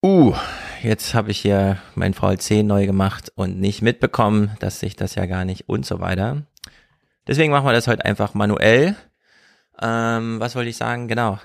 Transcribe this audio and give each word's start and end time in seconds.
Uh, 0.00 0.32
jetzt 0.82 1.14
habe 1.14 1.32
ich 1.32 1.40
hier 1.40 1.78
mein 1.96 2.14
VLC 2.14 2.62
neu 2.62 2.86
gemacht 2.86 3.32
und 3.34 3.58
nicht 3.58 3.82
mitbekommen, 3.82 4.52
dass 4.60 4.78
sich 4.78 4.94
das 4.94 5.16
ja 5.16 5.26
gar 5.26 5.44
nicht 5.44 5.68
und 5.68 5.84
so 5.84 5.98
weiter. 5.98 6.44
Deswegen 7.26 7.52
machen 7.52 7.66
wir 7.66 7.72
das 7.72 7.88
heute 7.88 8.04
einfach 8.04 8.32
manuell. 8.34 8.94
Ähm, 9.80 10.38
was 10.38 10.54
wollte 10.54 10.70
ich 10.70 10.76
sagen? 10.76 11.08
Genau. 11.08 11.38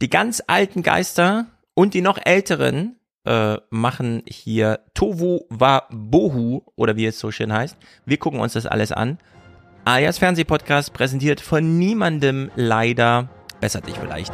Die 0.00 0.08
ganz 0.08 0.42
alten 0.46 0.82
Geister 0.82 1.46
und 1.74 1.94
die 1.94 2.00
noch 2.00 2.18
älteren 2.24 2.96
äh, 3.24 3.58
machen 3.70 4.22
hier 4.26 4.80
Tovu 4.94 5.42
wa 5.50 5.86
Bohu 5.90 6.62
oder 6.76 6.96
wie 6.96 7.06
es 7.06 7.18
so 7.18 7.30
schön 7.30 7.52
heißt. 7.52 7.76
Wir 8.06 8.16
gucken 8.16 8.40
uns 8.40 8.54
das 8.54 8.66
alles 8.66 8.92
an. 8.92 9.18
Alias 9.84 10.18
Fernsehpodcast 10.18 10.94
präsentiert 10.94 11.40
von 11.40 11.78
niemandem 11.78 12.50
leider. 12.56 13.28
Bessert 13.60 13.86
dich 13.86 13.98
vielleicht. 13.98 14.32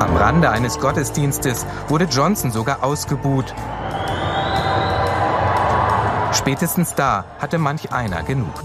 Am 0.00 0.16
Rande 0.16 0.50
eines 0.50 0.78
Gottesdienstes 0.80 1.66
wurde 1.88 2.06
Johnson 2.06 2.50
sogar 2.50 2.82
ausgebuht. 2.82 3.54
Spätestens 6.32 6.94
da 6.94 7.26
hatte 7.38 7.58
manch 7.58 7.92
einer 7.92 8.22
genug. 8.22 8.64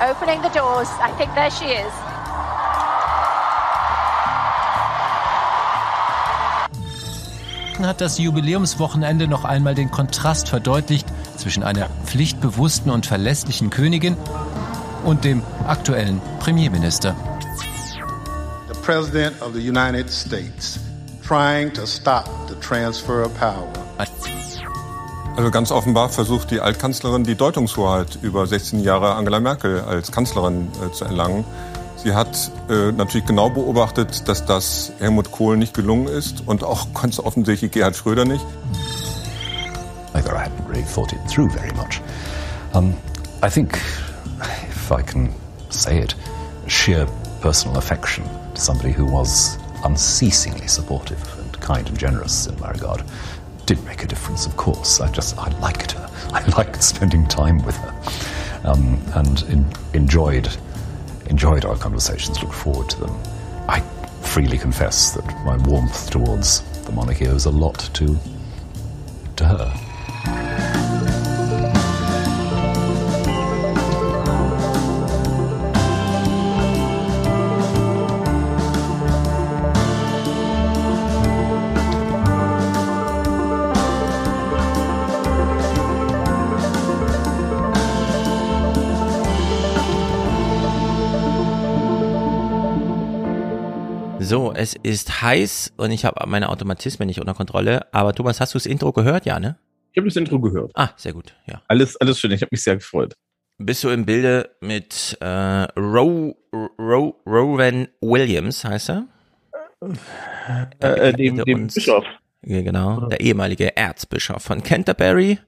Opening 0.00 0.40
the 0.42 0.58
doors. 0.58 0.88
I 0.98 1.12
think 1.16 1.32
there 1.34 1.50
she 1.50 1.66
is. 1.66 1.92
hat 7.80 8.00
das 8.00 8.18
Jubiläumswochenende 8.18 9.28
noch 9.28 9.44
einmal 9.44 9.76
den 9.76 9.92
Kontrast 9.92 10.48
verdeutlicht 10.48 11.06
zwischen 11.36 11.62
einer 11.62 11.88
pflichtbewussten 12.04 12.90
und 12.90 13.06
verlässlichen 13.06 13.70
Königin 13.70 14.16
und 15.04 15.22
dem 15.22 15.44
aktuellen 15.64 16.20
Premierminister. 16.40 17.14
President 18.88 19.42
of 19.42 19.52
the 19.52 19.60
United 19.60 20.08
States 20.08 20.78
trying 21.22 21.70
to 21.74 21.86
stop 21.86 22.26
the 22.48 22.54
transfer 22.54 23.20
of 23.20 23.38
power. 23.38 23.68
Also 25.36 25.50
ganz 25.50 25.70
offenbar 25.70 26.08
versucht 26.08 26.50
die 26.50 26.62
Altkanzlerin 26.62 27.22
die 27.22 27.34
Deutungshoheit 27.34 28.18
über 28.22 28.46
16 28.46 28.80
Jahre 28.80 29.14
Angela 29.14 29.40
Merkel 29.40 29.82
als 29.82 30.10
Kanzlerin 30.10 30.68
äh, 30.82 30.90
zu 30.90 31.04
erlangen. 31.04 31.44
Sie 32.02 32.14
hat 32.14 32.50
äh, 32.70 32.90
natürlich 32.92 33.26
genau 33.26 33.50
beobachtet, 33.50 34.26
dass 34.26 34.46
das 34.46 34.90
Helmut 35.00 35.32
Kohl 35.32 35.58
nicht 35.58 35.74
gelungen 35.74 36.08
ist 36.08 36.44
und 36.46 36.64
auch 36.64 36.86
ganz 36.98 37.20
offensichtlich 37.20 37.72
Gerhard 37.72 37.94
Schröder 37.94 38.24
nicht. 38.24 38.46
either 40.14 40.34
I 40.34 40.44
hadn't 40.44 40.66
really 40.66 40.86
thought 40.94 41.12
it 41.12 41.18
through 41.28 41.50
very 41.52 41.74
much. 41.74 42.00
Um, 42.72 42.94
I 43.44 43.50
think, 43.50 43.78
if 44.70 44.90
I 44.90 45.02
can 45.02 45.28
say 45.68 46.00
it, 46.00 46.16
sheer 46.66 47.06
personal 47.42 47.76
affection 47.76 48.24
somebody 48.58 48.92
who 48.92 49.04
was 49.04 49.58
unceasingly 49.84 50.66
supportive 50.66 51.22
and 51.38 51.60
kind 51.60 51.88
and 51.88 51.98
generous 51.98 52.46
in 52.46 52.58
my 52.60 52.70
regard 52.70 53.02
did 53.66 53.82
make 53.84 54.02
a 54.02 54.06
difference, 54.06 54.46
of 54.46 54.56
course. 54.56 55.00
I 55.00 55.10
just, 55.12 55.38
I 55.38 55.48
liked 55.60 55.92
her. 55.92 56.10
I 56.32 56.44
liked 56.56 56.82
spending 56.82 57.26
time 57.26 57.64
with 57.64 57.76
her 57.76 58.68
um, 58.68 59.00
and 59.14 59.42
in, 59.42 59.66
enjoyed, 59.94 60.48
enjoyed 61.26 61.64
our 61.64 61.76
conversations, 61.76 62.42
looked 62.42 62.54
forward 62.54 62.88
to 62.90 63.00
them. 63.00 63.16
I 63.68 63.80
freely 64.22 64.58
confess 64.58 65.12
that 65.12 65.24
my 65.44 65.56
warmth 65.56 66.10
towards 66.10 66.60
the 66.84 66.92
monarchy 66.92 67.26
owes 67.28 67.46
a 67.46 67.50
lot 67.50 67.78
to, 67.94 68.16
to 69.36 69.44
her. 69.44 70.67
Es 94.58 94.74
ist 94.74 95.22
heiß 95.22 95.72
und 95.76 95.92
ich 95.92 96.04
habe 96.04 96.28
meine 96.28 96.48
Automatismen 96.48 97.06
nicht 97.06 97.20
unter 97.20 97.34
Kontrolle. 97.34 97.92
Aber 97.94 98.12
Thomas, 98.12 98.40
hast 98.40 98.54
du 98.54 98.58
das 98.58 98.66
Intro 98.66 98.92
gehört? 98.92 99.24
Ja, 99.24 99.38
ne? 99.38 99.56
Ich 99.92 99.98
habe 99.98 100.08
das 100.08 100.16
Intro 100.16 100.40
gehört. 100.40 100.72
Ah, 100.74 100.90
sehr 100.96 101.12
gut, 101.12 101.34
ja. 101.46 101.62
Alles, 101.68 101.96
alles 102.00 102.18
schön. 102.18 102.32
Ich 102.32 102.42
habe 102.42 102.48
mich 102.50 102.62
sehr 102.62 102.76
gefreut. 102.76 103.14
Bist 103.58 103.84
du 103.84 103.88
im 103.88 104.04
Bilde 104.04 104.50
mit 104.60 105.16
äh, 105.20 105.26
Ro, 105.26 106.36
Ro, 106.78 107.20
Rowan 107.26 107.88
Williams, 108.00 108.64
heißt 108.64 108.90
er? 108.90 109.06
Äh, 110.80 110.86
äh, 110.86 111.12
dem, 111.12 111.36
dem 111.44 111.62
uns. 111.62 111.74
Bischof. 111.74 112.04
Genau, 112.42 113.06
der 113.06 113.20
ehemalige 113.20 113.76
Erzbischof 113.76 114.42
von 114.42 114.62
Canterbury. 114.62 115.38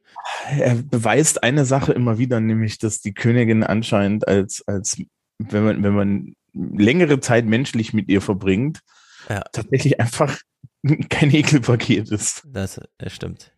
Er 0.51 0.75
beweist 0.75 1.43
eine 1.43 1.65
Sache 1.65 1.93
immer 1.93 2.19
wieder, 2.19 2.41
nämlich, 2.41 2.79
dass 2.79 3.01
die 3.01 3.15
Königin 3.15 3.63
anscheinend 3.65 4.27
als, 4.27 4.63
als 4.67 5.01
wenn 5.39 5.65
man, 5.65 5.83
wenn 5.83 5.95
man 5.95 6.35
längere 6.53 7.21
Zeit 7.21 7.47
menschlich 7.47 7.93
mit 7.93 8.09
ihr 8.09 8.21
verbringt, 8.21 8.81
Ja. 9.31 9.43
tatsächlich 9.53 10.01
einfach 10.01 10.39
kein 11.09 11.33
Ekelpaket 11.33 12.11
ist. 12.11 12.43
Das 12.47 12.79
äh, 12.99 13.09
stimmt. 13.09 13.53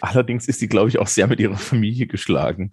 Allerdings 0.00 0.46
ist 0.46 0.60
sie, 0.60 0.68
glaube 0.68 0.90
ich, 0.90 0.98
auch 0.98 1.06
sehr 1.06 1.26
mit 1.26 1.40
ihrer 1.40 1.56
Familie 1.56 2.06
geschlagen. 2.06 2.72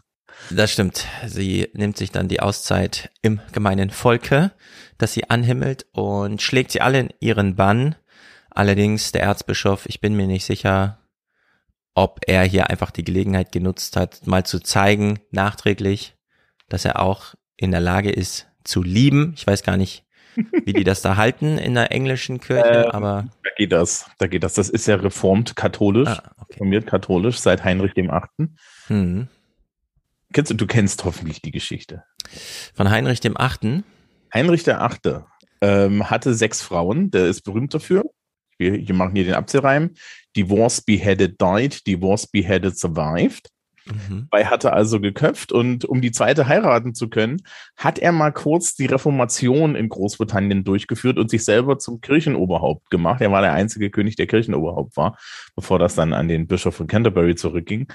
Das 0.49 0.71
stimmt. 0.71 1.07
Sie 1.25 1.69
nimmt 1.73 1.97
sich 1.97 2.11
dann 2.11 2.27
die 2.27 2.41
Auszeit 2.41 3.11
im 3.21 3.39
gemeinen 3.51 3.91
Volke, 3.91 4.51
das 4.97 5.13
sie 5.13 5.29
anhimmelt 5.29 5.85
und 5.93 6.41
schlägt 6.41 6.71
sie 6.71 6.81
alle 6.81 6.99
in 6.99 7.09
ihren 7.19 7.55
Bann. 7.55 7.95
Allerdings 8.49 9.11
der 9.11 9.23
Erzbischof, 9.23 9.85
ich 9.85 10.01
bin 10.01 10.15
mir 10.15 10.27
nicht 10.27 10.45
sicher, 10.45 10.99
ob 11.95 12.21
er 12.27 12.43
hier 12.43 12.69
einfach 12.69 12.91
die 12.91 13.03
Gelegenheit 13.03 13.51
genutzt 13.51 13.95
hat, 13.95 14.25
mal 14.27 14.45
zu 14.45 14.59
zeigen, 14.59 15.19
nachträglich, 15.31 16.15
dass 16.67 16.85
er 16.85 16.99
auch 16.99 17.35
in 17.55 17.71
der 17.71 17.81
Lage 17.81 18.11
ist 18.11 18.47
zu 18.63 18.83
lieben. 18.83 19.33
Ich 19.37 19.45
weiß 19.45 19.63
gar 19.63 19.77
nicht, 19.77 20.03
wie 20.35 20.73
die 20.73 20.83
das 20.83 21.01
da 21.01 21.17
halten 21.17 21.57
in 21.57 21.73
der 21.73 21.91
englischen 21.91 22.39
Kirche, 22.39 22.85
Ähm, 22.85 22.91
aber 22.91 23.27
Da 23.43 23.49
geht 23.57 23.71
das, 23.71 24.09
da 24.19 24.27
geht 24.27 24.43
das. 24.43 24.53
Das 24.53 24.69
ist 24.69 24.87
ja 24.87 24.95
reformt 24.95 25.55
katholisch, 25.55 26.09
ah, 26.09 26.31
okay. 26.37 26.53
reformiert 26.53 26.87
katholisch 26.87 27.37
seit 27.39 27.63
Heinrich 27.63 27.93
dem 27.93 28.09
Achten. 28.09 28.57
Hm. 28.87 29.27
Kennst 30.33 30.51
du, 30.51 30.55
du 30.55 30.65
kennst 30.65 31.05
hoffentlich 31.05 31.41
die 31.41 31.51
Geschichte. 31.51 32.03
Von 32.73 32.89
Heinrich 32.89 33.19
dem 33.19 33.37
Achten. 33.37 33.83
Heinrich 34.33 34.63
der 34.63 34.81
Achte 34.81 35.25
ähm, 35.61 36.09
hatte 36.09 36.33
sechs 36.33 36.61
Frauen, 36.61 37.11
der 37.11 37.27
ist 37.27 37.41
berühmt 37.41 37.73
dafür. 37.73 38.03
Wir, 38.57 38.73
wir 38.73 38.95
machen 38.95 39.15
hier 39.15 39.25
den 39.25 39.35
Abzählreim. 39.35 39.91
Divorce 40.35 40.81
beheaded 40.81 41.39
died, 41.39 41.85
divorce 41.85 42.27
beheaded 42.27 42.77
survived. 42.77 43.49
Mhm. 43.85 44.27
Bei 44.29 44.45
hatte 44.45 44.73
also 44.73 44.99
geköpft 44.99 45.51
und 45.51 45.85
um 45.85 46.01
die 46.01 46.11
zweite 46.11 46.47
heiraten 46.47 46.93
zu 46.95 47.09
können, 47.09 47.41
hat 47.75 47.99
er 47.99 48.11
mal 48.11 48.31
kurz 48.31 48.75
die 48.75 48.85
Reformation 48.85 49.75
in 49.75 49.89
Großbritannien 49.89 50.63
durchgeführt 50.63 51.17
und 51.17 51.29
sich 51.29 51.43
selber 51.43 51.79
zum 51.79 51.99
Kirchenoberhaupt 51.99 52.89
gemacht. 52.89 53.21
Er 53.21 53.31
war 53.31 53.41
der 53.41 53.53
einzige 53.53 53.89
König, 53.89 54.15
der 54.15 54.27
Kirchenoberhaupt 54.27 54.95
war, 54.95 55.17
bevor 55.55 55.79
das 55.79 55.95
dann 55.95 56.13
an 56.13 56.27
den 56.27 56.47
Bischof 56.47 56.75
von 56.75 56.87
Canterbury 56.87 57.35
zurückging. 57.35 57.87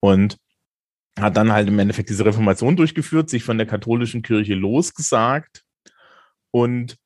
Und 0.00 0.38
hat 1.18 1.36
dann 1.36 1.52
halt 1.52 1.68
im 1.68 1.78
Endeffekt 1.78 2.08
diese 2.08 2.24
Reformation 2.24 2.76
durchgeführt, 2.76 3.30
sich 3.30 3.44
von 3.44 3.58
der 3.58 3.66
katholischen 3.66 4.22
Kirche 4.22 4.54
losgesagt 4.54 5.62
und 6.50 6.96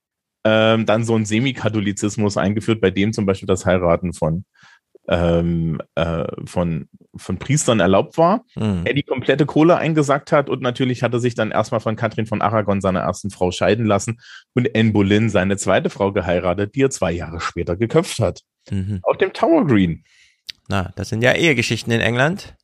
ähm, 0.45 0.87
dann 0.87 1.05
so 1.05 1.15
einen 1.15 1.27
Semikatholizismus 1.27 2.37
eingeführt, 2.37 2.81
bei 2.81 2.91
dem 2.91 3.13
zum 3.13 3.27
Beispiel 3.27 3.47
das 3.47 3.67
Heiraten 3.67 4.13
von, 4.15 4.45
ähm, 5.09 5.81
äh, 5.95 6.25
von, 6.45 6.89
von 7.17 7.39
Priestern 7.39 7.81
erlaubt 7.81 8.19
war. 8.19 8.45
Mhm. 8.55 8.83
Er 8.85 8.95
die 8.95 9.03
komplette 9.03 9.47
Kohle 9.47 9.77
eingesackt 9.77 10.33
hat 10.33 10.51
und 10.51 10.63
natürlich 10.63 11.03
hat 11.03 11.15
er 11.15 11.21
sich 11.21 11.35
dann 11.35 11.51
erstmal 11.51 11.81
von 11.81 11.97
Katrin 11.97 12.27
von 12.27 12.43
Aragon, 12.43 12.81
seiner 12.81 13.01
ersten 13.01 13.31
Frau, 13.31 13.51
scheiden 13.51 13.87
lassen 13.87 14.21
und 14.55 14.69
Anne 14.77 14.93
Boleyn, 14.93 15.31
seine 15.31 15.57
zweite 15.57 15.91
Frau, 15.91 16.13
geheiratet, 16.13 16.75
die 16.75 16.83
er 16.83 16.91
zwei 16.91 17.13
Jahre 17.13 17.41
später 17.41 17.77
geköpft 17.77 18.19
hat. 18.19 18.43
Mhm. 18.71 19.01
Auf 19.03 19.17
dem 19.17 19.33
Tower 19.33 19.67
Green. 19.67 20.05
Na, 20.69 20.93
das 20.97 21.09
sind 21.09 21.23
ja 21.23 21.33
Ehegeschichten 21.33 21.93
in 21.93 22.01
England. 22.01 22.55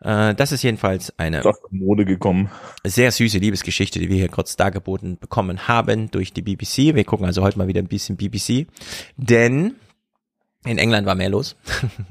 Äh, 0.00 0.34
das 0.34 0.50
ist 0.50 0.62
jedenfalls 0.62 1.16
eine 1.18 1.40
der 1.40 1.54
Mode 1.70 2.04
gekommen. 2.04 2.50
sehr 2.84 3.12
süße 3.12 3.38
Liebesgeschichte, 3.38 4.00
die 4.00 4.08
wir 4.08 4.16
hier 4.16 4.28
kurz 4.28 4.56
dargeboten 4.56 5.18
bekommen 5.18 5.68
haben 5.68 6.10
durch 6.10 6.32
die 6.32 6.42
BBC. 6.42 6.94
Wir 6.96 7.04
gucken 7.04 7.26
also 7.26 7.42
heute 7.42 7.58
mal 7.58 7.68
wieder 7.68 7.80
ein 7.80 7.88
bisschen 7.88 8.16
BBC, 8.16 8.66
denn 9.16 9.76
in 10.68 10.78
England 10.78 11.06
war 11.06 11.14
mehr 11.14 11.30
los. 11.30 11.56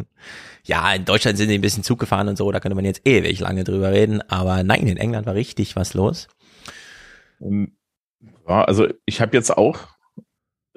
ja, 0.63 0.93
in 0.93 1.05
Deutschland 1.05 1.37
sind 1.37 1.49
sie 1.49 1.55
ein 1.55 1.61
bisschen 1.61 1.83
Zug 1.83 1.99
gefahren 1.99 2.27
und 2.27 2.37
so, 2.37 2.51
da 2.51 2.59
könnte 2.59 2.75
man 2.75 2.85
jetzt 2.85 3.01
ewig 3.05 3.39
lange 3.39 3.63
drüber 3.63 3.91
reden, 3.91 4.21
aber 4.29 4.63
nein, 4.63 4.87
in 4.87 4.97
England 4.97 5.25
war 5.25 5.35
richtig 5.35 5.75
was 5.75 5.93
los. 5.93 6.27
Ähm, 7.41 7.73
Ja, 8.47 8.63
also 8.63 8.87
ich 9.05 9.21
habe 9.21 9.35
jetzt 9.35 9.55
auch 9.55 9.97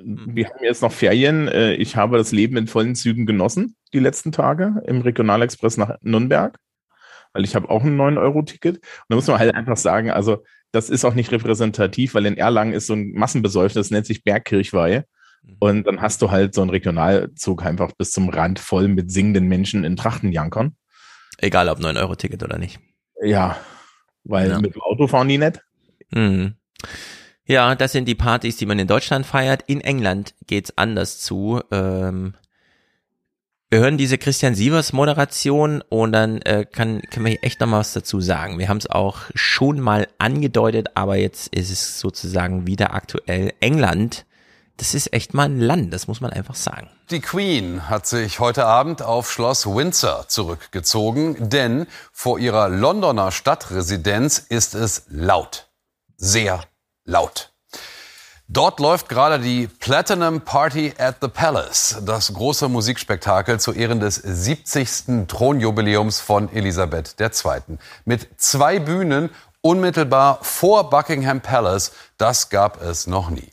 wir 0.05 0.49
haben 0.49 0.65
jetzt 0.65 0.82
noch 0.82 0.93
Ferien. 0.93 1.49
Äh, 1.49 1.75
Ich 1.75 1.97
habe 1.97 2.19
das 2.19 2.32
Leben 2.32 2.56
in 2.56 2.67
vollen 2.67 2.94
Zügen 2.94 3.27
genossen, 3.27 3.77
die 3.93 3.99
letzten 3.99 4.33
Tage 4.33 4.83
im 4.87 5.00
Regionalexpress 5.00 5.76
nach 5.76 5.97
Nürnberg, 6.03 6.59
weil 7.33 7.44
ich 7.44 7.55
habe 7.55 7.69
auch 7.71 7.85
ein 7.85 7.97
9-Euro-Ticket. 7.97 8.76
Und 8.76 8.83
da 9.09 9.17
muss 9.17 9.26
man 9.26 9.38
halt 9.38 9.55
einfach 9.55 9.76
sagen, 9.76 10.11
also 10.11 10.44
das 10.73 10.91
ist 10.91 11.05
auch 11.05 11.15
nicht 11.15 11.33
repräsentativ, 11.33 12.15
weil 12.15 12.26
in 12.26 12.37
Erlangen 12.37 12.73
ist 12.73 12.87
so 12.87 12.94
ein 12.94 13.12
Massenbesäufnis, 13.12 13.87
das 13.87 13.91
nennt 13.91 14.06
sich 14.06 14.23
Bergkirchweih. 14.23 15.05
Und 15.59 15.87
dann 15.87 16.01
hast 16.01 16.23
du 16.23 16.31
halt 16.31 16.55
so 16.55 16.61
einen 16.63 16.71
Regionalzug 16.71 17.65
einfach 17.65 17.93
bis 17.93 18.13
zum 18.13 18.29
Rand 18.29 18.59
voll 18.59 18.89
mit 18.89 19.11
singenden 19.11 19.47
Menschen 19.49 19.85
in 19.85 19.97
Trachtenjankern. 19.97 20.75
Egal 21.39 21.69
ob 21.69 21.79
9-Euro-Ticket 21.81 22.43
oder 22.43 22.59
nicht. 22.59 22.79
Ja, 23.23 23.57
weil 24.25 24.51
Ja. 24.51 24.61
mit 24.61 24.75
dem 24.75 24.83
Auto 24.83 25.07
fahren 25.07 25.29
die 25.29 25.39
nicht. 25.39 25.61
Mhm. 26.11 26.55
Ja, 27.45 27.75
das 27.75 27.93
sind 27.93 28.07
die 28.07 28.15
Partys, 28.15 28.57
die 28.59 28.67
man 28.67 28.79
in 28.79 28.87
Deutschland 28.87 29.27
feiert. 29.27 29.63
In 29.67 29.81
England 29.81 30.35
geht's 30.47 30.77
anders 30.79 31.19
zu. 31.21 31.61
Ähm, 31.73 32.35
wir 33.71 33.81
hören 33.81 33.99
diese 33.99 34.19
Christian 34.19 34.55
Sievers 34.55 34.93
Moderation 34.93 35.83
und 35.89 36.13
dann 36.13 36.43
äh, 36.43 36.65
kann, 36.71 37.03
können 37.11 37.27
wir 37.27 37.33
hier 37.33 37.45
echt 37.45 37.61
noch 37.61 37.69
mal 37.69 37.79
was 37.81 37.93
dazu 37.93 38.21
sagen. 38.21 38.59
Wir 38.59 38.69
haben 38.69 38.79
es 38.79 38.89
auch 38.91 39.19
schon 39.35 39.81
mal 39.81 40.09
angedeutet, 40.19 40.89
aber 40.95 41.17
jetzt 41.17 41.55
ist 41.55 41.71
es 41.71 42.01
sozusagen 42.01 42.67
wieder 42.67 42.95
aktuell. 42.95 43.53
England, 43.61 44.27
das 44.81 44.94
ist 44.94 45.12
echt 45.12 45.35
mal 45.35 45.44
ein 45.44 45.61
Land, 45.61 45.93
das 45.93 46.06
muss 46.09 46.23
man 46.23 46.32
einfach 46.32 46.55
sagen. 46.55 46.88
Die 47.11 47.21
Queen 47.21 47.91
hat 47.91 48.06
sich 48.06 48.41
heute 48.41 48.65
Abend 48.65 49.03
auf 49.03 49.31
Schloss 49.31 49.67
Windsor 49.67 50.27
zurückgezogen, 50.27 51.37
denn 51.50 51.87
vor 52.12 52.38
ihrer 52.38 52.71
Londoner 52.71 53.31
Stadtresidenz 53.31 54.38
ist 54.38 54.75
es 54.75 55.03
laut. 55.09 55.69
Sehr 56.17 56.62
laut. 57.05 57.53
Dort 58.49 58.81
läuft 58.81 59.11
gerade 59.11 59.38
die 59.38 59.69
Platinum 59.69 60.41
Party 60.41 60.94
at 60.97 61.17
the 61.21 61.29
Palace, 61.29 61.99
das 62.06 62.33
große 62.33 62.69
Musikspektakel 62.69 63.61
zu 63.61 63.73
Ehren 63.73 64.00
des 64.00 64.17
70. 64.17 65.29
Thronjubiläums 65.29 66.21
von 66.21 66.50
Elisabeth 66.55 67.17
II. 67.21 67.76
Mit 68.06 68.29
zwei 68.38 68.79
Bühnen 68.79 69.29
unmittelbar 69.61 70.38
vor 70.41 70.88
Buckingham 70.88 71.43
Palace, 71.43 71.93
das 72.17 72.49
gab 72.49 72.81
es 72.81 73.06
noch 73.06 73.29
nie. 73.29 73.53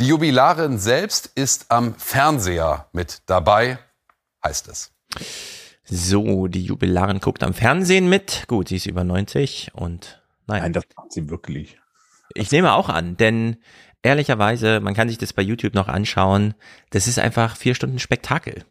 Die 0.00 0.06
Jubilarin 0.06 0.78
selbst 0.78 1.26
ist 1.34 1.70
am 1.70 1.94
Fernseher 1.94 2.88
mit 2.94 3.20
dabei, 3.26 3.78
heißt 4.42 4.68
es. 4.68 4.94
So, 5.84 6.46
die 6.46 6.64
Jubilarin 6.64 7.20
guckt 7.20 7.42
am 7.42 7.52
Fernsehen 7.52 8.08
mit. 8.08 8.44
Gut, 8.48 8.68
sie 8.68 8.76
ist 8.76 8.86
über 8.86 9.04
90 9.04 9.72
und 9.74 10.22
naja. 10.46 10.62
Nein, 10.62 10.72
das 10.72 10.84
macht 10.96 11.12
sie 11.12 11.28
wirklich. 11.28 11.78
Ich 12.32 12.50
nehme 12.50 12.72
auch 12.72 12.88
an, 12.88 13.18
denn 13.18 13.58
ehrlicherweise, 14.02 14.80
man 14.80 14.94
kann 14.94 15.10
sich 15.10 15.18
das 15.18 15.34
bei 15.34 15.42
YouTube 15.42 15.74
noch 15.74 15.88
anschauen, 15.88 16.54
das 16.88 17.06
ist 17.06 17.18
einfach 17.18 17.54
vier 17.54 17.74
Stunden 17.74 17.98
Spektakel. 17.98 18.64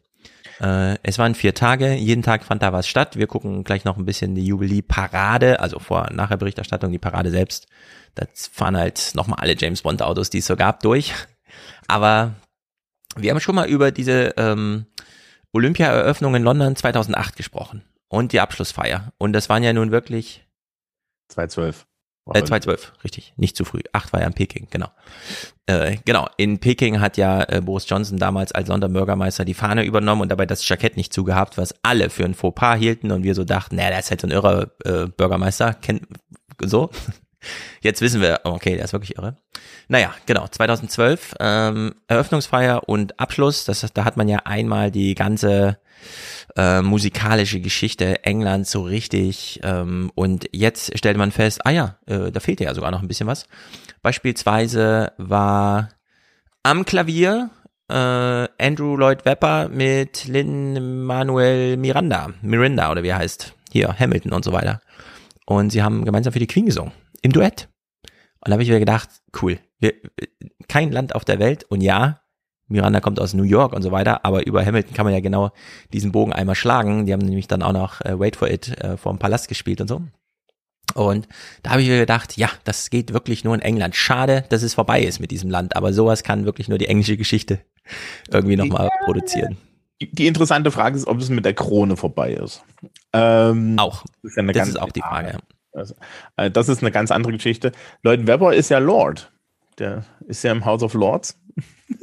Äh, 0.60 0.98
es 1.02 1.18
waren 1.18 1.34
vier 1.34 1.54
Tage, 1.54 1.94
jeden 1.94 2.22
Tag 2.22 2.44
fand 2.44 2.62
da 2.62 2.72
was 2.72 2.86
statt. 2.86 3.16
Wir 3.16 3.26
gucken 3.26 3.64
gleich 3.64 3.84
noch 3.84 3.96
ein 3.96 4.04
bisschen 4.04 4.34
die 4.34 4.44
Jubilee-Parade, 4.46 5.60
also 5.60 5.78
vor 5.78 6.08
nachher 6.12 6.36
Berichterstattung, 6.36 6.92
die 6.92 6.98
Parade 6.98 7.30
selbst. 7.30 7.66
Da 8.14 8.26
fahren 8.34 8.76
halt 8.76 9.12
nochmal 9.14 9.38
alle 9.40 9.56
James 9.56 9.82
Bond-Autos, 9.82 10.30
die 10.30 10.38
es 10.38 10.46
so 10.46 10.56
gab, 10.56 10.80
durch. 10.80 11.14
Aber 11.88 12.34
wir 13.16 13.30
haben 13.30 13.40
schon 13.40 13.54
mal 13.54 13.68
über 13.68 13.90
diese 13.90 14.34
ähm, 14.36 14.86
Olympia-Eröffnung 15.52 16.34
in 16.34 16.42
London 16.42 16.76
2008 16.76 17.36
gesprochen 17.36 17.82
und 18.08 18.32
die 18.32 18.40
Abschlussfeier. 18.40 19.12
Und 19.18 19.32
das 19.32 19.48
waren 19.48 19.62
ja 19.62 19.72
nun 19.72 19.90
wirklich 19.90 20.44
212. 21.28 21.86
äh, 22.26 22.44
2012, 22.44 22.92
richtig, 23.04 23.34
nicht 23.36 23.56
zu 23.56 23.64
früh. 23.64 23.80
Acht 23.92 24.12
war 24.12 24.20
ja 24.20 24.26
in 24.26 24.34
Peking, 24.34 24.68
genau. 24.70 24.88
Äh, 25.66 25.96
genau, 26.04 26.28
in 26.36 26.58
Peking 26.58 27.00
hat 27.00 27.16
ja 27.16 27.42
äh, 27.48 27.60
Boris 27.60 27.88
Johnson 27.88 28.18
damals 28.18 28.52
als 28.52 28.68
Sonderbürgermeister 28.68 29.44
die 29.44 29.54
Fahne 29.54 29.84
übernommen 29.84 30.22
und 30.22 30.28
dabei 30.30 30.46
das 30.46 30.68
Jackett 30.68 30.96
nicht 30.96 31.12
zugehabt, 31.12 31.58
was 31.58 31.74
alle 31.82 32.10
für 32.10 32.24
ein 32.24 32.34
Fauxpas 32.34 32.76
hielten 32.76 33.10
und 33.10 33.22
wir 33.22 33.34
so 33.34 33.44
dachten, 33.44 33.76
naja, 33.76 33.90
der 33.90 33.98
ist 34.00 34.10
halt 34.10 34.20
so 34.20 34.26
ein 34.26 34.32
irrer 34.32 34.70
äh, 34.84 35.06
Bürgermeister, 35.06 35.74
kennt 35.74 36.06
so. 36.62 36.90
Jetzt 37.80 38.00
wissen 38.00 38.20
wir, 38.20 38.40
okay, 38.44 38.76
der 38.76 38.84
ist 38.84 38.92
wirklich 38.92 39.16
irre. 39.16 39.36
Naja, 39.88 40.14
genau, 40.26 40.46
2012, 40.46 41.34
ähm, 41.40 41.94
Eröffnungsfeier 42.06 42.88
und 42.88 43.18
Abschluss, 43.18 43.64
das, 43.64 43.80
da 43.92 44.04
hat 44.04 44.16
man 44.16 44.28
ja 44.28 44.40
einmal 44.44 44.90
die 44.90 45.14
ganze 45.14 45.78
äh, 46.56 46.82
musikalische 46.82 47.60
Geschichte 47.60 48.24
Englands 48.24 48.70
so 48.70 48.82
richtig 48.82 49.60
ähm, 49.62 50.10
und 50.14 50.48
jetzt 50.52 50.96
stellt 50.98 51.16
man 51.16 51.32
fest, 51.32 51.66
ah 51.66 51.70
ja, 51.70 51.96
äh, 52.06 52.30
da 52.30 52.40
fehlt 52.40 52.60
ja 52.60 52.74
sogar 52.74 52.90
noch 52.90 53.02
ein 53.02 53.08
bisschen 53.08 53.26
was. 53.26 53.46
Beispielsweise 54.02 55.12
war 55.18 55.90
am 56.62 56.84
Klavier 56.84 57.50
äh, 57.88 58.48
Andrew 58.58 58.96
Lloyd 58.96 59.24
Webber 59.24 59.68
mit 59.68 60.26
Lin 60.26 61.04
Manuel 61.04 61.76
Miranda, 61.76 62.30
Mirinda 62.42 62.90
oder 62.90 63.02
wie 63.02 63.08
er 63.08 63.18
heißt, 63.18 63.54
hier 63.72 63.94
Hamilton 63.98 64.32
und 64.32 64.44
so 64.44 64.52
weiter. 64.52 64.80
Und 65.46 65.70
sie 65.70 65.82
haben 65.82 66.04
gemeinsam 66.04 66.32
für 66.32 66.38
die 66.38 66.46
Queen 66.46 66.66
gesungen, 66.66 66.92
im 67.22 67.32
Duett. 67.32 67.68
Und 68.40 68.48
da 68.48 68.52
habe 68.52 68.62
ich 68.62 68.70
mir 68.70 68.78
gedacht, 68.78 69.08
cool, 69.42 69.58
wir, 69.78 69.94
kein 70.68 70.92
Land 70.92 71.14
auf 71.14 71.24
der 71.24 71.38
Welt 71.38 71.64
und 71.64 71.80
ja, 71.80 72.20
Miranda 72.68 73.00
kommt 73.00 73.20
aus 73.20 73.34
New 73.34 73.42
York 73.42 73.72
und 73.72 73.82
so 73.82 73.90
weiter, 73.90 74.24
aber 74.24 74.46
über 74.46 74.64
Hamilton 74.64 74.94
kann 74.94 75.04
man 75.04 75.12
ja 75.12 75.20
genau 75.20 75.50
diesen 75.92 76.12
Bogen 76.12 76.32
einmal 76.32 76.54
schlagen. 76.54 77.04
Die 77.04 77.12
haben 77.12 77.20
nämlich 77.20 77.48
dann 77.48 77.62
auch 77.62 77.72
noch 77.72 78.00
äh, 78.02 78.18
Wait 78.18 78.36
for 78.36 78.48
It 78.48 78.80
äh, 78.80 78.96
vor 78.96 79.12
dem 79.12 79.18
Palast 79.18 79.48
gespielt 79.48 79.80
und 79.80 79.88
so. 79.88 80.02
Und 80.94 81.28
da 81.62 81.70
habe 81.70 81.82
ich 81.82 81.88
mir 81.88 81.98
gedacht, 81.98 82.36
ja, 82.36 82.48
das 82.64 82.90
geht 82.90 83.12
wirklich 83.12 83.44
nur 83.44 83.54
in 83.54 83.60
England. 83.60 83.94
Schade, 83.96 84.44
dass 84.48 84.62
es 84.62 84.74
vorbei 84.74 85.02
ist 85.02 85.20
mit 85.20 85.30
diesem 85.30 85.50
Land, 85.50 85.76
aber 85.76 85.92
sowas 85.92 86.22
kann 86.22 86.44
wirklich 86.44 86.68
nur 86.68 86.78
die 86.78 86.86
englische 86.86 87.16
Geschichte 87.16 87.60
irgendwie 88.30 88.56
nochmal 88.56 88.88
produzieren. 89.04 89.56
Die, 90.00 90.26
interessante 90.26 90.70
Frage 90.70 90.96
ist, 90.96 91.06
ob 91.06 91.18
es 91.18 91.28
mit 91.28 91.44
der 91.44 91.52
Krone 91.52 91.96
vorbei 91.96 92.32
ist. 92.32 92.62
Ähm, 93.12 93.76
Auch. 93.78 94.04
Das 94.22 94.32
ist, 94.32 94.36
ja 94.36 94.42
Das 94.44 94.68
ist 94.68 94.80
auch 94.80 94.92
die 94.92 95.02
Frage. 95.02 95.32
ja. 95.32 95.38
Also, 95.72 95.94
äh, 96.36 96.50
das 96.50 96.68
ist 96.68 96.82
eine 96.82 96.90
ganz 96.90 97.10
andere 97.10 97.32
Geschichte. 97.32 97.72
Lloyd 98.02 98.26
Webber 98.26 98.54
ist 98.54 98.70
ja 98.70 98.78
Lord. 98.78 99.30
Der 99.78 100.04
ist 100.26 100.42
ja 100.42 100.52
im 100.52 100.64
House 100.64 100.82
of 100.82 100.94
Lords. 100.94 101.38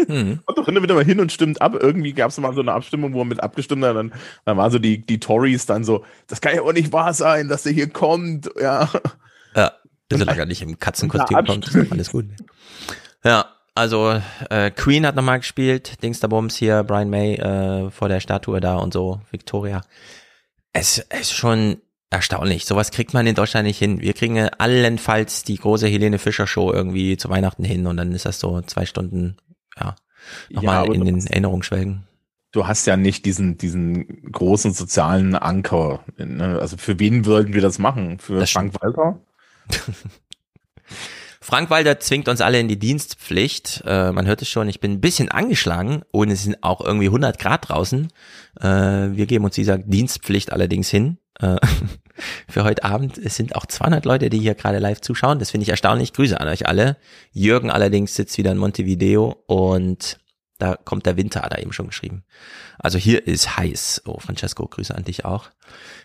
Mhm. 0.07 0.39
Kommt 0.45 0.57
doch 0.57 0.67
und 0.67 0.81
wieder 0.81 0.95
mal 0.95 1.05
hin 1.05 1.19
und 1.19 1.31
stimmt 1.31 1.61
ab. 1.61 1.75
Irgendwie 1.79 2.13
gab 2.13 2.29
es 2.29 2.37
mal 2.37 2.53
so 2.53 2.61
eine 2.61 2.73
Abstimmung, 2.73 3.13
wo 3.13 3.21
er 3.21 3.25
mit 3.25 3.41
abgestimmt 3.41 3.83
hat. 3.83 3.95
Dann, 3.95 4.13
dann 4.45 4.57
waren 4.57 4.71
so 4.71 4.79
die, 4.79 5.05
die 5.05 5.19
Tories 5.19 5.65
dann 5.65 5.83
so, 5.83 6.03
das 6.27 6.41
kann 6.41 6.55
ja 6.55 6.61
auch 6.61 6.73
nicht 6.73 6.91
wahr 6.91 7.13
sein, 7.13 7.47
dass 7.47 7.63
der 7.63 7.73
hier 7.73 7.89
kommt. 7.89 8.49
Ja. 8.59 8.89
Ja, 9.55 9.73
solange 10.11 10.39
er 10.39 10.45
nicht 10.45 10.61
im 10.61 10.79
Katzenkostüm 10.79 11.45
kommt, 11.45 11.91
alles 11.91 12.11
gut. 12.11 12.25
Ja, 13.23 13.45
also 13.75 14.21
äh, 14.49 14.71
Queen 14.71 15.05
hat 15.05 15.15
nochmal 15.15 15.39
gespielt, 15.39 16.01
Dingsterbums 16.01 16.55
hier, 16.55 16.83
Brian 16.83 17.09
May 17.09 17.35
äh, 17.35 17.91
vor 17.91 18.07
der 18.07 18.19
Statue 18.19 18.59
da 18.59 18.77
und 18.77 18.93
so, 18.93 19.21
Victoria. 19.31 19.81
Es 20.73 20.97
ist 20.97 21.33
schon 21.33 21.77
erstaunlich. 22.09 22.65
Sowas 22.65 22.91
kriegt 22.91 23.13
man 23.13 23.27
in 23.27 23.35
Deutschland 23.35 23.67
nicht 23.67 23.79
hin. 23.79 24.01
Wir 24.01 24.13
kriegen 24.13 24.35
ja 24.35 24.47
allenfalls 24.57 25.43
die 25.43 25.57
große 25.57 25.87
Helene 25.87 26.19
Fischer 26.19 26.47
Show 26.47 26.71
irgendwie 26.71 27.17
zu 27.17 27.29
Weihnachten 27.29 27.63
hin 27.63 27.85
und 27.87 27.97
dann 27.97 28.11
ist 28.13 28.25
das 28.25 28.39
so 28.39 28.61
zwei 28.61 28.85
Stunden, 28.85 29.37
ja, 29.77 29.95
Ja, 30.49 30.55
nochmal 30.55 30.77
aber 30.77 30.95
in 30.95 31.05
den 31.05 31.25
Erinnerungen 31.27 31.63
schwelgen. 31.63 32.07
Du 32.51 32.65
hast 32.65 32.87
ja 32.87 32.95
nicht 32.95 33.25
diesen, 33.25 33.57
diesen 33.57 34.31
großen 34.31 34.73
sozialen 34.73 35.35
Anker. 35.35 36.03
Ne? 36.17 36.57
Also 36.59 36.77
für 36.77 36.97
wen 36.97 37.25
würden 37.25 37.53
wir 37.53 37.61
das 37.61 37.77
machen? 37.77 38.19
Für 38.19 38.39
Das 38.39 38.51
Frank 38.51 38.73
Walter? 38.81 39.19
Frank 41.41 41.69
Walter 41.69 41.99
zwingt 41.99 42.27
uns 42.27 42.41
alle 42.41 42.59
in 42.59 42.67
die 42.67 42.79
Dienstpflicht. 42.79 43.83
Äh, 43.85 44.11
man 44.11 44.25
hört 44.27 44.41
es 44.41 44.49
schon, 44.49 44.67
ich 44.67 44.79
bin 44.79 44.93
ein 44.93 45.01
bisschen 45.01 45.29
angeschlagen 45.29 46.01
und 46.11 46.29
es 46.29 46.43
sind 46.43 46.61
auch 46.61 46.81
irgendwie 46.81 47.05
100 47.05 47.39
Grad 47.39 47.69
draußen. 47.69 48.09
Äh, 48.59 48.65
wir 48.65 49.25
geben 49.27 49.45
uns 49.45 49.55
dieser 49.55 49.77
Dienstpflicht 49.77 50.51
allerdings 50.51 50.89
hin. 50.89 51.19
Äh, 51.39 51.57
für 52.49 52.63
heute 52.63 52.83
Abend. 52.83 53.17
Es 53.17 53.35
sind 53.35 53.55
auch 53.55 53.65
200 53.65 54.05
Leute, 54.05 54.29
die 54.29 54.39
hier 54.39 54.55
gerade 54.55 54.79
live 54.79 55.01
zuschauen. 55.01 55.39
Das 55.39 55.51
finde 55.51 55.63
ich 55.63 55.69
erstaunlich. 55.69 56.13
Grüße 56.13 56.39
an 56.39 56.47
euch 56.47 56.67
alle. 56.67 56.97
Jürgen 57.31 57.69
allerdings 57.69 58.15
sitzt 58.15 58.37
wieder 58.37 58.51
in 58.51 58.57
Montevideo 58.57 59.43
und 59.47 60.19
da 60.59 60.75
kommt 60.75 61.05
der 61.05 61.17
Winter, 61.17 61.43
hat 61.43 61.53
er 61.53 61.61
eben 61.61 61.71
schon 61.71 61.87
geschrieben. 61.87 62.23
Also 62.79 62.97
hier 62.97 63.27
ist 63.27 63.57
heiß. 63.57 64.03
Oh, 64.05 64.19
Francesco, 64.19 64.67
Grüße 64.67 64.93
an 64.95 65.03
dich 65.03 65.23
auch. 65.23 65.49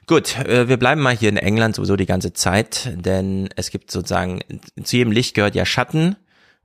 Gut, 0.06 0.38
äh, 0.38 0.68
wir 0.68 0.76
bleiben 0.76 1.00
mal 1.00 1.16
hier 1.16 1.30
in 1.30 1.38
England 1.38 1.76
sowieso 1.76 1.96
die 1.96 2.06
ganze 2.06 2.34
Zeit, 2.34 2.92
denn 2.94 3.48
es 3.56 3.70
gibt 3.70 3.90
sozusagen, 3.90 4.40
zu 4.82 4.96
jedem 4.96 5.12
Licht 5.12 5.34
gehört 5.34 5.54
ja 5.54 5.64
Schatten. 5.64 6.16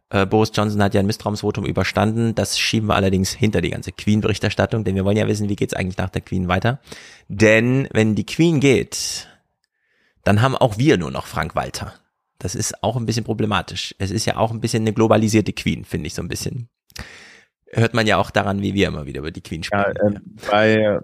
Äh, 0.09 0.25
Boris 0.25 0.51
Johnson 0.53 0.81
hat 0.81 0.93
ja 0.93 0.99
ein 1.01 1.05
Misstrauensvotum 1.05 1.65
überstanden. 1.65 2.33
Das 2.35 2.57
schieben 2.57 2.87
wir 2.87 2.95
allerdings 2.95 3.31
hinter 3.33 3.61
die 3.61 3.71
ganze 3.71 3.91
Queen-Berichterstattung, 3.91 4.83
denn 4.83 4.95
wir 4.95 5.03
wollen 5.05 5.17
ja 5.17 5.27
wissen, 5.27 5.49
wie 5.49 5.55
geht's 5.55 5.73
eigentlich 5.73 5.97
nach 5.97 6.09
der 6.09 6.21
Queen 6.21 6.47
weiter. 6.47 6.79
Denn 7.27 7.87
wenn 7.91 8.15
die 8.15 8.25
Queen 8.25 8.59
geht, 8.59 9.27
dann 10.23 10.41
haben 10.41 10.55
auch 10.55 10.77
wir 10.77 10.97
nur 10.97 11.11
noch 11.11 11.25
Frank 11.27 11.55
Walter. 11.55 11.93
Das 12.39 12.55
ist 12.55 12.83
auch 12.83 12.95
ein 12.95 13.05
bisschen 13.05 13.23
problematisch. 13.25 13.95
Es 13.97 14.11
ist 14.11 14.25
ja 14.25 14.37
auch 14.37 14.51
ein 14.51 14.61
bisschen 14.61 14.83
eine 14.83 14.93
globalisierte 14.93 15.53
Queen, 15.53 15.83
finde 15.85 16.07
ich 16.07 16.13
so 16.13 16.21
ein 16.21 16.27
bisschen. 16.27 16.69
Hört 17.71 17.93
man 17.93 18.07
ja 18.07 18.17
auch 18.17 18.31
daran, 18.31 18.61
wie 18.61 18.73
wir 18.73 18.87
immer 18.87 19.05
wieder 19.05 19.19
über 19.19 19.31
die 19.31 19.41
Queen 19.41 19.61
Ja, 19.71 19.89
sprechen. 19.91 20.15
ähm, 20.15 20.35
bei 20.49 20.99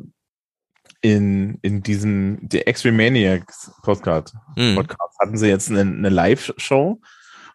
in, 1.02 1.58
in 1.62 1.84
diesem 1.84 2.48
The 2.50 2.66
Extreme 2.66 2.96
Maniacs 2.98 3.72
Podcast, 3.82 4.36
Hm. 4.56 4.76
Podcast 4.76 5.18
hatten 5.20 5.38
sie 5.38 5.48
jetzt 5.50 5.70
eine, 5.70 5.82
eine 5.82 6.10
Live-Show 6.10 7.02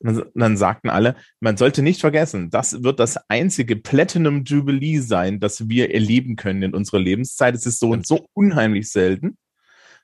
Und 0.00 0.26
dann 0.34 0.56
sagten 0.56 0.90
alle, 0.90 1.16
man 1.40 1.56
sollte 1.56 1.82
nicht 1.82 2.00
vergessen, 2.00 2.50
das 2.50 2.82
wird 2.82 3.00
das 3.00 3.18
einzige 3.28 3.76
Platinum 3.76 4.44
Jubilee 4.44 5.00
sein, 5.00 5.40
das 5.40 5.68
wir 5.68 5.92
erleben 5.92 6.36
können 6.36 6.62
in 6.62 6.74
unserer 6.74 7.00
Lebenszeit. 7.00 7.54
Es 7.54 7.66
ist 7.66 7.80
so 7.80 7.90
und 7.90 8.06
so 8.06 8.26
unheimlich 8.34 8.90
selten. 8.90 9.36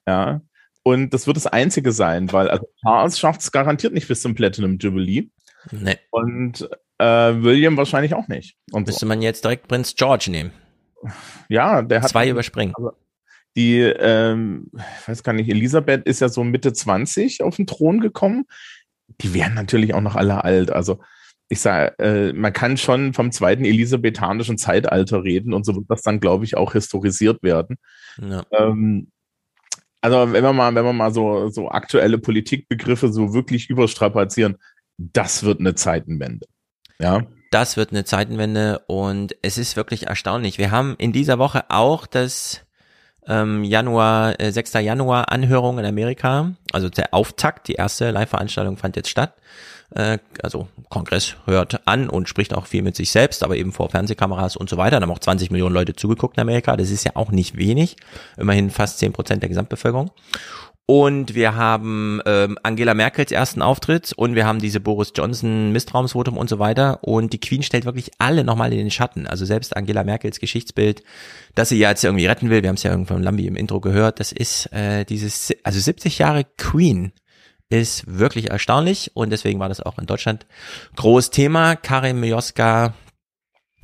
Ja. 0.06 0.40
Und 0.82 1.14
das 1.14 1.26
wird 1.26 1.36
das 1.36 1.46
einzige 1.46 1.92
sein, 1.92 2.32
weil 2.32 2.50
also 2.50 2.66
Charles 2.80 3.18
schafft 3.18 3.40
es 3.40 3.52
garantiert 3.52 3.94
nicht 3.94 4.08
bis 4.08 4.20
zum 4.20 4.34
Platinum 4.34 4.78
Jubilee. 4.78 5.28
Nee. 5.70 5.96
Und 6.10 6.68
äh, 6.98 7.06
William 7.06 7.76
wahrscheinlich 7.76 8.14
auch 8.14 8.28
nicht. 8.28 8.56
Und 8.72 8.86
Müsste 8.86 9.00
so. 9.00 9.06
man 9.06 9.22
jetzt 9.22 9.44
direkt 9.44 9.68
Prinz 9.68 9.94
George 9.94 10.26
nehmen. 10.30 10.52
Ja, 11.48 11.82
der 11.82 12.02
hat. 12.02 12.10
Zwei 12.10 12.28
überspringen. 12.28 12.74
Also 12.76 12.92
die, 13.56 13.78
ähm, 13.80 14.70
ich 14.74 15.08
weiß 15.08 15.22
gar 15.22 15.32
nicht, 15.32 15.48
Elisabeth 15.48 16.06
ist 16.06 16.20
ja 16.20 16.28
so 16.28 16.42
Mitte 16.42 16.72
20 16.72 17.42
auf 17.42 17.56
den 17.56 17.66
Thron 17.66 18.00
gekommen. 18.00 18.46
Die 19.20 19.34
wären 19.34 19.54
natürlich 19.54 19.94
auch 19.94 20.00
noch 20.00 20.16
alle 20.16 20.44
alt. 20.44 20.70
Also 20.70 21.00
ich 21.48 21.60
sage, 21.60 21.98
äh, 21.98 22.32
man 22.32 22.52
kann 22.52 22.76
schon 22.76 23.12
vom 23.12 23.30
zweiten 23.30 23.64
elisabethanischen 23.64 24.58
Zeitalter 24.58 25.22
reden 25.22 25.52
und 25.52 25.64
so 25.64 25.74
wird 25.74 25.86
das 25.88 26.02
dann, 26.02 26.20
glaube 26.20 26.44
ich, 26.44 26.56
auch 26.56 26.72
historisiert 26.72 27.42
werden. 27.42 27.76
Ja. 28.20 28.42
Ähm, 28.52 29.08
also 30.00 30.32
wenn 30.32 30.42
wir 30.44 30.52
mal, 30.52 30.74
wenn 30.74 30.84
wir 30.84 30.92
mal 30.92 31.12
so, 31.12 31.48
so 31.48 31.70
aktuelle 31.70 32.18
Politikbegriffe 32.18 33.12
so 33.12 33.34
wirklich 33.34 33.70
überstrapazieren, 33.70 34.56
das 34.98 35.44
wird 35.44 35.60
eine 35.60 35.74
Zeitenwende. 35.74 36.46
Ja. 36.98 37.26
Das 37.50 37.76
wird 37.76 37.90
eine 37.90 38.04
Zeitenwende 38.04 38.80
und 38.86 39.36
es 39.42 39.58
ist 39.58 39.76
wirklich 39.76 40.08
erstaunlich. 40.08 40.58
Wir 40.58 40.70
haben 40.70 40.96
in 40.98 41.12
dieser 41.12 41.38
Woche 41.38 41.64
auch 41.68 42.06
das 42.06 42.63
ähm, 43.28 43.64
Januar, 43.64 44.38
äh, 44.40 44.52
6. 44.52 44.74
Januar 44.74 45.32
Anhörung 45.32 45.78
in 45.78 45.84
Amerika, 45.84 46.52
also 46.72 46.88
der 46.88 47.14
Auftakt, 47.14 47.68
die 47.68 47.74
erste 47.74 48.10
Live-Veranstaltung 48.10 48.76
fand 48.76 48.96
jetzt 48.96 49.08
statt. 49.08 49.34
Äh, 49.94 50.18
also 50.42 50.68
Kongress 50.88 51.36
hört 51.46 51.86
an 51.86 52.08
und 52.08 52.28
spricht 52.28 52.54
auch 52.54 52.66
viel 52.66 52.82
mit 52.82 52.96
sich 52.96 53.10
selbst, 53.10 53.42
aber 53.42 53.56
eben 53.56 53.72
vor 53.72 53.90
Fernsehkameras 53.90 54.56
und 54.56 54.68
so 54.68 54.76
weiter. 54.76 54.98
Da 54.98 55.06
haben 55.06 55.12
auch 55.12 55.18
20 55.18 55.50
Millionen 55.50 55.74
Leute 55.74 55.94
zugeguckt 55.94 56.36
in 56.36 56.40
Amerika. 56.40 56.76
Das 56.76 56.90
ist 56.90 57.04
ja 57.04 57.12
auch 57.14 57.30
nicht 57.30 57.56
wenig. 57.56 57.96
Immerhin 58.36 58.70
fast 58.70 58.98
10 58.98 59.12
Prozent 59.12 59.42
der 59.42 59.48
Gesamtbevölkerung. 59.48 60.10
Und 60.86 61.34
wir 61.34 61.54
haben 61.54 62.20
ähm, 62.26 62.58
Angela 62.62 62.92
Merkels 62.92 63.32
ersten 63.32 63.62
Auftritt 63.62 64.12
und 64.12 64.34
wir 64.34 64.44
haben 64.44 64.58
diese 64.58 64.80
Boris 64.80 65.12
Johnson 65.14 65.72
Misstrauensvotum 65.72 66.36
und 66.36 66.50
so 66.50 66.58
weiter. 66.58 67.02
Und 67.02 67.32
die 67.32 67.40
Queen 67.40 67.62
stellt 67.62 67.86
wirklich 67.86 68.10
alle 68.18 68.44
nochmal 68.44 68.70
in 68.72 68.78
den 68.78 68.90
Schatten. 68.90 69.26
Also 69.26 69.46
selbst 69.46 69.74
Angela 69.76 70.04
Merkels 70.04 70.40
Geschichtsbild, 70.40 71.02
dass 71.54 71.70
sie 71.70 71.78
ja 71.78 71.88
jetzt 71.88 72.04
irgendwie 72.04 72.26
retten 72.26 72.50
will, 72.50 72.62
wir 72.62 72.68
haben 72.68 72.76
es 72.76 72.82
ja 72.82 72.90
irgendwann 72.90 73.22
Lambi 73.22 73.46
im 73.46 73.56
Intro 73.56 73.80
gehört, 73.80 74.20
das 74.20 74.30
ist 74.30 74.70
äh, 74.74 75.04
dieses, 75.04 75.52
also 75.62 75.80
70 75.80 76.18
Jahre 76.18 76.44
Queen 76.58 77.12
ist 77.70 78.04
wirklich 78.06 78.50
erstaunlich 78.50 79.12
und 79.14 79.30
deswegen 79.30 79.60
war 79.60 79.70
das 79.70 79.80
auch 79.80 79.98
in 79.98 80.04
Deutschland 80.04 80.46
groß 80.96 81.30
Thema. 81.30 81.76
Karim 81.76 82.20
Mioska 82.20 82.92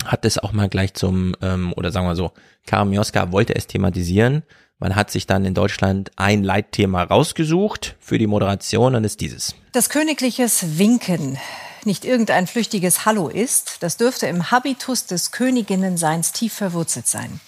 hat 0.04 0.26
das 0.26 0.38
auch 0.38 0.52
mal 0.52 0.69
gleich 0.69 0.92
zum, 0.92 1.35
ähm, 1.40 1.73
oder 1.76 1.90
sagen 1.92 2.07
wir 2.07 2.14
so, 2.14 2.33
Karim 2.66 2.90
Mioska 2.90 3.33
wollte 3.33 3.54
es 3.54 3.66
thematisieren 3.66 4.42
man 4.80 4.96
hat 4.96 5.10
sich 5.10 5.26
dann 5.26 5.44
in 5.44 5.54
Deutschland 5.54 6.10
ein 6.16 6.42
Leitthema 6.42 7.04
rausgesucht 7.04 7.94
für 8.00 8.18
die 8.18 8.26
Moderation 8.26 8.94
und 8.94 9.04
ist 9.04 9.20
dieses. 9.20 9.54
Das 9.72 9.90
königliches 9.90 10.78
Winken 10.78 11.38
nicht 11.84 12.04
irgendein 12.04 12.46
flüchtiges 12.46 13.06
Hallo 13.06 13.28
ist, 13.28 13.78
das 13.80 13.96
dürfte 13.96 14.26
im 14.26 14.50
Habitus 14.50 15.06
des 15.06 15.30
Königinnenseins 15.30 16.32
tief 16.32 16.52
verwurzelt 16.52 17.06
sein. 17.06 17.40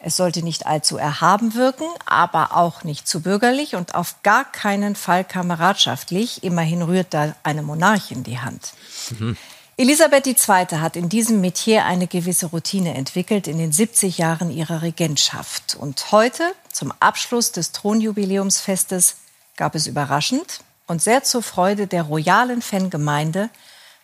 Es 0.00 0.16
sollte 0.16 0.42
nicht 0.42 0.66
allzu 0.66 0.96
erhaben 0.96 1.54
wirken, 1.54 1.86
aber 2.06 2.56
auch 2.56 2.84
nicht 2.84 3.08
zu 3.08 3.20
bürgerlich 3.20 3.74
und 3.74 3.96
auf 3.96 4.22
gar 4.22 4.44
keinen 4.44 4.94
Fall 4.94 5.24
kameradschaftlich. 5.24 6.44
Immerhin 6.44 6.82
rührt 6.82 7.08
da 7.10 7.34
eine 7.42 7.62
Monarchin 7.62 8.22
die 8.22 8.38
Hand. 8.38 8.74
Mhm. 9.18 9.36
Elisabeth 9.80 10.26
II. 10.26 10.80
hat 10.80 10.96
in 10.96 11.08
diesem 11.08 11.40
Metier 11.40 11.84
eine 11.84 12.08
gewisse 12.08 12.46
Routine 12.46 12.94
entwickelt 12.94 13.46
in 13.46 13.58
den 13.58 13.70
70 13.70 14.18
Jahren 14.18 14.50
ihrer 14.50 14.82
Regentschaft. 14.82 15.76
Und 15.76 16.10
heute, 16.10 16.52
zum 16.72 16.92
Abschluss 16.98 17.52
des 17.52 17.70
Thronjubiläumsfestes, 17.70 19.18
gab 19.56 19.76
es 19.76 19.86
überraschend 19.86 20.62
und 20.88 21.00
sehr 21.00 21.22
zur 21.22 21.44
Freude 21.44 21.86
der 21.86 22.02
royalen 22.02 22.60
Fangemeinde 22.60 23.50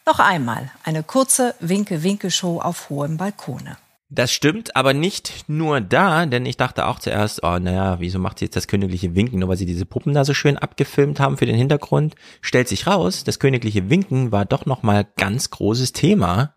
noch 0.06 0.20
einmal 0.20 0.70
eine 0.84 1.02
kurze 1.02 1.56
Winke-Winke-Show 1.58 2.60
auf 2.60 2.88
hohem 2.88 3.16
Balkone. 3.16 3.76
Das 4.14 4.32
stimmt, 4.32 4.76
aber 4.76 4.94
nicht 4.94 5.48
nur 5.48 5.80
da, 5.80 6.24
denn 6.26 6.46
ich 6.46 6.56
dachte 6.56 6.86
auch 6.86 7.00
zuerst, 7.00 7.42
oh 7.42 7.58
naja, 7.58 7.98
wieso 7.98 8.20
macht 8.20 8.38
sie 8.38 8.44
jetzt 8.44 8.54
das 8.54 8.68
königliche 8.68 9.16
Winken, 9.16 9.40
nur 9.40 9.48
weil 9.48 9.56
sie 9.56 9.66
diese 9.66 9.86
Puppen 9.86 10.14
da 10.14 10.24
so 10.24 10.34
schön 10.34 10.56
abgefilmt 10.56 11.18
haben 11.18 11.36
für 11.36 11.46
den 11.46 11.56
Hintergrund. 11.56 12.14
Stellt 12.40 12.68
sich 12.68 12.86
raus, 12.86 13.24
das 13.24 13.40
königliche 13.40 13.90
Winken 13.90 14.30
war 14.30 14.44
doch 14.44 14.66
nochmal 14.66 15.06
ganz 15.16 15.50
großes 15.50 15.92
Thema 15.92 16.54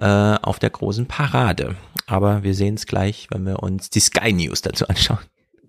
äh, 0.00 0.06
auf 0.06 0.58
der 0.58 0.70
großen 0.70 1.04
Parade. 1.04 1.76
Aber 2.06 2.42
wir 2.42 2.54
sehen 2.54 2.76
es 2.76 2.86
gleich, 2.86 3.28
wenn 3.30 3.44
wir 3.44 3.62
uns 3.62 3.90
die 3.90 4.00
Sky 4.00 4.32
News 4.32 4.62
dazu 4.62 4.88
anschauen. 4.88 5.20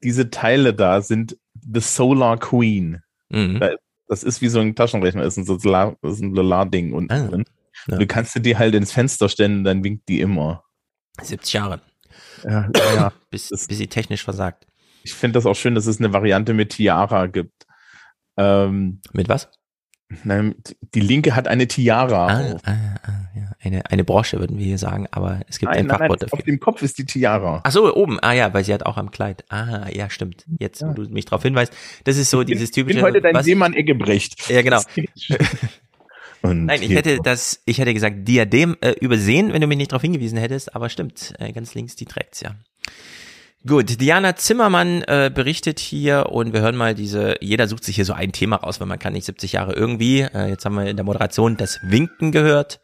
Diese 0.04 0.30
Teile 0.30 0.74
da 0.74 1.02
sind 1.02 1.38
The 1.54 1.82
Solar 1.82 2.38
Queen. 2.38 3.02
Mhm. 3.30 3.62
Das 4.08 4.24
ist 4.24 4.42
wie 4.42 4.50
so 4.50 4.60
ein 4.60 4.76
Taschenrechner, 4.76 5.24
ist 5.24 5.38
ein 5.38 5.46
Solar-Ding 5.46 6.94
unten 6.94 7.12
ah, 7.12 7.28
drin. 7.28 7.44
Ja. 7.88 7.98
Du 7.98 8.08
kannst 8.08 8.36
dir 8.36 8.42
die 8.42 8.58
halt 8.58 8.74
ins 8.76 8.92
Fenster 8.92 9.28
stellen, 9.28 9.64
dann 9.66 9.84
winkt 9.84 10.08
die 10.08 10.22
immer. 10.22 10.65
70 11.22 11.54
Jahre. 11.54 11.82
Ja, 12.44 12.70
ja. 12.96 13.14
bis, 13.30 13.50
das, 13.50 13.68
bis 13.68 13.78
sie 13.78 13.88
technisch 13.88 14.24
versagt. 14.24 14.68
Ich 15.04 15.14
finde 15.14 15.38
das 15.38 15.46
auch 15.46 15.56
schön, 15.56 15.76
dass 15.76 15.86
es 15.86 16.00
eine 16.00 16.14
Variante 16.14 16.54
mit 16.54 16.70
Tiara 16.70 17.28
gibt. 17.28 17.66
Ähm, 18.38 19.02
mit 19.14 19.30
was? 19.30 19.50
Nein, 20.24 20.56
die 20.94 21.00
Linke 21.00 21.36
hat 21.36 21.48
eine 21.48 21.68
Tiara. 21.68 22.28
Ah, 22.28 22.58
ah, 22.64 22.72
ah, 23.04 23.12
ja. 23.36 23.52
eine, 23.60 23.90
eine 23.90 24.04
Brosche, 24.04 24.40
würden 24.40 24.58
wir 24.60 24.66
hier 24.66 24.78
sagen, 24.78 25.08
aber 25.10 25.42
es 25.48 25.58
gibt 25.58 25.72
nein, 25.72 25.90
ein 25.90 25.90
Fachwort 25.90 26.22
dafür. 26.22 26.38
Auf 26.38 26.44
dem 26.44 26.60
Kopf 26.60 26.84
ist 26.84 27.00
die 27.00 27.06
Tiara. 27.06 27.62
Ach 27.64 27.72
so, 27.72 27.94
oben. 27.96 28.20
Ah 28.22 28.34
ja, 28.34 28.54
weil 28.54 28.64
sie 28.64 28.74
hat 28.74 28.86
auch 28.86 28.98
am 28.98 29.10
Kleid. 29.10 29.46
Ah, 29.50 29.88
ja, 29.92 30.10
stimmt. 30.12 30.46
Jetzt, 30.60 30.82
ja. 30.82 30.90
wo 30.90 30.94
du 30.94 31.10
mich 31.10 31.26
darauf 31.26 31.42
hinweist. 31.42 31.74
Das 32.04 32.18
ist 32.18 32.30
so 32.30 32.42
ich 32.42 32.48
dieses 32.48 32.70
typische. 32.70 33.00
Ich 33.00 33.04
bin 33.04 33.14
heute 33.14 33.22
dein 33.22 33.44
Seemann 33.44 33.74
Eggebrecht. 33.74 34.50
Ja, 34.50 34.62
genau. 34.62 34.82
Und 36.46 36.66
Nein, 36.66 36.82
ich 36.82 36.92
hätte 36.92 37.20
das, 37.24 37.62
ich 37.66 37.78
hätte 37.78 37.94
gesagt 37.94 38.28
Diadem 38.28 38.78
äh, 38.82 38.92
übersehen, 38.92 39.54
wenn 39.54 39.62
du 39.62 39.68
mich 39.68 39.78
nicht 39.78 39.92
darauf 39.92 40.02
hingewiesen 40.02 40.38
hättest, 40.38 40.76
aber 40.76 40.90
stimmt, 40.90 41.34
äh, 41.40 41.52
ganz 41.52 41.74
links, 41.74 41.96
die 41.96 42.06
trägt's 42.06 42.42
ja. 42.42 42.56
Gut, 43.68 44.00
Diana 44.00 44.36
Zimmermann 44.36 45.02
äh, 45.08 45.32
berichtet 45.34 45.80
hier 45.80 46.28
und 46.30 46.54
wir 46.54 46.62
hören 46.62 46.76
mal 46.76 46.94
diese, 46.94 47.38
jeder 47.42 47.68
sucht 47.68 47.84
sich 47.84 47.96
hier 47.96 48.06
so 48.06 48.14
ein 48.14 48.32
Thema 48.32 48.58
raus, 48.58 48.80
weil 48.80 48.86
man 48.86 49.00
kann 49.00 49.14
nicht 49.14 49.26
70 49.26 49.54
Jahre 49.54 49.74
irgendwie. 49.74 50.22
Äh, 50.22 50.50
jetzt 50.50 50.66
haben 50.66 50.76
wir 50.76 50.86
in 50.86 50.98
der 50.98 51.04
Moderation 51.04 51.58
das 51.58 51.80
Winken 51.82 52.32
gehört. 52.32 52.80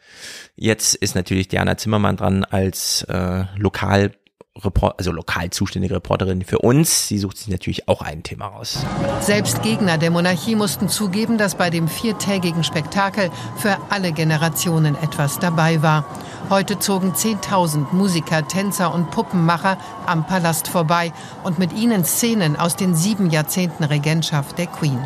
Jetzt 0.55 0.95
ist 0.95 1.13
natürlich 1.13 1.47
Diana 1.47 1.77
Zimmermann 1.77 2.17
dran 2.17 2.43
als 2.45 3.03
äh, 3.03 3.43
lokal 3.57 4.11
Report, 4.59 4.95
also 4.97 5.13
lokal 5.13 5.49
zuständige 5.49 5.95
Reporterin 5.95 6.43
für 6.43 6.59
uns. 6.59 7.07
Sie 7.07 7.17
sucht 7.17 7.37
sich 7.37 7.47
natürlich 7.47 7.87
auch 7.87 8.01
ein 8.01 8.21
Thema 8.21 8.47
raus. 8.47 8.85
Selbst 9.21 9.61
Gegner 9.63 9.97
der 9.97 10.11
Monarchie 10.11 10.55
mussten 10.55 10.89
zugeben, 10.89 11.37
dass 11.37 11.55
bei 11.55 11.69
dem 11.69 11.87
viertägigen 11.87 12.65
Spektakel 12.65 13.31
für 13.55 13.77
alle 13.89 14.11
Generationen 14.11 14.95
etwas 14.95 15.39
dabei 15.39 15.81
war. 15.81 16.05
Heute 16.49 16.79
zogen 16.79 17.13
10.000 17.13 17.93
Musiker, 17.93 18.45
Tänzer 18.45 18.93
und 18.93 19.09
Puppenmacher 19.09 19.77
am 20.05 20.27
Palast 20.27 20.67
vorbei 20.67 21.13
und 21.43 21.57
mit 21.57 21.71
ihnen 21.71 22.03
Szenen 22.03 22.57
aus 22.57 22.75
den 22.75 22.93
sieben 22.93 23.29
Jahrzehnten 23.29 23.85
Regentschaft 23.85 24.57
der 24.57 24.67
Queen. 24.67 24.99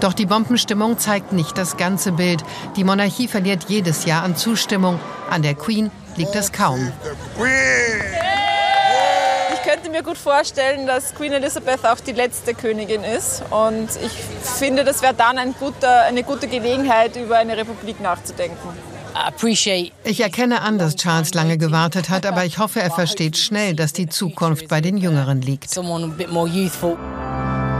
Doch 0.00 0.12
die 0.12 0.26
Bombenstimmung 0.26 0.98
zeigt 0.98 1.32
nicht 1.32 1.56
das 1.56 1.78
ganze 1.78 2.12
Bild. 2.12 2.44
Die 2.76 2.84
Monarchie 2.84 3.28
verliert 3.28 3.66
jedes 3.68 4.04
Jahr 4.04 4.24
an 4.24 4.36
Zustimmung. 4.36 4.98
An 5.30 5.40
der 5.40 5.54
Queen 5.54 5.90
liegt 6.16 6.34
es 6.34 6.52
kaum 6.52 6.92
könnte 9.62 9.90
mir 9.90 10.02
gut 10.02 10.18
vorstellen, 10.18 10.86
dass 10.86 11.14
Queen 11.14 11.32
Elizabeth 11.32 11.84
auch 11.84 12.00
die 12.00 12.12
letzte 12.12 12.54
Königin 12.54 13.04
ist. 13.04 13.42
Und 13.50 13.88
ich 14.04 14.12
finde, 14.58 14.84
das 14.84 15.02
wäre 15.02 15.14
dann 15.14 15.38
ein 15.38 15.54
guter, 15.58 16.02
eine 16.02 16.22
gute 16.22 16.48
Gelegenheit, 16.48 17.16
über 17.16 17.38
eine 17.38 17.56
Republik 17.56 18.00
nachzudenken. 18.00 18.68
Ich 20.04 20.20
erkenne 20.20 20.62
an, 20.62 20.78
dass 20.78 20.96
Charles 20.96 21.34
lange 21.34 21.58
gewartet 21.58 22.08
hat, 22.08 22.24
aber 22.24 22.44
ich 22.44 22.58
hoffe, 22.58 22.80
er 22.80 22.90
versteht 22.90 23.36
schnell, 23.36 23.74
dass 23.74 23.92
die 23.92 24.08
Zukunft 24.08 24.68
bei 24.68 24.80
den 24.80 24.96
Jüngeren 24.96 25.42
liegt. 25.42 25.70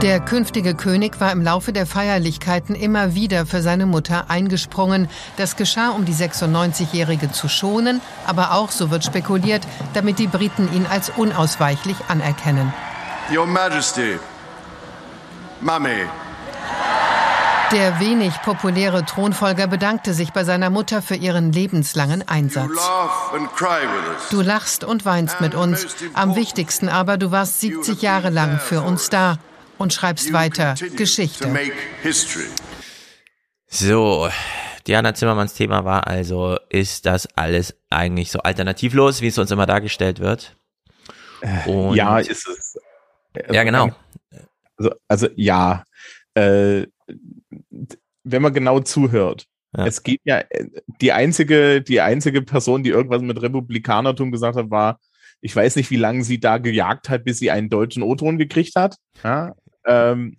Der 0.03 0.19
künftige 0.19 0.75
König 0.75 1.21
war 1.21 1.31
im 1.31 1.41
Laufe 1.41 1.71
der 1.71 1.85
Feierlichkeiten 1.85 2.75
immer 2.75 3.15
wieder 3.15 3.45
für 3.45 3.61
seine 3.61 3.85
Mutter 3.85 4.25
eingesprungen. 4.29 5.07
Das 5.37 5.55
geschah, 5.55 5.91
um 5.91 6.03
die 6.03 6.13
96-Jährige 6.13 7.31
zu 7.31 7.47
schonen, 7.47 8.01
aber 8.27 8.51
auch, 8.51 8.69
so 8.69 8.91
wird 8.91 9.05
spekuliert, 9.05 9.65
damit 9.93 10.19
die 10.19 10.27
Briten 10.27 10.67
ihn 10.75 10.85
als 10.87 11.09
unausweichlich 11.09 11.95
anerkennen. 12.09 12.73
Your 13.33 13.47
Majesty, 13.47 14.19
Mummy. 15.61 16.03
Der 17.71 18.01
wenig 18.01 18.33
populäre 18.41 19.05
Thronfolger 19.05 19.67
bedankte 19.67 20.13
sich 20.13 20.33
bei 20.33 20.43
seiner 20.43 20.69
Mutter 20.69 21.01
für 21.01 21.15
ihren 21.15 21.53
lebenslangen 21.53 22.27
Einsatz. 22.27 22.71
Du 24.31 24.41
lachst 24.41 24.83
und 24.83 25.05
weinst 25.05 25.39
mit 25.39 25.55
uns. 25.55 25.87
Am 26.13 26.35
wichtigsten 26.35 26.89
aber, 26.89 27.17
du 27.17 27.31
warst 27.31 27.61
70 27.61 28.01
Jahre 28.01 28.31
lang 28.31 28.59
für 28.59 28.81
uns 28.81 29.09
da 29.09 29.37
und 29.83 29.93
schreibst 29.93 30.33
weiter 30.33 30.75
Geschichte. 30.95 31.53
So, 33.67 34.29
Diana 34.87 35.13
Zimmermanns 35.13 35.53
Thema 35.53 35.83
war 35.83 36.07
also, 36.07 36.57
ist 36.69 37.05
das 37.05 37.27
alles 37.35 37.75
eigentlich 37.89 38.31
so 38.31 38.39
alternativlos, 38.39 39.21
wie 39.21 39.27
es 39.27 39.37
uns 39.37 39.51
immer 39.51 39.65
dargestellt 39.65 40.19
wird? 40.19 40.55
Und 41.67 41.95
ja, 41.95 42.19
ist 42.19 42.47
es. 42.47 42.79
Ja, 43.51 43.63
genau. 43.63 43.89
Also, 44.77 44.91
also 45.07 45.27
ja, 45.35 45.83
äh, 46.33 46.87
wenn 48.23 48.41
man 48.41 48.53
genau 48.53 48.79
zuhört. 48.79 49.47
Ja. 49.75 49.85
Es 49.85 50.03
geht 50.03 50.21
ja, 50.23 50.43
die 51.01 51.11
einzige, 51.11 51.81
die 51.81 51.99
einzige 51.99 52.41
Person, 52.41 52.83
die 52.83 52.91
irgendwas 52.91 53.21
mit 53.21 53.41
Republikanertum 53.41 54.31
gesagt 54.31 54.55
hat, 54.55 54.69
war, 54.69 54.99
ich 55.41 55.53
weiß 55.53 55.75
nicht, 55.75 55.89
wie 55.91 55.97
lange 55.97 56.23
sie 56.23 56.39
da 56.39 56.57
gejagt 56.57 57.09
hat, 57.09 57.25
bis 57.25 57.39
sie 57.39 57.51
einen 57.51 57.69
deutschen 57.69 58.03
O-Ton 58.03 58.37
gekriegt 58.37 58.75
hat. 58.75 58.95
Ja, 59.23 59.53
ähm, 59.85 60.37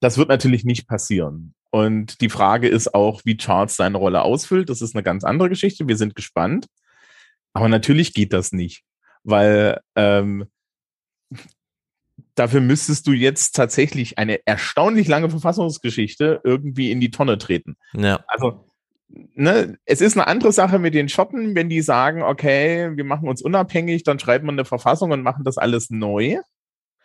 das 0.00 0.18
wird 0.18 0.28
natürlich 0.28 0.64
nicht 0.64 0.88
passieren. 0.88 1.54
Und 1.70 2.20
die 2.20 2.28
Frage 2.28 2.68
ist 2.68 2.94
auch, 2.94 3.22
wie 3.24 3.36
Charles 3.36 3.76
seine 3.76 3.96
Rolle 3.96 4.22
ausfüllt. 4.22 4.68
Das 4.68 4.82
ist 4.82 4.94
eine 4.94 5.02
ganz 5.02 5.24
andere 5.24 5.48
Geschichte. 5.48 5.88
Wir 5.88 5.96
sind 5.96 6.14
gespannt. 6.14 6.66
Aber 7.54 7.68
natürlich 7.68 8.14
geht 8.14 8.32
das 8.32 8.52
nicht, 8.52 8.82
weil 9.24 9.80
ähm, 9.94 10.46
dafür 12.34 12.60
müsstest 12.60 13.06
du 13.06 13.12
jetzt 13.12 13.54
tatsächlich 13.54 14.18
eine 14.18 14.46
erstaunlich 14.46 15.08
lange 15.08 15.30
Verfassungsgeschichte 15.30 16.40
irgendwie 16.44 16.90
in 16.90 17.00
die 17.00 17.10
Tonne 17.10 17.38
treten. 17.38 17.76
Ja. 17.92 18.24
Also, 18.26 18.68
ne, 19.34 19.78
es 19.84 20.00
ist 20.00 20.16
eine 20.16 20.26
andere 20.26 20.52
Sache 20.52 20.78
mit 20.78 20.94
den 20.94 21.08
Schotten, 21.08 21.54
wenn 21.54 21.68
die 21.68 21.82
sagen, 21.82 22.22
okay, 22.22 22.96
wir 22.96 23.04
machen 23.04 23.28
uns 23.28 23.42
unabhängig, 23.42 24.02
dann 24.02 24.18
schreiben 24.18 24.46
wir 24.46 24.52
eine 24.52 24.64
Verfassung 24.64 25.10
und 25.10 25.22
machen 25.22 25.44
das 25.44 25.58
alles 25.58 25.90
neu. 25.90 26.38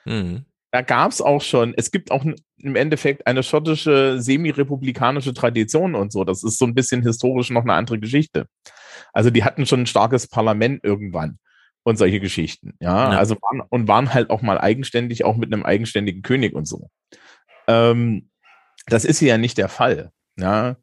Mhm. 0.05 0.45
Da 0.71 0.81
gab 0.81 1.11
es 1.11 1.21
auch 1.21 1.41
schon, 1.41 1.73
es 1.77 1.91
gibt 1.91 2.11
auch 2.11 2.25
im 2.57 2.75
Endeffekt 2.75 3.25
eine 3.25 3.41
schottische 3.41 4.19
semi-republikanische 4.19 5.33
Tradition 5.33 5.95
und 5.95 6.11
so. 6.11 6.23
Das 6.23 6.43
ist 6.43 6.59
so 6.59 6.65
ein 6.65 6.75
bisschen 6.75 7.03
historisch 7.03 7.49
noch 7.49 7.63
eine 7.63 7.73
andere 7.73 7.99
Geschichte. 7.99 8.47
Also 9.13 9.29
die 9.29 9.43
hatten 9.43 9.65
schon 9.65 9.81
ein 9.81 9.87
starkes 9.87 10.27
Parlament 10.27 10.83
irgendwann 10.83 11.39
und 11.83 11.97
solche 11.97 12.19
Geschichten. 12.19 12.73
Ja, 12.81 13.13
ja. 13.13 13.17
also 13.17 13.35
waren, 13.41 13.61
und 13.69 13.87
waren 13.87 14.13
halt 14.13 14.29
auch 14.29 14.41
mal 14.41 14.59
eigenständig, 14.59 15.23
auch 15.23 15.37
mit 15.37 15.53
einem 15.53 15.63
eigenständigen 15.63 16.21
König 16.21 16.53
und 16.53 16.67
so. 16.67 16.89
Ähm, 17.67 18.29
das 18.87 19.05
ist 19.05 19.19
hier 19.19 19.29
ja 19.29 19.37
nicht 19.37 19.57
der 19.57 19.69
Fall. 19.69 20.11
Ja, 20.37 20.75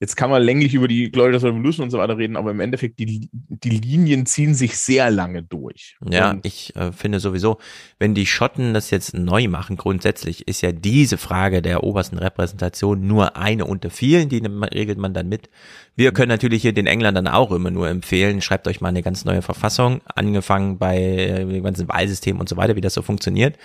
Jetzt 0.00 0.16
kann 0.16 0.28
man 0.28 0.42
länglich 0.42 0.74
über 0.74 0.88
die 0.88 1.10
Glorious 1.10 1.44
Revolution 1.44 1.84
und 1.84 1.90
so 1.90 1.98
weiter 1.98 2.18
reden, 2.18 2.36
aber 2.36 2.50
im 2.50 2.58
Endeffekt, 2.58 2.98
die, 2.98 3.30
die 3.32 3.70
Linien 3.70 4.26
ziehen 4.26 4.54
sich 4.54 4.76
sehr 4.76 5.08
lange 5.08 5.44
durch. 5.44 5.96
Ja, 6.10 6.32
und 6.32 6.44
ich 6.44 6.74
äh, 6.74 6.90
finde 6.90 7.20
sowieso, 7.20 7.58
wenn 8.00 8.12
die 8.12 8.26
Schotten 8.26 8.74
das 8.74 8.90
jetzt 8.90 9.14
neu 9.14 9.46
machen, 9.46 9.76
grundsätzlich 9.76 10.48
ist 10.48 10.62
ja 10.62 10.72
diese 10.72 11.16
Frage 11.16 11.62
der 11.62 11.84
obersten 11.84 12.18
Repräsentation 12.18 13.06
nur 13.06 13.36
eine 13.36 13.66
unter 13.66 13.88
vielen, 13.88 14.28
die 14.28 14.42
regelt 14.74 14.98
man 14.98 15.14
dann 15.14 15.28
mit. 15.28 15.48
Wir 15.94 16.12
können 16.12 16.28
natürlich 16.28 16.62
hier 16.62 16.72
den 16.72 16.88
Engländern 16.88 17.28
auch 17.28 17.52
immer 17.52 17.70
nur 17.70 17.88
empfehlen, 17.88 18.42
schreibt 18.42 18.66
euch 18.66 18.80
mal 18.80 18.88
eine 18.88 19.02
ganz 19.02 19.24
neue 19.24 19.42
Verfassung, 19.42 20.00
angefangen 20.12 20.76
bei 20.76 20.98
äh, 20.98 21.46
dem 21.46 21.62
ganzen 21.62 21.88
Wahlsystem 21.88 22.40
und 22.40 22.48
so 22.48 22.56
weiter, 22.56 22.74
wie 22.74 22.80
das 22.80 22.94
so 22.94 23.02
funktioniert 23.02 23.56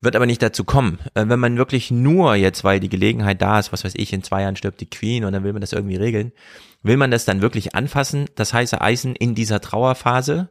wird 0.00 0.16
aber 0.16 0.26
nicht 0.26 0.42
dazu 0.42 0.64
kommen. 0.64 0.98
Äh, 1.14 1.28
wenn 1.28 1.40
man 1.40 1.56
wirklich 1.56 1.90
nur 1.90 2.34
jetzt, 2.34 2.64
weil 2.64 2.80
die 2.80 2.88
Gelegenheit 2.88 3.40
da 3.42 3.58
ist, 3.58 3.72
was 3.72 3.84
weiß 3.84 3.94
ich, 3.96 4.12
in 4.12 4.22
zwei 4.22 4.42
Jahren 4.42 4.56
stirbt 4.56 4.80
die 4.80 4.90
Queen 4.90 5.24
und 5.24 5.32
dann 5.32 5.44
will 5.44 5.52
man 5.52 5.60
das 5.60 5.72
irgendwie 5.72 5.96
regeln, 5.96 6.32
will 6.82 6.96
man 6.96 7.10
das 7.10 7.24
dann 7.24 7.42
wirklich 7.42 7.74
anfassen, 7.74 8.26
das 8.34 8.52
heiße 8.52 8.80
Eisen 8.80 9.16
in 9.16 9.34
dieser 9.34 9.60
Trauerphase? 9.60 10.50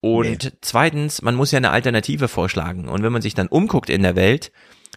Und 0.00 0.44
nee. 0.44 0.50
zweitens, 0.60 1.22
man 1.22 1.36
muss 1.36 1.52
ja 1.52 1.58
eine 1.58 1.70
Alternative 1.70 2.26
vorschlagen. 2.26 2.88
Und 2.88 3.02
wenn 3.02 3.12
man 3.12 3.22
sich 3.22 3.34
dann 3.34 3.46
umguckt 3.46 3.88
in 3.88 4.02
der 4.02 4.16
Welt, 4.16 4.50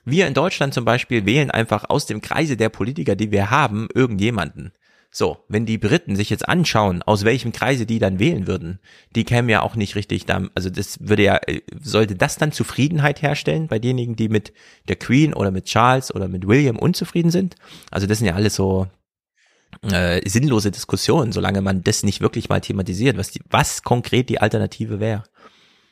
wir 0.04 0.28
in 0.28 0.34
Deutschland 0.34 0.74
zum 0.74 0.84
Beispiel 0.84 1.26
wählen 1.26 1.52
einfach 1.52 1.90
aus 1.90 2.06
dem 2.06 2.22
Kreise 2.22 2.58
der 2.58 2.70
Politiker, 2.70 3.16
die 3.16 3.32
wir 3.32 3.52
haben, 3.52 3.88
irgendjemanden. 3.94 4.74
So, 5.18 5.38
wenn 5.48 5.66
die 5.66 5.78
Briten 5.78 6.18
sich 6.18 6.30
jetzt 6.30 6.46
anschauen, 6.46 7.02
aus 7.02 7.24
welchem 7.24 7.54
Kreise 7.54 7.86
die 7.86 8.00
dann 8.00 8.20
wählen 8.20 8.48
würden, 8.48 8.80
die 9.16 9.24
kämen 9.24 9.48
ja 9.48 9.62
auch 9.62 9.78
nicht 9.78 9.96
richtig 9.96 10.26
da, 10.26 10.50
also 10.56 10.70
das 10.70 10.98
würde 11.00 11.24
ja, 11.24 11.40
äh, 11.48 11.62
sollte 11.82 12.16
das 12.16 12.36
dann 12.36 12.52
Zufriedenheit 12.52 13.22
herstellen 13.22 13.70
bei 13.70 13.80
denjenigen, 13.80 14.18
die 14.18 14.28
mit 14.28 14.52
der 14.90 14.98
Queen 14.98 15.34
oder 15.34 15.52
mit 15.52 15.68
Charles 15.68 16.14
oder 16.14 16.28
mit 16.28 16.46
William 16.50 16.78
unzufrieden 16.78 17.32
sind? 17.32 17.56
Also 17.92 18.08
das 18.08 18.18
sind 18.18 18.28
ja 18.28 18.36
alles 18.36 18.56
so 18.56 18.88
äh, 19.84 20.20
sinnlose 20.28 20.70
Diskussionen, 20.70 21.32
solange 21.32 21.62
man 21.62 21.82
das 21.82 22.04
nicht 22.04 22.20
wirklich 22.20 22.50
mal 22.50 22.60
thematisiert, 22.60 23.18
was 23.18 23.32
die, 23.32 23.40
was 23.50 23.84
konkret 23.84 24.28
die 24.28 24.42
Alternative 24.42 25.00
wäre. 25.00 25.24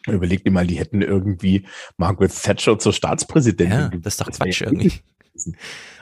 Überleg 0.05 0.43
dir 0.43 0.51
mal, 0.51 0.67
die 0.67 0.79
hätten 0.79 1.01
irgendwie 1.01 1.65
Margaret 1.95 2.33
Thatcher 2.43 2.77
zur 2.77 2.91
Staatspräsidentin. 2.91 3.79
Ja, 3.79 3.99
das 4.01 4.15
ist 4.15 4.19
doch 4.19 4.31
Quatsch 4.31 4.63
irgendwie. 4.63 4.91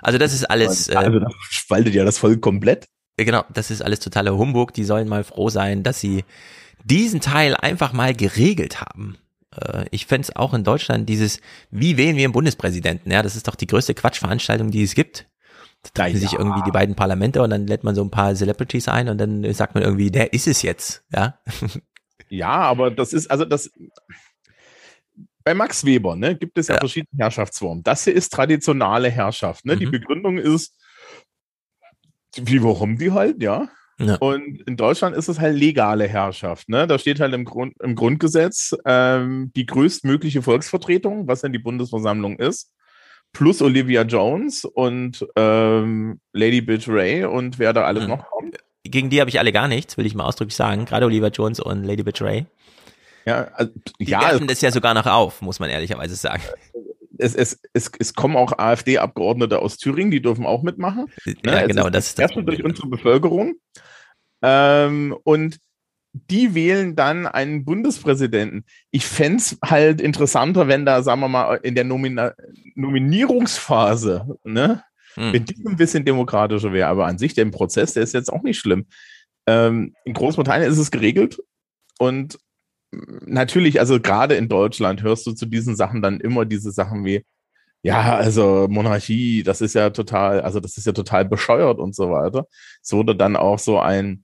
Also 0.01 0.17
das 0.17 0.33
ist 0.33 0.43
alles. 0.43 0.89
Also 0.89 1.19
das 1.19 1.31
spaltet 1.51 1.93
ja 1.93 2.03
das 2.03 2.17
Volk 2.17 2.41
komplett 2.41 2.89
genau, 3.25 3.43
das 3.53 3.71
ist 3.71 3.81
alles 3.81 3.99
totaler 3.99 4.37
Humbug. 4.37 4.73
Die 4.73 4.83
sollen 4.83 5.07
mal 5.07 5.23
froh 5.23 5.49
sein, 5.49 5.83
dass 5.83 5.99
sie 5.99 6.23
diesen 6.83 7.21
Teil 7.21 7.55
einfach 7.55 7.93
mal 7.93 8.13
geregelt 8.13 8.81
haben. 8.81 9.17
Äh, 9.55 9.85
ich 9.91 10.05
fände 10.05 10.27
es 10.27 10.35
auch 10.35 10.53
in 10.53 10.63
Deutschland 10.63 11.09
dieses, 11.09 11.39
wie 11.69 11.97
wählen 11.97 12.15
wir 12.15 12.25
einen 12.25 12.33
Bundespräsidenten? 12.33 13.11
Ja, 13.11 13.21
das 13.21 13.35
ist 13.35 13.47
doch 13.47 13.55
die 13.55 13.67
größte 13.67 13.93
Quatschveranstaltung, 13.93 14.71
die 14.71 14.83
es 14.83 14.95
gibt. 14.95 15.27
Da 15.83 15.89
treffen 16.03 16.21
ja. 16.21 16.21
sich 16.21 16.33
irgendwie 16.33 16.61
die 16.63 16.71
beiden 16.71 16.95
Parlamente 16.95 17.41
und 17.41 17.49
dann 17.49 17.65
lädt 17.65 17.83
man 17.83 17.95
so 17.95 18.03
ein 18.03 18.11
paar 18.11 18.35
Celebrities 18.35 18.87
ein 18.87 19.09
und 19.09 19.17
dann 19.17 19.51
sagt 19.53 19.73
man 19.73 19.83
irgendwie, 19.83 20.11
der 20.11 20.33
ist 20.33 20.47
es 20.47 20.61
jetzt, 20.61 21.03
ja. 21.13 21.39
Ja, 22.29 22.59
aber 22.61 22.91
das 22.91 23.11
ist, 23.11 23.29
also 23.29 23.43
das, 23.43 23.69
bei 25.43 25.53
Max 25.53 25.85
Weber, 25.85 26.15
ne, 26.15 26.37
gibt 26.37 26.57
es 26.57 26.69
ja, 26.69 26.75
ja, 26.75 26.79
verschiedene 26.79 27.23
Herrschaftsformen. 27.23 27.83
Das 27.83 28.05
hier 28.05 28.13
ist 28.13 28.31
traditionale 28.31 29.09
Herrschaft, 29.09 29.65
ne? 29.65 29.75
Mhm. 29.75 29.79
Die 29.79 29.85
Begründung 29.87 30.37
ist, 30.37 30.73
wie 32.35 32.63
warum 32.63 32.97
die 32.97 33.11
halt, 33.11 33.41
ja. 33.41 33.67
ja. 33.99 34.15
Und 34.15 34.61
in 34.67 34.77
Deutschland 34.77 35.15
ist 35.15 35.27
es 35.27 35.39
halt 35.39 35.57
legale 35.57 36.07
Herrschaft. 36.07 36.69
Ne? 36.69 36.87
Da 36.87 36.97
steht 36.97 37.19
halt 37.19 37.33
im, 37.33 37.45
Grund, 37.45 37.75
im 37.81 37.95
Grundgesetz 37.95 38.75
ähm, 38.85 39.51
die 39.55 39.65
größtmögliche 39.65 40.41
Volksvertretung, 40.41 41.27
was 41.27 41.41
dann 41.41 41.53
die 41.53 41.59
Bundesversammlung 41.59 42.37
ist, 42.37 42.71
plus 43.33 43.61
Olivia 43.61 44.03
Jones 44.03 44.65
und 44.65 45.25
ähm, 45.35 46.19
Lady 46.33 46.61
Bitch 46.61 46.87
Ray 46.87 47.25
und 47.25 47.59
wer 47.59 47.73
da 47.73 47.83
alles 47.83 48.03
mhm. 48.03 48.09
noch 48.09 48.25
kommt. 48.29 48.57
Gegen 48.83 49.09
die 49.09 49.19
habe 49.19 49.29
ich 49.29 49.39
alle 49.39 49.51
gar 49.51 49.67
nichts, 49.67 49.97
will 49.97 50.05
ich 50.05 50.15
mal 50.15 50.25
ausdrücklich 50.25 50.55
sagen. 50.55 50.85
Gerade 50.85 51.05
Olivia 51.05 51.29
Jones 51.29 51.59
und 51.59 51.83
Lady 51.83 52.03
Bitch 52.03 52.21
Ray. 52.21 52.45
Ja, 53.25 53.47
also, 53.53 53.71
die 53.99 54.05
ja, 54.05 54.21
werfen 54.21 54.47
das 54.47 54.61
ja 54.61 54.71
sogar 54.71 54.93
noch 54.95 55.05
auf, 55.05 55.41
muss 55.41 55.59
man 55.59 55.69
ehrlicherweise 55.69 56.15
sagen 56.15 56.41
es, 57.21 57.35
es, 57.35 57.59
es, 57.73 57.91
es 57.99 58.13
kommen 58.13 58.35
auch 58.35 58.57
AfD-Abgeordnete 58.57 59.59
aus 59.59 59.77
Thüringen, 59.77 60.11
die 60.11 60.21
dürfen 60.21 60.45
auch 60.45 60.63
mitmachen. 60.63 61.05
Ja, 61.25 61.61
ne? 61.61 61.67
genau, 61.67 61.89
das 61.89 62.07
ist 62.07 62.19
das 62.19 62.31
durch 62.33 62.63
unsere 62.63 62.87
Bevölkerung. 62.87 63.55
Ähm, 64.41 65.15
und 65.23 65.59
die 66.13 66.53
wählen 66.55 66.95
dann 66.95 67.25
einen 67.25 67.63
Bundespräsidenten. 67.63 68.65
Ich 68.89 69.05
fände 69.05 69.37
es 69.37 69.57
halt 69.63 70.01
interessanter, 70.01 70.67
wenn 70.67 70.85
da, 70.85 71.03
sagen 71.03 71.21
wir 71.21 71.29
mal, 71.29 71.55
in 71.63 71.75
der 71.75 71.85
Nomina 71.85 72.33
Nominierungsphase, 72.75 74.37
ne, 74.43 74.83
hm. 75.13 75.33
wenn 75.33 75.45
die 75.45 75.63
ein 75.65 75.77
bisschen 75.77 76.03
demokratischer 76.03 76.73
wäre. 76.73 76.89
Aber 76.89 77.05
an 77.05 77.17
sich, 77.17 77.33
der 77.33 77.45
Prozess, 77.45 77.93
der 77.93 78.03
ist 78.03 78.13
jetzt 78.13 78.31
auch 78.31 78.43
nicht 78.43 78.59
schlimm. 78.59 78.87
Ähm, 79.47 79.95
in 80.03 80.13
Großbritannien 80.13 80.69
ist 80.69 80.77
es 80.77 80.91
geregelt 80.91 81.39
und 81.97 82.37
natürlich, 82.91 83.79
also 83.79 83.99
gerade 83.99 84.35
in 84.35 84.49
Deutschland 84.49 85.03
hörst 85.03 85.25
du 85.27 85.33
zu 85.33 85.45
diesen 85.45 85.75
Sachen 85.75 86.01
dann 86.01 86.19
immer 86.19 86.45
diese 86.45 86.71
Sachen 86.71 87.05
wie, 87.05 87.25
ja, 87.83 88.15
also 88.15 88.67
Monarchie, 88.69 89.43
das 89.43 89.61
ist 89.61 89.73
ja 89.73 89.89
total, 89.89 90.41
also 90.41 90.59
das 90.59 90.77
ist 90.77 90.85
ja 90.85 90.91
total 90.91 91.25
bescheuert 91.25 91.79
und 91.79 91.95
so 91.95 92.11
weiter. 92.11 92.45
Es 92.81 92.91
wurde 92.93 93.15
dann 93.15 93.35
auch 93.35 93.59
so 93.59 93.79
ein, 93.79 94.23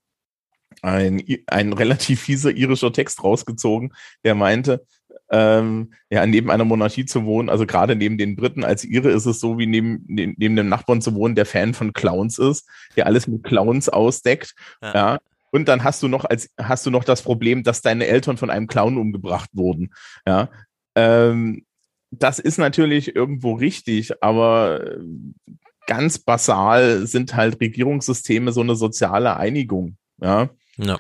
ein, 0.82 1.24
ein 1.48 1.74
relativ 1.74 2.22
fieser 2.22 2.52
irischer 2.52 2.94
Text 2.94 3.24
rausgezogen, 3.24 3.94
der 4.24 4.36
meinte, 4.36 4.86
ähm, 5.30 5.94
ja, 6.10 6.26
neben 6.26 6.52
einer 6.52 6.66
Monarchie 6.66 7.06
zu 7.06 7.26
wohnen, 7.26 7.50
also 7.50 7.66
gerade 7.66 7.96
neben 7.96 8.18
den 8.18 8.36
Briten 8.36 8.64
als 8.64 8.86
Ire 8.86 9.10
ist 9.10 9.26
es 9.26 9.40
so, 9.40 9.58
wie 9.58 9.66
neben, 9.66 10.04
neben, 10.08 10.36
neben 10.38 10.56
dem 10.56 10.70
Nachbarn 10.70 11.02
zu 11.02 11.16
wohnen, 11.16 11.36
der 11.36 11.46
Fan 11.46 11.74
von 11.74 11.94
Clowns 11.94 12.38
ist, 12.38 12.68
der 12.96 13.08
alles 13.08 13.28
mit 13.28 13.44
Clowns 13.44 13.90
ausdeckt. 13.90 14.54
Ja. 14.82 14.94
ja. 14.94 15.20
Und 15.58 15.68
dann 15.68 15.84
hast 15.84 16.04
du 16.04 16.08
noch 16.08 16.24
als 16.24 16.50
hast 16.58 16.86
du 16.86 16.92
noch 16.92 17.04
das 17.04 17.24
Problem, 17.24 17.64
dass 17.64 17.82
deine 17.82 18.06
Eltern 18.06 18.38
von 18.38 18.50
einem 18.50 18.68
Clown 18.68 18.98
umgebracht 18.98 19.50
wurden. 19.54 19.92
Ja, 20.28 20.50
ähm, 20.96 21.66
das 22.12 22.40
ist 22.40 22.58
natürlich 22.58 23.16
irgendwo 23.16 23.54
richtig, 23.54 24.24
aber 24.24 24.96
ganz 25.88 26.20
basal 26.20 27.08
sind 27.08 27.36
halt 27.36 27.60
Regierungssysteme 27.60 28.52
so 28.52 28.62
eine 28.62 28.76
soziale 28.76 29.38
Einigung. 29.38 29.98
Ja. 30.22 30.50
ja. 30.78 30.98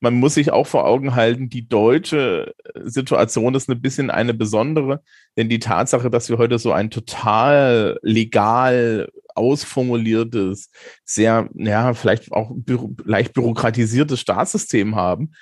Man 0.00 0.14
muss 0.14 0.34
sich 0.34 0.52
auch 0.52 0.66
vor 0.66 0.86
Augen 0.86 1.14
halten, 1.14 1.48
die 1.48 1.68
deutsche 1.68 2.54
Situation 2.82 3.54
ist 3.54 3.68
ein 3.68 3.80
bisschen 3.80 4.10
eine 4.10 4.34
besondere, 4.34 5.02
denn 5.36 5.48
die 5.48 5.58
Tatsache, 5.58 6.10
dass 6.10 6.28
wir 6.28 6.38
heute 6.38 6.58
so 6.58 6.72
ein 6.72 6.90
total 6.90 7.98
legal 8.02 9.08
ausformuliertes, 9.40 10.70
sehr, 11.04 11.48
ja, 11.54 11.94
vielleicht 11.94 12.30
auch 12.32 12.52
bü 12.54 12.94
leicht 13.04 13.32
bürokratisiertes 13.32 14.20
Staatssystem 14.20 14.94
haben, 14.94 15.32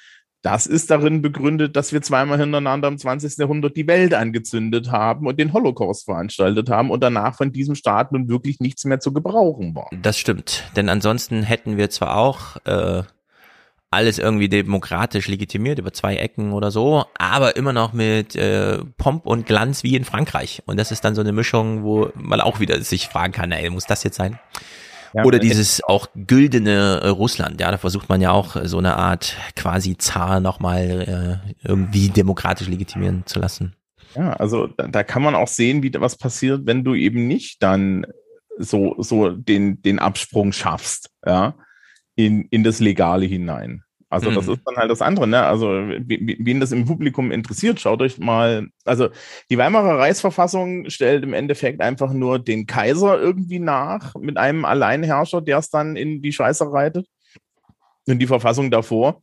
das 0.42 0.66
ist 0.68 0.90
darin 0.90 1.20
begründet, 1.20 1.74
dass 1.74 1.92
wir 1.92 2.00
zweimal 2.00 2.38
hintereinander 2.38 2.86
im 2.86 2.96
20. 2.96 3.38
Jahrhundert 3.38 3.76
die 3.76 3.88
Welt 3.88 4.14
angezündet 4.14 4.92
haben 4.92 5.26
und 5.26 5.38
den 5.38 5.52
Holocaust 5.52 6.04
veranstaltet 6.04 6.70
haben 6.70 6.90
und 6.90 7.02
danach 7.02 7.36
von 7.36 7.50
diesem 7.50 7.74
Staat 7.74 8.12
nun 8.12 8.28
wirklich 8.28 8.60
nichts 8.60 8.84
mehr 8.84 9.00
zu 9.00 9.12
gebrauchen 9.12 9.74
war. 9.74 9.90
Das 10.00 10.16
stimmt, 10.16 10.64
denn 10.76 10.88
ansonsten 10.88 11.42
hätten 11.42 11.76
wir 11.76 11.90
zwar 11.90 12.16
auch 12.16 12.56
äh, 12.66 13.02
alles 13.90 14.18
irgendwie 14.18 14.48
demokratisch 14.48 15.28
legitimiert 15.28 15.78
über 15.78 15.92
zwei 15.92 16.16
Ecken 16.16 16.52
oder 16.52 16.70
so, 16.70 17.06
aber 17.18 17.56
immer 17.56 17.72
noch 17.72 17.92
mit 17.92 18.36
äh, 18.36 18.78
Pomp 18.98 19.26
und 19.26 19.46
Glanz 19.46 19.82
wie 19.82 19.96
in 19.96 20.04
Frankreich. 20.04 20.62
Und 20.66 20.78
das 20.78 20.92
ist 20.92 21.04
dann 21.04 21.14
so 21.14 21.22
eine 21.22 21.32
Mischung, 21.32 21.82
wo 21.84 22.10
man 22.14 22.40
auch 22.40 22.60
wieder 22.60 22.80
sich 22.82 23.08
fragen 23.08 23.32
kann, 23.32 23.50
ey, 23.50 23.70
muss 23.70 23.86
das 23.86 24.04
jetzt 24.04 24.16
sein? 24.16 24.38
Ja, 25.14 25.24
Oder 25.24 25.38
dieses 25.38 25.82
auch 25.84 26.06
güldene 26.14 27.00
äh, 27.02 27.08
Russland, 27.08 27.62
ja, 27.62 27.70
da 27.70 27.78
versucht 27.78 28.10
man 28.10 28.20
ja 28.20 28.30
auch 28.30 28.56
äh, 28.56 28.68
so 28.68 28.76
eine 28.76 28.96
Art 28.96 29.36
quasi 29.56 29.96
Zar 29.96 30.40
nochmal 30.40 31.40
äh, 31.46 31.66
irgendwie 31.66 32.10
demokratisch 32.10 32.68
legitimieren 32.68 33.22
zu 33.24 33.38
lassen. 33.38 33.74
Ja, 34.14 34.34
also 34.34 34.66
da, 34.66 34.86
da 34.86 35.02
kann 35.02 35.22
man 35.22 35.34
auch 35.34 35.48
sehen, 35.48 35.82
wie 35.82 35.92
was 35.94 36.16
passiert, 36.16 36.66
wenn 36.66 36.84
du 36.84 36.94
eben 36.94 37.26
nicht 37.26 37.62
dann 37.62 38.04
so, 38.58 38.96
so 38.98 39.30
den, 39.30 39.80
den 39.80 39.98
Absprung 39.98 40.52
schaffst, 40.52 41.08
ja 41.24 41.54
in, 42.18 42.46
in 42.50 42.64
das 42.64 42.80
Legale 42.80 43.26
hinein. 43.26 43.84
Also 44.10 44.32
das 44.32 44.46
mhm. 44.46 44.54
ist 44.54 44.62
dann 44.64 44.76
halt 44.76 44.90
das 44.90 45.02
andere, 45.02 45.28
ne? 45.28 45.44
Also 45.44 45.68
wen 45.68 46.60
das 46.60 46.72
im 46.72 46.86
Publikum 46.86 47.30
interessiert, 47.30 47.78
schaut 47.78 48.02
euch 48.02 48.18
mal. 48.18 48.68
Also 48.84 49.10
die 49.50 49.58
Weimarer 49.58 49.98
Reichsverfassung 49.98 50.90
stellt 50.90 51.22
im 51.22 51.32
Endeffekt 51.32 51.80
einfach 51.80 52.12
nur 52.12 52.38
den 52.38 52.66
Kaiser 52.66 53.20
irgendwie 53.20 53.60
nach 53.60 54.14
mit 54.16 54.36
einem 54.36 54.64
Alleinherrscher, 54.64 55.42
der 55.42 55.58
es 55.58 55.70
dann 55.70 55.94
in 55.94 56.22
die 56.22 56.32
Scheiße 56.32 56.72
reitet. 56.72 57.06
Und 58.08 58.18
die 58.18 58.26
Verfassung 58.26 58.70
davor 58.70 59.22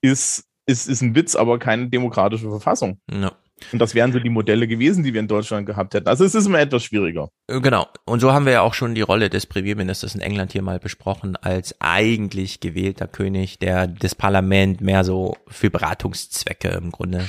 ist, 0.00 0.44
ist, 0.64 0.88
ist 0.88 1.02
ein 1.02 1.14
Witz, 1.14 1.34
aber 1.34 1.58
keine 1.58 1.90
demokratische 1.90 2.48
Verfassung. 2.48 2.98
Ja. 3.10 3.32
Und 3.72 3.78
das 3.78 3.94
wären 3.94 4.12
so 4.12 4.18
die 4.18 4.30
Modelle 4.30 4.66
gewesen, 4.66 5.04
die 5.04 5.12
wir 5.12 5.20
in 5.20 5.28
Deutschland 5.28 5.66
gehabt 5.66 5.94
hätten. 5.94 6.08
Also 6.08 6.24
es 6.24 6.34
ist 6.34 6.46
immer 6.46 6.60
etwas 6.60 6.84
schwieriger. 6.84 7.28
Äh, 7.46 7.60
genau. 7.60 7.86
Und 8.04 8.20
so 8.20 8.32
haben 8.32 8.46
wir 8.46 8.52
ja 8.52 8.60
auch 8.62 8.74
schon 8.74 8.94
die 8.94 9.02
Rolle 9.02 9.30
des 9.30 9.46
Premierministers 9.46 10.14
in 10.14 10.20
England 10.20 10.52
hier 10.52 10.62
mal 10.62 10.78
besprochen, 10.78 11.36
als 11.36 11.74
eigentlich 11.80 12.60
gewählter 12.60 13.06
König, 13.06 13.58
der 13.58 13.86
das 13.86 14.14
Parlament 14.14 14.80
mehr 14.80 15.04
so 15.04 15.36
für 15.48 15.70
Beratungszwecke 15.70 16.68
im 16.68 16.90
Grunde 16.90 17.26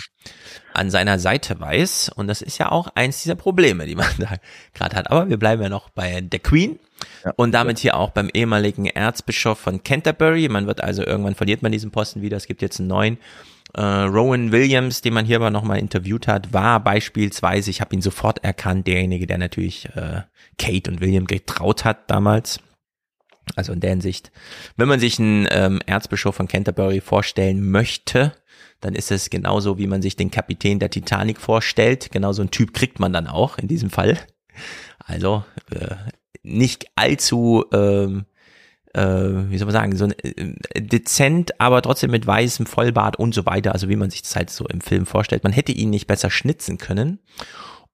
an 0.73 0.89
seiner 0.89 1.19
Seite 1.19 1.59
weiß. 1.59 2.09
Und 2.15 2.27
das 2.27 2.41
ist 2.41 2.57
ja 2.57 2.71
auch 2.71 2.87
eins 2.95 3.21
dieser 3.21 3.35
Probleme, 3.35 3.85
die 3.85 3.95
man 3.95 4.07
da 4.17 4.35
gerade 4.73 4.95
hat. 4.95 5.11
Aber 5.11 5.29
wir 5.29 5.37
bleiben 5.37 5.61
ja 5.61 5.69
noch 5.69 5.89
bei 5.89 6.21
der 6.21 6.39
Queen. 6.39 6.79
Ja. 7.25 7.33
Und 7.35 7.51
damit 7.51 7.79
hier 7.79 7.97
auch 7.97 8.11
beim 8.11 8.29
ehemaligen 8.33 8.85
Erzbischof 8.85 9.59
von 9.59 9.83
Canterbury. 9.83 10.47
Man 10.49 10.67
wird 10.67 10.81
also 10.81 11.03
irgendwann 11.03 11.35
verliert 11.35 11.61
man 11.61 11.71
diesen 11.71 11.91
Posten 11.91 12.21
wieder. 12.21 12.37
Es 12.37 12.47
gibt 12.47 12.61
jetzt 12.61 12.79
einen 12.79 12.89
neuen. 12.89 13.17
Äh, 13.73 13.81
Rowan 13.81 14.51
Williams, 14.51 15.01
den 15.01 15.13
man 15.13 15.25
hier 15.25 15.37
aber 15.37 15.49
nochmal 15.49 15.79
interviewt 15.79 16.27
hat, 16.27 16.53
war 16.53 16.83
beispielsweise, 16.83 17.71
ich 17.71 17.81
habe 17.81 17.95
ihn 17.95 18.01
sofort 18.01 18.43
erkannt, 18.43 18.87
derjenige, 18.87 19.25
der 19.25 19.39
natürlich 19.39 19.87
äh, 19.95 20.21
Kate 20.57 20.91
und 20.91 21.01
William 21.01 21.25
getraut 21.25 21.83
hat 21.83 22.09
damals. 22.09 22.59
Also 23.55 23.73
in 23.73 23.81
der 23.81 23.89
Hinsicht, 23.89 24.31
wenn 24.77 24.87
man 24.87 24.99
sich 24.99 25.19
einen 25.19 25.47
ähm, 25.51 25.81
Erzbischof 25.85 26.35
von 26.35 26.47
Canterbury 26.47 27.01
vorstellen 27.01 27.69
möchte, 27.69 28.33
dann 28.79 28.95
ist 28.95 29.11
es 29.11 29.29
genauso, 29.29 29.77
wie 29.77 29.87
man 29.87 30.01
sich 30.01 30.15
den 30.15 30.31
Kapitän 30.31 30.79
der 30.79 30.89
Titanic 30.89 31.39
vorstellt. 31.39 32.11
Genauso 32.11 32.41
ein 32.41 32.51
Typ 32.51 32.73
kriegt 32.73 32.99
man 32.99 33.13
dann 33.13 33.27
auch 33.27 33.57
in 33.57 33.67
diesem 33.67 33.89
Fall. 33.89 34.17
Also 34.99 35.43
äh, 35.71 35.95
nicht 36.43 36.87
allzu 36.95 37.65
ähm, 37.73 38.25
äh, 38.93 39.49
wie 39.49 39.57
soll 39.57 39.65
man 39.65 39.73
sagen, 39.73 39.95
so 39.95 40.07
äh, 40.07 40.81
dezent, 40.81 41.59
aber 41.59 41.81
trotzdem 41.81 42.11
mit 42.11 42.25
weißem 42.25 42.65
Vollbart 42.65 43.17
und 43.17 43.33
so 43.33 43.45
weiter, 43.45 43.73
also 43.73 43.89
wie 43.89 43.95
man 43.95 44.09
sich 44.09 44.21
das 44.21 44.35
halt 44.35 44.49
so 44.49 44.65
im 44.67 44.81
Film 44.81 45.05
vorstellt. 45.05 45.43
Man 45.43 45.53
hätte 45.53 45.71
ihn 45.71 45.89
nicht 45.89 46.07
besser 46.07 46.29
schnitzen 46.29 46.77
können. 46.77 47.19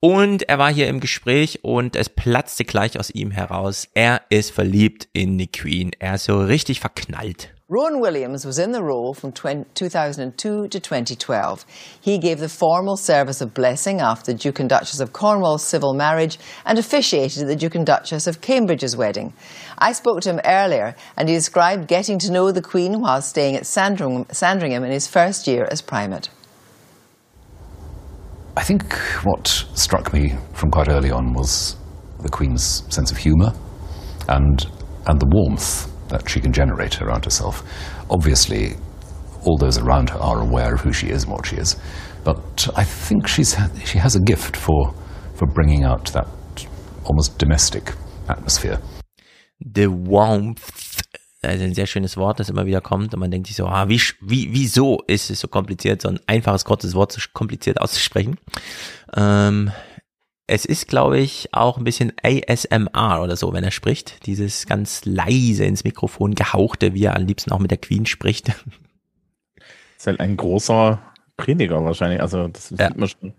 Und 0.02 0.44
er 0.44 0.60
war 0.60 0.74
hier 0.74 0.88
im 0.88 1.02
Gespräch 1.02 1.60
und 1.64 1.98
es 1.98 2.08
platzte 2.08 2.64
gleich 2.64 2.98
aus 2.98 3.10
ihm 3.10 3.32
heraus, 3.32 3.90
er 3.94 4.22
ist 4.30 4.52
verliebt 4.52 5.10
in 5.12 5.38
die 5.38 5.52
Queen. 5.52 5.92
Er 6.00 6.16
ist 6.16 6.24
so 6.24 6.40
richtig 6.40 6.80
verknallt. 6.80 7.54
Rowan 7.72 8.00
Williams 8.00 8.48
was 8.48 8.58
in 8.58 8.72
the 8.72 8.82
role 8.82 9.14
from 9.14 9.32
2002 9.32 10.68
to 10.70 10.80
2012. 10.80 11.66
He 12.02 12.18
gave 12.18 12.40
the 12.40 12.50
formal 12.50 12.98
service 12.98 13.42
of 13.42 13.54
blessing 13.54 14.02
after 14.02 14.32
the 14.32 14.38
Duke 14.40 14.60
and 14.60 14.68
Duchess 14.68 15.00
of 15.00 15.14
Cornwall's 15.14 15.64
civil 15.64 15.94
marriage 15.94 16.40
and 16.66 16.80
officiated 16.80 17.44
at 17.44 17.48
the 17.48 17.56
Duke 17.56 17.76
and 17.76 17.86
Duchess 17.86 18.26
of 18.26 18.42
Cambridge's 18.42 18.98
wedding. 18.98 19.34
I 19.78 19.92
spoke 19.92 20.22
to 20.22 20.32
him 20.32 20.42
earlier 20.46 20.96
and 21.16 21.30
he 21.30 21.36
described 21.36 21.88
getting 21.88 22.18
to 22.20 22.32
know 22.32 22.52
the 22.52 22.64
Queen 22.64 23.02
while 23.02 23.22
staying 23.22 23.56
at 23.56 23.68
Sandringham, 23.68 24.26
Sandringham 24.32 24.84
in 24.84 24.90
his 24.90 25.06
first 25.06 25.46
year 25.46 25.68
as 25.70 25.84
Primate. 25.84 26.30
I 28.58 28.64
think 28.64 28.94
what 29.24 29.48
struck 29.76 30.12
me 30.12 30.34
from 30.54 30.72
quite 30.72 30.90
early 30.90 31.12
on 31.12 31.34
was 31.34 31.76
the 32.20 32.30
Queen's 32.30 32.84
sense 32.90 33.12
of 33.12 33.18
humour 33.18 33.54
and, 34.28 34.66
and 35.06 35.20
the 35.20 35.28
warmth 35.28 35.88
that 36.10 36.30
she 36.30 36.40
can 36.40 36.52
generate 36.52 37.02
around 37.02 37.26
herself. 37.26 37.64
Obviously, 38.10 38.76
all 39.46 39.58
those 39.58 39.78
around 39.78 40.10
her 40.10 40.20
are 40.20 40.42
aware 40.42 40.74
of 40.74 40.82
who 40.82 40.92
she 40.92 41.08
is 41.08 41.24
and 41.24 41.34
what 41.34 41.46
she 41.46 41.56
is. 41.56 41.76
But 42.24 42.68
I 42.76 42.84
think 42.84 43.28
she's, 43.28 43.56
she 43.86 43.98
has 44.00 44.16
a 44.16 44.20
gift 44.20 44.58
for, 44.58 44.94
for 45.36 45.48
bringing 45.48 45.84
out 45.84 46.12
that 46.14 46.28
almost 47.06 47.38
domestic 47.38 47.94
atmosphere. 48.28 48.80
The 49.60 49.88
warmth. 49.88 51.02
Also 51.42 51.64
ein 51.64 51.74
sehr 51.74 51.88
schönes 51.88 52.18
Wort, 52.18 52.42
das 52.42 52.50
immer 52.50 52.66
wieder 52.66 52.82
kommt 52.82 53.14
und 53.14 53.20
man 53.22 53.32
denkt 53.32 53.48
sich 53.48 53.56
so, 53.56 53.66
ah, 53.66 53.88
wie, 53.88 54.02
wie, 54.20 54.50
wieso 54.52 54.98
ist 55.08 55.30
es 55.30 55.40
so 55.40 55.48
kompliziert, 55.48 56.02
so 56.02 56.10
ein 56.10 56.20
einfaches, 56.28 56.66
kurzes 56.66 56.94
Wort 56.96 57.14
so 57.14 57.22
kompliziert 57.32 57.80
auszusprechen? 57.80 58.38
Ähm, 59.16 59.72
es 60.50 60.66
ist, 60.66 60.88
glaube 60.88 61.20
ich, 61.20 61.50
auch 61.54 61.78
ein 61.78 61.84
bisschen 61.84 62.12
ASMR 62.24 63.22
oder 63.22 63.36
so, 63.36 63.54
wenn 63.54 63.64
er 63.64 63.72
spricht. 63.72 64.26
Dieses 64.26 64.66
ganz 64.66 65.06
leise 65.06 65.64
ins 65.66 65.84
Mikrofon 65.84 66.34
gehauchte, 66.34 66.94
wie 66.96 67.06
er 67.06 67.16
am 67.16 67.26
liebsten 67.26 67.52
auch 67.52 67.60
mit 67.60 67.72
der 67.72 67.78
Queen 67.78 68.06
spricht. 68.06 68.50
Ist 69.98 70.08
halt 70.08 70.20
ein 70.20 70.38
großer 70.38 71.00
Prediger 71.38 71.84
wahrscheinlich. 71.84 72.22
Also 72.22 72.48
das 72.48 72.74
ja. 72.78 72.90
man 72.96 73.10
schon. 73.10 73.34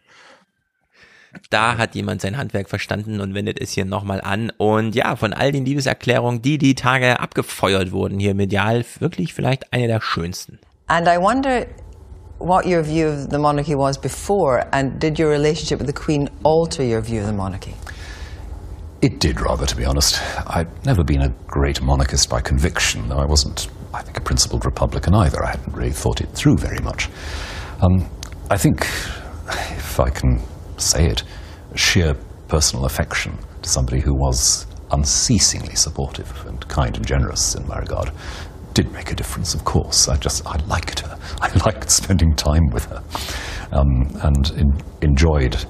Da 1.48 1.78
hat 1.78 1.94
jemand 1.94 2.20
sein 2.20 2.36
Handwerk 2.36 2.68
verstanden 2.68 3.20
und 3.20 3.34
wendet 3.34 3.60
es 3.60 3.72
hier 3.72 3.84
nochmal 3.84 4.20
an. 4.20 4.50
Und 4.56 4.94
ja, 4.94 5.16
von 5.16 5.32
all 5.32 5.52
den 5.52 5.64
Liebeserklärungen, 5.64 6.42
die 6.42 6.58
die 6.58 6.74
Tage 6.74 7.20
abgefeuert 7.20 7.92
wurden 7.92 8.18
hier 8.18 8.34
medial, 8.34 8.84
wirklich 8.98 9.32
vielleicht 9.32 9.72
eine 9.72 9.86
der 9.86 10.00
schönsten. 10.00 10.58
And 10.86 11.06
I 11.06 11.20
wonder 11.20 11.66
what 12.40 12.66
your 12.66 12.82
view 12.82 13.06
of 13.06 13.28
the 13.28 13.38
monarchy 13.38 13.74
was 13.74 13.98
before, 13.98 14.64
and 14.72 14.98
did 14.98 15.18
your 15.18 15.28
relationship 15.28 15.78
with 15.78 15.86
the 15.86 15.92
Queen 15.92 16.28
alter 16.42 16.82
your 16.82 17.02
view 17.02 17.20
of 17.20 17.26
the 17.26 17.32
monarchy? 17.34 17.74
It 19.02 19.20
did, 19.20 19.40
rather, 19.40 19.66
to 19.66 19.76
be 19.76 19.84
honest. 19.84 20.20
I'd 20.46 20.68
never 20.86 21.04
been 21.04 21.20
a 21.20 21.28
great 21.46 21.82
monarchist 21.82 22.30
by 22.30 22.40
conviction, 22.40 23.08
though 23.08 23.18
I 23.18 23.26
wasn't, 23.26 23.68
I 23.92 24.02
think, 24.02 24.16
a 24.16 24.22
principled 24.22 24.64
Republican 24.64 25.14
either. 25.14 25.44
I 25.44 25.50
hadn't 25.50 25.74
really 25.74 25.92
thought 25.92 26.22
it 26.22 26.30
through 26.30 26.56
very 26.56 26.80
much. 26.80 27.10
Um, 27.82 28.08
I 28.50 28.56
think, 28.56 28.80
if 29.48 30.00
I 30.00 30.08
can 30.08 30.40
say 30.78 31.06
it, 31.06 31.22
sheer 31.74 32.14
personal 32.48 32.86
affection 32.86 33.38
to 33.62 33.68
somebody 33.68 34.00
who 34.00 34.14
was 34.14 34.66
unceasingly 34.92 35.74
supportive 35.74 36.44
and 36.46 36.66
kind 36.68 36.96
and 36.96 37.06
generous 37.06 37.54
in 37.54 37.66
my 37.68 37.78
regard 37.78 38.10
did 38.82 38.92
make 38.92 39.12
a 39.12 39.14
difference, 39.14 39.52
of 39.54 39.62
course. 39.62 40.08
I 40.08 40.16
just, 40.16 40.46
I 40.46 40.56
liked 40.64 41.00
her. 41.00 41.18
I 41.42 41.52
liked 41.66 41.90
spending 41.90 42.34
time 42.34 42.70
with 42.72 42.86
her 42.86 43.02
um, 43.72 44.08
and 44.22 44.50
in, 44.56 44.82
enjoyed, 45.02 45.62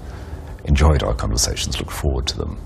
enjoyed 0.66 1.02
our 1.02 1.14
conversations, 1.14 1.78
looked 1.80 1.92
forward 1.92 2.28
to 2.28 2.36
them. 2.36 2.56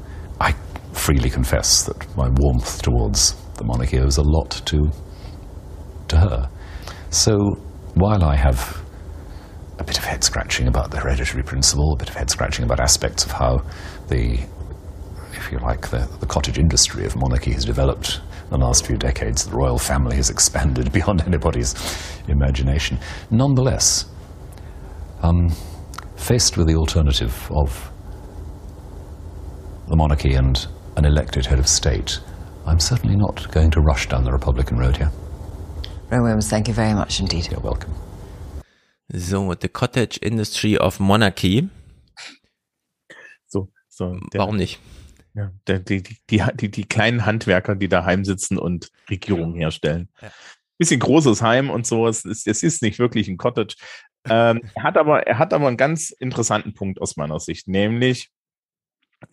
I 0.41 0.53
freely 0.93 1.31
confess 1.31 1.85
that 1.85 2.17
my 2.17 2.29
warmth 2.29 2.83
towards 2.83 3.35
the 3.55 3.65
monarchy 3.65 3.99
owes 3.99 4.19
a 4.19 4.23
lot 4.23 4.51
to, 4.67 4.91
to 6.09 6.17
her. 6.19 6.51
So 7.09 7.55
while 7.95 8.23
I 8.23 8.37
have 8.37 8.83
a 9.79 9.85
bit 9.85 9.97
of 9.97 10.05
head 10.05 10.23
scratching 10.23 10.69
about 10.69 10.91
the 10.91 10.99
hereditary 10.99 11.43
principle, 11.43 11.95
a 11.95 11.97
bit 11.97 12.11
of 12.11 12.17
head 12.17 12.29
scratching 12.29 12.67
about 12.67 12.81
aspects 12.81 13.25
of 13.25 13.31
how 13.31 13.65
the, 14.09 14.41
if 15.33 15.51
you 15.51 15.59
like, 15.61 15.89
the, 15.89 16.07
the 16.21 16.27
cottage 16.27 16.59
industry 16.59 17.07
of 17.07 17.17
monarchy 17.17 17.53
has 17.53 17.65
developed 17.65 18.21
the 18.51 18.59
last 18.59 18.87
few 18.87 18.97
decades, 18.97 19.47
the 19.47 19.57
royal 19.57 19.79
family 19.79 20.17
has 20.17 20.31
expanded 20.31 20.93
beyond 20.99 21.23
anybody's 21.23 21.75
imagination. 22.29 22.99
Nonetheless, 23.31 24.07
um, 25.23 25.51
faced 26.17 26.57
with 26.57 26.67
the 26.67 26.75
alternative 26.77 27.51
of 27.53 27.91
the 29.89 29.97
monarchy 29.97 30.35
and 30.35 30.67
an 30.97 31.05
elected 31.05 31.47
head 31.47 31.59
of 31.59 31.69
state, 31.69 32.21
I'm 32.67 32.81
certainly 32.81 33.17
not 33.17 33.51
going 33.51 33.71
to 33.73 33.81
rush 33.81 34.09
down 34.09 34.25
the 34.25 34.33
Republican 34.33 34.79
road 34.79 34.97
here. 34.97 35.11
Rowan 36.11 36.23
Williams, 36.23 36.49
thank 36.49 36.69
you 36.69 36.75
very 36.75 36.95
much 36.95 37.21
indeed. 37.21 37.51
You're 37.51 37.61
welcome. 37.61 37.93
So, 39.13 39.55
the 39.55 39.69
cottage 39.69 40.19
industry 40.23 40.77
of 40.77 40.99
monarchy. 40.99 41.69
So, 43.49 43.69
so. 43.89 44.19
Warum 44.35 44.57
nicht? 44.57 44.79
Ja, 45.35 45.53
die, 45.69 46.03
die, 46.03 46.19
die, 46.31 46.71
die, 46.71 46.85
kleinen 46.85 47.27
Handwerker, 47.27 47.75
die 47.75 47.89
daheim 47.89 48.25
sitzen 48.25 48.57
und 48.57 48.91
Regierungen 49.11 49.55
herstellen. 49.55 50.09
Ja. 50.23 50.31
bisschen 50.79 51.01
großes 51.01 51.43
Heim 51.43 51.71
und 51.71 51.87
so. 51.87 52.07
Es 52.07 52.25
ist, 52.25 52.47
es 52.47 52.63
ist 52.63 52.83
nicht 52.83 53.01
wirklich 53.01 53.27
ein 53.27 53.37
Cottage. 53.37 53.75
Ähm, 54.29 54.63
er 54.75 54.83
hat 54.85 54.97
aber, 54.97 55.27
er 55.27 55.39
hat 55.39 55.53
aber 55.53 55.67
einen 55.67 55.77
ganz 55.77 56.11
interessanten 56.11 56.73
Punkt 56.73 57.01
aus 57.01 57.17
meiner 57.17 57.41
Sicht, 57.41 57.69
nämlich 57.69 58.31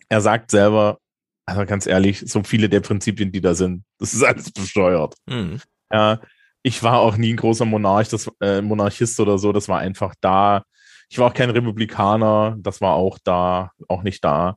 er 0.08 0.20
sagt 0.20 0.50
selber, 0.50 0.98
also 1.46 1.64
ganz 1.66 1.86
ehrlich, 1.86 2.20
so 2.26 2.42
viele 2.42 2.68
der 2.68 2.80
Prinzipien, 2.80 3.32
die 3.32 3.40
da 3.40 3.54
sind, 3.54 3.84
das 3.98 4.14
ist 4.14 4.22
alles 4.22 4.50
besteuert. 4.50 5.14
Mhm. 5.26 5.60
Ja, 5.92 6.20
ich 6.62 6.82
war 6.82 6.98
auch 6.98 7.16
nie 7.16 7.32
ein 7.32 7.36
großer 7.36 7.64
Monarch, 7.64 8.08
das 8.08 8.30
äh, 8.40 8.60
Monarchist 8.60 9.18
oder 9.20 9.38
so, 9.38 9.52
das 9.52 9.68
war 9.68 9.78
einfach 9.78 10.14
da. 10.20 10.64
Ich 11.08 11.18
war 11.18 11.28
auch 11.28 11.34
kein 11.34 11.50
Republikaner, 11.50 12.56
das 12.58 12.80
war 12.80 12.94
auch 12.94 13.18
da, 13.22 13.70
auch 13.88 14.02
nicht 14.02 14.24
da. 14.24 14.56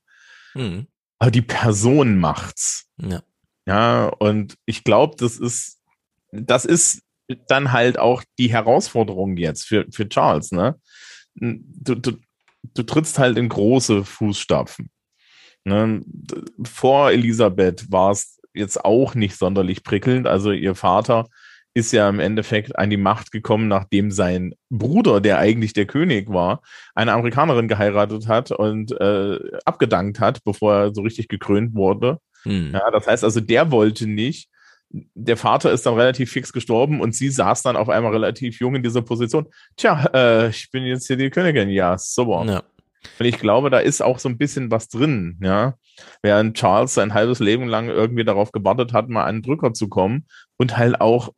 Mhm. 0.54 0.88
Aber 1.26 1.32
die 1.32 1.42
Person 1.42 2.20
macht's. 2.20 2.86
Ja. 3.02 3.24
Ja, 3.66 4.10
und 4.20 4.60
ich 4.68 4.84
glaube, 4.84 5.16
das 5.18 5.38
ist, 5.38 5.82
das 6.32 6.66
ist 6.66 7.02
dann 7.48 7.72
halt 7.72 7.98
auch 7.98 8.24
die 8.38 8.52
Herausforderung 8.52 9.36
jetzt 9.38 9.64
für, 9.64 9.88
für 9.92 10.08
Charles, 10.08 10.52
ne? 10.52 10.80
Du, 11.34 11.96
du, 11.96 12.12
du 12.62 12.84
trittst 12.84 13.18
halt 13.18 13.40
in 13.40 13.50
große 13.50 14.06
Fußstapfen. 14.06 14.92
Ne? 15.64 16.04
Vor 16.64 17.10
Elisabeth 17.10 17.92
war 17.92 18.12
es 18.12 18.40
jetzt 18.54 18.86
auch 18.86 19.16
nicht 19.16 19.36
sonderlich 19.36 19.84
prickelnd. 19.84 20.28
Also 20.28 20.52
ihr 20.52 20.76
Vater 20.76 21.28
ist 21.76 21.92
ja 21.92 22.10
im 22.10 22.20
Endeffekt 22.20 22.80
an 22.80 22.90
die 22.90 22.98
Macht 22.98 23.32
gekommen, 23.32 23.68
nachdem 23.68 24.10
sein 24.10 24.56
Bruder, 24.70 25.20
der 25.22 25.38
eigentlich 25.38 25.74
der 25.74 25.86
König 25.86 26.30
war, 26.30 26.62
eine 26.96 27.12
Amerikanerin 27.12 27.68
geheiratet 27.68 28.28
hat 28.28 28.52
und 28.52 28.92
äh, 29.00 29.38
abgedankt 29.66 30.20
hat, 30.20 30.44
bevor 30.44 30.74
er 30.74 30.94
so 30.96 31.02
richtig 31.02 31.28
gekrönt 31.28 31.76
wurde. 31.76 32.20
Hm. 32.44 32.72
Ja, 32.74 32.90
das 32.92 33.06
heißt 33.06 33.24
also, 33.24 33.42
der 33.42 33.72
wollte 33.72 34.08
nicht. 34.08 34.50
Der 34.90 35.36
Vater 35.36 35.72
ist 35.72 35.86
dann 35.86 35.96
relativ 35.96 36.32
fix 36.32 36.54
gestorben 36.54 37.02
und 37.02 37.14
sie 37.14 37.30
saß 37.30 37.64
dann 37.64 37.76
auf 37.76 37.90
einmal 37.90 38.14
relativ 38.14 38.60
jung 38.62 38.76
in 38.76 38.84
dieser 38.84 39.02
Position. 39.02 39.48
Tja, 39.76 40.06
äh, 40.14 40.50
ich 40.50 40.72
bin 40.72 40.84
jetzt 40.86 41.08
hier 41.08 41.18
die 41.18 41.30
Königin. 41.30 41.70
Ja, 41.70 41.98
super. 41.98 42.46
Ja. 42.46 42.64
Und 43.20 43.26
ich 43.26 43.38
glaube, 43.38 43.70
da 43.70 43.80
ist 43.80 44.02
auch 44.02 44.20
so 44.20 44.30
ein 44.30 44.38
bisschen 44.38 44.72
was 44.72 44.88
drin, 44.88 45.38
ja. 45.42 45.76
Während 46.22 46.58
Charles 46.58 46.94
sein 46.94 47.14
halbes 47.14 47.40
Leben 47.40 47.68
lang 47.68 47.90
irgendwie 47.90 48.24
darauf 48.24 48.52
gewartet 48.52 48.94
hat, 48.94 49.10
mal 49.10 49.26
an 49.26 49.38
den 49.38 49.44
Drücker 49.44 49.74
zu 49.74 49.90
kommen 49.90 50.26
und 50.58 50.78
halt 50.78 51.02
auch, 51.02 51.30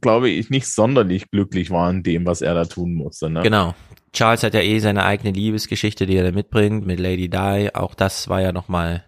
glaube 0.00 0.30
ich, 0.30 0.50
nicht 0.50 0.66
sonderlich 0.66 1.30
glücklich 1.30 1.70
war 1.70 1.90
in 1.90 2.02
dem, 2.02 2.26
was 2.26 2.42
er 2.42 2.54
da 2.54 2.64
tun 2.64 2.94
musste. 2.94 3.30
Ne? 3.30 3.42
Genau. 3.42 3.74
Charles 4.12 4.42
hat 4.42 4.54
ja 4.54 4.60
eh 4.60 4.78
seine 4.78 5.04
eigene 5.04 5.32
Liebesgeschichte, 5.32 6.06
die 6.06 6.16
er 6.16 6.24
da 6.24 6.30
mitbringt 6.30 6.86
mit 6.86 7.00
Lady 7.00 7.28
Di. 7.28 7.70
Auch 7.74 7.94
das 7.94 8.28
war 8.28 8.40
ja 8.40 8.52
nochmal 8.52 9.04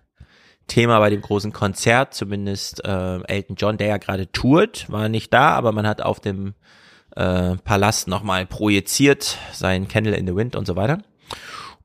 Thema 0.67 0.99
bei 0.99 1.11
dem 1.11 1.21
großen 1.21 1.53
Konzert. 1.53 2.15
Zumindest 2.15 2.85
äh, 2.85 3.21
Elton 3.23 3.57
John, 3.57 3.77
der 3.77 3.87
ja 3.87 3.97
gerade 3.99 4.31
tourt, 4.33 4.91
war 4.91 5.09
nicht 5.09 5.33
da, 5.33 5.51
aber 5.51 5.73
man 5.73 5.87
hat 5.87 6.03
auf 6.03 6.19
dem 6.21 6.55
äh, 7.15 7.57
Palast 7.57 8.09
nochmal 8.09 8.47
projiziert, 8.47 9.39
sein 9.53 9.89
Candle 9.89 10.17
in 10.17 10.27
the 10.27 10.35
Wind 10.35 10.57
und 10.57 10.67
so 10.67 10.77
weiter. 10.77 10.99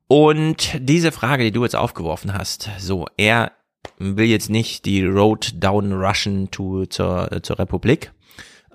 Und 0.08 0.78
diese 0.80 1.12
Frage, 1.12 1.44
die 1.44 1.52
du 1.52 1.64
jetzt 1.64 1.76
aufgeworfen 1.76 2.34
hast, 2.34 2.70
so, 2.80 3.06
er 3.18 3.54
will 3.98 4.26
jetzt 4.26 4.50
nicht 4.50 4.86
die 4.86 5.06
Road 5.06 5.54
down 5.64 5.94
rushen 5.94 6.52
to, 6.52 6.86
zur, 6.86 7.40
zur 7.44 7.60
Republik, 7.60 8.12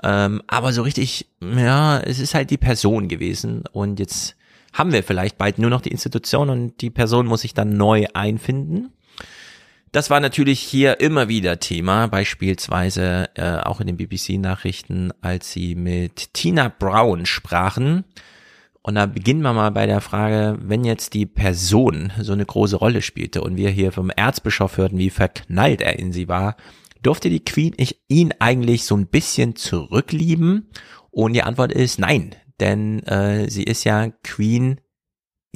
ähm, 0.02 0.42
aber 0.46 0.72
so 0.72 0.82
richtig, 0.82 1.26
ja, 1.40 1.98
es 2.00 2.18
ist 2.18 2.35
halt 2.35 2.50
die 2.50 2.59
Person 2.59 3.09
gewesen 3.09 3.64
und 3.72 3.98
jetzt 3.98 4.37
haben 4.72 4.92
wir 4.92 5.02
vielleicht 5.02 5.38
bald 5.38 5.59
nur 5.59 5.70
noch 5.70 5.80
die 5.80 5.90
Institution 5.90 6.50
und 6.50 6.80
die 6.80 6.90
Person 6.90 7.26
muss 7.26 7.42
sich 7.42 7.54
dann 7.54 7.76
neu 7.76 8.06
einfinden. 8.12 8.92
Das 9.92 10.11
war 10.11 10.20
natürlich 10.20 10.61
hier 10.61 11.00
immer 11.00 11.28
wieder 11.28 11.59
Thema, 11.59 12.06
beispielsweise 12.09 13.30
äh, 13.35 13.56
auch 13.61 13.80
in 13.80 13.87
den 13.87 13.96
BBC-Nachrichten, 13.96 15.12
als 15.22 15.52
sie 15.52 15.74
mit 15.74 16.35
Tina 16.35 16.68
Brown 16.68 17.24
sprachen. 17.24 18.04
Und 18.82 18.96
da 18.96 19.06
beginnen 19.06 19.40
wir 19.40 19.54
mal 19.54 19.70
bei 19.70 19.87
der 19.87 20.02
Frage, 20.02 20.59
wenn 20.61 20.85
jetzt 20.85 21.14
die 21.14 21.24
Person 21.24 22.12
so 22.20 22.35
eine 22.35 22.44
große 22.44 22.76
Rolle 22.76 23.00
spielte 23.00 23.40
und 23.40 23.56
wir 23.56 23.70
hier 23.70 23.90
vom 23.90 24.11
Erzbischof 24.11 24.76
hörten, 24.76 24.98
wie 24.98 25.11
verknallt 25.11 25.80
er 25.80 25.98
in 25.98 26.12
sie 26.12 26.28
war, 26.28 26.56
durfte 27.02 27.30
die 27.30 27.44
Queen 27.44 27.74
ihn 28.09 28.32
eigentlich 28.38 28.85
so 28.85 28.96
ein 28.96 29.06
bisschen 29.06 29.56
zurücklieben? 29.56 30.70
Und 31.11 31.32
die 31.32 31.42
Antwort 31.42 31.72
ist 31.72 31.98
nein, 31.98 32.35
denn 32.61 33.02
äh, 33.04 33.48
sie 33.50 33.64
ist 33.64 33.85
ja 33.85 34.09
Queen 34.22 34.80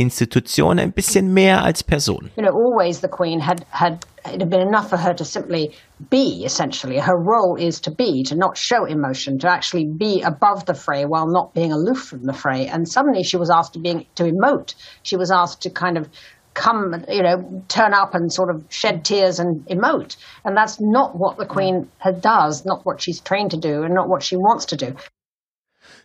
Institution 0.00 0.78
ein 0.78 0.92
bisschen 0.92 1.34
mehr 1.34 1.62
als 1.62 1.84
Person. 1.84 2.30
You 2.36 2.42
know, 2.42 2.52
always 2.52 3.00
the 3.02 3.08
Queen 3.08 3.46
had 3.46 3.66
had 3.70 4.06
it 4.24 4.40
had 4.40 4.48
been 4.48 4.66
enough 4.66 4.88
for 4.88 4.96
her 4.96 5.14
to 5.14 5.24
simply 5.24 5.72
be. 6.08 6.42
Essentially, 6.44 6.98
her 6.98 7.16
role 7.16 7.56
is 7.56 7.80
to 7.80 7.90
be, 7.90 8.22
to 8.24 8.34
not 8.34 8.56
show 8.56 8.86
emotion, 8.86 9.38
to 9.40 9.48
actually 9.48 9.86
be 9.86 10.22
above 10.22 10.64
the 10.64 10.74
fray 10.74 11.04
while 11.04 11.26
not 11.26 11.52
being 11.52 11.72
aloof 11.72 12.02
from 12.02 12.24
the 12.24 12.32
fray. 12.32 12.66
And 12.66 12.88
suddenly, 12.88 13.22
she 13.22 13.36
was 13.36 13.50
asked 13.50 13.74
to 13.74 13.78
being 13.78 14.06
to 14.14 14.24
emote. 14.24 14.74
She 15.02 15.16
was 15.16 15.30
asked 15.30 15.62
to 15.62 15.70
kind 15.70 15.98
of 15.98 16.08
come, 16.54 17.04
you 17.08 17.22
know, 17.22 17.64
turn 17.68 17.94
up 17.94 18.14
and 18.14 18.32
sort 18.32 18.50
of 18.50 18.64
shed 18.68 19.04
tears 19.04 19.38
and 19.38 19.64
emote. 19.66 20.16
And 20.44 20.56
that's 20.56 20.80
not 20.80 21.16
what 21.16 21.38
the 21.38 21.46
Queen 21.46 21.88
does, 22.20 22.64
not 22.64 22.84
what 22.84 23.00
she's 23.00 23.20
trained 23.20 23.50
to 23.52 23.56
do, 23.56 23.82
and 23.84 23.94
not 23.94 24.08
what 24.08 24.22
she 24.22 24.36
wants 24.36 24.66
to 24.66 24.76
do. 24.76 24.94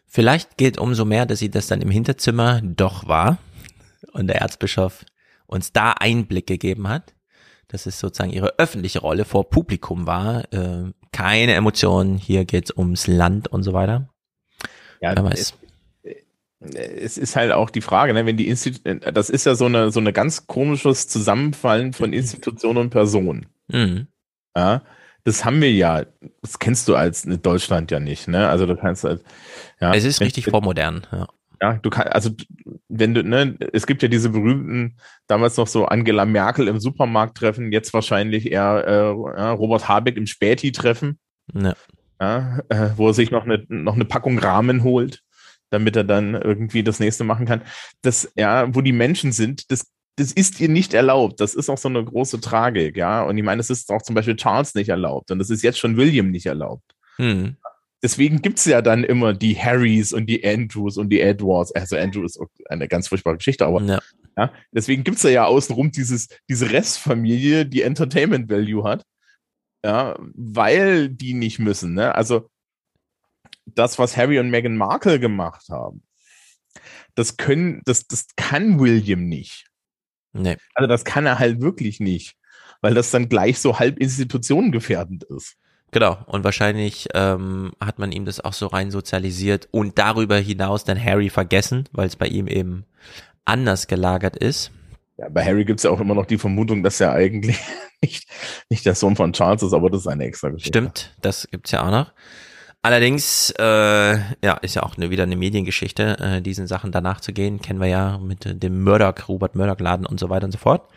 Vielleicht 0.05 0.58
gilt 0.58 0.77
umso 0.77 1.03
mehr, 1.03 1.25
dass 1.25 1.39
sie 1.39 1.49
das 1.49 1.67
dann 1.67 1.81
im 1.81 1.89
Hinterzimmer 1.89 2.62
doch 2.62 3.08
war 3.08 3.38
und 4.13 4.27
der 4.27 4.38
Erzbischof 4.38 5.03
uns 5.47 5.73
da 5.73 5.91
Einblick 5.91 6.47
gegeben 6.47 6.88
hat, 6.88 7.13
dass 7.67 7.86
es 7.86 7.99
sozusagen 7.99 8.31
ihre 8.31 8.58
öffentliche 8.58 8.99
Rolle 8.99 9.25
vor 9.25 9.49
Publikum 9.49 10.08
war. 10.08 10.45
Äh, 10.53 10.93
keine 11.12 11.53
Emotionen, 11.53 12.17
hier 12.17 12.45
geht's 12.45 12.71
ums 12.75 13.08
Land 13.08 13.47
und 13.47 13.63
so 13.63 13.73
weiter. 13.73 14.10
Ja, 15.01 15.13
Wer 15.15 15.23
weiß. 15.23 15.53
Es, 16.59 17.17
ist 17.17 17.35
halt 17.35 17.51
auch 17.51 17.69
die 17.69 17.81
Frage, 17.81 18.13
ne, 18.13 18.25
wenn 18.25 18.37
die 18.37 18.47
Institu 18.47 18.95
das 18.95 19.29
ist 19.29 19.45
ja 19.45 19.55
so 19.55 19.65
eine 19.65 19.91
so 19.91 19.99
eine 19.99 20.13
ganz 20.13 20.47
komisches 20.47 21.07
Zusammenfallen 21.07 21.93
von 21.93 22.13
Institution 22.13 22.77
und 22.77 22.89
Person. 22.89 23.47
Mhm. 23.67 24.07
Ja, 24.55 24.81
das 25.25 25.43
haben 25.43 25.59
wir 25.59 25.71
ja, 25.71 26.05
das 26.41 26.59
kennst 26.59 26.87
du 26.87 26.95
als 26.95 27.25
in 27.25 27.41
Deutschland 27.41 27.91
ja 27.91 27.99
nicht, 27.99 28.27
ne? 28.27 28.47
Also 28.47 28.65
du 28.65 28.75
kannst 28.75 29.03
halt, 29.03 29.23
ja. 29.81 29.93
Es 29.93 30.05
ist 30.05 30.21
richtig 30.21 30.45
vormodern, 30.45 31.05
ja. 31.11 31.27
Ja, 31.61 31.73
du 31.81 31.89
kannst, 31.89 32.13
also 32.13 32.31
wenn 32.89 33.13
du, 33.13 33.23
ne, 33.23 33.57
es 33.73 33.87
gibt 33.87 34.03
ja 34.03 34.07
diese 34.07 34.29
berühmten, 34.29 34.97
damals 35.27 35.57
noch 35.57 35.67
so 35.67 35.85
Angela 35.85 36.25
Merkel 36.25 36.67
im 36.67 36.79
Supermarkt 36.79 37.37
treffen, 37.37 37.71
jetzt 37.71 37.93
wahrscheinlich 37.93 38.51
eher 38.51 38.83
äh, 38.85 39.39
ja, 39.39 39.51
Robert 39.51 39.87
Habeck 39.87 40.17
im 40.17 40.27
Späti 40.27 40.71
treffen. 40.71 41.17
Ja. 41.53 41.73
Ja, 42.21 42.59
äh, 42.69 42.89
wo 42.95 43.07
er 43.07 43.13
sich 43.13 43.31
noch 43.31 43.45
eine, 43.45 43.65
noch 43.67 43.95
eine 43.95 44.05
Packung 44.05 44.37
Rahmen 44.39 44.83
holt, 44.83 45.21
damit 45.75 45.95
er 45.95 46.03
dann 46.03 46.33
irgendwie 46.35 46.83
das 46.83 46.99
nächste 46.99 47.23
machen 47.23 47.45
kann. 47.45 47.61
Das, 48.01 48.31
ja, 48.35 48.73
wo 48.73 48.81
die 48.81 48.91
Menschen 48.91 49.31
sind, 49.31 49.71
das, 49.71 49.88
das 50.17 50.31
ist 50.31 50.59
ihr 50.59 50.69
nicht 50.69 50.93
erlaubt. 50.93 51.39
Das 51.39 51.53
ist 51.53 51.69
auch 51.69 51.77
so 51.77 51.89
eine 51.89 52.03
große 52.03 52.41
Tragik, 52.41 52.97
ja. 52.97 53.23
Und 53.23 53.38
ich 53.38 53.43
meine, 53.43 53.61
es 53.61 53.69
ist 53.69 53.91
auch 53.91 54.01
zum 54.01 54.15
Beispiel 54.15 54.35
Charles 54.35 54.75
nicht 54.75 54.89
erlaubt 54.89 55.31
und 55.31 55.39
das 55.39 55.49
ist 55.49 55.63
jetzt 55.63 55.79
schon 55.79 55.97
William 55.97 56.31
nicht 56.31 56.45
erlaubt. 56.45 56.83
Hm 57.17 57.55
deswegen 58.05 58.43
gibt's 58.43 58.65
ja 58.65 58.83
dann 58.83 59.03
immer 59.03 59.33
die 59.33 59.55
Harrys 59.57 60.13
und 60.13 60.27
die 60.27 60.45
Andrews 60.45 60.97
und 60.97 61.09
die 61.09 61.21
Edwards. 61.21 61.71
Also 61.71 61.97
Andrew 61.97 62.23
ist 62.23 62.39
eine 62.69 62.88
ganz 62.88 63.07
furchtbare 63.07 63.38
Geschichte, 63.38 63.65
aber 63.65 63.81
ja. 63.81 63.99
ja 64.38 64.53
deswegen 64.71 65.03
gibt's 65.03 65.23
ja, 65.23 65.31
ja 65.31 65.45
außenrum 65.45 65.89
dieses, 65.89 66.27
diese 66.47 66.71
Restfamilie, 66.71 67.65
die 67.65 67.81
Entertainment 67.81 68.47
Value 68.47 68.83
hat. 68.83 69.03
Ja, 69.83 70.15
weil 70.35 71.09
die 71.09 71.33
nicht 71.33 71.57
müssen. 71.57 71.95
Ne? 71.95 72.13
Also 72.13 72.49
das, 73.65 73.99
was 73.99 74.15
Harry 74.17 74.39
und 74.39 74.49
Meghan 74.49 74.78
Markle 74.78 75.19
gemacht 75.19 75.69
haben, 75.69 76.04
das 77.15 77.38
können, 77.38 77.82
das, 77.86 78.08
das 78.08 78.28
kann 78.36 78.80
William 78.80 79.28
nicht. 79.28 79.67
Nee. 80.34 80.58
Also 80.73 80.88
das 80.88 81.06
kann 81.06 81.25
er 81.25 81.39
halt 81.39 81.62
wirklich 81.62 81.99
nicht, 81.99 82.36
weil 82.82 82.93
das 82.93 83.12
dann 83.12 83.30
gleich 83.30 83.60
so 83.60 83.80
halb 83.80 83.99
institutionengefährdend 83.99 85.23
ist. 85.23 85.56
Genau, 85.91 86.17
und 86.25 86.43
wahrscheinlich 86.43 87.08
ähm, 87.13 87.71
hat 87.80 87.99
man 87.99 88.12
ihm 88.12 88.25
das 88.25 88.43
auch 88.43 88.51
so 88.51 88.67
rein 88.67 88.91
sozialisiert 88.91 89.69
und 89.71 89.97
darüber 89.97 90.36
hinaus 90.36 90.84
dann 90.84 91.01
Harry 91.01 91.30
vergessen, 91.30 91.88
weil 91.93 92.08
es 92.08 92.17
bei 92.17 92.28
ihm 92.28 92.47
eben 92.47 92.86
anders 93.45 93.88
gelagert 93.88 94.36
ist. 94.36 94.71
Ja, 95.17 95.30
bei 95.30 95.45
Harry 95.45 95.63
gibt's 95.63 95.84
ja 95.84 95.91
auch 95.91 96.01
immer 96.01 96.15
noch 96.15 96.25
die 96.25 96.38
Vermutung, 96.38 96.84
dass 96.84 96.99
er 96.99 97.13
eigentlich 97.13 97.58
nicht, 98.01 98.28
nicht 98.69 98.86
der 98.86 98.95
Sohn 98.95 99.15
von 99.15 99.32
Charles 99.32 99.63
ist, 99.63 99.71
aber 99.71 99.89
das 99.89 100.01
ist 100.01 100.08
eine 100.08 100.25
extra 100.25 100.49
Geschichte. 100.49 100.78
Stimmt, 100.78 101.15
das 101.21 101.47
gibt's 101.49 101.71
ja 101.71 101.86
auch 101.86 101.91
noch. 101.91 102.12
Allerdings, 102.85 103.51
äh, 103.57 103.63
ja, 104.43 104.53
ist 104.61 104.75
ja 104.75 104.83
auch 104.83 104.95
eine, 104.95 105.09
wieder 105.09 105.23
eine 105.23 105.35
Mediengeschichte, 105.35 106.19
äh, 106.19 106.41
diesen 106.43 106.67
Sachen 106.67 106.91
danach 106.91 107.19
zu 107.19 107.33
gehen. 107.33 107.59
Kennen 107.59 107.79
wir 107.79 107.87
ja 107.87 108.19
mit 108.19 108.61
dem 108.61 108.83
Murdoch, 108.83 109.27
Robert 109.27 109.55
Murdoch-Laden 109.55 110.05
und 110.05 110.19
so 110.19 110.29
weiter 110.29 110.45
und 110.45 110.51
so 110.51 110.59
fort. 110.59 110.87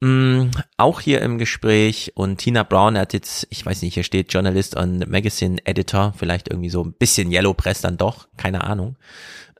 Mm, 0.00 0.44
auch 0.78 1.02
hier 1.02 1.20
im 1.20 1.36
Gespräch 1.36 2.12
und 2.14 2.38
Tina 2.38 2.62
Brown 2.62 2.96
hat 2.96 3.12
jetzt, 3.12 3.46
ich 3.50 3.66
weiß 3.66 3.82
nicht, 3.82 3.92
hier 3.92 4.04
steht 4.04 4.32
Journalist 4.32 4.74
und 4.74 5.06
Magazine 5.06 5.58
Editor, 5.66 6.14
vielleicht 6.16 6.48
irgendwie 6.48 6.70
so 6.70 6.82
ein 6.82 6.94
bisschen 6.94 7.30
Yellow 7.30 7.52
Press 7.52 7.82
dann 7.82 7.98
doch, 7.98 8.28
keine 8.38 8.64
Ahnung. 8.64 8.96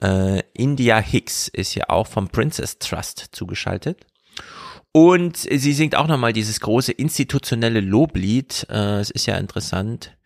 Äh, 0.00 0.40
India 0.54 0.96
Hicks 1.00 1.48
ist 1.48 1.74
ja 1.74 1.90
auch 1.90 2.06
vom 2.06 2.28
Princess 2.28 2.78
Trust 2.78 3.26
zugeschaltet. 3.32 4.06
Und 4.92 5.36
sie 5.36 5.74
singt 5.74 5.96
auch 5.96 6.06
nochmal 6.06 6.32
dieses 6.32 6.60
große 6.60 6.92
institutionelle 6.92 7.82
Loblied. 7.82 8.66
Äh, 8.70 9.00
es 9.00 9.10
ist 9.10 9.26
ja 9.26 9.36
interessant 9.36 10.17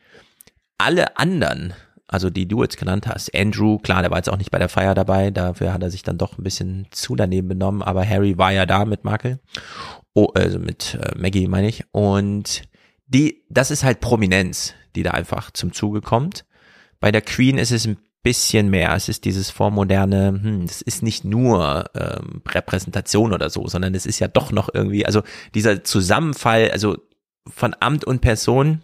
alle 0.82 1.16
anderen 1.16 1.74
also 2.12 2.28
die 2.28 2.46
du 2.46 2.62
jetzt 2.62 2.76
genannt 2.76 3.06
hast. 3.06 3.34
Andrew, 3.34 3.78
klar, 3.78 4.02
der 4.02 4.10
war 4.10 4.18
jetzt 4.18 4.28
auch 4.28 4.36
nicht 4.36 4.50
bei 4.50 4.58
der 4.58 4.68
Feier 4.68 4.94
dabei, 4.94 5.30
dafür 5.30 5.72
hat 5.72 5.82
er 5.82 5.90
sich 5.90 6.02
dann 6.02 6.18
doch 6.18 6.36
ein 6.36 6.44
bisschen 6.44 6.86
zu 6.90 7.16
daneben 7.16 7.48
benommen, 7.48 7.82
aber 7.82 8.06
Harry 8.06 8.36
war 8.36 8.52
ja 8.52 8.66
da 8.66 8.84
mit 8.84 9.02
Markel. 9.02 9.40
Oh, 10.12 10.28
also 10.34 10.58
mit 10.58 10.98
äh, 11.00 11.18
Maggie 11.18 11.48
meine 11.48 11.68
ich. 11.68 11.84
Und 11.90 12.62
die, 13.06 13.44
das 13.48 13.70
ist 13.70 13.82
halt 13.82 14.00
Prominenz, 14.00 14.74
die 14.94 15.02
da 15.02 15.12
einfach 15.12 15.52
zum 15.52 15.72
Zuge 15.72 16.02
kommt. 16.02 16.44
Bei 17.00 17.10
der 17.10 17.22
Queen 17.22 17.56
ist 17.56 17.72
es 17.72 17.86
ein 17.86 17.96
bisschen 18.22 18.68
mehr. 18.68 18.94
Es 18.94 19.08
ist 19.08 19.24
dieses 19.24 19.48
vormoderne, 19.48 20.28
hm, 20.28 20.64
es 20.64 20.82
ist 20.82 21.02
nicht 21.02 21.24
nur 21.24 21.86
ähm, 21.94 22.42
Repräsentation 22.46 23.32
oder 23.32 23.48
so, 23.48 23.66
sondern 23.68 23.94
es 23.94 24.04
ist 24.04 24.18
ja 24.18 24.28
doch 24.28 24.52
noch 24.52 24.68
irgendwie, 24.72 25.06
also 25.06 25.22
dieser 25.54 25.82
Zusammenfall, 25.82 26.70
also 26.72 26.98
von 27.48 27.74
Amt 27.80 28.04
und 28.04 28.20
Person, 28.20 28.82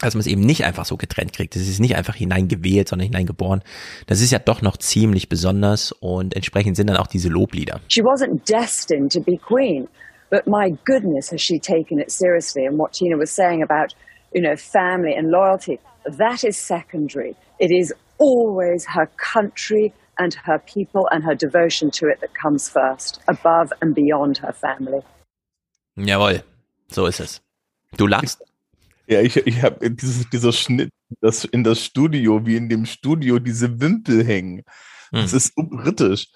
dass 0.00 0.14
man 0.14 0.20
es 0.20 0.26
eben 0.26 0.42
nicht 0.42 0.64
einfach 0.64 0.84
so 0.84 0.96
getrennt 0.96 1.32
kriegt. 1.32 1.56
Es 1.56 1.68
ist 1.68 1.80
nicht 1.80 1.96
einfach 1.96 2.14
hineingewählt, 2.14 2.88
sondern 2.88 3.06
hineingeboren. 3.06 3.62
Das 4.06 4.20
ist 4.20 4.30
ja 4.30 4.38
doch 4.38 4.60
noch 4.60 4.76
ziemlich 4.76 5.28
besonders 5.28 5.92
und 5.92 6.36
entsprechend 6.36 6.76
sind 6.76 6.90
dann 6.90 6.98
auch 6.98 7.06
diese 7.06 7.28
Loblieder. 7.28 7.80
She 7.88 8.02
wasn't 8.02 8.46
destined 8.46 9.10
to 9.12 9.20
be 9.20 9.38
queen, 9.38 9.88
but 10.30 10.46
my 10.46 10.76
goodness 10.84 11.32
has 11.32 11.40
she 11.40 11.58
taken 11.58 11.98
it 11.98 12.10
seriously. 12.10 12.66
And 12.66 12.78
what 12.78 12.92
Tina 12.92 13.16
was 13.16 13.34
saying 13.34 13.62
about, 13.62 13.94
you 14.34 14.42
know, 14.42 14.54
family 14.56 15.16
and 15.16 15.30
loyalty, 15.30 15.78
that 16.18 16.44
is 16.44 16.58
secondary. 16.58 17.34
It 17.58 17.70
is 17.70 17.94
always 18.18 18.84
her 18.94 19.08
country 19.16 19.94
and 20.18 20.34
her 20.44 20.58
people 20.58 21.08
and 21.10 21.24
her 21.24 21.34
devotion 21.34 21.90
to 21.92 22.08
it 22.08 22.20
that 22.20 22.34
comes 22.34 22.68
first, 22.68 23.20
above 23.28 23.72
and 23.80 23.94
beyond 23.94 24.38
her 24.38 24.52
family. 24.52 25.00
Jawohl, 25.96 26.42
so 26.88 27.06
ist 27.06 27.20
es. 27.20 27.40
Du 27.96 28.06
lachst. 28.06 28.42
Ja, 29.08 29.20
ich, 29.20 29.36
ich 29.36 29.62
habe 29.62 29.90
dieses, 29.90 30.28
dieser 30.30 30.52
Schnitt 30.52 30.90
das 31.20 31.44
in 31.44 31.62
das 31.62 31.80
Studio, 31.84 32.44
wie 32.46 32.56
in 32.56 32.68
dem 32.68 32.84
Studio 32.86 33.38
diese 33.38 33.80
Wimpel 33.80 34.24
hängen. 34.24 34.62
Das 35.12 35.30
Hm. 35.30 35.36
ist 35.36 35.52
so 35.56 35.62
britisch. 35.62 36.26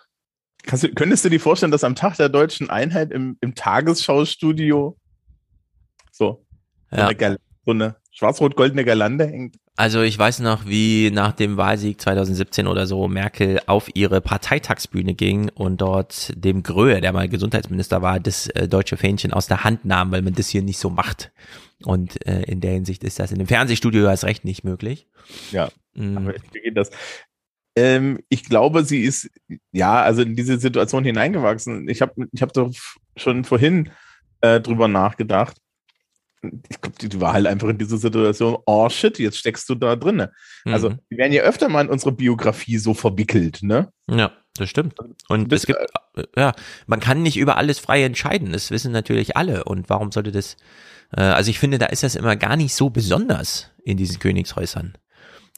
Kannst 0.63 0.85
du, 0.85 0.95
könntest 0.95 1.25
du 1.25 1.29
dir 1.31 1.41
vorstellen, 1.41 1.73
dass 1.73 1.85
am 1.85 1.95
Tag 1.97 2.17
der 2.17 2.29
deutschen 2.29 2.71
Einheit 2.71 3.11
im, 3.11 3.37
im 3.41 3.55
Tagesschaustudio 3.55 4.97
so, 6.13 6.47
so 6.91 6.97
Ja. 6.97 7.09
eine, 7.09 7.39
so 7.65 7.71
eine 7.73 7.97
schwarz-rot-goldene 8.11 8.85
Galande 8.85 9.27
hängt? 9.27 9.57
Also 9.77 10.03
ich 10.03 10.19
weiß 10.19 10.41
noch, 10.41 10.67
wie 10.67 11.11
nach 11.11 11.33
dem 11.33 11.57
Wahlsieg 11.57 12.01
2017 12.01 12.67
oder 12.67 12.87
so 12.87 13.09
Merkel 13.09 13.61
auf 13.67 13.89
ihre 13.95 14.21
Parteitagsbühne 14.21 15.15
ging 15.15 15.49
und 15.49 15.81
dort 15.81 16.33
dem 16.37 16.63
Gröhe, 16.63 17.01
der 17.01 17.13
mal 17.13 17.29
Gesundheitsminister 17.29 18.03
war, 18.03 18.21
das 18.21 18.49
äh, 18.49 18.69
deutsche 18.69 18.97
Fähnchen 18.97 19.33
aus 19.33 19.47
der 19.47 19.65
Hand 19.65 19.85
nahm, 19.85 20.11
weil 20.13 20.23
man 20.23 20.35
das 20.35 20.49
hier 20.49 20.63
nicht 20.63 20.79
so 20.79 20.91
macht. 20.91 21.33
Und 21.85 22.27
äh, 22.27 22.43
in 22.43 22.61
der 22.61 22.73
Hinsicht 22.73 23.05
ist 23.05 23.19
das 23.19 23.33
in 23.33 23.39
dem 23.39 23.47
Fernsehstudio 23.47 24.05
erst 24.07 24.25
recht 24.25 24.45
nicht 24.45 24.65
möglich. 24.65 25.07
Ja, 25.51 25.69
Mm. 25.95 26.17
aber 26.19 26.35
wie 26.53 26.61
geht 26.61 26.77
das? 26.77 26.91
Ähm, 27.77 28.21
ich 28.29 28.45
glaube, 28.45 28.85
sie 28.85 29.03
ist 29.03 29.29
ja 29.73 30.03
also 30.03 30.23
in 30.23 30.37
diese 30.37 30.59
Situation 30.59 31.05
hineingewachsen. 31.05 31.89
Ich 31.89 32.01
habe 32.03 32.29
ich 32.33 32.43
hab 32.43 32.53
doch 32.53 32.71
schon 33.17 33.45
vorhin 33.45 33.91
äh, 34.41 34.61
drüber 34.61 34.87
nachgedacht. 34.89 35.57
Ich 36.43 36.81
glaube, 36.81 36.97
die, 37.01 37.21
war 37.21 37.35
halt 37.35 37.47
einfach 37.47 37.69
in 37.69 37.77
dieser 37.79 37.99
Situation, 37.99 38.57
oh 38.67 38.89
shit, 38.89 39.19
jetzt 39.19 39.37
steckst 39.37 39.69
du 39.69 39.75
da 39.75 39.95
drinne. 39.97 40.33
Also, 40.65 40.91
Mhm. 40.91 40.99
wir 41.11 41.19
werden 41.19 41.33
ja 41.33 41.43
öfter 41.43 41.69
mal 41.69 41.83
in 41.85 41.91
unsere 41.91 42.13
Biografie 42.13 42.79
so 42.79 42.95
verwickelt, 42.95 43.63
ne? 43.63 43.93
Ja, 44.09 44.33
das 44.57 44.71
stimmt. 44.71 44.95
Und 45.29 45.53
Das- 45.53 45.61
es 45.61 45.67
gibt, 45.67 45.79
äh, 46.17 46.25
ja, 46.37 46.53
man 46.87 47.01
kann 47.01 47.23
nicht 47.23 47.37
über 47.37 47.57
alles 47.59 47.79
frei 47.79 48.05
entscheiden. 48.05 48.53
Das 48.53 48.71
wissen 48.71 48.91
natürlich 48.93 49.37
alle. 49.37 49.65
Und 49.65 49.91
warum 49.91 50.13
sollte 50.13 50.33
das, 50.33 50.57
äh, 51.15 51.21
also 51.21 51.51
ich 51.51 51.59
finde, 51.59 51.79
da 51.79 51.87
ist 51.87 52.03
das 52.03 52.17
immer 52.17 52.37
gar 52.37 52.57
nicht 52.57 52.75
so 52.75 52.89
besonders 52.91 53.71
in 53.85 53.97
diesen 53.99 54.19
Königshäusern, 54.19 54.95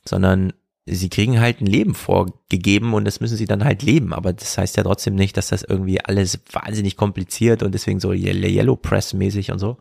sondern 0.05 0.53
sie 0.85 1.09
kriegen 1.09 1.41
halt 1.41 1.61
ein 1.61 1.67
Leben 1.67 1.95
vorgegeben 1.95 2.95
und 2.95 3.05
das 3.05 3.21
müssen 3.21 3.37
sie 3.37 3.45
dann 3.45 3.65
halt 3.65 3.83
leben. 3.83 4.13
Aber 4.13 4.33
das 4.33 4.59
heißt 4.59 4.77
ja 4.77 4.83
trotzdem 4.83 5.15
nicht, 5.15 5.37
dass 5.37 5.49
das 5.49 5.63
irgendwie 5.63 6.05
alles 6.05 6.41
wahnsinnig 6.51 6.97
kompliziert 6.97 7.63
und 7.63 7.73
deswegen 7.73 8.01
so 8.01 8.13
Ye- 8.13 8.33
Yellow 8.33 8.77
Press 8.77 9.15
mäßig 9.15 9.53
und 9.53 9.59
so. 9.59 9.79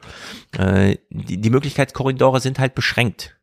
Äh, 0.58 0.98
die, 1.10 1.42
die 1.42 1.50
Möglichkeitskorridore 1.50 2.40
sind 2.40 2.60
halt 2.60 2.76
beschränkt. 2.76 3.38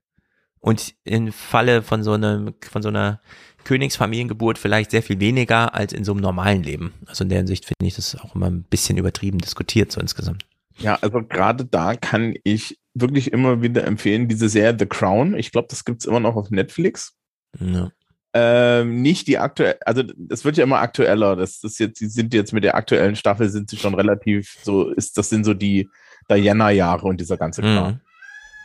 Und 0.60 0.94
im 1.04 1.32
Falle 1.32 1.82
von 1.82 2.02
so 2.02 2.12
einem, 2.12 2.54
von 2.68 2.82
so 2.82 2.88
einer 2.88 3.20
Königsfamiliengeburt 3.64 4.58
vielleicht 4.58 4.90
sehr 4.90 5.02
viel 5.02 5.20
weniger 5.20 5.74
als 5.74 5.92
in 5.92 6.04
so 6.04 6.12
einem 6.12 6.20
normalen 6.20 6.62
Leben. 6.62 6.94
Also 7.06 7.24
in 7.24 7.28
der 7.28 7.38
Hinsicht 7.38 7.64
finde 7.64 7.86
ich 7.86 7.94
das 7.94 8.16
auch 8.16 8.34
immer 8.34 8.46
ein 8.46 8.62
bisschen 8.62 8.98
übertrieben 8.98 9.38
diskutiert, 9.38 9.92
so 9.92 10.00
insgesamt. 10.00 10.46
Ja, 10.78 10.96
also 11.00 11.22
gerade 11.22 11.64
da 11.64 11.94
kann 11.96 12.34
ich 12.44 12.78
wirklich 12.94 13.32
immer 13.32 13.62
wieder 13.62 13.84
empfehlen, 13.84 14.28
diese 14.28 14.48
Serie 14.48 14.76
The 14.78 14.86
Crown. 14.86 15.36
Ich 15.36 15.52
glaube, 15.52 15.68
das 15.70 15.84
gibt's 15.84 16.04
immer 16.04 16.20
noch 16.20 16.36
auf 16.36 16.50
Netflix. 16.50 17.14
Ja. 17.58 17.90
Ähm, 18.34 19.00
nicht 19.00 19.26
die 19.26 19.38
aktuell, 19.38 19.78
also 19.84 20.02
es 20.28 20.44
wird 20.44 20.56
ja 20.56 20.64
immer 20.64 20.80
aktueller. 20.80 21.34
Das 21.34 21.62
ist 21.64 21.78
jetzt, 21.78 22.00
die 22.00 22.06
sind 22.06 22.34
jetzt 22.34 22.52
mit 22.52 22.64
der 22.64 22.74
aktuellen 22.74 23.16
Staffel 23.16 23.48
sind 23.48 23.70
sie 23.70 23.78
schon 23.78 23.94
relativ 23.94 24.58
so, 24.62 24.90
ist 24.90 25.16
das 25.16 25.30
sind 25.30 25.44
so 25.44 25.54
die 25.54 25.88
Diana-Jahre 26.30 27.06
und 27.06 27.20
dieser 27.20 27.38
ganze 27.38 27.62
Kram. 27.62 27.92
Mhm. 27.92 28.00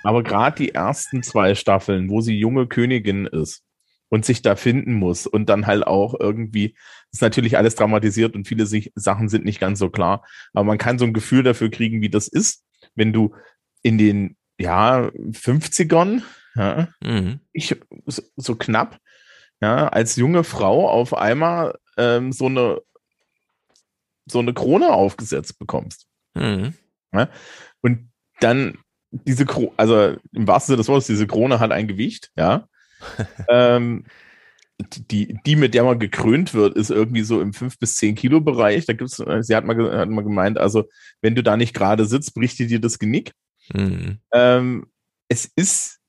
Aber 0.04 0.22
gerade 0.22 0.58
die 0.58 0.74
ersten 0.74 1.24
zwei 1.24 1.56
Staffeln, 1.56 2.10
wo 2.10 2.20
sie 2.20 2.38
junge 2.38 2.68
Königin 2.68 3.26
ist 3.26 3.64
und 4.10 4.26
sich 4.26 4.42
da 4.42 4.56
finden 4.56 4.94
muss 4.94 5.26
und 5.26 5.48
dann 5.48 5.66
halt 5.66 5.88
auch 5.88 6.14
irgendwie, 6.20 6.76
ist 7.12 7.22
natürlich 7.22 7.58
alles 7.58 7.76
dramatisiert 7.76 8.36
und 8.36 8.48
viele 8.48 8.66
sich, 8.66 8.92
Sachen 8.96 9.30
sind 9.30 9.46
nicht 9.46 9.62
ganz 9.62 9.80
so 9.80 9.90
klar. 9.90 10.26
Aber 10.54 10.66
man 10.66 10.78
kann 10.78 11.00
so 11.00 11.06
ein 11.06 11.14
Gefühl 11.14 11.44
dafür 11.44 11.72
kriegen, 11.72 12.02
wie 12.02 12.10
das 12.10 12.28
ist, 12.28 12.64
wenn 12.96 13.14
du 13.14 13.34
in 13.82 13.98
den, 13.98 14.36
ja, 14.60 15.10
50ern, 15.32 16.22
ja, 16.56 16.88
Mhm. 17.02 17.40
ich 17.52 17.76
so, 18.06 18.22
so 18.36 18.56
knapp, 18.56 19.00
ja, 19.62 19.88
als 19.88 20.16
junge 20.16 20.44
Frau 20.44 20.90
auf 20.90 21.14
einmal 21.14 21.78
ähm, 21.98 22.32
so 22.32 22.48
eine 22.48 22.82
so 24.26 24.40
eine 24.40 24.54
Krone 24.54 24.94
aufgesetzt 24.94 25.60
bekommst. 25.60 26.08
Mhm. 26.34 26.74
Ja? 27.14 27.30
Und 27.82 28.10
dann 28.40 28.78
diese 29.12 29.46
Krone, 29.46 29.72
also 29.78 30.16
im 30.32 30.48
wahrsten 30.48 30.74
Sinne 30.74 30.78
des 30.78 30.88
Wortes, 30.88 31.08
diese 31.08 31.28
Krone 31.28 31.60
hat 31.60 31.72
ein 31.72 31.88
Gewicht, 31.88 32.32
ja. 32.36 32.68
ähm, 33.50 34.06
die, 35.12 35.38
die, 35.46 35.56
mit 35.56 35.74
der 35.74 35.84
man 35.84 36.00
gekrönt 36.00 36.54
wird, 36.54 36.76
ist 36.76 36.90
irgendwie 36.90 37.24
so 37.24 37.42
im 37.42 37.54
5 37.54 37.78
bis 37.78 37.96
10 37.96 38.16
Kilo 38.16 38.42
Bereich. 38.42 38.86
Da 38.86 38.94
gibt's, 38.94 39.20
äh, 39.20 39.44
sie 39.44 39.56
hat 39.56 39.66
mal, 39.66 39.98
hat 39.98 40.10
mal 40.10 40.24
gemeint, 40.24 40.58
also 40.58 40.86
wenn 41.22 41.36
du 41.36 41.44
da 41.44 41.58
nicht 41.58 41.74
gerade 41.74 42.06
sitzt, 42.06 42.34
bricht 42.34 42.60
dir 42.60 42.82
das 42.82 42.98
Genick. 43.00 43.34
Mhm. 43.72 44.20
Ähm, 44.34 44.88
es 45.28 45.46
ist, 45.56 46.00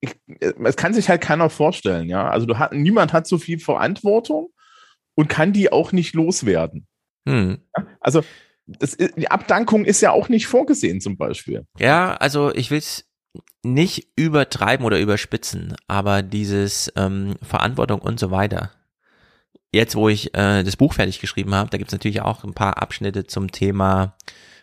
ich, 0.00 0.14
es 0.40 0.76
kann 0.76 0.94
sich 0.94 1.08
halt 1.08 1.20
keiner 1.20 1.50
vorstellen, 1.50 2.08
ja. 2.08 2.28
Also 2.28 2.46
du 2.46 2.58
hat, 2.58 2.72
niemand 2.72 3.12
hat 3.12 3.26
so 3.26 3.38
viel 3.38 3.58
Verantwortung 3.58 4.48
und 5.14 5.28
kann 5.28 5.52
die 5.52 5.72
auch 5.72 5.92
nicht 5.92 6.14
loswerden. 6.14 6.86
Mhm. 7.26 7.58
Also 8.00 8.22
das, 8.66 8.96
die 8.96 9.30
Abdankung 9.30 9.84
ist 9.84 10.00
ja 10.00 10.12
auch 10.12 10.28
nicht 10.28 10.46
vorgesehen 10.46 11.00
zum 11.00 11.16
Beispiel. 11.16 11.66
Ja, 11.78 12.14
also 12.14 12.54
ich 12.54 12.70
will's 12.70 13.06
nicht 13.62 14.08
übertreiben 14.16 14.86
oder 14.86 14.98
überspitzen, 14.98 15.76
aber 15.86 16.22
dieses 16.22 16.92
ähm, 16.96 17.36
Verantwortung 17.42 18.00
und 18.00 18.18
so 18.18 18.30
weiter. 18.30 18.70
Jetzt, 19.72 19.94
wo 19.94 20.08
ich 20.08 20.34
äh, 20.34 20.64
das 20.64 20.76
Buch 20.76 20.94
fertig 20.94 21.20
geschrieben 21.20 21.54
habe, 21.54 21.70
da 21.70 21.78
gibt's 21.78 21.92
natürlich 21.92 22.22
auch 22.22 22.42
ein 22.42 22.54
paar 22.54 22.82
Abschnitte 22.82 23.26
zum 23.26 23.52
Thema 23.52 24.16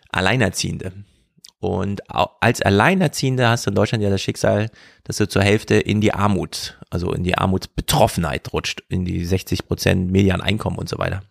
Alleinerziehende. 0.09 0.91
Und 1.59 2.01
als 2.09 2.61
Alleinerziehende 2.61 3.47
hast 3.47 3.65
du 3.65 3.71
in 3.71 3.75
Deutschland 3.75 4.03
ja 4.03 4.11
das 4.11 4.21
Schicksal, 4.21 4.69
dass 5.03 5.17
du 5.17 5.27
zur 5.27 5.41
Hälfte 5.41 5.75
in 5.75 6.01
die 6.01 6.13
Armut, 6.13 6.79
also 6.91 7.11
in 7.13 7.23
die 7.23 7.37
Armutsbetroffenheit 7.37 8.53
rutscht, 8.53 8.83
in 8.89 9.05
die 9.05 9.25
60 9.25 9.67
Prozent 9.67 10.11
Medianeinkommen 10.11 10.77
und 10.77 10.87
so 10.87 10.99
weiter. 10.99 11.23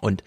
Und 0.00 0.22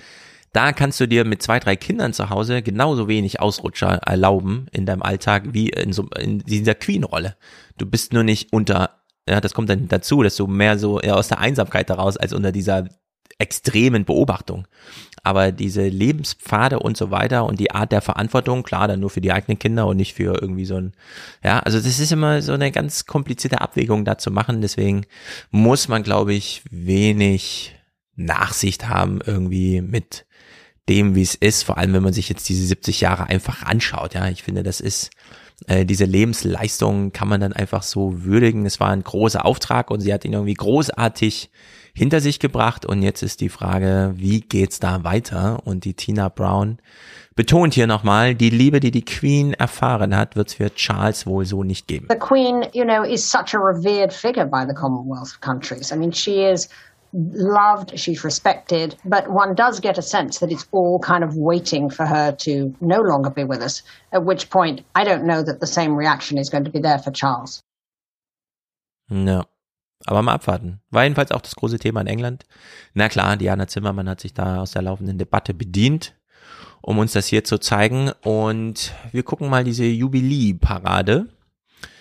da 0.54 0.74
kannst 0.74 1.00
du 1.00 1.08
dir 1.08 1.24
mit 1.24 1.42
zwei, 1.42 1.60
drei 1.60 1.76
Kindern 1.76 2.14
zu 2.14 2.30
Hause 2.30 2.62
genauso 2.62 3.08
wenig 3.08 3.40
Ausrutscher 3.40 4.02
erlauben 4.06 4.66
in 4.72 4.86
deinem 4.86 5.02
Alltag 5.02 5.54
wie 5.54 5.70
in, 5.70 5.94
so, 5.94 6.08
in 6.20 6.40
dieser 6.40 6.76
Queen-Rolle. 6.76 7.38
Du 7.78 7.86
bist 7.86 8.12
nur 8.12 8.24
nicht 8.24 8.52
unter, 8.52 9.02
ja, 9.30 9.40
das 9.40 9.54
kommt 9.54 9.70
dann 9.70 9.88
dazu, 9.88 10.24
dass 10.24 10.36
du 10.36 10.48
mehr 10.48 10.78
so 10.78 11.00
eher 11.00 11.16
aus 11.16 11.30
der 11.30 11.40
Einsamkeit 11.40 11.90
heraus 11.90 12.18
als 12.18 12.34
unter 12.34 12.52
dieser 12.52 12.88
extremen 13.39 14.06
Beobachtung. 14.06 14.67
Aber 15.24 15.52
diese 15.52 15.88
Lebenspfade 15.88 16.80
und 16.80 16.98
so 16.98 17.12
weiter 17.12 17.46
und 17.46 17.60
die 17.60 17.72
Art 17.72 17.91
der 17.91 18.01
Verantwortung, 18.01 18.64
klar, 18.64 18.88
dann 18.88 18.99
nur 18.99 19.10
für 19.12 19.22
die 19.22 19.32
eigenen 19.32 19.60
Kinder 19.60 19.86
und 19.88 19.97
nicht 19.97 20.16
für 20.16 20.41
irgendwie 20.41 20.66
so 20.66 20.76
ein, 20.78 20.93
ja, 21.43 21.60
also 21.60 21.78
das 21.78 21.99
ist 21.99 22.12
immer 22.12 22.41
so 22.41 22.53
eine 22.53 22.72
ganz 22.72 23.06
komplizierte 23.06 23.62
Abwägung 23.62 24.03
da 24.03 24.18
zu 24.18 24.32
machen. 24.32 24.62
Deswegen 24.62 25.06
muss 25.51 25.88
man, 25.88 26.03
glaube 26.03 26.34
ich, 26.34 26.64
wenig 26.72 27.76
Nachsicht 28.16 28.89
haben 28.89 29.20
irgendwie 29.24 29.82
mit 29.82 30.26
dem, 30.89 31.14
wie 31.14 31.22
es 31.22 31.36
ist, 31.36 31.64
vor 31.64 31.78
allem 31.78 31.93
wenn 31.93 32.03
man 32.03 32.14
sich 32.14 32.28
jetzt 32.28 32.49
diese 32.49 32.66
70 32.66 33.01
Jahre 33.01 33.28
einfach 33.28 33.64
anschaut. 33.64 34.16
Ja, 34.16 34.28
ich 34.28 34.43
finde, 34.43 34.64
das 34.64 34.80
ist 34.82 35.12
Äh, 35.68 35.86
diese 35.86 36.06
Lebensleistung 36.06 37.12
kann 37.12 37.28
man 37.28 37.39
dann 37.39 37.53
einfach 37.53 37.84
so 37.84 38.24
würdigen. 38.24 38.66
Es 38.66 38.80
war 38.80 38.89
ein 38.89 39.03
großer 39.03 39.45
Auftrag 39.45 39.91
und 39.91 40.01
sie 40.01 40.12
hat 40.12 40.26
ihn 40.26 40.34
irgendwie 40.34 40.56
großartig 40.56 41.51
hinter 41.94 42.20
sich 42.20 42.39
gebracht 42.39 42.86
und 42.86 43.02
jetzt 43.02 43.22
ist 43.22 43.42
die 43.42 43.50
Frage, 43.50 44.14
wie 44.16 44.42
geht's 44.42 44.80
da 44.80 45.04
weiter? 45.04 45.60
Und 45.66 45.86
die 45.86 45.94
Tina 45.94 46.30
Brown 46.30 46.78
betont 47.36 47.74
hier 47.74 47.88
nochmal, 47.88 48.36
die 48.36 48.50
Liebe, 48.50 48.80
die 48.80 48.92
die 48.92 49.06
Queen 49.06 49.54
erfahren 49.54 50.16
hat, 50.16 50.36
wird 50.36 50.50
es 50.50 50.54
für 50.56 50.74
Charles 50.74 51.26
wohl 51.26 51.46
so 51.46 51.64
nicht 51.64 51.88
geben. 51.88 52.08
The 52.10 52.18
Queen, 52.18 52.66
you 52.74 52.84
know, 52.84 53.04
is 53.04 53.30
such 53.30 53.54
a 53.54 53.60
revered 53.60 54.14
figure 54.14 54.46
by 54.46 54.66
the 54.68 54.74
Commonwealth 54.74 55.39
countries. 55.42 55.92
I 55.92 55.96
mean, 55.96 56.12
she 56.12 56.44
is 56.44 56.70
loved, 57.14 57.98
she's 58.00 58.24
respected, 58.24 58.96
but 59.06 59.28
one 59.30 59.54
does 59.54 59.80
get 59.82 59.98
a 59.98 60.02
sense 60.02 60.39
that 60.39 60.52
it's 60.52 60.68
all 60.72 61.00
kind 61.00 61.24
of 61.24 61.36
waiting 61.36 61.89
for 61.89 62.06
her 62.06 62.32
to 62.32 62.74
no 62.80 63.02
longer 63.02 63.30
be 63.30 63.44
with 63.44 63.62
us, 63.62 63.84
at 64.14 64.24
which 64.24 64.50
point 64.50 64.82
I 64.96 65.04
don't 65.04 65.26
know 65.26 65.44
that 65.44 65.60
the 65.60 65.68
same 65.68 65.96
reaction 65.96 66.38
is 66.38 66.50
going 66.50 66.64
to 66.64 66.72
be 66.72 66.80
there 66.80 67.00
for 67.00 67.12
Charles. 67.12 67.62
Ja. 69.10 69.44
Aber 70.06 70.22
mal 70.22 70.34
abwarten. 70.34 70.82
War 70.89 71.04
jedenfalls 71.04 71.32
auch 71.32 71.41
das 71.41 71.56
große 71.56 71.80
Thema 71.80 72.02
in 72.02 72.08
England. 72.08 72.45
Na 72.93 73.10
klar, 73.10 73.38
Diana 73.38 73.68
Zimmermann 73.68 74.10
hat 74.10 74.22
sich 74.22 74.34
da 74.34 74.62
aus 74.62 74.72
der 74.72 74.82
laufenden 74.82 75.18
Debatte 75.18 75.54
bedient, 75.54 76.16
um 76.82 76.97
uns 76.99 77.14
das 77.14 77.28
hier 77.28 77.43
zu 77.43 77.58
zeigen. 77.60 78.12
Und 78.22 78.93
wir 79.12 79.24
gucken 79.24 79.49
mal 79.49 79.64
diese 79.64 79.86
Jubilee-Parade. 79.86 81.28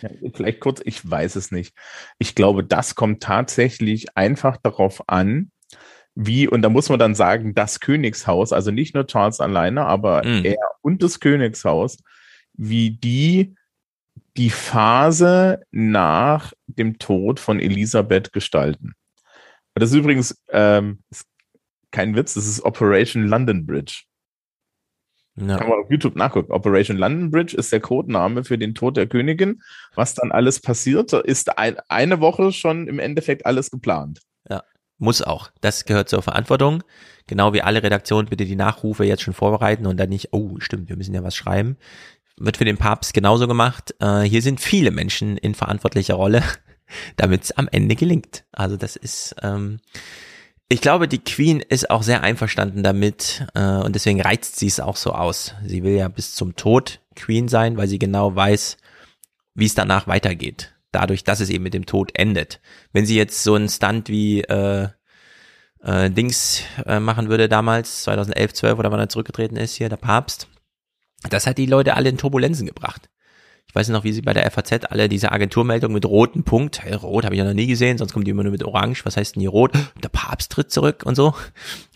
Ja, 0.03 0.11
vielleicht 0.35 0.61
kurz, 0.61 0.81
ich 0.85 1.09
weiß 1.09 1.37
es 1.37 1.53
nicht. 1.53 1.75
Ich 2.19 2.35
glaube, 2.35 2.65
das 2.65 2.95
kommt 2.95 3.23
tatsächlich 3.23 4.17
einfach 4.17 4.57
darauf 4.57 5.09
an, 5.09 5.51
wie, 6.15 6.49
und 6.49 6.63
da 6.63 6.69
muss 6.69 6.89
man 6.89 6.99
dann 6.99 7.15
sagen, 7.15 7.55
das 7.55 7.81
Königshaus, 7.81 8.53
also 8.53 8.71
nicht 8.71 8.95
nur 8.95 9.07
Charles 9.07 9.41
alleine, 9.41 9.87
aber 9.87 10.25
Mhm. 10.25 10.45
er 10.45 10.57
und 10.83 11.03
das 11.03 11.21
Königshaus, 11.21 11.99
wie 12.55 12.91
die 12.91 13.55
die 14.37 14.51
Phase 14.51 15.63
nach 15.71 16.53
dem 16.67 16.99
Tod 16.99 17.41
von 17.41 17.61
Elisabeth 17.61 18.33
gestalten. 18.33 18.95
Das 19.75 19.91
ist 19.91 19.97
übrigens 19.97 20.43
ähm, 20.51 21.03
ist 21.11 21.27
kein 21.91 22.15
Witz, 22.15 22.35
das 22.35 22.47
ist 22.47 22.63
Operation 22.63 23.27
London 23.27 23.67
Bridge. 23.67 24.05
Ja. 25.37 25.57
Kann 25.57 25.69
man 25.69 25.79
auf 25.79 25.91
YouTube 25.91 26.17
nachgucken. 26.17 26.53
Operation 26.53 26.97
London 26.97 27.31
Bridge 27.31 27.57
ist 27.57 27.73
der 27.73 27.81
Codename 27.81 28.45
für 28.45 28.59
den 28.59 28.75
Tod 28.75 28.97
der 28.97 29.07
Königin. 29.07 29.63
Was 29.95 30.15
dann 30.15 30.33
alles 30.33 30.61
passiert, 30.61 31.13
ist 31.13 31.57
ein, 31.57 31.77
eine 31.89 32.21
Woche 32.21 32.53
schon 32.53 32.89
im 32.89 32.99
Endeffekt 32.99 33.47
alles 33.47 33.71
geplant. 33.71 34.21
Ja, 34.49 34.63
muss 34.99 35.23
auch. 35.23 35.51
Das 35.61 35.85
gehört 35.85 36.09
zur 36.09 36.23
Verantwortung. 36.23 36.83
Genau 37.27 37.53
wie 37.53 37.63
alle 37.63 37.83
Redaktionen 37.83 38.29
bitte 38.29 38.45
die 38.45 38.57
Nachrufe 38.57 39.05
jetzt 39.05 39.23
schon 39.23 39.35
vorbereiten 39.35 39.87
und 39.87 39.99
dann 39.99 40.09
nicht, 40.09 40.29
oh, 40.33 40.57
stimmt, 40.59 40.89
wir 40.89 40.97
müssen 40.97 41.15
ja 41.15 41.23
was 41.23 41.37
schreiben. 41.37 41.77
Wird 42.41 42.57
für 42.57 42.65
den 42.65 42.79
Papst 42.79 43.13
genauso 43.13 43.47
gemacht. 43.47 43.95
Äh, 44.01 44.23
hier 44.23 44.41
sind 44.41 44.61
viele 44.61 44.91
Menschen 44.91 45.37
in 45.37 45.55
verantwortlicher 45.55 46.15
Rolle, 46.15 46.43
damit 47.17 47.45
es 47.45 47.53
am 47.53 47.69
Ende 47.71 47.97
gelingt. 47.97 48.45
Also 48.51 48.79
das 48.79 48.97
ist, 48.97 49.37
ähm, 49.43 49.81
ich 50.71 50.81
glaube, 50.81 51.07
die 51.07 51.23
Queen 51.23 51.61
ist 51.61 51.91
auch 51.91 52.03
sehr 52.03 52.23
einverstanden 52.23 52.83
damit 52.83 53.47
äh, 53.55 53.61
und 53.61 53.95
deswegen 53.95 54.23
reizt 54.23 54.57
sie 54.57 54.69
es 54.69 54.81
auch 54.81 54.97
so 54.97 55.13
aus. 55.13 55.55
Sie 55.67 55.83
will 55.83 55.95
ja 55.95 56.09
bis 56.09 56.35
zum 56.35 56.57
Tod 56.57 57.01
Queen 57.15 57.47
sein, 57.47 57.77
weil 57.77 57.89
sie 57.89 57.99
genau 57.99 58.35
weiß, 58.35 58.79
wie 59.55 59.67
es 59.67 59.75
danach 59.75 60.07
weitergeht. 60.07 60.73
Dadurch, 60.93 61.25
dass 61.25 61.41
es 61.41 61.51
eben 61.51 61.65
mit 61.65 61.75
dem 61.75 61.85
Tod 61.85 62.13
endet. 62.15 62.61
Wenn 62.93 63.05
sie 63.05 63.17
jetzt 63.17 63.45
so 63.45 63.55
einen 63.55 63.69
Stunt 63.69 64.09
wie 64.09 64.41
äh, 64.41 64.89
äh, 65.83 66.11
Dings 66.11 66.63
äh, 66.87 67.01
machen 67.01 67.29
würde 67.29 67.49
damals, 67.49 68.05
2011, 68.05 68.55
12 68.55 68.79
oder 68.79 68.91
wann 68.91 69.01
er 69.01 69.09
zurückgetreten 69.09 69.57
ist, 69.57 69.75
hier 69.75 69.89
der 69.89 69.97
Papst, 69.97 70.49
das 71.29 71.47
hat 71.47 71.59
die 71.59 71.67
Leute 71.67 71.95
alle 71.95 72.09
in 72.09 72.19
Turbulenzen 72.19 72.67
gebracht. 72.67 73.09
Ich 73.71 73.75
weiß 73.75 73.89
noch, 73.91 74.03
wie 74.03 74.13
sie 74.13 74.23
bei 74.23 74.33
der 74.33 74.51
FAZ 74.51 74.87
alle 74.91 75.09
diese 75.09 75.31
Agenturmeldung 75.31 75.93
mit 75.93 76.05
roten 76.05 76.43
Punkt, 76.43 76.83
hey, 76.83 76.95
rot 76.95 77.25
habe 77.25 77.37
ich 77.37 77.39
ja 77.39 77.45
noch 77.45 77.55
nie 77.55 77.69
gesehen, 77.69 77.99
sonst 77.99 78.13
kommt 78.13 78.27
die 78.27 78.33
immer 78.33 78.43
nur 78.43 78.51
mit 78.51 78.65
orange, 78.65 79.07
was 79.07 79.17
heißt 79.17 79.37
denn 79.37 79.41
hier 79.43 79.51
rot? 79.51 79.73
Der 80.03 80.09
Papst 80.09 80.51
tritt 80.51 80.73
zurück 80.73 81.05
und 81.05 81.15
so. 81.15 81.35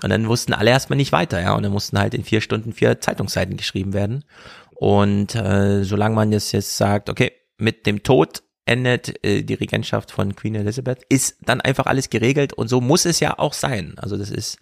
Und 0.01 0.11
dann 0.11 0.29
wussten 0.29 0.53
alle 0.53 0.71
erstmal 0.71 0.97
nicht 0.99 1.11
weiter, 1.11 1.41
ja, 1.41 1.53
und 1.55 1.65
dann 1.65 1.73
mussten 1.73 1.99
halt 1.99 2.15
in 2.15 2.23
vier 2.23 2.41
Stunden 2.41 2.73
vier 2.73 3.01
Zeitungsseiten 3.01 3.57
geschrieben 3.57 3.93
werden. 3.93 4.25
Und 4.71 5.35
äh, 5.35 5.83
solange 5.83 6.15
man 6.15 6.31
jetzt, 6.31 6.53
jetzt 6.53 6.77
sagt, 6.77 7.11
okay, 7.11 7.33
mit 7.59 7.87
dem 7.87 8.05
Tod 8.05 8.45
endet 8.67 9.25
äh, 9.25 9.43
die 9.43 9.55
Regentschaft 9.55 10.13
von 10.13 10.37
Queen 10.37 10.55
Elizabeth, 10.55 11.03
ist 11.09 11.39
dann 11.43 11.61
einfach 11.61 11.87
alles 11.87 12.09
geregelt 12.09 12.53
und 12.53 12.69
so 12.69 12.81
muss 12.81 13.05
es 13.05 13.19
ja 13.19 13.39
auch 13.39 13.53
sein. 13.53 13.95
Also 13.97 14.17
das 14.17 14.31
ist 14.31 14.59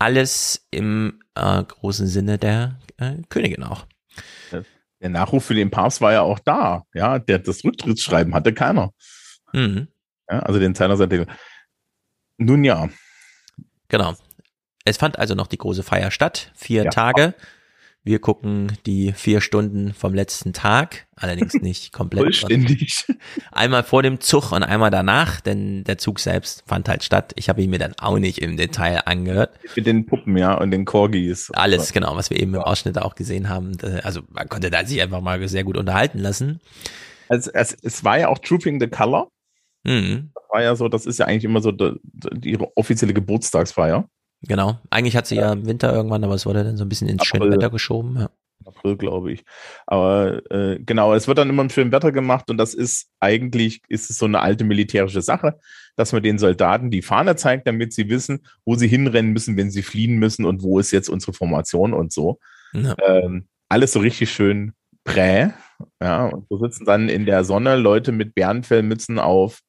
alles 0.00 0.66
im 0.70 1.22
äh, 1.34 1.62
großen 1.62 2.06
Sinne 2.06 2.38
der 2.38 2.80
äh, 2.96 3.16
Königin 3.28 3.62
auch. 3.62 3.86
Der 5.00 5.08
Nachruf 5.08 5.44
für 5.44 5.54
den 5.54 5.70
Papst 5.70 6.00
war 6.00 6.12
ja 6.12 6.22
auch 6.22 6.38
da. 6.38 6.84
Ja, 6.92 7.18
der, 7.18 7.38
das 7.38 7.64
Rücktrittsschreiben 7.64 8.34
hatte 8.34 8.52
keiner. 8.52 8.92
Mhm. 9.52 9.88
Ja, 10.28 10.40
also 10.40 10.58
den 10.58 10.74
Seite. 10.74 11.26
Nun 12.36 12.64
ja. 12.64 12.88
Genau. 13.88 14.14
Es 14.84 14.96
fand 14.96 15.18
also 15.18 15.34
noch 15.34 15.46
die 15.46 15.58
große 15.58 15.82
Feier 15.82 16.10
statt, 16.10 16.52
vier 16.54 16.84
Ja. 16.84 16.90
Tage. 16.90 17.34
Wir 18.02 18.18
gucken 18.18 18.72
die 18.86 19.12
vier 19.12 19.42
Stunden 19.42 19.92
vom 19.92 20.14
letzten 20.14 20.54
Tag, 20.54 21.06
allerdings 21.16 21.54
nicht 21.60 21.92
komplett. 21.92 22.22
Vollständig. 22.22 23.04
Einmal 23.52 23.84
vor 23.84 24.02
dem 24.02 24.20
Zug 24.20 24.52
und 24.52 24.62
einmal 24.62 24.90
danach, 24.90 25.40
denn 25.42 25.84
der 25.84 25.98
Zug 25.98 26.18
selbst 26.18 26.64
fand 26.66 26.88
halt 26.88 27.02
statt. 27.02 27.32
Ich 27.36 27.50
habe 27.50 27.60
ihn 27.62 27.68
mir 27.68 27.78
dann 27.78 27.94
auch 27.98 28.18
nicht 28.18 28.38
im 28.38 28.56
Detail 28.56 29.02
angehört. 29.04 29.58
Mit 29.76 29.86
den 29.86 30.06
Puppen, 30.06 30.36
ja, 30.38 30.54
und 30.54 30.70
den 30.70 30.86
Corgis. 30.86 31.50
Alles, 31.50 31.92
genau, 31.92 32.16
was 32.16 32.30
wir 32.30 32.40
eben 32.40 32.54
im 32.54 32.62
Ausschnitt 32.62 32.96
auch 32.96 33.14
gesehen 33.14 33.50
haben. 33.50 33.76
Also 34.02 34.22
man 34.30 34.48
konnte 34.48 34.70
da 34.70 34.84
sich 34.84 35.02
einfach 35.02 35.20
mal 35.20 35.46
sehr 35.48 35.64
gut 35.64 35.76
unterhalten 35.76 36.20
lassen. 36.20 36.60
Also 37.28 37.50
es, 37.52 37.76
es 37.82 38.02
war 38.02 38.18
ja 38.18 38.28
auch 38.28 38.38
Trooping 38.38 38.80
the 38.80 38.88
Color. 38.88 39.28
Mhm. 39.84 40.30
Das 40.34 40.44
war 40.50 40.62
ja 40.62 40.74
so, 40.74 40.88
das 40.88 41.04
ist 41.04 41.18
ja 41.18 41.26
eigentlich 41.26 41.44
immer 41.44 41.60
so 41.60 41.70
die, 41.70 41.92
die, 42.02 42.50
ihre 42.52 42.74
offizielle 42.76 43.12
Geburtstagsfeier. 43.12 44.08
Genau. 44.42 44.78
Eigentlich 44.90 45.16
hat 45.16 45.26
sie 45.26 45.36
ja 45.36 45.52
im 45.52 45.66
Winter 45.66 45.92
irgendwann, 45.92 46.24
aber 46.24 46.34
es 46.34 46.46
wurde 46.46 46.64
dann 46.64 46.76
so 46.76 46.84
ein 46.84 46.88
bisschen 46.88 47.08
ins 47.08 47.26
schöne 47.26 47.44
April. 47.44 47.56
Wetter 47.58 47.70
geschoben. 47.70 48.16
Ja. 48.18 48.30
April, 48.64 48.96
glaube 48.96 49.32
ich. 49.32 49.44
Aber 49.86 50.42
äh, 50.50 50.78
genau, 50.80 51.14
es 51.14 51.28
wird 51.28 51.38
dann 51.38 51.50
immer 51.50 51.62
im 51.62 51.70
schönen 51.70 51.92
Wetter 51.92 52.12
gemacht 52.12 52.50
und 52.50 52.58
das 52.58 52.74
ist 52.74 53.08
eigentlich, 53.18 53.82
ist 53.88 54.10
es 54.10 54.18
so 54.18 54.26
eine 54.26 54.40
alte 54.40 54.64
militärische 54.64 55.22
Sache, 55.22 55.58
dass 55.96 56.12
man 56.12 56.22
den 56.22 56.38
Soldaten 56.38 56.90
die 56.90 57.02
Fahne 57.02 57.36
zeigt, 57.36 57.66
damit 57.66 57.92
sie 57.92 58.08
wissen, 58.08 58.46
wo 58.64 58.74
sie 58.74 58.88
hinrennen 58.88 59.32
müssen, 59.32 59.56
wenn 59.56 59.70
sie 59.70 59.82
fliehen 59.82 60.18
müssen 60.18 60.44
und 60.44 60.62
wo 60.62 60.78
ist 60.78 60.90
jetzt 60.90 61.08
unsere 61.08 61.32
Formation 61.32 61.92
und 61.92 62.12
so. 62.12 62.38
Ja. 62.72 62.94
Ähm, 63.06 63.46
alles 63.68 63.92
so 63.92 64.00
richtig 64.00 64.30
schön 64.30 64.72
prä. 65.04 65.50
Ja, 66.02 66.26
und 66.26 66.46
so 66.48 66.58
sitzen 66.58 66.84
dann 66.84 67.08
in 67.08 67.24
der 67.24 67.44
Sonne 67.44 67.76
Leute 67.76 68.12
mit 68.12 68.34
Bärenfellmützen 68.34 69.18
auf 69.18 69.60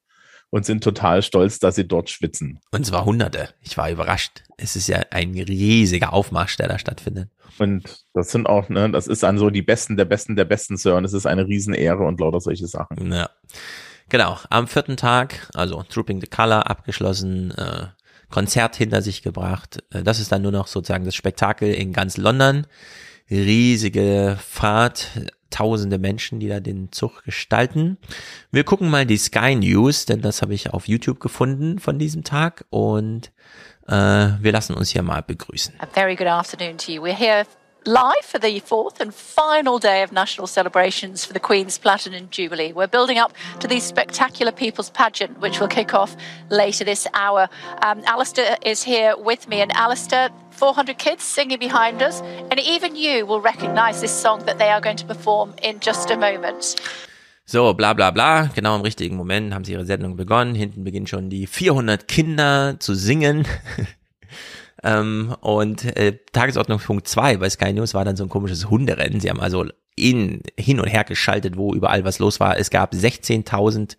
und 0.52 0.66
sind 0.66 0.84
total 0.84 1.22
stolz, 1.22 1.58
dass 1.58 1.76
sie 1.76 1.88
dort 1.88 2.10
schwitzen. 2.10 2.60
Und 2.70 2.84
zwar 2.84 3.06
Hunderte. 3.06 3.48
Ich 3.62 3.78
war 3.78 3.90
überrascht. 3.90 4.42
Es 4.58 4.76
ist 4.76 4.86
ja 4.86 5.00
ein 5.10 5.32
riesiger 5.32 6.12
Aufmarsch, 6.12 6.58
der 6.58 6.68
da 6.68 6.78
stattfindet. 6.78 7.30
Und 7.58 8.04
das 8.12 8.30
sind 8.30 8.46
auch, 8.46 8.68
ne, 8.68 8.90
das 8.90 9.06
ist 9.06 9.22
dann 9.22 9.38
so 9.38 9.48
die 9.48 9.62
Besten 9.62 9.96
der 9.96 10.04
Besten 10.04 10.36
der 10.36 10.44
Besten, 10.44 10.76
Sir. 10.76 10.96
Und 10.96 11.06
es 11.06 11.14
ist 11.14 11.24
eine 11.24 11.46
Riesenehre 11.46 12.04
und 12.04 12.20
lauter 12.20 12.40
solche 12.40 12.66
Sachen. 12.66 13.10
Ja. 13.10 13.30
Genau. 14.10 14.36
Am 14.50 14.68
vierten 14.68 14.98
Tag, 14.98 15.48
also 15.54 15.82
Trooping 15.84 16.20
the 16.20 16.26
Color 16.26 16.68
abgeschlossen, 16.68 17.52
äh, 17.52 17.86
Konzert 18.28 18.76
hinter 18.76 19.00
sich 19.00 19.22
gebracht. 19.22 19.82
Äh, 19.90 20.02
das 20.02 20.20
ist 20.20 20.32
dann 20.32 20.42
nur 20.42 20.52
noch 20.52 20.66
sozusagen 20.66 21.06
das 21.06 21.14
Spektakel 21.14 21.72
in 21.72 21.94
ganz 21.94 22.18
London. 22.18 22.66
Riesige 23.30 24.36
Fahrt, 24.38 25.08
tausende 25.52 25.98
Menschen, 25.98 26.40
die 26.40 26.48
da 26.48 26.60
den 26.60 26.90
Zug 26.90 27.22
gestalten. 27.24 27.98
Wir 28.50 28.64
gucken 28.64 28.90
mal 28.90 29.06
die 29.06 29.18
Sky 29.18 29.54
News, 29.54 30.06
denn 30.06 30.20
das 30.20 30.42
habe 30.42 30.54
ich 30.54 30.70
auf 30.70 30.88
YouTube 30.88 31.20
gefunden 31.20 31.78
von 31.78 31.98
diesem 31.98 32.24
Tag 32.24 32.64
und 32.70 33.30
äh, 33.86 33.92
wir 33.92 34.52
lassen 34.52 34.74
uns 34.74 34.90
hier 34.90 35.02
mal 35.02 35.22
begrüßen. 35.22 35.74
A 35.78 35.86
very 35.86 36.16
good 36.16 36.26
afternoon 36.26 36.76
to 36.78 36.92
you. 36.92 37.02
We're 37.02 37.16
here 37.16 37.44
live 37.86 38.24
for 38.24 38.38
the 38.38 38.60
fourth 38.60 39.00
and 39.00 39.14
final 39.14 39.78
day 39.78 40.02
of 40.02 40.12
national 40.12 40.46
celebrations 40.46 41.24
for 41.24 41.32
the 41.32 41.40
Queen's 41.40 41.78
Platinum 41.78 42.28
Jubilee. 42.30 42.72
We're 42.72 42.86
building 42.86 43.18
up 43.18 43.32
to 43.60 43.66
the 43.66 43.80
spectacular 43.80 44.52
People's 44.52 44.90
Pageant, 44.90 45.40
which 45.40 45.58
will 45.58 45.68
kick 45.68 45.94
off 45.94 46.16
later 46.48 46.84
this 46.84 47.06
hour. 47.14 47.48
Um, 47.82 48.02
Alistair 48.04 48.56
is 48.64 48.82
here 48.82 49.16
with 49.16 49.48
me, 49.48 49.60
and 49.60 49.72
Alistair, 49.72 50.30
400 50.50 50.98
kids 50.98 51.24
singing 51.24 51.58
behind 51.58 52.02
us, 52.02 52.20
and 52.50 52.60
even 52.60 52.94
you 52.94 53.26
will 53.26 53.40
recognise 53.40 54.00
this 54.00 54.12
song 54.12 54.44
that 54.44 54.58
they 54.58 54.68
are 54.68 54.80
going 54.80 54.96
to 54.98 55.06
perform 55.06 55.54
in 55.62 55.80
just 55.80 56.10
a 56.10 56.16
moment. 56.16 56.80
So, 57.44 57.74
bla 57.74 57.92
bla 57.92 58.10
bla, 58.12 58.48
genau 58.54 58.76
im 58.76 58.82
richtigen 58.82 59.16
Moment 59.16 59.52
haben 59.52 59.64
sie 59.64 59.72
ihre 59.72 59.84
Sendung 59.84 60.16
begonnen. 60.16 60.54
Hinten 60.54 60.84
beginnen 60.84 61.08
schon 61.08 61.28
die 61.28 61.46
400 61.46 62.06
Kinder 62.06 62.76
zu 62.78 62.94
singen. 62.94 63.46
ähm, 64.82 65.34
und 65.40 65.84
äh, 65.96 66.18
Tagesordnungspunkt 66.32 67.06
2 67.06 67.36
bei 67.36 67.48
Sky 67.50 67.72
News 67.72 67.94
war 67.94 68.04
dann 68.04 68.16
so 68.16 68.24
ein 68.24 68.28
komisches 68.28 68.68
Hunderennen. 68.68 69.20
Sie 69.20 69.30
haben 69.30 69.40
also 69.40 69.66
in, 69.94 70.42
hin 70.58 70.80
und 70.80 70.88
her 70.88 71.04
geschaltet, 71.04 71.56
wo 71.56 71.74
überall 71.74 72.04
was 72.04 72.18
los 72.18 72.40
war. 72.40 72.58
Es 72.58 72.70
gab 72.70 72.92
16.000 72.92 73.96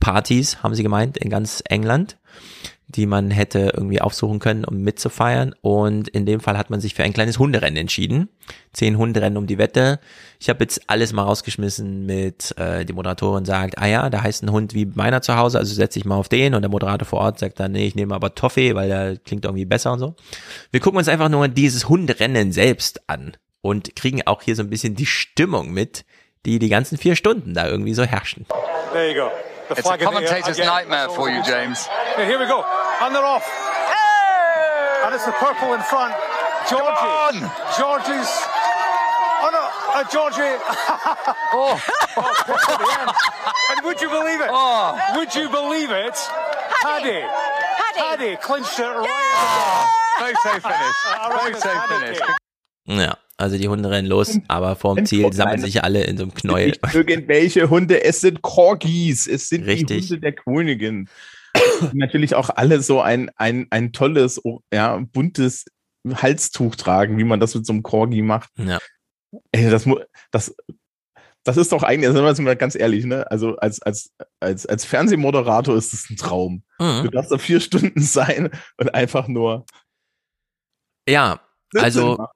Partys, 0.00 0.62
haben 0.62 0.74
sie 0.74 0.82
gemeint, 0.82 1.16
in 1.18 1.30
ganz 1.30 1.62
England. 1.68 2.16
Die 2.94 3.06
man 3.06 3.30
hätte 3.30 3.72
irgendwie 3.74 4.00
aufsuchen 4.00 4.38
können, 4.38 4.64
um 4.64 4.78
mitzufeiern. 4.78 5.54
Und 5.60 6.08
in 6.08 6.26
dem 6.26 6.40
Fall 6.40 6.58
hat 6.58 6.70
man 6.70 6.80
sich 6.80 6.94
für 6.94 7.02
ein 7.02 7.12
kleines 7.12 7.38
Hunderennen 7.38 7.76
entschieden. 7.76 8.28
Zehn 8.72 8.98
Hunderennen 8.98 9.36
um 9.36 9.46
die 9.46 9.58
Wette. 9.58 10.00
Ich 10.38 10.48
habe 10.48 10.64
jetzt 10.64 10.82
alles 10.88 11.12
mal 11.12 11.22
rausgeschmissen 11.22 12.04
mit, 12.06 12.56
äh, 12.58 12.84
die 12.84 12.92
Moderatorin 12.92 13.44
sagt, 13.44 13.78
ah 13.78 13.86
ja, 13.86 14.10
da 14.10 14.22
heißt 14.22 14.42
ein 14.42 14.52
Hund 14.52 14.74
wie 14.74 14.86
meiner 14.86 15.22
zu 15.22 15.36
Hause, 15.36 15.58
also 15.58 15.74
setze 15.74 15.98
ich 15.98 16.04
mal 16.04 16.16
auf 16.16 16.28
den. 16.28 16.54
Und 16.54 16.62
der 16.62 16.70
Moderator 16.70 17.06
vor 17.06 17.20
Ort 17.20 17.38
sagt 17.38 17.60
dann, 17.60 17.72
nee, 17.72 17.86
ich 17.86 17.94
nehme 17.94 18.14
aber 18.14 18.34
Toffee, 18.34 18.74
weil 18.74 18.88
der 18.88 19.16
klingt 19.16 19.44
irgendwie 19.44 19.64
besser 19.64 19.92
und 19.92 19.98
so. 19.98 20.14
Wir 20.70 20.80
gucken 20.80 20.98
uns 20.98 21.08
einfach 21.08 21.28
nur 21.28 21.48
dieses 21.48 21.88
Hunderennen 21.88 22.52
selbst 22.52 23.08
an 23.08 23.36
und 23.62 23.96
kriegen 23.96 24.26
auch 24.26 24.42
hier 24.42 24.56
so 24.56 24.62
ein 24.62 24.70
bisschen 24.70 24.94
die 24.94 25.06
Stimmung 25.06 25.72
mit, 25.72 26.04
die 26.44 26.58
die 26.58 26.68
ganzen 26.68 26.98
vier 26.98 27.16
Stunden 27.16 27.54
da 27.54 27.68
irgendwie 27.68 27.94
so 27.94 28.02
herrschen. 28.02 28.46
There 28.92 29.08
you 29.08 29.14
go. 29.14 29.30
The 29.68 29.78
It's 29.78 29.88
a 29.88 29.96
commentator's 29.96 30.58
nightmare 30.58 31.08
for 31.08 31.30
you, 31.30 31.40
James. 31.42 31.88
Okay, 32.14 32.26
here 32.26 32.38
we 32.38 32.46
go. 32.46 32.64
And 33.02 33.12
they're 33.12 33.26
off. 33.26 33.42
And 35.04 35.12
it's 35.12 35.26
the 35.26 35.32
purple 35.32 35.74
in 35.74 35.82
front. 35.82 36.14
Georgie. 36.70 37.42
Georgie's. 37.76 38.30
Oh 39.42 39.50
no, 39.50 39.64
uh, 39.98 40.04
Georgie. 40.04 40.54
oh. 41.52 41.82
oh. 42.16 43.72
And 43.72 43.84
would 43.84 44.00
you 44.00 44.08
believe 44.08 44.40
it? 44.40 44.48
Oh. 44.50 44.96
Would 45.16 45.34
you 45.34 45.48
believe 45.48 45.90
it? 45.90 46.16
Paddy. 46.80 47.26
Paddy. 47.96 48.36
clinched 48.36 48.78
it 48.78 48.84
right. 48.84 50.02
Very 50.20 50.34
safe 50.36 50.62
finish. 50.62 50.98
Very 51.42 51.54
safe 51.60 51.88
finish. 51.88 52.20
Ja, 52.86 53.16
also 53.36 53.58
die 53.58 53.68
Hunde 53.68 53.90
rennen 53.90 54.06
los, 54.06 54.38
aber 54.46 54.76
vorm 54.76 55.04
Ziel 55.06 55.32
sammeln 55.32 55.60
sich 55.60 55.82
alle 55.82 56.04
in 56.04 56.18
so 56.18 56.22
einem 56.24 56.34
Knäuel. 56.34 56.66
Nicht 56.68 56.94
irgendwelche 56.94 57.68
Hunde, 57.68 58.04
es 58.04 58.20
sind 58.20 58.42
Corgis, 58.42 59.26
es 59.26 59.48
sind 59.48 59.64
Richtig. 59.64 60.06
die 60.06 60.14
Hunde 60.14 60.20
der 60.20 60.32
Königin. 60.32 61.08
Natürlich 61.92 62.34
auch 62.34 62.50
alle 62.50 62.80
so 62.82 63.00
ein, 63.00 63.30
ein, 63.36 63.66
ein 63.70 63.92
tolles, 63.92 64.44
oh, 64.44 64.60
ja, 64.72 64.98
buntes 65.12 65.64
Halstuch 66.14 66.76
tragen, 66.76 67.18
wie 67.18 67.24
man 67.24 67.40
das 67.40 67.54
mit 67.54 67.66
so 67.66 67.72
einem 67.72 67.82
Corgi 67.82 68.22
macht. 68.22 68.50
Ja. 68.58 68.78
Ey, 69.52 69.70
das, 69.70 69.86
das, 70.30 70.54
das 71.44 71.56
ist 71.56 71.72
doch 71.72 71.82
eigentlich, 71.82 72.12
sind 72.12 72.24
wir 72.24 72.44
mal 72.44 72.56
ganz 72.56 72.74
ehrlich, 72.74 73.04
ne? 73.04 73.28
Also 73.30 73.56
als, 73.56 73.82
als, 73.82 74.12
als, 74.40 74.66
als 74.66 74.84
Fernsehmoderator 74.84 75.76
ist 75.76 75.92
es 75.92 76.08
ein 76.10 76.16
Traum. 76.16 76.62
Mhm. 76.78 77.04
Du 77.04 77.10
darfst 77.10 77.32
da 77.32 77.38
vier 77.38 77.60
Stunden 77.60 78.00
sein 78.00 78.50
und 78.76 78.94
einfach 78.94 79.28
nur. 79.28 79.64
Ja, 81.08 81.40
also 81.74 82.16
machen. 82.16 82.26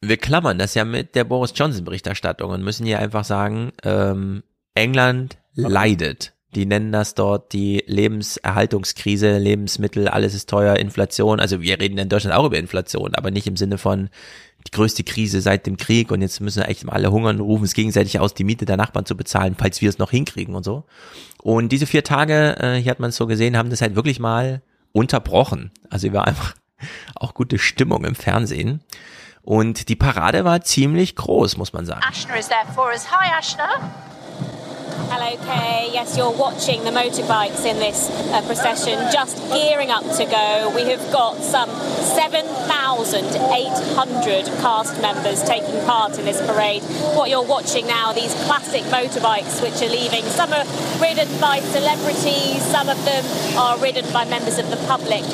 wir 0.00 0.16
klammern 0.16 0.58
das 0.58 0.74
ja 0.74 0.84
mit 0.84 1.14
der 1.14 1.24
Boris 1.24 1.52
Johnson 1.54 1.84
Berichterstattung 1.84 2.50
und 2.50 2.62
müssen 2.62 2.86
hier 2.86 3.00
einfach 3.00 3.24
sagen, 3.24 3.72
ähm, 3.82 4.42
England 4.74 5.38
leidet. 5.54 6.34
Die 6.54 6.66
nennen 6.66 6.92
das 6.92 7.14
dort 7.14 7.52
die 7.54 7.82
Lebenserhaltungskrise, 7.86 9.38
Lebensmittel, 9.38 10.08
alles 10.08 10.34
ist 10.34 10.50
teuer, 10.50 10.76
Inflation. 10.76 11.40
Also 11.40 11.62
wir 11.62 11.80
reden 11.80 11.96
in 11.96 12.10
Deutschland 12.10 12.36
auch 12.36 12.44
über 12.44 12.58
Inflation, 12.58 13.14
aber 13.14 13.30
nicht 13.30 13.46
im 13.46 13.56
Sinne 13.56 13.78
von 13.78 14.10
die 14.66 14.70
größte 14.70 15.02
Krise 15.02 15.40
seit 15.40 15.66
dem 15.66 15.76
Krieg 15.76 16.10
und 16.10 16.20
jetzt 16.20 16.40
müssen 16.40 16.62
echt 16.62 16.88
alle 16.88 17.10
hungern 17.10 17.40
und 17.40 17.46
rufen 17.46 17.64
es 17.64 17.74
gegenseitig 17.74 18.20
aus, 18.20 18.34
die 18.34 18.44
Miete 18.44 18.64
der 18.64 18.76
Nachbarn 18.76 19.06
zu 19.06 19.16
bezahlen, 19.16 19.56
falls 19.58 19.80
wir 19.80 19.88
es 19.88 19.98
noch 19.98 20.10
hinkriegen 20.10 20.54
und 20.54 20.62
so. 20.62 20.84
Und 21.42 21.70
diese 21.72 21.86
vier 21.86 22.04
Tage, 22.04 22.56
äh, 22.60 22.76
hier 22.76 22.90
hat 22.90 23.00
man 23.00 23.10
es 23.10 23.16
so 23.16 23.26
gesehen, 23.26 23.56
haben 23.56 23.70
das 23.70 23.80
halt 23.80 23.96
wirklich 23.96 24.20
mal 24.20 24.62
unterbrochen. 24.92 25.72
Also 25.90 26.12
war 26.12 26.26
einfach 26.26 26.54
auch 27.14 27.34
gute 27.34 27.58
Stimmung 27.58 28.04
im 28.04 28.14
Fernsehen. 28.14 28.82
Und 29.42 29.88
die 29.88 29.96
Parade 29.96 30.44
war 30.44 30.60
ziemlich 30.60 31.16
groß, 31.16 31.56
muss 31.56 31.72
man 31.72 31.84
sagen. 31.84 32.02
Ashna 32.08 32.36
is 32.36 32.48
there 32.48 32.60
for 32.74 32.90
us. 32.92 33.10
Hi, 33.10 33.28
Ashna. 33.36 33.68
Hello, 34.92 35.32
Kay. 35.46 35.88
Yes, 35.92 36.16
you're 36.18 36.30
watching 36.30 36.84
the 36.84 36.90
motorbikes 36.90 37.64
in 37.64 37.78
this 37.78 38.10
uh, 38.10 38.42
procession, 38.42 38.98
just 39.10 39.38
gearing 39.48 39.90
up 39.90 40.04
to 40.16 40.26
go. 40.26 40.70
We 40.74 40.82
have 40.90 41.00
got 41.10 41.42
some 41.42 41.70
7,800 41.70 44.44
cast 44.60 45.00
members 45.00 45.42
taking 45.44 45.82
part 45.86 46.18
in 46.18 46.26
this 46.26 46.46
parade. 46.46 46.82
What 47.16 47.30
you're 47.30 47.46
watching 47.46 47.86
now, 47.86 48.12
these 48.12 48.34
classic 48.44 48.82
motorbikes 48.84 49.62
which 49.62 49.80
are 49.80 49.88
leaving. 49.88 50.24
Some 50.24 50.52
are 50.52 50.66
ridden 51.00 51.40
by 51.40 51.60
celebrities, 51.60 52.62
some 52.62 52.90
of 52.90 53.02
them 53.06 53.24
are 53.56 53.78
ridden 53.78 54.04
by 54.12 54.26
members 54.26 54.58
of 54.58 54.68
the 54.70 54.76
public. 54.88 55.24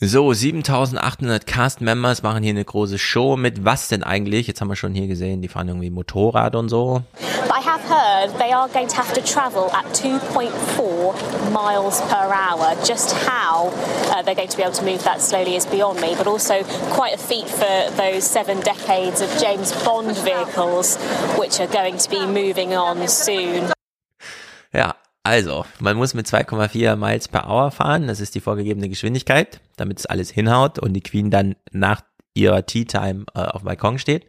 So, 0.00 0.32
7800 0.32 1.44
Cast-Members 1.44 2.22
machen 2.22 2.44
hier 2.44 2.50
eine 2.50 2.64
große 2.64 2.98
Show 2.98 3.36
mit 3.36 3.64
was 3.64 3.88
denn 3.88 4.04
eigentlich? 4.04 4.46
Jetzt 4.46 4.60
haben 4.60 4.68
wir 4.68 4.76
schon 4.76 4.94
hier 4.94 5.08
gesehen, 5.08 5.42
die 5.42 5.48
fahren 5.48 5.66
irgendwie 5.66 5.90
Motorrad 5.90 6.54
und 6.54 6.68
so. 6.68 7.02
But 7.48 7.50
I 7.50 7.60
have 7.60 7.82
heard 7.82 8.38
they 8.38 8.52
are 8.52 8.68
going 8.68 8.86
to 8.86 8.94
have 8.94 9.12
to 9.14 9.20
travel 9.20 9.68
at 9.72 9.86
2.4 9.96 11.50
miles 11.50 12.00
per 12.02 12.32
hour. 12.32 12.76
Just 12.86 13.12
how 13.26 13.72
uh, 14.12 14.22
they're 14.22 14.36
going 14.36 14.46
to 14.46 14.56
be 14.56 14.62
able 14.62 14.74
to 14.74 14.84
move 14.84 15.02
that 15.02 15.20
slowly 15.20 15.56
is 15.56 15.66
beyond 15.66 16.00
me, 16.00 16.14
but 16.16 16.28
also 16.28 16.62
quite 16.94 17.14
a 17.14 17.18
feat 17.18 17.48
for 17.48 17.90
those 17.96 18.22
seven 18.22 18.60
decades 18.60 19.20
of 19.20 19.28
James 19.40 19.72
Bond 19.84 20.16
vehicles, 20.18 20.96
which 21.36 21.58
are 21.58 21.66
going 21.66 21.98
to 21.98 22.08
be 22.08 22.24
moving 22.24 22.72
on 22.72 23.08
soon. 23.08 23.72
Ja, 24.72 24.94
also, 25.28 25.66
man 25.78 25.98
muss 25.98 26.14
mit 26.14 26.26
2,4 26.26 26.96
Miles 26.96 27.28
per 27.28 27.50
Hour 27.50 27.70
fahren, 27.70 28.06
das 28.06 28.18
ist 28.18 28.34
die 28.34 28.40
vorgegebene 28.40 28.88
Geschwindigkeit, 28.88 29.60
damit 29.76 29.98
es 29.98 30.06
alles 30.06 30.30
hinhaut 30.30 30.78
und 30.78 30.94
die 30.94 31.02
Queen 31.02 31.30
dann 31.30 31.54
nach 31.70 32.00
ihrer 32.32 32.64
Tea 32.64 32.86
Time 32.86 33.26
äh, 33.34 33.40
auf 33.40 33.60
dem 33.60 33.66
Balkon 33.66 33.98
steht. 33.98 34.26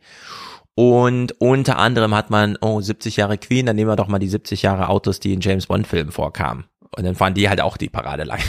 Und 0.76 1.40
unter 1.40 1.78
anderem 1.78 2.14
hat 2.14 2.30
man, 2.30 2.58
oh, 2.60 2.82
70 2.82 3.16
Jahre 3.16 3.38
Queen, 3.38 3.66
dann 3.66 3.78
nehmen 3.78 3.90
wir 3.90 3.96
doch 3.96 4.10
mal 4.10 4.20
die 4.20 4.28
70 4.28 4.62
Jahre 4.62 4.90
Autos, 4.90 5.22
die 5.22 5.32
in 5.32 5.40
James 5.40 5.68
Bond 5.68 5.88
Filmen 5.88 6.12
vorkamen. 6.12 6.66
Und 6.94 7.06
dann 7.06 7.16
fahren 7.16 7.34
die 7.34 7.48
halt 7.48 7.62
auch 7.62 7.78
die 7.78 7.90
Parade 7.90 8.26
lang. 8.26 8.42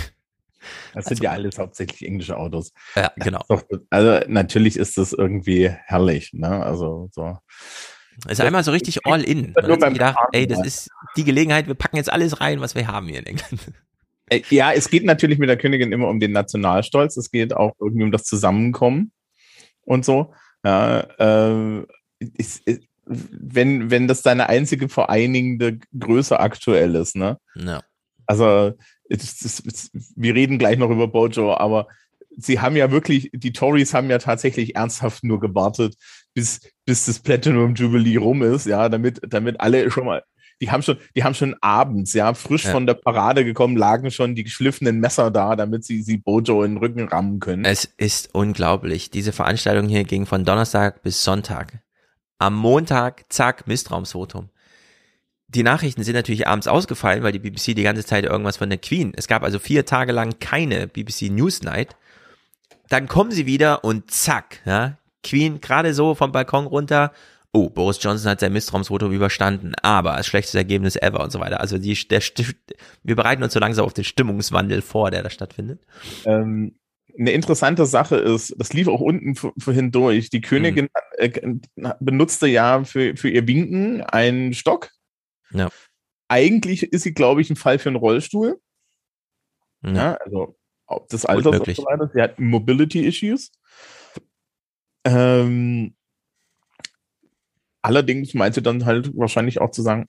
Das 0.92 1.06
sind 1.06 1.22
ja 1.22 1.30
alles 1.30 1.56
hauptsächlich 1.56 2.04
englische 2.04 2.36
Autos. 2.36 2.72
Ja, 2.96 3.12
genau. 3.16 3.44
Also 3.90 4.26
natürlich 4.28 4.76
ist 4.76 4.98
das 4.98 5.12
irgendwie 5.12 5.68
herrlich, 5.68 6.32
ne? 6.32 6.64
Also 6.64 7.08
so. 7.12 7.38
Es 8.26 8.38
ist 8.38 8.40
einmal 8.40 8.64
so 8.64 8.70
richtig 8.70 9.06
all 9.06 9.22
in. 9.22 9.52
Man 9.52 9.70
hat 9.70 9.80
sich 9.80 9.92
gedacht, 9.92 10.18
ey, 10.32 10.46
das 10.46 10.64
ist 10.66 10.90
die 11.16 11.24
Gelegenheit, 11.24 11.66
wir 11.66 11.74
packen 11.74 11.96
jetzt 11.96 12.12
alles 12.12 12.40
rein, 12.40 12.60
was 12.60 12.74
wir 12.74 12.86
haben 12.86 13.08
hier 13.08 13.20
in 13.20 13.26
England. 13.26 13.60
Ja, 14.50 14.72
es 14.72 14.88
geht 14.88 15.04
natürlich 15.04 15.38
mit 15.38 15.48
der 15.48 15.56
Königin 15.56 15.92
immer 15.92 16.08
um 16.08 16.20
den 16.20 16.32
Nationalstolz. 16.32 17.16
Es 17.16 17.30
geht 17.30 17.52
auch 17.52 17.72
irgendwie 17.80 18.04
um 18.04 18.12
das 18.12 18.22
Zusammenkommen 18.24 19.10
und 19.82 20.04
so. 20.04 20.32
Ja, 20.64 21.00
äh, 21.00 21.84
ist, 22.36 22.66
ist, 22.66 22.82
wenn, 23.06 23.90
wenn 23.90 24.06
das 24.06 24.22
deine 24.22 24.48
einzige 24.48 24.88
vereinigende 24.88 25.80
Größe 25.98 26.38
aktuell 26.38 26.94
ist, 26.94 27.16
ne? 27.16 27.38
Ja. 27.56 27.82
Also, 28.26 28.72
es, 29.08 29.90
wir 30.14 30.34
reden 30.34 30.58
gleich 30.58 30.78
noch 30.78 30.90
über 30.90 31.08
Bojo, 31.08 31.54
aber 31.54 31.88
sie 32.36 32.60
haben 32.60 32.76
ja 32.76 32.92
wirklich, 32.92 33.30
die 33.32 33.52
Tories 33.52 33.94
haben 33.94 34.10
ja 34.10 34.18
tatsächlich 34.18 34.76
ernsthaft 34.76 35.24
nur 35.24 35.40
gewartet, 35.40 35.96
bis, 36.34 36.60
bis 36.84 37.06
das 37.06 37.18
Platinum 37.18 37.74
Jubilee 37.74 38.16
rum 38.16 38.42
ist, 38.42 38.66
ja, 38.66 38.88
damit, 38.88 39.20
damit 39.28 39.60
alle 39.60 39.90
schon 39.90 40.06
mal, 40.06 40.22
die 40.60 40.70
haben 40.70 40.82
schon, 40.82 40.98
die 41.16 41.24
haben 41.24 41.34
schon 41.34 41.56
abends, 41.60 42.12
ja, 42.12 42.34
frisch 42.34 42.64
Ja. 42.64 42.72
von 42.72 42.86
der 42.86 42.94
Parade 42.94 43.44
gekommen, 43.44 43.76
lagen 43.76 44.10
schon 44.10 44.34
die 44.34 44.44
geschliffenen 44.44 45.00
Messer 45.00 45.30
da, 45.30 45.56
damit 45.56 45.84
sie, 45.84 46.02
sie 46.02 46.18
Bojo 46.18 46.62
in 46.62 46.72
den 46.72 46.78
Rücken 46.78 47.08
rammen 47.08 47.40
können. 47.40 47.64
Es 47.64 47.84
ist 47.96 48.34
unglaublich. 48.34 49.10
Diese 49.10 49.32
Veranstaltung 49.32 49.88
hier 49.88 50.04
ging 50.04 50.26
von 50.26 50.44
Donnerstag 50.44 51.02
bis 51.02 51.24
Sonntag. 51.24 51.82
Am 52.38 52.54
Montag, 52.54 53.24
zack, 53.32 53.66
Misstrauensvotum. 53.66 54.50
Die 55.48 55.62
Nachrichten 55.62 56.04
sind 56.04 56.14
natürlich 56.14 56.46
abends 56.46 56.68
ausgefallen, 56.68 57.22
weil 57.22 57.32
die 57.32 57.40
BBC 57.40 57.74
die 57.74 57.82
ganze 57.82 58.04
Zeit 58.04 58.24
irgendwas 58.24 58.58
von 58.58 58.68
der 58.70 58.78
Queen. 58.78 59.12
Es 59.16 59.26
gab 59.26 59.42
also 59.42 59.58
vier 59.58 59.84
Tage 59.84 60.12
lang 60.12 60.38
keine 60.38 60.86
BBC 60.86 61.30
Newsnight. 61.30 61.96
Dann 62.88 63.08
kommen 63.08 63.30
sie 63.32 63.46
wieder 63.46 63.82
und 63.82 64.10
zack, 64.10 64.60
ja, 64.64 64.98
Queen 65.22 65.60
gerade 65.60 65.94
so 65.94 66.14
vom 66.14 66.32
Balkon 66.32 66.66
runter. 66.66 67.12
Oh, 67.52 67.68
Boris 67.68 67.98
Johnson 68.00 68.30
hat 68.30 68.40
sein 68.40 68.52
Misstrauensvotum 68.52 69.12
überstanden, 69.12 69.74
aber 69.82 70.16
das 70.16 70.26
schlechteste 70.26 70.58
Ergebnis 70.58 70.94
ever 70.94 71.20
und 71.20 71.32
so 71.32 71.40
weiter. 71.40 71.60
Also 71.60 71.78
die, 71.78 71.94
der, 72.08 72.22
wir 73.02 73.16
bereiten 73.16 73.42
uns 73.42 73.52
so 73.52 73.58
langsam 73.58 73.84
auf 73.84 73.92
den 73.92 74.04
Stimmungswandel 74.04 74.82
vor, 74.82 75.10
der 75.10 75.24
da 75.24 75.30
stattfindet. 75.30 75.80
Ähm, 76.26 76.76
eine 77.18 77.32
interessante 77.32 77.86
Sache 77.86 78.16
ist, 78.16 78.54
das 78.56 78.72
lief 78.72 78.86
auch 78.86 79.00
unten 79.00 79.34
vorhin 79.34 79.90
durch. 79.90 80.30
Die 80.30 80.40
Königin 80.40 80.88
äh, 81.18 81.30
benutzte 81.98 82.46
ja 82.46 82.84
für, 82.84 83.16
für 83.16 83.28
ihr 83.28 83.46
Winken 83.48 84.02
einen 84.02 84.54
Stock. 84.54 84.90
Ja. 85.50 85.70
Eigentlich 86.28 86.84
ist 86.84 87.02
sie, 87.02 87.14
glaube 87.14 87.40
ich, 87.40 87.50
ein 87.50 87.56
Fall 87.56 87.80
für 87.80 87.88
einen 87.88 87.96
Rollstuhl. 87.96 88.60
Ja. 89.82 89.92
Ja, 89.92 90.14
also 90.14 90.56
ob 90.86 91.12
und 91.12 91.44
möglich. 91.44 91.76
so 91.76 91.84
weiter. 91.84 92.10
Sie 92.12 92.20
hat 92.20 92.38
Mobility 92.38 93.06
Issues. 93.06 93.52
Ähm, 95.04 95.94
allerdings 97.82 98.34
meint 98.34 98.54
sie 98.54 98.62
dann 98.62 98.84
halt 98.84 99.16
wahrscheinlich 99.16 99.60
auch 99.60 99.70
zu 99.70 99.82
sagen, 99.82 100.08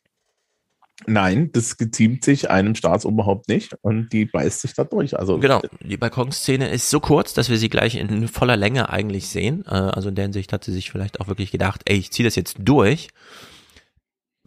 nein, 1.08 1.52
das 1.52 1.78
geziemt 1.78 2.24
sich 2.24 2.50
einem 2.50 2.76
Staatsoberhaupt 2.76 3.48
nicht 3.48 3.76
und 3.82 4.12
die 4.14 4.26
beißt 4.26 4.62
sich 4.62 4.74
da 4.74 4.84
durch. 4.84 5.18
Also 5.18 5.39
Genau, 5.39 5.62
die 5.80 5.98
Balkonszene 5.98 6.70
ist 6.70 6.89
so 6.89 7.00
kurz, 7.00 7.34
dass 7.34 7.50
wir 7.50 7.58
sie 7.58 7.70
gleich 7.70 7.96
in 7.96 8.28
voller 8.28 8.58
Länge 8.58 8.89
eigentlich 8.89 9.28
sehen. 9.30 9.64
Äh, 9.66 9.72
Also 9.72 10.10
in 10.10 10.16
der 10.16 10.26
Hinsicht 10.26 10.54
hat 10.54 10.64
sie 10.64 10.74
sich 10.74 10.92
vielleicht 10.92 11.20
auch 11.20 11.28
wirklich 11.28 11.52
gedacht, 11.52 11.82
ey, 11.86 11.98
ich 11.98 12.12
ziehe 12.12 12.28
das 12.28 12.36
jetzt 12.36 12.58
durch. 12.60 13.10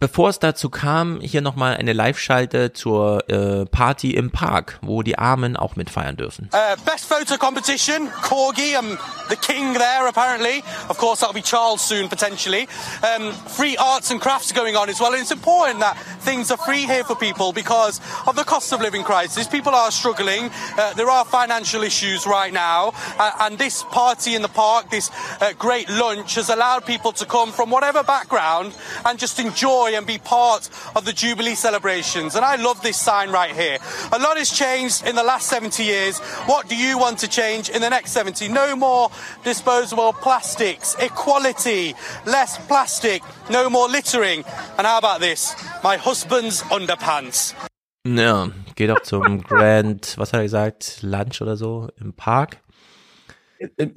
Bevor 0.05 0.29
es 0.29 0.37
dazu 0.37 0.69
kam, 0.69 1.19
hier 1.19 1.41
nochmal 1.41 1.77
eine 1.77 1.91
Live-Schalte 1.91 2.73
zur 2.73 3.27
äh, 3.27 3.65
Party 3.65 4.11
im 4.11 4.29
Park, 4.29 4.77
wo 4.83 5.01
die 5.01 5.17
Armen 5.17 5.57
auch 5.57 5.77
mitfeiern 5.77 6.15
dürfen. 6.15 6.47
Uh, 6.53 6.75
best 6.85 7.05
photo 7.05 7.39
competition, 7.39 8.11
Corgi, 8.21 8.75
I'm 8.77 8.99
the 9.29 9.35
king 9.35 9.73
there 9.73 10.07
apparently. 10.07 10.63
Of 10.89 10.99
course, 10.99 11.21
that'll 11.21 11.33
be 11.33 11.41
Charles 11.41 11.81
soon 11.81 12.07
potentially. 12.07 12.67
Um, 13.01 13.33
free 13.33 13.77
arts 13.77 14.11
and 14.11 14.21
crafts 14.21 14.51
going 14.53 14.75
on 14.75 14.89
as 14.89 14.99
well. 14.99 15.11
And 15.11 15.21
it's 15.21 15.31
important 15.31 15.79
that 15.79 15.97
things 16.21 16.51
are 16.51 16.57
free 16.57 16.85
here 16.85 17.03
for 17.03 17.15
people 17.15 17.51
because 17.51 17.99
of 18.27 18.35
the 18.35 18.43
cost 18.43 18.71
of 18.73 18.81
living 18.81 19.03
crisis. 19.03 19.47
People 19.47 19.73
are 19.73 19.89
struggling. 19.89 20.51
Uh, 20.77 20.93
there 20.93 21.09
are 21.09 21.25
financial 21.25 21.81
issues 21.81 22.27
right 22.27 22.53
now. 22.53 22.93
Uh, 23.17 23.31
and 23.41 23.57
this 23.57 23.83
party 23.83 24.35
in 24.35 24.43
the 24.43 24.49
park, 24.49 24.91
this 24.91 25.09
uh, 25.41 25.53
great 25.57 25.89
lunch 25.89 26.35
has 26.35 26.49
allowed 26.49 26.85
people 26.85 27.11
to 27.13 27.25
come 27.25 27.51
from 27.51 27.71
whatever 27.71 28.03
background 28.03 28.75
and 29.03 29.17
just 29.17 29.39
enjoy 29.39 29.94
and 29.95 30.05
be 30.05 30.17
part 30.17 30.69
of 30.95 31.05
the 31.05 31.13
Jubilee 31.13 31.55
celebrations. 31.55 32.35
And 32.35 32.45
I 32.45 32.55
love 32.55 32.81
this 32.81 32.97
sign 32.97 33.31
right 33.31 33.55
here. 33.55 33.77
A 34.11 34.19
lot 34.19 34.37
has 34.37 34.51
changed 34.51 35.05
in 35.07 35.15
the 35.15 35.23
last 35.23 35.47
70 35.47 35.83
years. 35.83 36.19
What 36.47 36.69
do 36.69 36.75
you 36.75 36.97
want 36.97 37.19
to 37.19 37.27
change 37.27 37.69
in 37.69 37.81
the 37.81 37.89
next 37.89 38.11
70? 38.11 38.49
No 38.49 38.75
more 38.75 39.09
disposable 39.43 40.13
plastics, 40.13 40.95
equality, 40.99 41.95
less 42.25 42.57
plastic, 42.67 43.21
no 43.49 43.69
more 43.69 43.87
littering. 43.87 44.43
And 44.77 44.85
how 44.85 44.97
about 44.97 45.21
this? 45.21 45.55
My 45.83 45.97
husband's 45.97 46.61
underpants. 46.63 47.53
Ja, 48.05 48.49
geht 48.75 48.91
auch 48.91 49.01
zum 49.01 49.41
Grand, 49.47 50.17
was 50.17 50.31
hat 50.31 50.39
er 50.41 50.43
gesagt, 50.43 50.99
Lunch 51.01 51.41
oder 51.41 51.57
so 51.57 51.89
im 51.99 52.13
Park. 52.13 52.57
Äh, 53.77 53.87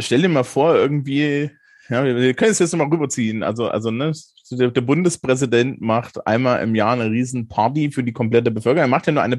Stell 0.00 0.22
dir 0.22 0.28
mal 0.28 0.44
vor, 0.44 0.74
irgendwie, 0.74 1.50
ja, 1.88 2.04
wir 2.04 2.34
können 2.34 2.50
es 2.50 2.58
jetzt 2.58 2.74
mal 2.74 2.88
rüberziehen. 2.88 3.42
Also, 3.42 3.68
also, 3.68 3.90
ne, 3.90 4.12
der, 4.56 4.70
der, 4.70 4.80
Bundespräsident 4.80 5.80
macht 5.80 6.26
einmal 6.26 6.62
im 6.62 6.74
Jahr 6.74 6.92
eine 6.92 7.10
riesen 7.10 7.48
Party 7.48 7.90
für 7.90 8.02
die 8.02 8.12
komplette 8.12 8.50
Bevölkerung. 8.50 8.88
Er 8.88 8.90
macht 8.90 9.06
ja 9.06 9.12
nur 9.12 9.22
eine 9.22 9.38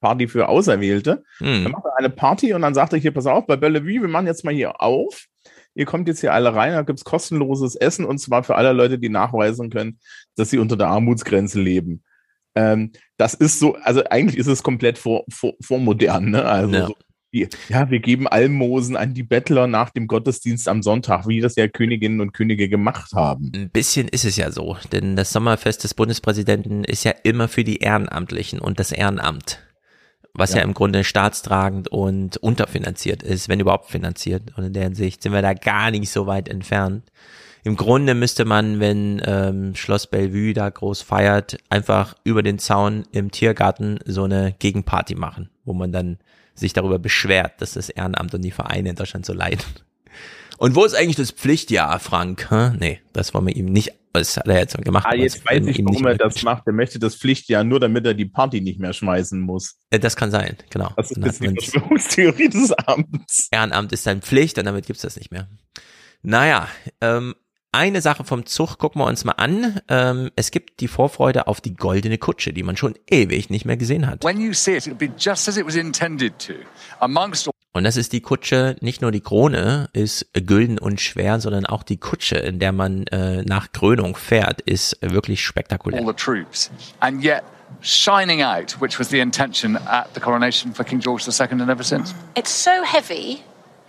Party 0.00 0.28
für 0.28 0.48
Auserwählte. 0.48 1.24
Hm. 1.38 1.66
Er 1.66 1.68
macht 1.70 1.84
eine 1.96 2.10
Party 2.10 2.54
und 2.54 2.62
dann 2.62 2.74
sagt 2.74 2.92
er 2.92 2.98
hier, 2.98 3.12
pass 3.12 3.26
auf, 3.26 3.46
bei 3.46 3.56
Bellevue, 3.56 4.02
wir 4.02 4.08
machen 4.08 4.26
jetzt 4.26 4.44
mal 4.44 4.54
hier 4.54 4.80
auf. 4.80 5.26
Ihr 5.74 5.86
kommt 5.86 6.06
jetzt 6.08 6.20
hier 6.20 6.34
alle 6.34 6.54
rein, 6.54 6.72
da 6.72 6.82
gibt's 6.82 7.04
kostenloses 7.04 7.76
Essen 7.76 8.04
und 8.04 8.18
zwar 8.18 8.44
für 8.44 8.56
alle 8.56 8.72
Leute, 8.72 8.98
die 8.98 9.08
nachweisen 9.08 9.70
können, 9.70 9.98
dass 10.36 10.50
sie 10.50 10.58
unter 10.58 10.76
der 10.76 10.88
Armutsgrenze 10.88 11.60
leben. 11.60 12.02
Ähm, 12.54 12.92
das 13.16 13.34
ist 13.34 13.58
so, 13.58 13.76
also 13.76 14.02
eigentlich 14.10 14.36
ist 14.36 14.48
es 14.48 14.62
komplett 14.62 14.98
vor, 14.98 15.24
vor, 15.30 15.54
vormodern, 15.62 16.30
ne? 16.30 16.44
Also 16.44 16.74
ja. 16.74 16.86
So, 16.86 16.96
ja, 17.32 17.90
wir 17.90 18.00
geben 18.00 18.28
Almosen 18.28 18.96
an 18.96 19.14
die 19.14 19.22
Bettler 19.22 19.66
nach 19.66 19.90
dem 19.90 20.06
Gottesdienst 20.06 20.68
am 20.68 20.82
Sonntag, 20.82 21.26
wie 21.26 21.40
das 21.40 21.56
ja 21.56 21.66
Königinnen 21.66 22.20
und 22.20 22.32
Könige 22.32 22.68
gemacht 22.68 23.12
haben. 23.14 23.50
Ein 23.54 23.70
bisschen 23.70 24.08
ist 24.08 24.26
es 24.26 24.36
ja 24.36 24.50
so, 24.50 24.76
denn 24.92 25.16
das 25.16 25.32
Sommerfest 25.32 25.82
des 25.82 25.94
Bundespräsidenten 25.94 26.84
ist 26.84 27.04
ja 27.04 27.12
immer 27.22 27.48
für 27.48 27.64
die 27.64 27.78
Ehrenamtlichen 27.78 28.58
und 28.58 28.78
das 28.78 28.92
Ehrenamt, 28.92 29.60
was 30.34 30.50
ja, 30.50 30.58
ja 30.58 30.64
im 30.64 30.74
Grunde 30.74 31.04
staatstragend 31.04 31.88
und 31.88 32.36
unterfinanziert 32.36 33.22
ist, 33.22 33.48
wenn 33.48 33.60
überhaupt 33.60 33.90
finanziert. 33.90 34.52
Und 34.56 34.64
in 34.64 34.72
der 34.74 34.84
Hinsicht 34.84 35.22
sind 35.22 35.32
wir 35.32 35.42
da 35.42 35.54
gar 35.54 35.90
nicht 35.90 36.10
so 36.10 36.26
weit 36.26 36.50
entfernt. 36.50 37.04
Im 37.64 37.76
Grunde 37.76 38.14
müsste 38.14 38.44
man, 38.44 38.80
wenn 38.80 39.22
ähm, 39.24 39.74
Schloss 39.74 40.08
Bellevue 40.08 40.52
da 40.52 40.68
groß 40.68 41.00
feiert, 41.00 41.58
einfach 41.70 42.14
über 42.24 42.42
den 42.42 42.58
Zaun 42.58 43.04
im 43.12 43.30
Tiergarten 43.30 44.00
so 44.04 44.24
eine 44.24 44.54
Gegenparty 44.58 45.14
machen, 45.14 45.48
wo 45.64 45.72
man 45.72 45.92
dann 45.92 46.18
sich 46.54 46.72
darüber 46.72 46.98
beschwert, 46.98 47.60
dass 47.60 47.72
das 47.72 47.88
Ehrenamt 47.88 48.34
und 48.34 48.42
die 48.42 48.50
Vereine 48.50 48.90
in 48.90 48.96
Deutschland 48.96 49.26
so 49.26 49.32
leiden. 49.32 49.64
Und 50.58 50.76
wo 50.76 50.84
ist 50.84 50.94
eigentlich 50.94 51.16
das 51.16 51.32
Pflichtjahr, 51.32 51.98
Frank? 51.98 52.50
Hm? 52.50 52.76
Nee, 52.78 53.00
das 53.12 53.34
wollen 53.34 53.46
wir 53.46 53.56
ihm 53.56 53.66
nicht, 53.66 53.92
das 54.12 54.36
hat 54.36 54.46
er 54.46 54.58
jetzt 54.58 54.76
gemacht. 54.78 55.06
Ah, 55.08 55.14
jetzt 55.14 55.44
weiß 55.44 55.66
ich, 55.66 55.84
warum 55.84 56.06
er 56.06 56.16
das 56.16 56.42
macht. 56.42 56.66
Er 56.66 56.72
möchte 56.72 56.98
das 56.98 57.16
Pflichtjahr 57.16 57.64
nur, 57.64 57.80
damit 57.80 58.06
er 58.06 58.14
die 58.14 58.26
Party 58.26 58.60
nicht 58.60 58.78
mehr 58.78 58.92
schmeißen 58.92 59.40
muss. 59.40 59.78
Äh, 59.90 59.98
das 59.98 60.14
kann 60.14 60.30
sein, 60.30 60.56
genau. 60.70 60.92
Das 60.96 61.10
ist 61.10 61.24
jetzt 61.24 61.42
die 61.42 61.48
Verschwörungstheorie 61.48 62.48
des 62.48 62.72
Abends. 62.72 63.48
Ehrenamt 63.50 63.92
ist 63.92 64.06
dann 64.06 64.22
Pflicht 64.22 64.58
und 64.58 64.66
damit 64.66 64.86
gibt's 64.86 65.02
das 65.02 65.16
nicht 65.16 65.32
mehr. 65.32 65.48
Naja, 66.22 66.68
ähm, 67.00 67.34
eine 67.72 68.00
Sache 68.02 68.24
vom 68.24 68.46
Zug 68.46 68.78
gucken 68.78 69.00
wir 69.00 69.06
uns 69.06 69.24
mal 69.24 69.32
an. 69.32 69.80
Ähm, 69.88 70.30
es 70.36 70.50
gibt 70.50 70.80
die 70.80 70.88
Vorfreude 70.88 71.46
auf 71.46 71.60
die 71.60 71.74
goldene 71.74 72.18
Kutsche, 72.18 72.52
die 72.52 72.62
man 72.62 72.76
schon 72.76 72.94
ewig 73.10 73.50
nicht 73.50 73.64
mehr 73.64 73.78
gesehen 73.78 74.06
hat. 74.06 74.24
Und 77.74 77.84
das 77.84 77.96
ist 77.96 78.12
die 78.12 78.20
Kutsche, 78.20 78.76
nicht 78.80 79.00
nur 79.00 79.10
die 79.10 79.20
Krone 79.20 79.88
ist 79.94 80.26
gülden 80.34 80.78
und 80.78 81.00
schwer, 81.00 81.40
sondern 81.40 81.64
auch 81.64 81.82
die 81.82 81.96
Kutsche, 81.96 82.36
in 82.36 82.58
der 82.58 82.72
man 82.72 83.06
äh, 83.06 83.42
nach 83.42 83.72
Krönung 83.72 84.16
fährt, 84.16 84.60
ist 84.60 84.98
wirklich 85.00 85.42
spektakulär. 85.42 86.00
All 86.00 86.06
the 86.06 86.12
troops. 86.12 86.70
And 87.00 87.24
yet 87.24 87.42
shining 87.80 88.42
out, 88.42 88.78
which 88.80 88.98
was 89.00 89.08
the 89.08 89.20
intention 89.20 89.76
at 89.76 90.08
the 90.14 90.20
coronation 90.20 90.74
for 90.74 90.84
King 90.84 91.00
George 91.00 91.26
II 91.26 91.60
and 91.60 91.70
ever 91.70 91.82
since. 91.82 92.14
It's 92.34 92.52
so 92.52 92.70
heavy 92.84 93.42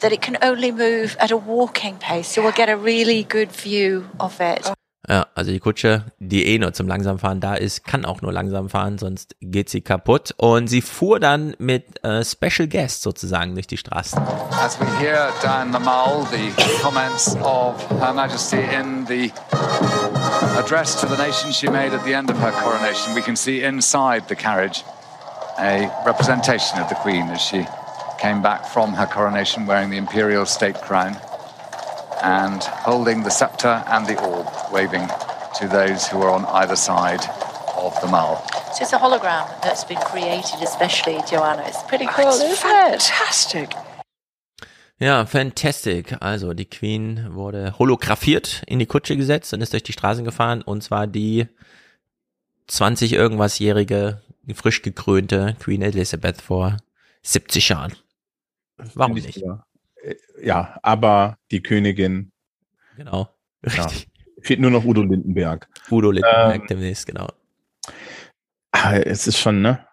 that 0.04 0.12
it 0.12 0.22
can 0.22 0.38
only 0.44 0.72
move 0.72 1.16
at 1.20 1.32
a 1.32 1.38
walking 1.38 1.96
pace, 1.98 2.28
so 2.28 2.42
we'll 2.44 2.52
get 2.52 2.70
a 2.70 2.78
really 2.78 3.24
good 3.24 3.50
view 3.52 4.04
of 4.20 4.40
it. 4.40 4.72
Ja, 5.10 5.28
also 5.36 5.52
die 5.52 5.60
Kutsche, 5.60 6.06
die 6.20 6.46
eh 6.46 6.58
nur 6.58 6.72
zum 6.72 6.88
Langsamfahren 6.88 7.42
da 7.42 7.56
ist, 7.56 7.84
kann 7.84 8.06
auch 8.06 8.22
nur 8.22 8.32
langsam 8.32 8.70
fahren, 8.70 8.98
sonst 8.98 9.36
geht 9.42 9.70
sie 9.70 9.82
kaputt. 9.82 10.34
Und 10.38 10.68
sie 10.68 10.82
fuhr 10.82 11.20
dann 11.20 11.56
mit 11.60 12.02
äh, 12.06 12.24
Special 12.24 12.70
Guests 12.70 13.02
sozusagen 13.02 13.54
durch 13.54 13.68
die 13.68 13.76
Straßen. 13.76 14.22
As 14.64 14.80
we 14.80 14.86
hear 15.02 15.30
down 15.42 15.74
the 15.74 15.80
mall 15.80 16.26
the 16.32 16.54
comments 16.82 17.36
of 17.44 17.76
Her 18.00 18.14
Majesty 18.14 18.60
in 18.60 19.06
the 19.06 19.30
address 20.58 20.96
to 21.02 21.08
the 21.08 21.22
nation 21.22 21.52
she 21.52 21.68
made 21.70 21.94
at 21.94 22.06
the 22.06 22.14
end 22.14 22.32
of 22.32 22.38
her 22.38 22.52
coronation, 22.52 23.14
we 23.14 23.22
can 23.22 23.36
see 23.36 23.62
inside 23.62 24.24
the 24.30 24.36
carriage 24.36 24.86
a 25.60 25.90
representation 26.06 26.80
of 26.80 26.88
the 26.88 26.96
Queen 26.96 27.28
as 27.30 27.42
she 27.42 27.66
came 28.24 28.42
back 28.42 28.66
from 28.66 28.94
her 28.94 29.06
coronation 29.06 29.66
wearing 29.66 29.90
the 29.90 29.98
imperial 29.98 30.46
state 30.46 30.76
crown 30.76 31.14
and 32.22 32.64
holding 32.64 33.22
the 33.24 33.30
scepter 33.30 33.84
and 33.88 34.08
the 34.08 34.18
orb, 34.24 34.48
waving 34.72 35.06
to 35.60 35.68
those 35.68 36.08
who 36.08 36.22
are 36.22 36.30
on 36.30 36.46
either 36.62 36.78
side 36.78 37.20
of 37.76 37.92
the 38.00 38.08
mall. 38.08 38.42
So 38.74 38.84
it's 38.84 38.94
a 38.94 38.98
hologram 38.98 39.46
that's 39.62 39.84
been 39.84 39.98
created, 39.98 40.62
especially 40.64 41.20
Joanna. 41.30 41.64
It's 41.68 41.84
pretty 41.84 42.08
cool, 42.16 42.28
oh, 42.28 42.50
it's 42.50 42.62
fantastic. 42.62 43.76
Ja, 45.00 45.26
fantastic. 45.26 46.16
Also 46.22 46.54
die 46.54 46.70
Queen 46.70 47.36
wurde 47.36 47.78
holographiert 47.78 48.64
in 48.68 48.80
die 48.80 48.86
Kutsche 48.86 49.18
gesetzt 49.18 49.54
und 49.54 49.60
ist 49.60 49.74
durch 49.74 49.84
die 49.84 49.92
Straßen 49.92 50.24
gefahren 50.24 50.62
und 50.62 50.82
zwar 50.82 51.08
die 51.08 51.50
20 52.68 53.12
irgendwasjährige 53.12 54.22
frisch 54.56 54.82
gekrönte 54.82 55.58
Queen 55.60 55.82
Elizabeth 55.82 56.42
vor 56.42 56.78
70 57.24 57.68
Jahren. 57.68 57.94
Warum 58.78 59.14
nicht? 59.14 59.38
Ja. 59.38 59.66
Äh, 60.02 60.16
ja, 60.42 60.78
aber 60.84 61.38
die 61.52 61.62
Königin. 61.62 62.32
Genau. 62.98 63.30
Ja. 63.78 63.90
Fehlt 64.42 64.60
nur 64.60 64.72
noch 64.72 64.84
Udo 64.84 65.04
Lindenberg. 65.04 65.70
Udo 65.90 66.12
Lindenberg 66.12 66.64
ähm, 66.64 66.68
demnächst, 66.68 67.08
genau. 67.08 67.30
Ah, 68.74 68.98
es 68.98 69.26
ist 69.26 69.38
schon, 69.38 69.62
ne? 69.62 69.88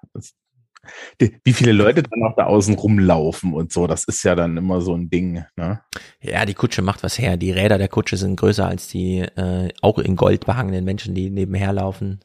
Wie 1.44 1.52
viele 1.52 1.70
Leute 1.70 2.02
dann 2.02 2.22
auch 2.24 2.34
da 2.34 2.46
außen 2.46 2.74
rumlaufen 2.74 3.52
und 3.52 3.72
so, 3.72 3.86
das 3.86 4.04
ist 4.04 4.24
ja 4.24 4.34
dann 4.34 4.56
immer 4.56 4.80
so 4.80 4.94
ein 4.96 5.08
Ding, 5.08 5.44
ne? 5.54 5.82
Ja, 6.20 6.44
die 6.46 6.54
Kutsche 6.54 6.82
macht 6.82 7.04
was 7.04 7.18
her. 7.18 7.36
Die 7.36 7.52
Räder 7.52 7.78
der 7.78 7.88
Kutsche 7.88 8.16
sind 8.16 8.36
größer 8.36 8.66
als 8.66 8.88
die 8.88 9.18
äh, 9.20 9.68
auch 9.82 9.98
in 9.98 10.16
Gold 10.16 10.46
behangenen 10.46 10.84
Menschen, 10.84 11.14
die 11.14 11.30
nebenher 11.30 11.72
laufen. 11.72 12.20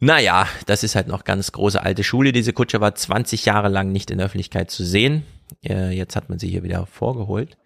Naja, 0.00 0.46
das 0.66 0.84
ist 0.84 0.94
halt 0.94 1.08
noch 1.08 1.24
ganz 1.24 1.50
große 1.50 1.82
alte 1.82 2.04
Schule. 2.04 2.32
Diese 2.32 2.52
Kutsche 2.52 2.80
war 2.80 2.94
20 2.94 3.44
Jahre 3.44 3.68
lang 3.68 3.90
nicht 3.90 4.10
in 4.10 4.18
der 4.18 4.26
Öffentlichkeit 4.26 4.70
zu 4.70 4.84
sehen. 4.84 5.24
Äh, 5.64 5.90
jetzt 5.90 6.14
hat 6.14 6.28
man 6.28 6.38
sie 6.38 6.48
hier 6.48 6.62
wieder 6.62 6.86
vorgeholt. 6.86 7.56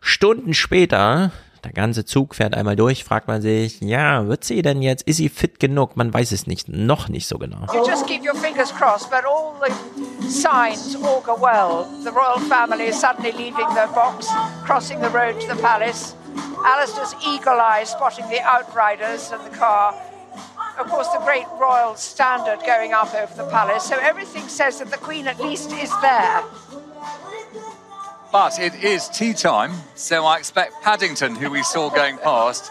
Stunden 0.00 0.54
später, 0.54 1.30
der 1.62 1.72
ganze 1.72 2.04
Zug 2.04 2.34
fährt 2.34 2.54
einmal 2.54 2.74
durch, 2.74 3.04
fragt 3.04 3.28
man 3.28 3.42
sich, 3.42 3.80
ja, 3.80 4.26
wird 4.26 4.42
sie 4.42 4.62
denn 4.62 4.82
jetzt, 4.82 5.02
ist 5.06 5.18
sie 5.18 5.28
fit 5.28 5.60
genug? 5.60 5.96
Man 5.96 6.12
weiß 6.12 6.32
es 6.32 6.48
nicht, 6.48 6.68
noch 6.68 7.08
nicht 7.08 7.28
so 7.28 7.38
genau. 7.38 7.66
You 7.72 7.86
just 7.86 8.06
keep 8.06 8.22
your 8.24 8.34
fingers 8.34 8.74
crossed, 8.74 9.10
but 9.10 9.24
all 9.24 9.54
the 9.60 10.28
signs 10.28 10.96
augur 10.96 11.40
well. 11.40 11.86
The 12.02 12.10
royal 12.10 12.40
family 12.48 12.92
suddenly 12.92 13.30
leaving 13.30 13.72
their 13.74 13.88
box, 13.88 14.28
crossing 14.64 15.00
the 15.00 15.10
road 15.10 15.38
to 15.40 15.54
the 15.54 15.60
palace. 15.60 16.14
Alistair's 16.64 17.14
eagle 17.24 17.60
eye 17.60 17.84
spotting 17.84 18.28
the 18.30 18.40
outriders 18.42 19.30
and 19.32 19.40
the 19.44 19.56
car. 19.56 19.94
Of 20.78 20.88
course, 20.88 21.08
the 21.08 21.18
great 21.20 21.46
royal 21.60 21.94
standard 21.96 22.60
going 22.64 22.92
up 22.92 23.12
over 23.14 23.34
the 23.34 23.48
palace. 23.50 23.84
So 23.84 23.96
everything 24.00 24.48
says 24.48 24.78
that 24.78 24.90
the 24.90 24.96
Queen 24.96 25.26
at 25.26 25.40
least 25.40 25.72
is 25.72 25.90
there. 26.00 26.42
But 28.30 28.58
it 28.58 28.74
is 28.84 29.08
tea 29.08 29.32
time, 29.32 29.72
so 29.94 30.26
I 30.26 30.36
expect 30.36 30.82
Paddington, 30.82 31.34
who 31.34 31.50
we 31.50 31.62
saw 31.62 31.88
going 31.88 32.18
past, 32.18 32.70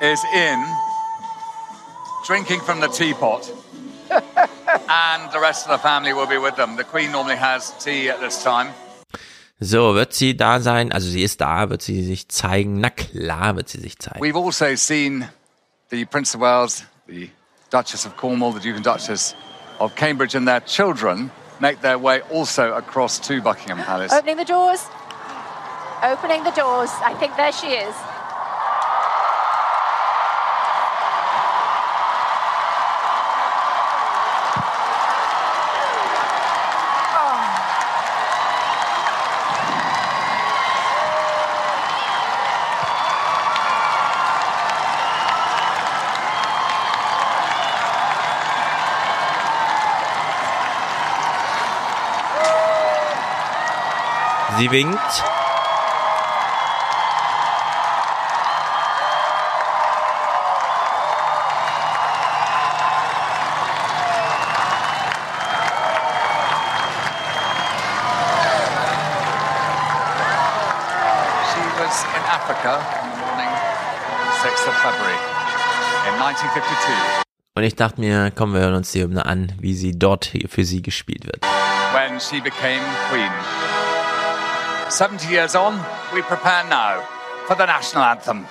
is 0.00 0.20
in, 0.34 0.64
drinking 2.26 2.60
from 2.60 2.80
the 2.80 2.88
teapot. 2.88 3.50
and 4.10 5.32
the 5.32 5.40
rest 5.40 5.66
of 5.66 5.72
the 5.72 5.78
family 5.78 6.14
will 6.14 6.26
be 6.26 6.38
with 6.38 6.56
them. 6.56 6.76
The 6.76 6.84
Queen 6.84 7.12
normally 7.12 7.36
has 7.36 7.72
tea 7.78 8.08
at 8.08 8.20
this 8.20 8.42
time. 8.42 8.72
So, 9.60 9.94
wird 9.94 10.12
sie 10.12 10.36
da 10.36 10.60
sein? 10.60 10.92
Also 10.92 11.08
sie 11.08 11.22
ist 11.22 11.40
da, 11.40 11.70
wird 11.70 11.82
sie 11.82 12.02
sich 12.02 12.28
zeigen? 12.28 12.80
Na 12.80 12.90
klar 12.90 13.56
wird 13.56 13.68
sie 13.68 13.80
sich 13.80 13.98
zeigen. 13.98 14.20
We've 14.20 14.36
also 14.36 14.74
seen 14.76 15.28
the 15.90 16.04
Prince 16.04 16.34
of 16.34 16.40
Wales, 16.40 16.84
the 17.06 17.30
Duchess 17.70 18.06
of 18.06 18.16
Cornwall, 18.16 18.52
the 18.52 18.60
Duke 18.60 18.76
and 18.76 18.84
Duchess 18.84 19.34
of 19.80 19.94
Cambridge, 19.96 20.34
and 20.34 20.46
their 20.46 20.60
children 20.60 21.30
make 21.60 21.80
their 21.80 21.98
way 21.98 22.20
also 22.22 22.72
across 22.74 23.18
to 23.20 23.40
Buckingham 23.40 23.78
Palace. 23.78 24.12
Opening 24.12 24.36
the 24.36 24.44
doors. 24.44 24.84
Opening 26.02 26.44
the 26.44 26.52
doors. 26.52 26.90
I 27.02 27.14
think 27.18 27.36
there 27.36 27.52
she 27.52 27.68
is. 27.68 27.94
In 76.06 76.22
1952 76.22 76.94
Und 77.54 77.62
ich 77.62 77.74
dachte 77.74 78.00
mir, 78.00 78.32
komm, 78.34 78.54
wir 78.54 78.60
hören 78.60 78.74
uns 78.74 78.92
die 78.92 79.02
Hymne 79.02 79.26
an, 79.26 79.52
wie 79.60 79.74
sie 79.74 79.98
dort 79.98 80.32
für 80.48 80.64
sie 80.64 80.80
gespielt 80.80 81.26
wird. 81.26 81.44
when 81.96 82.20
she 82.20 82.40
became 82.40 82.84
queen. 83.08 83.75
70 84.88 85.28
years 85.28 85.54
on, 85.54 85.74
we 86.14 86.22
prepare 86.22 86.64
now 86.68 87.02
for 87.46 87.56
the 87.56 87.66
national 87.66 88.04
anthem. 88.04 88.46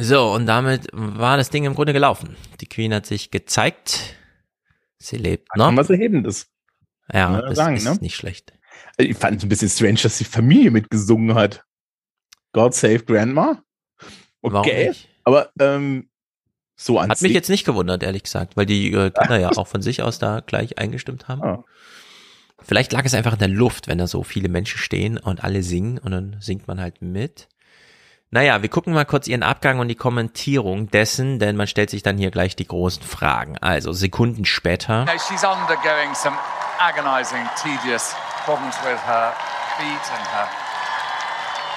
So, 0.00 0.32
und 0.32 0.46
damit 0.46 0.88
war 0.92 1.36
das 1.36 1.50
Ding 1.50 1.64
im 1.64 1.74
Grunde 1.74 1.92
gelaufen. 1.92 2.36
Die 2.60 2.66
Queen 2.66 2.92
hat 2.94 3.06
sich 3.06 3.30
gezeigt. 3.30 4.16
Sie 4.98 5.16
lebt 5.16 5.48
noch. 5.56 5.66
Kann 5.66 5.76
was 5.76 5.90
Erhebendes. 5.90 6.48
Ja, 7.12 7.40
das 7.40 7.56
sagen, 7.56 7.76
ist 7.76 7.84
ne? 7.84 7.96
nicht 8.00 8.16
schlecht. 8.16 8.52
Ich 8.98 9.16
fand 9.16 9.38
es 9.38 9.44
ein 9.44 9.48
bisschen 9.48 9.68
strange, 9.68 10.00
dass 10.02 10.18
die 10.18 10.24
Familie 10.24 10.70
mitgesungen 10.70 11.34
hat. 11.34 11.64
God 12.52 12.74
Save 12.74 13.00
Grandma. 13.00 13.62
Okay. 14.42 14.92
Aber 15.24 15.50
ähm, 15.60 16.08
so 16.76 16.98
an 16.98 17.10
Hat 17.10 17.22
mich 17.22 17.32
jetzt 17.32 17.50
nicht 17.50 17.64
gewundert, 17.64 18.02
ehrlich 18.02 18.22
gesagt, 18.22 18.56
weil 18.56 18.66
die 18.66 18.92
äh, 18.92 19.10
Kinder 19.10 19.38
ja 19.38 19.50
auch 19.56 19.66
von 19.66 19.82
sich 19.82 20.02
aus 20.02 20.18
da 20.18 20.40
gleich 20.40 20.78
eingestimmt 20.78 21.28
haben. 21.28 21.42
Ah. 21.42 21.64
Vielleicht 22.62 22.92
lag 22.92 23.04
es 23.04 23.14
einfach 23.14 23.34
in 23.34 23.38
der 23.38 23.48
Luft, 23.48 23.88
wenn 23.88 23.98
da 23.98 24.06
so 24.06 24.22
viele 24.22 24.48
Menschen 24.48 24.78
stehen 24.78 25.18
und 25.18 25.44
alle 25.44 25.62
singen 25.62 25.98
und 25.98 26.10
dann 26.12 26.36
singt 26.40 26.66
man 26.66 26.80
halt 26.80 27.02
mit. 27.02 27.48
Naja, 28.30 28.60
wir 28.60 28.68
gucken 28.68 28.92
mal 28.92 29.06
kurz 29.06 29.26
ihren 29.26 29.42
Abgang 29.42 29.78
und 29.78 29.88
die 29.88 29.96
Kommentierung 29.96 30.90
dessen, 30.90 31.38
denn 31.38 31.56
man 31.56 31.66
stellt 31.66 31.88
sich 31.88 32.02
dann 32.02 32.18
hier 32.18 32.30
gleich 32.30 32.54
die 32.56 32.68
großen 32.68 33.02
Fragen. 33.02 33.56
Also 33.62 33.92
Sekunden 33.94 34.44
später. 34.44 35.06
No, 35.06 35.12
she's 35.12 35.44
undergoing 35.44 36.14
some 36.14 36.36
agonizing, 36.78 37.40
tedious 37.56 38.14
problems 38.44 38.76
with 38.84 39.00
her 39.06 39.32
feet 39.78 40.04
and 40.12 40.26
her 40.28 40.46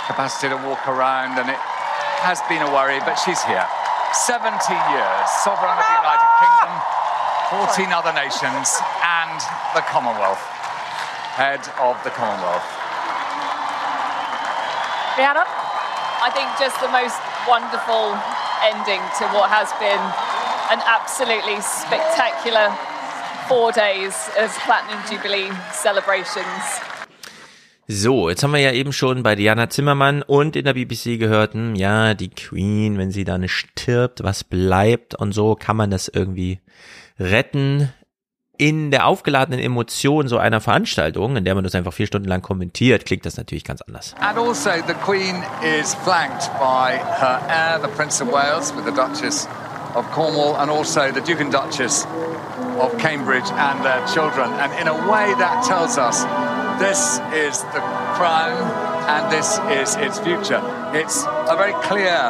capacity 0.07 0.49
to 0.49 0.57
walk 0.67 0.85
around, 0.89 1.39
and 1.39 1.47
it 1.47 1.55
has 2.21 2.43
been 2.49 2.61
a 2.61 2.67
worry, 2.67 2.99
but 3.05 3.17
she's 3.17 3.41
here. 3.45 3.65
70 4.11 4.51
years, 4.91 5.29
sovereign 5.45 5.71
of 5.71 5.85
the 5.87 5.97
United 6.03 6.29
Kingdom, 6.35 6.71
14 7.63 7.93
other 7.95 8.11
nations, 8.11 8.75
and 8.99 9.39
the 9.73 9.83
Commonwealth, 9.87 10.43
head 11.39 11.63
of 11.79 11.95
the 12.03 12.11
Commonwealth. 12.11 12.67
Rihanna? 15.15 15.60
I 16.23 16.29
think 16.29 16.47
just 16.59 16.79
the 16.79 16.87
most 16.89 17.17
wonderful 17.47 18.13
ending 18.61 19.01
to 19.17 19.25
what 19.33 19.49
has 19.49 19.73
been 19.79 20.01
an 20.69 20.79
absolutely 20.85 21.59
spectacular 21.61 22.69
four 23.47 23.71
days 23.71 24.29
of 24.37 24.55
Platinum 24.65 25.01
Jubilee 25.09 25.49
celebrations. 25.73 26.79
So, 27.87 28.29
jetzt 28.29 28.43
haben 28.43 28.53
wir 28.53 28.61
ja 28.61 28.71
eben 28.71 28.93
schon 28.93 29.23
bei 29.23 29.35
Diana 29.35 29.69
Zimmermann 29.69 30.21
und 30.21 30.55
in 30.55 30.65
der 30.65 30.75
BBC 30.75 31.17
gehört, 31.17 31.55
hm, 31.55 31.73
ja, 31.73 32.13
die 32.13 32.29
Queen, 32.29 32.99
wenn 32.99 33.09
sie 33.09 33.23
dann 33.23 33.47
stirbt, 33.47 34.23
was 34.23 34.43
bleibt 34.43 35.15
und 35.15 35.33
so 35.33 35.55
kann 35.55 35.75
man 35.75 35.89
das 35.89 36.07
irgendwie 36.07 36.59
retten. 37.19 37.91
In 38.61 38.91
der 38.91 39.07
aufgeladenen 39.07 39.59
Emotion 39.59 40.27
so 40.27 40.37
einer 40.37 40.61
Veranstaltung, 40.61 41.35
in 41.35 41.43
der 41.43 41.55
man 41.55 41.63
das 41.63 41.73
einfach 41.73 41.93
vier 41.93 42.05
Stunden 42.05 42.27
lang 42.27 42.43
kommentiert, 42.43 43.07
klingt 43.07 43.25
das 43.25 43.35
natürlich 43.35 43.63
ganz 43.63 43.81
anders. 43.81 44.13
And 44.19 44.37
also, 44.37 44.69
the 44.85 44.93
Queen 45.03 45.41
is 45.63 45.95
flanked 45.95 46.47
by 46.59 46.99
her 46.99 47.41
heir, 47.49 47.79
the 47.81 47.87
Prince 47.87 48.21
of 48.21 48.31
Wales, 48.31 48.71
with 48.75 48.85
the 48.85 48.91
Duchess 48.91 49.47
of 49.95 50.05
Cornwall, 50.11 50.57
and 50.57 50.69
also 50.69 51.11
the 51.11 51.21
Duke 51.21 51.41
and 51.41 51.51
Duchess 51.51 52.05
of 52.79 52.95
Cambridge 52.99 53.49
and 53.57 53.83
their 53.83 54.05
children. 54.13 54.51
And 54.61 54.71
in 54.79 54.87
a 54.87 55.09
way, 55.09 55.33
that 55.39 55.65
tells 55.65 55.97
us 55.97 56.21
this 56.77 57.17
is 57.33 57.63
the 57.73 57.81
crown 58.13 58.61
and 59.09 59.31
this 59.31 59.57
is 59.73 59.95
its 59.95 60.19
future. 60.19 60.61
It's 60.93 61.25
a 61.49 61.57
very 61.57 61.73
clear 61.81 62.29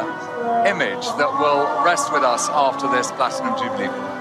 image 0.64 1.04
that 1.20 1.28
will 1.28 1.84
rest 1.84 2.10
with 2.10 2.22
us 2.22 2.48
after 2.48 2.88
this 2.88 3.12
Platinum 3.12 3.52
Jubilee. 3.58 4.11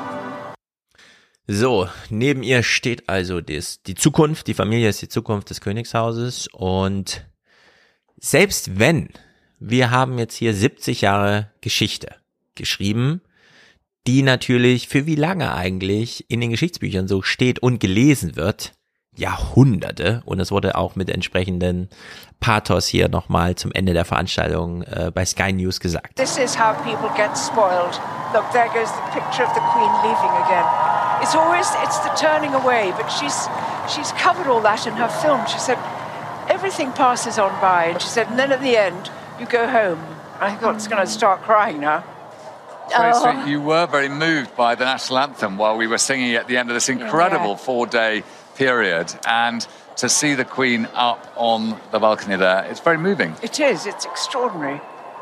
So, 1.53 1.89
neben 2.09 2.43
ihr 2.43 2.63
steht 2.63 3.09
also 3.09 3.41
das, 3.41 3.83
die 3.83 3.95
Zukunft, 3.95 4.47
die 4.47 4.53
Familie 4.53 4.87
ist 4.87 5.01
die 5.01 5.09
Zukunft 5.09 5.49
des 5.49 5.59
Königshauses 5.59 6.47
und 6.47 7.25
selbst 8.17 8.79
wenn 8.79 9.09
wir 9.59 9.91
haben 9.91 10.17
jetzt 10.17 10.35
hier 10.35 10.53
70 10.53 11.01
Jahre 11.01 11.51
Geschichte 11.59 12.15
geschrieben, 12.55 13.19
die 14.07 14.21
natürlich 14.21 14.87
für 14.87 15.05
wie 15.05 15.15
lange 15.15 15.53
eigentlich 15.53 16.23
in 16.29 16.39
den 16.39 16.51
Geschichtsbüchern 16.51 17.09
so 17.09 17.21
steht 17.21 17.59
und 17.59 17.81
gelesen 17.81 18.37
wird, 18.37 18.71
Jahrhunderte 19.13 20.21
und 20.23 20.39
es 20.39 20.51
wurde 20.51 20.75
auch 20.75 20.95
mit 20.95 21.09
entsprechenden 21.09 21.89
Pathos 22.39 22.87
hier 22.87 23.09
nochmal 23.09 23.55
zum 23.55 23.73
Ende 23.73 23.91
der 23.91 24.05
Veranstaltung 24.05 24.83
äh, 24.83 25.11
bei 25.13 25.25
Sky 25.25 25.51
News 25.51 25.81
gesagt. 25.81 26.15
This 26.15 26.37
is 26.37 26.57
how 26.57 26.77
people 26.81 27.09
get 27.17 27.37
spoiled. 27.37 27.99
Look, 28.33 28.49
there 28.53 28.69
goes 28.69 28.87
the 28.87 29.19
picture 29.19 29.43
of 29.43 29.53
the 29.53 29.59
Queen 29.59 29.91
leaving 30.01 30.31
again. 30.45 31.00
It's 31.21 31.35
always 31.35 31.67
it's 31.77 31.99
the 31.99 32.09
turning 32.09 32.53
away, 32.53 32.91
but 32.91 33.07
she's 33.09 33.47
she's 33.93 34.11
covered 34.13 34.47
all 34.47 34.61
that 34.61 34.87
in 34.87 34.93
her 34.93 35.07
film. 35.07 35.45
She 35.47 35.59
said 35.59 35.77
everything 36.49 36.91
passes 36.91 37.37
on 37.37 37.51
by, 37.61 37.85
and 37.85 38.01
she 38.01 38.07
said, 38.07 38.27
and 38.27 38.37
then 38.39 38.51
at 38.51 38.61
the 38.61 38.75
end 38.77 39.09
you 39.39 39.45
go 39.45 39.67
home 39.67 40.03
I 40.41 40.55
thought 40.55 40.73
it's 40.75 40.87
going 40.87 41.05
to 41.05 41.11
start 41.11 41.43
crying 41.43 41.79
now. 41.79 42.03
Tracy, 42.89 43.19
Oh. 43.23 43.45
you 43.45 43.61
were 43.61 43.85
very 43.85 44.09
moved 44.09 44.55
by 44.55 44.73
the 44.73 44.85
national 44.85 45.19
anthem 45.19 45.57
while 45.57 45.77
we 45.77 45.85
were 45.85 45.99
singing 45.99 46.33
at 46.33 46.47
the 46.47 46.57
end 46.57 46.69
of 46.69 46.73
this 46.73 46.89
incredible 46.89 47.55
four 47.55 47.85
day 47.85 48.23
period. 48.55 49.13
And 49.27 49.65
to 49.97 50.09
see 50.09 50.33
the 50.33 50.43
Queen 50.43 50.87
up 50.95 51.31
on 51.35 51.79
the 51.91 51.99
balcony 51.99 52.37
there, 52.37 52.65
it's 52.65 52.79
very 52.79 52.97
moving. 52.97 53.35
It 53.43 53.59
is. 53.59 53.85
It's 53.85 54.05
extraordinary. 54.05 54.81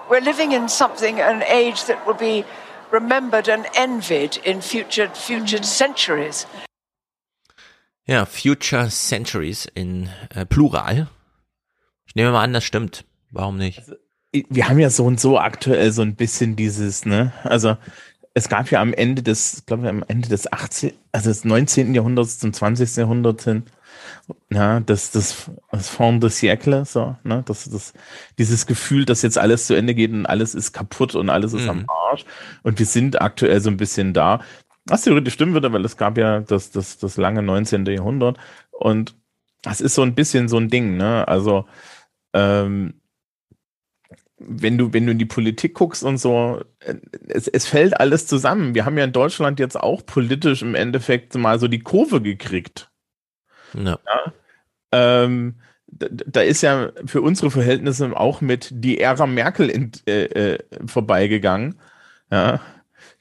We're 0.09 0.21
living 0.21 0.53
in 0.53 0.69
something, 0.69 1.19
an 1.19 1.43
age 1.43 1.83
that 1.85 2.07
will 2.07 2.13
be 2.15 2.45
remembered 2.91 3.49
and 3.49 3.65
envied 3.75 4.37
in 4.43 4.61
future 4.61 5.09
future 5.13 5.63
centuries. 5.63 6.47
Ja, 8.05 8.25
Future 8.25 8.89
Centuries 8.89 9.67
in 9.75 10.09
äh, 10.33 10.45
Plural. 10.45 11.07
Ich 12.07 12.15
nehme 12.15 12.31
mal 12.31 12.43
an, 12.43 12.53
das 12.53 12.63
stimmt. 12.63 13.05
Warum 13.31 13.57
nicht? 13.57 13.83
wir 14.31 14.69
haben 14.69 14.79
ja 14.79 14.89
so 14.89 15.05
und 15.05 15.19
so 15.19 15.39
aktuell 15.39 15.91
so 15.91 16.01
ein 16.01 16.15
bisschen 16.15 16.55
dieses, 16.55 17.05
ne, 17.05 17.33
also 17.43 17.77
es 18.33 18.47
gab 18.47 18.69
ja 18.71 18.81
am 18.81 18.93
Ende 18.93 19.23
des, 19.23 19.63
glaube 19.65 19.83
ich, 19.83 19.89
am 19.89 20.03
Ende 20.07 20.29
des 20.29 20.51
18., 20.51 20.93
also 21.11 21.29
des 21.29 21.45
19. 21.45 21.95
Jahrhunderts 21.95 22.39
zum 22.39 22.53
20. 22.53 22.95
Jahrhundert 22.95 23.41
hin, 23.41 23.63
ja, 24.51 24.79
das, 24.79 25.11
das, 25.11 25.51
das 25.71 25.89
Fond 25.89 26.23
de 26.23 26.29
siècle, 26.29 26.85
so, 26.85 27.15
ne, 27.23 27.43
das, 27.45 27.69
das, 27.69 27.93
dieses 28.37 28.65
Gefühl, 28.65 29.05
dass 29.05 29.21
jetzt 29.21 29.37
alles 29.37 29.67
zu 29.67 29.73
Ende 29.73 29.95
geht 29.95 30.11
und 30.11 30.25
alles 30.25 30.55
ist 30.55 30.73
kaputt 30.73 31.15
und 31.15 31.29
alles 31.29 31.53
ist 31.53 31.67
am 31.67 31.85
Arsch 31.87 32.25
und 32.63 32.79
wir 32.79 32.85
sind 32.85 33.21
aktuell 33.21 33.61
so 33.61 33.69
ein 33.69 33.77
bisschen 33.77 34.13
da, 34.13 34.41
was 34.85 35.03
theoretisch 35.03 35.33
stimmen 35.33 35.53
würde, 35.53 35.71
weil 35.71 35.85
es 35.85 35.97
gab 35.97 36.17
ja 36.17 36.41
das, 36.41 36.71
das, 36.71 36.97
das 36.97 37.17
lange 37.17 37.43
19. 37.43 37.85
Jahrhundert 37.85 38.37
und 38.71 39.15
das 39.61 39.81
ist 39.81 39.95
so 39.95 40.01
ein 40.01 40.15
bisschen 40.15 40.47
so 40.47 40.57
ein 40.57 40.69
Ding, 40.69 40.97
ne, 40.97 41.27
also, 41.27 41.65
ähm, 42.33 42.99
wenn 44.39 44.77
du, 44.77 44.93
wenn 44.93 45.05
du 45.05 45.11
in 45.11 45.19
die 45.19 45.25
Politik 45.25 45.73
guckst 45.73 46.03
und 46.03 46.17
so, 46.17 46.61
es, 47.27 47.47
es 47.47 47.67
fällt 47.67 47.99
alles 47.99 48.25
zusammen. 48.25 48.73
Wir 48.73 48.85
haben 48.85 48.97
ja 48.97 49.03
in 49.03 49.11
Deutschland 49.11 49.59
jetzt 49.59 49.77
auch 49.77 50.05
politisch 50.05 50.61
im 50.61 50.75
Endeffekt 50.75 51.35
mal 51.35 51.59
so 51.59 51.67
die 51.67 51.79
Kurve 51.79 52.21
gekriegt. 52.21 52.89
Ja. 53.73 53.99
Ja? 54.05 54.33
Ähm, 54.91 55.55
da, 55.87 56.07
da 56.09 56.41
ist 56.41 56.61
ja 56.61 56.91
für 57.05 57.21
unsere 57.21 57.51
Verhältnisse 57.51 58.15
auch 58.15 58.41
mit 58.41 58.69
die 58.71 58.99
Ära 58.99 59.25
Merkel 59.25 59.69
in, 59.69 59.91
äh, 60.07 60.23
äh, 60.23 60.59
vorbeigegangen, 60.85 61.79
ja, 62.31 62.61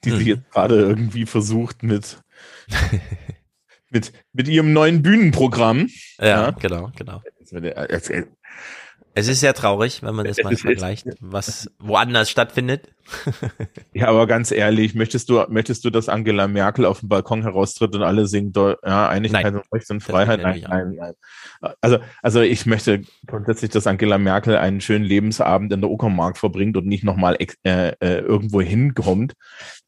die 0.05 0.11
sich 0.11 0.27
jetzt 0.27 0.51
gerade 0.51 0.77
irgendwie 0.77 1.27
versucht 1.27 1.83
mit, 1.83 2.19
mit, 3.91 4.13
mit 4.33 4.49
ihrem 4.49 4.73
neuen 4.73 5.03
Bühnenprogramm. 5.03 5.89
Ja, 6.21 6.51
genau, 6.51 6.93
genau. 6.97 7.23
Es 9.15 9.27
ist 9.27 9.41
sehr 9.41 9.55
traurig, 9.55 10.03
wenn 10.03 10.15
man 10.15 10.27
das 10.27 10.39
Es 10.39 10.45
mal 10.45 10.53
ist- 10.53 10.61
vergleicht, 10.63 11.07
was 11.21 11.71
woanders 11.79 12.31
stattfindet. 12.31 12.89
Ja, 13.95 14.09
aber 14.09 14.27
ganz 14.29 14.53
ehrlich, 14.53 14.95
möchtest 14.95 15.29
du, 15.29 15.43
möchtest 15.49 15.85
du, 15.85 15.91
dass 15.91 16.09
Angela 16.09 16.47
Merkel 16.47 16.85
auf 16.85 17.01
dem 17.01 17.09
Balkon 17.09 17.43
heraustritt 17.43 17.95
und 17.97 18.03
alle 18.03 18.27
singen, 18.27 18.53
ja, 18.55 19.09
Einigkeit 19.09 19.45
Nein. 19.45 19.57
und 19.57 19.65
Recht 19.73 19.91
und 19.91 20.03
Freiheit? 20.03 20.41
Nein, 20.43 20.65
nein, 20.69 20.95
nein. 20.97 21.15
Also, 21.81 21.99
also 22.23 22.43
ich 22.43 22.67
möchte 22.67 23.03
grundsätzlich, 23.27 23.71
dass 23.73 23.87
Angela 23.89 24.19
Merkel 24.19 24.57
einen 24.57 24.81
schönen 24.81 25.05
Lebensabend 25.05 25.73
in 25.73 25.81
der 25.81 25.91
Uckermark 25.91 26.37
verbringt 26.37 26.77
und 26.77 26.87
nicht 26.87 27.03
nochmal 27.03 27.37
äh, 27.41 27.89
äh, 28.01 28.19
irgendwo 28.21 28.61
hinkommt. 28.61 29.33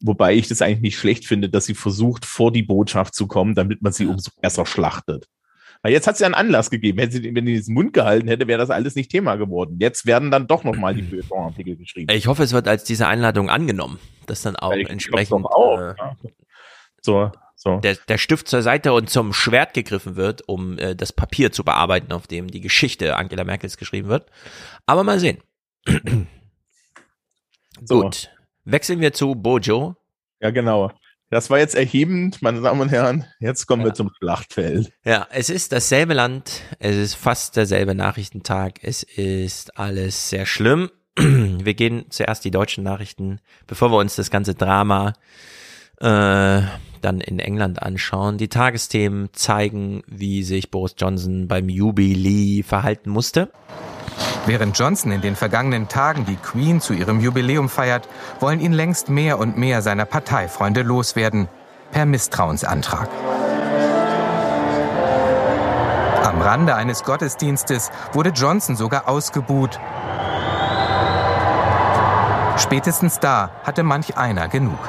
Wobei 0.01 0.33
ich 0.33 0.47
das 0.49 0.61
eigentlich 0.61 0.81
nicht 0.81 0.97
schlecht 0.97 1.25
finde, 1.25 1.47
dass 1.47 1.65
sie 1.65 1.75
versucht, 1.75 2.25
vor 2.25 2.51
die 2.51 2.63
Botschaft 2.63 3.15
zu 3.15 3.27
kommen, 3.27 3.55
damit 3.55 3.81
man 3.81 3.93
sie 3.93 4.07
umso 4.07 4.31
besser 4.41 4.65
schlachtet. 4.65 5.27
Weil 5.81 5.93
jetzt 5.93 6.07
hat 6.07 6.17
sie 6.17 6.25
einen 6.25 6.35
Anlass 6.35 6.69
gegeben. 6.69 6.99
Hätte 6.99 7.13
sie, 7.13 7.35
wenn 7.35 7.45
sie 7.45 7.53
diesen 7.53 7.73
Mund 7.73 7.93
gehalten 7.93 8.27
hätte, 8.27 8.47
wäre 8.47 8.59
das 8.59 8.69
alles 8.69 8.95
nicht 8.95 9.09
Thema 9.09 9.35
geworden. 9.35 9.77
Jetzt 9.79 10.05
werden 10.05 10.29
dann 10.29 10.47
doch 10.47 10.63
nochmal 10.63 10.93
die 10.93 11.01
Feuilleton-Artikel 11.09 11.75
geschrieben. 11.75 12.13
Ich 12.13 12.27
hoffe, 12.27 12.43
es 12.43 12.53
wird 12.53 12.67
als 12.67 12.83
diese 12.83 13.07
Einladung 13.07 13.49
angenommen, 13.49 13.99
dass 14.27 14.41
dann 14.43 14.55
auch 14.55 14.73
entsprechend 14.73 15.45
äh, 15.45 15.93
so, 17.01 17.31
so. 17.55 17.79
Der, 17.79 17.95
der 17.95 18.17
Stift 18.17 18.47
zur 18.47 18.61
Seite 18.61 18.93
und 18.93 19.09
zum 19.09 19.33
Schwert 19.33 19.73
gegriffen 19.73 20.15
wird, 20.15 20.47
um 20.47 20.77
äh, 20.77 20.95
das 20.95 21.13
Papier 21.13 21.51
zu 21.51 21.63
bearbeiten, 21.63 22.11
auf 22.11 22.27
dem 22.27 22.49
die 22.49 22.61
Geschichte 22.61 23.17
Angela 23.17 23.43
Merkels 23.43 23.77
geschrieben 23.77 24.07
wird. 24.07 24.27
Aber 24.85 25.03
mal 25.03 25.19
sehen. 25.19 25.39
So. 27.83 28.01
Gut. 28.01 28.29
Wechseln 28.63 28.99
wir 28.99 29.11
zu 29.11 29.33
Bojo. 29.33 29.95
Ja, 30.39 30.51
genau. 30.51 30.91
Das 31.31 31.49
war 31.49 31.59
jetzt 31.59 31.75
erhebend, 31.75 32.41
meine 32.41 32.59
Damen 32.59 32.81
und 32.81 32.89
Herren. 32.89 33.25
Jetzt 33.39 33.65
kommen 33.65 33.85
wir 33.85 33.93
zum 33.93 34.11
Schlachtfeld. 34.17 34.91
Ja, 35.05 35.27
es 35.31 35.49
ist 35.49 35.71
dasselbe 35.71 36.13
Land, 36.13 36.61
es 36.77 36.97
ist 36.97 37.15
fast 37.15 37.55
derselbe 37.55 37.95
Nachrichtentag, 37.95 38.79
es 38.83 39.01
ist 39.01 39.79
alles 39.79 40.29
sehr 40.29 40.45
schlimm. 40.45 40.91
Wir 41.17 41.73
gehen 41.73 42.05
zuerst 42.09 42.43
die 42.43 42.51
deutschen 42.51 42.83
Nachrichten, 42.83 43.39
bevor 43.67 43.91
wir 43.91 43.97
uns 43.97 44.15
das 44.15 44.31
ganze 44.31 44.55
Drama 44.55 45.13
äh, 45.99 46.61
dann 47.01 47.21
in 47.21 47.39
England 47.39 47.81
anschauen. 47.81 48.37
Die 48.37 48.47
Tagesthemen 48.47 49.29
zeigen, 49.33 50.03
wie 50.07 50.43
sich 50.43 50.71
Boris 50.71 50.95
Johnson 50.97 51.47
beim 51.49 51.67
Jubilee 51.67 52.63
verhalten 52.63 53.09
musste. 53.09 53.51
Während 54.45 54.77
Johnson 54.77 55.11
in 55.11 55.21
den 55.21 55.35
vergangenen 55.35 55.87
Tagen 55.87 56.25
die 56.25 56.35
Queen 56.35 56.81
zu 56.81 56.93
ihrem 56.93 57.19
Jubiläum 57.19 57.69
feiert, 57.69 58.07
wollen 58.39 58.59
ihn 58.59 58.73
längst 58.73 59.09
mehr 59.09 59.39
und 59.39 59.57
mehr 59.57 59.81
seiner 59.81 60.05
Parteifreunde 60.05 60.81
loswerden. 60.81 61.47
Per 61.91 62.05
Misstrauensantrag. 62.05 63.09
Am 66.23 66.41
Rande 66.41 66.75
eines 66.75 67.03
Gottesdienstes 67.03 67.91
wurde 68.13 68.29
Johnson 68.29 68.75
sogar 68.75 69.09
ausgebuht. 69.09 69.79
Spätestens 72.57 73.19
da 73.19 73.51
hatte 73.63 73.83
manch 73.83 74.17
einer 74.17 74.47
genug. 74.47 74.79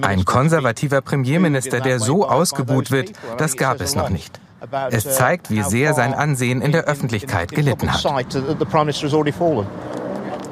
Ein 0.00 0.24
konservativer 0.24 1.00
Premierminister, 1.02 1.80
der 1.80 2.00
so 2.00 2.26
ausgebuht 2.28 2.90
wird, 2.90 3.12
das 3.38 3.56
gab 3.56 3.80
es 3.80 3.94
noch 3.94 4.08
nicht. 4.08 4.40
Es 4.90 5.16
zeigt, 5.16 5.50
wie 5.50 5.62
sehr 5.62 5.94
sein 5.94 6.14
Ansehen 6.14 6.60
in 6.62 6.72
der 6.72 6.84
Öffentlichkeit 6.84 7.50
gelitten 7.52 7.92
hat. 7.92 8.04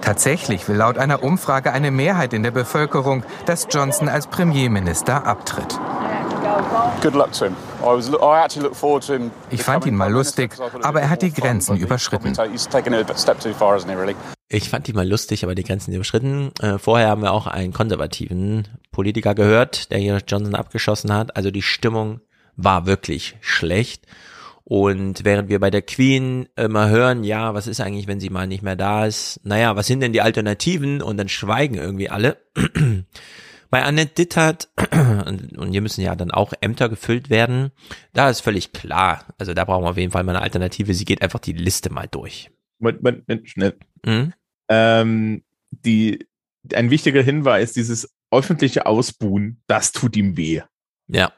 Tatsächlich 0.01 0.69
will 0.69 0.77
laut 0.77 0.99
einer 0.99 1.23
Umfrage 1.23 1.73
eine 1.73 1.91
Mehrheit 1.91 2.35
in 2.35 2.43
der 2.43 2.51
Bevölkerung, 2.51 3.25
dass 3.47 3.67
Johnson 3.71 4.09
als 4.09 4.27
Premierminister 4.27 5.27
abtritt. 5.27 5.81
Ich 9.51 9.63
fand 9.63 9.87
ihn 9.87 9.95
mal 9.97 10.13
lustig, 10.13 10.55
aber 10.83 11.01
er 11.01 11.11
hat 11.11 11.23
die 11.23 11.33
Grenzen 11.33 11.77
überschritten. 11.77 12.35
Ich 14.49 14.69
fand 14.69 14.87
die 14.87 14.93
mal 14.93 15.09
lustig, 15.09 15.43
aber 15.43 15.55
die 15.55 15.65
Grenzen 15.65 15.95
überschritten. 15.95 16.53
Äh, 16.61 16.79
vorher 16.79 17.09
haben 17.09 17.23
wir 17.23 17.33
auch 17.33 17.47
einen 17.47 17.73
konservativen 17.73 18.69
Politiker 18.93 19.35
gehört, 19.35 19.91
der 19.91 19.99
hier 19.99 20.21
Johnson 20.27 20.55
abgeschossen 20.55 21.13
hat. 21.13 21.35
Also 21.37 21.51
die 21.51 21.63
Stimmung 21.63 22.21
war 22.57 22.87
wirklich 22.87 23.37
schlecht. 23.41 24.07
Und 24.65 25.25
während 25.25 25.51
wir 25.51 25.61
bei 25.61 25.71
der 25.71 25.83
Queen 25.83 26.49
immer 26.57 26.89
hören, 26.89 27.23
ja, 27.23 27.53
was 27.53 27.67
ist 27.67 27.81
eigentlich, 27.81 28.07
wenn 28.07 28.21
sie 28.21 28.31
mal 28.31 28.47
nicht 28.47 28.63
mehr 28.63 28.77
da 28.77 29.05
ist? 29.05 29.41
Naja, 29.45 29.77
was 29.77 29.87
sind 29.87 30.01
denn 30.01 30.15
die 30.15 30.23
Alternativen? 30.23 31.03
Und 31.03 31.19
dann 31.19 31.29
schweigen 31.29 31.75
irgendwie 31.75 32.09
alle. 32.09 32.39
Bei 33.71 33.83
Annette 33.83 34.15
Dittert, 34.15 34.69
und 35.57 35.73
hier 35.73 35.81
müssen 35.81 36.01
ja 36.01 36.15
dann 36.15 36.31
auch 36.31 36.53
Ämter 36.61 36.89
gefüllt 36.89 37.29
werden, 37.29 37.73
da 38.13 38.31
ist 38.31 38.41
völlig 38.41 38.73
klar. 38.73 39.25
Also 39.37 39.53
da 39.53 39.65
brauchen 39.65 39.85
wir 39.85 39.91
auf 39.91 39.97
jeden 39.97 40.13
Fall 40.13 40.23
mal 40.23 40.37
eine 40.37 40.43
Alternative. 40.43 40.95
Sie 40.95 41.05
geht 41.05 41.23
einfach 41.23 41.41
die 41.41 41.53
Liste 41.53 41.93
mal 41.93 42.07
durch. 42.09 42.51
Moment, 42.79 43.03
Moment, 43.03 43.29
Moment, 43.29 43.51
schnell. 43.51 43.75
Mhm. 44.07 44.33
Ähm, 44.69 45.43
die, 45.71 46.27
ein 46.73 46.91
wichtiger 46.91 47.23
Hinweis, 47.23 47.73
dieses 47.73 48.15
öffentliche 48.31 48.87
Ausbuhen, 48.87 49.61
das 49.67 49.93
tut 49.93 50.17
ihm 50.17 50.37
weh. 50.37 50.63
Ja. 51.09 51.33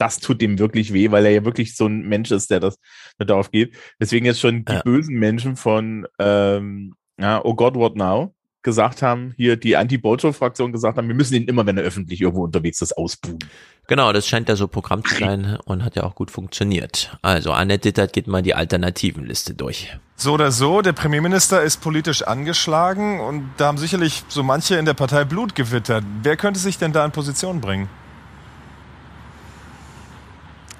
Das 0.00 0.18
tut 0.18 0.40
ihm 0.42 0.58
wirklich 0.58 0.92
weh, 0.94 1.10
weil 1.10 1.26
er 1.26 1.32
ja 1.32 1.44
wirklich 1.44 1.76
so 1.76 1.86
ein 1.86 2.08
Mensch 2.08 2.30
ist, 2.30 2.50
der 2.50 2.58
das 2.58 2.76
der 3.18 3.26
darauf 3.26 3.50
geht. 3.50 3.74
Deswegen 4.00 4.24
jetzt 4.24 4.40
schon 4.40 4.64
die 4.64 4.72
Ja. 4.72 4.82
bösen 4.82 5.16
Menschen 5.18 5.56
von 5.56 6.06
ähm, 6.18 6.94
ja, 7.20 7.40
Oh 7.44 7.54
God, 7.54 7.74
What 7.74 7.96
Now 7.96 8.34
gesagt 8.62 9.00
haben, 9.02 9.32
hier 9.36 9.56
die 9.56 9.76
Anti-Bojo-Fraktion 9.76 10.72
gesagt 10.72 10.98
haben, 10.98 11.08
wir 11.08 11.14
müssen 11.14 11.34
ihn 11.34 11.44
immer, 11.44 11.64
wenn 11.64 11.78
er 11.78 11.84
öffentlich 11.84 12.20
irgendwo 12.20 12.44
unterwegs 12.44 12.82
ist, 12.82 12.92
ausbuhen. 12.96 13.38
Genau, 13.88 14.12
das 14.12 14.26
scheint 14.26 14.48
ja 14.48 14.56
so 14.56 14.68
Programm 14.68 15.04
zu 15.04 15.14
sein 15.16 15.58
und 15.64 15.82
hat 15.82 15.96
ja 15.96 16.04
auch 16.04 16.14
gut 16.14 16.30
funktioniert. 16.30 17.16
Also 17.22 17.52
Annette 17.52 17.88
Dittert 17.88 18.12
geht 18.12 18.26
mal 18.26 18.42
die 18.42 18.54
Alternativenliste 18.54 19.54
durch. 19.54 19.96
So 20.16 20.34
oder 20.34 20.50
so, 20.52 20.82
der 20.82 20.92
Premierminister 20.92 21.62
ist 21.62 21.80
politisch 21.80 22.22
angeschlagen 22.22 23.20
und 23.20 23.48
da 23.56 23.66
haben 23.66 23.78
sicherlich 23.78 24.24
so 24.28 24.42
manche 24.42 24.76
in 24.76 24.84
der 24.84 24.94
Partei 24.94 25.24
Blut 25.24 25.54
gewittert. 25.54 26.04
Wer 26.22 26.36
könnte 26.36 26.60
sich 26.60 26.76
denn 26.76 26.92
da 26.92 27.04
in 27.04 27.12
Position 27.12 27.60
bringen? 27.62 27.88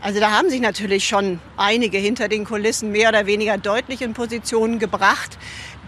Also 0.02 0.18
da 0.18 0.30
haben 0.30 0.48
sich 0.48 0.60
natürlich 0.60 1.06
schon 1.06 1.40
einige 1.58 1.98
hinter 1.98 2.28
den 2.28 2.44
Kulissen 2.44 2.90
mehr 2.90 3.10
oder 3.10 3.26
weniger 3.26 3.58
deutlich 3.58 4.00
in 4.00 4.14
Positionen 4.14 4.78
gebracht. 4.78 5.36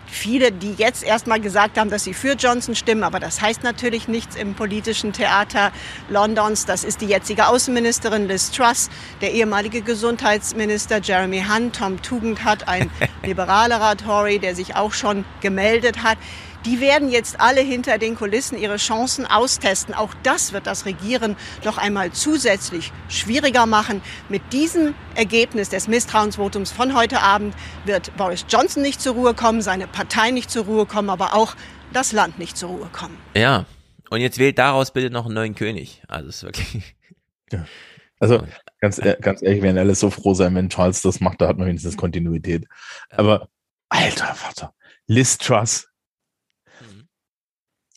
Viele, 0.06 0.52
die 0.52 0.74
jetzt 0.74 1.02
erstmal 1.02 1.40
gesagt 1.40 1.78
haben, 1.78 1.88
dass 1.88 2.04
sie 2.04 2.12
für 2.12 2.34
Johnson 2.34 2.74
stimmen, 2.74 3.02
aber 3.02 3.18
das 3.18 3.40
heißt 3.40 3.62
natürlich 3.62 4.08
nichts 4.08 4.36
im 4.36 4.52
politischen 4.52 5.14
Theater 5.14 5.72
Londons. 6.10 6.66
Das 6.66 6.84
ist 6.84 7.00
die 7.00 7.06
jetzige 7.06 7.48
Außenministerin 7.48 8.28
Liz 8.28 8.50
Truss, 8.50 8.90
der 9.22 9.32
ehemalige 9.32 9.80
Gesundheitsminister 9.80 11.00
Jeremy 11.00 11.46
Hunt, 11.48 11.76
Tom 11.76 12.02
Tugendhat, 12.02 12.68
ein 12.68 12.90
liberalerer 13.24 13.96
Tory, 13.96 14.38
der 14.38 14.54
sich 14.54 14.76
auch 14.76 14.92
schon 14.92 15.24
gemeldet 15.40 16.02
hat. 16.02 16.18
Die 16.64 16.80
werden 16.80 17.10
jetzt 17.10 17.40
alle 17.40 17.60
hinter 17.60 17.98
den 17.98 18.14
Kulissen 18.14 18.56
ihre 18.56 18.76
Chancen 18.76 19.26
austesten. 19.26 19.94
Auch 19.94 20.14
das 20.22 20.52
wird 20.52 20.66
das 20.66 20.86
Regieren 20.86 21.36
noch 21.64 21.76
einmal 21.76 22.12
zusätzlich 22.12 22.92
schwieriger 23.08 23.66
machen. 23.66 24.00
Mit 24.28 24.52
diesem 24.52 24.94
Ergebnis 25.16 25.70
des 25.70 25.88
Misstrauensvotums 25.88 26.70
von 26.70 26.94
heute 26.94 27.20
Abend 27.20 27.54
wird 27.84 28.16
Boris 28.16 28.46
Johnson 28.48 28.82
nicht 28.82 29.00
zur 29.00 29.14
Ruhe 29.14 29.34
kommen, 29.34 29.60
seine 29.60 29.88
Partei 29.88 30.30
nicht 30.30 30.50
zur 30.50 30.66
Ruhe 30.66 30.86
kommen, 30.86 31.10
aber 31.10 31.34
auch 31.34 31.56
das 31.92 32.12
Land 32.12 32.38
nicht 32.38 32.56
zur 32.56 32.70
Ruhe 32.70 32.88
kommen. 32.92 33.18
Ja. 33.36 33.66
Und 34.10 34.20
jetzt 34.20 34.38
wählt 34.38 34.58
daraus 34.58 34.92
bitte 34.92 35.10
noch 35.10 35.24
einen 35.24 35.34
neuen 35.34 35.54
König. 35.54 36.02
Also 36.06 36.28
es 36.28 36.36
ist 36.36 36.42
wirklich. 36.44 36.96
Ja. 37.50 37.66
Also 38.18 38.46
ganz, 38.80 38.98
e-, 38.98 39.18
ganz 39.20 39.42
ehrlich, 39.42 39.60
werden 39.60 39.76
alle 39.76 39.94
so 39.94 40.08
froh 40.08 40.32
sein, 40.32 40.54
wenn 40.54 40.70
Charles 40.70 41.02
das 41.02 41.20
macht, 41.20 41.42
da 41.42 41.48
hat 41.48 41.58
man 41.58 41.66
wenigstens 41.66 41.98
Kontinuität. 41.98 42.66
Aber 43.10 43.48
alter 43.90 44.34
Vater, 44.34 44.72
Liz 45.06 45.36
Truss, 45.36 45.91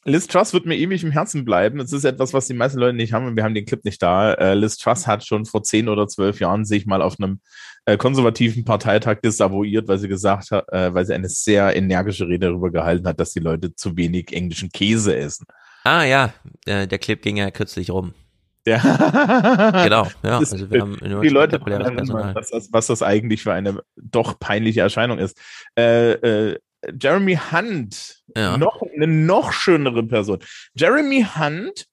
Liz 0.08 0.28
Truss 0.28 0.54
wird 0.54 0.68
mir 0.68 0.78
ewig 0.78 1.04
im 1.04 1.10
Herzen 1.10 1.46
bleiben. 1.46 1.80
Das 1.80 1.92
ist 1.92 2.04
etwas, 2.04 2.32
was 2.32 2.46
die 2.46 2.54
meisten 2.54 2.80
Leute 2.80 2.96
nicht 2.96 3.12
haben 3.12 3.26
und 3.26 3.36
wir 3.36 3.44
haben 3.44 3.56
den 3.56 3.66
Clip 3.66 3.84
nicht 3.84 4.02
da. 4.04 4.34
Äh, 4.34 4.54
Liz 4.54 4.78
Truss 4.78 5.08
hat 5.08 5.26
schon 5.26 5.46
vor 5.46 5.64
zehn 5.64 5.90
oder 5.90 6.08
zwölf 6.08 6.40
Jahren 6.40 6.64
sich 6.64 6.86
mal 6.86 7.02
auf 7.02 7.16
einem 7.20 7.40
äh, 7.86 7.98
konservativen 7.98 8.66
Parteitag 8.66 9.22
desavouiert, 9.22 9.88
weil 9.88 9.98
sie 9.98 10.08
gesagt 10.08 10.52
hat, 10.52 10.72
äh, 10.72 10.94
weil 10.94 11.08
sie 11.08 11.16
eine 11.16 11.28
sehr 11.28 11.76
energische 11.76 12.28
Rede 12.28 12.48
darüber 12.48 12.72
gehalten 12.72 13.08
hat, 13.08 13.20
dass 13.20 13.32
die 13.32 13.40
Leute 13.40 13.74
zu 13.74 13.98
wenig 13.98 14.32
englischen 14.32 14.70
Käse 14.70 15.16
essen. 15.16 15.48
Ah 15.84 16.04
ja, 16.04 16.34
der, 16.68 16.86
der 16.86 17.00
Clip 17.00 17.22
ging 17.22 17.38
ja 17.38 17.50
kürzlich 17.50 17.90
rum. 17.90 18.14
Ja. 18.68 19.84
genau, 19.84 20.08
ja. 20.24 20.40
Also 20.40 20.72
wir 20.72 20.82
haben 20.82 20.98
die 21.22 21.30
Leute, 21.30 21.62
was 21.62 22.50
das, 22.50 22.70
was 22.72 22.88
das 22.88 23.04
eigentlich 23.04 23.44
für 23.44 23.54
eine 23.54 23.84
doch 23.96 24.40
peinliche 24.40 24.82
Erscheinung 24.82 25.20
ist. 25.20 25.40
Äh, 25.78 26.14
äh, 26.14 26.60
Jeremy 27.00 27.38
Hunt, 27.52 28.22
Ja. 28.36 28.58
noch 28.58 28.82
eine 28.82 29.08
noch 29.08 29.52
schönere 29.54 30.04
Person. 30.04 30.40
Jeremy 30.76 31.26
Hunt 31.38 31.88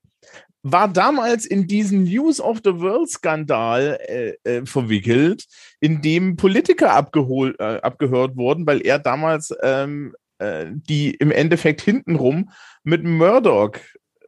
war 0.63 0.89
damals 0.89 1.45
in 1.45 1.67
diesen 1.67 2.05
News 2.05 2.41
of 2.41 2.61
the 2.65 2.79
World 2.79 3.11
Skandal 3.11 3.99
äh, 4.07 4.35
äh, 4.45 4.65
verwickelt, 4.65 5.45
in 5.81 6.01
dem 6.03 6.37
Politiker 6.37 6.93
abgeholt, 6.93 7.59
äh, 7.59 7.81
abgehört 7.83 8.37
wurden, 8.37 8.67
weil 8.67 8.81
er 8.81 8.99
damals 9.01 9.53
ähm, 9.63 10.15
äh, 10.39 10.67
die 10.71 11.15
im 11.15 11.31
Endeffekt 11.33 11.81
hintenrum 11.83 12.51
mit 12.85 13.03
Murdoch 13.05 13.73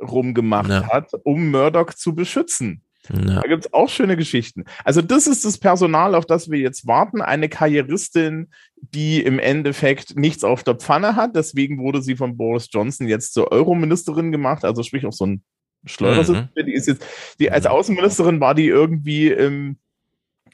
rumgemacht 0.01 0.71
hat, 0.71 1.11
um 1.25 1.51
Murdoch 1.51 1.95
zu 1.95 2.15
beschützen. 2.15 2.83
Ja. 3.09 3.41
Da 3.41 3.43
gibt 3.43 3.67
es 3.67 3.73
auch 3.73 3.89
schöne 3.89 4.17
Geschichten. 4.17 4.65
Also 4.85 5.03
das 5.03 5.27
ist 5.27 5.45
das 5.45 5.59
Personal, 5.59 6.15
auf 6.15 6.27
das 6.27 6.51
wir 6.51 6.59
jetzt 6.59 6.87
warten. 6.87 7.21
Eine 7.21 7.49
Karrieristin, 7.49 8.51
die 8.77 9.23
im 9.23 9.39
Endeffekt 9.39 10.17
nichts 10.17 10.45
auf 10.45 10.63
der 10.63 10.77
Pfanne 10.77 11.17
hat. 11.17 11.37
Deswegen 11.37 11.79
wurde 11.79 12.03
sie 12.03 12.17
von 12.17 12.37
Boris 12.37 12.69
Johnson 12.73 13.07
jetzt 13.07 13.35
zur 13.35 13.53
Euroministerin 13.53 14.33
gemacht. 14.33 14.65
Also 14.65 14.83
sprich 14.83 15.05
auf 15.07 15.15
so 15.15 15.27
ein 15.27 15.43
Schleudersitz. 15.85 16.49
Die 16.57 16.73
ist 16.73 16.89
jetzt, 16.89 17.05
die 17.39 17.51
als 17.51 17.67
Außenministerin 17.67 18.41
war 18.41 18.55
die 18.55 18.69
irgendwie 18.69 19.29
im, 19.29 19.77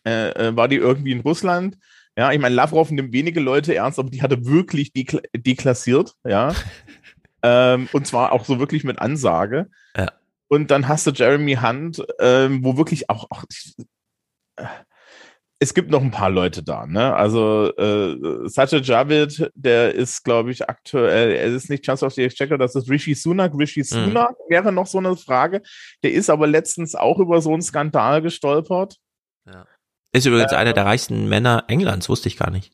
äh, 0.05 0.31
äh, 0.31 0.57
war 0.57 0.69
die 0.69 0.77
irgendwie 0.77 1.13
in 1.13 1.21
Russland. 1.21 1.79
Ja, 2.17 2.33
ich 2.33 2.41
meine, 2.41 2.55
Lavrov 2.55 2.91
nimmt 2.91 3.13
wenige 3.13 3.41
Leute 3.41 3.75
ernst, 3.75 3.99
aber 3.99 4.11
die 4.11 4.23
hatte 4.23 4.45
wirklich 4.45 4.93
dekla 4.93 5.21
deklassiert, 5.35 6.15
ja. 6.27 6.53
ähm, 7.43 7.89
und 7.93 8.07
zwar 8.07 8.33
auch 8.33 8.45
so 8.45 8.59
wirklich 8.59 8.83
mit 8.83 8.99
Ansage. 8.99 9.69
Ja. 9.97 10.11
Und 10.53 10.71
dann 10.73 10.89
hast 10.89 11.07
du 11.07 11.13
Jeremy 11.13 11.55
Hunt, 11.55 12.05
ähm, 12.19 12.65
wo 12.65 12.77
wirklich 12.77 13.09
auch, 13.09 13.31
auch 13.31 13.45
äh, 14.57 14.65
es 15.61 15.75
gibt 15.75 15.91
noch 15.91 16.03
ein 16.03 16.11
paar 16.11 16.31
Leute 16.31 16.63
da, 16.65 16.87
ne? 16.87 17.15
Also 17.15 17.73
äh, 17.77 18.49
Sajid 18.49 18.87
Javid, 18.87 19.51
der 19.55 19.95
ist, 19.95 20.25
glaube 20.25 20.51
ich, 20.51 20.69
aktuell, 20.69 21.33
er 21.33 21.45
ist 21.45 21.69
nicht 21.71 21.85
Chancellor 21.85 22.09
of 22.09 22.15
the 22.15 22.25
Exchequer, 22.25 22.59
das 22.59 22.75
ist 22.75 22.91
Rishi 22.91 23.15
Sunak. 23.15 23.53
Rishi 23.57 23.85
Sunak 23.85 24.35
wäre 24.49 24.73
noch 24.73 24.87
so 24.87 24.99
eine 24.99 25.17
Frage. 25.17 25.63
Der 26.03 26.13
ist 26.13 26.31
aber 26.31 26.47
letztens 26.47 26.95
auch 26.95 27.19
über 27.19 27.41
so 27.43 27.53
einen 27.53 27.63
Skandal 27.63 28.21
gestolpert. 28.23 28.97
Ist 30.13 30.27
übrigens 30.27 30.53
einer 30.53 30.73
der 30.73 30.87
reichsten 30.87 31.29
Männer 31.29 31.65
Englands, 31.69 32.09
wusste 32.09 32.29
ich 32.29 32.37
gar 32.37 32.51
nicht. 32.51 32.73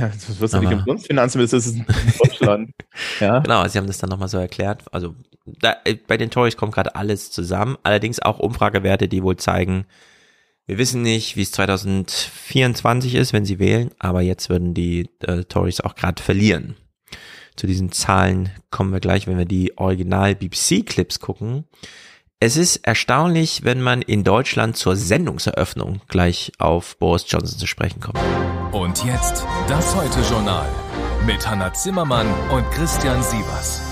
Ja, 0.00 0.08
das 0.08 0.40
wirst 0.40 0.54
du 0.54 0.60
nicht 0.60 0.72
umsonst 0.72 1.06
Finanzminister, 1.06 1.56
das 1.56 1.66
ist 1.66 1.76
in 1.76 1.86
Deutschland. 2.18 2.70
ja. 3.20 3.38
Genau, 3.40 3.66
sie 3.68 3.78
haben 3.78 3.86
das 3.86 3.98
dann 3.98 4.10
nochmal 4.10 4.28
so 4.28 4.38
erklärt. 4.38 4.84
Also 4.92 5.14
da, 5.44 5.76
äh, 5.84 5.94
bei 5.94 6.16
den 6.16 6.30
Tories 6.30 6.56
kommt 6.56 6.74
gerade 6.74 6.94
alles 6.94 7.30
zusammen. 7.30 7.76
Allerdings 7.82 8.20
auch 8.20 8.38
Umfragewerte, 8.38 9.08
die 9.08 9.22
wohl 9.22 9.36
zeigen, 9.36 9.86
wir 10.66 10.78
wissen 10.78 11.02
nicht, 11.02 11.36
wie 11.36 11.42
es 11.42 11.52
2024 11.52 13.16
ist, 13.16 13.32
wenn 13.32 13.44
sie 13.44 13.58
wählen, 13.58 13.90
aber 13.98 14.22
jetzt 14.22 14.48
würden 14.48 14.74
die 14.74 15.10
äh, 15.20 15.44
Tories 15.44 15.80
auch 15.80 15.96
gerade 15.96 16.22
verlieren. 16.22 16.76
Zu 17.56 17.66
diesen 17.66 17.92
Zahlen 17.92 18.50
kommen 18.70 18.92
wir 18.92 19.00
gleich, 19.00 19.26
wenn 19.26 19.38
wir 19.38 19.44
die 19.44 19.76
Original-BBC-Clips 19.76 21.20
gucken. 21.20 21.64
Es 22.40 22.56
ist 22.56 22.76
erstaunlich, 22.76 23.64
wenn 23.64 23.82
man 23.82 24.02
in 24.02 24.24
Deutschland 24.24 24.76
zur 24.76 24.96
Sendungseröffnung 24.96 26.00
gleich 26.08 26.52
auf 26.58 26.96
Boris 26.98 27.26
Johnson 27.28 27.58
zu 27.58 27.66
sprechen 27.66 28.00
kommt. 28.00 28.18
Und 28.72 29.04
jetzt 29.04 29.46
das 29.68 29.94
Heute-Journal 29.94 30.66
mit 31.26 31.46
Hanna 31.46 31.74
Zimmermann 31.74 32.26
und 32.50 32.64
Christian 32.70 33.22
Sievers. 33.22 33.82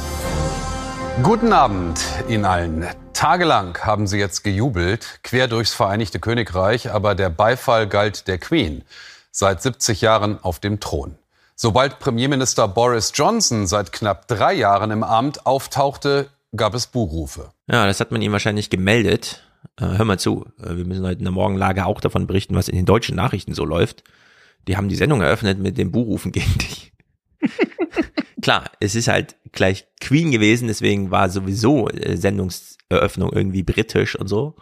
Guten 1.22 1.52
Abend 1.52 2.00
Ihnen 2.30 2.46
allen. 2.46 2.86
Tagelang 3.12 3.76
haben 3.76 4.06
Sie 4.06 4.16
jetzt 4.16 4.42
gejubelt, 4.42 5.20
quer 5.22 5.48
durchs 5.48 5.74
Vereinigte 5.74 6.18
Königreich, 6.18 6.90
aber 6.90 7.14
der 7.14 7.28
Beifall 7.28 7.88
galt 7.88 8.26
der 8.26 8.38
Queen, 8.38 8.82
seit 9.30 9.60
70 9.60 10.00
Jahren 10.00 10.42
auf 10.42 10.60
dem 10.60 10.80
Thron. 10.80 11.18
Sobald 11.56 11.98
Premierminister 11.98 12.66
Boris 12.66 13.12
Johnson 13.14 13.66
seit 13.66 13.92
knapp 13.92 14.28
drei 14.28 14.54
Jahren 14.54 14.92
im 14.92 15.02
Amt 15.02 15.44
auftauchte, 15.44 16.30
gab 16.56 16.72
es 16.72 16.86
Buhrufe. 16.86 17.50
Ja, 17.70 17.84
das 17.84 18.00
hat 18.00 18.12
man 18.12 18.22
ihm 18.22 18.32
wahrscheinlich 18.32 18.70
gemeldet. 18.70 19.42
Äh, 19.78 19.98
hör 19.98 20.06
mal 20.06 20.18
zu, 20.18 20.46
äh, 20.58 20.74
wir 20.74 20.86
müssen 20.86 21.04
heute 21.04 21.18
in 21.18 21.24
der 21.24 21.32
Morgenlage 21.32 21.84
auch 21.84 22.00
davon 22.00 22.26
berichten, 22.26 22.54
was 22.54 22.68
in 22.68 22.76
den 22.76 22.86
deutschen 22.86 23.16
Nachrichten 23.16 23.52
so 23.52 23.66
läuft. 23.66 24.04
Die 24.68 24.76
haben 24.76 24.88
die 24.88 24.96
Sendung 24.96 25.20
eröffnet 25.20 25.58
mit 25.58 25.78
dem 25.78 25.90
Buhrufen 25.90 26.32
gegen 26.32 26.58
dich. 26.58 26.92
Klar, 28.42 28.70
es 28.80 28.94
ist 28.94 29.08
halt 29.08 29.36
gleich 29.52 29.86
Queen 30.00 30.30
gewesen, 30.30 30.68
deswegen 30.68 31.11
war 31.11 31.28
sowieso 31.28 31.88
äh, 31.88 32.16
Sendungseröffnung 32.16 33.32
irgendwie 33.32 33.62
britisch 33.62 34.16
und 34.16 34.28
so. 34.28 34.56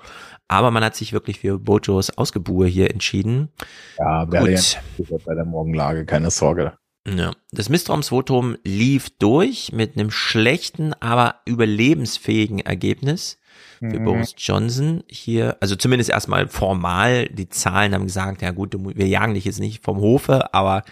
Aber 0.48 0.70
man 0.70 0.82
hat 0.82 0.96
sich 0.96 1.12
wirklich 1.12 1.40
für 1.40 1.58
Bojos 1.58 2.16
Ausgebuhe 2.16 2.66
hier 2.66 2.90
entschieden. 2.90 3.50
Ja, 3.98 4.24
Gut. 4.24 4.78
Gut. 4.96 5.24
bei 5.24 5.34
der 5.34 5.44
Morgenlage, 5.44 6.06
keine 6.06 6.30
Sorge. 6.30 6.78
Ja. 7.06 7.32
Das 7.52 7.68
Misstrauensvotum 7.68 8.56
lief 8.64 9.10
durch 9.18 9.72
mit 9.72 9.96
einem 9.96 10.10
schlechten, 10.10 10.94
aber 10.94 11.36
überlebensfähigen 11.46 12.60
Ergebnis 12.60 13.38
für 13.78 13.98
Mhm. 14.00 14.04
Boris 14.04 14.34
Johnson 14.36 15.02
hier. 15.08 15.56
Also 15.60 15.76
zumindest 15.76 16.10
erstmal 16.10 16.48
formal. 16.48 17.26
Die 17.28 17.48
Zahlen 17.48 17.94
haben 17.94 18.04
gesagt, 18.04 18.42
ja 18.42 18.50
gut, 18.50 18.74
wir 18.78 19.06
jagen 19.06 19.34
dich 19.34 19.44
jetzt 19.44 19.60
nicht 19.60 19.82
vom 19.84 19.98
Hofe, 19.98 20.52
aber 20.54 20.84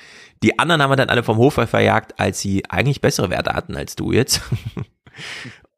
die 0.43 0.59
anderen 0.59 0.83
haben 0.83 0.91
wir 0.91 0.97
dann 0.97 1.09
alle 1.09 1.23
vom 1.23 1.39
Hofe 1.39 1.67
verjagt, 1.67 2.19
als 2.19 2.41
sie 2.41 2.65
eigentlich 2.69 3.01
bessere 3.01 3.31
Werte 3.31 3.53
hatten 3.53 3.77
als 3.77 3.97
du 3.97 4.13
jetzt. 4.13 4.43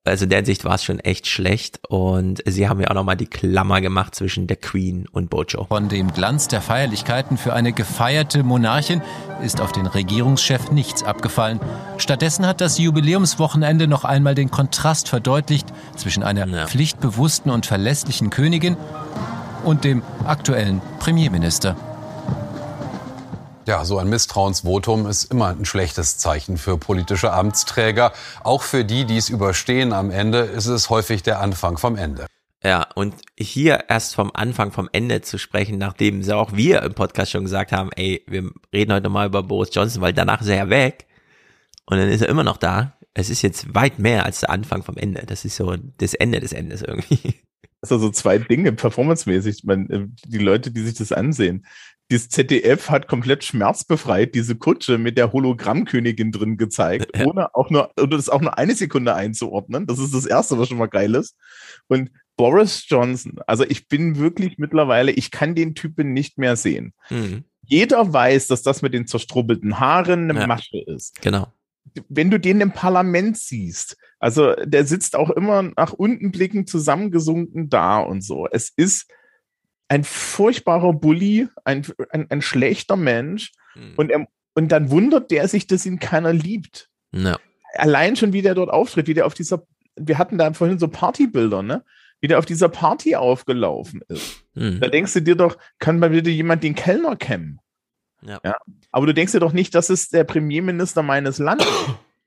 Also 0.08 0.24
in 0.24 0.30
der 0.30 0.38
Hinsicht 0.38 0.64
war 0.64 0.74
es 0.74 0.84
schon 0.84 0.98
echt 1.00 1.26
schlecht 1.26 1.80
und 1.88 2.42
sie 2.46 2.68
haben 2.68 2.80
ja 2.80 2.88
auch 2.88 2.94
nochmal 2.94 3.16
die 3.16 3.26
Klammer 3.26 3.80
gemacht 3.80 4.14
zwischen 4.14 4.46
der 4.46 4.56
Queen 4.56 5.06
und 5.12 5.30
Bojo. 5.30 5.64
Von 5.64 5.88
dem 5.88 6.12
Glanz 6.12 6.48
der 6.48 6.60
Feierlichkeiten 6.60 7.36
für 7.36 7.52
eine 7.52 7.72
gefeierte 7.72 8.42
Monarchin 8.42 9.02
ist 9.42 9.60
auf 9.60 9.72
den 9.72 9.86
Regierungschef 9.86 10.70
nichts 10.70 11.02
abgefallen. 11.02 11.60
Stattdessen 11.98 12.46
hat 12.46 12.60
das 12.60 12.78
Jubiläumswochenende 12.78 13.86
noch 13.86 14.04
einmal 14.04 14.34
den 14.34 14.50
Kontrast 14.50 15.08
verdeutlicht 15.08 15.68
zwischen 15.96 16.22
einer 16.22 16.66
pflichtbewussten 16.66 17.50
und 17.50 17.66
verlässlichen 17.66 18.30
Königin 18.30 18.76
und 19.64 19.84
dem 19.84 20.02
aktuellen 20.24 20.80
Premierminister. 20.98 21.76
Ja, 23.68 23.84
so 23.84 23.98
ein 23.98 24.08
Misstrauensvotum 24.08 25.06
ist 25.06 25.24
immer 25.24 25.48
ein 25.48 25.66
schlechtes 25.66 26.16
Zeichen 26.16 26.56
für 26.56 26.78
politische 26.78 27.34
Amtsträger. 27.34 28.14
Auch 28.42 28.62
für 28.62 28.82
die, 28.82 29.04
die 29.04 29.18
es 29.18 29.28
überstehen 29.28 29.92
am 29.92 30.10
Ende, 30.10 30.38
ist 30.38 30.68
es 30.68 30.88
häufig 30.88 31.22
der 31.22 31.40
Anfang 31.40 31.76
vom 31.76 31.94
Ende. 31.96 32.24
Ja, 32.64 32.86
und 32.94 33.14
hier 33.38 33.84
erst 33.90 34.14
vom 34.14 34.30
Anfang, 34.32 34.72
vom 34.72 34.88
Ende 34.90 35.20
zu 35.20 35.36
sprechen, 35.36 35.76
nachdem 35.76 36.26
auch 36.30 36.54
wir 36.54 36.82
im 36.82 36.94
Podcast 36.94 37.30
schon 37.30 37.44
gesagt 37.44 37.70
haben, 37.72 37.90
ey, 37.94 38.24
wir 38.26 38.50
reden 38.72 38.94
heute 38.94 39.10
mal 39.10 39.26
über 39.26 39.42
Boris 39.42 39.68
Johnson, 39.74 40.00
weil 40.00 40.14
danach 40.14 40.40
ist 40.40 40.48
er 40.48 40.56
ja 40.56 40.70
weg. 40.70 41.06
Und 41.84 41.98
dann 41.98 42.08
ist 42.08 42.22
er 42.22 42.30
immer 42.30 42.44
noch 42.44 42.56
da. 42.56 42.96
Es 43.12 43.28
ist 43.28 43.42
jetzt 43.42 43.74
weit 43.74 43.98
mehr 43.98 44.24
als 44.24 44.40
der 44.40 44.48
Anfang 44.48 44.82
vom 44.82 44.96
Ende. 44.96 45.26
Das 45.26 45.44
ist 45.44 45.56
so 45.56 45.76
das 45.98 46.14
Ende 46.14 46.40
des 46.40 46.54
Endes 46.54 46.80
irgendwie. 46.80 47.34
Sind 47.82 48.00
so 48.00 48.10
zwei 48.10 48.38
Dinge, 48.38 48.72
performancemäßig. 48.72 49.64
Man, 49.64 50.16
die 50.24 50.38
Leute, 50.38 50.70
die 50.70 50.80
sich 50.80 50.94
das 50.94 51.12
ansehen. 51.12 51.66
Das 52.10 52.30
ZDF 52.30 52.88
hat 52.88 53.06
komplett 53.06 53.44
schmerzbefreit 53.44 54.34
diese 54.34 54.56
Kutsche 54.56 54.96
mit 54.96 55.18
der 55.18 55.32
Hologrammkönigin 55.32 56.32
drin 56.32 56.56
gezeigt, 56.56 57.10
ohne 57.26 57.54
auch 57.54 57.68
nur, 57.70 57.90
oder 58.00 58.16
das 58.16 58.30
auch 58.30 58.40
nur 58.40 58.56
eine 58.56 58.74
Sekunde 58.74 59.14
einzuordnen. 59.14 59.86
Das 59.86 59.98
ist 59.98 60.14
das 60.14 60.24
Erste, 60.24 60.58
was 60.58 60.68
schon 60.68 60.78
mal 60.78 60.86
geil 60.86 61.14
ist. 61.14 61.36
Und 61.86 62.10
Boris 62.36 62.84
Johnson, 62.88 63.40
also 63.46 63.64
ich 63.64 63.88
bin 63.88 64.16
wirklich 64.16 64.56
mittlerweile, 64.56 65.10
ich 65.10 65.30
kann 65.30 65.54
den 65.54 65.74
Typen 65.74 66.14
nicht 66.14 66.38
mehr 66.38 66.56
sehen. 66.56 66.94
Mhm. 67.10 67.44
Jeder 67.66 68.10
weiß, 68.10 68.46
dass 68.46 68.62
das 68.62 68.80
mit 68.80 68.94
den 68.94 69.06
zerstrubbelten 69.06 69.78
Haaren 69.78 70.30
eine 70.30 70.40
Ja. 70.40 70.46
Masche 70.46 70.78
ist. 70.86 71.20
Genau. 71.20 71.52
Wenn 72.08 72.30
du 72.30 72.38
den 72.38 72.60
im 72.60 72.72
Parlament 72.72 73.36
siehst, 73.36 73.98
also 74.18 74.54
der 74.54 74.86
sitzt 74.86 75.16
auch 75.16 75.30
immer 75.30 75.62
nach 75.62 75.92
unten 75.92 76.30
blickend 76.30 76.68
zusammengesunken 76.70 77.68
da 77.68 77.98
und 77.98 78.22
so. 78.22 78.46
Es 78.50 78.72
ist 78.74 79.10
ein 79.88 80.04
furchtbarer 80.04 80.92
Bully, 80.92 81.48
ein, 81.64 81.86
ein, 82.10 82.26
ein 82.30 82.42
schlechter 82.42 82.96
Mensch. 82.96 83.52
Und, 83.96 84.10
er, 84.10 84.26
und 84.54 84.72
dann 84.72 84.90
wundert 84.90 85.30
der 85.30 85.46
sich, 85.46 85.66
dass 85.66 85.86
ihn 85.86 85.98
keiner 86.00 86.32
liebt. 86.32 86.90
Ja. 87.12 87.38
Allein 87.74 88.16
schon, 88.16 88.32
wie 88.32 88.42
der 88.42 88.54
dort 88.54 88.70
auftritt, 88.70 89.06
wie 89.06 89.14
der 89.14 89.26
auf 89.26 89.34
dieser, 89.34 89.66
wir 89.96 90.18
hatten 90.18 90.36
da 90.36 90.52
vorhin 90.52 90.78
so 90.78 90.88
Partybilder, 90.88 91.62
ne? 91.62 91.84
Wie 92.20 92.26
der 92.26 92.40
auf 92.40 92.46
dieser 92.46 92.68
Party 92.68 93.14
aufgelaufen 93.14 94.02
ist. 94.08 94.42
Mhm. 94.54 94.80
Da 94.80 94.88
denkst 94.88 95.12
du 95.12 95.22
dir 95.22 95.36
doch, 95.36 95.56
kann 95.78 96.00
mal 96.00 96.10
bitte 96.10 96.30
jemand 96.30 96.64
den 96.64 96.74
Kellner 96.74 97.14
kämmen? 97.14 97.60
Ja. 98.22 98.40
Ja. 98.44 98.56
Aber 98.90 99.06
du 99.06 99.14
denkst 99.14 99.32
dir 99.32 99.38
doch 99.40 99.52
nicht, 99.52 99.74
das 99.76 99.90
ist 99.90 100.12
der 100.12 100.24
Premierminister 100.24 101.02
meines 101.02 101.38
Landes. 101.38 101.68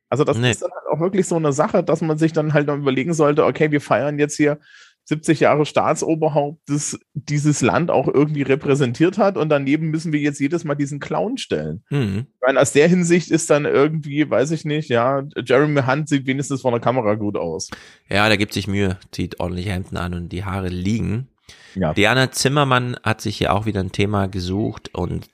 Also 0.08 0.24
das 0.24 0.38
Nee. 0.38 0.52
ist 0.52 0.62
dann 0.62 0.72
halt 0.72 0.88
auch 0.88 1.02
wirklich 1.02 1.28
so 1.28 1.36
eine 1.36 1.52
Sache, 1.52 1.84
dass 1.84 2.00
man 2.02 2.18
sich 2.18 2.32
dann 2.32 2.54
halt 2.54 2.68
noch 2.68 2.78
überlegen 2.78 3.14
sollte, 3.14 3.44
okay, 3.46 3.72
wir 3.72 3.82
feiern 3.82 4.20
jetzt 4.20 4.38
hier 4.38 4.60
70 5.06 5.42
Jahre 5.42 5.66
Staatsoberhaupt, 5.66 6.62
das 6.68 7.00
dieses 7.14 7.62
Land 7.62 7.92
auch 7.92 8.08
irgendwie 8.08 8.44
repräsentiert 8.44 9.18
hat 9.18 9.38
und 9.38 9.50
daneben 9.50 9.90
müssen 9.90 10.14
wir 10.14 10.20
jetzt 10.20 10.40
jedes 10.40 10.64
Mal 10.64 10.76
diesen 10.76 11.00
Clown 11.00 11.38
stellen. 11.38 11.84
Mhm. 11.90 12.28
Ich 12.34 12.42
meine, 12.46 12.60
aus 12.60 12.72
der 12.72 12.88
Hinsicht 12.88 13.32
ist 13.32 13.50
dann 13.50 13.66
irgendwie, 13.66 14.30
weiß 14.30 14.52
ich 14.52 14.64
nicht, 14.64 14.90
ja, 14.90 15.24
Jeremy 15.44 15.82
Hunt 15.82 16.08
sieht 16.08 16.28
wenigstens 16.28 16.62
von 16.62 16.72
der 16.72 16.82
Kamera 16.82 17.16
gut 17.16 17.36
aus. 17.36 17.70
Ja, 18.10 18.30
da 18.30 18.36
gibt 18.36 18.54
sich 18.54 18.68
Mühe, 18.68 18.98
zieht 19.12 19.40
ordentlich 19.40 19.68
Hemden 19.68 19.98
an 19.98 20.14
und 20.14 20.30
die 20.30 20.46
Haare 20.46 20.70
liegen. 20.70 21.28
Ja. 21.76 21.94
Diana 21.94 22.32
Zimmermann 22.32 22.98
hat 23.04 23.22
sich 23.22 23.38
hier 23.38 23.54
auch 23.54 23.66
wieder 23.66 23.80
ein 23.80 23.92
Thema 23.92 24.28
gesucht 24.28 24.94
und 24.94 25.28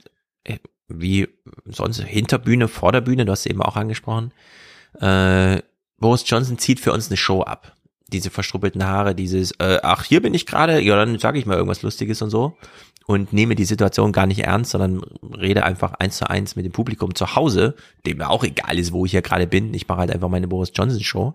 äh, 0.43 0.57
wie 0.87 1.27
sonst 1.65 2.01
Hinterbühne, 2.01 2.67
Vorderbühne, 2.67 3.25
du 3.25 3.31
hast 3.31 3.45
eben 3.45 3.61
auch 3.61 3.75
angesprochen. 3.75 4.31
Äh, 4.99 5.61
Boris 5.99 6.23
Johnson 6.25 6.57
zieht 6.57 6.79
für 6.79 6.93
uns 6.93 7.07
eine 7.07 7.17
Show 7.17 7.41
ab. 7.41 7.75
Diese 8.11 8.29
verstruppelten 8.29 8.85
Haare, 8.85 9.15
dieses, 9.15 9.51
äh, 9.59 9.79
ach, 9.83 10.03
hier 10.03 10.21
bin 10.21 10.33
ich 10.33 10.45
gerade, 10.45 10.79
ja, 10.79 10.95
dann 10.95 11.19
sage 11.19 11.39
ich 11.39 11.45
mal 11.45 11.57
irgendwas 11.57 11.81
Lustiges 11.81 12.21
und 12.21 12.29
so. 12.29 12.57
Und 13.05 13.31
nehme 13.31 13.55
die 13.55 13.65
Situation 13.65 14.11
gar 14.11 14.25
nicht 14.25 14.39
ernst, 14.39 14.71
sondern 14.71 15.01
rede 15.37 15.63
einfach 15.63 15.93
eins 15.93 16.17
zu 16.17 16.29
eins 16.29 16.57
mit 16.57 16.65
dem 16.65 16.73
Publikum 16.73 17.15
zu 17.15 17.35
Hause, 17.35 17.75
dem 18.05 18.17
mir 18.17 18.29
auch 18.29 18.43
egal 18.43 18.77
ist, 18.77 18.91
wo 18.91 19.05
ich 19.05 19.11
hier 19.11 19.21
gerade 19.21 19.47
bin. 19.47 19.73
Ich 19.73 19.87
mache 19.87 19.99
halt 19.99 20.11
einfach 20.11 20.27
meine 20.27 20.47
Boris 20.49 20.71
Johnson 20.73 21.01
Show. 21.01 21.33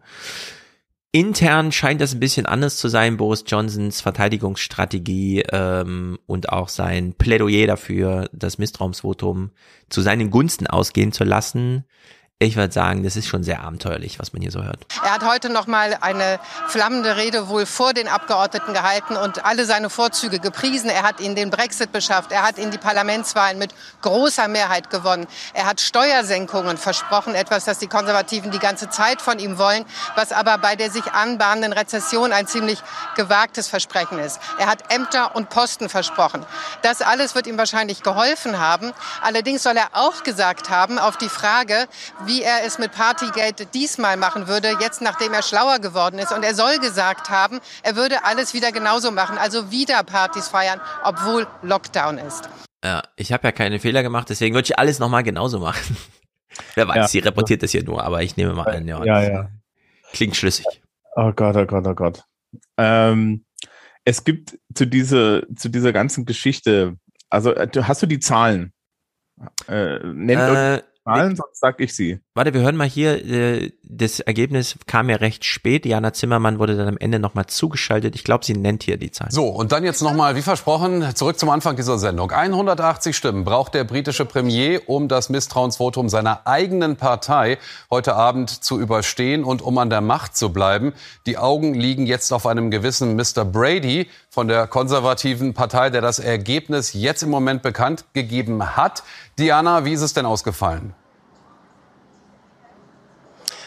Intern 1.15 1.73
scheint 1.73 2.01
das 2.01 2.15
ein 2.15 2.21
bisschen 2.21 2.47
anders 2.47 2.79
zu 2.79 2.89
sein, 2.89 3.19
Boris 3.19 3.45
Johnsons 3.47 4.01
Verteidigungsstrategie 4.01 5.43
ähm, 5.53 6.19
und 6.27 6.49
auch 6.49 6.71
sein 6.71 7.13
Plädoyer 7.13 7.67
dafür, 7.67 8.31
das 8.33 8.57
Misstrauensvotum 8.57 9.51
zu 9.91 10.01
seinen 10.01 10.31
Gunsten 10.31 10.67
ausgehen 10.67 11.13
zu 11.13 11.25
lassen. 11.25 11.85
Ich 12.43 12.57
würde 12.57 12.73
sagen, 12.73 13.05
das 13.05 13.15
ist 13.15 13.29
schon 13.29 13.45
sehr 13.45 13.63
abenteuerlich, 13.63 14.19
was 14.19 14.33
man 14.33 14.43
hier 14.43 14.51
so 14.51 14.65
hört. 14.65 14.85
Er 15.05 15.13
hat 15.13 15.25
heute 15.25 15.49
noch 15.49 15.69
mal 15.69 15.97
eine 16.01 16.41
flammende 16.67 17.17
Rede 17.17 17.49
wohl 17.49 17.67
vor 17.67 17.95
den 17.95 18.09
Abgeordneten 18.09 18.75
gehalten 18.75 19.17
und 19.17 19.45
alle 19.45 19.65
seine 19.65 19.91
Vorzüge 19.91 20.41
gepriesen. 20.41 20.91
Er 20.91 21.05
hat 21.05 21.21
ihnen 21.21 21.37
den 21.37 21.51
Brexit 21.51 21.93
beschafft. 21.93 22.33
Er 22.33 22.43
hat 22.43 22.59
ihnen 22.59 22.73
die 22.73 22.79
Parlamentswahlen 22.79 23.61
mit 23.61 23.73
großer 24.01 24.49
Mehrheit 24.49 24.91
gewonnen. 24.91 25.29
Er 25.55 25.67
hat 25.67 25.81
Steuersenkungen 25.81 26.79
versprochen, 26.79 27.37
etwas, 27.37 27.65
das 27.65 27.79
die 27.79 27.87
Konservativen 27.87 28.51
die 28.51 28.59
ganze 28.59 28.91
Zeit 28.91 29.23
von 29.23 29.39
ihm 29.39 29.57
wollen, 29.57 29.85
was 30.17 30.33
aber 30.33 30.59
bei 30.59 30.75
der 30.75 30.91
sich 30.91 31.13
anbahnenden 31.13 31.73
Rezession 31.73 32.33
ein 32.33 32.49
ziemlich 32.49 32.83
gewagtes 33.15 33.69
Versprechen 33.69 34.19
ist. 34.19 34.41
Er 34.59 34.67
hat 34.67 34.93
Ämter 34.93 35.37
und 35.37 35.49
Posten 35.49 35.89
versprochen. 35.89 36.45
Das 36.83 37.03
alles 37.03 37.37
wird 37.37 37.47
ihm 37.47 37.57
wahrscheinlich 37.57 38.03
geholfen 38.03 38.59
haben. 38.59 38.93
Allerdings 39.23 39.63
soll 39.63 39.77
er 39.77 39.91
auch 39.93 40.25
gesagt 40.25 40.71
haben, 40.71 40.99
auf 40.99 41.17
die 41.17 41.29
Frage, 41.29 41.87
wie 42.25 42.32
er 42.41 42.65
es 42.65 42.79
mit 42.79 42.93
Partygate 42.93 43.67
diesmal 43.67 44.17
machen 44.17 44.49
würde, 44.49 44.75
jetzt 44.81 45.03
nachdem 45.03 45.35
er 45.35 45.43
schlauer 45.43 45.79
geworden 45.81 46.19
ist. 46.19 46.33
Und 46.33 46.43
er 46.45 46.55
soll 46.55 46.79
gesagt 46.79 47.29
haben, 47.29 47.61
er 47.83 47.97
würde 47.97 48.25
alles 48.25 48.55
wieder 48.55 48.73
genauso 48.73 49.11
machen, 49.11 49.37
also 49.37 49.71
wieder 49.71 50.03
Partys 50.05 50.49
feiern, 50.49 50.81
obwohl 51.05 51.47
Lockdown 51.61 52.17
ist. 52.17 52.49
Ja, 52.83 53.03
ich 53.17 53.33
habe 53.33 53.47
ja 53.47 53.53
keine 53.53 53.79
Fehler 53.79 54.03
gemacht, 54.03 54.31
deswegen 54.31 54.55
würde 54.55 54.65
ich 54.67 54.79
alles 54.79 54.99
nochmal 54.99 55.23
genauso 55.23 55.59
machen. 55.59 55.97
Wer 56.75 56.89
weiß, 56.89 56.97
Ja. 56.97 57.09
sie 57.09 57.19
reportiert 57.19 57.63
das 57.63 57.73
hier 57.73 57.85
nur, 57.85 58.03
aber 58.03 58.23
ich 58.23 58.37
nehme 58.37 58.55
mal 58.55 58.69
an, 58.69 58.89
ja. 58.89 59.05
Ja, 59.05 59.23
ja. 59.23 59.49
Klingt 60.13 60.37
schlüssig. 60.37 60.65
Oh 61.17 61.33
Gott, 61.33 61.57
oh 61.57 61.67
Gott, 61.67 61.87
oh 61.87 61.95
Gott. 61.95 62.25
Ähm, 62.79 63.45
es 64.05 64.25
gibt 64.25 64.59
zu 64.75 64.87
dieser, 64.87 65.43
zu 65.57 65.69
dieser 65.69 65.93
ganzen 65.93 66.25
Geschichte, 66.25 66.97
also 67.31 67.55
äh, 67.55 67.69
hast 67.83 68.03
du 68.03 68.07
die 68.07 68.21
Zahlen? 68.21 68.73
Äh, 69.69 69.99
nennt 70.05 70.41
äh, 70.41 70.83
Zahlen, 71.05 71.37
sonst 71.37 71.61
sag 71.61 71.81
ich 71.81 71.95
sie. 71.95 72.21
Warte, 72.35 72.55
wir 72.55 72.63
hören 72.63 72.77
mal 72.77 72.89
hier, 72.89 73.23
äh, 73.27 73.73
das 73.83 74.19
Ergebnis 74.21 74.77
kam 74.87 75.11
ja 75.11 75.17
recht 75.17 75.45
spät. 75.45 75.85
Jana 75.85 76.15
Zimmermann 76.15 76.59
wurde 76.59 76.79
dann 76.79 76.89
am 76.89 76.97
Ende 76.97 77.19
nochmal 77.19 77.45
zugeschaltet. 77.45 78.15
Ich 78.15 78.25
glaube, 78.25 78.43
sie 78.43 78.55
nennt 78.55 78.85
hier 78.85 78.97
die 78.97 79.11
Zahlen. 79.11 79.31
So, 79.31 79.49
und 79.49 79.71
dann 79.71 79.85
jetzt 79.85 80.01
nochmal, 80.01 80.35
wie 80.35 80.41
versprochen, 80.41 81.15
zurück 81.15 81.39
zum 81.39 81.51
Anfang 81.51 81.77
dieser 81.77 81.99
Sendung. 81.99 82.31
180 82.31 83.15
Stimmen 83.15 83.45
braucht 83.45 83.75
der 83.75 83.85
britische 83.85 84.25
Premier, 84.25 84.81
um 84.87 85.09
das 85.09 85.29
Misstrauensvotum 85.29 86.09
seiner 86.09 86.47
eigenen 86.47 86.97
Partei 86.97 87.59
heute 87.91 88.15
Abend 88.15 88.49
zu 88.65 88.81
überstehen 88.81 89.45
und 89.45 89.61
um 89.61 89.77
an 89.77 89.91
der 89.91 90.01
Macht 90.01 90.35
zu 90.35 90.55
bleiben. 90.55 90.95
Die 91.27 91.37
Augen 91.37 91.75
liegen 91.75 92.07
jetzt 92.07 92.33
auf 92.33 92.47
einem 92.47 92.71
gewissen 92.71 93.15
Mr. 93.15 93.45
Brady 93.45 94.09
von 94.31 94.49
der 94.49 94.67
konservativen 94.69 95.53
Partei, 95.53 95.91
der 95.91 96.01
das 96.01 96.19
Ergebnis 96.19 96.95
jetzt 96.95 97.23
im 97.23 97.29
Moment 97.29 97.61
bekannt 97.61 98.07
gegeben 98.15 98.75
hat. 98.75 99.03
Diana, 99.39 99.85
wie 99.85 99.93
ist 99.93 100.01
es 100.01 100.15
denn 100.15 100.25
ausgefallen? 100.25 100.95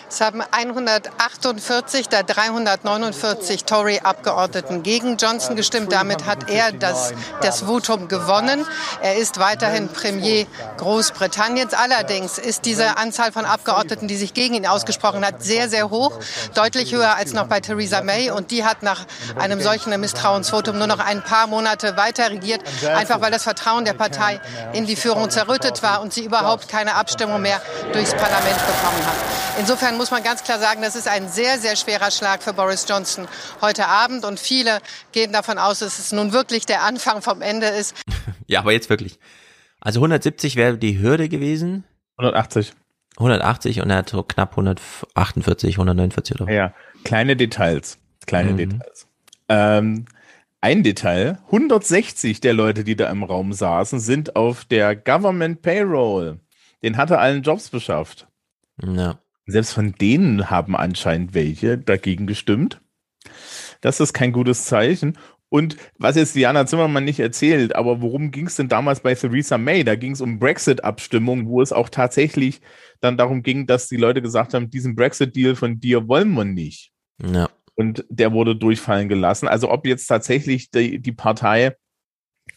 Es 0.08 0.22
haben 0.22 0.44
148 0.52 2.10
der 2.10 2.24
349 2.24 3.66
Tory-Abgeordneten 3.66 4.84
gegen 4.84 5.18
Johnson 5.18 5.56
gestimmt. 5.56 5.92
Damit 5.92 6.26
hat 6.26 6.50
er 6.50 6.72
das, 6.72 7.14
das 7.42 7.62
Votum 7.62 8.08
gewonnen. 8.08 8.66
Er 9.02 9.16
ist 9.18 9.40
weiterhin 9.40 9.90
Premier 9.90 10.46
Großbritanniens. 10.78 11.74
Allerdings 11.74 12.38
ist 12.38 12.66
diese 12.66 12.98
Anzahl 12.98 13.32
von 13.32 13.46
Abgeordneten, 13.46 14.08
die 14.08 14.16
sich 14.16 14.34
gegen 14.34 14.54
ihn 14.54 14.68
ausgesprochen 14.68 15.26
hat, 15.26 15.44
sehr, 15.44 15.70
sehr 15.70 15.90
hoch. 15.90 16.20
Deutlich 16.54 16.94
höher 16.94 17.16
als 17.16 17.34
noch 17.34 17.48
bei 17.48 17.60
Theresa 17.60 18.02
May. 18.02 18.30
Und 18.30 18.52
die 18.52 18.64
hat 18.64 18.84
nach 18.84 19.06
einem 19.40 19.60
solchen 19.60 20.00
Misstrauensvotum 20.00 20.78
nur 20.78 20.88
noch 20.88 21.00
ein 21.00 21.24
paar 21.24 21.48
Monate 21.48 21.98
weiter 21.98 22.30
regiert. 22.30 22.62
Einfach 22.88 23.22
weil 23.22 23.32
das 23.32 23.44
Vertrauen 23.44 23.86
der 23.86 23.94
Partei 23.94 24.40
in 24.74 24.86
die 24.86 24.96
Führung 24.96 25.30
zerrüttet 25.32 25.82
war 25.82 26.02
und 26.02 26.14
sie 26.14 26.24
überhaupt 26.26 26.70
keine 26.70 26.96
Abstimmung 26.96 27.42
mehr 27.42 27.60
durchs 27.92 28.12
Parlament 28.12 28.58
bekommen 28.68 29.06
hat. 29.06 29.16
Insofern 29.58 29.96
muss 29.98 30.05
man 30.12 30.24
ganz 30.24 30.44
klar 30.44 30.60
sagen, 30.60 30.82
das 30.82 30.96
ist 30.96 31.08
ein 31.08 31.28
sehr, 31.30 31.58
sehr 31.60 31.76
schwerer 31.76 32.12
Schlag 32.12 32.44
für 32.44 32.54
Boris 32.54 32.86
Johnson 32.88 33.28
heute 33.62 33.88
Abend. 33.88 34.26
Und 34.26 34.40
viele 34.40 34.80
gehen 35.12 35.32
davon 35.34 35.58
aus, 35.58 35.80
dass 35.80 36.00
es 36.00 36.12
nun 36.12 36.32
wirklich 36.34 36.66
der 36.66 36.84
Anfang 36.84 37.22
vom 37.22 37.42
Ende 37.42 37.68
ist. 37.68 37.96
Ja, 38.48 38.60
aber 38.60 38.74
jetzt 38.74 38.90
wirklich. 38.92 39.18
Also 39.82 40.00
170 40.00 40.56
wäre 40.56 40.78
die 40.78 41.00
Hürde 41.00 41.30
gewesen. 41.30 41.84
180. 42.18 42.74
180 43.18 43.82
und 43.82 43.90
er 43.90 43.98
hat 43.98 44.10
so 44.10 44.22
knapp 44.22 44.52
148, 44.52 45.76
149 45.76 46.42
oder 46.42 46.52
Ja, 46.54 46.74
kleine 47.04 47.36
Details. 47.36 47.98
Kleine 48.28 48.52
Mhm. 48.52 48.58
Details. 48.58 49.08
Ähm, 49.50 50.06
ein 50.62 50.84
Detail, 50.84 51.40
160 51.46 52.40
der 52.42 52.54
Leute, 52.54 52.84
die 52.84 52.96
da 52.96 53.10
im 53.10 53.24
Raum 53.24 53.54
saßen, 53.54 54.00
sind 54.00 54.36
auf 54.36 54.66
der 54.66 54.96
Government 54.96 55.62
Payroll. 55.62 56.40
Den 56.84 56.98
hat 56.98 57.10
er 57.12 57.20
allen 57.20 57.42
Jobs 57.42 57.70
beschafft. 57.70 58.28
Ja. 58.84 59.20
Selbst 59.46 59.74
von 59.74 59.94
denen 59.94 60.50
haben 60.50 60.76
anscheinend 60.76 61.34
welche 61.34 61.78
dagegen 61.78 62.28
gestimmt. 62.28 62.82
Das 63.82 64.00
ist 64.00 64.14
kein 64.14 64.32
gutes 64.32 64.66
Zeichen. 64.66 65.18
Und 65.50 65.78
was 65.98 66.16
jetzt 66.16 66.36
Diana 66.36 66.66
Zimmermann 66.66 67.06
nicht 67.06 67.20
erzählt, 67.20 67.76
aber 67.76 68.02
worum 68.02 68.32
ging 68.32 68.48
es 68.48 68.56
denn 68.56 68.68
damals 68.68 69.00
bei 69.00 69.14
Theresa 69.14 69.58
May? 69.58 69.84
Da 69.84 69.96
ging 69.96 70.12
es 70.12 70.22
um 70.22 70.40
Brexit-Abstimmung, 70.40 71.48
wo 71.48 71.62
es 71.62 71.72
auch 71.72 71.90
tatsächlich 71.90 72.62
dann 73.00 73.16
darum 73.16 73.44
ging, 73.44 73.68
dass 73.68 73.88
die 73.88 73.98
Leute 73.98 74.22
gesagt 74.22 74.54
haben, 74.54 74.70
diesen 74.70 74.96
Brexit-Deal 74.96 75.56
von 75.56 75.80
dir 75.80 76.08
wollen 76.08 76.34
wir 76.34 76.46
nicht. 76.46 76.92
Ja. 77.24 77.50
Und 77.76 78.06
der 78.10 78.34
wurde 78.34 78.56
durchfallen 78.56 79.08
gelassen. 79.08 79.48
Also 79.48 79.70
ob 79.70 79.86
jetzt 79.86 80.08
tatsächlich 80.08 80.72
die, 80.72 81.00
die 81.00 81.12
Partei 81.12 81.76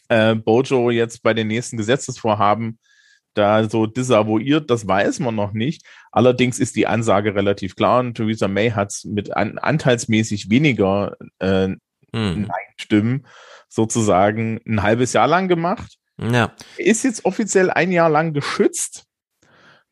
äh, 0.09 0.35
Bojo 0.35 0.91
jetzt 0.91 1.23
bei 1.23 1.35
den 1.35 1.49
nächsten 1.49 1.77
Gesetzesvorhaben 1.77 2.79
da 3.35 3.69
so 3.69 3.87
desavouiert, 3.87 4.71
das 4.71 4.87
weiß 4.89 5.21
man 5.21 5.35
noch 5.35 5.53
nicht. 5.53 5.83
Allerdings 6.13 6.59
ist 6.59 6.75
die 6.77 6.87
Ansage 6.87 7.35
relativ 7.35 7.77
klar 7.77 8.01
und 8.01 8.15
Theresa 8.15 8.49
May 8.49 8.71
hat 8.71 8.91
es 8.91 9.05
mit 9.05 9.37
an, 9.37 9.59
anteilsmäßig 9.59 10.51
weniger 10.51 11.17
äh, 11.39 11.69
Hm. 12.15 12.43
Nein-Stimmen 12.43 13.27
sozusagen 13.69 14.61
ein 14.67 14.83
halbes 14.83 15.13
Jahr 15.13 15.29
lang 15.29 15.47
gemacht. 15.47 15.97
Ja. 16.19 16.53
Ist 16.79 17.05
jetzt 17.05 17.25
offiziell 17.27 17.71
ein 17.71 17.93
Jahr 17.93 18.09
lang 18.09 18.33
geschützt. 18.33 19.05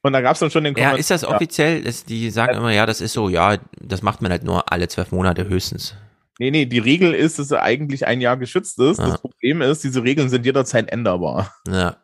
Und 0.02 0.12
da 0.14 0.20
gab 0.22 0.32
es 0.34 0.40
dann 0.40 0.50
schon 0.50 0.64
den 0.64 0.74
Ja, 0.74 0.90
Kommentar- 0.92 0.98
ist 0.98 1.10
das 1.10 1.24
offiziell? 1.24 1.82
Das, 1.82 2.04
die 2.04 2.30
sagen 2.30 2.56
immer, 2.56 2.72
ja, 2.72 2.86
das 2.86 3.00
ist 3.00 3.12
so, 3.12 3.28
ja, 3.28 3.58
das 3.80 4.02
macht 4.02 4.22
man 4.22 4.30
halt 4.30 4.44
nur 4.44 4.72
alle 4.72 4.88
zwölf 4.88 5.12
Monate 5.12 5.46
höchstens. 5.48 5.94
Nee, 6.38 6.50
nee, 6.50 6.64
die 6.66 6.78
Regel 6.78 7.12
ist, 7.14 7.38
dass 7.38 7.50
er 7.50 7.62
eigentlich 7.62 8.06
ein 8.06 8.20
Jahr 8.20 8.36
geschützt 8.36 8.78
ist. 8.78 8.98
Ja. 8.98 9.06
Das 9.08 9.20
Problem 9.20 9.62
ist, 9.62 9.84
diese 9.84 10.02
Regeln 10.02 10.28
sind 10.28 10.46
jederzeit 10.46 10.90
änderbar. 10.90 11.54
Ja. 11.68 11.96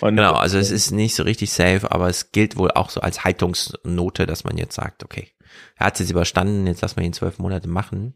Und 0.00 0.16
genau, 0.16 0.34
also 0.34 0.58
es 0.58 0.70
ist 0.70 0.90
nicht 0.90 1.14
so 1.14 1.22
richtig 1.22 1.50
safe, 1.52 1.90
aber 1.90 2.08
es 2.08 2.32
gilt 2.32 2.56
wohl 2.56 2.70
auch 2.70 2.90
so 2.90 3.00
als 3.00 3.24
Haltungsnote, 3.24 4.26
dass 4.26 4.44
man 4.44 4.56
jetzt 4.56 4.74
sagt, 4.74 5.04
okay, 5.04 5.28
er 5.76 5.86
hat 5.86 5.94
es 5.94 6.00
jetzt 6.00 6.10
überstanden, 6.10 6.66
jetzt 6.66 6.82
lassen 6.82 6.98
wir 6.98 7.04
ihn 7.04 7.12
zwölf 7.12 7.38
Monate 7.38 7.68
machen. 7.68 8.14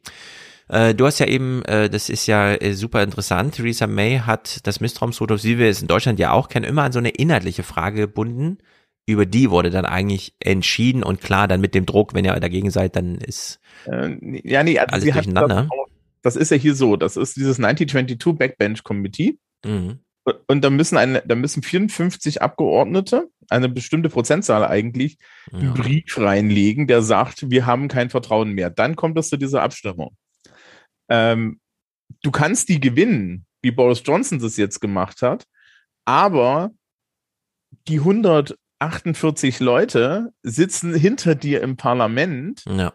Äh, 0.69 0.95
du 0.95 1.07
hast 1.07 1.19
ja 1.19 1.27
eben, 1.27 1.65
äh, 1.65 1.91
das 1.91 2.09
ist 2.09 2.27
ja 2.27 2.53
äh, 2.53 2.75
super 2.75 3.03
interessant, 3.03 3.57
Theresa 3.57 3.87
May 3.87 4.19
hat 4.19 4.67
das 4.67 4.81
Misstrauensvotum, 4.81 5.43
wie 5.43 5.59
wir 5.59 5.69
es 5.69 5.83
in 5.83 5.89
Deutschland 5.89 6.19
ja 6.19 6.33
auch 6.33 6.49
kennen, 6.49 6.65
immer 6.65 6.85
an 6.85 6.93
so 6.93 6.99
eine 6.99 7.11
inhaltliche 7.11 7.63
Frage 7.63 8.03
gebunden. 8.03 8.59
Über 9.07 9.27
die 9.27 9.51
wurde 9.51 9.71
dann 9.71 9.87
eigentlich 9.87 10.35
entschieden 10.39 11.03
und 11.03 11.21
klar, 11.21 11.49
dann 11.49 11.61
mit 11.61 11.75
dem 11.75 11.87
Druck, 11.87 12.15
wenn 12.15 12.25
ihr 12.25 12.39
dagegen 12.39 12.71
seid, 12.71 12.95
dann 12.95 13.17
ist 13.17 13.59
äh, 13.87 14.17
ja, 14.49 14.63
nee, 14.63 14.79
also 14.79 14.93
alles 14.93 15.05
sie 15.05 15.15
hat 15.15 15.25
durcheinander. 15.25 15.69
das, 16.23 16.35
das 16.35 16.37
ist 16.37 16.51
ja 16.51 16.57
hier 16.57 16.75
so, 16.77 16.97
das 16.97 17.17
ist 17.17 17.37
dieses 17.37 17.59
1922 17.59 18.39
Backbench 18.39 18.85
Committee. 18.85 19.39
Mhm. 19.65 19.99
Und 20.47 20.63
da 20.63 20.71
müssen 20.71 20.97
eine, 20.99 21.23
da 21.27 21.35
müssen 21.35 21.63
54 21.63 22.43
Abgeordnete, 22.43 23.29
eine 23.49 23.69
bestimmte 23.69 24.11
Prozentzahl 24.11 24.65
eigentlich, 24.65 25.19
einen 25.53 25.75
Brief 25.75 26.19
reinlegen, 26.19 26.87
der 26.87 27.03
sagt, 27.03 27.51
wir 27.51 27.65
haben 27.67 27.89
kein 27.89 28.11
Vertrauen 28.11 28.53
mehr. 28.53 28.71
Dann 28.71 28.97
kommt 28.97 29.19
es 29.19 29.29
zu 29.31 29.37
dieser 29.39 29.63
Abstimmung. 29.63 30.17
Ähm, 31.09 31.59
du 32.23 32.31
kannst 32.31 32.69
die 32.69 32.81
gewinnen, 32.81 33.47
wie 33.63 33.71
Boris 33.71 34.03
Johnson 34.05 34.39
das 34.39 34.57
jetzt 34.57 34.81
gemacht 34.81 35.23
hat, 35.23 35.45
aber 36.05 36.71
die 37.89 37.99
148 37.99 39.61
Leute 39.61 40.33
sitzen 40.43 40.95
hinter 40.95 41.35
dir 41.35 41.63
im 41.63 41.77
Parlament 41.77 42.63
Ja. 42.67 42.93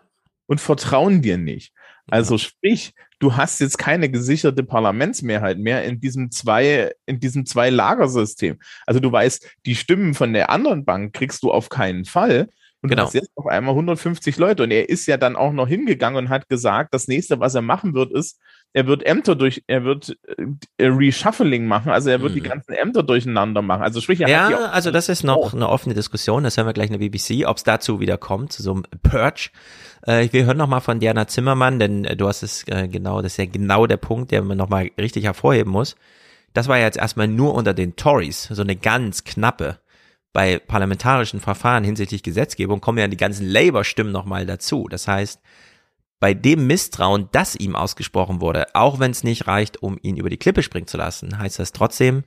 und 0.47 0.61
vertrauen 0.61 1.21
dir 1.21 1.37
nicht. 1.37 1.73
Also 2.07 2.37
sprich, 2.37 2.93
du 3.19 3.35
hast 3.35 3.59
jetzt 3.59 3.77
keine 3.77 4.09
gesicherte 4.09 4.63
Parlamentsmehrheit 4.63 5.57
mehr 5.57 5.83
in 5.83 5.99
diesem 5.99 6.31
zwei, 6.31 6.93
in 7.05 7.19
diesem 7.19 7.45
zwei 7.45 7.69
Lagersystem. 7.69 8.59
Also 8.85 8.99
du 8.99 9.11
weißt, 9.11 9.47
die 9.65 9.75
Stimmen 9.75 10.13
von 10.13 10.33
der 10.33 10.49
anderen 10.49 10.85
Bank 10.85 11.13
kriegst 11.13 11.43
du 11.43 11.51
auf 11.51 11.69
keinen 11.69 12.05
Fall. 12.05 12.49
Und 12.85 12.89
Genau. 12.97 13.09
jetzt 13.11 13.29
auf 13.35 13.47
einmal 13.47 13.73
150 13.75 14.37
Leute. 14.37 14.63
Und 14.63 14.71
er 14.71 14.87
ist 14.89 15.05
ja 15.05 15.17
dann 15.17 15.35
auch 15.35 15.51
noch 15.53 15.67
hingegangen 15.67 16.17
und 16.25 16.29
hat 16.29 16.49
gesagt, 16.49 16.93
das 16.93 17.07
nächste, 17.07 17.39
was 17.39 17.55
er 17.55 17.61
machen 17.61 17.93
wird, 17.93 18.11
ist, 18.11 18.39
er 18.73 18.87
wird 18.87 19.05
Ämter 19.05 19.35
durch, 19.35 19.63
er 19.67 19.83
wird 19.85 20.17
äh, 20.77 20.85
Reshuffling 20.87 21.65
machen, 21.65 21.91
also 21.91 22.09
er 22.09 22.21
wird 22.21 22.35
die 22.35 22.41
ganzen 22.41 22.73
Ämter 22.73 23.03
durcheinander 23.03 23.61
machen. 23.61 23.83
Also 23.83 24.01
sprich, 24.01 24.19
er 24.19 24.25
hat 24.43 24.51
Ja, 24.51 24.57
auch- 24.69 24.73
also 24.73 24.91
das 24.91 25.07
ist 25.07 25.23
noch 25.23 25.53
eine 25.53 25.69
offene 25.69 25.95
Diskussion, 25.95 26.43
das 26.43 26.57
hören 26.57 26.65
wir 26.67 26.73
gleich 26.73 26.87
in 26.91 26.99
der 26.99 26.99
BBC, 26.99 27.45
ob 27.45 27.55
es 27.57 27.63
dazu 27.63 27.99
wieder 28.01 28.17
kommt, 28.17 28.51
zu 28.51 28.61
so 28.63 28.73
einem 28.73 28.83
Purge. 29.01 29.49
Äh, 30.05 30.27
wir 30.31 30.45
hören 30.45 30.57
nochmal 30.57 30.81
von 30.81 30.99
Diana 30.99 31.25
Zimmermann, 31.27 31.79
denn 31.79 32.03
äh, 32.03 32.17
du 32.17 32.27
hast 32.27 32.43
es 32.43 32.67
äh, 32.67 32.87
genau, 32.89 33.21
das 33.21 33.33
ist 33.33 33.37
ja 33.37 33.45
genau 33.45 33.87
der 33.87 33.97
Punkt, 33.97 34.31
der 34.31 34.41
man 34.41 34.57
nochmal 34.57 34.91
richtig 34.99 35.23
hervorheben 35.23 35.71
muss. 35.71 35.95
Das 36.53 36.67
war 36.67 36.77
ja 36.77 36.83
jetzt 36.85 36.97
erstmal 36.97 37.27
nur 37.29 37.53
unter 37.53 37.73
den 37.73 37.95
Tories, 37.95 38.43
so 38.51 38.61
eine 38.61 38.75
ganz 38.75 39.23
knappe. 39.23 39.79
Bei 40.35 40.59
parlamentarischen 40.59 41.39
Verfahren 41.39 41.85
hinsichtlich 41.85 42.21
Gesetzgebung 42.21 42.81
kommen 42.81 42.97
ja 42.97 43.07
die 43.07 43.15
ganzen 43.15 43.47
Labour-Stimmen 43.47 44.11
nochmal 44.11 44.45
dazu. 44.45 44.89
Das 44.89 45.07
heißt, 45.07 45.39
bei 46.19 46.33
dem 46.33 46.67
Misstrauen, 46.67 47.29
das 47.31 47.55
ihm 47.55 47.73
ausgesprochen 47.73 48.41
wurde, 48.41 48.67
auch 48.73 48.99
wenn 48.99 49.11
es 49.11 49.23
nicht 49.23 49.47
reicht, 49.47 49.81
um 49.81 49.97
ihn 50.01 50.17
über 50.17 50.29
die 50.29 50.35
Klippe 50.35 50.61
springen 50.61 50.87
zu 50.87 50.97
lassen, 50.97 51.39
heißt 51.39 51.59
das 51.59 51.71
trotzdem, 51.71 52.25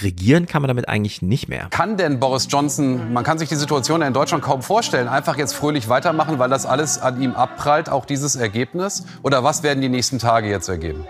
regieren 0.00 0.46
kann 0.46 0.62
man 0.62 0.68
damit 0.68 0.88
eigentlich 0.88 1.20
nicht 1.20 1.48
mehr. 1.48 1.66
Kann 1.70 1.96
denn 1.96 2.20
Boris 2.20 2.46
Johnson, 2.48 3.12
man 3.12 3.24
kann 3.24 3.38
sich 3.38 3.48
die 3.48 3.56
Situation 3.56 4.02
in 4.02 4.12
Deutschland 4.12 4.44
kaum 4.44 4.62
vorstellen, 4.62 5.08
einfach 5.08 5.36
jetzt 5.36 5.54
fröhlich 5.54 5.88
weitermachen, 5.88 6.38
weil 6.38 6.50
das 6.50 6.64
alles 6.64 7.00
an 7.00 7.20
ihm 7.20 7.34
abprallt, 7.34 7.90
auch 7.90 8.04
dieses 8.04 8.36
Ergebnis? 8.36 9.04
Oder 9.24 9.42
was 9.42 9.64
werden 9.64 9.80
die 9.80 9.88
nächsten 9.88 10.20
Tage 10.20 10.48
jetzt 10.48 10.68
ergeben? 10.68 11.08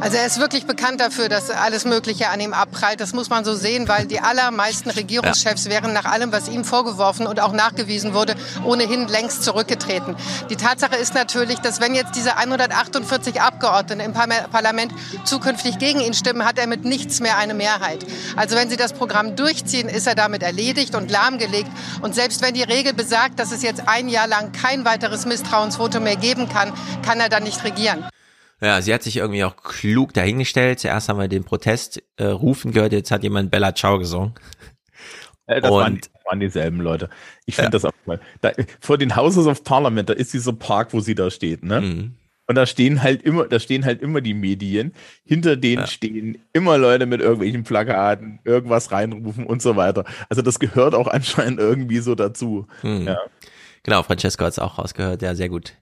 Also 0.00 0.16
er 0.16 0.26
ist 0.26 0.40
wirklich 0.40 0.66
bekannt 0.66 1.00
dafür, 1.00 1.28
dass 1.28 1.50
alles 1.50 1.84
Mögliche 1.84 2.28
an 2.28 2.40
ihm 2.40 2.52
abprallt. 2.52 3.00
Das 3.00 3.12
muss 3.12 3.30
man 3.30 3.44
so 3.44 3.54
sehen, 3.54 3.86
weil 3.86 4.06
die 4.06 4.20
allermeisten 4.20 4.90
Regierungschefs 4.90 5.66
wären 5.66 5.92
nach 5.92 6.04
allem, 6.04 6.32
was 6.32 6.48
ihm 6.48 6.64
vorgeworfen 6.64 7.26
und 7.26 7.40
auch 7.40 7.52
nachgewiesen 7.52 8.12
wurde, 8.12 8.34
ohnehin 8.64 9.06
längst 9.06 9.44
zurückgetreten. 9.44 10.16
Die 10.50 10.56
Tatsache 10.56 10.96
ist 10.96 11.14
natürlich, 11.14 11.60
dass 11.60 11.80
wenn 11.80 11.94
jetzt 11.94 12.16
diese 12.16 12.36
148 12.36 13.40
Abgeordneten 13.40 14.00
im 14.00 14.12
Parlament 14.12 14.92
zukünftig 15.24 15.78
gegen 15.78 16.00
ihn 16.00 16.14
stimmen, 16.14 16.44
hat 16.44 16.58
er 16.58 16.66
mit 16.66 16.84
nichts 16.84 17.20
mehr 17.20 17.38
eine 17.38 17.54
Mehrheit. 17.54 18.04
Also 18.36 18.56
wenn 18.56 18.68
sie 18.68 18.76
das 18.76 18.92
Programm 18.92 19.36
durchziehen, 19.36 19.88
ist 19.88 20.06
er 20.06 20.16
damit 20.16 20.42
erledigt 20.42 20.96
und 20.96 21.10
lahmgelegt. 21.10 21.70
Und 22.02 22.14
selbst 22.14 22.42
wenn 22.42 22.54
die 22.54 22.62
Regel 22.62 22.94
besagt, 22.94 23.38
dass 23.38 23.52
es 23.52 23.62
jetzt 23.62 23.82
ein 23.86 24.08
Jahr 24.08 24.26
lang 24.26 24.50
kein 24.52 24.84
weiteres 24.84 25.24
Misstrauensvotum 25.24 26.02
mehr 26.02 26.16
geben 26.16 26.48
kann, 26.48 26.72
kann 27.04 27.20
er 27.20 27.28
dann 27.28 27.44
nicht 27.44 27.62
regieren. 27.62 28.04
Ja, 28.64 28.80
sie 28.80 28.94
hat 28.94 29.02
sich 29.02 29.16
irgendwie 29.18 29.44
auch 29.44 29.56
klug 29.56 30.14
dahingestellt. 30.14 30.80
Zuerst 30.80 31.08
haben 31.08 31.18
wir 31.18 31.28
den 31.28 31.44
Protest 31.44 32.02
äh, 32.16 32.24
rufen 32.24 32.72
gehört, 32.72 32.92
jetzt 32.92 33.10
hat 33.10 33.22
jemand 33.22 33.50
Bella 33.50 33.74
Ciao 33.74 33.98
gesungen. 33.98 34.32
Äh, 35.46 35.60
das, 35.60 35.70
waren, 35.70 35.94
Und- 35.94 36.06
das 36.14 36.24
waren 36.24 36.40
dieselben 36.40 36.80
Leute. 36.80 37.10
Ich 37.44 37.56
finde 37.56 37.70
das 37.72 37.84
auch 37.84 37.92
mal. 38.06 38.20
Da, 38.40 38.52
vor 38.80 38.96
den 38.96 39.16
Houses 39.16 39.46
of 39.46 39.62
Parliament, 39.64 40.08
da 40.08 40.14
ist 40.14 40.32
dieser 40.32 40.54
Park, 40.54 40.92
wo 40.94 41.00
sie 41.00 41.14
da 41.14 41.30
steht, 41.30 41.62
ne? 41.62 41.80
Mhm. 41.82 42.14
Und 42.46 42.56
da 42.56 42.66
stehen 42.66 43.02
halt 43.02 43.22
immer, 43.22 43.46
da 43.46 43.58
stehen 43.58 43.86
halt 43.86 44.02
immer 44.02 44.20
die 44.20 44.34
Medien. 44.34 44.92
Hinter 45.24 45.56
denen 45.56 45.86
stehen 45.86 46.38
immer 46.52 46.76
Leute 46.76 47.06
mit 47.06 47.22
irgendwelchen 47.22 47.64
Plakaten, 47.64 48.38
irgendwas 48.44 48.92
reinrufen 48.92 49.46
und 49.46 49.62
so 49.62 49.76
weiter. 49.76 50.04
Also 50.28 50.42
das 50.42 50.58
gehört 50.58 50.94
auch 50.94 51.06
anscheinend 51.08 51.58
irgendwie 51.58 51.98
so 52.00 52.14
dazu. 52.14 52.66
Hm. 52.82 53.06
Ja. 53.06 53.18
Genau, 53.82 54.02
Francesco 54.02 54.44
hat 54.44 54.52
es 54.52 54.58
auch 54.58 54.78
rausgehört, 54.78 55.22
ja, 55.22 55.34
sehr 55.34 55.48
gut. 55.48 55.74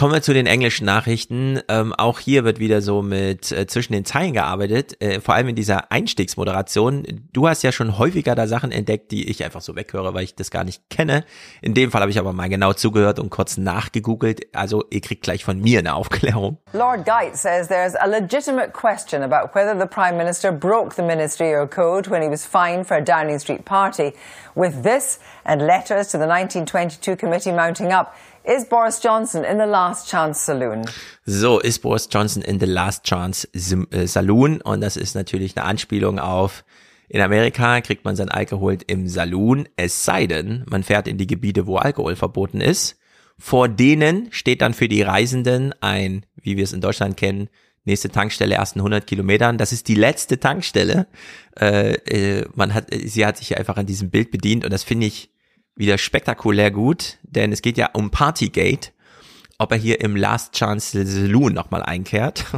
Kommen 0.00 0.14
wir 0.14 0.22
zu 0.22 0.32
den 0.32 0.46
englischen 0.46 0.86
Nachrichten. 0.86 1.60
Ähm, 1.68 1.92
auch 1.92 2.20
hier 2.20 2.42
wird 2.44 2.58
wieder 2.58 2.80
so 2.80 3.02
mit 3.02 3.52
äh, 3.52 3.66
zwischen 3.66 3.92
den 3.92 4.06
Zeilen 4.06 4.32
gearbeitet, 4.32 4.98
äh, 5.02 5.20
vor 5.20 5.34
allem 5.34 5.48
in 5.48 5.56
dieser 5.56 5.92
Einstiegsmoderation. 5.92 7.28
Du 7.34 7.46
hast 7.46 7.62
ja 7.62 7.70
schon 7.70 7.98
häufiger 7.98 8.34
da 8.34 8.46
Sachen 8.46 8.72
entdeckt, 8.72 9.10
die 9.10 9.28
ich 9.28 9.44
einfach 9.44 9.60
so 9.60 9.76
weghöre, 9.76 10.14
weil 10.14 10.24
ich 10.24 10.34
das 10.34 10.50
gar 10.50 10.64
nicht 10.64 10.88
kenne. 10.88 11.26
In 11.60 11.74
dem 11.74 11.90
Fall 11.90 12.00
habe 12.00 12.10
ich 12.10 12.18
aber 12.18 12.32
mal 12.32 12.48
genau 12.48 12.72
zugehört 12.72 13.18
und 13.18 13.28
kurz 13.28 13.58
nachgegoogelt. 13.58 14.46
Also 14.56 14.86
ihr 14.88 15.02
kriegt 15.02 15.22
gleich 15.22 15.44
von 15.44 15.60
mir 15.60 15.80
eine 15.80 15.94
Aufklärung. 15.94 16.56
Lord 16.72 17.04
Geit 17.04 17.36
says 17.36 17.68
there's 17.68 17.94
a 17.94 18.06
legitimate 18.06 18.72
question 18.72 19.22
about 19.22 19.54
whether 19.54 19.78
the 19.78 19.86
Prime 19.86 20.16
Minister 20.16 20.50
broke 20.50 20.94
the 20.94 21.02
ministerial 21.02 21.66
code 21.66 22.10
when 22.10 22.22
he 22.22 22.30
was 22.30 22.46
fined 22.46 22.86
for 22.86 22.96
a 22.96 23.04
Downing 23.04 23.38
Street 23.38 23.66
party. 23.66 24.14
With 24.54 24.82
this 24.82 25.20
and 25.44 25.60
letters 25.60 26.08
to 26.08 26.18
the 26.18 26.26
1922 26.26 27.16
committee 27.16 27.52
mounting 27.52 27.92
up, 27.92 28.14
is 28.44 28.68
Boris 28.68 29.00
Johnson 29.02 29.44
in 29.44 29.58
the 29.58 29.66
last 29.66 30.08
chance 30.08 30.44
saloon? 30.44 30.84
So 31.24 31.58
ist 31.60 31.80
Boris 31.80 32.08
Johnson 32.10 32.42
in 32.42 32.58
The 32.58 32.66
Last 32.66 33.04
Chance 33.04 33.48
äh, 33.52 34.06
Saloon 34.06 34.60
und 34.60 34.80
das 34.80 34.96
ist 34.96 35.14
natürlich 35.14 35.56
eine 35.56 35.66
Anspielung 35.66 36.18
auf 36.18 36.64
in 37.12 37.20
Amerika 37.20 37.80
kriegt 37.80 38.04
man 38.04 38.14
sein 38.14 38.28
Alkohol 38.28 38.78
im 38.86 39.08
Saloon, 39.08 39.68
es 39.74 40.04
sei 40.04 40.28
denn, 40.28 40.64
man 40.70 40.84
fährt 40.84 41.08
in 41.08 41.18
die 41.18 41.26
Gebiete, 41.26 41.66
wo 41.66 41.76
Alkohol 41.76 42.14
verboten 42.14 42.60
ist. 42.60 43.00
Vor 43.36 43.68
denen 43.68 44.28
steht 44.30 44.62
dann 44.62 44.74
für 44.74 44.86
die 44.86 45.02
Reisenden 45.02 45.74
ein, 45.80 46.24
wie 46.36 46.56
wir 46.56 46.62
es 46.62 46.72
in 46.72 46.80
Deutschland 46.80 47.16
kennen, 47.16 47.48
nächste 47.84 48.10
Tankstelle 48.10 48.54
ersten 48.54 48.78
100 48.78 49.08
Kilometern. 49.08 49.58
Das 49.58 49.72
ist 49.72 49.88
die 49.88 49.96
letzte 49.96 50.38
Tankstelle. 50.38 51.08
Äh, 51.58 51.94
äh, 51.94 52.48
man 52.54 52.74
hat, 52.74 52.86
sie 52.92 53.26
hat 53.26 53.38
sich 53.38 53.58
einfach 53.58 53.76
an 53.76 53.86
diesem 53.86 54.10
Bild 54.10 54.30
bedient 54.30 54.64
und 54.64 54.72
das 54.72 54.84
finde 54.84 55.08
ich 55.08 55.32
wieder 55.80 55.98
spektakulär 55.98 56.70
gut, 56.70 57.18
denn 57.22 57.50
es 57.50 57.62
geht 57.62 57.76
ja 57.76 57.90
um 57.92 58.10
Partygate 58.10 58.90
ob 59.60 59.70
er 59.72 59.78
hier 59.78 60.00
im 60.00 60.16
Last 60.16 60.54
Chance 60.54 61.04
Saloon 61.04 61.52
nochmal 61.52 61.82
einkehrt. 61.82 62.46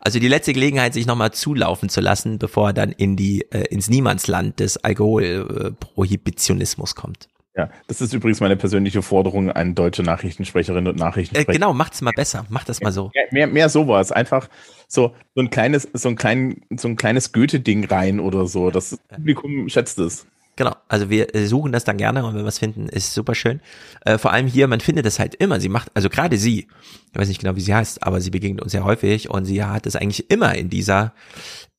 Also 0.00 0.18
die 0.18 0.28
letzte 0.28 0.52
Gelegenheit, 0.52 0.92
sich 0.92 1.06
nochmal 1.06 1.32
zulaufen 1.32 1.88
zu 1.88 2.02
lassen, 2.02 2.38
bevor 2.38 2.68
er 2.70 2.72
dann 2.74 2.92
in 2.92 3.16
die, 3.16 3.46
äh, 3.52 3.64
ins 3.70 3.88
Niemandsland 3.88 4.60
des 4.60 4.76
Alkoholprohibitionismus 4.76 6.94
kommt. 6.94 7.30
Ja, 7.56 7.70
das 7.86 8.02
ist 8.02 8.12
übrigens 8.12 8.40
meine 8.40 8.56
persönliche 8.56 9.00
Forderung 9.00 9.50
an 9.50 9.74
deutsche 9.74 10.02
Nachrichtensprecherinnen 10.02 10.92
und 10.92 11.00
Äh, 11.00 11.04
Nachrichtensprecher. 11.04 11.58
genau, 11.58 11.72
macht's 11.72 12.02
mal 12.02 12.12
besser. 12.14 12.44
Macht 12.50 12.68
das 12.68 12.82
mal 12.82 12.92
so. 12.92 13.10
Ja, 13.14 13.22
mehr, 13.30 13.46
mehr 13.46 13.70
sowas. 13.70 14.12
Einfach 14.12 14.50
so, 14.88 15.14
so 15.34 15.40
ein 15.40 15.48
kleines, 15.48 15.88
so 15.94 16.10
ein 16.10 16.16
klein, 16.16 16.60
so 16.76 16.88
ein 16.88 16.96
kleines 16.96 17.32
Goethe-Ding 17.32 17.86
rein 17.86 18.20
oder 18.20 18.44
so. 18.46 18.70
Das 18.70 18.98
Publikum 19.08 19.70
schätzt 19.70 19.98
es. 20.00 20.26
Genau, 20.56 20.76
also 20.86 21.08
wir 21.08 21.34
äh, 21.34 21.46
suchen 21.46 21.72
das 21.72 21.84
dann 21.84 21.96
gerne 21.96 22.26
und 22.26 22.34
wenn 22.34 22.42
wir 22.42 22.48
es 22.48 22.58
finden, 22.58 22.88
ist 22.88 23.14
super 23.14 23.34
schön. 23.34 23.60
Äh, 24.04 24.18
vor 24.18 24.32
allem 24.32 24.46
hier, 24.46 24.68
man 24.68 24.80
findet 24.80 25.06
es 25.06 25.18
halt 25.18 25.34
immer. 25.34 25.60
Sie 25.60 25.70
macht, 25.70 25.90
also 25.94 26.10
gerade 26.10 26.36
sie, 26.36 26.68
ich 27.12 27.18
weiß 27.18 27.28
nicht 27.28 27.40
genau, 27.40 27.56
wie 27.56 27.62
sie 27.62 27.74
heißt, 27.74 28.02
aber 28.02 28.20
sie 28.20 28.30
begegnet 28.30 28.62
uns 28.62 28.72
sehr 28.72 28.84
häufig 28.84 29.30
und 29.30 29.46
sie 29.46 29.64
hat 29.64 29.86
es 29.86 29.96
eigentlich 29.96 30.30
immer 30.30 30.54
in 30.54 30.68
dieser, 30.68 31.14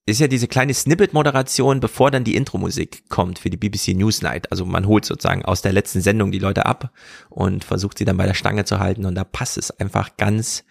ist 0.07 0.19
ja 0.19 0.27
diese 0.27 0.47
kleine 0.47 0.73
Snippet-Moderation, 0.73 1.81
bevor 1.81 2.09
dann 2.09 2.23
die 2.23 2.35
Intro-Musik 2.35 3.09
kommt 3.09 3.37
für 3.37 3.51
die 3.51 3.57
BBC 3.57 3.89
Newsnight. 3.89 4.51
Also 4.51 4.65
man 4.65 4.87
holt 4.87 5.05
sozusagen 5.05 5.45
aus 5.45 5.61
der 5.61 5.71
letzten 5.71 6.01
Sendung 6.01 6.31
die 6.31 6.39
Leute 6.39 6.65
ab 6.65 6.91
und 7.29 7.63
versucht 7.63 7.99
sie 7.99 8.05
dann 8.05 8.17
bei 8.17 8.25
der 8.25 8.33
Stange 8.33 8.65
zu 8.65 8.79
halten 8.79 9.05
und 9.05 9.13
da 9.13 9.23
passt 9.23 9.59
es 9.59 9.69
einfach 9.69 10.17
ganz 10.17 10.63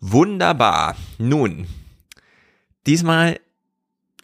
wunderbar. 0.00 0.96
Nun, 1.18 1.66
diesmal 2.86 3.38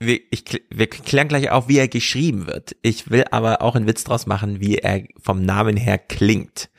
wir, 0.01 0.19
ich, 0.31 0.45
wir 0.71 0.89
klären 0.89 1.29
gleich 1.29 1.51
auf, 1.51 1.69
wie 1.69 1.79
er 1.79 1.89
geschrieben 1.89 2.47
wird. 2.47 2.75
Ich 2.83 3.11
will 3.11 3.25
aber 3.31 3.63
auch 3.63 3.77
einen 3.77 3.87
Witz 3.87 4.03
draus 4.03 4.27
machen, 4.27 4.61
wie 4.61 4.79
er 4.79 5.03
vom 5.23 5.45
Namen 5.45 5.77
her 5.77 5.99
klingt. 5.99 6.71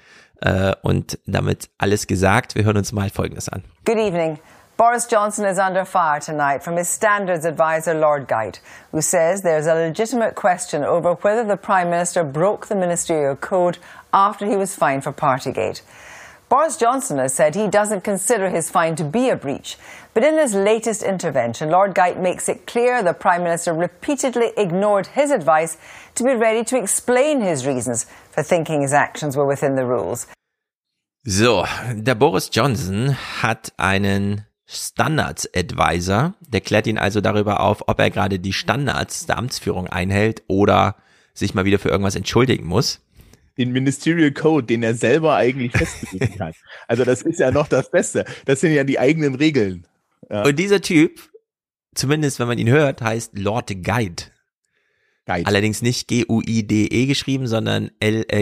Äh, 0.41 0.73
und 0.81 1.19
damit 1.27 1.69
alles 1.77 2.07
gesagt, 2.07 2.56
wir 2.56 2.64
hören 2.64 2.77
uns 2.77 2.91
mal 2.91 3.11
Folgendes 3.11 3.48
an. 3.48 3.64
Good 3.85 3.98
evening. 3.98 4.39
Boris 4.76 5.07
Johnson 5.07 5.45
is 5.45 5.60
under 5.60 5.85
fire 5.85 6.19
tonight 6.19 6.64
from 6.64 6.76
his 6.76 6.89
standards 6.89 7.45
advisor, 7.45 7.93
Lord 7.93 8.27
Geidt, 8.27 8.61
who 8.91 9.02
says 9.02 9.43
there's 9.43 9.68
a 9.68 9.76
legitimate 9.76 10.34
question 10.34 10.84
over 10.84 11.14
whether 11.22 11.45
the 11.48 11.57
Prime 11.57 11.91
Minister 11.91 12.23
broke 12.23 12.65
the 12.65 12.76
ministerial 12.76 13.35
code 13.35 13.77
after 14.11 14.48
he 14.48 14.56
was 14.56 14.76
fined 14.76 15.03
for 15.03 15.14
Partygate. 15.14 15.84
Boris 16.49 16.76
Johnson 16.76 17.19
has 17.19 17.34
said 17.34 17.56
he 17.56 17.68
doesn't 17.68 18.03
consider 18.03 18.49
his 18.49 18.72
fine 18.72 18.95
to 18.95 19.03
be 19.03 19.30
a 19.30 19.35
breach. 19.35 19.77
But 20.13 20.23
in 20.25 20.38
his 20.38 20.53
latest 20.53 21.03
intervention, 21.03 21.69
Lord 21.69 21.95
Geidt 21.95 22.19
makes 22.19 22.49
it 22.49 22.67
clear 22.67 23.01
the 23.01 23.13
Prime 23.13 23.43
Minister 23.43 23.73
repeatedly 23.73 24.51
ignored 24.57 25.07
his 25.07 25.31
advice 25.31 25.77
to 26.15 26.23
be 26.23 26.35
ready 26.35 26.65
to 26.65 26.77
explain 26.77 27.39
his 27.39 27.65
reasons 27.65 28.05
for 28.31 28.43
thinking 28.43 28.81
his 28.81 28.91
actions 28.91 29.38
were 29.38 29.45
within 29.45 29.75
the 29.75 29.85
rules. 29.85 30.27
So, 31.23 31.65
der 31.93 32.15
Boris 32.15 32.49
Johnson 32.51 33.15
hat 33.41 33.71
einen 33.77 34.45
Standards 34.65 35.47
Advisor, 35.55 36.33
der 36.41 36.61
klärt 36.61 36.88
ihn 36.88 36.97
also 36.97 37.21
darüber 37.21 37.61
auf, 37.61 37.88
ob 37.88 37.99
er 37.99 38.09
gerade 38.09 38.39
die 38.39 38.53
Standards 38.53 39.27
der 39.27 39.38
Amtsführung 39.38 39.88
einhält 39.88 40.43
oder 40.47 40.95
sich 41.33 41.53
mal 41.53 41.63
wieder 41.63 41.79
für 41.79 41.89
irgendwas 41.89 42.15
entschuldigen 42.15 42.65
muss 42.65 42.99
den 43.57 43.71
Ministerial 43.71 44.31
Code, 44.31 44.65
den 44.65 44.81
er 44.81 44.95
selber 44.95 45.35
eigentlich 45.35 45.71
festgelegt 45.71 46.39
hat. 46.39 46.55
Also 46.88 47.03
das 47.03 47.21
ist 47.21 47.39
ja 47.39 47.51
noch 47.51 47.67
das 47.67 47.91
Beste. 47.91 48.25
Das 48.45 48.61
sind 48.61 48.73
ja 48.73 48.83
die 48.83 48.97
eigenen 48.97 49.35
Regeln. 49.35 49.85
Ja. 50.32 50.44
Und 50.44 50.58
dieser 50.58 50.82
Typ, 50.82 51.20
zumindest 51.94 52.40
wenn 52.40 52.48
man 52.48 52.58
ihn 52.58 52.70
hört, 52.70 53.02
heißt 53.02 53.38
Lord 53.38 53.68
Guide. 53.84 54.24
Guide. 55.26 55.45
Allerdings 55.45 55.82
nicht 55.82 56.08
G-U-I-D-E 56.08 57.06
geschrieben, 57.06 57.48
sondern 57.48 57.91
L-G-E-I-D-T. 57.99 58.38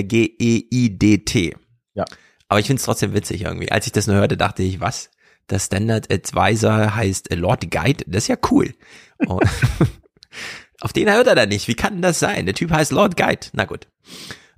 Ja. 1.96 2.06
Aber 2.48 2.60
ich 2.60 2.68
finde 2.68 2.80
es 2.80 2.86
trotzdem 2.86 3.14
witzig 3.14 3.42
irgendwie. 3.42 3.72
Als 3.72 3.86
ich 3.88 3.92
das 3.92 4.08
nur 4.08 4.16
hörte, 4.16 4.38
dachte 4.38 4.64
ich, 4.64 4.80
was? 4.80 5.10
Der 5.50 5.60
Standard 5.60 6.12
Advisor 6.12 6.96
heißt 6.96 7.34
Lord 7.36 7.72
Guide? 7.72 8.04
Das 8.08 8.24
ist 8.24 8.28
ja 8.28 8.38
cool. 8.52 8.74
Auf 10.82 10.94
den 10.94 11.12
hört 11.12 11.28
er 11.28 11.36
da 11.36 11.46
nicht. 11.46 11.68
Wie 11.68 11.76
kann 11.76 12.02
das 12.02 12.20
sein? 12.20 12.46
Der 12.46 12.56
Typ 12.56 12.72
heißt 12.72 12.92
Lord 12.92 13.18
Guide. 13.18 13.48
Na 13.54 13.66
gut. 13.66 13.88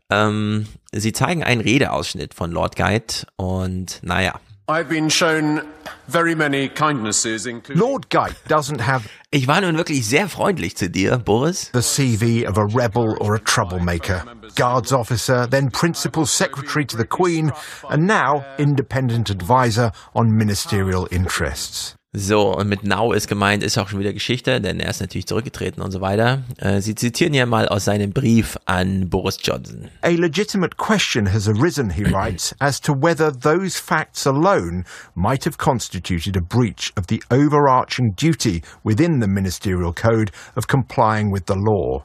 Ähm, 0.10 0.68
sie 0.92 1.14
zeigen 1.14 1.44
einen 1.44 1.62
Redeausschnitt 1.62 2.34
von 2.34 2.52
Lord 2.52 2.76
Guide 2.76 3.26
und 3.38 4.00
naja. 4.04 4.40
I've 4.72 4.88
been 4.88 5.10
shown 5.10 5.68
very 6.08 6.34
many 6.34 6.70
kindnesses, 6.70 7.46
including 7.46 7.82
Lord 7.82 8.10
Guide 8.10 8.38
doesn't 8.48 8.80
have. 8.80 9.10
Ich 9.30 9.46
war 9.46 9.60
nun 9.60 9.76
wirklich 9.76 10.06
sehr 10.06 10.30
freundlich 10.30 10.78
zu 10.78 10.90
dir, 10.90 11.18
Boris. 11.18 11.70
The 11.74 11.82
CV 11.82 12.46
of 12.48 12.58
a 12.58 12.66
rebel 12.66 13.18
or 13.20 13.36
a 13.36 13.40
troublemaker, 13.40 14.24
guards 14.56 14.94
officer, 14.94 15.46
then 15.46 15.72
principal 15.72 16.26
secretary 16.26 16.86
to 16.86 16.96
the 16.96 17.06
Queen, 17.06 17.52
and 17.90 18.08
now 18.08 18.46
independent 18.58 19.30
advisor 19.30 19.92
on 20.16 20.38
ministerial 20.38 21.06
interests. 21.12 21.96
So, 22.14 22.54
und 22.54 22.68
mit 22.68 22.84
Now 22.84 23.14
ist 23.14 23.30
gemeint, 23.30 23.64
ist 23.64 23.78
auch 23.78 23.88
schon 23.88 24.02
wieder 24.02 24.12
Geschichte, 24.12 24.60
denn 24.60 24.82
er 24.82 24.90
ist 24.90 25.00
natürlich 25.00 25.28
zurückgetreten 25.28 25.82
und 25.82 25.92
so 25.92 26.02
weiter. 26.02 26.44
Äh, 26.58 26.82
Sie 26.82 26.94
zitieren 26.94 27.34
ja 27.34 27.46
mal 27.46 27.70
aus 27.70 27.86
seinem 27.86 28.12
Brief 28.12 28.58
an 28.66 29.08
Boris 29.10 29.38
Johnson. 29.42 29.90
A 30.02 30.10
legitimate 30.10 30.76
question 30.76 31.32
has 31.32 31.48
arisen, 31.48 31.90
he 31.90 32.04
writes, 32.12 32.54
as 32.60 32.82
to 32.82 32.92
whether 32.92 33.32
those 33.32 33.80
facts 33.80 34.28
alone 34.28 34.84
might 35.16 35.46
have 35.46 35.58
constituted 35.58 36.36
a 36.36 36.42
breach 36.42 36.92
of 36.98 37.06
the 37.08 37.24
overarching 37.32 38.12
duty 38.18 38.62
within 38.84 39.22
the 39.22 39.28
ministerial 39.28 39.94
code 39.94 40.32
of 40.58 40.68
complying 40.68 41.32
with 41.32 41.46
the 41.46 41.56
law. 41.56 42.04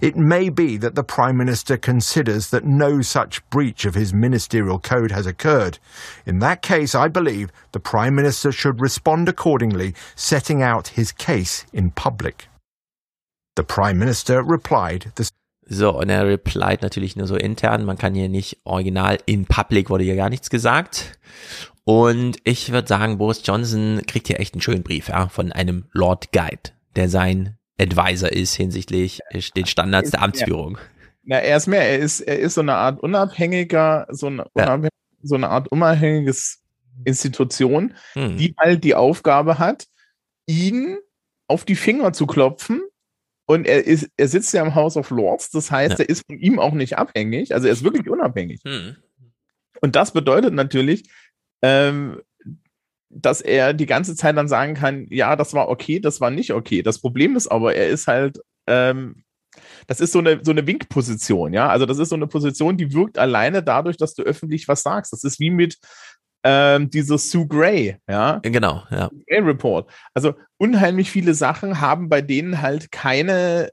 It 0.00 0.16
may 0.16 0.48
be 0.48 0.76
that 0.78 0.94
the 0.94 1.04
Prime 1.04 1.36
Minister 1.36 1.76
considers 1.76 2.50
that 2.50 2.64
no 2.64 3.02
such 3.02 3.48
breach 3.50 3.84
of 3.84 3.94
his 3.94 4.12
ministerial 4.12 4.78
code 4.78 5.10
has 5.10 5.26
occurred. 5.26 5.78
In 6.26 6.38
that 6.40 6.62
case, 6.62 6.94
I 6.94 7.08
believe 7.08 7.50
the 7.72 7.80
Prime 7.80 8.14
Minister 8.14 8.52
should 8.52 8.80
respond 8.80 9.28
accordingly, 9.28 9.94
setting 10.14 10.62
out 10.62 10.88
his 10.88 11.12
case 11.12 11.66
in 11.72 11.90
public. 11.90 12.48
The 13.56 13.64
Prime 13.64 13.98
Minister 13.98 14.42
replied. 14.42 15.12
So, 15.66 15.98
und 15.98 16.10
er 16.10 16.26
replied 16.26 16.82
natürlich 16.82 17.16
nur 17.16 17.26
so 17.26 17.36
intern. 17.36 17.84
Man 17.84 17.96
kann 17.96 18.14
hier 18.14 18.28
nicht 18.28 18.58
original 18.64 19.18
in 19.26 19.46
public 19.46 19.90
wurde 19.90 20.04
hier 20.04 20.16
gar 20.16 20.28
nichts 20.28 20.50
gesagt. 20.50 21.18
Und 21.84 22.38
ich 22.44 22.72
würde 22.72 22.88
sagen, 22.88 23.18
Boris 23.18 23.42
Johnson 23.44 24.02
kriegt 24.06 24.28
hier 24.28 24.40
echt 24.40 24.54
einen 24.54 24.62
schönen 24.62 24.82
Brief 24.82 25.08
ja, 25.08 25.28
von 25.28 25.52
einem 25.52 25.84
Lord 25.92 26.32
Guide, 26.32 26.72
der 26.96 27.08
sein 27.08 27.56
Advisor 27.82 28.30
ist 28.30 28.54
hinsichtlich 28.54 29.20
den 29.56 29.66
Standards 29.66 30.10
der 30.10 30.22
Amtsführung. 30.22 30.78
Na, 31.24 31.38
er 31.38 31.56
ist 31.56 31.66
mehr, 31.66 31.82
er 31.82 31.98
ist, 31.98 32.20
er 32.20 32.38
ist 32.38 32.54
so 32.54 32.60
eine 32.60 32.74
Art 32.74 33.00
unabhängiger, 33.00 34.06
so 34.10 34.26
eine, 34.26 34.46
ja. 34.56 34.80
so 35.22 35.34
eine 35.36 35.48
Art 35.48 35.68
unabhängiges 35.68 36.62
Institution, 37.04 37.94
hm. 38.14 38.36
die 38.36 38.54
halt 38.58 38.84
die 38.84 38.94
Aufgabe 38.94 39.58
hat, 39.58 39.86
ihn 40.46 40.98
auf 41.46 41.64
die 41.64 41.76
Finger 41.76 42.12
zu 42.12 42.26
klopfen. 42.26 42.82
Und 43.46 43.66
er 43.66 43.84
ist, 43.84 44.08
er 44.16 44.28
sitzt 44.28 44.52
ja 44.54 44.62
im 44.64 44.74
House 44.74 44.96
of 44.96 45.10
Lords, 45.10 45.50
das 45.50 45.70
heißt, 45.70 45.98
ja. 45.98 46.04
er 46.04 46.08
ist 46.08 46.24
von 46.26 46.38
ihm 46.38 46.58
auch 46.58 46.72
nicht 46.72 46.96
abhängig, 46.96 47.54
also 47.54 47.66
er 47.66 47.72
ist 47.72 47.84
wirklich 47.84 48.08
unabhängig. 48.08 48.60
Hm. 48.64 48.96
Und 49.80 49.96
das 49.96 50.12
bedeutet 50.12 50.54
natürlich, 50.54 51.10
ähm, 51.60 52.20
dass 53.14 53.40
er 53.40 53.74
die 53.74 53.86
ganze 53.86 54.16
Zeit 54.16 54.36
dann 54.36 54.48
sagen 54.48 54.74
kann, 54.74 55.06
ja, 55.10 55.36
das 55.36 55.54
war 55.54 55.68
okay, 55.68 56.00
das 56.00 56.20
war 56.20 56.30
nicht 56.30 56.52
okay. 56.52 56.82
Das 56.82 57.00
Problem 57.00 57.36
ist 57.36 57.48
aber, 57.48 57.74
er 57.74 57.88
ist 57.88 58.06
halt, 58.06 58.40
ähm, 58.66 59.24
das 59.86 60.00
ist 60.00 60.12
so 60.12 60.20
eine, 60.20 60.40
so 60.42 60.50
eine 60.50 60.66
Winkposition, 60.66 61.52
ja. 61.52 61.68
Also 61.68 61.86
das 61.86 61.98
ist 61.98 62.08
so 62.08 62.16
eine 62.16 62.26
Position, 62.26 62.76
die 62.76 62.92
wirkt 62.92 63.18
alleine 63.18 63.62
dadurch, 63.62 63.96
dass 63.96 64.14
du 64.14 64.22
öffentlich 64.22 64.66
was 64.68 64.82
sagst. 64.82 65.12
Das 65.12 65.24
ist 65.24 65.40
wie 65.40 65.50
mit 65.50 65.78
ähm, 66.44 66.90
dieser 66.90 67.18
Sue 67.18 67.46
Gray, 67.46 67.98
ja. 68.08 68.38
Genau, 68.42 68.82
ja. 68.90 69.10
Gray 69.28 69.40
Report. 69.40 69.90
Also 70.14 70.34
unheimlich 70.56 71.10
viele 71.10 71.34
Sachen 71.34 71.80
haben 71.80 72.08
bei 72.08 72.22
denen 72.22 72.62
halt 72.62 72.90
keine, 72.90 73.70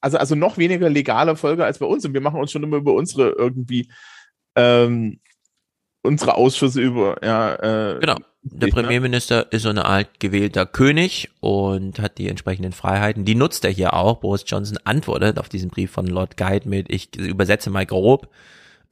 also, 0.00 0.16
also 0.16 0.34
noch 0.34 0.56
weniger 0.56 0.88
legale 0.88 1.36
Folge 1.36 1.64
als 1.64 1.78
bei 1.78 1.86
uns. 1.86 2.04
Und 2.04 2.14
wir 2.14 2.22
machen 2.22 2.40
uns 2.40 2.50
schon 2.50 2.62
immer 2.62 2.78
über 2.78 2.94
unsere 2.94 3.30
irgendwie 3.30 3.92
ähm, 4.56 5.20
unsere 6.02 6.34
Ausschüsse 6.34 6.80
über, 6.80 7.22
ja. 7.22 7.54
Äh, 7.56 8.00
genau. 8.00 8.16
Der? 8.42 8.68
Premierminister 8.68 9.52
ist 9.52 9.62
so 9.62 9.68
eine 9.68 9.84
Art 9.84 10.18
gewählter 10.18 10.64
König 10.64 11.28
und 11.40 11.98
hat 11.98 12.16
die 12.16 12.28
entsprechenden 12.28 12.72
Freiheiten. 12.72 13.26
Die 13.26 13.34
nutzt 13.34 13.64
er 13.66 13.70
hier 13.70 13.92
auch. 13.92 14.20
Boris 14.20 14.44
Johnson 14.46 14.78
antwortet 14.84 15.38
auf 15.38 15.50
diesen 15.50 15.68
Brief 15.68 15.90
von 15.90 16.06
Lord 16.06 16.38
Guide 16.38 16.68
mit, 16.68 16.90
ich 16.90 17.14
übersetze 17.16 17.68
mal 17.68 17.84
grob, 17.84 18.28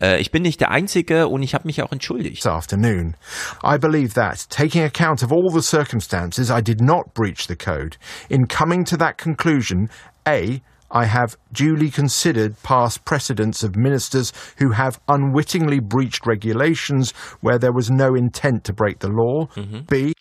äh, 0.01 0.21
ich 0.21 0.31
bin 0.31 0.43
nicht 0.43 0.61
der 0.61 0.71
Einzige 0.71 1.29
und 1.29 1.43
ich 1.43 1.55
habe 1.55 1.67
mich 1.67 1.83
auch 1.83 1.93
entschuldigt. 1.93 2.47
Afternoon, 2.47 3.17
I 3.65 3.79
believe 3.79 4.15
that, 4.15 4.49
taking 4.51 4.83
account 4.83 5.23
of 5.23 5.33
all 5.33 5.51
the 5.51 5.63
circumstances, 5.63 6.51
I 6.51 6.63
did 6.63 6.81
not 6.81 7.15
breach 7.15 7.47
the 7.49 7.57
code. 7.57 7.97
In 8.29 8.49
coming 8.49 8.85
to 8.85 8.97
that 8.97 9.19
conclusion, 9.19 9.91
A, 10.27 10.61
I 10.91 11.05
have 11.05 11.37
duly 11.53 11.91
considered 11.91 12.61
past 12.63 13.05
precedents 13.05 13.63
of 13.63 13.77
ministers 13.77 14.33
who 14.59 14.73
have 14.73 15.01
unwittingly 15.07 15.81
breached 15.81 16.27
regulations 16.27 17.13
where 17.41 17.59
there 17.59 17.75
was 17.75 17.91
no 17.91 18.15
intent 18.15 18.65
to 18.65 18.73
break 18.73 19.01
the 19.01 19.09
law. 19.09 19.49
Mhm. 19.55 19.87
B. 19.87 20.13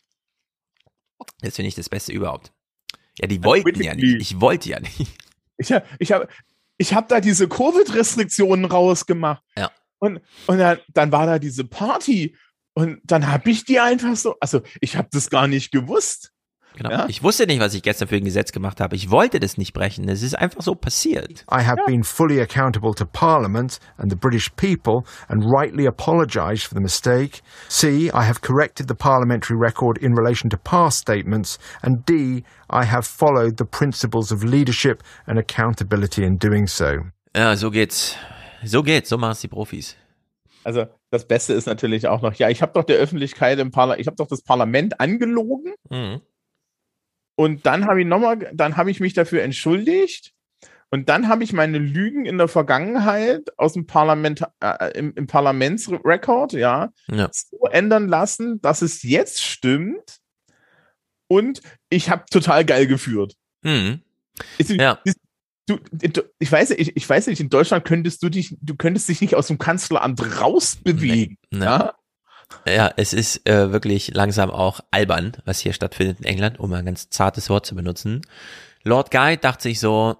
Das 1.41 1.55
finde 1.55 1.69
ich 1.69 1.75
das 1.75 1.89
Beste 1.89 2.11
überhaupt. 2.11 2.51
Ja, 3.19 3.27
die 3.27 3.43
wollten 3.43 3.81
ja 3.81 3.95
nicht. 3.95 4.21
Ich 4.21 4.41
wollte 4.41 4.69
ja 4.69 4.79
nicht. 4.79 5.07
Ich 5.57 5.71
habe 5.71 5.85
ich 5.99 6.11
hab, 6.11 6.29
ich 6.77 6.93
hab 6.93 7.07
da 7.07 7.19
diese 7.19 7.47
Covid-Restriktionen 7.47 8.65
rausgemacht. 8.65 9.41
Ja. 9.55 9.71
Und, 9.99 10.21
und 10.45 10.57
dann, 10.59 10.77
dann 10.93 11.11
war 11.11 11.25
da 11.25 11.39
diese 11.39 11.63
Party. 11.63 12.35
Und 12.75 12.99
dann 13.03 13.27
habe 13.27 13.49
ich 13.49 13.65
die 13.65 13.79
einfach 13.79 14.15
so, 14.15 14.35
also 14.39 14.61
ich 14.81 14.95
habe 14.95 15.07
das 15.11 15.31
gar 15.31 15.47
nicht 15.47 15.71
gewusst. 15.71 16.31
Genau. 16.77 16.91
Ja? 16.91 17.05
Ich 17.09 17.23
wusste 17.23 17.47
nicht, 17.47 17.59
was 17.59 17.73
ich 17.73 17.81
gestern 17.81 18.07
für 18.07 18.17
ein 18.17 18.23
Gesetz 18.23 18.51
gemacht 18.51 18.79
habe. 18.79 18.95
Ich 18.95 19.09
wollte 19.09 19.39
das 19.39 19.57
nicht 19.57 19.73
brechen. 19.73 20.07
Es 20.07 20.21
ist 20.21 20.37
einfach 20.37 20.61
so 20.61 20.75
passiert. 20.75 21.43
I 21.51 21.65
have 21.65 21.79
ja. 21.79 21.85
been 21.87 22.03
fully 22.03 22.39
accountable 22.39 22.93
to 22.93 23.05
Parliament 23.05 23.79
and 23.97 24.11
the 24.11 24.15
British 24.15 24.51
people 24.55 25.01
and 25.27 25.43
rightly 25.43 25.87
apologized 25.87 26.67
for 26.67 26.75
the 26.75 26.81
mistake. 26.81 27.41
C, 27.67 28.09
I 28.09 28.23
have 28.23 28.41
corrected 28.41 28.87
the 28.87 28.93
parliamentary 28.93 29.57
record 29.59 29.97
in 29.97 30.13
relation 30.13 30.51
to 30.51 30.57
past 30.57 30.99
statements. 30.99 31.57
And 31.81 32.05
D, 32.05 32.43
I 32.69 32.85
have 32.85 33.07
followed 33.07 33.57
the 33.57 33.65
principles 33.65 34.31
of 34.31 34.43
leadership 34.43 35.01
and 35.25 35.39
accountability 35.39 36.23
in 36.23 36.37
doing 36.37 36.67
so. 36.67 36.93
Ja, 37.35 37.55
so 37.55 37.71
geht's. 37.71 38.15
So 38.63 38.83
geht's. 38.83 39.09
So 39.09 39.17
machen 39.17 39.31
es 39.31 39.41
die 39.41 39.47
Profis. 39.47 39.95
Also 40.63 40.85
das 41.09 41.25
Beste 41.25 41.53
ist 41.53 41.65
natürlich 41.65 42.07
auch 42.07 42.21
noch, 42.21 42.35
ja, 42.35 42.49
ich 42.49 42.61
habe 42.61 42.73
doch 42.73 42.83
der 42.83 42.97
Öffentlichkeit 42.97 43.57
im 43.57 43.71
Parlament, 43.71 44.01
ich 44.01 44.07
habe 44.07 44.17
doch 44.17 44.27
das 44.27 44.43
Parlament 44.43 44.99
angelogen. 44.99 45.73
Mhm. 45.89 46.21
Und 47.37 47.67
dann 47.67 47.85
habe 47.85 48.01
ich 48.01 48.07
nochmal, 48.07 48.49
dann 48.51 48.77
habe 48.77 48.89
ich 48.89 48.99
mich 48.99 49.13
dafür 49.13 49.43
entschuldigt. 49.43 50.33
Und 50.89 51.07
dann 51.07 51.27
habe 51.27 51.43
ich 51.43 51.53
meine 51.53 51.77
Lügen 51.77 52.25
in 52.25 52.37
der 52.39 52.47
Vergangenheit 52.47 53.57
aus 53.57 53.73
dem 53.73 53.85
Parlament, 53.85 54.41
äh, 54.59 54.97
im, 54.97 55.13
im 55.15 55.27
Parlamentsrekord, 55.27 56.53
ja, 56.53 56.91
ja, 57.11 57.29
so 57.31 57.67
ändern 57.69 58.07
lassen, 58.07 58.59
dass 58.61 58.81
es 58.81 59.03
jetzt 59.03 59.43
stimmt. 59.43 60.17
Und 61.27 61.61
ich 61.89 62.09
habe 62.09 62.25
total 62.31 62.65
geil 62.65 62.87
geführt. 62.87 63.35
Mhm. 63.61 64.01
Ist, 64.57 64.71
ja. 64.71 64.99
Ist, 65.03 65.19
du, 65.67 65.77
ich 66.39 66.51
weiß, 66.51 66.71
ich, 66.71 66.97
ich 66.97 67.07
weiß 67.07 67.27
nicht, 67.27 67.41
in 67.41 67.49
Deutschland 67.49 67.85
könntest 67.85 68.23
du 68.23 68.29
dich, 68.29 68.57
du 68.61 68.75
könntest 68.75 69.09
dich 69.09 69.21
nicht 69.21 69.35
aus 69.35 69.47
dem 69.47 69.59
Kanzleramt 69.59 70.41
rausbewegen. 70.41 71.37
Nee. 71.51 71.65
Ja? 71.65 71.93
Ja, 72.65 72.91
es 72.95 73.13
ist 73.13 73.47
äh, 73.47 73.71
wirklich 73.71 74.13
langsam 74.13 74.49
auch 74.49 74.79
albern, 74.91 75.33
was 75.45 75.59
hier 75.59 75.73
stattfindet 75.73 76.19
in 76.19 76.25
England, 76.25 76.59
um 76.59 76.71
ein 76.73 76.85
ganz 76.85 77.09
zartes 77.09 77.49
Wort 77.49 77.65
zu 77.65 77.75
benutzen. 77.75 78.21
Lord 78.83 79.11
Guy 79.11 79.37
dachte 79.37 79.63
sich 79.63 79.79
so, 79.79 80.17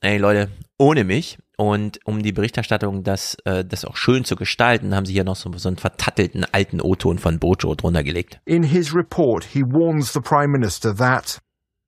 ey 0.00 0.18
Leute, 0.18 0.48
ohne 0.78 1.04
mich 1.04 1.38
und 1.56 2.00
um 2.06 2.22
die 2.22 2.32
Berichterstattung 2.32 3.02
das, 3.02 3.36
äh, 3.44 3.64
das 3.64 3.84
auch 3.84 3.96
schön 3.96 4.24
zu 4.24 4.36
gestalten, 4.36 4.94
haben 4.94 5.04
sie 5.04 5.12
hier 5.12 5.24
noch 5.24 5.36
so, 5.36 5.52
so 5.56 5.68
einen 5.68 5.76
vertattelten 5.76 6.46
alten 6.52 6.80
O-Ton 6.80 7.18
von 7.18 7.38
Bojo 7.38 7.74
drunter 7.74 8.02
gelegt. 8.02 8.40
In 8.46 8.62
his 8.62 8.94
report, 8.94 9.44
he 9.44 9.62
warns 9.62 10.12
the 10.12 10.20
Prime 10.20 10.48
Minister 10.48 10.96
that 10.96 11.38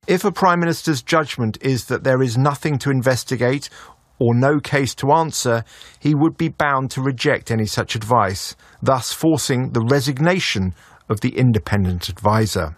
if 0.07 0.25
a 0.25 0.31
Prime 0.31 0.59
Minister's 0.59 1.03
judgment 1.07 1.57
is 1.59 1.87
that 1.87 2.05
there 2.05 2.23
is 2.23 2.37
nothing 2.37 2.79
to 2.79 2.91
investigate 2.91 3.71
or 4.23 4.35
no 4.35 4.61
case 4.61 4.95
to 4.95 5.11
answer, 5.11 5.65
he 5.99 6.15
would 6.15 6.37
be 6.37 6.49
bound 6.49 6.93
to 6.93 7.03
reject 7.03 7.51
any 7.51 7.67
such 7.67 7.97
advice, 7.97 8.55
thus 8.81 9.13
forcing 9.13 9.71
the 9.73 9.81
resignation 9.81 10.75
of 11.09 11.21
the 11.21 11.37
independent 11.37 12.09
adviser. 12.09 12.77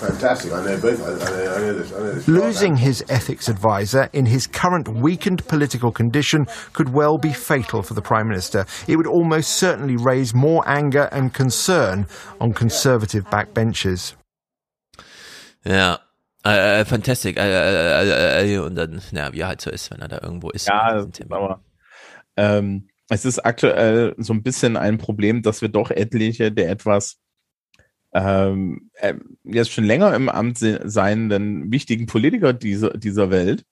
Fantastic. 0.00 0.52
I 0.52 0.64
know 0.64 0.80
both. 0.80 1.00
I, 1.00 1.12
I, 1.12 1.30
know, 1.30 1.54
I 1.54 1.58
know 1.58 1.74
this. 1.74 1.92
I 1.92 1.98
know 1.98 2.12
this. 2.12 2.26
Losing 2.26 2.76
his 2.76 3.04
ethics 3.08 3.48
advisor 3.48 4.10
in 4.12 4.26
his 4.26 4.48
current 4.48 4.88
weakened 4.88 5.46
political 5.46 5.92
condition 5.92 6.46
could 6.72 6.92
well 6.92 7.18
be 7.18 7.32
fatal 7.32 7.82
for 7.82 7.94
the 7.94 8.02
Prime 8.02 8.26
Minister. 8.26 8.66
It 8.88 8.96
would 8.96 9.06
almost 9.06 9.52
certainly 9.52 9.96
raise 9.96 10.34
more 10.34 10.64
anger 10.66 11.08
and 11.12 11.32
concern 11.32 12.08
on 12.40 12.52
Conservative 12.52 13.24
backbenches. 13.26 14.14
Ja, 15.64 15.98
äh, 16.44 16.84
fantastic. 16.84 17.36
Äh, 17.36 18.42
äh, 18.42 18.54
äh, 18.54 18.58
und 18.58 18.74
dann, 18.74 19.00
ja, 19.12 19.32
wie 19.32 19.40
er 19.40 19.48
halt 19.48 19.60
so 19.60 19.70
ist, 19.70 19.90
wenn 19.90 20.00
er 20.00 20.08
da 20.08 20.20
irgendwo 20.22 20.50
ist. 20.50 20.68
Ja, 20.68 21.06
aber 21.28 21.62
ähm, 22.36 22.88
es 23.08 23.24
ist 23.24 23.40
aktuell 23.40 24.14
so 24.18 24.32
ein 24.32 24.42
bisschen 24.42 24.76
ein 24.76 24.98
Problem, 24.98 25.42
dass 25.42 25.62
wir 25.62 25.68
doch 25.68 25.90
etliche 25.90 26.52
der 26.52 26.70
etwas 26.70 27.18
ähm, 28.12 28.90
äh, 28.94 29.14
jetzt 29.44 29.70
schon 29.70 29.84
länger 29.84 30.14
im 30.14 30.28
Amt 30.28 30.58
seienden 30.58 31.70
wichtigen 31.70 32.06
Politiker 32.06 32.52
dieser, 32.52 32.90
dieser 32.90 33.30
Welt 33.30 33.64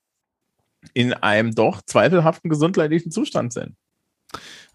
in 0.95 1.13
einem 1.13 1.55
doch 1.55 1.83
zweifelhaften 1.83 2.51
gesundheitlichen 2.51 3.11
Zustand 3.11 3.53
sind. 3.53 3.75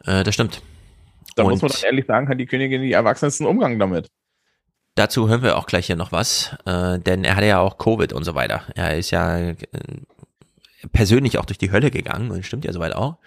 Äh, 0.06 0.24
das 0.24 0.34
stimmt. 0.34 0.62
Da 1.36 1.44
Und 1.44 1.52
muss 1.52 1.62
man 1.62 1.72
ehrlich 1.86 2.06
sagen, 2.06 2.28
hat 2.28 2.40
die 2.40 2.46
Königin 2.46 2.82
die 2.82 2.92
erwachsensten 2.92 3.46
Umgang 3.46 3.80
damit. 3.80 4.10
Dazu 4.96 5.28
hören 5.28 5.42
wir 5.42 5.58
auch 5.58 5.66
gleich 5.66 5.88
hier 5.88 5.96
noch 5.96 6.12
was, 6.12 6.56
äh, 6.66 7.00
denn 7.00 7.24
er 7.24 7.36
hatte 7.36 7.48
ja 7.48 7.60
auch 7.60 7.78
Covid 7.78 8.14
und 8.14 8.24
so 8.24 8.36
weiter. 8.36 8.64
Er 8.76 8.96
ist 8.98 9.10
ja 9.10 9.40
äh, 9.40 9.56
persönlich 10.92 11.40
auch 11.40 11.46
durch 11.46 11.58
die 11.58 11.72
Hölle 11.72 11.90
gegangen 11.90 12.30
und 12.30 12.46
stimmt 12.46 12.66
ja 12.66 12.74
soweit 12.74 12.94
auch. 12.94 13.18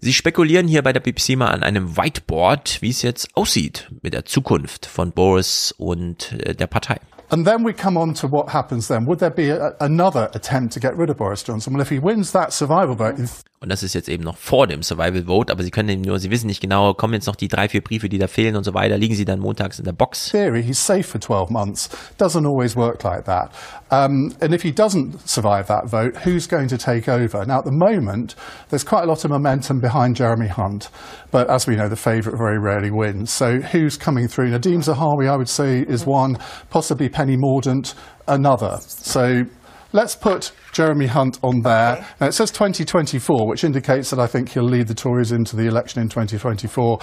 Sie 0.00 0.14
spekulieren 0.14 0.68
hier 0.68 0.82
bei 0.82 0.92
der 0.92 1.00
BBC 1.00 1.30
mal 1.36 1.48
an 1.48 1.62
einem 1.62 1.96
Whiteboard, 1.96 2.80
wie 2.80 2.90
es 2.90 3.02
jetzt 3.02 3.36
aussieht 3.36 3.90
mit 4.00 4.14
der 4.14 4.24
Zukunft 4.24 4.86
von 4.86 5.12
Boris 5.12 5.74
und 5.76 6.32
äh, 6.32 6.54
der 6.54 6.68
Partei. 6.68 7.00
And 7.30 7.46
then 7.46 7.64
we 7.64 7.72
come 7.74 7.98
on 7.98 8.14
to 8.14 8.26
what 8.26 8.48
happens 8.50 8.88
then. 8.88 9.06
Would 9.06 9.18
there 9.18 9.30
be 9.30 9.50
a, 9.50 9.74
another 9.80 10.30
attempt 10.32 10.72
to 10.74 10.80
get 10.80 10.96
rid 10.96 11.10
of 11.10 11.18
Boris 11.18 11.42
Johnson? 11.42 11.74
Well, 11.74 11.82
if 11.82 11.90
he 11.90 11.98
wins 11.98 12.32
that 12.32 12.52
survival 12.52 12.96
vote, 12.96 13.18
und 13.60 13.70
das 13.70 13.82
ist 13.82 13.94
jetzt 13.94 14.08
eben 14.08 14.22
noch 14.22 14.36
vor 14.36 14.68
dem 14.68 14.82
Survival 14.82 15.24
Vote, 15.24 15.52
aber 15.52 15.64
sie 15.64 15.72
können 15.72 15.88
eben 15.88 16.02
nur, 16.02 16.20
sie 16.20 16.30
wissen 16.30 16.46
nicht 16.46 16.60
genau, 16.60 16.94
kommen 16.94 17.14
jetzt 17.14 17.26
noch 17.26 17.34
die 17.34 17.48
drei, 17.48 17.68
vier 17.68 17.82
Briefe, 17.82 18.08
die 18.08 18.18
da 18.18 18.28
fehlen 18.28 18.54
und 18.54 18.62
so 18.62 18.72
weiter, 18.72 18.96
liegen 18.96 19.16
sie 19.16 19.24
dann 19.24 19.40
montags 19.40 19.80
in 19.80 19.84
der 19.84 19.92
Box. 19.92 20.30
Theory, 20.30 20.62
he's 20.62 20.84
safe 20.84 21.02
for 21.02 21.20
12 21.20 21.50
months. 21.50 21.90
Doesn't 22.18 22.46
always 22.46 22.76
work 22.76 23.02
like 23.02 23.24
that. 23.24 23.50
Um, 23.90 24.34
and 24.40 24.52
if 24.52 24.62
he 24.62 24.70
doesn't 24.70 25.28
survive 25.28 25.66
that 25.68 25.88
vote, 25.88 26.16
who's 26.18 26.46
going 26.46 26.68
to 26.68 26.78
take 26.78 27.08
over? 27.08 27.44
Now, 27.44 27.58
at 27.58 27.64
the 27.64 27.72
moment, 27.72 28.34
there's 28.68 28.84
quite 28.84 29.04
a 29.04 29.06
lot 29.06 29.24
of 29.24 29.30
momentum 29.30 29.80
behind 29.80 30.16
Jeremy 30.16 30.48
Hunt, 30.48 30.90
but 31.30 31.48
as 31.48 31.66
we 31.66 31.76
know, 31.76 31.88
the 31.88 31.96
favourite 31.96 32.36
very 32.36 32.58
rarely 32.58 32.90
wins. 32.90 33.30
So 33.30 33.60
who's 33.60 33.96
coming 33.96 34.28
through? 34.28 34.50
Nadeem 34.50 34.84
Zahawi, 34.84 35.28
I 35.28 35.36
would 35.36 35.48
say, 35.48 35.80
is 35.80 36.04
one, 36.04 36.36
possibly 36.70 37.08
Penny 37.08 37.36
Mordaunt, 37.36 37.94
another. 38.26 38.78
So 38.82 39.44
let's 39.92 40.14
put 40.14 40.52
Jeremy 40.72 41.06
Hunt 41.06 41.38
on 41.42 41.62
there. 41.62 42.06
Now 42.20 42.26
it 42.26 42.32
says 42.32 42.50
2024, 42.50 43.48
which 43.48 43.64
indicates 43.64 44.10
that 44.10 44.18
I 44.18 44.26
think 44.26 44.50
he'll 44.50 44.64
lead 44.64 44.88
the 44.88 44.94
Tories 44.94 45.32
into 45.32 45.56
the 45.56 45.66
election 45.66 46.02
in 46.02 46.08
2024. 46.08 46.98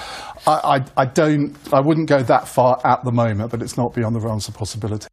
I, 0.48 0.52
I, 0.52 0.86
I 1.02 1.06
don't, 1.06 1.56
I 1.74 1.80
wouldn't 1.80 2.08
go 2.08 2.22
that 2.22 2.48
far 2.48 2.80
at 2.86 3.04
the 3.04 3.12
moment, 3.12 3.52
but 3.52 3.62
it's 3.62 3.78
not 3.78 3.94
beyond 3.94 4.16
the 4.16 4.20
realms 4.20 4.48
of 4.48 4.54
possibility. 4.54 5.08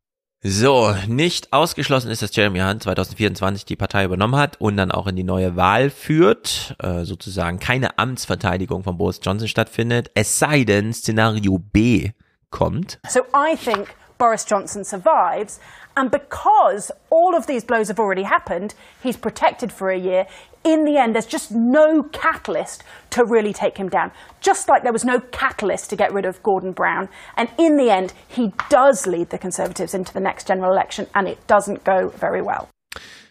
So, 0.45 0.93
nicht 1.07 1.53
ausgeschlossen 1.53 2.11
ist, 2.11 2.21
dass 2.21 2.35
Jeremy 2.35 2.59
Hunt 2.59 2.83
2024 2.83 3.65
die 3.65 3.77
Partei 3.77 4.03
übernommen 4.05 4.35
hat 4.35 4.61
und 4.61 4.77
dann 4.77 4.91
auch 4.91 5.07
in 5.07 5.15
die 5.15 5.23
neue 5.23 5.55
Wahl 5.55 5.89
führt, 5.89 6.75
äh, 6.83 7.05
sozusagen 7.05 7.61
keine 7.61 7.97
Amtsverteidigung 7.97 8.83
von 8.83 8.99
Boris 8.99 9.21
Johnson 9.23 9.47
stattfindet, 9.47 10.11
es 10.15 10.41
sei 10.41 10.65
denn 10.65 10.93
Szenario 10.93 11.59
B 11.59 12.11
kommt. 12.51 12.99
So 13.09 13.21
I 13.33 13.57
think 13.57 13.95
Boris 14.19 14.45
Johnson 14.49 14.85
survives. 14.85 15.61
And 15.95 16.11
because 16.11 16.93
all 17.11 17.37
of 17.37 17.47
these 17.47 17.65
blows 17.65 17.89
have 17.89 18.01
already 18.01 18.25
happened, 18.25 18.75
he's 19.01 19.17
protected 19.17 19.71
for 19.71 19.91
a 19.91 19.97
year. 19.97 20.27
In 20.65 20.85
the 20.85 20.97
end, 20.97 21.15
there's 21.15 21.27
just 21.27 21.51
no 21.51 22.05
catalyst 22.13 22.85
to 23.11 23.25
really 23.25 23.53
take 23.53 23.77
him 23.77 23.89
down. 23.89 24.13
Just 24.41 24.69
like 24.69 24.85
there 24.85 24.93
was 24.93 25.05
no 25.05 25.19
catalyst 25.33 25.91
to 25.91 25.97
get 25.97 26.13
rid 26.13 26.25
of 26.25 26.43
Gordon 26.43 26.73
Brown. 26.73 27.09
And 27.37 27.49
in 27.59 27.77
the 27.77 27.91
end, 27.91 28.13
he 28.29 28.53
does 28.71 29.07
lead 29.07 29.31
the 29.31 29.39
Conservatives 29.39 29.93
into 29.93 30.13
the 30.13 30.21
next 30.21 30.47
general 30.47 30.73
election, 30.73 31.09
and 31.15 31.27
it 31.27 31.45
doesn't 31.47 31.83
go 31.85 32.09
very 32.11 32.43
well. 32.43 32.69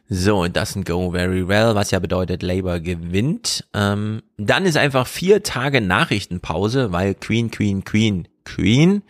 So, 0.10 0.44
it 0.44 0.52
doesn't 0.52 0.86
go 0.86 1.10
very 1.10 1.42
well, 1.42 1.74
was 1.74 1.92
ja 1.92 2.00
bedeutet, 2.00 2.44
Labour 2.44 2.82
gewinnt. 2.82 3.64
Ähm, 3.74 4.24
dann 4.38 4.66
ist 4.66 4.76
einfach 4.76 5.08
vier 5.08 5.42
Tage 5.42 5.80
Nachrichtenpause, 5.80 6.92
weil 6.92 7.14
Queen, 7.14 7.50
Queen, 7.50 7.86
Queen, 7.86 8.28
Queen 8.44 9.04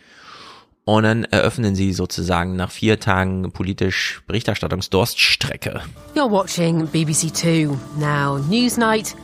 Und 0.84 1.04
dann 1.04 1.24
eröffnen 1.26 1.76
sie 1.76 1.94
sozusagen 1.94 2.56
nach 2.56 2.72
vier 2.72 3.00
Tagen 3.00 3.52
politisch 3.52 4.24
Berichterstattungsdurststrecke. 4.28 5.82
You're 6.16 6.32
watching 6.32 6.88
BBC 6.88 7.32
Two. 7.32 7.78
Now, 7.98 8.40
Newsnight 8.50 9.16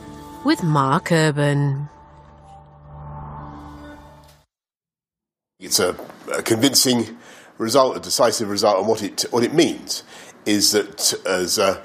with 0.44 0.62
Mark 0.62 1.10
Urban. 1.10 1.88
It's 5.60 5.80
a, 5.80 5.96
a 6.32 6.42
convincing 6.42 7.16
result, 7.58 7.96
a 7.96 8.00
decisive 8.00 8.48
result, 8.48 8.78
and 8.78 8.86
what 8.86 9.02
it 9.02 9.26
what 9.32 9.42
it 9.42 9.52
means 9.52 10.04
is 10.46 10.70
that 10.70 11.14
as 11.26 11.58
a, 11.58 11.82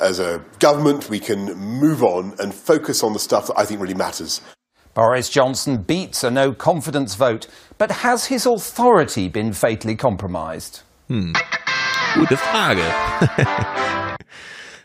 as 0.00 0.18
a 0.18 0.44
government 0.58 1.08
we 1.08 1.20
can 1.20 1.54
move 1.54 2.02
on 2.02 2.34
and 2.38 2.52
focus 2.52 3.02
on 3.02 3.12
the 3.12 3.18
stuff 3.18 3.46
that 3.46 3.58
I 3.58 3.64
think 3.64 3.80
really 3.80 3.94
matters. 3.94 4.40
Boris 4.94 5.32
Johnson 5.32 5.84
beats 5.84 6.22
a 6.22 6.30
no 6.30 6.52
confidence 6.52 7.14
vote, 7.14 7.48
but 7.78 8.02
has 8.02 8.26
his 8.26 8.46
authority 8.46 9.28
been 9.28 9.54
fatally 9.54 9.96
compromised? 9.96 10.82
Hm. 11.08 11.32
Gute 12.14 12.36
Frage. 12.36 12.82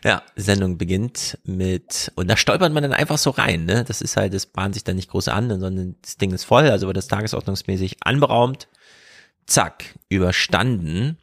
ja, 0.04 0.22
Sendung 0.34 0.78
beginnt 0.78 1.38
mit, 1.44 2.10
und 2.14 2.30
da 2.30 2.38
stolpert 2.38 2.72
man 2.72 2.82
dann 2.82 2.94
einfach 2.94 3.18
so 3.18 3.30
rein, 3.30 3.66
ne? 3.66 3.84
Das 3.84 4.00
ist 4.00 4.16
halt, 4.16 4.32
das 4.32 4.46
bahnt 4.46 4.74
sich 4.74 4.84
dann 4.84 4.96
nicht 4.96 5.10
groß 5.10 5.28
an, 5.28 5.50
sondern 5.60 5.96
das 6.00 6.16
Ding 6.16 6.32
ist 6.32 6.44
voll, 6.44 6.70
also 6.70 6.86
wird 6.86 6.96
das 6.96 7.08
tagesordnungsmäßig 7.08 7.98
anberaumt. 8.00 8.68
Zack, 9.46 9.94
überstanden. 10.08 11.18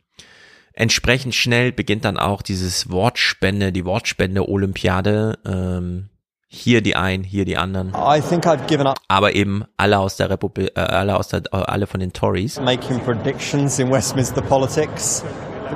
Entsprechend 0.73 1.33
schnell 1.33 1.71
beginnt 1.71 2.05
dann 2.05 2.17
auch 2.17 2.43
dieses 2.43 2.91
Wortspende, 2.91 3.71
die 3.71 3.85
Wortspende-Olympiade. 3.85 5.39
Ähm, 5.45 6.09
hier 6.47 6.81
die 6.81 6.95
einen, 6.95 7.23
hier 7.23 7.45
die 7.45 7.57
anderen. 7.57 7.93
I 7.95 8.21
think 8.21 8.45
I've 8.45 8.65
given 8.67 8.87
up. 8.87 8.97
Aber 9.07 9.35
eben 9.35 9.65
alle 9.77 9.99
aus 9.99 10.17
der 10.17 10.29
Republik, 10.29 10.71
äh, 10.75 10.79
alle 10.79 11.17
aus 11.17 11.27
der, 11.27 11.41
äh, 11.51 11.57
alle 11.57 11.87
von 11.87 11.99
den 11.99 12.13
Tories. 12.13 12.59
Making 12.59 12.99
predictions 13.01 13.79
in 13.79 13.91
Westminster 13.91 14.41
politics. 14.41 15.23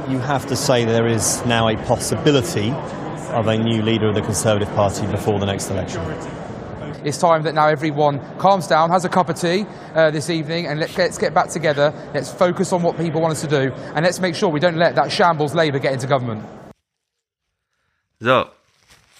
You 0.09 0.19
have 0.19 0.47
to 0.47 0.55
say 0.55 0.85
there 0.85 1.07
is 1.07 1.43
now 1.45 1.67
a 1.67 1.75
possibility 1.87 2.73
of 3.33 3.47
a 3.47 3.57
new 3.57 3.81
leader 3.81 4.09
of 4.09 4.15
the 4.15 4.21
Conservative 4.21 4.73
Party 4.75 5.05
before 5.07 5.39
the 5.39 5.45
next 5.45 5.69
election. 5.69 6.01
It's 7.03 7.17
time 7.17 7.43
that 7.43 7.55
now 7.55 7.67
everyone 7.67 8.19
calms 8.37 8.67
down, 8.67 8.89
has 8.89 9.05
a 9.05 9.09
cup 9.09 9.29
of 9.29 9.39
tea 9.39 9.65
uh, 9.95 10.11
this 10.11 10.29
evening, 10.29 10.67
and 10.67 10.79
let's 10.79 10.95
get, 10.95 11.03
let's 11.03 11.17
get 11.17 11.33
back 11.33 11.49
together. 11.49 11.93
Let's 12.13 12.29
focus 12.31 12.73
on 12.73 12.83
what 12.83 12.97
people 12.97 13.21
want 13.21 13.31
us 13.31 13.41
to 13.41 13.47
do, 13.47 13.71
and 13.95 14.03
let's 14.03 14.19
make 14.19 14.35
sure 14.35 14.49
we 14.49 14.59
don't 14.59 14.77
let 14.77 14.95
that 14.95 15.11
shambles 15.11 15.55
Labour 15.55 15.79
get 15.79 15.93
into 15.93 16.07
government. 16.07 16.43
So, 18.21 18.49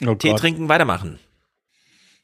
oh 0.05 0.15
Tee 0.15 0.33
trinken, 0.35 0.67
weitermachen. 0.67 1.19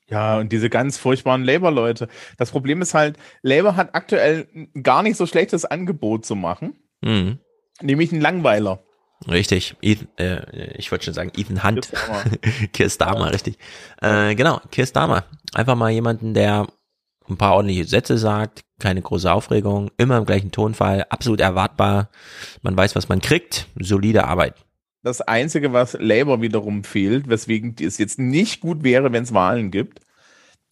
Ja, 0.10 0.38
und 0.38 0.52
diese 0.52 0.70
ganz 0.70 0.98
furchtbaren 0.98 1.44
Labour-Leute. 1.44 2.08
Das 2.38 2.52
Problem 2.52 2.82
ist 2.82 2.94
halt, 2.94 3.18
Labour 3.42 3.76
hat 3.76 3.96
aktuell 3.96 4.48
gar 4.82 5.02
nicht 5.02 5.18
so 5.18 5.26
schlechtes 5.26 5.66
Angebot 5.66 6.26
zu 6.26 6.36
machen. 6.36 6.76
Mhm. 7.02 7.40
Nämlich 7.82 8.12
ein 8.12 8.22
Langweiler. 8.22 8.84
Richtig. 9.28 9.76
Ethan, 9.82 10.08
äh, 10.18 10.78
ich 10.78 10.92
wollte 10.92 11.06
schon 11.06 11.14
sagen, 11.14 11.32
Ethan 11.36 11.64
Hunt. 11.64 11.92
Keir 12.74 12.90
Starmer, 12.90 13.32
richtig. 13.34 13.58
Äh, 14.02 14.36
genau, 14.36 14.62
Keir 14.72 14.86
Starmer. 14.86 15.24
Einfach 15.54 15.76
mal 15.76 15.90
jemanden, 15.90 16.34
der 16.34 16.68
ein 17.28 17.38
paar 17.38 17.56
ordentliche 17.56 17.86
Sätze 17.86 18.18
sagt, 18.18 18.62
keine 18.80 19.02
große 19.02 19.32
Aufregung, 19.32 19.90
immer 19.98 20.18
im 20.18 20.26
gleichen 20.26 20.52
Tonfall, 20.52 21.06
absolut 21.10 21.40
erwartbar. 21.40 22.10
Man 22.62 22.78
weiß, 22.78 22.96
was 22.96 23.10
man 23.10 23.22
kriegt, 23.22 23.68
solide 23.80 24.26
Arbeit. 24.26 24.56
Das 25.06 25.22
Einzige, 25.22 25.72
was 25.72 25.96
Labour 26.00 26.42
wiederum 26.42 26.84
fehlt, 26.84 27.30
weswegen 27.30 27.76
es 27.80 28.00
jetzt 28.00 28.18
nicht 28.18 28.60
gut 28.60 28.84
wäre, 28.84 29.12
wenn 29.12 29.22
es 29.22 29.36
Wahlen 29.36 29.70
gibt, 29.70 30.00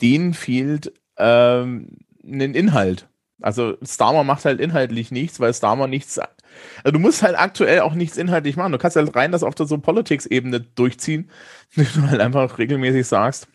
denen 0.01 0.33
fehlt 0.33 0.91
ähm, 1.17 1.97
einen 2.25 2.55
Inhalt. 2.55 3.07
Also 3.43 3.77
Starmer 3.83 4.23
macht 4.23 4.43
halt 4.45 4.59
inhaltlich 4.59 5.11
nichts, 5.11 5.39
weil 5.39 5.53
Starmer 5.53 5.85
nichts. 5.85 6.17
Also 6.17 6.91
du 6.91 6.97
musst 6.97 7.21
halt 7.21 7.37
aktuell 7.37 7.81
auch 7.81 7.93
nichts 7.93 8.17
inhaltlich 8.17 8.55
machen. 8.55 8.71
Du 8.71 8.79
kannst 8.79 8.97
halt 8.97 9.15
rein 9.15 9.31
das 9.31 9.43
auf 9.43 9.53
der 9.53 9.67
so 9.67 9.77
Politics-Ebene 9.77 10.61
durchziehen, 10.61 11.29
wenn 11.75 11.85
du 11.93 12.09
halt 12.09 12.19
einfach 12.19 12.57
regelmäßig 12.57 13.05
sagst, 13.05 13.47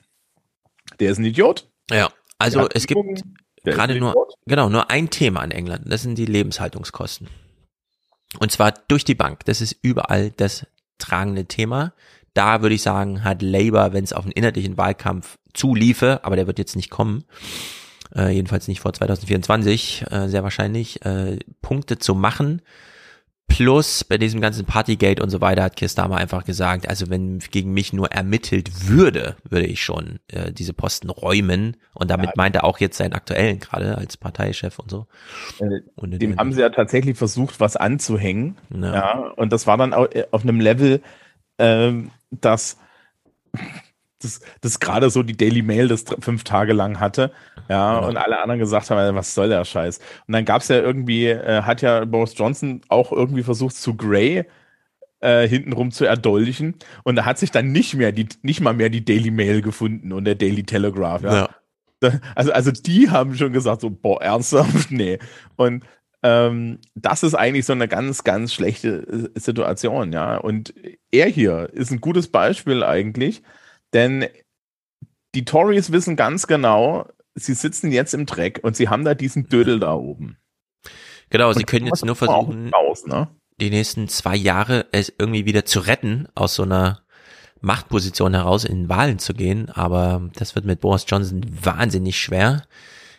der 1.01 1.11
ist 1.11 1.19
ein 1.19 1.25
Idiot. 1.25 1.69
Ja, 1.91 2.09
also 2.39 2.69
es 2.73 2.87
gibt 2.87 3.25
gerade 3.65 3.95
ein 3.95 3.99
nur, 3.99 4.29
genau, 4.47 4.69
nur 4.69 4.93
ein 4.93 5.11
Thema 5.11 5.43
in 5.43 5.51
England. 5.51 5.91
Das 5.91 6.03
sind 6.03 6.17
die 6.17 6.27
Lebenshaltungskosten. 6.27 7.27
Und 8.39 8.53
zwar 8.53 8.75
durch 8.89 9.05
die 9.05 9.15
Bank. 9.15 9.45
Das 9.47 9.61
ist 9.61 9.77
überall 9.83 10.31
das 10.31 10.67
tragende 10.99 11.47
Thema. 11.47 11.95
Da 12.35 12.63
würde 12.63 12.75
ich 12.75 12.83
sagen, 12.83 13.25
hat 13.25 13.43
Labour, 13.43 13.93
wenn 13.93 14.05
es 14.05 14.13
auf 14.13 14.25
einen 14.25 14.33
inhaltlichen 14.33 14.77
Wahlkampf 14.77 15.39
zuliefe, 15.55 16.21
aber 16.25 16.37
der 16.37 16.47
wird 16.47 16.59
jetzt 16.59 16.77
nicht 16.77 16.91
kommen, 16.91 17.25
äh, 18.15 18.31
jedenfalls 18.31 18.69
nicht 18.69 18.81
vor 18.81 18.93
2024, 18.93 20.05
äh, 20.11 20.29
sehr 20.29 20.43
wahrscheinlich, 20.43 21.05
äh, 21.05 21.39
Punkte 21.63 21.99
zu 21.99 22.15
machen. 22.15 22.63
Plus 23.49 24.05
bei 24.05 24.19
diesem 24.19 24.41
ganzen 24.41 24.67
Partygate 24.67 25.23
und 25.23 25.31
so 25.31 25.41
weiter 25.41 25.65
hat 25.65 25.81
Starmer 25.91 26.19
einfach 26.19 26.45
gesagt, 26.45 26.89
also 26.89 27.09
wenn 27.11 27.39
gegen 27.39 27.73
mich 27.73 27.93
nur 27.93 28.13
ermittelt 28.13 28.89
würde, 28.89 29.37
würde 29.49 29.67
ich 29.67 29.83
schon 29.83 30.21
äh, 30.29 30.53
diese 30.53 30.73
Posten 30.75 31.11
räumen. 31.11 31.77
Und 31.95 32.11
damit 32.11 32.37
meint 32.37 32.55
er 32.55 32.65
auch 32.65 32.79
jetzt 32.79 32.99
seinen 32.99 33.15
aktuellen 33.15 33.59
gerade 33.59 33.97
als 33.99 34.17
Parteichef 34.17 34.79
und 34.79 34.91
so. 34.91 35.07
Äh, 35.61 35.81
Und 35.97 36.21
Dem 36.23 36.37
haben 36.37 36.53
sie 36.53 36.61
ja 36.61 36.69
tatsächlich 36.71 37.17
versucht, 37.19 37.59
was 37.59 37.77
anzuhängen. 37.77 38.57
Ja. 38.71 38.95
Ja. 38.95 39.19
und 39.37 39.53
das 39.53 39.67
war 39.67 39.77
dann 39.77 39.93
au- 39.95 40.07
äh, 40.07 40.27
auf 40.31 40.43
einem 40.43 40.61
Level, 40.61 41.01
ähm, 41.59 42.11
dass 42.31 42.77
das, 44.23 44.41
das 44.61 44.81
gerade 44.81 45.11
so 45.11 45.23
die 45.23 45.37
Daily 45.37 45.63
Mail 45.63 45.89
das 45.89 46.05
fünf 46.21 46.45
Tage 46.45 46.73
lang 46.73 46.99
hatte. 47.01 47.31
Ja, 47.69 47.99
und 47.99 48.17
alle 48.17 48.41
anderen 48.41 48.59
gesagt 48.59 48.91
haben, 48.91 49.15
was 49.15 49.35
soll 49.35 49.49
der 49.49 49.65
Scheiß? 49.65 49.99
Und 50.27 50.33
dann 50.33 50.45
gab 50.45 50.63
es 50.63 50.69
ja 50.69 50.77
irgendwie, 50.81 51.27
äh, 51.27 51.63
hat 51.63 51.83
ja 51.83 52.05
Boris 52.05 52.35
Johnson 52.37 52.81
auch 52.89 53.13
irgendwie 53.13 53.43
versucht, 53.43 53.77
zu 53.77 53.97
Gray 53.97 54.45
äh, 55.21 55.47
hintenrum 55.49 55.91
zu 55.91 56.05
erdolchen. 56.05 56.75
Und 57.05 57.17
da 57.17 57.25
hat 57.25 57.39
sich 57.39 57.51
dann 57.51 57.73
nicht 57.73 57.95
mehr 57.95 58.13
die, 58.13 58.29
nicht 58.43 58.61
mal 58.61 58.73
mehr 58.75 58.89
die 58.89 59.05
Daily 59.05 59.31
Mail 59.31 59.63
gefunden 59.63 60.13
und 60.13 60.25
der 60.25 60.35
Daily 60.37 60.65
Telegraph. 60.65 61.23
Ja. 61.23 61.35
Ja. 61.35 61.49
Da- 62.01 62.21
Also, 62.35 62.53
also 62.53 62.71
die 62.73 63.11
haben 63.11 63.35
schon 63.37 63.53
gesagt, 63.53 63.81
so, 63.83 63.91
boah, 63.91 64.23
ernsthaft? 64.23 64.91
Nee. 64.91 65.19
Und 65.57 65.85
ähm, 66.23 66.79
das 66.97 67.23
ist 67.23 67.35
eigentlich 67.35 67.65
so 67.67 67.73
eine 67.73 67.87
ganz, 67.89 68.25
ganz 68.25 68.53
schlechte 68.53 69.31
äh, 69.35 69.39
Situation, 69.39 70.13
ja. 70.13 70.37
Und 70.37 70.75
er 71.13 71.27
hier 71.27 71.69
ist 71.73 71.91
ein 71.93 72.01
gutes 72.01 72.29
Beispiel 72.29 72.83
eigentlich, 72.83 73.43
denn 73.93 74.27
die 75.35 75.45
Tories 75.45 75.93
wissen 75.93 76.17
ganz 76.17 76.47
genau, 76.47 77.07
sie 77.35 77.55
sitzen 77.55 77.93
jetzt 77.93 78.15
im 78.15 78.27
Dreck 78.27 78.61
und 78.63 78.77
sie 78.77 78.89
haben 78.89 79.05
da 79.05 79.15
diesen 79.15 79.49
Dödel 79.49 79.81
da 79.81 79.95
oben. 79.95 80.39
Genau, 81.31 81.53
sie 81.53 81.61
Und 81.61 81.67
können 81.67 81.87
das 81.87 82.01
jetzt 82.01 82.07
nur 82.07 82.17
versuchen, 82.17 82.71
raus, 82.73 83.07
ne? 83.07 83.29
die 83.61 83.71
nächsten 83.71 84.09
zwei 84.09 84.37
Jahre 84.37 84.87
es 84.93 85.13
irgendwie 85.19 85.45
wieder 85.45 85.65
zu 85.65 85.81
retten, 85.81 86.29
aus 86.35 86.55
so 86.55 86.63
einer 86.63 87.03
Machtposition 87.61 88.35
heraus 88.35 88.65
in 88.65 88.89
Wahlen 88.89 89.19
zu 89.19 89.35
gehen. 89.35 89.69
Aber 89.71 90.31
das 90.35 90.55
wird 90.55 90.65
mit 90.65 90.81
Boris 90.81 91.05
Johnson 91.07 91.45
wahnsinnig 91.63 92.19
schwer. 92.19 92.63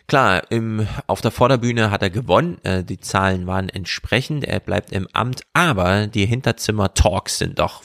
Klar, 0.06 0.50
im, 0.50 0.88
auf 1.06 1.20
der 1.20 1.30
Vorderbühne 1.30 1.90
hat 1.90 2.02
er 2.02 2.10
gewonnen. 2.10 2.58
Äh, 2.64 2.82
die 2.82 2.98
Zahlen 2.98 3.46
waren 3.46 3.68
entsprechend. 3.68 4.44
Er 4.44 4.58
bleibt 4.58 4.92
im 4.92 5.06
Amt. 5.12 5.42
Aber 5.52 6.06
die 6.08 6.26
Hinterzimmer-Talks 6.26 7.38
sind 7.38 7.58
doch, 7.58 7.84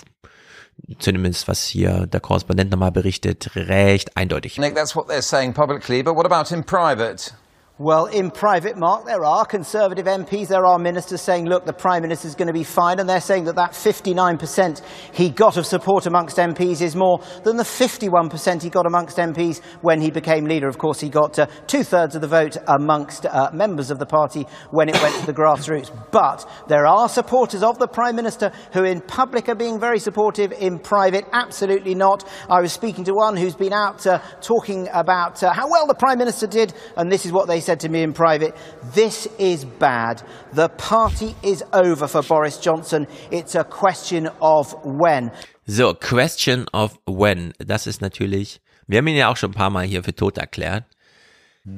zumindest 1.00 1.48
was 1.48 1.66
hier 1.66 2.08
der 2.08 2.20
Korrespondent 2.20 2.72
nochmal 2.72 2.92
berichtet, 2.92 3.52
recht 3.56 4.16
eindeutig. 4.16 4.58
Nick, 4.58 4.76
that's 4.76 4.96
what 4.96 5.08
they're 5.08 5.22
saying 5.22 5.54
publicly, 5.54 6.04
but 6.04 6.16
what 6.16 6.26
about 6.26 6.52
in 6.52 6.64
private? 6.64 7.34
Well, 7.78 8.06
in 8.06 8.32
private, 8.32 8.78
Mark, 8.78 9.04
there 9.04 9.26
are 9.26 9.44
Conservative 9.44 10.06
MPs, 10.06 10.48
there 10.48 10.66
are 10.66 10.80
ministers 10.80 11.20
saying, 11.20 11.46
look, 11.46 11.66
the 11.66 11.74
Prime 11.74 12.04
Minister's 12.04 12.34
going 12.34 12.48
to 12.48 12.54
be 12.54 12.64
fine, 12.64 13.00
and 13.02 13.10
they're 13.10 13.20
saying 13.20 13.44
that 13.44 13.58
that 13.58 13.72
59% 13.72 14.82
he 15.12 15.30
got 15.30 15.58
of 15.58 15.66
support 15.66 16.06
amongst 16.06 16.38
MPs 16.38 16.80
is 16.80 16.96
more 16.96 17.20
than 17.44 17.58
the 17.58 17.64
51% 17.64 18.64
he 18.64 18.70
got 18.70 18.86
amongst 18.86 19.18
MPs 19.18 19.62
when 19.82 20.00
he 20.00 20.10
became 20.10 20.46
leader. 20.46 20.70
Of 20.70 20.78
course, 20.78 21.02
he 21.02 21.10
got 21.10 21.38
uh, 21.38 21.48
two 21.68 21.84
thirds 21.84 22.16
of 22.16 22.22
the 22.22 22.30
vote 22.30 22.56
amongst 22.66 23.26
uh, 23.26 23.50
members 23.52 23.92
of 23.92 24.00
the 24.00 24.06
party 24.06 24.48
when 24.72 24.88
it 24.88 24.96
went 25.02 25.14
to 25.16 25.26
the 25.26 25.34
grassroots. 25.38 25.92
But 26.12 26.50
there 26.70 26.88
are 26.88 27.10
supporters 27.10 27.62
of 27.62 27.78
the 27.78 27.88
Prime 27.90 28.16
Minister 28.16 28.54
who, 28.72 28.86
in 28.86 29.02
public, 29.02 29.50
are 29.50 29.56
being 29.56 29.82
very 29.82 30.00
supportive, 30.00 30.54
in 30.54 30.80
private, 30.80 31.26
absolutely 31.34 31.94
not. 31.94 32.24
I 32.50 32.62
was 32.62 32.72
speaking 32.72 33.04
to 33.04 33.14
one 33.14 33.36
who's 33.36 33.54
been 33.54 33.74
out 33.74 34.08
uh, 34.08 34.20
talking 34.40 34.88
about 34.94 35.44
uh, 35.44 35.52
how 35.52 35.70
well 35.70 35.88
the 35.88 35.94
Prime 35.94 36.20
Minister 36.20 36.48
did, 36.48 36.74
and 36.96 37.12
this 37.12 37.26
is 37.26 37.34
what 37.34 37.50
they 37.50 37.65
said 37.66 37.80
to 37.82 37.90
me 37.90 38.04
in 38.04 38.14
private. 38.14 38.54
This 38.94 39.28
is 39.40 39.66
bad. 39.66 40.22
The 40.54 40.70
party 40.70 41.36
is 41.44 41.64
over 41.74 42.08
for 42.08 42.22
Boris 42.22 42.58
Johnson. 42.58 43.08
It's 43.32 43.56
a 43.56 43.64
question 43.64 44.30
of 44.42 44.74
when. 44.84 45.32
So, 45.68 45.94
question 45.94 46.66
of 46.74 46.98
when. 47.06 47.54
Das 47.60 47.88
ist 47.88 48.02
natürlich, 48.02 48.60
wir 48.88 49.00
haben 49.00 49.08
ihn 49.08 49.16
ja 49.18 49.30
auch 49.30 49.38
schon 49.38 49.52
ein 49.52 49.56
paar 49.56 49.72
Mal 49.72 49.86
hier 49.86 50.04
für 50.04 50.16
tot 50.16 50.38
erklärt. 50.38 50.86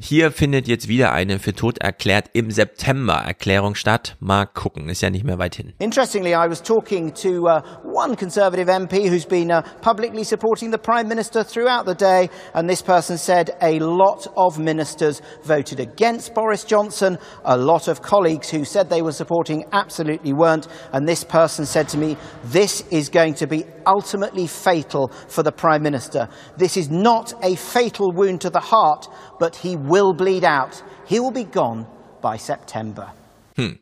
Hier 0.02 0.32
findet 0.32 0.68
jetzt 0.68 0.90
wieder 0.90 1.14
eine 1.14 1.40
für 1.40 1.54
tot 1.54 1.78
erklärt 1.78 2.32
im 2.34 2.52
September 2.52 3.14
Erklärung 3.26 3.74
statt. 3.74 4.18
Mal 4.20 4.46
gucken, 4.46 4.90
ist 4.90 5.00
ja 5.00 5.10
nicht 5.10 5.24
mehr 5.24 5.40
weit 5.40 5.56
hin. 5.56 5.72
Interestingly, 5.80 6.32
I 6.32 6.50
was 6.50 6.62
talking 6.62 7.14
to 7.14 7.48
uh, 7.48 7.62
one 7.86 8.18
Conservative 8.18 8.70
MP 8.70 9.08
who's 9.08 9.26
been 9.26 9.50
uh, 9.50 9.62
publicly 9.82 10.26
supporting 10.26 10.72
the 10.72 10.78
Prime 10.78 11.08
Minister 11.08 11.42
throughout 11.42 11.86
the 11.86 11.96
day, 11.96 12.30
and 12.54 12.70
this 12.70 12.82
person 12.82 13.18
said 13.18 13.56
a 13.62 13.80
lot 13.80 14.28
of 14.36 14.60
ministers 14.60 15.22
voted 15.46 15.80
against 15.80 16.34
Boris 16.34 16.66
Johnson. 16.66 17.18
A 17.46 17.56
lot 17.56 17.88
of 17.88 18.02
colleagues 18.02 18.50
who 18.50 18.66
said 18.66 18.90
they 18.90 19.02
were 19.02 19.14
supporting 19.14 19.64
absolutely 19.72 20.34
weren't, 20.34 20.68
and 20.92 21.08
this 21.08 21.24
person 21.24 21.66
said 21.66 21.88
to 21.88 21.98
me, 21.98 22.18
This 22.44 22.84
is 22.92 23.08
going 23.08 23.36
to 23.36 23.48
be 23.48 23.64
ultimately 23.86 24.48
fatal 24.48 25.08
for 25.30 25.44
the 25.44 25.52
Prime 25.54 25.82
Minister. 25.82 26.28
This 26.58 26.76
is 26.76 26.90
not 26.90 27.34
a 27.42 27.56
fatal 27.56 28.12
wound 28.14 28.42
to 28.42 28.50
the 28.50 28.60
heart, 28.60 29.08
but 29.40 29.56
he 29.56 29.77
will 29.86 30.14
bleed 30.14 30.44
out. 30.44 30.84
He 31.06 31.20
will 31.20 31.32
be 31.32 31.46
gone 31.46 31.86
by 32.22 32.38
September. 32.38 33.14
Hm. 33.56 33.80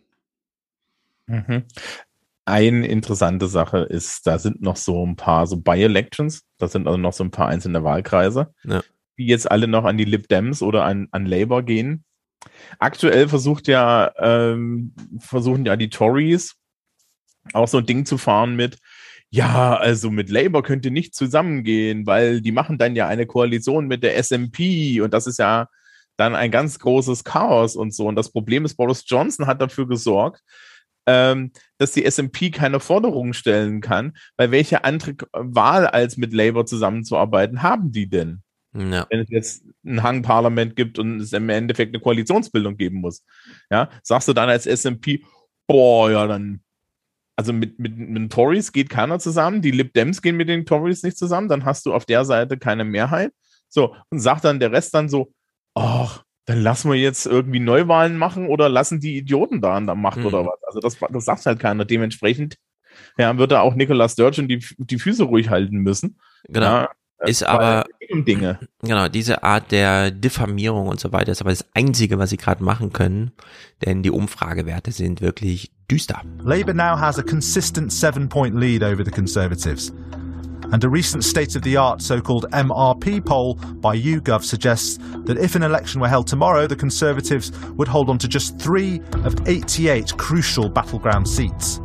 Mhm. 1.28 1.64
Eine 2.46 2.88
interessante 2.88 3.48
Sache 3.48 3.80
ist, 3.80 4.28
da 4.28 4.38
sind 4.38 4.62
noch 4.62 4.76
so 4.76 5.04
ein 5.04 5.16
paar 5.16 5.48
so 5.48 5.58
By-Elections, 5.58 6.44
da 6.60 6.68
sind 6.68 6.86
also 6.88 6.98
noch 7.00 7.14
so 7.14 7.24
ein 7.24 7.32
paar 7.32 7.48
einzelne 7.48 7.84
Wahlkreise, 7.84 8.54
Ja. 8.64 8.84
die 9.18 9.26
jetzt 9.26 9.50
alle 9.50 9.68
noch 9.68 9.86
an 9.86 9.98
die 9.98 10.06
Lib 10.06 10.28
Dems 10.28 10.62
oder 10.62 10.86
an, 10.86 11.08
an 11.12 11.26
Labour 11.26 11.64
gehen. 11.64 12.04
Aktuell 12.78 13.28
versucht 13.28 13.68
ja, 13.68 14.12
ähm, 14.20 14.94
versuchen 15.18 15.66
ja 15.66 15.76
die 15.76 15.90
Tories 15.90 16.56
auch 17.54 17.68
so 17.68 17.80
ein 17.80 17.86
Ding 17.88 18.06
zu 18.06 18.18
fahren 18.20 18.56
mit, 18.56 18.78
ja, 19.30 19.76
also 19.76 20.12
mit 20.12 20.30
Labour 20.30 20.62
könnt 20.62 20.86
ihr 20.86 20.92
nicht 20.92 21.16
zusammengehen, 21.16 22.06
weil 22.06 22.42
die 22.42 22.52
machen 22.52 22.78
dann 22.78 22.96
ja 22.96 23.08
eine 23.08 23.26
Koalition 23.26 23.88
mit 23.88 24.04
der 24.04 24.22
SMP 24.22 25.02
und 25.02 25.14
das 25.14 25.26
ist 25.26 25.40
ja 25.40 25.68
dann 26.18 26.36
ein 26.36 26.52
ganz 26.52 26.80
großes 26.80 27.24
Chaos 27.24 27.76
und 27.76 27.94
so. 27.94 28.08
Und 28.08 28.16
das 28.16 28.32
Problem 28.32 28.66
ist, 28.66 28.76
Boris 28.76 29.04
Johnson 29.06 29.48
hat 29.48 29.62
dafür 29.62 29.88
gesorgt, 29.88 30.42
ähm, 31.08 31.52
dass 31.78 31.92
die 31.92 32.10
SMP 32.10 32.50
keine 32.52 32.80
Forderungen 32.80 33.34
stellen 33.34 33.82
kann, 33.82 34.18
weil 34.38 34.52
welche 34.52 34.84
andere 34.84 35.16
Wahl 35.34 35.88
als 35.88 36.18
mit 36.18 36.34
Labour 36.34 36.66
zusammenzuarbeiten 36.66 37.62
haben 37.62 37.92
die 37.92 38.10
denn? 38.10 38.42
Ja. 38.74 39.08
Wenn 39.10 39.22
es 39.22 39.30
jetzt 39.30 39.66
ein 39.86 40.04
Hang-Parlament 40.04 40.76
gibt 40.76 41.00
und 41.00 41.20
es 41.22 41.32
im 41.32 41.48
Endeffekt 41.50 41.94
eine 41.94 42.02
Koalitionsbildung 42.02 42.76
geben 42.76 43.00
muss. 43.00 43.24
Ja, 43.70 43.90
sagst 44.04 44.28
du 44.28 44.34
dann 44.34 44.50
als 44.50 44.66
SMP, 44.66 45.22
boah, 45.68 46.12
ja, 46.12 46.28
dann, 46.28 46.62
also 47.38 47.54
mit, 47.54 47.80
mit, 47.80 47.98
mit 47.98 48.18
den 48.18 48.30
Tories 48.30 48.74
geht 48.74 48.90
keiner 48.90 49.20
zusammen, 49.20 49.62
die 49.62 49.72
Lib 49.72 49.94
Dems 49.94 50.22
gehen 50.22 50.36
mit 50.36 50.50
den 50.50 50.66
Tories 50.66 51.04
nicht 51.04 51.18
zusammen, 51.18 51.48
dann 51.48 51.64
hast 51.64 51.86
du 51.86 51.94
auf 51.94 52.06
der 52.06 52.26
Seite 52.26 52.58
keine 52.58 52.84
Mehrheit. 52.84 53.32
So, 53.70 53.96
und 54.10 54.20
sagt 54.20 54.44
dann 54.44 54.60
der 54.60 54.72
Rest 54.72 54.94
dann 54.94 55.10
so, 55.10 55.34
ach, 55.76 56.24
dann 56.46 56.62
lassen 56.62 56.92
wir 56.92 56.98
jetzt 56.98 57.26
irgendwie 57.26 57.60
Neuwahlen 57.60 58.18
machen 58.18 58.48
oder 58.48 58.70
lassen 58.70 59.00
die 59.00 59.18
Idioten 59.18 59.62
da 59.62 59.76
an 59.76 59.86
der 59.86 59.96
Macht 59.96 60.18
Mhm. 60.20 60.26
oder 60.28 60.46
was. 60.46 60.64
Also 60.68 60.80
das, 60.80 60.98
das 61.12 61.26
sagt 61.26 61.46
halt 61.46 61.60
keiner. 61.60 61.86
Dementsprechend 61.86 62.58
ja, 63.18 63.38
wird 63.38 63.52
da 63.52 63.62
auch 63.62 63.76
Nicolas 63.76 64.14
Sturgeon 64.14 64.48
die, 64.48 64.66
die 64.78 65.00
Füße 65.00 65.24
ruhig 65.24 65.50
halten 65.50 65.78
müssen. 65.78 66.20
Genau. 66.48 66.66
Ja, 66.66 66.90
ist 67.26 67.42
weil 67.42 67.48
aber 67.50 67.86
Dinge. 68.12 68.60
Genau, 68.82 69.08
diese 69.08 69.44
Art 69.44 69.72
der 69.72 70.12
Diffamierung 70.12 70.88
und 70.88 71.00
so 71.00 71.12
weiter 71.12 71.32
ist 71.32 71.42
aber 71.42 71.50
das 71.50 71.66
Einzige, 71.74 72.20
was 72.20 72.30
sie 72.30 72.38
gerade 72.38 72.64
machen 72.64 72.94
können, 72.94 73.32
denn 73.84 74.04
die 74.04 74.12
Umfragewerte 74.12 74.92
sind 74.92 75.22
wirklich 75.22 75.72
düster. 75.90 76.22
Labour 76.44 76.74
now 76.74 76.98
has 77.00 77.18
a 77.18 77.24
consistent 77.24 77.92
seven 77.92 78.30
point 78.30 78.56
lead 78.56 78.84
over 78.84 79.04
the 79.04 79.12
Conservatives. 79.12 79.92
And 80.72 80.84
a 80.84 80.90
recent 80.90 81.24
state 81.24 81.56
of 81.56 81.62
the 81.62 81.78
art 81.78 82.02
so 82.02 82.22
called 82.22 82.46
MRP 82.52 83.26
poll 83.26 83.56
by 83.56 83.98
YouGov 83.98 84.44
suggests 84.44 85.00
that 85.26 85.38
if 85.38 85.56
an 85.56 85.64
election 85.64 86.02
were 86.02 86.08
held 86.08 86.28
tomorrow, 86.28 86.68
the 86.68 86.76
Conservatives 86.76 87.52
would 87.78 87.88
hold 87.88 88.10
on 88.10 88.18
to 88.20 88.28
just 88.28 88.60
three 88.60 89.02
of 89.24 89.36
88 89.48 90.18
crucial 90.18 90.70
battleground 90.70 91.28
seats. 91.28 91.80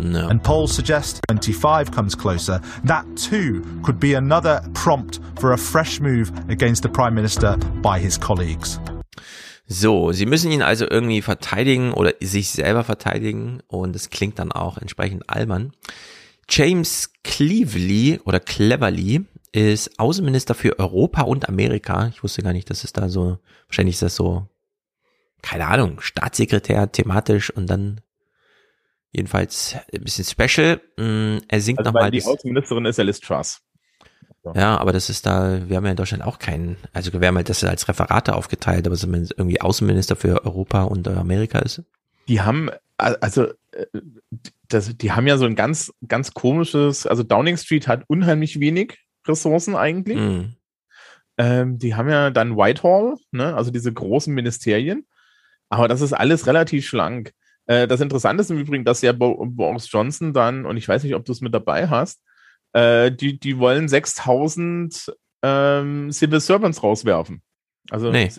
No. 0.00 0.28
And 0.28 0.42
polls 0.42 0.72
suggest 0.72 1.20
25 1.28 1.90
comes 1.90 2.14
closer. 2.14 2.60
That 2.84 3.04
too 3.16 3.64
could 3.82 3.98
be 3.98 4.14
another 4.14 4.62
prompt 4.74 5.20
for 5.38 5.52
a 5.52 5.58
fresh 5.58 6.00
move 6.00 6.30
against 6.48 6.82
the 6.82 6.88
Prime 6.88 7.14
Minister 7.14 7.56
by 7.82 7.98
his 7.98 8.16
colleagues. 8.16 8.78
So, 9.66 10.12
sie 10.12 10.24
müssen 10.24 10.50
ihn 10.50 10.62
also 10.62 10.88
irgendwie 10.88 11.20
verteidigen 11.20 11.92
oder 11.92 12.14
sich 12.22 12.50
selber 12.50 12.84
verteidigen 12.84 13.60
und 13.66 13.94
es 13.94 14.08
klingt 14.08 14.38
dann 14.38 14.50
auch 14.50 14.78
entsprechend 14.78 15.28
albern. 15.28 15.72
James 16.48 17.12
Cleverly 17.24 18.20
oder 18.24 18.40
Cleverly 18.40 19.24
ist 19.52 19.98
Außenminister 19.98 20.54
für 20.54 20.78
Europa 20.78 21.22
und 21.22 21.48
Amerika. 21.48 22.08
Ich 22.08 22.22
wusste 22.22 22.42
gar 22.42 22.52
nicht, 22.52 22.70
dass 22.70 22.84
es 22.84 22.92
da 22.92 23.08
so, 23.08 23.38
wahrscheinlich 23.66 23.96
ist 23.96 24.02
das 24.02 24.14
so, 24.16 24.46
keine 25.42 25.66
Ahnung, 25.66 26.00
Staatssekretär 26.00 26.90
thematisch 26.92 27.50
und 27.50 27.68
dann 27.68 28.00
jedenfalls 29.12 29.76
ein 29.92 30.02
bisschen 30.04 30.24
special. 30.24 30.80
Mm, 30.96 31.38
Er 31.48 31.60
singt 31.60 31.78
Also 31.78 31.90
nochmal 31.90 32.10
die 32.10 32.24
Außenministerin 32.24 32.84
ist 32.86 32.98
ja 32.98 33.04
Liz 33.04 33.20
Truss. 33.20 33.60
ja, 34.54 34.76
aber 34.78 34.92
das 34.92 35.10
ist 35.10 35.26
da, 35.26 35.68
wir 35.68 35.76
haben 35.76 35.84
ja 35.84 35.90
in 35.92 35.96
Deutschland 35.96 36.24
auch 36.24 36.38
keinen, 36.38 36.76
also 36.92 37.12
wir 37.12 37.26
haben 37.26 37.36
halt 37.36 37.48
das 37.48 37.64
als 37.64 37.88
Referate 37.88 38.34
aufgeteilt, 38.34 38.86
aber 38.86 38.94
es 38.94 39.02
irgendwie 39.04 39.60
Außenminister 39.60 40.16
für 40.16 40.44
Europa 40.44 40.82
und 40.84 41.08
Amerika 41.08 41.58
ist. 41.60 41.82
Die 42.28 42.40
haben, 42.42 42.70
also, 42.98 43.48
das, 44.68 44.96
die 44.96 45.12
haben 45.12 45.26
ja 45.26 45.38
so 45.38 45.46
ein 45.46 45.56
ganz, 45.56 45.92
ganz 46.06 46.34
komisches, 46.34 47.06
also 47.06 47.22
Downing 47.22 47.56
Street 47.56 47.88
hat 47.88 48.04
unheimlich 48.08 48.60
wenig 48.60 48.98
Ressourcen 49.26 49.76
eigentlich. 49.76 50.18
Mhm. 50.18 50.54
Ähm, 51.38 51.78
die 51.78 51.94
haben 51.94 52.08
ja 52.08 52.30
dann 52.30 52.56
Whitehall, 52.56 53.16
ne, 53.30 53.54
also 53.54 53.70
diese 53.70 53.92
großen 53.92 54.34
Ministerien. 54.34 55.06
Aber 55.68 55.86
das 55.86 56.00
ist 56.00 56.12
alles 56.12 56.46
relativ 56.46 56.86
schlank. 56.86 57.32
Äh, 57.66 57.86
das 57.86 58.00
Interessante 58.00 58.40
ist 58.40 58.50
im 58.50 58.58
Übrigen, 58.58 58.84
dass 58.84 59.02
ja 59.02 59.12
Bo 59.12 59.44
Boris 59.46 59.90
Johnson 59.90 60.32
dann, 60.32 60.66
und 60.66 60.76
ich 60.76 60.88
weiß 60.88 61.04
nicht, 61.04 61.14
ob 61.14 61.24
du 61.24 61.32
es 61.32 61.40
mit 61.40 61.54
dabei 61.54 61.88
hast, 61.88 62.20
äh, 62.72 63.12
die, 63.12 63.38
die 63.38 63.58
wollen 63.58 63.88
6000 63.88 65.12
ähm, 65.42 66.10
Civil 66.10 66.40
Servants 66.40 66.82
rauswerfen. 66.82 67.42
Also 67.90 68.10
Nee. 68.10 68.30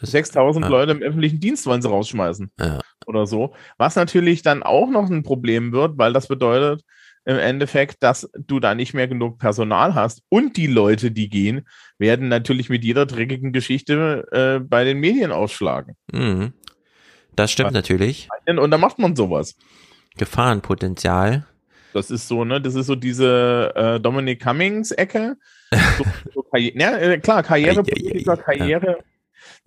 6000 0.00 0.64
ah. 0.64 0.68
Leute 0.68 0.92
im 0.92 1.02
öffentlichen 1.02 1.40
Dienst 1.40 1.66
wollen 1.66 1.82
sie 1.82 1.88
rausschmeißen. 1.88 2.50
Ja. 2.58 2.80
Oder 3.06 3.26
so. 3.26 3.54
Was 3.78 3.96
natürlich 3.96 4.42
dann 4.42 4.62
auch 4.62 4.88
noch 4.88 5.10
ein 5.10 5.22
Problem 5.22 5.72
wird, 5.72 5.98
weil 5.98 6.12
das 6.12 6.28
bedeutet 6.28 6.82
im 7.26 7.38
Endeffekt, 7.38 8.02
dass 8.02 8.30
du 8.38 8.60
da 8.60 8.74
nicht 8.74 8.94
mehr 8.94 9.08
genug 9.08 9.38
Personal 9.38 9.94
hast. 9.94 10.22
Und 10.28 10.56
die 10.56 10.68
Leute, 10.68 11.10
die 11.10 11.28
gehen, 11.28 11.66
werden 11.98 12.28
natürlich 12.28 12.68
mit 12.68 12.84
jeder 12.84 13.04
dreckigen 13.04 13.52
Geschichte 13.52 14.26
äh, 14.30 14.64
bei 14.64 14.84
den 14.84 14.98
Medien 14.98 15.32
ausschlagen. 15.32 15.96
Mhm. 16.12 16.52
Das 17.34 17.50
stimmt 17.50 17.72
natürlich. 17.72 18.28
Und 18.46 18.70
da 18.70 18.78
macht 18.78 18.98
man 18.98 19.16
sowas. 19.16 19.56
Gefahrenpotenzial. 20.16 21.46
Das 21.92 22.10
ist 22.10 22.28
so, 22.28 22.44
ne, 22.44 22.60
das 22.60 22.74
ist 22.74 22.86
so 22.86 22.94
diese 22.94 23.72
äh, 23.74 24.00
Dominic 24.00 24.42
Cummings-Ecke. 24.42 25.36
So, 25.98 26.04
so 26.32 26.42
Karri 26.42 26.72
ja, 26.78 26.96
äh, 26.96 27.18
klar, 27.18 27.42
Karrierepolitiker, 27.42 28.36
Karriere. 28.36 28.98
Das 28.98 29.15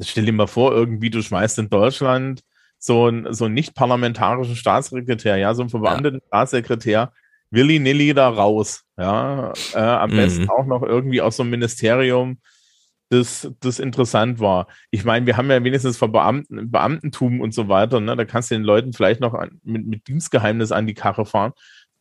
stell 0.01 0.25
dir 0.25 0.33
mal 0.33 0.47
vor, 0.47 0.71
irgendwie, 0.73 1.09
du 1.09 1.21
schmeißt 1.21 1.59
in 1.59 1.69
Deutschland 1.69 2.41
so 2.77 3.07
einen 3.07 3.33
so 3.33 3.45
einen 3.45 3.53
nicht-parlamentarischen 3.55 4.55
Staatssekretär, 4.55 5.37
ja, 5.37 5.53
so 5.53 5.61
einen 5.63 5.69
verbeamteten 5.69 6.21
Staatssekretär, 6.27 7.11
willy 7.51 7.79
nilly 7.79 8.13
da 8.13 8.29
raus, 8.29 8.83
ja, 8.97 9.53
äh, 9.73 9.79
am 9.79 10.11
Mhm. 10.11 10.15
besten 10.15 10.49
auch 10.49 10.65
noch 10.65 10.83
irgendwie 10.83 11.21
aus 11.21 11.35
so 11.37 11.43
einem 11.43 11.49
Ministerium, 11.51 12.37
das, 13.09 13.51
das 13.59 13.79
interessant 13.79 14.39
war. 14.39 14.67
Ich 14.91 15.03
meine, 15.03 15.25
wir 15.25 15.35
haben 15.35 15.49
ja 15.49 15.63
wenigstens 15.63 15.97
von 15.97 16.11
Beamten, 16.11 16.69
Beamtentum 16.71 17.41
und 17.41 17.53
so 17.55 17.67
weiter, 17.67 17.99
ne? 17.99 18.15
Da 18.15 18.23
kannst 18.23 18.51
du 18.51 18.55
den 18.55 18.63
Leuten 18.63 18.93
vielleicht 18.93 19.19
noch 19.19 19.33
an, 19.33 19.59
mit, 19.63 19.87
mit 19.87 20.07
Dienstgeheimnis 20.07 20.71
an 20.71 20.85
die 20.85 20.93
Karre 20.93 21.25
fahren. 21.25 21.53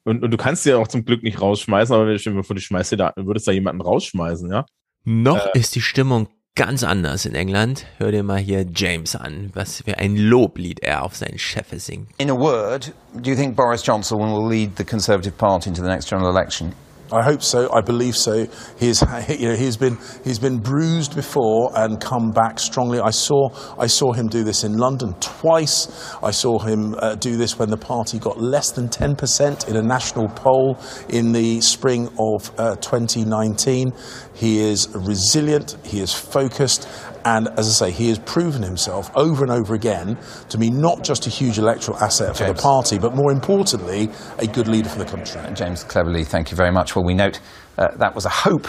Und, 0.05 0.23
und 0.23 0.31
du 0.31 0.37
kannst 0.37 0.63
sie 0.65 0.71
ja 0.71 0.77
auch 0.77 0.89
zum 0.89 1.05
Glück 1.07 1.23
nicht 1.23 1.41
rausschmeißen, 1.41 1.95
aber 1.95 2.19
stell 2.19 2.35
dir 2.35 2.45
vor, 2.45 2.55
du 2.55 2.61
schmeißt 2.63 2.93
dir 2.93 2.97
da, 2.99 3.13
würdest 3.17 3.49
da 3.49 3.53
jemanden 3.53 3.81
rausschmeißen, 3.81 4.51
ja? 4.51 4.67
Noch 5.05 5.47
Äh. 5.55 5.59
ist 5.59 5.75
die 5.75 5.81
Stimmung 5.81 6.29
ganz 6.59 6.83
anders 6.83 7.25
in 7.25 7.37
England. 7.37 7.87
Hör 7.99 8.11
dir 8.11 8.25
mal 8.25 8.39
hier 8.39 8.67
James 8.75 9.15
an, 9.15 9.51
was 9.55 9.81
für 9.83 9.97
ein 9.97 10.17
Loblied 10.17 10.81
er 10.81 11.05
auf 11.05 11.15
seinen 11.15 11.39
Chef 11.39 11.67
singt. 11.77 12.09
In 12.19 12.31
a 12.31 12.35
word, 12.35 12.93
do 13.15 13.31
you 13.31 13.37
think 13.37 13.55
Boris 13.55 13.87
Johnson 13.87 14.19
will 14.19 14.49
lead 14.49 14.77
the 14.77 14.85
Conservative 14.85 15.37
Party 15.39 15.69
into 15.69 15.83
the 15.83 15.89
next 15.89 16.11
general 16.11 16.29
election? 16.29 16.73
I 17.11 17.23
hope 17.23 17.43
so. 17.43 17.73
I 17.73 17.81
believe 17.81 18.17
so. 18.17 18.47
He's, 18.79 19.03
you 19.29 19.49
know, 19.49 19.57
he's 19.57 19.77
been 19.77 19.99
he's 20.25 20.39
been 20.39 20.59
bruised 20.59 21.15
before 21.15 21.71
and 21.75 22.01
come 22.01 22.31
back 22.31 22.59
strongly. 22.59 23.01
I 23.01 23.11
saw 23.11 23.49
I 23.79 23.87
saw 23.87 24.13
him 24.13 24.29
do 24.29 24.45
this 24.45 24.65
in 24.65 24.77
London 24.77 25.15
twice. 25.21 26.15
I 26.23 26.31
saw 26.31 26.59
him 26.59 26.95
uh, 26.99 27.15
do 27.15 27.37
this 27.37 27.59
when 27.59 27.71
the 27.71 27.77
party 27.77 28.19
got 28.19 28.41
less 28.41 28.71
than 28.73 28.89
10% 28.89 29.69
in 29.69 29.77
a 29.77 29.83
national 29.83 30.29
poll 30.29 30.79
in 31.09 31.33
the 31.33 31.61
spring 31.61 32.09
of 32.19 32.51
uh, 32.59 32.77
2019. 32.77 33.93
He 34.35 34.61
is 34.61 34.89
resilient. 34.95 35.77
He 35.85 36.01
is 36.01 36.13
focused. 36.13 36.89
And 37.29 37.49
as 37.59 37.69
I 37.69 37.89
say, 37.89 37.91
he 37.91 38.09
has 38.09 38.19
proven 38.19 38.63
himself 38.63 39.11
over 39.15 39.45
and 39.45 39.53
over 39.53 39.75
again 39.75 40.17
to 40.49 40.57
be 40.57 40.71
not 40.71 41.05
just 41.05 41.27
a 41.27 41.31
huge 41.31 41.59
electoral 41.59 41.99
asset 41.99 42.35
for 42.35 42.45
the 42.45 42.55
party, 42.55 42.99
but 42.99 43.15
more 43.15 43.31
importantly, 43.31 44.09
a 44.39 44.47
good 44.47 44.67
leader 44.67 44.89
for 44.89 44.99
the 44.99 45.05
country. 45.05 45.39
James 45.53 45.85
Cleverly, 45.85 46.25
thank 46.25 46.51
you 46.51 46.57
very 46.57 46.73
much. 46.73 46.97
Well, 46.97 47.05
we 47.05 47.13
note 47.13 47.39
uh, 47.77 47.89
that 47.97 48.15
was 48.15 48.25
a 48.25 48.31
hope. 48.31 48.67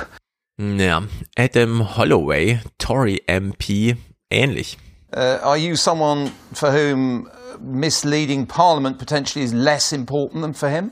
Ja, 0.57 1.03
Adam 1.37 1.79
Holloway, 1.79 2.59
Tory 2.79 3.21
MP, 3.29 3.95
ähnlich. 4.29 4.75
Uh, 5.13 5.39
are 5.41 5.57
you 5.57 5.77
someone 5.77 6.27
for 6.53 6.69
whom 6.69 7.27
uh, 7.27 7.57
misleading 7.61 8.45
Parliament 8.45 8.99
potentially 8.99 9.45
is 9.45 9.53
less 9.53 9.93
important 9.93 10.41
than 10.41 10.51
for 10.51 10.67
him? 10.67 10.91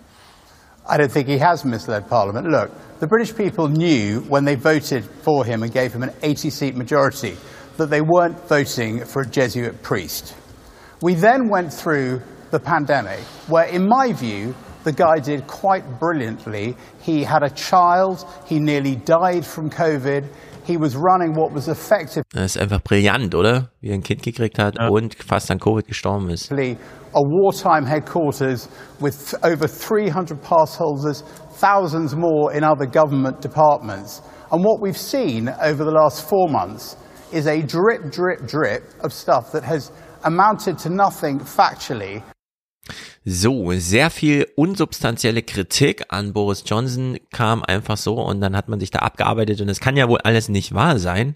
I 0.87 0.95
don't 0.95 1.11
think 1.11 1.27
he 1.27 1.37
has 1.39 1.65
misled 1.65 2.07
Parliament. 2.07 2.47
Look, 2.47 2.71
the 3.01 3.07
British 3.07 3.35
people 3.35 3.67
knew 3.67 4.21
when 4.29 4.45
they 4.45 4.55
voted 4.55 5.03
for 5.03 5.43
him 5.43 5.63
and 5.63 5.73
gave 5.73 5.91
him 5.91 6.01
an 6.01 6.13
80 6.23 6.49
seat 6.49 6.75
majority 6.77 7.35
that 7.77 7.89
they 7.89 8.01
weren't 8.01 8.39
voting 8.47 9.05
for 9.05 9.21
a 9.21 9.25
Jesuit 9.25 9.81
priest. 9.81 10.35
We 11.01 11.13
then 11.13 11.49
went 11.49 11.71
through 11.71 12.21
the 12.51 12.59
pandemic, 12.59 13.19
where, 13.47 13.65
in 13.65 13.87
my 13.87 14.13
view, 14.13 14.55
the 14.83 14.91
guy 14.91 15.19
did 15.19 15.47
quite 15.47 15.99
brilliantly. 15.99 16.75
He 17.01 17.23
had 17.23 17.43
a 17.43 17.49
child, 17.49 18.25
he 18.45 18.59
nearly 18.59 18.95
died 18.95 19.45
from 19.45 19.69
COVID, 19.69 20.27
he 20.63 20.77
was 20.77 20.95
running 20.95 21.33
what 21.33 21.51
was 21.53 21.67
effectively. 21.67 22.23
Das 22.33 22.55
ist 22.55 22.61
einfach 22.61 22.83
brillant, 22.83 23.35
oder? 23.35 23.69
Wie 23.81 23.89
er 23.89 23.95
ein 23.95 24.03
Kind 24.03 24.21
gekriegt 24.21 24.59
hat 24.59 24.77
und 24.89 25.15
fast 25.15 25.51
an 25.51 25.59
Covid 25.59 25.87
gestorben 25.87 26.29
ist. 26.29 26.51
a 26.51 27.21
wartime 27.21 27.85
headquarters 27.85 28.67
with 28.99 29.33
over 29.43 29.67
300 29.67 30.41
pass 30.43 30.75
holders, 30.75 31.23
thousands 31.53 32.15
more 32.15 32.53
in 32.53 32.63
other 32.63 32.85
government 32.85 33.41
departments. 33.41 34.21
And 34.51 34.63
what 34.63 34.81
we've 34.81 34.97
seen 34.97 35.49
over 35.61 35.83
the 35.83 35.91
last 35.91 36.27
four 36.27 36.47
months 36.47 36.95
is 37.31 37.47
a 37.47 37.61
drip, 37.61 38.11
drip, 38.11 38.47
drip 38.47 38.83
of 39.03 39.13
stuff 39.13 39.51
that 39.51 39.63
has 39.63 39.91
amounted 40.23 40.77
to 40.79 40.89
nothing 40.89 41.39
factually. 41.39 42.21
So, 43.25 43.73
sehr 43.73 44.09
viel 44.09 44.47
unsubstanzielle 44.55 45.43
Kritik 45.43 46.05
an 46.09 46.31
Boris 46.31 46.63
Johnson 46.65 47.19
kam 47.31 47.61
einfach 47.61 47.97
so 47.97 48.21
und 48.21 48.39
dann 48.39 48.55
hat 48.55 48.69
man 48.69 48.79
sich 48.79 48.89
da 48.89 48.99
abgearbeitet 48.99 49.59
und 49.59 49.67
es 49.67 49.81
kann 49.81 49.97
ja 49.97 50.07
wohl 50.07 50.19
alles 50.19 50.47
nicht 50.47 50.73
wahr 50.73 50.97
sein. 50.97 51.35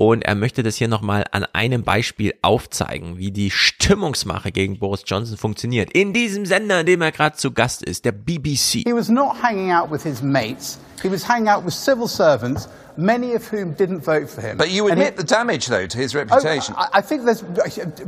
Und 0.00 0.24
er 0.24 0.36
möchte 0.36 0.62
das 0.62 0.76
hier 0.76 0.86
nochmal 0.86 1.24
an 1.32 1.44
einem 1.52 1.82
Beispiel 1.82 2.32
aufzeigen, 2.40 3.18
wie 3.18 3.32
die 3.32 3.50
Stimmungsmache 3.50 4.52
gegen 4.52 4.78
Boris 4.78 5.02
Johnson 5.04 5.36
funktioniert. 5.36 5.90
In 5.92 6.12
diesem 6.12 6.46
Sender, 6.46 6.80
in 6.80 6.86
dem 6.86 7.02
er 7.02 7.10
gerade 7.10 7.34
zu 7.36 7.50
Gast 7.50 7.82
ist, 7.82 8.04
der 8.04 8.12
BBC. 8.12 8.84
He 8.86 8.94
was 8.94 9.08
not 9.08 9.42
hanging 9.42 9.72
out 9.72 9.90
with 9.90 10.04
his 10.04 10.22
mates, 10.22 10.78
he 11.02 11.10
was 11.10 11.28
hanging 11.28 11.48
out 11.48 11.64
with 11.66 11.74
civil 11.74 12.06
servants, 12.06 12.68
many 12.96 13.34
of 13.34 13.50
whom 13.50 13.74
didn't 13.74 14.04
vote 14.04 14.28
for 14.28 14.40
him. 14.40 14.56
But 14.56 14.68
you 14.68 14.86
admit 14.86 15.08
it- 15.08 15.16
the 15.16 15.24
damage, 15.24 15.66
though, 15.66 15.88
to 15.88 15.98
his 15.98 16.14
Oh, 16.14 16.20
reputation. 16.20 16.76
I, 16.78 16.98
I 16.98 17.02
think 17.02 17.24
there's 17.24 17.42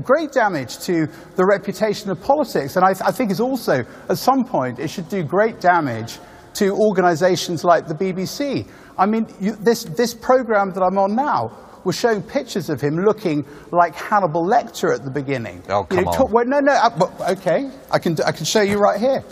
great 0.05 0.31
damage 0.33 0.79
to 0.87 1.09
the 1.35 1.45
reputation 1.45 2.09
of 2.13 2.23
politics, 2.23 2.77
and 2.77 2.85
I, 2.85 2.91
I 3.05 3.11
think 3.11 3.33
it's 3.33 3.41
also, 3.41 3.85
at 4.09 4.17
some 4.17 4.45
point, 4.45 4.79
it 4.79 4.91
should 4.91 5.09
do 5.09 5.25
great 5.25 5.61
damage 5.61 6.21
to 6.55 6.71
organisations 6.71 7.65
like 7.65 7.89
the 7.89 7.95
BBC. 7.97 8.65
I 8.97 9.07
mean, 9.07 9.27
you, 9.41 9.57
this, 9.57 9.83
this 9.97 10.15
programme 10.15 10.71
that 10.75 10.83
I'm 10.85 10.97
on 10.97 11.17
now 11.17 11.51
was 11.85 11.97
showing 11.97 12.23
pictures 12.23 12.69
of 12.71 12.81
him 12.81 12.97
looking 13.05 13.45
like 13.73 13.95
Hannibal 13.95 14.45
Lecter 14.45 14.95
at 14.95 15.05
the 15.05 15.11
beginning. 15.11 15.63
Oh, 15.69 15.87
You 15.91 16.03
know, 16.03 16.09
on. 16.09 16.15
talk- 16.17 16.33
well, 16.33 16.45
no, 16.47 16.61
no, 16.61 16.73
uh, 16.73 16.91
well, 16.99 17.13
okay, 17.31 17.71
I 17.91 17.99
can, 17.99 18.17
I 18.27 18.33
can 18.33 18.45
show 18.45 18.61
you 18.63 18.79
right 18.79 18.99
here. 19.01 19.23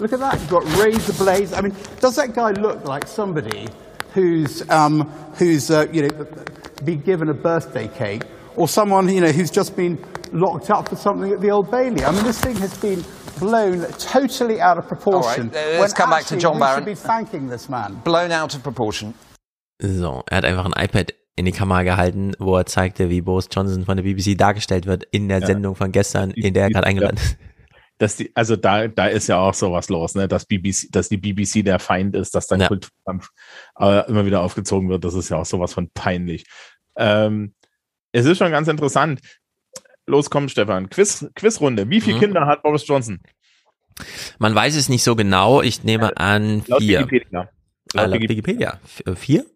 Look 0.00 0.12
at 0.12 0.20
that. 0.20 0.34
You've 0.40 0.50
got 0.50 0.64
razor 0.78 1.12
blades. 1.14 1.52
I 1.52 1.60
mean, 1.60 1.74
does 2.00 2.16
that 2.16 2.34
guy 2.34 2.50
look 2.52 2.84
like 2.84 3.06
somebody 3.06 3.68
who's, 4.12 4.68
um, 4.70 5.02
who's 5.38 5.70
uh, 5.70 5.86
you 5.92 6.02
know, 6.08 6.26
been 6.84 7.00
given 7.00 7.28
a 7.28 7.34
birthday 7.34 7.88
cake 7.88 8.22
or 8.56 8.68
someone, 8.68 9.08
you 9.08 9.20
know, 9.20 9.32
who's 9.32 9.50
just 9.50 9.74
been 9.76 9.98
locked 10.32 10.70
up 10.70 10.88
for 10.88 10.96
something 10.96 11.32
at 11.32 11.40
the 11.40 11.50
Old 11.50 11.70
Bailey? 11.70 12.04
I 12.04 12.10
mean, 12.12 12.24
this 12.24 12.40
thing 12.40 12.56
has 12.56 12.76
been 12.78 13.04
blown 13.38 13.80
totally 13.98 14.60
out 14.60 14.78
of 14.78 14.86
proportion. 14.86 15.48
All 15.48 15.54
right, 15.54 15.76
uh, 15.76 15.80
let's 15.80 15.92
come 15.92 16.10
back 16.10 16.24
to 16.26 16.36
John 16.36 16.54
we 16.54 16.60
Barron. 16.60 16.80
should 16.80 16.86
be 16.86 16.94
thanking 16.94 17.48
this 17.48 17.68
man. 17.68 17.94
Blown 18.04 18.30
out 18.30 18.54
of 18.54 18.62
proportion. 18.62 19.14
So, 19.80 20.22
er 20.30 20.36
hat 20.36 20.44
einfach 20.44 20.66
ein 20.66 20.72
iPad 20.72 21.10
in 21.36 21.44
die 21.46 21.52
Kamera 21.52 21.82
gehalten, 21.82 22.32
wo 22.38 22.56
er 22.56 22.66
zeigte, 22.66 23.10
wie 23.10 23.20
Boris 23.20 23.48
Johnson 23.52 23.84
von 23.84 23.96
der 23.96 24.04
BBC 24.04 24.36
dargestellt 24.38 24.86
wird 24.86 25.04
in 25.10 25.28
der 25.28 25.40
Ja. 25.40 25.46
Sendung 25.46 25.74
von 25.74 25.90
gestern, 25.92 26.30
in 26.30 26.54
der 26.54 26.64
er 26.64 26.70
gerade 26.70 26.86
eingeladen 26.86 27.16
ist. 27.16 27.36
Dass 27.98 28.16
die, 28.16 28.30
also 28.34 28.56
da, 28.56 28.88
da 28.88 29.06
ist 29.06 29.28
ja 29.28 29.38
auch 29.38 29.54
sowas 29.54 29.88
los, 29.88 30.14
ne? 30.16 30.26
Dass 30.28 30.46
BBC, 30.46 30.88
dass 30.90 31.08
die 31.08 31.16
BBC 31.16 31.64
der 31.64 31.78
Feind 31.78 32.14
ist, 32.16 32.34
dass 32.34 32.46
dann 32.48 32.60
Ja. 32.60 32.68
Kulturkampf 32.68 33.28
äh, 33.78 34.08
immer 34.08 34.26
wieder 34.26 34.42
aufgezogen 34.42 34.88
wird, 34.88 35.04
das 35.04 35.14
ist 35.14 35.28
ja 35.28 35.36
auch 35.38 35.46
sowas 35.46 35.72
von 35.72 35.88
peinlich. 35.94 36.44
Ähm, 36.96 37.54
Es 38.12 38.26
ist 38.26 38.38
schon 38.38 38.50
ganz 38.52 38.68
interessant. 38.68 39.20
Los, 40.06 40.28
komm, 40.30 40.48
Stefan. 40.48 40.88
Quiz, 40.90 41.26
Quizrunde. 41.34 41.88
Wie 41.90 42.00
viele 42.00 42.16
Mhm. 42.16 42.20
Kinder 42.20 42.46
hat 42.46 42.62
Boris 42.62 42.86
Johnson? 42.86 43.20
Man 44.38 44.54
weiß 44.54 44.76
es 44.76 44.88
nicht 44.88 45.02
so 45.02 45.16
genau. 45.16 45.62
Ich 45.62 45.82
nehme 45.84 46.16
an 46.16 46.62
Laut 46.66 46.80
vier. 46.82 47.00
Wikipedia. 47.00 47.48
Ah, 47.94 48.02
Laut 48.02 48.10
laut 48.10 48.20
Wikipedia. 48.20 48.28
Wikipedia. 48.28 48.80
F- 48.84 49.02
äh, 49.06 49.16
Vier? 49.16 49.46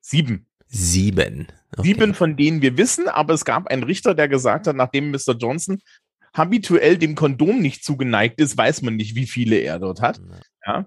Sieben. 0.00 0.46
Sieben. 0.74 1.48
Sieben, 1.76 2.14
von 2.14 2.36
denen 2.36 2.62
wir 2.62 2.76
wissen, 2.78 3.08
aber 3.08 3.34
es 3.34 3.44
gab 3.44 3.66
einen 3.68 3.82
Richter, 3.82 4.14
der 4.14 4.28
gesagt 4.28 4.66
hat, 4.66 4.74
nachdem 4.74 5.10
Mr. 5.10 5.36
Johnson 5.38 5.80
habituell 6.34 6.96
dem 6.96 7.14
Kondom 7.14 7.60
nicht 7.60 7.84
zugeneigt 7.84 8.40
ist, 8.40 8.56
weiß 8.56 8.80
man 8.82 8.96
nicht, 8.96 9.14
wie 9.14 9.26
viele 9.26 9.56
er 9.56 9.78
dort 9.78 10.00
hat. 10.00 10.20
Ja. 10.66 10.86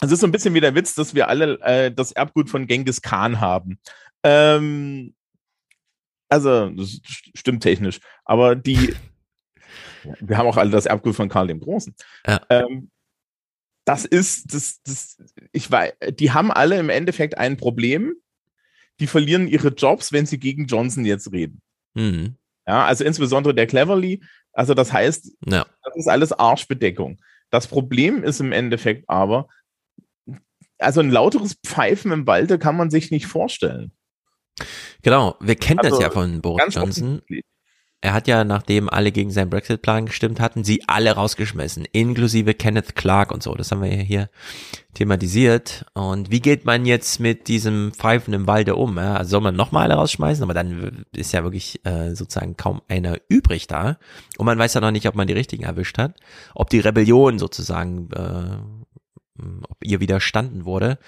Es 0.00 0.12
ist 0.12 0.20
so 0.20 0.26
ein 0.26 0.32
bisschen 0.32 0.54
wie 0.54 0.60
der 0.60 0.74
Witz, 0.76 0.94
dass 0.94 1.14
wir 1.14 1.28
alle 1.28 1.60
äh, 1.60 1.92
das 1.92 2.12
Erbgut 2.12 2.48
von 2.48 2.66
Genghis 2.68 3.02
Khan 3.02 3.40
haben. 3.40 3.80
Ähm, 4.22 5.14
also, 6.28 6.70
das 6.70 6.88
st- 6.90 7.30
stimmt 7.36 7.62
technisch, 7.64 7.98
aber 8.24 8.54
die, 8.54 8.94
wir 10.20 10.38
haben 10.38 10.46
auch 10.46 10.56
alle 10.56 10.70
das 10.70 10.86
Erbgut 10.86 11.16
von 11.16 11.28
Karl 11.28 11.48
dem 11.48 11.60
Großen. 11.60 11.94
Ja. 12.26 12.40
Ähm, 12.48 12.90
das 13.84 14.04
ist, 14.04 14.54
das, 14.54 14.80
das, 14.84 15.16
ich 15.52 15.68
weiß, 15.68 15.94
die 16.12 16.30
haben 16.30 16.52
alle 16.52 16.78
im 16.78 16.90
Endeffekt 16.90 17.36
ein 17.36 17.56
Problem. 17.56 18.14
Die 19.00 19.06
verlieren 19.06 19.48
ihre 19.48 19.68
Jobs, 19.68 20.12
wenn 20.12 20.26
sie 20.26 20.38
gegen 20.38 20.66
Johnson 20.66 21.04
jetzt 21.04 21.32
reden. 21.32 21.60
Mhm. 21.94 22.36
Ja, 22.66 22.84
also 22.86 23.02
insbesondere 23.04 23.54
der 23.54 23.66
Cleverly. 23.66 24.22
Also 24.52 24.74
das 24.74 24.92
heißt, 24.92 25.32
Ja. 25.46 25.66
das 25.82 25.96
ist 25.96 26.06
alles 26.06 26.32
Arschbedeckung. 26.32 27.18
Das 27.50 27.66
Problem 27.66 28.22
ist 28.22 28.40
im 28.40 28.52
Endeffekt 28.52 29.08
aber, 29.08 29.48
also 30.78 31.00
ein 31.00 31.10
lauteres 31.10 31.56
Pfeifen 31.66 32.12
im 32.12 32.26
Walde 32.26 32.58
kann 32.58 32.76
man 32.76 32.90
sich 32.90 33.10
nicht 33.10 33.26
vorstellen. 33.26 33.92
Genau, 35.02 35.36
wir 35.40 35.56
kennen 35.56 35.78
das 35.82 35.92
Also, 35.92 36.02
ja 36.02 36.10
von 36.10 36.40
Boris 36.42 36.74
Johnson. 36.74 37.22
Er 38.02 38.14
hat 38.14 38.28
ja, 38.28 38.44
nachdem 38.44 38.88
alle 38.88 39.12
gegen 39.12 39.30
seinen 39.30 39.50
Brexit-Plan 39.50 40.06
gestimmt 40.06 40.40
hatten, 40.40 40.64
sie 40.64 40.82
alle 40.86 41.12
rausgeschmissen, 41.12 41.86
inklusive 41.92 42.54
Kenneth 42.54 42.96
Clark 42.96 43.30
und 43.30 43.42
so. 43.42 43.54
Das 43.54 43.70
haben 43.70 43.82
wir 43.82 43.94
ja 43.94 44.02
hier 44.02 44.30
thematisiert. 44.94 45.84
Und 45.92 46.30
wie 46.30 46.40
geht 46.40 46.64
man 46.64 46.86
jetzt 46.86 47.20
mit 47.20 47.46
diesem 47.48 47.92
Pfeifen 47.92 48.32
im 48.32 48.46
Walde 48.46 48.76
um? 48.76 48.96
Ja? 48.96 49.16
Also 49.16 49.32
soll 49.32 49.42
man 49.42 49.54
nochmal 49.54 49.84
alle 49.84 49.94
rausschmeißen? 50.00 50.42
Aber 50.42 50.54
dann 50.54 51.04
ist 51.12 51.32
ja 51.32 51.42
wirklich 51.42 51.84
äh, 51.84 52.14
sozusagen 52.14 52.56
kaum 52.56 52.80
einer 52.88 53.18
übrig 53.28 53.66
da. 53.66 53.98
Und 54.38 54.46
man 54.46 54.58
weiß 54.58 54.72
ja 54.72 54.80
noch 54.80 54.92
nicht, 54.92 55.06
ob 55.06 55.14
man 55.14 55.26
die 55.26 55.34
richtigen 55.34 55.64
erwischt 55.64 55.98
hat. 55.98 56.16
Ob 56.54 56.70
die 56.70 56.80
Rebellion 56.80 57.38
sozusagen, 57.38 58.08
äh, 58.12 59.42
ob 59.68 59.76
ihr 59.84 60.00
widerstanden 60.00 60.64
wurde. 60.64 60.98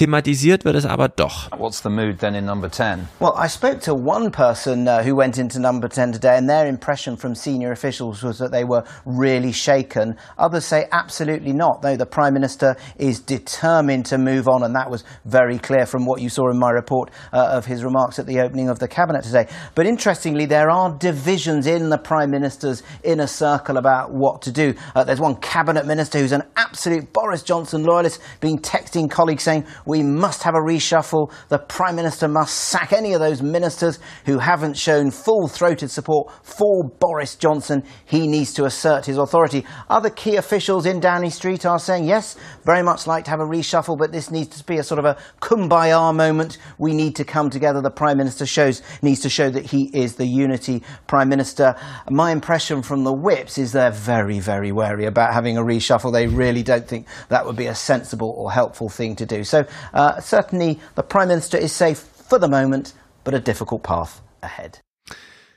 Thematisiert 0.00 0.64
wird 0.64 0.76
es 0.76 0.86
aber 0.86 1.08
doch. 1.08 1.50
What's 1.58 1.82
the 1.82 1.90
mood 1.90 2.20
then 2.20 2.34
in 2.34 2.46
number 2.46 2.70
10? 2.70 3.06
Well, 3.20 3.34
I 3.36 3.48
spoke 3.48 3.80
to 3.82 3.92
one 3.92 4.30
person 4.30 4.88
uh, 4.88 5.02
who 5.02 5.14
went 5.14 5.36
into 5.36 5.60
number 5.60 5.88
10 5.88 6.12
today, 6.12 6.38
and 6.38 6.48
their 6.48 6.66
impression 6.66 7.18
from 7.18 7.34
senior 7.34 7.70
officials 7.70 8.22
was 8.22 8.38
that 8.38 8.50
they 8.50 8.64
were 8.64 8.82
really 9.04 9.52
shaken. 9.52 10.16
Others 10.38 10.64
say 10.64 10.86
absolutely 10.90 11.52
not, 11.52 11.82
though 11.82 11.96
the 11.96 12.06
Prime 12.06 12.32
Minister 12.32 12.76
is 12.96 13.20
determined 13.20 14.06
to 14.06 14.16
move 14.16 14.48
on, 14.48 14.62
and 14.62 14.74
that 14.74 14.90
was 14.90 15.04
very 15.26 15.58
clear 15.58 15.84
from 15.84 16.06
what 16.06 16.22
you 16.22 16.30
saw 16.30 16.48
in 16.50 16.58
my 16.58 16.70
report 16.70 17.10
uh, 17.34 17.50
of 17.52 17.66
his 17.66 17.84
remarks 17.84 18.18
at 18.18 18.26
the 18.26 18.40
opening 18.40 18.70
of 18.70 18.78
the 18.78 18.88
Cabinet 18.88 19.22
today. 19.22 19.48
But 19.74 19.86
interestingly, 19.86 20.46
there 20.46 20.70
are 20.70 20.96
divisions 20.96 21.66
in 21.66 21.90
the 21.90 21.98
Prime 21.98 22.30
Minister's 22.30 22.82
inner 23.04 23.26
circle 23.26 23.76
about 23.76 24.14
what 24.14 24.40
to 24.42 24.50
do. 24.50 24.72
Uh, 24.94 25.04
there's 25.04 25.20
one 25.20 25.36
Cabinet 25.36 25.84
Minister 25.84 26.20
who's 26.20 26.32
an 26.32 26.44
absolute 26.56 27.12
Boris 27.12 27.42
Johnson 27.42 27.82
loyalist, 27.84 28.18
been 28.40 28.56
texting 28.56 29.10
colleagues 29.10 29.42
saying, 29.42 29.66
We 29.86 30.02
must 30.02 30.42
have 30.42 30.54
a 30.54 30.58
reshuffle. 30.58 31.32
The 31.48 31.58
Prime 31.58 31.96
Minister 31.96 32.28
must 32.28 32.54
sack 32.54 32.92
any 32.92 33.12
of 33.12 33.20
those 33.20 33.42
ministers 33.42 33.98
who 34.26 34.38
haven't 34.38 34.76
shown 34.76 35.10
full 35.10 35.48
throated 35.48 35.90
support 35.90 36.32
for 36.44 36.88
Boris 36.98 37.36
Johnson. 37.36 37.84
He 38.04 38.26
needs 38.26 38.52
to 38.54 38.64
assert 38.64 39.06
his 39.06 39.18
authority. 39.18 39.64
Other 39.88 40.10
key 40.10 40.36
officials 40.36 40.86
in 40.86 41.00
Downing 41.00 41.30
Street 41.30 41.66
are 41.66 41.78
saying, 41.78 42.04
Yes, 42.04 42.36
very 42.64 42.82
much 42.82 43.06
like 43.06 43.24
to 43.24 43.30
have 43.30 43.40
a 43.40 43.44
reshuffle, 43.44 43.98
but 43.98 44.12
this 44.12 44.30
needs 44.30 44.58
to 44.58 44.64
be 44.64 44.78
a 44.78 44.82
sort 44.82 44.98
of 44.98 45.04
a 45.04 45.16
kumbaya 45.40 46.14
moment. 46.14 46.58
We 46.78 46.94
need 46.94 47.16
to 47.16 47.24
come 47.24 47.50
together. 47.50 47.80
The 47.80 47.90
Prime 47.90 48.18
Minister 48.18 48.46
shows 48.46 48.82
needs 49.02 49.20
to 49.20 49.28
show 49.28 49.50
that 49.50 49.66
he 49.66 49.90
is 49.94 50.16
the 50.16 50.26
unity 50.26 50.82
Prime 51.06 51.28
Minister. 51.28 51.74
My 52.10 52.32
impression 52.32 52.82
from 52.82 53.04
the 53.04 53.12
whips 53.12 53.58
is 53.58 53.72
they're 53.72 53.90
very, 53.90 54.40
very 54.40 54.72
wary 54.72 55.06
about 55.06 55.32
having 55.34 55.56
a 55.56 55.62
reshuffle. 55.62 56.12
They 56.12 56.26
really 56.26 56.62
don't 56.62 56.86
think 56.86 57.06
that 57.28 57.46
would 57.46 57.56
be 57.56 57.66
a 57.66 57.74
sensible 57.74 58.34
or 58.36 58.50
helpful 58.52 58.88
thing 58.88 59.16
to 59.16 59.26
do. 59.26 59.44
So 59.44 59.64
uh, 59.92 60.20
certainly 60.20 60.78
the 60.96 61.02
Prime 61.02 61.28
Minister 61.28 61.58
is 61.58 61.72
safe 61.72 61.98
for 62.28 62.38
the 62.38 62.48
moment, 62.48 62.94
but 63.24 63.34
a 63.34 63.40
difficult 63.40 63.82
path 63.82 64.20
ahead. 64.42 64.80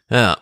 Ja, 0.09 0.37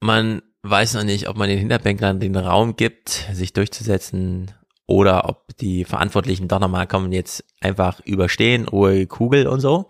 man 0.00 0.42
weiß 0.62 0.94
noch 0.94 1.04
nicht, 1.04 1.28
ob 1.28 1.36
man 1.36 1.48
den 1.48 1.58
Hinterbänklern 1.58 2.20
den 2.20 2.36
Raum 2.36 2.76
gibt, 2.76 3.26
sich 3.32 3.52
durchzusetzen 3.52 4.50
oder 4.86 5.28
ob 5.28 5.56
die 5.56 5.84
Verantwortlichen 5.84 6.48
doch 6.48 6.60
nochmal 6.60 6.86
kommen, 6.86 7.12
jetzt 7.12 7.44
einfach 7.60 8.00
überstehen, 8.00 8.68
Ruhe 8.68 9.06
Kugel 9.06 9.46
und 9.46 9.60
so. 9.60 9.86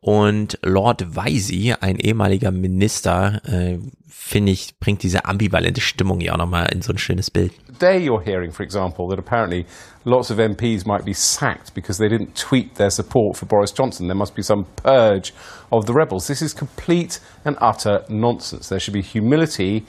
Und 0.00 0.58
Lord 0.62 1.14
Weisey, 1.14 1.74
ein 1.80 1.96
ehemaliger 1.96 2.50
Minister, 2.50 3.40
äh, 3.44 3.78
finde 4.08 4.52
ich, 4.52 4.78
bringt 4.80 5.02
diese 5.02 5.24
ambivalente 5.24 5.80
Stimmung 5.80 6.20
ja 6.20 6.32
auch 6.32 6.38
nochmal 6.38 6.72
in 6.72 6.82
so 6.82 6.92
ein 6.92 6.98
schönes 6.98 7.30
Bild. 7.30 7.52
Today 7.66 7.98
you're 7.98 8.22
hearing, 8.22 8.50
for 8.50 8.64
example, 8.64 9.08
that 9.08 9.18
apparently 9.18 9.66
lots 10.04 10.30
of 10.30 10.38
MPs 10.38 10.84
might 10.84 11.04
be 11.04 11.14
sacked 11.14 11.72
because 11.74 11.98
they 11.98 12.08
didn't 12.08 12.34
tweet 12.34 12.74
their 12.74 12.90
support 12.90 13.36
for 13.36 13.46
Boris 13.46 13.72
Johnson. 13.72 14.08
There 14.08 14.16
must 14.16 14.34
be 14.34 14.42
some 14.42 14.66
purge 14.76 15.32
of 15.70 15.86
the 15.86 15.92
rebels. 15.92 16.26
This 16.26 16.42
is 16.42 16.54
complete 16.54 17.20
and 17.44 17.56
utter 17.60 18.04
nonsense. 18.08 18.68
There 18.68 18.80
should 18.80 18.94
be 18.94 19.02
humility. 19.02 19.84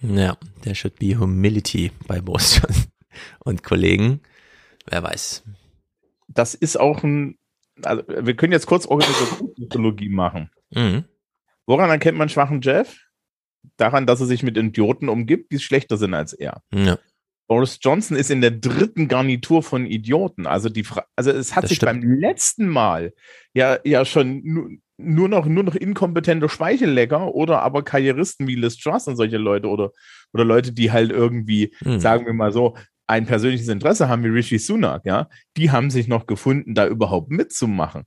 Ja, 0.00 0.36
there 0.62 0.74
should 0.74 0.98
be 0.98 1.14
humility 1.14 1.90
bei 2.06 2.20
Boris 2.20 2.60
Johnson 2.60 2.90
und 3.40 3.62
Kollegen. 3.62 4.20
Wer 4.88 5.02
weiß. 5.02 5.44
Das 6.28 6.54
ist 6.54 6.78
auch 6.78 7.02
ein, 7.02 7.38
also 7.82 8.02
wir 8.06 8.34
können 8.34 8.52
jetzt 8.52 8.66
kurz 8.66 8.86
Organisationspsychologie 8.86 10.08
machen. 10.10 10.50
Mhm. 10.70 11.04
Woran 11.66 11.90
erkennt 11.90 12.18
man 12.18 12.28
schwachen 12.28 12.60
Jeff? 12.60 12.96
Daran, 13.76 14.06
dass 14.06 14.20
er 14.20 14.26
sich 14.26 14.42
mit 14.44 14.56
Idioten 14.56 15.08
umgibt, 15.08 15.50
die 15.52 15.58
schlechter 15.58 15.96
sind 15.96 16.14
als 16.14 16.32
er. 16.32 16.62
Ja. 16.72 16.98
Boris 17.48 17.78
Johnson 17.80 18.16
ist 18.16 18.30
in 18.30 18.40
der 18.40 18.50
dritten 18.52 19.08
Garnitur 19.08 19.62
von 19.62 19.86
Idioten. 19.86 20.46
Also 20.46 20.68
die 20.68 20.84
Fra 20.84 21.04
also 21.16 21.30
es 21.30 21.54
hat 21.54 21.64
Das 21.64 21.70
sich 21.70 21.76
stimmt. 21.76 22.02
beim 22.02 22.20
letzten 22.20 22.68
Mal 22.68 23.12
ja, 23.54 23.78
ja 23.84 24.04
schon 24.04 24.42
nu 24.44 24.68
nur 24.98 25.28
noch, 25.28 25.44
nur 25.44 25.62
noch 25.62 25.74
inkompetente 25.74 26.48
Speichellecker 26.48 27.34
oder 27.34 27.60
aber 27.62 27.82
Karrieristen 27.84 28.46
wie 28.48 28.54
Liz 28.54 28.78
Truss 28.78 29.06
und 29.06 29.16
solche 29.16 29.36
Leute 29.36 29.68
oder, 29.68 29.90
oder 30.32 30.44
Leute, 30.44 30.72
die 30.72 30.90
halt 30.90 31.10
irgendwie, 31.12 31.74
Hm. 31.80 32.00
sagen 32.00 32.24
wir 32.24 32.32
mal 32.32 32.50
so, 32.50 32.76
ein 33.06 33.26
persönliches 33.26 33.68
Interesse 33.68 34.08
haben 34.08 34.24
wie 34.24 34.28
Rishi 34.28 34.58
Sunak, 34.58 35.02
ja, 35.04 35.28
die 35.56 35.70
haben 35.70 35.90
sich 35.90 36.08
noch 36.08 36.26
gefunden, 36.26 36.74
da 36.74 36.86
überhaupt 36.86 37.30
mitzumachen. 37.30 38.04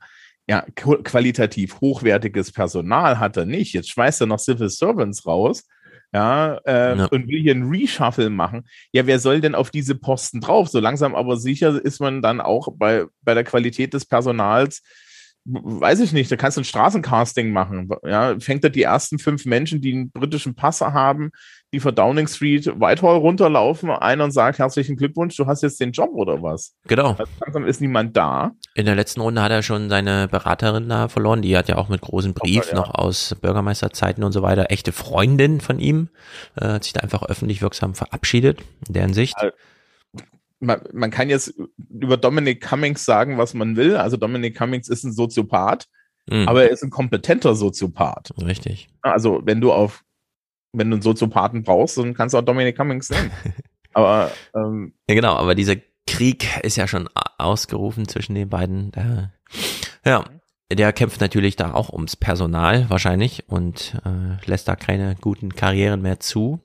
Ja, 0.47 0.65
qu- 0.75 1.03
qualitativ 1.03 1.79
hochwertiges 1.79 2.51
Personal 2.51 3.19
hat 3.19 3.37
er 3.37 3.45
nicht. 3.45 3.73
Jetzt 3.73 3.89
schmeißt 3.89 4.21
er 4.21 4.27
noch 4.27 4.39
Civil 4.39 4.69
Servants 4.69 5.25
raus, 5.25 5.67
ja, 6.11 6.55
äh, 6.65 6.97
Ja. 6.97 7.05
und 7.05 7.27
will 7.27 7.39
hier 7.41 7.51
einen 7.53 7.69
Reshuffle 7.69 8.29
machen. 8.31 8.67
Ja, 8.91 9.05
wer 9.05 9.19
soll 9.19 9.41
denn 9.41 9.53
auf 9.53 9.69
diese 9.69 9.93
Posten 9.95 10.41
drauf? 10.41 10.67
So 10.67 10.79
langsam 10.79 11.13
aber 11.15 11.37
sicher 11.37 11.79
ist 11.85 11.99
man 11.99 12.21
dann 12.23 12.41
auch 12.41 12.69
bei, 12.75 13.05
bei 13.21 13.35
der 13.35 13.43
Qualität 13.43 13.93
des 13.93 14.05
Personals, 14.07 14.81
weiß 15.51 15.99
ich 16.01 16.13
nicht, 16.13 16.31
da 16.31 16.35
kannst 16.35 16.57
du 16.57 16.61
ein 16.61 16.65
Straßencasting 16.65 17.51
machen. 17.51 17.89
Ja, 18.05 18.39
fängt 18.39 18.63
er 18.63 18.69
die 18.69 18.83
ersten 18.83 19.19
fünf 19.19 19.45
Menschen, 19.45 19.81
die 19.81 19.93
einen 19.93 20.11
britischen 20.11 20.55
Pass 20.55 20.81
haben, 20.81 21.31
die 21.73 21.79
von 21.79 21.93
Downing 21.93 22.27
Street 22.27 22.67
Whitehall 22.67 23.17
runterlaufen, 23.17 23.89
ein 23.89 24.21
und 24.21 24.31
sagt, 24.31 24.59
herzlichen 24.59 24.95
Glückwunsch, 24.95 25.35
du 25.35 25.45
hast 25.45 25.61
jetzt 25.61 25.79
den 25.79 25.91
Job 25.91 26.11
oder 26.13 26.41
was? 26.41 26.75
Genau. 26.87 27.15
Also 27.17 27.31
langsam 27.41 27.65
ist 27.65 27.81
niemand 27.81 28.17
da. 28.17 28.51
In 28.75 28.85
der 28.85 28.95
letzten 28.95 29.21
Runde 29.21 29.41
hat 29.41 29.51
er 29.51 29.63
schon 29.63 29.89
seine 29.89 30.27
Beraterin 30.27 30.89
da 30.89 31.07
verloren. 31.07 31.41
Die 31.41 31.55
hat 31.57 31.67
ja 31.67 31.77
auch 31.77 31.89
mit 31.89 32.01
großem 32.01 32.33
Brief 32.33 32.69
ja. 32.69 32.75
noch 32.75 32.93
aus 32.93 33.35
Bürgermeisterzeiten 33.41 34.23
und 34.23 34.31
so 34.31 34.41
weiter, 34.41 34.67
echte 34.69 34.91
Freundin 34.91 35.61
von 35.61 35.79
ihm, 35.79 36.09
äh, 36.59 36.65
hat 36.65 36.83
sich 36.83 36.93
da 36.93 37.01
einfach 37.01 37.23
öffentlich 37.23 37.61
wirksam 37.61 37.95
verabschiedet, 37.95 38.61
in 38.87 38.93
deren 38.93 39.13
Sicht. 39.13 39.35
Man, 40.59 40.81
man 40.93 41.11
kann 41.11 41.29
jetzt 41.29 41.53
über 41.89 42.17
Dominic 42.17 42.61
Cummings 42.61 43.05
sagen, 43.05 43.37
was 43.37 43.53
man 43.53 43.75
will. 43.75 43.95
Also 43.95 44.17
Dominic 44.17 44.57
Cummings 44.57 44.89
ist 44.89 45.03
ein 45.03 45.11
Soziopath, 45.13 45.87
Mhm. 46.29 46.47
aber 46.47 46.63
er 46.63 46.69
ist 46.69 46.83
ein 46.83 46.89
kompetenter 46.91 47.55
Soziopath. 47.55 48.31
Richtig. 48.41 48.89
Also 49.01 49.41
wenn 49.45 49.61
du 49.61 49.71
auf, 49.71 50.03
wenn 50.73 50.89
du 50.91 50.95
einen 50.95 51.01
Soziopathen 51.01 51.63
brauchst, 51.63 51.97
dann 51.97 52.13
kannst 52.13 52.33
du 52.33 52.37
auch 52.37 52.43
Dominic 52.45 52.75
Cummings 52.77 53.09
nehmen. 53.09 53.31
aber 53.93 54.31
ähm, 54.55 54.93
Ja, 55.09 55.15
genau, 55.15 55.35
aber 55.35 55.55
dieser 55.55 55.75
Krieg 56.05 56.45
ist 56.63 56.75
ja 56.75 56.87
schon 56.87 57.09
ausgerufen 57.37 58.07
zwischen 58.07 58.35
den 58.35 58.49
beiden. 58.49 58.91
Ja, 60.05 60.25
der 60.71 60.93
kämpft 60.93 61.19
natürlich 61.19 61.55
da 61.55 61.73
auch 61.73 61.89
ums 61.89 62.15
Personal 62.15 62.89
wahrscheinlich 62.89 63.43
und 63.47 63.95
äh, 64.05 64.45
lässt 64.45 64.67
da 64.67 64.75
keine 64.75 65.15
guten 65.19 65.55
Karrieren 65.55 66.01
mehr 66.01 66.19
zu. 66.19 66.59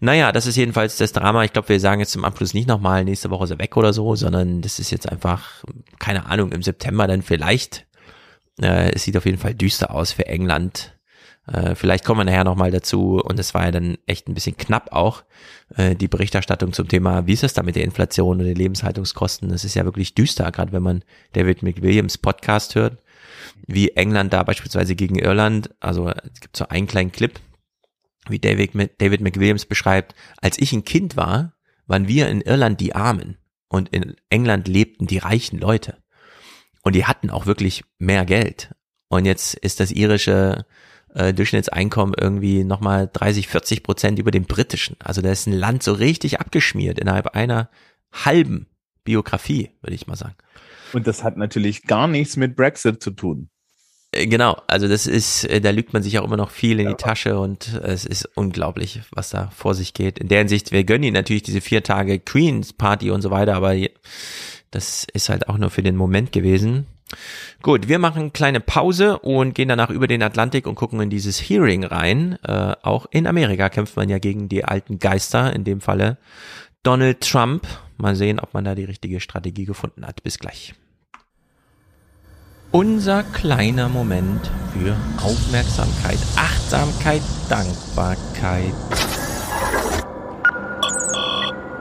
Naja, 0.00 0.32
das 0.32 0.46
ist 0.46 0.56
jedenfalls 0.56 0.96
das 0.96 1.12
Drama. 1.12 1.44
Ich 1.44 1.52
glaube, 1.52 1.68
wir 1.68 1.78
sagen 1.78 2.00
jetzt 2.00 2.12
zum 2.12 2.24
Abschluss 2.24 2.54
nicht 2.54 2.68
nochmal, 2.68 3.04
nächste 3.04 3.30
Woche 3.30 3.44
ist 3.44 3.50
er 3.50 3.58
weg 3.58 3.76
oder 3.76 3.92
so, 3.92 4.14
sondern 4.14 4.62
das 4.62 4.78
ist 4.78 4.90
jetzt 4.90 5.10
einfach, 5.10 5.62
keine 5.98 6.26
Ahnung, 6.26 6.52
im 6.52 6.62
September 6.62 7.06
dann 7.06 7.20
vielleicht. 7.20 7.86
Äh, 8.60 8.92
es 8.92 9.04
sieht 9.04 9.16
auf 9.16 9.26
jeden 9.26 9.38
Fall 9.38 9.54
düster 9.54 9.90
aus 9.90 10.12
für 10.12 10.26
England. 10.26 10.94
Äh, 11.46 11.74
vielleicht 11.74 12.06
kommen 12.06 12.20
wir 12.20 12.24
nachher 12.24 12.44
nochmal 12.44 12.70
dazu 12.70 13.20
und 13.22 13.38
es 13.38 13.52
war 13.52 13.66
ja 13.66 13.70
dann 13.70 13.98
echt 14.06 14.26
ein 14.26 14.34
bisschen 14.34 14.56
knapp 14.56 14.92
auch, 14.92 15.24
äh, 15.76 15.94
die 15.94 16.08
Berichterstattung 16.08 16.72
zum 16.72 16.88
Thema, 16.88 17.26
wie 17.26 17.34
ist 17.34 17.44
es 17.44 17.52
da 17.52 17.62
mit 17.62 17.76
der 17.76 17.84
Inflation 17.84 18.38
und 18.38 18.46
den 18.46 18.56
Lebenshaltungskosten. 18.56 19.50
Es 19.50 19.64
ist 19.64 19.74
ja 19.74 19.84
wirklich 19.84 20.14
düster, 20.14 20.50
gerade 20.50 20.72
wenn 20.72 20.82
man 20.82 21.04
David 21.34 21.62
McWilliams 21.62 22.16
Podcast 22.16 22.74
hört, 22.74 22.96
wie 23.66 23.90
England 23.90 24.32
da 24.32 24.42
beispielsweise 24.42 24.94
gegen 24.94 25.18
Irland, 25.18 25.70
also 25.80 26.08
es 26.08 26.40
gibt 26.40 26.56
so 26.56 26.68
einen 26.68 26.86
kleinen 26.86 27.12
Clip, 27.12 27.38
wie 28.28 28.38
David, 28.38 28.72
David 29.00 29.20
McWilliams 29.20 29.66
beschreibt, 29.66 30.14
als 30.40 30.58
ich 30.58 30.72
ein 30.72 30.84
Kind 30.84 31.16
war, 31.16 31.54
waren 31.86 32.08
wir 32.08 32.28
in 32.28 32.40
Irland 32.40 32.80
die 32.80 32.94
Armen 32.94 33.36
und 33.68 33.90
in 33.90 34.16
England 34.30 34.68
lebten 34.68 35.06
die 35.06 35.18
reichen 35.18 35.58
Leute. 35.58 35.98
Und 36.82 36.94
die 36.94 37.06
hatten 37.06 37.30
auch 37.30 37.46
wirklich 37.46 37.84
mehr 37.98 38.24
Geld. 38.24 38.74
Und 39.08 39.24
jetzt 39.24 39.54
ist 39.54 39.80
das 39.80 39.90
irische 39.90 40.66
äh, 41.14 41.32
Durchschnittseinkommen 41.32 42.14
irgendwie 42.18 42.64
nochmal 42.64 43.08
30, 43.12 43.48
40 43.48 43.82
Prozent 43.82 44.18
über 44.18 44.30
dem 44.30 44.44
britischen. 44.44 44.96
Also 45.00 45.22
da 45.22 45.30
ist 45.30 45.46
ein 45.46 45.52
Land 45.52 45.82
so 45.82 45.92
richtig 45.92 46.40
abgeschmiert 46.40 46.98
innerhalb 46.98 47.28
einer 47.28 47.70
halben 48.12 48.66
Biografie, 49.04 49.70
würde 49.80 49.94
ich 49.94 50.06
mal 50.06 50.16
sagen. 50.16 50.36
Und 50.92 51.06
das 51.06 51.24
hat 51.24 51.36
natürlich 51.36 51.82
gar 51.82 52.06
nichts 52.06 52.36
mit 52.36 52.56
Brexit 52.56 53.02
zu 53.02 53.10
tun. 53.10 53.50
Äh, 54.14 54.26
genau, 54.26 54.56
also 54.66 54.88
das 54.88 55.06
ist, 55.06 55.44
äh, 55.44 55.60
da 55.60 55.70
lügt 55.70 55.92
man 55.92 56.02
sich 56.02 56.18
auch 56.18 56.24
immer 56.24 56.36
noch 56.36 56.50
viel 56.50 56.80
in 56.80 56.88
die 56.88 56.94
Tasche 56.94 57.38
und 57.38 57.80
es 57.82 58.04
ist 58.04 58.28
unglaublich, 58.34 59.00
was 59.10 59.30
da 59.30 59.50
vor 59.54 59.74
sich 59.74 59.94
geht. 59.94 60.18
In 60.18 60.28
der 60.28 60.38
Hinsicht, 60.38 60.72
wir 60.72 60.84
gönnen 60.84 61.04
ihnen 61.04 61.14
natürlich 61.14 61.42
diese 61.42 61.60
vier 61.60 61.82
Tage 61.82 62.18
Queens 62.18 62.72
Party 62.72 63.10
und 63.10 63.22
so 63.22 63.30
weiter, 63.30 63.54
aber 63.54 63.74
das 64.70 65.06
ist 65.12 65.28
halt 65.28 65.48
auch 65.48 65.58
nur 65.58 65.70
für 65.70 65.82
den 65.82 65.96
Moment 65.96 66.32
gewesen. 66.32 66.86
Gut, 67.62 67.88
wir 67.88 67.98
machen 67.98 68.32
kleine 68.32 68.60
Pause 68.60 69.18
und 69.18 69.54
gehen 69.54 69.68
danach 69.68 69.90
über 69.90 70.06
den 70.06 70.22
Atlantik 70.22 70.66
und 70.66 70.74
gucken 70.74 71.00
in 71.00 71.10
dieses 71.10 71.38
Hearing 71.38 71.84
rein. 71.84 72.38
Äh, 72.42 72.74
auch 72.82 73.06
in 73.10 73.26
Amerika 73.26 73.68
kämpft 73.68 73.96
man 73.96 74.08
ja 74.08 74.18
gegen 74.18 74.48
die 74.48 74.64
alten 74.64 74.98
Geister, 74.98 75.52
in 75.52 75.64
dem 75.64 75.80
Falle 75.80 76.18
Donald 76.82 77.20
Trump. 77.20 77.66
Mal 77.96 78.16
sehen, 78.16 78.40
ob 78.40 78.52
man 78.54 78.64
da 78.64 78.74
die 78.74 78.84
richtige 78.84 79.20
Strategie 79.20 79.64
gefunden 79.64 80.04
hat. 80.04 80.22
Bis 80.22 80.38
gleich. 80.38 80.74
Unser 82.74 83.22
kleiner 83.22 83.88
Moment 83.88 84.50
für 84.72 84.96
Aufmerksamkeit, 85.24 86.18
Achtsamkeit, 86.34 87.22
Dankbarkeit. 87.48 88.74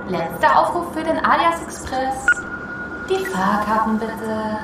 Letzter 0.07 0.59
Aufruf 0.59 0.93
für 0.93 1.03
den 1.03 1.17
Alias 1.17 1.63
Express. 1.63 2.13
Die 3.09 3.25
Fahrkarten 3.25 3.97
bitte. 3.97 4.59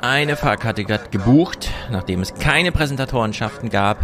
Eine 0.00 0.34
Fahrkarte 0.34 0.84
hat 0.92 1.12
gebucht, 1.12 1.70
nachdem 1.92 2.22
es 2.22 2.34
keine 2.34 2.72
Präsentatorenschaften 2.72 3.70
gab. 3.70 3.98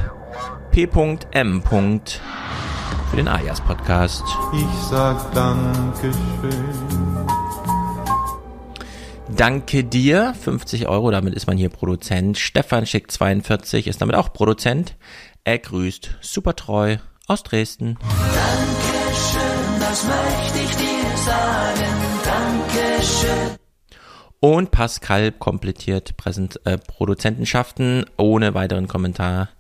P.M. 0.71 1.65
für 1.65 3.17
den 3.17 3.27
Alias 3.27 3.61
Podcast. 3.61 4.23
Ich 4.53 4.83
sag 4.89 5.33
Dankeschön. 5.35 7.16
Danke 9.37 9.85
dir, 9.85 10.33
50 10.41 10.89
Euro, 10.89 11.11
damit 11.11 11.35
ist 11.35 11.47
man 11.47 11.59
hier 11.59 11.69
Produzent. 11.69 12.39
Stefan 12.39 12.87
Schick 12.87 13.11
42 13.11 13.87
ist 13.87 14.01
damit 14.01 14.17
auch 14.17 14.33
Produzent. 14.33 14.97
Er 15.45 15.59
grüßt 15.59 16.17
super 16.23 16.57
treu 16.57 16.97
aus 17.27 17.43
Dresden. 17.43 17.99
Dankeschön, 18.01 19.81
das 19.81 20.05
möchte 20.05 20.59
ich 20.65 20.77
dir 20.77 21.17
sagen. 21.19 21.85
Dankeschön. 22.25 23.57
Und 24.41 24.71
Pascal 24.71 25.33
komplettiert 25.33 26.17
Präsent, 26.17 26.59
äh, 26.65 26.79
Produzentenschaften 26.79 28.07
ohne 28.17 28.55
weiteren 28.55 28.89
Kommentar. 28.89 29.51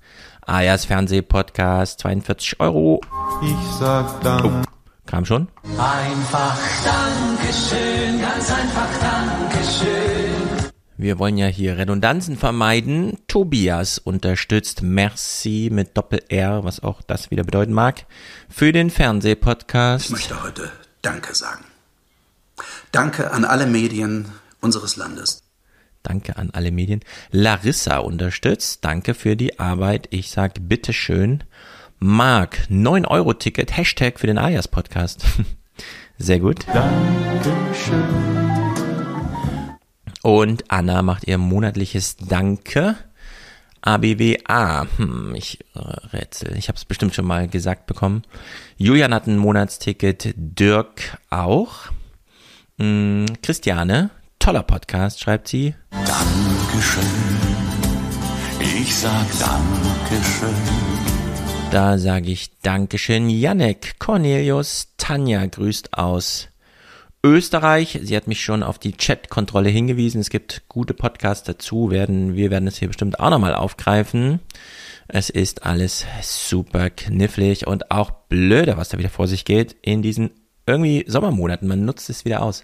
Ayas 0.46 0.86
Fernsehpodcast, 0.86 2.00
42 2.00 2.60
Euro. 2.60 3.02
Ich 3.42 3.78
sag 3.78 4.22
Dank. 4.22 4.65
Kam 5.16 5.24
schon? 5.24 5.48
Einfach 5.78 6.58
Dankeschön, 6.84 8.20
ganz 8.20 8.50
einfach 8.50 8.86
Dankeschön. 9.00 10.70
Wir 10.98 11.18
wollen 11.18 11.38
ja 11.38 11.46
hier 11.46 11.78
Redundanzen 11.78 12.36
vermeiden. 12.36 13.16
Tobias 13.26 13.96
unterstützt 13.96 14.82
Merci 14.82 15.70
mit 15.72 15.96
Doppel-R, 15.96 16.64
was 16.64 16.80
auch 16.80 17.00
das 17.00 17.30
wieder 17.30 17.44
bedeuten 17.44 17.72
mag, 17.72 18.04
für 18.50 18.72
den 18.72 18.90
Fernsehpodcast. 18.90 20.04
Ich 20.04 20.10
möchte 20.10 20.42
heute 20.42 20.70
Danke 21.00 21.34
sagen. 21.34 21.64
Danke 22.92 23.30
an 23.30 23.46
alle 23.46 23.64
Medien 23.64 24.26
unseres 24.60 24.96
Landes. 24.96 25.40
Danke 26.02 26.36
an 26.36 26.50
alle 26.52 26.72
Medien. 26.72 27.00
Larissa 27.30 27.96
unterstützt. 27.98 28.84
Danke 28.84 29.14
für 29.14 29.34
die 29.34 29.58
Arbeit. 29.58 30.08
Ich 30.10 30.30
sag 30.30 30.68
bitteschön. 30.68 31.42
Mark, 31.98 32.66
9-Euro-Ticket, 32.70 33.76
Hashtag 33.76 34.20
für 34.20 34.26
den 34.26 34.38
Ayas 34.38 34.68
Podcast. 34.68 35.24
Sehr 36.18 36.40
gut. 36.40 36.66
Dankeschön. 36.72 38.04
Und 40.22 40.64
Anna 40.70 41.02
macht 41.02 41.26
ihr 41.26 41.38
monatliches 41.38 42.16
Danke. 42.16 42.96
ABWA, 43.82 44.86
hm, 44.96 45.34
ich 45.36 45.60
äh, 45.74 45.78
rätsel, 45.78 46.56
ich 46.56 46.66
habe 46.68 46.76
es 46.76 46.84
bestimmt 46.84 47.14
schon 47.14 47.24
mal 47.24 47.46
gesagt 47.46 47.86
bekommen. 47.86 48.24
Julian 48.76 49.14
hat 49.14 49.28
ein 49.28 49.36
Monatsticket, 49.36 50.34
Dirk 50.36 51.18
auch. 51.30 51.92
Hm, 52.78 53.26
Christiane, 53.42 54.10
toller 54.40 54.64
Podcast, 54.64 55.20
schreibt 55.20 55.46
sie. 55.46 55.76
Dankeschön. 55.92 57.04
Ich 58.60 58.96
sag 58.96 59.26
Dankeschön. 59.38 61.05
Da 61.70 61.98
sage 61.98 62.30
ich 62.30 62.58
Dankeschön. 62.62 63.28
Janek, 63.28 63.98
Cornelius, 63.98 64.94
Tanja 64.96 65.44
grüßt 65.46 65.94
aus 65.94 66.48
Österreich. 67.22 67.98
Sie 68.02 68.16
hat 68.16 68.28
mich 68.28 68.40
schon 68.40 68.62
auf 68.62 68.78
die 68.78 68.92
Chat-Kontrolle 68.92 69.68
hingewiesen. 69.68 70.20
Es 70.20 70.30
gibt 70.30 70.62
gute 70.68 70.94
Podcasts 70.94 71.44
dazu. 71.44 71.90
Werden, 71.90 72.34
wir 72.34 72.50
werden 72.50 72.68
es 72.68 72.78
hier 72.78 72.88
bestimmt 72.88 73.20
auch 73.20 73.30
nochmal 73.30 73.54
aufgreifen. 73.54 74.40
Es 75.08 75.28
ist 75.28 75.66
alles 75.66 76.06
super 76.22 76.88
knifflig 76.90 77.66
und 77.66 77.90
auch 77.90 78.10
blöde, 78.28 78.76
was 78.76 78.88
da 78.88 78.98
wieder 78.98 79.10
vor 79.10 79.26
sich 79.26 79.44
geht 79.44 79.76
in 79.82 80.02
diesen 80.02 80.30
irgendwie 80.66 81.04
Sommermonaten. 81.06 81.68
Man 81.68 81.84
nutzt 81.84 82.08
es 82.10 82.24
wieder 82.24 82.42
aus. 82.42 82.62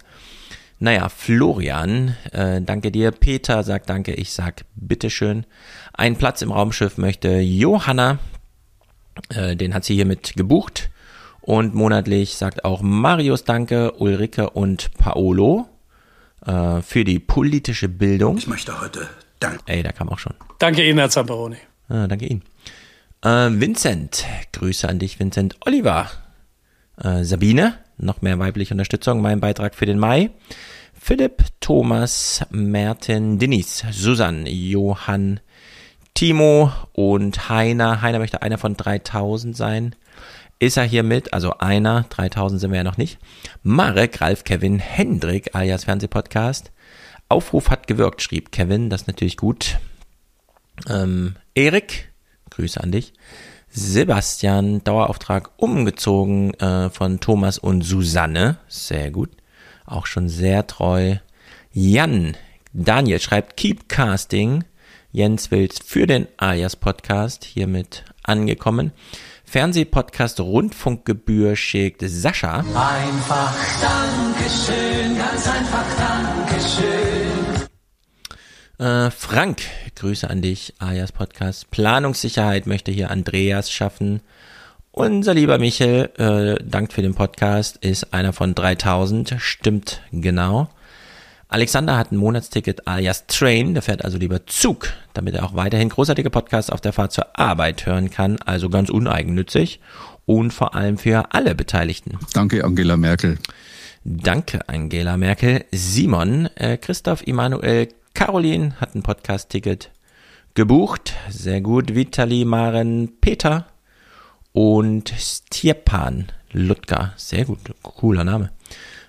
Naja, 0.79 1.07
Florian, 1.09 2.15
äh, 2.31 2.61
danke 2.61 2.91
dir. 2.91 3.11
Peter 3.11 3.63
sagt 3.63 3.89
danke, 3.89 4.13
ich 4.13 4.33
sag 4.33 4.65
bitteschön. 4.75 5.45
Ein 5.93 6.17
Platz 6.17 6.41
im 6.41 6.51
Raumschiff 6.51 6.97
möchte 6.97 7.39
Johanna. 7.39 8.19
Äh, 9.29 9.55
den 9.55 9.73
hat 9.73 9.85
sie 9.85 9.95
hiermit 9.95 10.33
gebucht. 10.35 10.89
Und 11.41 11.75
monatlich 11.75 12.35
sagt 12.35 12.63
auch 12.63 12.81
Marius 12.81 13.43
Danke, 13.43 13.91
Ulrike 13.93 14.49
und 14.51 14.93
Paolo 14.93 15.67
äh, 16.45 16.81
für 16.81 17.03
die 17.03 17.19
politische 17.19 17.89
Bildung. 17.89 18.37
Ich 18.37 18.47
möchte 18.47 18.79
heute 18.79 19.09
danken. 19.39 19.63
Ey, 19.65 19.83
da 19.83 19.91
kam 19.91 20.09
auch 20.09 20.19
schon. 20.19 20.33
Danke 20.59 20.87
Ihnen, 20.87 20.99
Herr 20.99 21.09
Zamperoni. 21.09 21.57
Ah, 21.89 22.07
danke 22.07 22.27
Ihnen. 22.27 22.43
Äh, 23.21 23.49
Vincent, 23.51 24.25
Grüße 24.53 24.87
an 24.87 24.99
dich, 24.99 25.19
Vincent. 25.19 25.57
Oliver, 25.65 26.09
äh, 27.01 27.23
Sabine, 27.23 27.77
noch 27.97 28.21
mehr 28.21 28.39
weibliche 28.39 28.73
Unterstützung, 28.73 29.21
mein 29.21 29.39
Beitrag 29.39 29.75
für 29.75 29.85
den 29.85 29.99
Mai. 29.99 30.31
Philipp, 30.93 31.43
Thomas, 31.59 32.45
Merten, 32.49 33.37
Denise, 33.37 33.83
Susan, 33.91 34.45
Johann, 34.45 35.41
Timo 36.13 36.71
und 36.93 37.49
Heiner. 37.49 38.01
Heiner 38.01 38.19
möchte 38.19 38.41
einer 38.41 38.57
von 38.57 38.75
3000 38.75 39.55
sein. 39.55 39.95
Ist 40.59 40.77
er 40.77 40.83
hier 40.83 41.03
mit? 41.03 41.33
Also 41.33 41.57
einer, 41.57 42.05
3000 42.09 42.61
sind 42.61 42.71
wir 42.71 42.77
ja 42.77 42.83
noch 42.83 42.97
nicht. 42.97 43.19
Marek, 43.63 44.21
Ralf, 44.21 44.43
Kevin, 44.43 44.79
Hendrik 44.79 45.55
alias 45.55 45.85
Fernsehpodcast. 45.85 46.71
Aufruf 47.29 47.69
hat 47.69 47.87
gewirkt, 47.87 48.21
schrieb 48.21 48.51
Kevin, 48.51 48.89
das 48.89 49.01
ist 49.01 49.07
natürlich 49.07 49.37
gut. 49.37 49.79
Ähm, 50.87 51.35
Erik, 51.55 52.13
Grüße 52.51 52.79
an 52.81 52.91
dich. 52.91 53.13
Sebastian, 53.69 54.83
Dauerauftrag 54.83 55.49
umgezogen 55.57 56.53
äh, 56.55 56.91
von 56.91 57.19
Thomas 57.19 57.57
und 57.57 57.81
Susanne. 57.81 58.57
Sehr 58.67 59.09
gut. 59.09 59.31
Auch 59.85 60.05
schon 60.05 60.29
sehr 60.29 60.67
treu. 60.67 61.17
Jan, 61.71 62.37
Daniel 62.71 63.19
schreibt 63.19 63.57
Keep 63.57 63.89
Casting. 63.89 64.63
Jens 65.15 65.51
Wild 65.51 65.75
für 65.85 66.07
den 66.07 66.27
Alias 66.37 66.75
Podcast 66.75 67.45
hiermit 67.45 68.03
angekommen. 68.23 68.91
Fernsehpodcast 69.45 70.39
Rundfunkgebühr 70.39 71.55
schickt 71.55 72.01
Sascha. 72.03 72.61
Einfach 72.61 73.53
Dankeschön, 73.79 75.15
ganz 75.15 75.47
einfach 75.47 75.85
Dankeschön. 75.99 77.67
Äh, 78.79 79.11
Frank, 79.11 79.61
Grüße 79.93 80.27
an 80.27 80.41
dich, 80.41 80.73
Alias 80.79 81.11
Podcast. 81.11 81.69
Planungssicherheit 81.69 82.65
möchte 82.65 82.89
hier 82.89 83.11
Andreas 83.11 83.69
schaffen. 83.69 84.21
Unser 84.89 85.35
lieber 85.35 85.59
Michel, 85.59 86.09
äh, 86.17 86.63
dankt 86.63 86.91
für 86.91 87.03
den 87.03 87.13
Podcast, 87.13 87.77
ist 87.77 88.15
einer 88.15 88.33
von 88.33 88.55
3000, 88.55 89.35
stimmt 89.37 90.01
genau. 90.11 90.69
Alexander 91.53 91.97
hat 91.97 92.11
ein 92.11 92.17
Monatsticket 92.17 92.87
alias 92.87 93.27
Train, 93.27 93.75
der 93.75 93.83
fährt 93.83 94.03
also 94.03 94.17
lieber 94.17 94.47
Zug, 94.47 94.91
damit 95.13 95.35
er 95.35 95.45
auch 95.45 95.53
weiterhin 95.53 95.89
großartige 95.89 96.31
Podcasts 96.31 96.71
auf 96.71 96.81
der 96.81 96.93
Fahrt 96.93 97.11
zur 97.11 97.37
Arbeit 97.37 97.85
hören 97.85 98.09
kann, 98.09 98.37
also 98.43 98.69
ganz 98.69 98.89
uneigennützig 98.89 99.79
und 100.25 100.51
vor 100.51 100.73
allem 100.73 100.97
für 100.97 101.31
alle 101.31 101.53
Beteiligten. 101.53 102.17
Danke, 102.33 102.65
Angela 102.65 102.97
Merkel. 102.97 103.37
Danke, 104.03 104.67
Angela 104.67 105.15
Merkel. 105.15 105.63
Simon, 105.71 106.49
äh, 106.55 106.77
Christoph, 106.77 107.21
Immanuel, 107.27 107.89
Caroline 108.15 108.73
hat 108.81 108.95
ein 108.95 109.03
Podcast-Ticket 109.03 109.91
gebucht. 110.55 111.13
Sehr 111.29 111.61
gut. 111.61 111.93
Vitali, 111.93 112.45
Maren, 112.45 113.11
Peter 113.21 113.67
und 114.53 115.13
Stjepan 115.15 116.31
Ludger. 116.51 117.13
Sehr 117.15 117.45
gut. 117.45 117.59
Cooler 117.83 118.23
Name. 118.23 118.49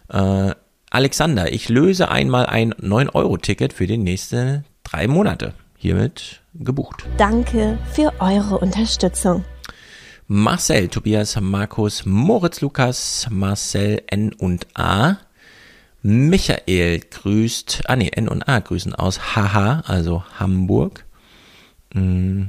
Äh, 0.09 0.55
Alexander, 0.95 1.53
ich 1.53 1.69
löse 1.69 2.09
einmal 2.09 2.47
ein 2.47 2.73
9-Euro-Ticket 2.75 3.73
für 3.73 3.89
die 3.89 3.99
nächsten 3.99 4.65
drei 4.85 5.09
Monate. 5.09 5.53
Hiermit 5.77 6.41
gebucht. 6.55 7.05
Danke 7.17 7.77
für 7.93 8.13
eure 8.21 8.59
Unterstützung. 8.59 9.45
Marcel, 10.29 10.87
Tobias, 10.87 11.37
Markus, 11.41 12.07
Moritz, 12.07 12.61
Lukas, 12.61 13.27
Marcel, 13.29 14.05
N 14.07 14.35
und 14.35 14.69
A. 14.75 15.17
Michael 16.03 17.01
grüßt, 17.01 17.83
ah 17.87 17.97
nee, 17.97 18.11
N 18.15 18.29
und 18.29 18.49
A 18.49 18.61
grüßen 18.61 18.95
aus 18.95 19.35
Haha, 19.35 19.83
also 19.89 20.23
Hamburg. 20.39 21.05
Mm, 21.93 22.45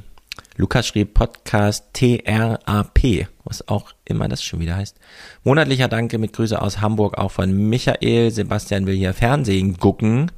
Lukas 0.56 0.86
schrieb 0.86 1.16
Podcast 1.16 1.86
TRAP, 1.94 3.28
was 3.46 3.68
auch 3.68 3.94
immer 4.04 4.28
das 4.28 4.44
schon 4.44 4.60
wieder 4.60 4.76
heißt. 4.76 4.98
Monatlicher 5.44 5.88
Danke 5.88 6.18
mit 6.18 6.34
Grüße 6.34 6.62
aus 6.62 6.82
Hamburg 6.82 7.18
auch 7.18 7.32
von 7.32 7.52
Michael. 7.70 8.32
Sebastian 8.32 8.88
will 8.88 8.96
hier 8.96 9.14
Fernsehen 9.14 9.78
gucken. 9.78 10.32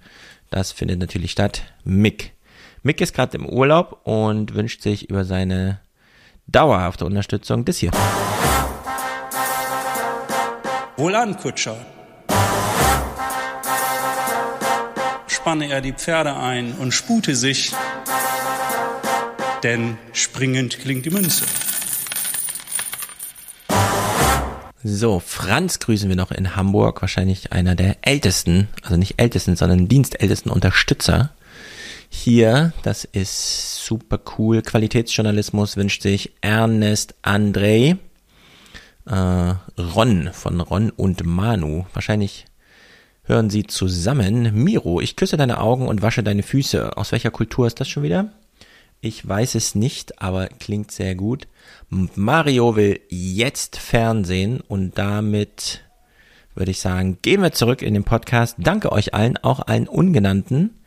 Das 0.50 0.72
findet 0.72 1.00
natürlich 1.00 1.32
statt. 1.32 1.64
Mick. 1.84 2.34
Mick 2.84 3.02
ist 3.02 3.14
gerade 3.14 3.38
im 3.38 3.48
Urlaub 3.48 4.02
und 4.04 4.54
wünscht 4.54 4.82
sich 4.82 5.10
über 5.10 5.26
seine 5.26 5.80
dauerhafte 6.48 7.06
Unterstützung 7.06 7.66
das 7.66 7.78
hier. 7.78 7.92
Wohlan, 10.98 11.38
Kutscher. 11.38 11.78
Spanne 15.28 15.70
er 15.70 15.82
die 15.82 15.94
Pferde 15.94 16.36
ein 16.36 16.74
und 16.74 16.92
spute 16.92 17.36
sich, 17.36 17.72
denn 19.64 19.98
springend 20.12 20.80
klingt 20.80 21.06
die 21.06 21.10
Münze. 21.10 21.46
So, 24.90 25.20
Franz 25.20 25.80
grüßen 25.80 26.08
wir 26.08 26.16
noch 26.16 26.32
in 26.32 26.56
Hamburg, 26.56 27.02
wahrscheinlich 27.02 27.52
einer 27.52 27.76
der 27.76 27.98
ältesten, 28.04 28.70
also 28.84 28.96
nicht 28.96 29.16
ältesten, 29.20 29.58
sondern 29.58 29.90
dienstältesten 29.90 30.50
Unterstützer. 30.50 31.32
Hier, 32.08 32.72
das 32.84 33.04
ist 33.04 33.84
super 33.84 34.18
cool. 34.38 34.62
Qualitätsjournalismus 34.62 35.76
wünscht 35.76 36.04
sich 36.04 36.32
Ernest 36.40 37.16
André. 37.22 37.98
Äh, 39.06 39.54
Ron 39.78 40.30
von 40.32 40.62
Ron 40.62 40.92
und 40.92 41.26
Manu. 41.26 41.86
Wahrscheinlich 41.92 42.46
hören 43.24 43.50
sie 43.50 43.68
zusammen. 43.68 44.54
Miro, 44.54 45.02
ich 45.02 45.18
küsse 45.18 45.36
deine 45.36 45.60
Augen 45.60 45.86
und 45.86 46.02
wasche 46.02 46.24
deine 46.24 46.44
Füße. 46.44 46.96
Aus 46.96 47.12
welcher 47.12 47.32
Kultur 47.32 47.68
ist 47.68 47.82
das 47.82 47.90
schon 47.90 48.04
wieder? 48.04 48.32
Ich 49.00 49.28
weiß 49.28 49.56
es 49.56 49.76
nicht, 49.76 50.22
aber 50.22 50.48
klingt 50.48 50.92
sehr 50.92 51.16
gut. 51.16 51.48
Mario 51.90 52.76
will 52.76 53.00
jetzt 53.10 53.78
Fernsehen 53.78 54.62
und 54.62 54.98
damit 54.98 55.84
würde 56.56 56.72
ich 56.72 56.80
sagen, 56.80 57.20
gehen 57.22 57.42
wir 57.44 57.52
zurück 57.52 57.82
in 57.84 57.94
den 57.94 58.04
Podcast. 58.04 58.56
Danke 58.58 58.92
euch 58.92 59.14
allen, 59.14 59.38
auch 59.38 59.60
allen 59.68 59.88
Ungenannten. 59.88 60.80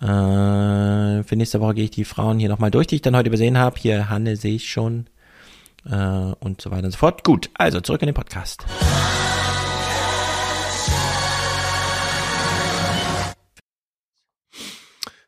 Äh, 0.00 1.22
für 1.22 1.36
nächste 1.36 1.60
Woche 1.60 1.74
gehe 1.74 1.84
ich 1.84 1.90
die 1.92 2.04
Frauen 2.04 2.40
hier 2.40 2.48
nochmal 2.48 2.72
durch, 2.72 2.88
die 2.88 2.96
ich 2.96 3.02
dann 3.02 3.16
heute 3.16 3.28
übersehen 3.28 3.56
habe. 3.56 3.78
Hier 3.78 4.08
Hanne 4.08 4.36
sehe 4.36 4.56
ich 4.56 4.68
schon. 4.68 5.06
Äh, 5.88 5.94
und 5.94 6.60
so 6.60 6.70
weiter 6.70 6.86
und 6.86 6.92
so 6.92 6.98
fort. 6.98 7.24
Gut, 7.24 7.50
also 7.54 7.80
zurück 7.80 8.02
in 8.02 8.06
den 8.06 8.14
Podcast. 8.14 8.64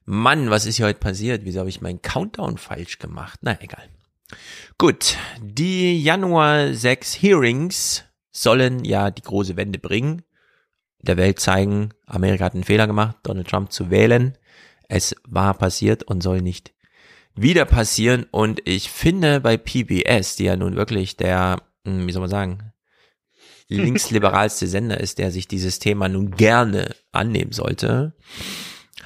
Mann, 0.07 0.51
was 0.51 0.67
ist 0.67 0.77
hier 0.77 0.87
heute 0.87 1.01
passiert? 1.01 1.45
Wieso 1.45 1.59
habe 1.59 1.69
ich 1.69 1.81
meinen 1.81 2.01
Countdown 2.01 2.59
falsch 2.59 2.99
gemacht? 2.99 3.41
Na, 3.43 3.61
egal. 3.61 3.89
Gut, 4.79 5.17
die 5.41 6.01
Januar 6.01 6.73
6 6.73 7.15
Hearings 7.15 8.05
sollen 8.31 8.85
ja 8.85 9.11
die 9.11 9.23
große 9.23 9.57
Wende 9.57 9.79
bringen, 9.79 10.23
der 11.03 11.17
Welt 11.17 11.41
zeigen, 11.41 11.91
Amerika 12.07 12.45
hat 12.45 12.55
einen 12.55 12.65
Fehler 12.65 12.87
gemacht, 12.87 13.17
Donald 13.25 13.49
Trump 13.49 13.73
zu 13.73 13.91
wählen. 13.91 14.37
Es 14.89 15.15
war 15.27 15.55
passiert 15.55 16.05
und 16.05 16.23
soll 16.23 16.41
nicht 16.41 16.73
wieder 17.35 17.65
passieren. 17.65 18.27
Und 18.31 18.61
ich 18.65 18.91
finde 18.91 19.41
bei 19.41 19.57
PBS, 19.57 20.37
die 20.37 20.45
ja 20.45 20.57
nun 20.57 20.77
wirklich 20.77 21.17
der, 21.17 21.63
hm, 21.85 22.07
wie 22.07 22.13
soll 22.13 22.21
man 22.21 22.31
sagen, 22.31 22.73
linksliberalste 23.69 24.69
Sender 24.69 25.01
ist, 25.01 25.19
der 25.19 25.33
sich 25.33 25.49
dieses 25.49 25.81
Thema 25.81 26.09
nun 26.09 26.31
gerne 26.33 26.95
annehmen 27.13 27.53
sollte, 27.53 28.15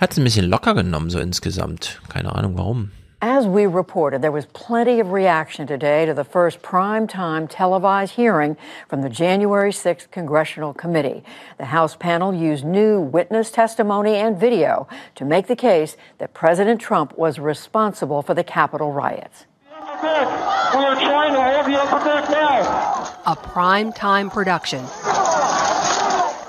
hat 0.01 0.13
es 0.13 0.19
ein 0.19 0.25
bisschen 0.25 0.49
locker 0.49 0.75
genommen, 0.75 1.11
so 1.11 1.21
insgesamt. 1.21 2.01
Keine 2.09 2.35
Ahnung 2.35 2.57
warum. 2.57 2.91
As 3.23 3.47
we 3.47 3.67
reported, 3.67 4.23
there 4.23 4.33
was 4.33 4.47
plenty 4.55 4.99
of 4.99 5.13
reaction 5.13 5.67
today 5.67 6.07
to 6.07 6.15
the 6.15 6.25
first 6.25 6.63
prime-time 6.63 7.47
televised 7.47 8.15
hearing 8.15 8.57
from 8.89 9.03
the 9.03 9.11
January 9.11 9.71
6th 9.71 10.11
Congressional 10.11 10.73
Committee. 10.73 11.23
The 11.59 11.67
House 11.67 11.97
panel 11.97 12.33
used 12.33 12.65
new 12.65 12.99
witness 12.99 13.51
testimony 13.51 14.15
and 14.15 14.41
video 14.41 14.89
to 15.17 15.27
make 15.27 15.49
the 15.49 15.57
case 15.57 15.99
that 16.17 16.33
President 16.33 16.81
Trump 16.81 17.19
was 17.19 17.39
responsible 17.39 18.23
for 18.23 18.33
the 18.33 18.43
Capitol 18.43 18.93
riots. 18.93 19.45
We 19.71 20.09
are 20.09 20.97
trying 20.97 21.35
to 21.35 21.43
have 21.43 21.69
you 21.69 21.77
up 21.77 22.03
there 22.03 22.23
now. 22.31 23.21
A 23.27 23.37
prime 23.37 23.93
time 23.93 24.31
production, 24.31 24.81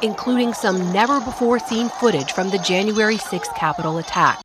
including 0.01 0.53
some 0.53 0.91
never 0.91 1.19
before 1.21 1.59
seen 1.59 1.89
footage 1.89 2.33
from 2.33 2.49
the 2.51 2.57
January 2.59 3.17
6th 3.17 3.53
Capitol 3.55 3.97
attack. 3.97 4.39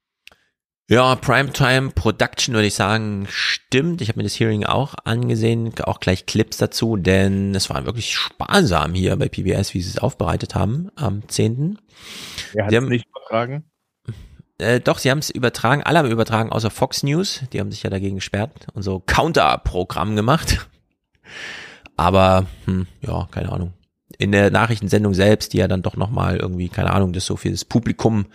Ja, 0.89 1.17
Primetime 1.17 1.91
Production 1.91 2.55
würde 2.55 2.69
ich 2.69 2.75
sagen, 2.75 3.27
stimmt. 3.29 4.01
Ich 4.01 4.09
habe 4.09 4.19
mir 4.21 4.23
das 4.23 4.39
Hearing 4.39 4.65
auch 4.65 4.95
angesehen, 5.05 5.73
auch 5.83 5.99
gleich 5.99 6.27
Clips 6.27 6.59
dazu, 6.59 6.97
denn 6.97 7.57
es 7.57 7.69
war 7.71 7.85
wirklich 7.87 8.15
sparsam 8.15 8.95
hier 8.95 9.17
bei 9.17 9.29
PBS, 9.29 9.75
wie 9.75 9.83
sie 9.83 9.91
es 9.91 9.99
aufbereitet 9.99 10.55
haben 10.55 10.91
am 10.95 11.29
10. 11.29 11.79
Er 12.55 12.67
hat 12.67 12.71
Sie 12.71 12.77
es 12.77 12.83
haben- 12.83 12.89
nicht 12.89 13.07
übertragen. 13.09 13.65
Äh, 14.59 14.79
doch, 14.81 14.99
sie 14.99 15.11
haben 15.11 15.19
es 15.19 15.29
übertragen, 15.29 15.83
alle 15.83 15.99
haben 15.99 16.11
übertragen, 16.11 16.53
außer 16.53 16.71
Fox 16.71 17.03
News. 17.03 17.41
Die 17.53 17.59
haben 17.59 17.73
sich 17.73 17.83
ja 17.83 17.91
dagegen 17.91 18.15
gesperrt 18.15 18.69
und 18.73 18.83
so 18.85 19.01
Counter-Programm 19.01 20.15
gemacht. 20.15 20.69
Aber, 21.97 22.47
hm, 22.67 22.87
ja, 23.01 23.27
keine 23.33 23.51
Ahnung. 23.51 23.73
In 24.19 24.33
der 24.33 24.51
Nachrichtensendung 24.51 25.15
selbst, 25.15 25.53
die 25.53 25.59
ja 25.59 25.69
dann 25.69 25.83
doch 25.83 25.97
nochmal 25.97 26.37
irgendwie, 26.37 26.69
keine 26.69 26.93
Ahnung, 26.93 27.13
das 27.13 27.27
so 27.27 27.37
für 27.37 27.51
das 27.51 27.65
Publikum 27.65 28.27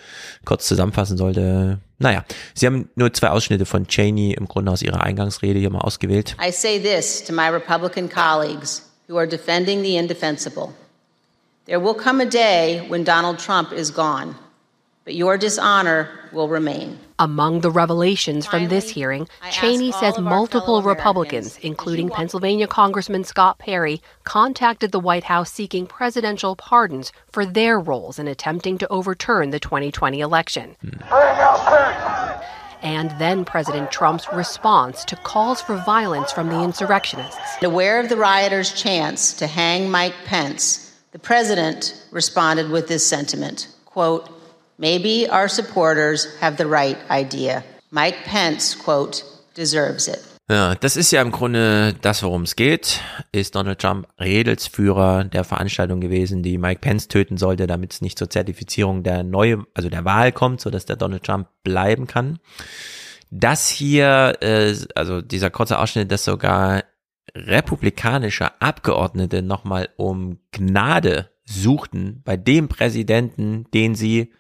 kurz 0.46 0.68
zusammenfassen 0.68 1.18
sollte. 1.18 1.80
Naja, 1.98 2.24
sie 2.54 2.66
haben 2.66 2.90
nur 2.96 3.14
zwei 3.14 3.30
Ausschnitte 3.30 3.66
von 3.66 3.88
Cheney 3.88 4.34
im 4.34 4.48
Grunde 4.48 4.72
aus 4.72 4.82
ihrer 4.82 5.02
Eingangsrede 5.02 5.60
hier 5.60 5.70
mal 5.70 5.82
ausgewählt. 5.82 6.36
I 6.40 6.52
say 6.52 6.80
this 6.80 7.24
to 7.24 7.34
my 7.34 7.48
Republican 7.50 8.10
colleagues 8.10 8.84
who 9.08 9.18
are 9.18 9.28
defending 9.28 9.84
the 9.84 9.98
indefensible. 9.98 10.70
There 11.66 11.80
will 11.80 11.94
come 11.94 12.22
a 12.22 12.26
day 12.26 12.84
when 12.90 13.04
Donald 13.04 13.40
Trump 13.40 13.72
is 13.72 13.94
gone, 13.94 14.36
but 15.04 15.16
your 15.16 15.38
dishonor 15.38 16.10
will 16.32 16.48
remain. 16.48 17.00
Among 17.18 17.62
the 17.62 17.72
revelations 17.72 18.46
from 18.46 18.68
this 18.68 18.90
hearing, 18.90 19.28
Cheney 19.52 19.92
says 19.92 20.18
multiple 20.20 20.82
Republicans, 20.82 21.58
including 21.62 22.10
Pennsylvania 22.10 22.68
Congressman 22.68 23.24
Scott 23.24 23.58
Perry, 23.60 24.02
contacted 24.24 24.92
the 24.92 25.00
White 25.00 25.24
House 25.24 25.52
seeking 25.52 25.88
presidential 25.88 26.56
pardons 26.56 27.12
for 27.32 27.46
their 27.46 27.80
roles 27.80 28.20
in 28.20 28.28
attempting 28.28 28.78
to 28.78 28.88
overturn 28.90 29.50
the 29.50 29.60
2020 29.60 30.20
election. 30.20 30.76
And 32.84 33.12
then 33.20 33.46
President 33.46 33.92
Trump's 33.92 34.28
response 34.34 35.06
to 35.06 35.16
calls 35.16 35.62
for 35.62 35.78
violence 35.78 36.32
from 36.32 36.50
the 36.50 36.64
insurrectionists. 36.64 37.40
Aware 37.62 38.00
of 38.00 38.10
the 38.10 38.18
rioters' 38.18 38.74
chance 38.74 39.34
to 39.34 39.46
hang 39.46 39.92
Mike 39.92 40.16
Pence, 40.26 40.92
the 41.12 41.20
president 41.20 42.04
responded 42.12 42.72
with 42.72 42.88
this 42.88 43.06
sentiment 43.06 43.68
quote, 43.86 44.41
Maybe 44.82 45.28
our 45.32 45.48
supporters 45.48 46.28
have 46.42 46.58
the 46.58 46.68
right 46.68 46.98
idea. 47.12 47.64
Mike 47.92 48.24
Pence, 48.26 48.76
quote, 48.76 49.24
deserves 49.56 50.08
it. 50.08 50.18
Ja, 50.50 50.74
das 50.74 50.98
ist 50.98 51.12
ja 51.12 51.22
im 51.22 51.32
Grunde 51.32 51.94
das, 52.02 52.24
worum 52.24 52.42
es 52.42 52.56
geht. 52.56 53.00
Ist 53.32 53.54
Donald 53.54 53.78
Trump 53.78 54.08
Redelsführer 54.20 55.26
der 55.26 55.44
Veranstaltung 55.44 56.02
gewesen, 56.02 56.42
die 56.42 56.58
Mike 56.58 56.82
Pence 56.82 57.08
töten 57.08 57.38
sollte, 57.38 57.68
damit 57.68 57.94
es 57.94 58.02
nicht 58.02 58.18
zur 58.18 58.32
Zertifizierung 58.32 59.04
der 59.04 59.22
neue, 59.22 59.64
also 59.76 59.88
der 59.88 60.04
Wahl 60.04 60.32
kommt, 60.32 60.62
so 60.62 60.72
dass 60.72 60.88
der 60.88 60.96
Donald 60.96 61.24
Trump 61.24 61.48
bleiben 61.64 62.08
kann. 62.08 62.40
Das 63.30 63.70
hier, 63.70 64.38
äh, 64.42 64.76
also 64.96 65.22
dieser 65.22 65.52
kurze 65.52 65.78
Ausschnitt, 65.78 66.12
dass 66.12 66.26
sogar 66.26 66.84
republikanische 67.36 68.60
Abgeordnete 68.60 69.44
nochmal 69.44 69.90
um 69.96 70.40
Gnade 70.52 71.30
suchten 71.46 72.24
bei 72.26 72.36
dem 72.36 72.68
Präsidenten, 72.68 73.68
den 73.76 73.94
sie 73.94 74.34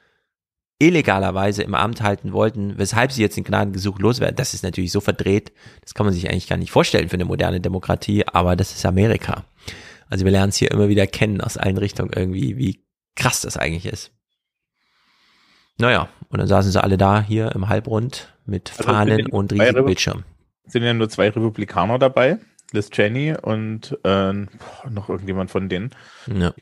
illegalerweise 0.81 1.61
im 1.61 1.75
Amt 1.75 2.01
halten 2.01 2.33
wollten, 2.33 2.77
weshalb 2.77 3.11
sie 3.11 3.21
jetzt 3.21 3.37
den 3.37 3.43
Gnadengesuch 3.43 3.99
loswerden. 3.99 4.35
Das 4.35 4.55
ist 4.55 4.63
natürlich 4.63 4.91
so 4.91 4.99
verdreht, 4.99 5.53
das 5.81 5.93
kann 5.93 6.07
man 6.07 6.13
sich 6.13 6.27
eigentlich 6.27 6.49
gar 6.49 6.57
nicht 6.57 6.71
vorstellen 6.71 7.07
für 7.07 7.15
eine 7.15 7.25
moderne 7.25 7.61
Demokratie, 7.61 8.25
aber 8.27 8.55
das 8.55 8.73
ist 8.73 8.85
Amerika. 8.85 9.45
Also 10.09 10.25
wir 10.25 10.31
lernen 10.31 10.49
es 10.49 10.57
hier 10.57 10.71
immer 10.71 10.89
wieder 10.89 11.05
kennen 11.05 11.39
aus 11.39 11.55
allen 11.57 11.77
Richtungen 11.77 12.11
irgendwie, 12.13 12.57
wie 12.57 12.83
krass 13.15 13.41
das 13.41 13.57
eigentlich 13.57 13.85
ist. 13.85 14.11
Naja, 15.77 16.09
und 16.29 16.39
dann 16.39 16.47
saßen 16.47 16.71
sie 16.71 16.83
alle 16.83 16.97
da 16.97 17.21
hier 17.21 17.51
im 17.53 17.69
Halbrund 17.69 18.33
mit 18.45 18.71
Also 18.71 18.83
Fahnen 18.83 19.27
und 19.27 19.53
riesigen 19.53 19.85
Bildschirm. 19.85 20.23
Sind 20.65 20.83
ja 20.83 20.93
nur 20.93 21.09
zwei 21.09 21.29
Republikaner 21.29 21.99
dabei, 21.99 22.39
Liz 22.71 22.89
Cheney 22.89 23.35
und 23.39 23.97
äh, 24.03 24.33
noch 24.33 25.09
irgendjemand 25.09 25.51
von 25.51 25.69
denen. 25.69 25.91
Ja. 26.27 26.53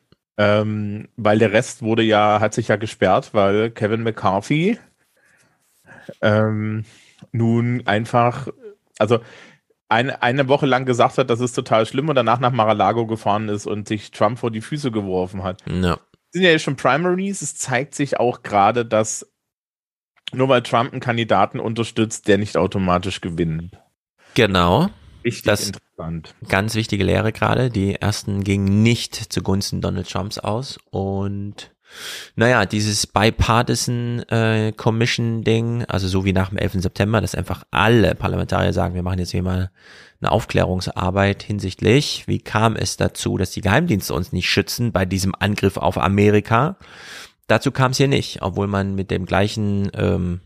Ähm, 0.41 1.09
weil 1.17 1.37
der 1.37 1.51
Rest 1.51 1.81
wurde 1.81 2.01
ja, 2.01 2.39
hat 2.39 2.53
sich 2.53 2.69
ja 2.69 2.77
gesperrt, 2.77 3.31
weil 3.33 3.71
Kevin 3.71 4.03
McCarthy 4.03 4.79
ähm, 6.21 6.85
nun 7.33 7.85
einfach, 7.85 8.47
also 8.99 9.19
eine, 9.89 10.23
eine 10.23 10.47
Woche 10.47 10.65
lang 10.65 10.85
gesagt 10.85 11.17
hat, 11.17 11.29
das 11.29 11.41
ist 11.41 11.51
total 11.51 11.85
schlimm 11.85 12.07
und 12.07 12.15
danach 12.15 12.39
nach 12.39 12.53
Mar-a-Lago 12.53 13.05
gefahren 13.05 13.49
ist 13.49 13.67
und 13.67 13.89
sich 13.89 14.11
Trump 14.11 14.39
vor 14.39 14.49
die 14.49 14.61
Füße 14.61 14.91
geworfen 14.91 15.43
hat. 15.43 15.61
Ja. 15.67 15.95
Es 15.95 16.33
sind 16.33 16.43
ja 16.43 16.51
jetzt 16.51 16.63
schon 16.63 16.77
Primaries, 16.77 17.41
es 17.41 17.57
zeigt 17.57 17.93
sich 17.93 18.17
auch 18.17 18.41
gerade, 18.41 18.85
dass 18.85 19.29
nur 20.31 20.47
weil 20.47 20.63
Trump 20.63 20.93
einen 20.93 21.01
Kandidaten 21.01 21.59
unterstützt, 21.59 22.29
der 22.29 22.37
nicht 22.37 22.55
automatisch 22.55 23.19
gewinnt. 23.19 23.77
Genau. 24.35 24.89
Richtig 25.25 25.43
das 25.43 25.71
interessant. 25.99 26.35
Ganz 26.47 26.75
wichtige 26.75 27.03
Lehre 27.03 27.31
gerade. 27.31 27.69
Die 27.69 27.95
ersten 27.95 28.43
gingen 28.43 28.83
nicht 28.83 29.15
zugunsten 29.31 29.81
Donald 29.81 30.09
Trumps 30.09 30.39
aus. 30.39 30.77
Und 30.89 31.71
naja, 32.35 32.65
dieses 32.65 33.07
Bipartisan 33.07 34.19
äh, 34.29 34.71
Commission 34.75 35.43
Ding, 35.43 35.85
also 35.85 36.07
so 36.07 36.23
wie 36.23 36.33
nach 36.33 36.49
dem 36.49 36.57
11. 36.57 36.81
September, 36.81 37.19
dass 37.19 37.35
einfach 37.35 37.63
alle 37.71 38.15
Parlamentarier 38.15 38.73
sagen, 38.73 38.93
wir 38.95 39.03
machen 39.03 39.19
jetzt 39.19 39.31
hier 39.31 39.43
mal 39.43 39.71
eine 40.21 40.31
Aufklärungsarbeit 40.31 41.43
hinsichtlich, 41.43 42.25
wie 42.27 42.39
kam 42.39 42.75
es 42.75 42.97
dazu, 42.97 43.37
dass 43.37 43.51
die 43.51 43.61
Geheimdienste 43.61 44.13
uns 44.13 44.33
nicht 44.33 44.49
schützen 44.49 44.91
bei 44.91 45.05
diesem 45.05 45.33
Angriff 45.33 45.77
auf 45.77 45.97
Amerika. 45.97 46.77
Dazu 47.47 47.71
kam 47.71 47.91
es 47.91 47.97
hier 47.97 48.09
nicht, 48.09 48.41
obwohl 48.41 48.67
man 48.67 48.95
mit 48.95 49.09
dem 49.09 49.25
gleichen 49.25 49.89
ähm, 49.95 50.41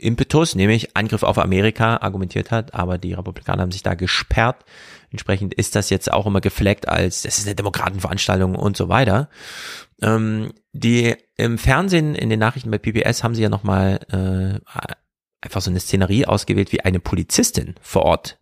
Impetus, 0.00 0.54
nämlich 0.54 0.96
Angriff 0.96 1.22
auf 1.22 1.38
Amerika, 1.38 1.98
argumentiert 1.98 2.50
hat, 2.50 2.74
aber 2.74 2.98
die 2.98 3.12
Republikaner 3.12 3.62
haben 3.62 3.72
sich 3.72 3.82
da 3.82 3.94
gesperrt. 3.94 4.64
Entsprechend 5.10 5.54
ist 5.54 5.74
das 5.74 5.90
jetzt 5.90 6.12
auch 6.12 6.26
immer 6.26 6.40
gefleckt 6.40 6.88
als, 6.88 7.22
das 7.22 7.38
ist 7.38 7.46
eine 7.46 7.56
Demokratenveranstaltung 7.56 8.54
und 8.54 8.76
so 8.76 8.88
weiter. 8.88 9.28
Ähm, 10.02 10.52
die 10.72 11.16
im 11.36 11.58
Fernsehen, 11.58 12.14
in 12.14 12.30
den 12.30 12.38
Nachrichten 12.38 12.70
bei 12.70 12.78
PBS 12.78 13.24
haben 13.24 13.34
sie 13.34 13.42
ja 13.42 13.48
nochmal 13.48 14.00
äh, 14.10 14.60
einfach 15.40 15.60
so 15.60 15.70
eine 15.70 15.80
Szenerie 15.80 16.26
ausgewählt, 16.26 16.72
wie 16.72 16.80
eine 16.80 17.00
Polizistin 17.00 17.74
vor 17.80 18.02
Ort 18.02 18.38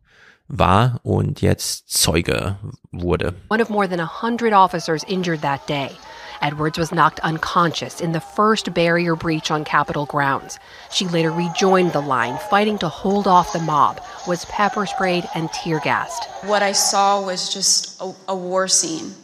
war 0.49 1.01
und 1.03 1.43
jetzt 1.43 1.91
Zeuge 1.91 2.59
wurde. 2.91 3.35
One 3.51 3.63
of 3.63 3.69
more 3.69 3.89
than 3.89 4.01
a 4.01 4.23
hundred 4.23 4.53
officers 4.53 5.05
injured 5.05 5.43
that 5.43 5.69
day. 5.69 5.91
Edwards 6.40 6.78
was 6.78 6.93
knocked 6.93 7.20
unconscious 7.20 8.01
in 8.01 8.12
the 8.12 8.20
first 8.20 8.73
barrier 8.74 9.16
breach 9.16 9.51
on 9.51 9.65
Capitol 9.65 10.06
grounds. 10.06 10.59
She 10.90 11.06
later 11.06 11.31
rejoined 11.31 11.93
the 11.93 12.01
line, 12.01 12.39
fighting 12.51 12.78
to 12.78 12.89
hold 12.89 13.27
off 13.27 13.52
the 13.52 13.59
mob, 13.59 14.01
was 14.27 14.44
pepper 14.47 14.86
sprayed 14.86 15.28
and 15.35 15.52
tear 15.52 15.81
gassed. 15.81 16.28
What 16.44 16.62
I 16.62 16.73
saw 16.73 17.24
was 17.24 17.52
just 17.52 18.01
a, 18.01 18.15
a 18.28 18.36
war 18.36 18.69
scene. 18.69 19.15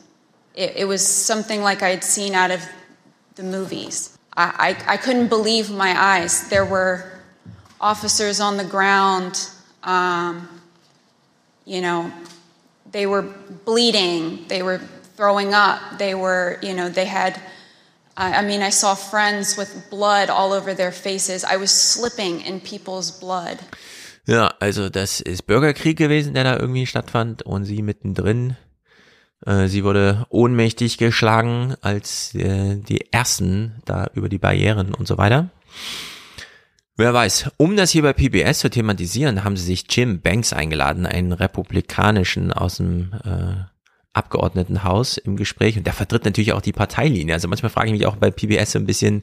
It, 0.54 0.74
it 0.76 0.84
was 0.84 1.06
something 1.06 1.62
like 1.62 1.82
I'd 1.82 2.04
seen 2.04 2.34
out 2.34 2.50
of 2.50 2.62
the 3.34 3.42
movies. 3.42 4.16
I, 4.36 4.76
I, 4.86 4.94
I 4.94 4.96
couldn't 4.96 5.28
believe 5.28 5.70
my 5.70 5.94
eyes. 5.96 6.48
There 6.48 6.64
were 6.64 7.20
officers 7.80 8.40
on 8.40 8.56
the 8.56 8.64
ground, 8.64 9.48
um, 9.82 10.48
you 11.64 11.80
know, 11.80 12.12
they 12.90 13.06
were 13.06 13.22
bleeding, 13.22 14.46
they 14.48 14.62
were 14.62 14.80
throwing 15.16 15.54
up, 15.54 15.98
they 15.98 16.14
were, 16.14 16.58
you 16.62 16.74
know, 16.74 16.88
they 16.88 17.06
had. 17.06 17.38
I 18.16 18.42
mean, 18.42 18.62
I 18.62 18.70
saw 18.70 18.94
friends 18.94 19.56
with 19.56 19.90
blood 19.90 20.30
all 20.30 20.52
over 20.52 20.72
their 20.72 20.92
faces. 20.92 21.44
I 21.44 21.56
was 21.56 21.72
slipping 21.72 22.42
in 22.42 22.60
people's 22.60 23.10
blood. 23.10 23.58
Ja, 24.26 24.54
also 24.60 24.88
das 24.88 25.20
ist 25.20 25.48
Bürgerkrieg 25.48 25.98
gewesen, 25.98 26.32
der 26.34 26.44
da 26.44 26.56
irgendwie 26.56 26.86
stattfand 26.86 27.42
und 27.42 27.64
sie 27.64 27.82
mittendrin. 27.82 28.56
Äh, 29.44 29.66
sie 29.66 29.84
wurde 29.84 30.26
ohnmächtig 30.30 30.96
geschlagen 30.96 31.74
als 31.82 32.34
äh, 32.34 32.76
die 32.76 33.12
ersten 33.12 33.82
da 33.84 34.08
über 34.14 34.28
die 34.28 34.38
Barrieren 34.38 34.94
und 34.94 35.08
so 35.08 35.18
weiter. 35.18 35.50
Wer 36.96 37.12
weiß, 37.12 37.50
um 37.56 37.76
das 37.76 37.90
hier 37.90 38.02
bei 38.02 38.12
PBS 38.12 38.60
zu 38.60 38.70
thematisieren, 38.70 39.42
haben 39.42 39.56
sie 39.56 39.64
sich 39.64 39.86
Jim 39.90 40.20
Banks 40.20 40.52
eingeladen, 40.52 41.06
einen 41.06 41.32
republikanischen 41.32 42.52
aus 42.52 42.76
dem 42.76 43.12
äh, 43.24 43.64
Abgeordnetenhaus 44.14 45.18
im 45.18 45.36
Gespräch 45.36 45.76
und 45.76 45.86
der 45.86 45.92
vertritt 45.92 46.24
natürlich 46.24 46.52
auch 46.52 46.62
die 46.62 46.72
Parteilinie. 46.72 47.34
Also 47.34 47.48
manchmal 47.48 47.70
frage 47.70 47.88
ich 47.88 47.92
mich 47.92 48.06
auch 48.06 48.16
bei 48.16 48.30
PBS 48.30 48.72
so 48.72 48.78
ein 48.78 48.86
bisschen, 48.86 49.22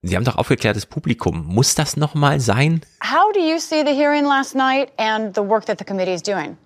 Sie 0.00 0.14
haben 0.14 0.24
doch 0.24 0.36
aufgeklärtes 0.36 0.86
Publikum. 0.86 1.44
Muss 1.44 1.74
das 1.74 1.96
nochmal 1.96 2.38
sein? 2.38 2.82
How 3.02 3.32
do 3.34 3.40
you 3.40 3.58
see 3.58 3.82
the 3.84 3.92
hearing 3.92 4.24
last 4.24 4.54
night 4.54 4.92
and 4.96 5.34
the 5.34 5.40
work 5.40 5.66
that 5.66 5.78
the 5.78 5.84
committee 5.84 6.14
is 6.14 6.22
doing? 6.22 6.56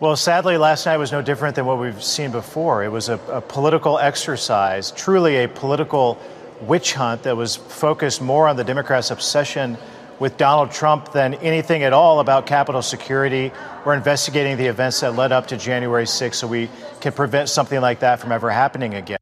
Well, 0.00 0.16
sadly, 0.16 0.56
last 0.56 0.84
night 0.84 0.98
was 0.98 1.12
no 1.12 1.22
different 1.22 1.54
than 1.54 1.66
what 1.66 1.78
we've 1.78 2.02
seen 2.02 2.32
before. 2.32 2.84
It 2.84 2.90
was 2.90 3.08
a, 3.08 3.18
a 3.32 3.40
political 3.40 3.98
exercise, 3.98 4.92
truly 4.92 5.44
a 5.44 5.48
political 5.48 6.18
witch 6.66 6.94
hunt 6.94 7.22
that 7.22 7.36
was 7.36 7.56
focused 7.56 8.20
more 8.20 8.48
on 8.48 8.56
the 8.56 8.64
Democrats' 8.64 9.12
obsession 9.12 9.76
with 10.20 10.36
Donald 10.36 10.70
Trump 10.70 11.12
than 11.12 11.34
anything 11.34 11.82
at 11.82 11.92
all 11.92 12.20
about 12.20 12.46
Capitol 12.46 12.82
security. 12.82 13.50
We're 13.84 13.94
investigating 13.94 14.56
the 14.56 14.66
events 14.66 15.00
that 15.00 15.16
led 15.16 15.32
up 15.32 15.46
to 15.48 15.56
January 15.56 16.04
6th 16.06 16.34
so 16.34 16.46
we 16.48 16.68
can 17.00 17.12
prevent 17.12 17.48
something 17.48 17.80
like 17.80 18.00
that 18.00 18.20
from 18.20 18.32
ever 18.32 18.50
happening 18.50 18.94
again. 18.94 19.18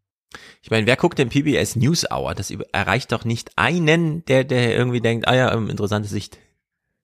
Ich 0.63 0.71
meine, 0.71 0.87
wer 0.87 0.97
guckt 0.97 1.19
den 1.19 1.29
PBS 1.29 1.77
News 1.77 2.05
Hour? 2.11 2.35
Das 2.35 2.51
erreicht 2.73 3.13
doch 3.13 3.25
nicht 3.25 3.51
einen, 3.57 4.25
der, 4.25 4.43
der 4.43 4.75
irgendwie 4.77 5.01
denkt, 5.01 5.29
ah 5.29 5.35
ja, 5.35 5.53
ähm, 5.53 5.71
interessante 5.71 6.09
Sicht. 6.09 6.39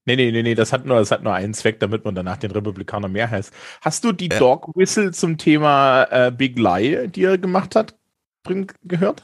Nee, 0.04 0.16
nee, 0.16 0.32
nee, 0.32 0.42
nee, 0.42 0.56
das 0.56 0.72
hat 0.72 0.84
nur, 0.84 0.98
das 0.98 1.12
hat 1.12 1.22
nur 1.22 1.32
einen 1.32 1.54
Zweck, 1.54 1.78
damit 1.78 2.04
man 2.04 2.16
danach 2.16 2.36
den 2.38 2.50
Republikaner 2.50 3.06
mehr 3.06 3.30
heißt. 3.30 3.52
Hast 3.82 4.02
du 4.02 4.10
die 4.10 4.28
Dog 4.28 4.74
Whistle 4.74 5.12
zum 5.12 5.38
Thema 5.38 6.04
äh, 6.10 6.32
Big 6.32 6.58
Lie, 6.58 7.06
die 7.08 7.22
er 7.22 7.38
gemacht 7.38 7.76
hat, 7.76 7.94
drin 8.42 8.66
gehört? 8.82 9.22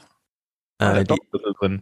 Äh, 0.77 0.99
die- 0.99 1.03
Dog 1.03 1.19
Whistle 1.33 1.53
drin. 1.59 1.81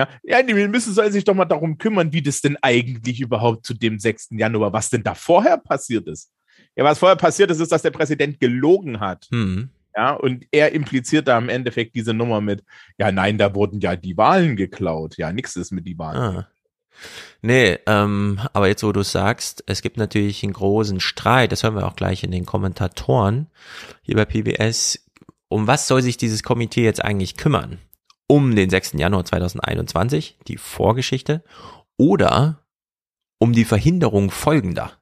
Ja, 0.00 0.38
ja, 0.38 0.42
die 0.42 0.54
müssen 0.54 0.92
soll 0.92 1.10
sich 1.12 1.24
doch 1.24 1.34
mal 1.34 1.44
darum 1.44 1.78
kümmern, 1.78 2.12
wie 2.12 2.22
das 2.22 2.40
denn 2.40 2.56
eigentlich 2.62 3.20
überhaupt 3.20 3.66
zu 3.66 3.74
dem 3.74 3.98
6. 3.98 4.28
Januar, 4.32 4.72
was 4.72 4.90
denn 4.90 5.02
da 5.02 5.14
vorher 5.14 5.58
passiert 5.58 6.06
ist. 6.08 6.30
Ja, 6.76 6.84
was 6.84 6.98
vorher 6.98 7.16
passiert 7.16 7.50
ist, 7.50 7.60
ist, 7.60 7.72
dass 7.72 7.82
der 7.82 7.90
Präsident 7.90 8.40
gelogen 8.40 9.00
hat. 9.00 9.26
Hm. 9.30 9.70
Ja, 9.96 10.12
und 10.12 10.46
er 10.52 10.72
impliziert 10.72 11.26
da 11.28 11.36
im 11.36 11.48
Endeffekt 11.48 11.94
diese 11.96 12.14
Nummer 12.14 12.40
mit, 12.40 12.62
ja, 12.96 13.10
nein, 13.10 13.38
da 13.38 13.54
wurden 13.54 13.80
ja 13.80 13.96
die 13.96 14.16
Wahlen 14.16 14.56
geklaut. 14.56 15.16
Ja, 15.16 15.32
nichts 15.32 15.56
ist 15.56 15.72
mit 15.72 15.86
die 15.86 15.98
Wahlen. 15.98 16.18
Ah. 16.18 16.48
Nee, 17.42 17.78
ähm, 17.86 18.40
aber 18.52 18.68
jetzt, 18.68 18.82
wo 18.82 18.92
du 18.92 19.02
sagst, 19.02 19.64
es 19.66 19.82
gibt 19.82 19.96
natürlich 19.96 20.42
einen 20.44 20.52
großen 20.52 21.00
Streit, 21.00 21.52
das 21.52 21.62
hören 21.62 21.74
wir 21.74 21.86
auch 21.86 21.96
gleich 21.96 22.22
in 22.22 22.30
den 22.30 22.46
Kommentatoren 22.46 23.48
hier 24.02 24.16
bei 24.16 24.24
PBS. 24.24 25.06
Um 25.48 25.66
was 25.66 25.88
soll 25.88 26.02
sich 26.02 26.16
dieses 26.16 26.42
Komitee 26.42 26.84
jetzt 26.84 27.04
eigentlich 27.04 27.36
kümmern? 27.36 27.78
Um 28.30 28.54
den 28.54 28.70
6. 28.70 28.92
Januar 28.92 29.24
2021, 29.24 30.38
die 30.46 30.56
Vorgeschichte, 30.56 31.42
oder 31.96 32.62
um 33.40 33.52
die 33.52 33.64
Verhinderung 33.64 34.30
folgender? 34.30 34.92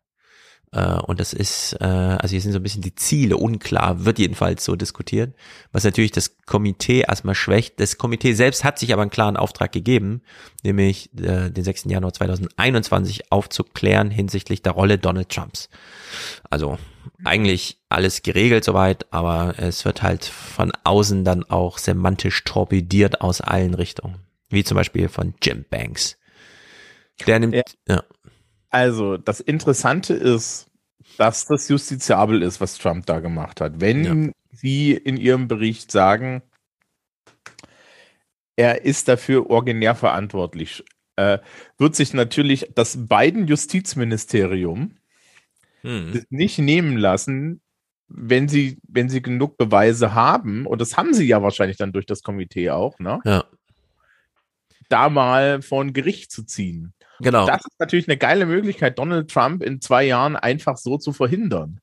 Äh, 0.72 0.94
und 0.94 1.20
das 1.20 1.34
ist, 1.34 1.74
äh, 1.78 1.84
also 1.84 2.28
hier 2.28 2.40
sind 2.40 2.52
so 2.52 2.59
ein 2.59 2.62
bisschen 2.62 2.80
die 2.80 2.94
Ziele 2.94 3.36
unklar, 3.36 4.06
wird 4.06 4.18
jedenfalls 4.18 4.64
so 4.64 4.76
diskutiert, 4.76 5.34
was 5.72 5.84
natürlich 5.84 6.10
das 6.12 6.38
Komitee 6.46 7.05
erstmal 7.06 7.34
schwächt. 7.34 7.78
Das 7.80 7.98
Komitee 7.98 8.32
selbst 8.32 8.64
hat 8.64 8.78
sich 8.78 8.94
aber 8.94 9.02
einen 9.02 9.10
klaren 9.10 9.36
Auftrag 9.36 9.72
gegeben, 9.72 10.22
nämlich 10.64 11.10
äh, 11.20 11.50
den 11.50 11.64
6. 11.64 11.84
Januar 11.84 12.14
2021 12.14 13.30
aufzuklären 13.30 14.10
hinsichtlich 14.10 14.62
der 14.62 14.72
Rolle 14.72 14.96
Donald 14.96 15.28
Trumps. 15.28 15.68
Also 16.48 16.78
eigentlich 17.24 17.78
alles 17.89 18.23
geregelt 18.23 18.65
soweit, 18.65 19.12
aber 19.12 19.55
es 19.59 19.85
wird 19.85 20.03
halt 20.03 20.24
von 20.24 20.73
außen 20.85 21.24
dann 21.24 21.45
auch 21.45 21.78
semantisch 21.78 22.45
torpediert 22.45 23.20
aus 23.20 23.40
allen 23.40 23.74
Richtungen. 23.74 24.16
Wie 24.51 24.65
zum 24.65 24.77
Beispiel 24.77 25.09
von 25.09 25.35
Jim 25.43 25.65
Banks. 25.69 26.19
Der 27.27 27.40
nimmt, 27.40 27.77
ja. 27.89 28.03
Also, 28.70 29.16
das 29.16 29.40
Interessante 29.40 30.15
ist, 30.15 30.66
dass 31.16 31.47
das 31.47 31.69
justiziabel 31.69 32.43
ist, 32.43 32.61
was 32.61 32.78
Trump 32.78 33.07
da 33.07 33.19
gemacht 33.20 33.61
hat. 33.61 33.81
Wenn 33.81 34.32
Sie 34.53 34.93
in 34.93 35.16
Ihrem 35.16 35.49
Bericht 35.49 35.90
sagen, 35.90 36.43
er 38.57 38.85
ist 38.85 39.09
dafür 39.09 39.51
originär 39.51 39.95
verantwortlich, 39.95 40.85
äh, 41.16 41.39
wird 41.78 41.97
sich 41.97 42.15
natürlich 42.15 42.70
das 42.74 43.07
beiden 43.09 43.47
Justizministerium 43.47 44.98
Hm. 45.82 46.12
das 46.12 46.24
nicht 46.30 46.59
nehmen 46.59 46.96
lassen, 46.96 47.60
wenn 48.09 48.48
sie, 48.48 48.78
wenn 48.88 49.09
sie 49.09 49.22
genug 49.22 49.59
Beweise 49.59 50.14
haben, 50.14 50.66
und 50.66 50.80
das 50.80 50.96
haben 50.96 51.12
sie 51.12 51.26
ja 51.26 51.42
wahrscheinlich 51.42 51.76
dann 51.76 51.92
durch 51.92 52.06
das 52.06 52.22
Komitee 52.22 52.70
auch, 52.70 52.98
ne? 52.98 53.20
Ja. 53.24 53.44
da 54.88 55.10
mal 55.10 55.60
vor 55.60 55.82
ein 55.84 55.92
Gericht 55.92 56.32
zu 56.32 56.44
ziehen. 56.44 56.94
Genau. 57.20 57.46
Das 57.46 57.60
ist 57.60 57.78
natürlich 57.78 58.09
eine 58.09 58.16
geile 58.16 58.46
Möglichkeit, 58.46 58.98
Donald 58.98 59.30
Trump 59.30 59.62
in 59.62 59.80
zwei 59.80 60.05
Jahren 60.05 60.36
einfach 60.36 60.76
so 60.76 60.96
zu 60.96 61.12
verhindern. 61.12 61.80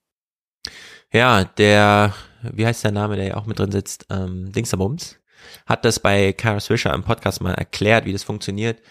Ja, 1.11 1.43
der, 1.43 2.13
wie 2.41 2.65
heißt 2.65 2.83
der 2.83 2.91
Name, 2.91 3.15
der 3.15 3.25
ja 3.25 3.37
auch 3.37 3.45
mit 3.45 3.59
drin 3.59 3.71
sitzt, 3.71 4.07
ähm, 4.09 4.51
Dingsabums, 4.51 5.19
hat 5.65 5.85
das 5.85 5.99
bei 5.99 6.33
Kara 6.33 6.59
Swisher 6.59 6.93
im 6.93 7.03
Podcast 7.03 7.41
mal 7.41 7.53
erklärt, 7.53 8.05
wie 8.05 8.13
das 8.13 8.23
funktioniert. 8.23 8.81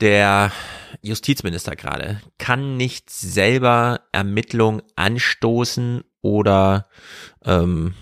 Der 0.00 0.50
Justizminister 1.02 1.76
gerade 1.76 2.20
kann 2.38 2.76
nicht 2.76 3.10
selber 3.10 4.00
Ermittlungen 4.12 4.82
anstoßen 4.96 6.02
oder 6.22 6.88
ähm, 7.44 7.94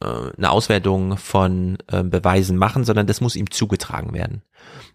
äh, 0.00 0.06
eine 0.06 0.50
Auswertung 0.50 1.16
von 1.16 1.78
äh, 1.88 2.04
Beweisen 2.04 2.56
machen, 2.56 2.84
sondern 2.84 3.06
das 3.06 3.20
muss 3.20 3.36
ihm 3.36 3.50
zugetragen 3.50 4.14
werden. 4.14 4.42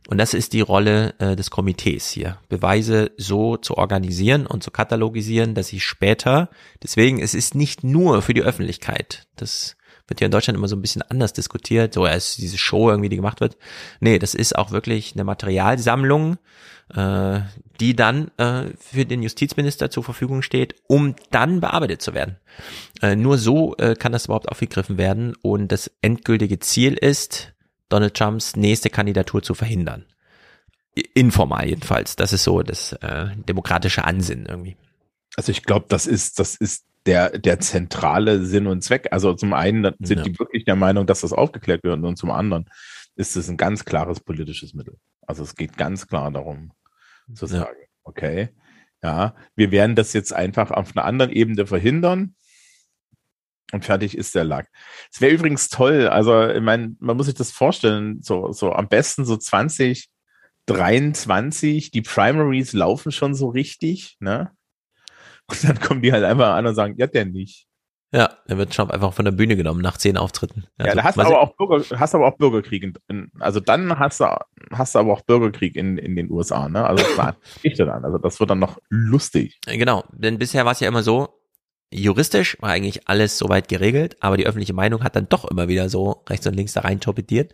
Und 0.07 0.17
das 0.17 0.33
ist 0.33 0.53
die 0.53 0.61
Rolle 0.61 1.13
äh, 1.19 1.35
des 1.35 1.49
Komitees 1.49 2.09
hier, 2.09 2.37
Beweise 2.49 3.11
so 3.17 3.57
zu 3.57 3.77
organisieren 3.77 4.45
und 4.45 4.63
zu 4.63 4.71
katalogisieren, 4.71 5.55
dass 5.55 5.67
sie 5.67 5.79
später, 5.79 6.49
deswegen, 6.81 7.19
es 7.19 7.33
ist 7.33 7.55
nicht 7.55 7.83
nur 7.83 8.21
für 8.21 8.33
die 8.33 8.43
Öffentlichkeit, 8.43 9.27
das 9.35 9.75
wird 10.07 10.21
ja 10.21 10.25
in 10.25 10.31
Deutschland 10.31 10.57
immer 10.57 10.67
so 10.67 10.75
ein 10.75 10.81
bisschen 10.81 11.01
anders 11.01 11.33
diskutiert, 11.33 11.93
so 11.93 12.03
als 12.03 12.35
diese 12.35 12.57
Show 12.57 12.89
irgendwie, 12.89 13.09
die 13.09 13.15
gemacht 13.15 13.41
wird. 13.41 13.57
Nee, 13.99 14.19
das 14.19 14.35
ist 14.35 14.57
auch 14.57 14.71
wirklich 14.71 15.13
eine 15.13 15.23
Materialsammlung, 15.23 16.37
äh, 16.93 17.39
die 17.79 17.95
dann 17.95 18.29
äh, 18.37 18.65
für 18.77 19.05
den 19.05 19.23
Justizminister 19.23 19.89
zur 19.89 20.03
Verfügung 20.03 20.41
steht, 20.41 20.75
um 20.87 21.15
dann 21.31 21.61
bearbeitet 21.61 22.01
zu 22.01 22.13
werden. 22.13 22.37
Äh, 23.01 23.15
nur 23.15 23.37
so 23.37 23.75
äh, 23.77 23.95
kann 23.95 24.11
das 24.11 24.25
überhaupt 24.25 24.49
aufgegriffen 24.49 24.97
werden 24.97 25.35
und 25.41 25.71
das 25.71 25.89
endgültige 26.01 26.59
Ziel 26.59 26.93
ist, 26.93 27.53
Donald 27.89 28.15
Trumps 28.15 28.55
nächste 28.55 28.89
Kandidatur 28.89 29.41
zu 29.41 29.53
verhindern. 29.53 30.05
Informal 31.13 31.67
jedenfalls. 31.67 32.15
Das 32.15 32.33
ist 32.33 32.43
so 32.43 32.61
das 32.61 32.93
äh, 32.93 33.27
demokratische 33.47 34.03
Ansinnen 34.03 34.45
irgendwie. 34.45 34.75
Also 35.35 35.51
ich 35.51 35.63
glaube, 35.63 35.85
das 35.89 36.07
ist, 36.07 36.39
das 36.39 36.55
ist 36.55 36.85
der, 37.05 37.37
der 37.37 37.59
zentrale 37.59 38.45
Sinn 38.45 38.67
und 38.67 38.83
Zweck. 38.83 39.09
Also 39.11 39.33
zum 39.33 39.53
einen 39.53 39.93
sind 39.99 40.19
Ja. 40.19 40.23
die 40.23 40.39
wirklich 40.39 40.63
der 40.65 40.75
Meinung, 40.75 41.05
dass 41.05 41.21
das 41.21 41.33
aufgeklärt 41.33 41.83
wird 41.83 42.01
und 42.03 42.17
zum 42.17 42.31
anderen 42.31 42.69
ist 43.15 43.35
es 43.35 43.47
ein 43.49 43.57
ganz 43.57 43.85
klares 43.85 44.19
politisches 44.19 44.73
Mittel. 44.73 44.97
Also 45.27 45.43
es 45.43 45.55
geht 45.55 45.77
ganz 45.77 46.07
klar 46.07 46.31
darum 46.31 46.71
zu 47.33 47.45
Ja. 47.45 47.49
sagen, 47.59 47.77
okay, 48.03 48.49
ja, 49.03 49.35
wir 49.55 49.71
werden 49.71 49.95
das 49.95 50.13
jetzt 50.13 50.33
einfach 50.33 50.71
auf 50.71 50.95
einer 50.95 51.05
anderen 51.05 51.31
Ebene 51.31 51.67
verhindern 51.67 52.35
und 53.71 53.83
fertig 53.83 54.17
ist 54.17 54.33
der 54.35 54.45
Lack. 54.45 54.69
Es 55.11 55.19
wäre 55.19 55.33
übrigens 55.33 55.67
toll, 55.69 56.07
also 56.07 56.47
ich 56.47 56.61
meine, 56.61 56.95
man 56.99 57.17
muss 57.17 57.25
sich 57.25 57.35
das 57.35 57.51
vorstellen, 57.51 58.21
so, 58.21 58.51
so 58.53 58.71
am 58.71 58.87
besten 58.87 59.25
so 59.25 59.35
2023, 59.35 61.91
die 61.91 62.01
Primaries 62.01 62.71
laufen 62.73 63.11
schon 63.11 63.33
so 63.35 63.49
richtig, 63.49 64.15
ne? 64.19 64.51
Und 65.49 65.63
dann 65.63 65.79
kommen 65.79 66.01
die 66.01 66.11
halt 66.11 66.23
einfach 66.23 66.55
an 66.55 66.65
und 66.65 66.75
sagen, 66.75 66.95
ja, 66.97 67.07
der 67.07 67.25
nicht. 67.25 67.67
Ja, 68.13 68.29
dann 68.45 68.59
wird 68.59 68.71
Trump 68.71 68.91
einfach 68.91 69.11
von 69.11 69.25
der 69.25 69.31
Bühne 69.31 69.55
genommen 69.55 69.81
nach 69.81 69.97
zehn 69.97 70.17
Auftritten. 70.17 70.67
Ja, 70.77 70.85
Also, 70.85 70.97
da 70.97 71.03
hast 71.03 71.17
du 71.17 71.21
aber 71.21 71.41
auch 71.41 71.55
Bürger, 71.55 71.99
hast 71.99 72.13
aber 72.13 72.27
auch 72.27 72.37
Bürgerkrieg. 72.37 72.83
In, 72.83 72.93
in, 73.07 73.31
also 73.39 73.59
dann 73.59 73.97
hast 73.97 74.19
du, 74.19 74.25
hast 74.71 74.93
du 74.93 74.99
aber 74.99 75.13
auch 75.13 75.21
Bürgerkrieg 75.21 75.75
in, 75.75 75.97
in 75.97 76.15
den 76.15 76.29
USA, 76.29 76.69
ne? 76.69 76.85
Also 76.85 77.03
das 77.03 77.17
war 77.17 77.35
ich 77.63 77.75
dann. 77.75 77.89
Also 77.89 78.19
das 78.19 78.39
wird 78.39 78.51
dann 78.51 78.59
noch 78.59 78.77
lustig. 78.89 79.59
Genau, 79.65 80.03
denn 80.11 80.37
bisher 80.37 80.63
war 80.63 80.73
es 80.73 80.79
ja 80.79 80.87
immer 80.87 81.01
so, 81.01 81.29
juristisch 81.91 82.57
war 82.59 82.71
eigentlich 82.71 83.07
alles 83.07 83.37
soweit 83.37 83.67
geregelt, 83.67 84.17
aber 84.19 84.37
die 84.37 84.45
öffentliche 84.45 84.73
Meinung 84.73 85.03
hat 85.03 85.15
dann 85.15 85.29
doch 85.29 85.45
immer 85.45 85.67
wieder 85.67 85.89
so 85.89 86.23
rechts 86.29 86.47
und 86.47 86.55
links 86.55 86.73
da 86.73 86.81
rein 86.81 86.99
torpediert. 86.99 87.53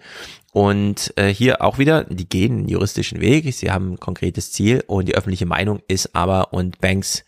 Und 0.53 1.13
äh, 1.17 1.27
hier 1.27 1.61
auch 1.61 1.77
wieder, 1.77 2.05
die 2.05 2.27
gehen 2.27 2.59
einen 2.59 2.67
juristischen 2.69 3.21
Weg, 3.21 3.53
sie 3.53 3.71
haben 3.71 3.93
ein 3.93 3.99
konkretes 3.99 4.51
Ziel 4.51 4.83
und 4.87 5.07
die 5.07 5.15
öffentliche 5.15 5.45
Meinung 5.45 5.81
ist 5.87 6.15
aber, 6.15 6.53
und 6.53 6.79
Banks, 6.79 7.23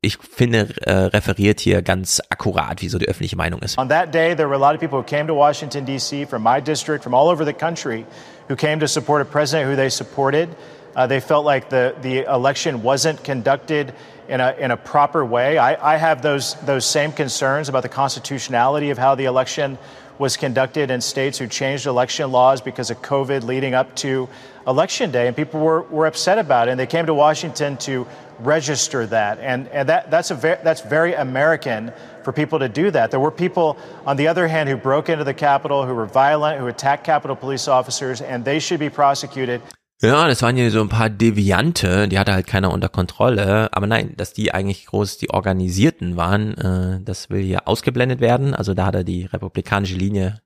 ich 0.00 0.18
finde, 0.18 0.74
äh, 0.82 0.92
referiert 0.92 1.60
hier 1.60 1.80
ganz 1.82 2.20
akkurat, 2.28 2.82
wie 2.82 2.88
so 2.88 2.98
die 2.98 3.06
öffentliche 3.06 3.36
Meinung 3.36 3.60
ist. 3.60 3.78
On 3.78 3.88
that 3.88 4.12
day, 4.12 4.34
there 4.34 4.48
were 4.48 4.56
a 4.56 4.58
lot 4.58 4.74
of 4.74 4.80
people 4.80 4.98
who 4.98 5.04
came 5.04 5.26
to 5.28 5.34
Washington, 5.34 5.84
D.C., 5.84 6.24
from 6.26 6.42
my 6.42 6.60
district, 6.60 7.04
from 7.04 7.14
all 7.14 7.28
over 7.28 7.44
the 7.44 7.52
country, 7.52 8.04
who 8.48 8.56
came 8.56 8.80
to 8.80 8.88
support 8.88 9.22
a 9.22 9.24
president 9.24 9.70
who 9.70 9.76
they 9.76 9.88
supported. 9.88 10.48
Uh, 10.96 11.06
they 11.06 11.20
felt 11.20 11.46
like 11.46 11.70
the, 11.70 11.94
the 12.02 12.24
election 12.24 12.82
wasn't 12.82 13.22
conducted 13.24 13.94
in 14.28 14.40
a, 14.40 14.52
in 14.58 14.70
a 14.70 14.76
proper 14.76 15.24
way. 15.24 15.58
I, 15.58 15.94
I 15.94 15.96
have 15.96 16.22
those, 16.22 16.54
those 16.62 16.84
same 16.84 17.12
concerns 17.12 17.68
about 17.68 17.82
the 17.82 17.88
constitutionality 17.88 18.90
of 18.90 18.98
how 18.98 19.14
the 19.14 19.24
election 19.24 19.78
was 20.18 20.36
conducted 20.36 20.90
in 20.90 21.00
states 21.00 21.38
who 21.38 21.46
changed 21.46 21.86
election 21.86 22.30
laws 22.30 22.60
because 22.60 22.90
of 22.90 23.02
COVID 23.02 23.42
leading 23.42 23.74
up 23.74 23.94
to 23.96 24.28
election 24.66 25.10
day. 25.10 25.26
And 25.26 25.34
people 25.34 25.60
were, 25.60 25.82
were 25.82 26.06
upset 26.06 26.38
about 26.38 26.68
it. 26.68 26.72
And 26.72 26.80
they 26.80 26.86
came 26.86 27.06
to 27.06 27.14
Washington 27.14 27.76
to 27.78 28.06
register 28.38 29.06
that. 29.06 29.38
And, 29.40 29.68
and 29.68 29.88
that, 29.88 30.10
that's, 30.10 30.30
a 30.30 30.34
that's 30.34 30.80
very 30.82 31.14
American 31.14 31.92
for 32.22 32.32
people 32.32 32.58
to 32.60 32.68
do 32.68 32.90
that. 32.90 33.10
There 33.10 33.20
were 33.20 33.30
people, 33.30 33.76
on 34.06 34.16
the 34.16 34.28
other 34.28 34.46
hand, 34.46 34.68
who 34.68 34.76
broke 34.76 35.08
into 35.08 35.24
the 35.24 35.34
Capitol, 35.34 35.86
who 35.86 35.94
were 35.94 36.06
violent, 36.06 36.60
who 36.60 36.66
attacked 36.68 37.04
Capitol 37.04 37.34
police 37.34 37.66
officers, 37.66 38.20
and 38.20 38.44
they 38.44 38.58
should 38.58 38.80
be 38.80 38.90
prosecuted. 38.90 39.60
Ja, 40.04 40.26
das 40.26 40.42
waren 40.42 40.56
hier 40.56 40.72
so 40.72 40.80
ein 40.80 40.88
paar 40.88 41.08
Deviante, 41.08 42.08
die 42.08 42.18
hatte 42.18 42.32
halt 42.32 42.48
keiner 42.48 42.72
unter 42.72 42.88
Kontrolle. 42.88 43.72
Aber 43.72 43.86
nein, 43.86 44.14
dass 44.16 44.32
die 44.32 44.52
eigentlich 44.52 44.86
groß 44.86 45.18
die 45.18 45.30
Organisierten 45.30 46.16
waren, 46.16 46.58
äh, 46.58 47.00
das 47.04 47.30
will 47.30 47.40
hier 47.40 47.68
ausgeblendet 47.68 48.20
werden. 48.20 48.52
Also 48.52 48.74
da 48.74 48.86
hat 48.86 48.96
er 48.96 49.04
die 49.04 49.26
republikanische 49.26 49.94
Linie 49.94 50.42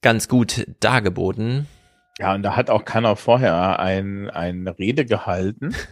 ganz 0.00 0.28
gut 0.28 0.66
dargeboten. 0.80 1.66
Ja, 2.18 2.34
und 2.34 2.42
da 2.42 2.56
hat 2.56 2.70
auch 2.70 2.86
keiner 2.86 3.16
vorher 3.16 3.78
ein, 3.78 4.30
eine 4.30 4.78
Rede 4.78 5.04
gehalten. 5.04 5.74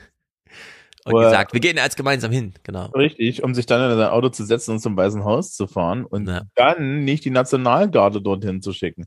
Und 1.07 1.21
gesagt, 1.21 1.53
wir 1.53 1.61
gehen 1.61 1.77
jetzt 1.77 1.99
gemeinsam 1.99 2.33
hin, 2.33 2.55
genau. 2.63 2.87
Richtig, 2.93 3.43
um 3.43 3.55
sich 3.55 3.67
dann 3.67 3.91
in 3.91 3.99
sein 3.99 4.09
Auto 4.09 4.31
zu 4.31 4.43
setzen 4.43 4.71
und 4.71 4.81
zum 4.81 4.97
Weißen 4.97 5.23
Haus 5.23 5.53
zu 5.53 5.67
fahren 5.67 6.07
und 6.07 6.31
dann 6.55 7.05
nicht 7.05 7.27
die 7.27 7.31
Nationalgarde 7.31 8.23
dorthin 8.23 8.63
zu 8.63 8.73
schicken. 8.73 9.05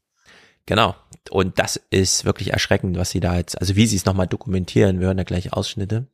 Genau. 0.68 0.94
Und 1.30 1.60
das 1.60 1.82
ist 1.90 2.26
wirklich 2.26 2.54
erschreckend, 2.54 2.98
was 2.98 3.12
sie 3.12 3.20
da 3.20 3.38
jetzt, 3.38 3.60
also 3.60 3.76
wie 3.76 3.88
sie 3.88 3.96
es 3.96 4.06
nochmal 4.06 4.28
dokumentieren, 4.28 5.00
wir 5.00 5.08
hören 5.08 5.18
da 5.18 5.24
gleich 5.24 5.54
Ausschnitte. 5.54 6.08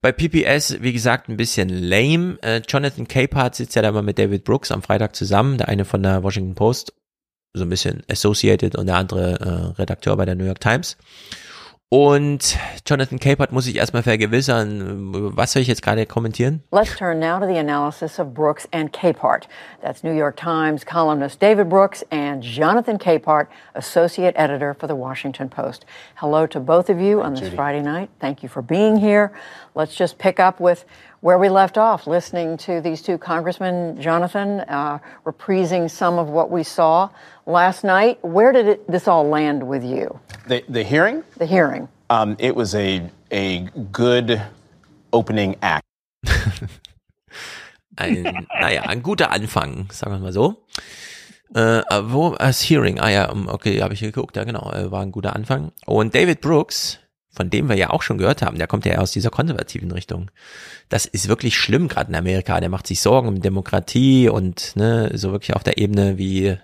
Bei 0.00 0.12
PPS, 0.12 0.82
wie 0.82 0.92
gesagt, 0.92 1.30
ein 1.30 1.38
bisschen 1.38 1.70
lame. 1.70 2.36
Äh, 2.42 2.60
Jonathan 2.68 3.08
Capehart 3.08 3.54
sitzt 3.54 3.74
ja 3.74 3.80
da 3.80 3.90
mal 3.90 4.02
mit 4.02 4.18
David 4.18 4.44
Brooks 4.44 4.70
am 4.70 4.82
Freitag 4.82 5.16
zusammen, 5.16 5.56
der 5.56 5.68
eine 5.68 5.86
von 5.86 6.02
der 6.02 6.22
Washington 6.22 6.54
Post, 6.54 6.92
so 7.54 7.62
ein 7.62 7.70
bisschen 7.70 8.02
associated 8.10 8.76
und 8.76 8.86
der 8.86 8.96
andere 8.96 9.40
äh, 9.40 9.80
Redakteur 9.80 10.16
bei 10.16 10.26
der 10.26 10.34
New 10.34 10.44
York 10.44 10.60
Times. 10.60 10.98
Und 11.96 12.58
Jonathan 12.84 13.20
Capehart 13.20 13.52
muss 13.52 13.66
sich 13.66 13.76
erstmal 13.76 14.02
vergewissern, 14.02 15.12
was 15.36 15.52
soll 15.52 15.62
ich 15.62 15.68
jetzt 15.68 15.80
gerade 15.80 16.06
kommentieren? 16.06 16.60
Let's 16.72 16.96
turn 16.96 17.20
now 17.20 17.38
to 17.38 17.46
the 17.46 17.56
analysis 17.56 18.18
of 18.18 18.34
Brooks 18.34 18.66
and 18.72 18.92
Capehart. 18.92 19.46
That's 19.80 20.02
New 20.02 20.12
York 20.12 20.34
Times 20.36 20.84
columnist 20.84 21.40
David 21.40 21.68
Brooks 21.68 22.04
and 22.10 22.42
Jonathan 22.42 22.98
Capehart, 22.98 23.46
associate 23.76 24.34
editor 24.34 24.74
for 24.74 24.88
the 24.88 24.96
Washington 24.96 25.48
Post. 25.48 25.84
Hello 26.16 26.48
to 26.48 26.58
both 26.58 26.90
of 26.90 27.00
you 27.00 27.22
on 27.22 27.34
this 27.34 27.54
Friday 27.54 27.80
night. 27.80 28.10
Thank 28.18 28.42
you 28.42 28.48
for 28.48 28.60
being 28.60 28.96
here. 28.96 29.30
Let's 29.76 29.94
just 29.94 30.18
pick 30.18 30.40
up 30.40 30.58
with 30.58 30.86
where 31.20 31.38
we 31.38 31.48
left 31.48 31.78
off, 31.78 32.08
listening 32.08 32.56
to 32.56 32.80
these 32.80 33.02
two 33.02 33.18
congressmen, 33.18 34.00
Jonathan, 34.00 34.62
uh, 34.62 34.98
reprising 35.24 35.88
some 35.88 36.18
of 36.18 36.28
what 36.28 36.50
we 36.50 36.64
saw 36.64 37.08
last 37.46 37.84
night. 37.84 38.18
Where 38.24 38.50
did 38.50 38.66
it, 38.66 38.90
this 38.90 39.06
all 39.06 39.28
land 39.28 39.62
with 39.62 39.84
you? 39.84 40.18
The, 40.46 40.62
the 40.68 40.84
hearing? 40.84 41.22
The 41.38 41.46
hearing. 41.46 41.88
Um, 42.10 42.36
it 42.38 42.54
was 42.54 42.74
a, 42.74 43.10
a 43.30 43.60
good 43.92 44.42
opening 45.12 45.56
act. 45.62 45.86
Ein, 47.96 48.46
naja, 48.60 48.82
ein 48.88 49.02
guter 49.04 49.30
Anfang, 49.30 49.88
sagen 49.92 50.12
wir 50.12 50.18
mal 50.18 50.32
so. 50.32 50.66
Äh, 51.54 51.82
wo, 52.02 52.34
das 52.34 52.60
Hearing, 52.60 52.98
ah 52.98 53.08
ja, 53.08 53.30
um, 53.30 53.46
okay, 53.46 53.80
habe 53.82 53.94
ich 53.94 54.00
geguckt, 54.00 54.36
ja 54.36 54.42
genau, 54.42 54.72
äh, 54.72 54.90
war 54.90 55.02
ein 55.02 55.12
guter 55.12 55.36
Anfang. 55.36 55.70
Und 55.86 56.12
David 56.12 56.40
Brooks, 56.40 56.98
von 57.30 57.50
dem 57.50 57.68
wir 57.68 57.76
ja 57.76 57.90
auch 57.90 58.02
schon 58.02 58.18
gehört 58.18 58.42
haben, 58.42 58.58
der 58.58 58.66
kommt 58.66 58.84
ja 58.84 58.98
aus 58.98 59.12
dieser 59.12 59.30
konservativen 59.30 59.92
Richtung. 59.92 60.32
Das 60.88 61.06
ist 61.06 61.28
wirklich 61.28 61.56
schlimm 61.56 61.86
gerade 61.86 62.10
in 62.10 62.16
Amerika. 62.16 62.58
Der 62.58 62.68
macht 62.68 62.88
sich 62.88 63.00
Sorgen 63.00 63.28
um 63.28 63.40
Demokratie 63.40 64.28
und 64.28 64.74
ne, 64.74 65.12
so 65.14 65.30
wirklich 65.30 65.54
auf 65.54 65.62
der 65.62 65.78
Ebene 65.78 66.18
wie 66.18 66.56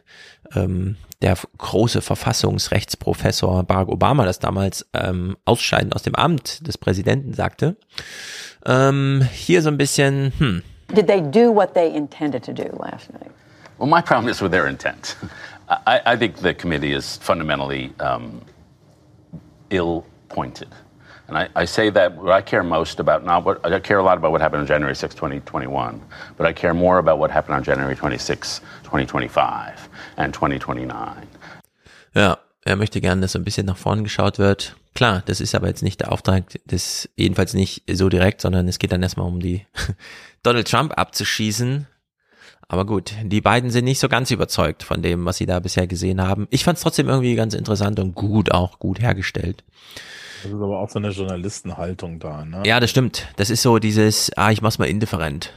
ähm, 0.56 0.96
der 1.22 1.32
f- 1.32 1.46
große 1.58 2.00
Verfassungsrechtsprofessor 2.00 3.62
Barack 3.64 3.88
Obama 3.88 4.24
das 4.24 4.38
damals 4.38 4.86
ähm, 4.94 5.36
Ausscheiden 5.44 5.92
aus 5.92 6.02
dem 6.02 6.14
Amt 6.14 6.66
des 6.66 6.78
Präsidenten 6.78 7.34
sagte. 7.34 7.76
Ähm, 8.66 9.26
hier 9.32 9.62
so 9.62 9.68
ein 9.68 9.76
bisschen, 9.78 10.32
hm, 10.38 10.62
Did 10.94 11.06
they 11.06 11.20
do 11.22 11.54
what 11.54 11.74
they 11.74 11.88
intended 11.94 12.42
to 12.44 12.52
do 12.52 12.64
last 12.78 13.12
night? 13.12 13.30
Well, 13.78 13.88
my 13.88 14.02
problem 14.02 14.28
is 14.28 14.40
with 14.42 14.50
their 14.50 14.66
intent. 14.66 15.16
I, 15.86 16.00
I 16.04 16.16
think 16.16 16.38
the 16.42 16.52
committee 16.52 16.92
is 16.92 17.16
fundamentally 17.22 17.92
um, 18.00 18.42
ill 19.70 20.04
pointed. 20.28 20.68
And 21.28 21.38
I, 21.38 21.48
I 21.54 21.64
say 21.64 21.90
that 21.90 22.16
what 22.16 22.32
I 22.32 22.42
care 22.42 22.64
most 22.64 22.98
about, 22.98 23.24
not 23.24 23.44
what 23.44 23.64
I 23.64 23.78
care 23.78 23.98
a 23.98 24.02
lot 24.02 24.18
about 24.18 24.32
what 24.32 24.40
happened 24.40 24.62
on 24.62 24.66
January 24.66 24.96
6, 24.96 25.14
2021, 25.14 26.02
but 26.36 26.44
I 26.44 26.52
care 26.52 26.74
more 26.74 26.98
about 26.98 27.20
what 27.20 27.30
happened 27.30 27.54
on 27.54 27.62
January 27.62 27.94
26, 27.94 28.58
2025 28.82 29.88
and 30.20 30.34
2029. 30.34 31.28
Ja, 32.14 32.38
Er 32.64 32.76
möchte 32.76 33.00
gerne, 33.00 33.22
dass 33.22 33.32
so 33.32 33.38
ein 33.38 33.44
bisschen 33.44 33.66
nach 33.66 33.78
vorn 33.78 34.04
geschaut 34.04 34.38
wird. 34.38 34.76
Klar, 34.94 35.22
das 35.24 35.40
ist 35.40 35.54
aber 35.54 35.68
jetzt 35.68 35.82
nicht 35.82 36.00
der 36.00 36.12
Auftrag, 36.12 36.44
das 36.66 37.08
jedenfalls 37.16 37.54
nicht 37.54 37.84
so 37.90 38.08
direkt, 38.10 38.42
sondern 38.42 38.68
es 38.68 38.78
geht 38.78 38.92
dann 38.92 39.02
erstmal 39.02 39.26
um 39.26 39.40
die 39.40 39.64
Donald 40.42 40.68
Trump 40.68 40.92
abzuschießen. 40.98 41.86
Aber 42.68 42.84
gut, 42.84 43.12
die 43.24 43.40
beiden 43.40 43.70
sind 43.70 43.84
nicht 43.86 43.98
so 43.98 44.08
ganz 44.08 44.30
überzeugt 44.30 44.82
von 44.82 45.02
dem, 45.02 45.24
was 45.24 45.38
sie 45.38 45.46
da 45.46 45.58
bisher 45.58 45.86
gesehen 45.86 46.20
haben. 46.20 46.46
Ich 46.50 46.64
fand 46.64 46.76
es 46.76 46.82
trotzdem 46.82 47.08
irgendwie 47.08 47.34
ganz 47.34 47.54
interessant 47.54 47.98
und 47.98 48.14
gut, 48.14 48.52
auch 48.52 48.78
gut 48.78 49.00
hergestellt. 49.00 49.64
Das 50.42 50.52
ist 50.52 50.60
aber 50.60 50.78
auch 50.80 50.88
so 50.88 50.98
eine 50.98 51.10
Journalistenhaltung 51.10 52.18
da, 52.20 52.44
ne? 52.44 52.62
Ja, 52.64 52.78
das 52.78 52.90
stimmt. 52.90 53.26
Das 53.36 53.50
ist 53.50 53.62
so 53.62 53.78
dieses, 53.78 54.30
ah, 54.36 54.50
ich 54.50 54.62
mach's 54.62 54.78
mal 54.78 54.88
indifferent. 54.88 55.52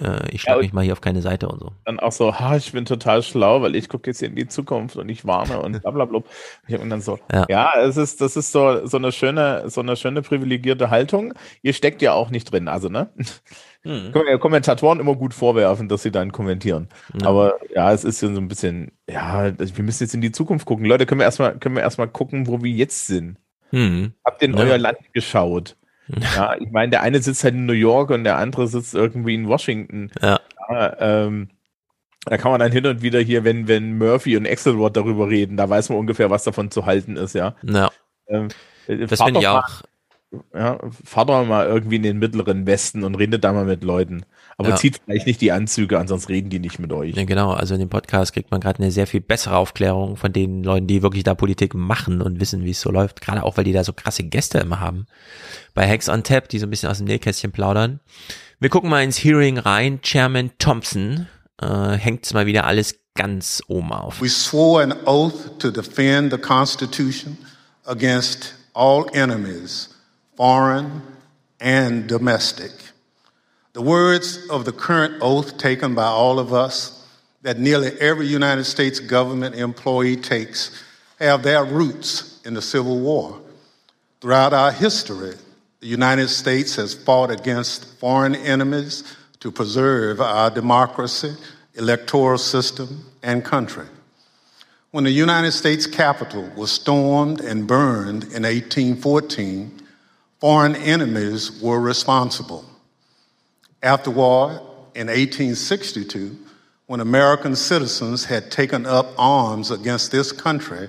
Äh, 0.00 0.28
ich 0.32 0.42
schlage 0.42 0.58
Ja, 0.60 0.62
mich 0.64 0.72
mal 0.72 0.82
hier 0.82 0.92
auf 0.92 1.00
keine 1.00 1.22
Seite 1.22 1.48
und 1.48 1.60
so. 1.60 1.72
Dann 1.84 2.00
auch 2.00 2.10
so, 2.12 2.38
ha, 2.38 2.56
ich 2.56 2.72
bin 2.72 2.84
total 2.84 3.22
schlau, 3.22 3.62
weil 3.62 3.76
ich 3.76 3.88
gucke 3.88 4.10
jetzt 4.10 4.18
hier 4.18 4.28
in 4.28 4.34
die 4.34 4.48
Zukunft 4.48 4.96
und 4.96 5.08
ich 5.08 5.24
warne 5.24 5.60
und 5.62 5.80
bla 5.82 5.90
bla 5.92 6.04
bla. 6.04 6.20
Ich 6.66 6.74
hab 6.74 6.82
mir 6.82 6.88
dann 6.88 7.00
so, 7.00 7.18
Ja. 7.32 7.46
ja, 7.48 7.72
es 7.80 7.96
ist, 7.96 8.20
das 8.20 8.36
ist 8.36 8.50
so, 8.50 8.86
so 8.86 8.96
eine 8.96 9.12
schöne, 9.12 9.70
so 9.70 9.80
eine 9.80 9.96
schöne 9.96 10.22
privilegierte 10.22 10.90
Haltung. 10.90 11.32
Ihr 11.62 11.72
steckt 11.74 12.02
ja 12.02 12.12
auch 12.12 12.30
nicht 12.30 12.50
drin, 12.50 12.66
also, 12.68 12.88
ne? 12.88 13.08
Können 13.84 14.14
wir 14.14 14.30
ja 14.30 14.38
Kommentatoren 14.38 14.98
immer 14.98 15.14
gut 15.14 15.34
vorwerfen, 15.34 15.88
dass 15.90 16.02
sie 16.02 16.10
dann 16.10 16.32
kommentieren. 16.32 16.88
Ja. 17.20 17.26
Aber 17.28 17.58
ja, 17.74 17.92
es 17.92 18.02
ist 18.02 18.20
so 18.20 18.26
ein 18.28 18.48
bisschen, 18.48 18.92
ja, 19.08 19.52
wir 19.58 19.84
müssen 19.84 20.02
jetzt 20.04 20.14
in 20.14 20.22
die 20.22 20.32
Zukunft 20.32 20.64
gucken. 20.66 20.86
Leute, 20.86 21.04
können 21.06 21.20
wir 21.20 21.26
erstmal, 21.26 21.58
können 21.58 21.76
wir 21.76 21.82
erstmal 21.82 22.08
gucken, 22.08 22.46
wo 22.46 22.62
wir 22.62 22.70
jetzt 22.70 23.06
sind. 23.06 23.36
Hm. 23.70 24.14
Habt 24.24 24.40
ihr 24.42 24.48
in 24.48 24.56
Ja. 24.56 24.64
euer 24.64 24.78
Land 24.78 24.98
geschaut? 25.12 25.76
Ja, 26.08 26.54
ich 26.58 26.70
meine, 26.70 26.90
der 26.90 27.02
eine 27.02 27.20
sitzt 27.22 27.44
halt 27.44 27.54
in 27.54 27.66
New 27.66 27.72
York 27.72 28.10
und 28.10 28.24
der 28.24 28.36
andere 28.38 28.66
sitzt 28.68 28.94
irgendwie 28.94 29.34
in 29.34 29.48
Washington. 29.48 30.10
Ja. 30.20 30.40
Ja, 30.68 30.96
ähm, 31.26 31.48
da 32.26 32.36
kann 32.38 32.50
man 32.50 32.60
dann 32.60 32.72
hin 32.72 32.86
und 32.86 33.02
wieder 33.02 33.20
hier, 33.20 33.44
wenn, 33.44 33.68
wenn 33.68 33.98
Murphy 33.98 34.36
und 34.36 34.46
Axelrod 34.48 34.96
darüber 34.96 35.28
reden, 35.28 35.56
da 35.56 35.68
weiß 35.68 35.90
man 35.90 35.98
ungefähr, 35.98 36.30
was 36.30 36.44
davon 36.44 36.70
zu 36.70 36.86
halten 36.86 37.16
ist, 37.16 37.34
ja. 37.34 37.54
Ja. 37.62 37.90
Ähm, 38.28 38.48
äh, 38.86 39.06
Das 39.06 39.20
finde 39.22 39.40
ich 39.40 39.44
doch 39.46 39.52
mal- 39.54 39.60
auch. 39.60 39.82
Ja, 40.52 40.78
fahrt 41.04 41.28
doch 41.28 41.44
mal 41.46 41.66
irgendwie 41.66 41.96
in 41.96 42.02
den 42.02 42.18
mittleren 42.18 42.66
Westen 42.66 43.04
und 43.04 43.14
redet 43.14 43.44
da 43.44 43.52
mal 43.52 43.64
mit 43.66 43.84
Leuten. 43.84 44.24
Aber 44.56 44.70
Ja. 44.70 44.76
zieht 44.76 45.00
vielleicht 45.04 45.26
nicht 45.26 45.40
die 45.40 45.50
Anzüge 45.52 45.98
an, 45.98 46.06
sonst 46.06 46.28
reden 46.28 46.48
die 46.50 46.58
nicht 46.60 46.78
mit 46.78 46.92
euch. 46.92 47.16
Ja, 47.16 47.24
genau. 47.24 47.52
Also 47.52 47.74
in 47.74 47.80
dem 47.80 47.88
Podcast 47.88 48.32
kriegt 48.32 48.50
man 48.50 48.60
gerade 48.60 48.80
eine 48.80 48.90
sehr 48.92 49.06
viel 49.06 49.20
bessere 49.20 49.56
Aufklärung 49.56 50.16
von 50.16 50.32
den 50.32 50.62
Leuten, 50.62 50.86
die 50.86 51.02
wirklich 51.02 51.24
da 51.24 51.34
Politik 51.34 51.74
machen 51.74 52.22
und 52.22 52.40
wissen, 52.40 52.64
wie 52.64 52.70
es 52.70 52.80
so 52.80 52.90
läuft. 52.90 53.20
Gerade 53.20 53.42
auch, 53.42 53.56
weil 53.56 53.64
die 53.64 53.72
da 53.72 53.82
so 53.82 53.92
krasse 53.92 54.22
Gäste 54.22 54.58
immer 54.58 54.80
haben. 54.80 55.06
Bei 55.74 55.88
Hacks 55.88 56.08
on 56.08 56.22
Tap, 56.22 56.48
die 56.48 56.58
so 56.58 56.66
ein 56.66 56.70
bisschen 56.70 56.88
aus 56.88 56.98
dem 56.98 57.06
Nähkästchen 57.06 57.50
plaudern. 57.52 58.00
Wir 58.60 58.70
gucken 58.70 58.90
mal 58.90 59.02
ins 59.02 59.18
Hearing 59.22 59.58
rein. 59.58 60.00
Chairman 60.02 60.52
Thompson 60.58 61.26
äh, 61.60 61.92
hängt 61.92 62.32
mal 62.32 62.46
wieder 62.46 62.64
alles 62.64 62.96
ganz 63.14 63.62
oben 63.68 63.92
auf. 63.92 64.20
We 64.20 64.28
swore 64.28 64.82
an 64.82 64.94
oath 65.04 65.58
to 65.58 65.70
defend 65.70 66.32
the 66.32 66.38
Constitution 66.38 67.38
against 67.86 68.54
all 68.72 69.06
enemies, 69.12 69.90
foreign 70.36 71.02
and 71.60 72.10
domestic. 72.10 72.70
The 73.74 73.82
words 73.82 74.48
of 74.50 74.64
the 74.64 74.72
current 74.72 75.14
oath 75.20 75.58
taken 75.58 75.96
by 75.96 76.06
all 76.06 76.38
of 76.38 76.52
us, 76.54 77.04
that 77.42 77.58
nearly 77.58 77.90
every 78.00 78.26
United 78.26 78.64
States 78.64 79.00
government 79.00 79.56
employee 79.56 80.16
takes, 80.16 80.80
have 81.18 81.42
their 81.42 81.64
roots 81.64 82.40
in 82.44 82.54
the 82.54 82.62
Civil 82.62 83.00
War. 83.00 83.40
Throughout 84.20 84.52
our 84.52 84.70
history, 84.70 85.34
the 85.80 85.88
United 85.88 86.28
States 86.28 86.76
has 86.76 86.94
fought 86.94 87.32
against 87.32 87.98
foreign 87.98 88.36
enemies 88.36 89.02
to 89.40 89.50
preserve 89.50 90.20
our 90.20 90.50
democracy, 90.50 91.34
electoral 91.74 92.38
system, 92.38 93.04
and 93.24 93.44
country. 93.44 93.86
When 94.92 95.02
the 95.02 95.10
United 95.10 95.50
States 95.50 95.88
Capitol 95.88 96.48
was 96.56 96.70
stormed 96.70 97.40
and 97.40 97.66
burned 97.66 98.22
in 98.22 98.44
1814, 98.44 99.82
foreign 100.38 100.76
enemies 100.76 101.60
were 101.60 101.80
responsible. 101.80 102.64
Afterward, 103.84 104.62
in 104.94 105.08
1862, 105.08 106.34
when 106.86 107.00
American 107.00 107.54
citizens 107.54 108.24
had 108.24 108.50
taken 108.50 108.86
up 108.86 109.12
arms 109.18 109.70
against 109.70 110.10
this 110.10 110.32
country, 110.32 110.88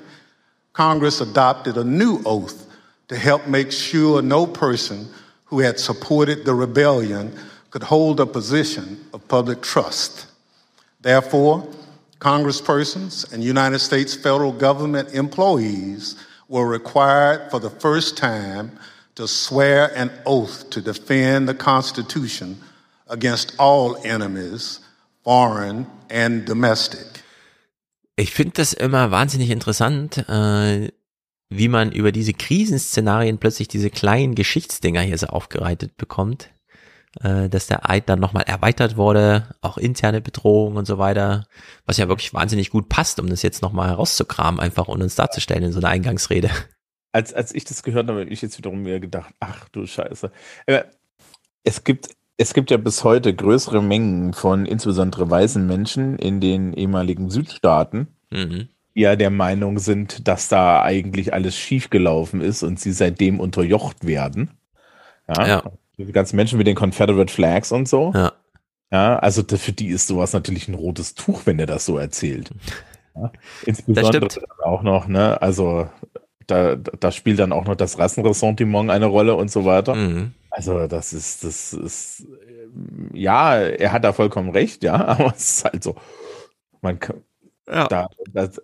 Congress 0.71 1.19
adopted 1.19 1.75
a 1.75 1.83
new 1.83 2.21
oath 2.25 2.65
to 3.09 3.17
help 3.17 3.47
make 3.47 3.73
sure 3.73 4.21
no 4.21 4.47
person 4.47 5.09
who 5.43 5.59
had 5.59 5.77
supported 5.77 6.45
the 6.45 6.53
rebellion 6.53 7.37
could 7.69 7.83
hold 7.83 8.21
a 8.21 8.25
position 8.25 9.05
of 9.13 9.27
public 9.27 9.61
trust. 9.61 10.27
Therefore, 11.01 11.67
congresspersons 12.19 13.33
and 13.33 13.43
United 13.43 13.79
States 13.79 14.15
federal 14.15 14.53
government 14.53 15.13
employees 15.13 16.15
were 16.47 16.65
required 16.65 17.51
for 17.51 17.59
the 17.59 17.69
first 17.69 18.15
time 18.15 18.79
to 19.15 19.27
swear 19.27 19.93
an 19.97 20.11
oath 20.25 20.69
to 20.69 20.79
defend 20.79 21.49
the 21.49 21.53
Constitution 21.53 22.57
against 23.07 23.59
all 23.59 23.95
enemies, 24.03 24.81
foreign 25.23 25.87
and 26.09 26.47
domestic. 26.47 27.23
Ich 28.15 28.31
finde 28.31 28.53
das 28.53 28.73
immer 28.73 29.11
wahnsinnig 29.11 29.49
interessant, 29.49 30.17
äh, 30.29 30.91
wie 31.49 31.67
man 31.67 31.91
über 31.91 32.11
diese 32.11 32.33
Krisenszenarien 32.33 33.37
plötzlich 33.37 33.67
diese 33.67 33.89
kleinen 33.89 34.35
Geschichtsdinger 34.35 35.01
hier 35.01 35.17
so 35.17 35.27
aufgereitet 35.27 35.97
bekommt. 35.97 36.49
Äh, 37.21 37.47
dass 37.47 37.67
der 37.67 37.89
Eid 37.89 38.09
dann 38.09 38.19
nochmal 38.19 38.43
erweitert 38.43 38.97
wurde, 38.97 39.55
auch 39.61 39.77
interne 39.77 40.19
Bedrohung 40.19 40.75
und 40.75 40.85
so 40.85 40.97
weiter, 40.97 41.47
was 41.85 41.95
ja 41.95 42.09
wirklich 42.09 42.33
wahnsinnig 42.33 42.71
gut 42.71 42.89
passt, 42.89 43.21
um 43.21 43.29
das 43.29 43.41
jetzt 43.41 43.61
nochmal 43.61 43.87
herauszukramen, 43.89 44.59
einfach 44.59 44.89
und 44.89 45.01
uns 45.01 45.15
darzustellen 45.15 45.63
in 45.63 45.71
so 45.71 45.79
einer 45.79 45.87
Eingangsrede. 45.87 46.49
als, 47.13 47.33
als 47.33 47.55
ich 47.55 47.63
das 47.63 47.83
gehört 47.83 48.09
habe, 48.09 48.21
habe 48.21 48.29
ich 48.29 48.41
jetzt 48.41 48.57
wiederum 48.57 48.81
mir 48.81 48.99
gedacht, 48.99 49.33
ach 49.39 49.69
du 49.69 49.85
Scheiße. 49.85 50.29
Es 51.63 51.85
gibt, 51.85 52.09
es 52.37 52.53
gibt 52.53 52.71
ja 52.71 52.77
bis 52.77 53.03
heute 53.03 53.33
größere 53.33 53.81
Mengen 53.81 54.33
von 54.33 54.65
insbesondere 54.65 55.29
weißen 55.29 55.65
Menschen 55.65 56.17
in 56.17 56.41
den 56.41 56.73
ehemaligen 56.73 57.29
Südstaaten, 57.29 58.07
Mhm. 58.31 58.67
die 58.95 59.01
ja 59.01 59.15
der 59.15 59.29
Meinung 59.29 59.79
sind, 59.79 60.27
dass 60.27 60.47
da 60.47 60.81
eigentlich 60.81 61.33
alles 61.33 61.55
schiefgelaufen 61.55 62.41
ist 62.41 62.63
und 62.63 62.79
sie 62.79 62.91
seitdem 62.91 63.39
unterjocht 63.39 64.05
werden. 64.05 64.51
Ja. 65.27 65.47
Ja. 65.47 65.63
Die 65.97 66.11
ganzen 66.11 66.35
Menschen 66.35 66.57
mit 66.57 66.67
den 66.67 66.75
Confederate 66.75 67.31
Flags 67.31 67.71
und 67.71 67.87
so. 67.87 68.11
Ja. 68.13 68.33
Ja, 68.91 69.17
also 69.17 69.43
für 69.43 69.71
die 69.71 69.87
ist 69.87 70.07
sowas 70.07 70.33
natürlich 70.33 70.67
ein 70.67 70.75
rotes 70.75 71.15
Tuch, 71.15 71.41
wenn 71.45 71.59
er 71.59 71.65
das 71.65 71.85
so 71.85 71.97
erzählt. 71.97 72.51
Ja, 73.15 73.31
insbesondere 73.65 74.27
auch 74.63 74.83
noch, 74.83 75.07
ne, 75.07 75.41
also 75.41 75.89
da, 76.47 76.75
da 76.75 77.11
spielt 77.11 77.39
dann 77.39 77.51
auch 77.51 77.65
noch 77.65 77.75
das 77.75 77.97
Rassenressentiment 77.97 78.91
eine 78.91 79.07
Rolle 79.07 79.35
und 79.35 79.49
so 79.49 79.65
weiter. 79.65 79.95
Mhm. 79.95 80.33
Also 80.57 80.87
das 80.87 81.11
ist, 81.11 81.43
das 81.43 81.73
ist, 81.73 82.25
ähm, 82.47 83.09
ja, 83.13 83.57
er 83.59 83.91
hat 83.91 84.05
da 84.05 84.13
vollkommen 84.13 84.51
recht, 84.51 84.83
ja, 84.83 84.93
aber 85.05 85.33
es 85.35 85.57
ist 85.57 85.65
halt 85.65 85.83
so, 85.83 85.95
man 86.81 86.97
kann, 86.99 87.23
Ja. 87.67 87.87
da, 87.89 88.07
das, 88.31 88.61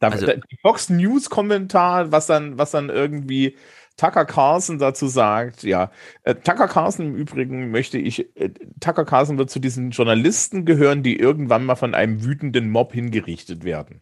da, 0.00 0.08
Also- 0.08 0.26
da, 0.26 0.34
die 0.34 0.58
Fox 0.60 0.90
News 0.90 1.30
Kommentar, 1.30 2.10
was 2.10 2.26
dann, 2.26 2.58
was 2.58 2.72
dann 2.72 2.88
irgendwie 2.90 3.56
Tucker 3.96 4.24
Carlson 4.24 4.80
dazu 4.80 5.06
sagt, 5.06 5.62
ja, 5.62 5.92
äh, 6.24 6.34
Tucker 6.34 6.66
Carlson 6.66 7.06
im 7.06 7.14
Übrigen 7.14 7.70
möchte 7.70 7.96
ich, 7.96 8.36
äh, 8.36 8.50
Tucker 8.80 9.04
Carlson 9.04 9.38
wird 9.38 9.50
zu 9.50 9.60
diesen 9.60 9.90
Journalisten 9.92 10.64
gehören, 10.64 11.04
die 11.04 11.16
irgendwann 11.16 11.64
mal 11.64 11.76
von 11.76 11.94
einem 11.94 12.24
wütenden 12.24 12.70
Mob 12.70 12.92
hingerichtet 12.92 13.62
werden. 13.62 14.00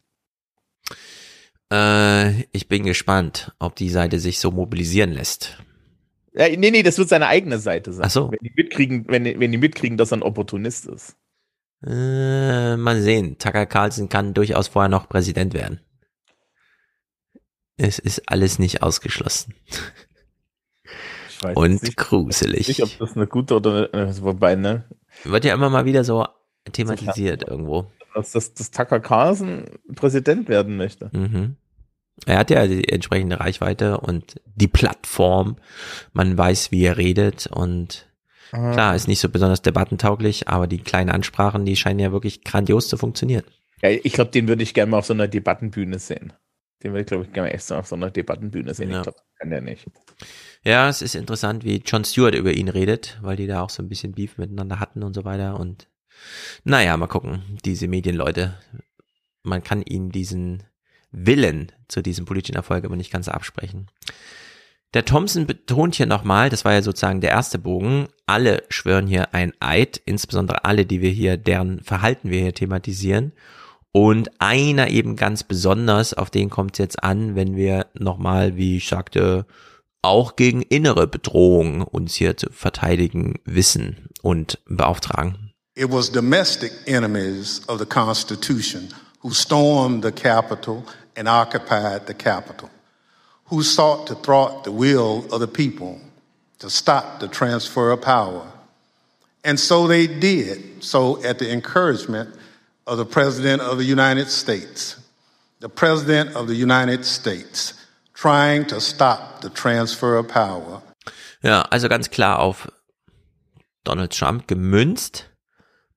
Äh, 1.70 2.44
ich 2.52 2.68
bin 2.68 2.84
gespannt, 2.84 3.52
ob 3.58 3.76
die 3.76 3.90
Seite 3.90 4.18
sich 4.18 4.38
so 4.40 4.50
mobilisieren 4.50 5.12
lässt. 5.12 5.58
Ja, 6.34 6.48
nee, 6.48 6.70
nee, 6.70 6.82
das 6.82 6.98
wird 6.98 7.08
seine 7.08 7.26
eigene 7.26 7.58
Seite 7.58 7.92
sein. 7.92 8.06
Ach 8.06 8.10
so. 8.10 8.30
Wenn 8.30 8.38
die 8.42 8.52
mitkriegen, 8.56 9.04
wenn, 9.08 9.24
wenn 9.24 9.52
die 9.52 9.58
mitkriegen, 9.58 9.98
dass 9.98 10.12
er 10.12 10.18
ein 10.18 10.22
Opportunist 10.22 10.86
ist. 10.86 11.16
Äh, 11.84 12.76
mal 12.76 13.00
sehen. 13.00 13.38
Tucker 13.38 13.66
Carlson 13.66 14.08
kann 14.08 14.34
durchaus 14.34 14.68
vorher 14.68 14.88
noch 14.88 15.08
Präsident 15.08 15.52
werden. 15.52 15.80
Es 17.76 17.98
ist 17.98 18.28
alles 18.28 18.58
nicht 18.58 18.82
ausgeschlossen. 18.82 19.54
Ich 21.28 21.42
weiß 21.42 21.56
Und 21.56 21.82
nicht, 21.82 21.96
gruselig. 21.96 22.68
Nicht, 22.68 22.82
ob 22.82 22.98
das 22.98 23.16
eine 23.16 23.26
gute 23.26 23.56
oder 23.56 23.92
äh, 23.92 24.22
wobei, 24.22 24.54
ne? 24.54 24.84
Wird 25.24 25.44
ja 25.44 25.54
immer 25.54 25.70
mal 25.70 25.84
wieder 25.84 26.04
so 26.04 26.26
thematisiert 26.70 27.48
irgendwo. 27.48 27.90
Dass, 28.14 28.32
dass, 28.32 28.54
dass 28.54 28.70
Tucker 28.70 29.00
Carlson 29.00 29.64
Präsident 29.94 30.48
werden 30.48 30.76
möchte. 30.76 31.10
Mhm. 31.12 31.56
Er 32.26 32.38
hat 32.38 32.50
ja 32.50 32.66
die 32.66 32.88
entsprechende 32.88 33.40
Reichweite 33.40 33.98
und 33.98 34.36
die 34.54 34.68
Plattform. 34.68 35.56
Man 36.12 36.36
weiß, 36.36 36.70
wie 36.70 36.84
er 36.84 36.96
redet 36.96 37.46
und 37.46 38.08
Ah. 38.52 38.72
klar, 38.72 38.94
ist 38.94 39.08
nicht 39.08 39.20
so 39.20 39.30
besonders 39.30 39.62
debattentauglich, 39.62 40.46
aber 40.48 40.66
die 40.66 40.78
kleinen 40.78 41.08
Ansprachen, 41.08 41.64
die 41.64 41.74
scheinen 41.74 42.00
ja 42.00 42.12
wirklich 42.12 42.44
grandios 42.44 42.86
zu 42.86 42.98
funktionieren. 42.98 43.44
Ja, 43.80 43.88
ich 43.88 44.12
glaube, 44.12 44.30
den 44.30 44.46
würde 44.46 44.62
ich 44.62 44.74
gerne 44.74 44.90
mal 44.90 44.98
auf 44.98 45.06
so 45.06 45.14
einer 45.14 45.26
Debattenbühne 45.26 45.98
sehen. 45.98 46.34
Den 46.82 46.92
würde 46.92 47.00
ich, 47.00 47.06
glaube 47.06 47.24
ich, 47.24 47.32
gerne 47.32 47.48
mal 47.48 47.54
echt 47.54 47.64
so 47.64 47.76
auf 47.76 47.86
so 47.86 47.96
einer 47.96 48.10
Debattenbühne 48.10 48.74
sehen. 48.74 48.90
Ja. 48.90 48.98
Ich 48.98 49.02
glaube, 49.04 49.18
das 49.18 49.38
kann 49.38 49.50
der 49.50 49.62
nicht. 49.62 49.86
Ja, 50.64 50.88
es 50.90 51.00
ist 51.00 51.14
interessant, 51.14 51.64
wie 51.64 51.76
Jon 51.84 52.04
Stewart 52.04 52.34
über 52.34 52.52
ihn 52.52 52.68
redet, 52.68 53.18
weil 53.22 53.36
die 53.36 53.46
da 53.46 53.62
auch 53.62 53.70
so 53.70 53.82
ein 53.82 53.88
bisschen 53.88 54.12
Beef 54.12 54.36
miteinander 54.36 54.78
hatten 54.80 55.02
und 55.02 55.14
so 55.14 55.24
weiter. 55.24 55.58
Und 55.58 55.88
naja, 56.62 56.94
mal 56.98 57.06
gucken, 57.06 57.58
diese 57.64 57.88
Medienleute, 57.88 58.58
man 59.42 59.64
kann 59.64 59.80
ihnen 59.80 60.10
diesen 60.10 60.62
Willen 61.12 61.70
zu 61.88 62.02
diesem 62.02 62.24
politischen 62.24 62.56
Erfolg 62.56 62.84
aber 62.84 62.96
nicht 62.96 63.12
ganz 63.12 63.28
absprechen. 63.28 63.86
Der 64.94 65.04
Thompson 65.06 65.46
betont 65.46 65.94
hier 65.94 66.06
nochmal, 66.06 66.50
das 66.50 66.64
war 66.64 66.74
ja 66.74 66.82
sozusagen 66.82 67.22
der 67.22 67.30
erste 67.30 67.58
Bogen, 67.58 68.08
alle 68.26 68.62
schwören 68.68 69.06
hier 69.06 69.34
ein 69.34 69.54
Eid, 69.60 70.00
insbesondere 70.04 70.64
alle, 70.66 70.84
die 70.84 71.00
wir 71.00 71.10
hier, 71.10 71.38
deren 71.38 71.80
Verhalten 71.80 72.30
wir 72.30 72.40
hier 72.40 72.54
thematisieren. 72.54 73.32
Und 73.92 74.30
einer 74.38 74.88
eben 74.88 75.16
ganz 75.16 75.44
besonders, 75.44 76.14
auf 76.14 76.30
den 76.30 76.50
kommt 76.50 76.74
es 76.74 76.78
jetzt 76.78 77.02
an, 77.02 77.36
wenn 77.36 77.56
wir 77.56 77.86
nochmal, 77.94 78.56
wie 78.56 78.78
ich 78.78 78.88
sagte, 78.88 79.46
auch 80.02 80.36
gegen 80.36 80.62
innere 80.62 81.06
Bedrohungen 81.06 81.82
uns 81.82 82.14
hier 82.14 82.36
zu 82.36 82.50
verteidigen 82.50 83.38
wissen 83.44 84.08
und 84.20 84.58
beauftragen. 84.66 85.52
It 85.74 85.90
was 85.90 86.10
domestic 86.10 86.72
enemies 86.86 87.62
of 87.68 87.78
the 87.78 87.86
Constitution 87.86 88.88
who 89.22 89.30
stormed 89.30 90.04
the 90.04 90.10
Capitol 90.10 90.84
and 91.16 91.28
occupied 91.28 92.06
the 92.06 92.14
capital, 92.14 92.70
who 93.46 93.62
sought 93.62 94.06
to 94.06 94.14
thwart 94.14 94.64
the 94.64 94.72
will 94.72 95.26
of 95.32 95.40
the 95.40 95.48
people 95.48 96.00
to 96.58 96.70
stop 96.70 97.20
the 97.20 97.28
transfer 97.28 97.90
of 97.90 98.00
power. 98.00 98.46
And 99.44 99.58
so 99.58 99.88
they 99.88 100.06
did, 100.06 100.82
so 100.82 101.22
at 101.24 101.38
the 101.38 101.50
encouragement 101.50 102.30
of 102.86 102.98
the 102.98 103.04
President 103.04 103.60
of 103.60 103.78
the 103.78 103.84
United 103.84 104.30
States, 104.30 104.96
the 105.60 105.68
President 105.68 106.34
of 106.36 106.46
the 106.46 106.54
United 106.54 107.04
States, 107.04 107.74
trying 108.14 108.64
to 108.66 108.80
stop 108.80 109.40
the 109.40 109.50
transfer 109.50 110.16
of 110.16 110.28
power. 110.28 110.82
Ja, 111.42 111.62
also 111.70 111.88
ganz 111.88 112.08
klar 112.10 112.38
auf 112.38 112.68
Donald 113.84 114.16
Trump 114.16 114.46
gemünzt. 114.46 115.28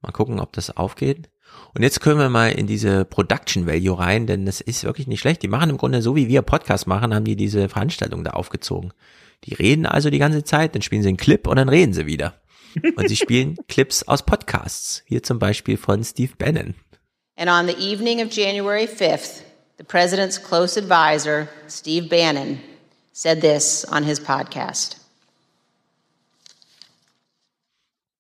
Mal 0.01 0.11
gucken, 0.11 0.39
ob 0.39 0.53
das 0.53 0.75
aufgeht. 0.75 1.29
Und 1.75 1.83
jetzt 1.83 1.99
können 1.99 2.19
wir 2.19 2.29
mal 2.29 2.53
in 2.53 2.67
diese 2.67 3.03
Production 3.03 3.67
Value 3.67 3.99
rein, 3.99 4.27
denn 4.27 4.45
das 4.45 4.61
ist 4.61 4.85
wirklich 4.85 5.07
nicht 5.07 5.19
schlecht. 5.19 5.43
Die 5.43 5.49
machen 5.49 5.69
im 5.69 5.77
Grunde 5.77 6.01
so, 6.01 6.15
wie 6.15 6.29
wir 6.29 6.41
Podcast 6.41 6.87
machen, 6.87 7.13
haben 7.13 7.25
die 7.25 7.35
diese 7.35 7.67
Veranstaltung 7.67 8.23
da 8.23 8.31
aufgezogen. 8.31 8.93
Die 9.43 9.55
reden 9.55 9.85
also 9.85 10.09
die 10.09 10.17
ganze 10.17 10.45
Zeit, 10.45 10.73
dann 10.73 10.81
spielen 10.81 11.01
sie 11.01 11.09
einen 11.09 11.17
Clip 11.17 11.45
und 11.45 11.57
dann 11.57 11.67
reden 11.67 11.91
sie 11.93 12.05
wieder. 12.05 12.35
Und 12.95 13.09
sie 13.09 13.17
spielen 13.17 13.57
Clips 13.67 14.03
aus 14.03 14.23
Podcasts. 14.23 15.03
Hier 15.05 15.21
zum 15.21 15.37
Beispiel 15.37 15.75
von 15.75 16.01
Steve 16.05 16.31
Bannon. 16.37 16.75
And 17.35 17.49
on 17.49 17.67
the 17.67 17.77
evening 17.77 18.21
of 18.21 18.29
January 18.29 18.87
5th, 18.87 19.41
the 19.77 19.83
president's 19.83 20.41
close 20.41 20.79
advisor, 20.79 21.49
Steve 21.67 22.07
Bannon, 22.07 22.61
said 23.11 23.41
this 23.41 23.85
on 23.91 24.05
his 24.05 24.21
podcast. 24.21 24.95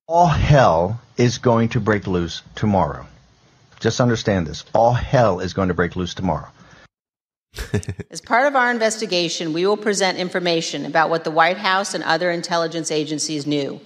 All 0.09 0.27
hell 0.27 0.99
is 1.17 1.37
going 1.41 1.69
to 1.69 1.79
break 1.79 2.05
loose 2.05 2.43
tomorrow. 2.55 3.05
Just 3.79 3.99
understand 3.99 4.47
this. 4.47 4.65
All 4.73 4.93
hell 4.93 5.39
is 5.39 5.53
going 5.53 5.69
to 5.69 5.73
break 5.75 5.95
loose 5.95 6.13
tomorrow. 6.15 6.47
As 8.11 8.21
part 8.21 8.47
of 8.47 8.55
our 8.55 8.71
investigation, 8.71 9.53
we 9.53 9.65
will 9.65 9.77
present 9.77 10.17
information 10.17 10.85
about 10.85 11.09
what 11.09 11.23
the 11.23 11.31
White 11.31 11.57
House 11.57 11.93
and 11.95 12.03
other 12.03 12.31
intelligence 12.31 12.91
agencies 12.91 13.45
knew. 13.45 13.79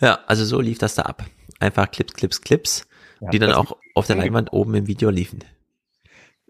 Ja, 0.00 0.18
also 0.26 0.44
so 0.44 0.58
lief 0.60 0.78
das 0.78 0.94
da 0.94 1.02
ab. 1.02 1.24
Einfach 1.60 1.90
Clips, 1.90 2.14
Clips, 2.14 2.40
Clips, 2.40 2.86
ja, 3.20 3.30
die 3.30 3.38
dann 3.38 3.52
auch 3.52 3.76
auf 3.94 4.06
der 4.06 4.16
Leinwand 4.16 4.52
oben 4.52 4.74
im 4.74 4.86
Video 4.88 5.10
liefen. 5.10 5.44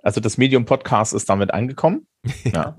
Also 0.02 0.20
das 0.20 0.38
Medium 0.38 0.64
Podcast 0.64 1.12
ist 1.12 1.28
damit 1.28 1.52
angekommen. 1.52 2.06
Ja. 2.44 2.76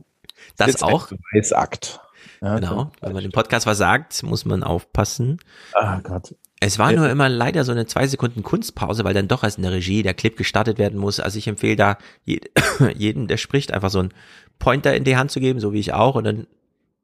das 0.58 0.82
auch. 0.82 1.10
Beweisakt. 1.10 2.00
Ja, 2.42 2.56
genau. 2.60 2.92
Wenn 3.02 3.14
man 3.14 3.24
dem 3.24 3.32
Podcast 3.32 3.66
was 3.66 3.78
sagt, 3.78 4.24
muss 4.24 4.46
man 4.46 4.64
aufpassen. 4.64 5.40
Ah 5.74 6.00
Gott. 6.02 6.36
Es 6.66 6.80
war 6.80 6.94
nur 6.94 7.10
immer 7.10 7.28
leider 7.28 7.66
so 7.66 7.74
eine 7.74 7.88
zwei 7.88 8.08
Sekunden 8.08 8.42
Kunstpause, 8.42 9.04
weil 9.04 9.14
dann 9.14 9.28
doch 9.28 9.44
erst 9.44 9.58
in 9.58 9.64
der 9.64 9.74
Regie 9.74 10.02
der 10.02 10.14
Clip 10.14 10.38
gestartet 10.38 10.78
werden 10.78 10.98
muss. 10.98 11.20
Also 11.20 11.38
ich 11.38 11.48
empfehle 11.48 11.76
da 11.76 11.98
jeden, 12.96 13.28
der 13.28 13.36
spricht, 13.36 13.74
einfach 13.74 13.90
so 13.90 14.00
einen 14.00 14.14
Pointer 14.60 14.96
in 14.96 15.04
die 15.04 15.18
Hand 15.18 15.30
zu 15.30 15.42
geben, 15.42 15.60
so 15.60 15.74
wie 15.74 15.80
ich 15.80 15.94
auch, 15.94 16.16
und 16.16 16.24
dann 16.24 16.48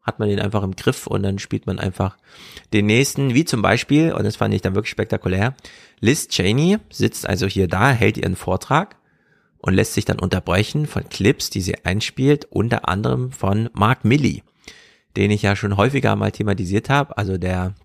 hat 0.01 0.17
man 0.17 0.29
den 0.29 0.39
einfach 0.39 0.63
im 0.63 0.77
Griff 0.77 1.07
und 1.07 1.23
dann 1.23 1.39
spielt 1.39 1.67
man 1.67 1.77
einfach 1.77 2.17
den 2.71 2.85
nächsten, 2.85 3.33
wie 3.33 3.43
zum 3.43 3.61
Beispiel, 3.61 4.13
und 4.13 4.23
das 4.23 4.37
fand 4.37 4.53
ich 4.53 4.61
dann 4.61 4.75
wirklich 4.75 4.91
spektakulär, 4.91 5.55
Liz 5.99 6.29
Cheney 6.29 6.77
sitzt 6.89 7.27
also 7.27 7.45
hier 7.45 7.67
da, 7.67 7.91
hält 7.91 8.17
ihren 8.17 8.37
Vortrag 8.37 8.95
und 9.57 9.73
lässt 9.73 9.93
sich 9.93 10.05
dann 10.05 10.19
unterbrechen 10.19 10.87
von 10.87 11.09
Clips, 11.09 11.49
die 11.49 11.61
sie 11.61 11.83
einspielt, 11.83 12.47
unter 12.49 12.87
anderem 12.87 13.33
von 13.33 13.69
Mark 13.73 14.05
Milley, 14.05 14.41
den 15.17 15.31
ich 15.31 15.41
ja 15.41 15.57
schon 15.57 15.75
häufiger 15.75 16.15
mal 16.15 16.31
thematisiert 16.31 16.89
habe, 16.89 17.17
also 17.17 17.37
der 17.37 17.75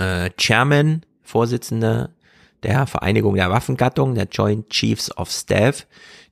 äh, 0.00 0.30
Chairman, 0.36 1.02
Vorsitzende 1.22 2.10
der 2.62 2.86
Vereinigung 2.86 3.36
der 3.36 3.50
Waffengattung, 3.50 4.14
der 4.14 4.28
Joint 4.30 4.70
Chiefs 4.70 5.16
of 5.16 5.30
Staff, 5.30 5.86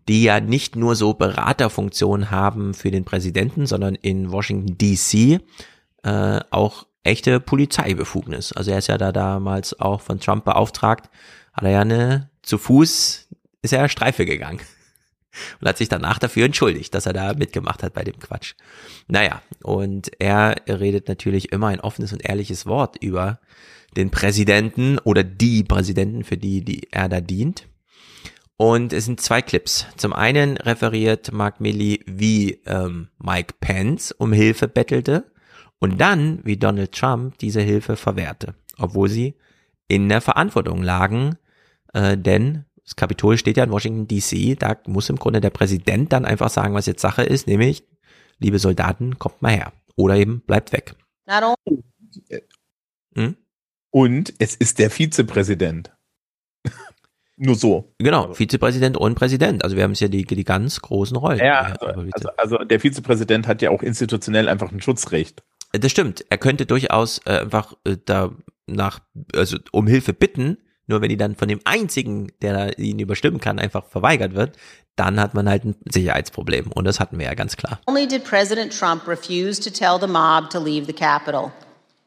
die 0.08 0.24
ja 0.24 0.40
nicht 0.40 0.76
nur 0.76 0.96
so 0.96 1.14
Beraterfunktionen 1.14 2.30
haben 2.30 2.74
für 2.74 2.90
den 2.90 3.04
Präsidenten, 3.04 3.66
sondern 3.66 3.94
in 3.94 4.32
Washington 4.32 4.76
DC 4.78 5.40
äh, 6.02 6.40
auch 6.50 6.86
echte 7.04 7.40
Polizeibefugnis. 7.40 8.52
Also 8.52 8.70
er 8.72 8.78
ist 8.78 8.88
ja 8.88 8.98
da 8.98 9.12
damals 9.12 9.78
auch 9.78 10.00
von 10.00 10.20
Trump 10.20 10.44
beauftragt, 10.44 11.08
hat 11.52 11.64
er 11.64 11.70
ja 11.70 11.80
eine 11.80 12.30
zu 12.42 12.58
Fuß 12.58 13.28
ist 13.60 13.72
er 13.72 13.88
Streife 13.88 14.24
gegangen 14.24 14.60
und 15.60 15.68
hat 15.68 15.78
sich 15.78 15.88
danach 15.88 16.18
dafür 16.18 16.46
entschuldigt, 16.46 16.94
dass 16.94 17.06
er 17.06 17.12
da 17.12 17.34
mitgemacht 17.34 17.82
hat 17.82 17.94
bei 17.94 18.04
dem 18.04 18.18
Quatsch. 18.18 18.54
Naja, 19.06 19.42
und 19.62 20.10
er 20.18 20.56
redet 20.68 21.08
natürlich 21.08 21.52
immer 21.52 21.68
ein 21.68 21.80
offenes 21.80 22.12
und 22.12 22.24
ehrliches 22.24 22.66
Wort 22.66 22.96
über 23.02 23.40
den 23.96 24.10
Präsidenten 24.10 24.98
oder 24.98 25.24
die 25.24 25.64
Präsidenten, 25.64 26.24
für 26.24 26.36
die, 26.36 26.64
die 26.64 26.88
er 26.92 27.08
da 27.08 27.20
dient. 27.20 27.66
Und 28.56 28.92
es 28.92 29.04
sind 29.04 29.20
zwei 29.20 29.40
Clips. 29.40 29.86
Zum 29.96 30.12
einen 30.12 30.56
referiert 30.56 31.32
Mark 31.32 31.60
Milley, 31.60 32.04
wie 32.06 32.60
ähm, 32.66 33.08
Mike 33.18 33.54
Pence 33.60 34.12
um 34.12 34.32
Hilfe 34.32 34.66
bettelte 34.66 35.30
und 35.78 36.00
dann, 36.00 36.40
wie 36.44 36.56
Donald 36.56 36.92
Trump 36.92 37.38
diese 37.38 37.60
Hilfe 37.60 37.96
verwehrte, 37.96 38.54
obwohl 38.76 39.08
sie 39.08 39.36
in 39.86 40.08
der 40.08 40.20
Verantwortung 40.20 40.82
lagen, 40.82 41.36
äh, 41.94 42.18
denn 42.18 42.64
das 42.88 42.96
Kapitol 42.96 43.36
steht 43.36 43.58
ja 43.58 43.64
in 43.64 43.70
Washington 43.70 44.08
DC, 44.08 44.58
da 44.58 44.78
muss 44.86 45.10
im 45.10 45.16
Grunde 45.16 45.42
der 45.42 45.50
Präsident 45.50 46.10
dann 46.10 46.24
einfach 46.24 46.48
sagen, 46.48 46.72
was 46.72 46.86
jetzt 46.86 47.02
Sache 47.02 47.22
ist, 47.22 47.46
nämlich, 47.46 47.84
liebe 48.38 48.58
Soldaten, 48.58 49.18
kommt 49.18 49.42
mal 49.42 49.52
her. 49.52 49.72
Oder 49.94 50.16
eben 50.16 50.40
bleibt 50.40 50.72
weg. 50.72 50.94
Hm? 53.14 53.36
Und 53.90 54.32
es 54.38 54.54
ist 54.54 54.78
der 54.78 54.88
Vizepräsident. 54.88 55.92
Nur 57.36 57.56
so. 57.56 57.92
Genau, 57.98 58.32
Vizepräsident 58.32 58.96
und 58.96 59.16
Präsident. 59.16 59.64
Also 59.64 59.76
wir 59.76 59.82
haben 59.82 59.92
es 59.92 60.00
ja 60.00 60.08
die, 60.08 60.24
die 60.24 60.44
ganz 60.44 60.80
großen 60.80 61.16
Rollen. 61.18 61.40
Ja, 61.40 61.74
also, 61.80 62.10
also, 62.10 62.28
also 62.38 62.58
der 62.58 62.80
Vizepräsident 62.80 63.46
hat 63.46 63.60
ja 63.60 63.68
auch 63.68 63.82
institutionell 63.82 64.48
einfach 64.48 64.72
ein 64.72 64.80
Schutzrecht. 64.80 65.44
Das 65.72 65.90
stimmt. 65.90 66.24
Er 66.30 66.38
könnte 66.38 66.64
durchaus 66.64 67.20
äh, 67.26 67.40
einfach 67.40 67.74
äh, 67.84 67.98
da 68.02 68.34
nach, 68.66 69.00
also 69.34 69.58
um 69.72 69.86
Hilfe 69.86 70.14
bitten, 70.14 70.56
nur 70.88 71.00
wenn 71.00 71.10
die 71.10 71.16
dann 71.16 71.36
von 71.36 71.48
dem 71.48 71.60
einzigen, 71.64 72.32
der 72.42 72.78
ihn 72.78 72.98
überstimmen 72.98 73.40
kann, 73.40 73.58
einfach 73.58 73.84
verweigert 73.84 74.34
wird, 74.34 74.56
dann 74.96 75.20
hat 75.20 75.34
man 75.34 75.48
halt 75.48 75.64
ein 75.64 75.76
Sicherheitsproblem. 75.88 76.72
Und 76.72 76.84
das 76.84 76.98
hatten 76.98 77.18
wir 77.18 77.26
ja 77.26 77.34
ganz 77.34 77.56
klar. 77.56 77.78
Only 77.86 78.06
did 78.06 78.24
President 78.24 78.76
Trump 78.76 79.06
refuse 79.06 79.60
to 79.60 79.70
tell 79.70 79.98
the 80.00 80.12
mob 80.12 80.50
to 80.50 80.58
leave 80.58 80.86
the 80.86 80.92
Capitol. 80.92 81.52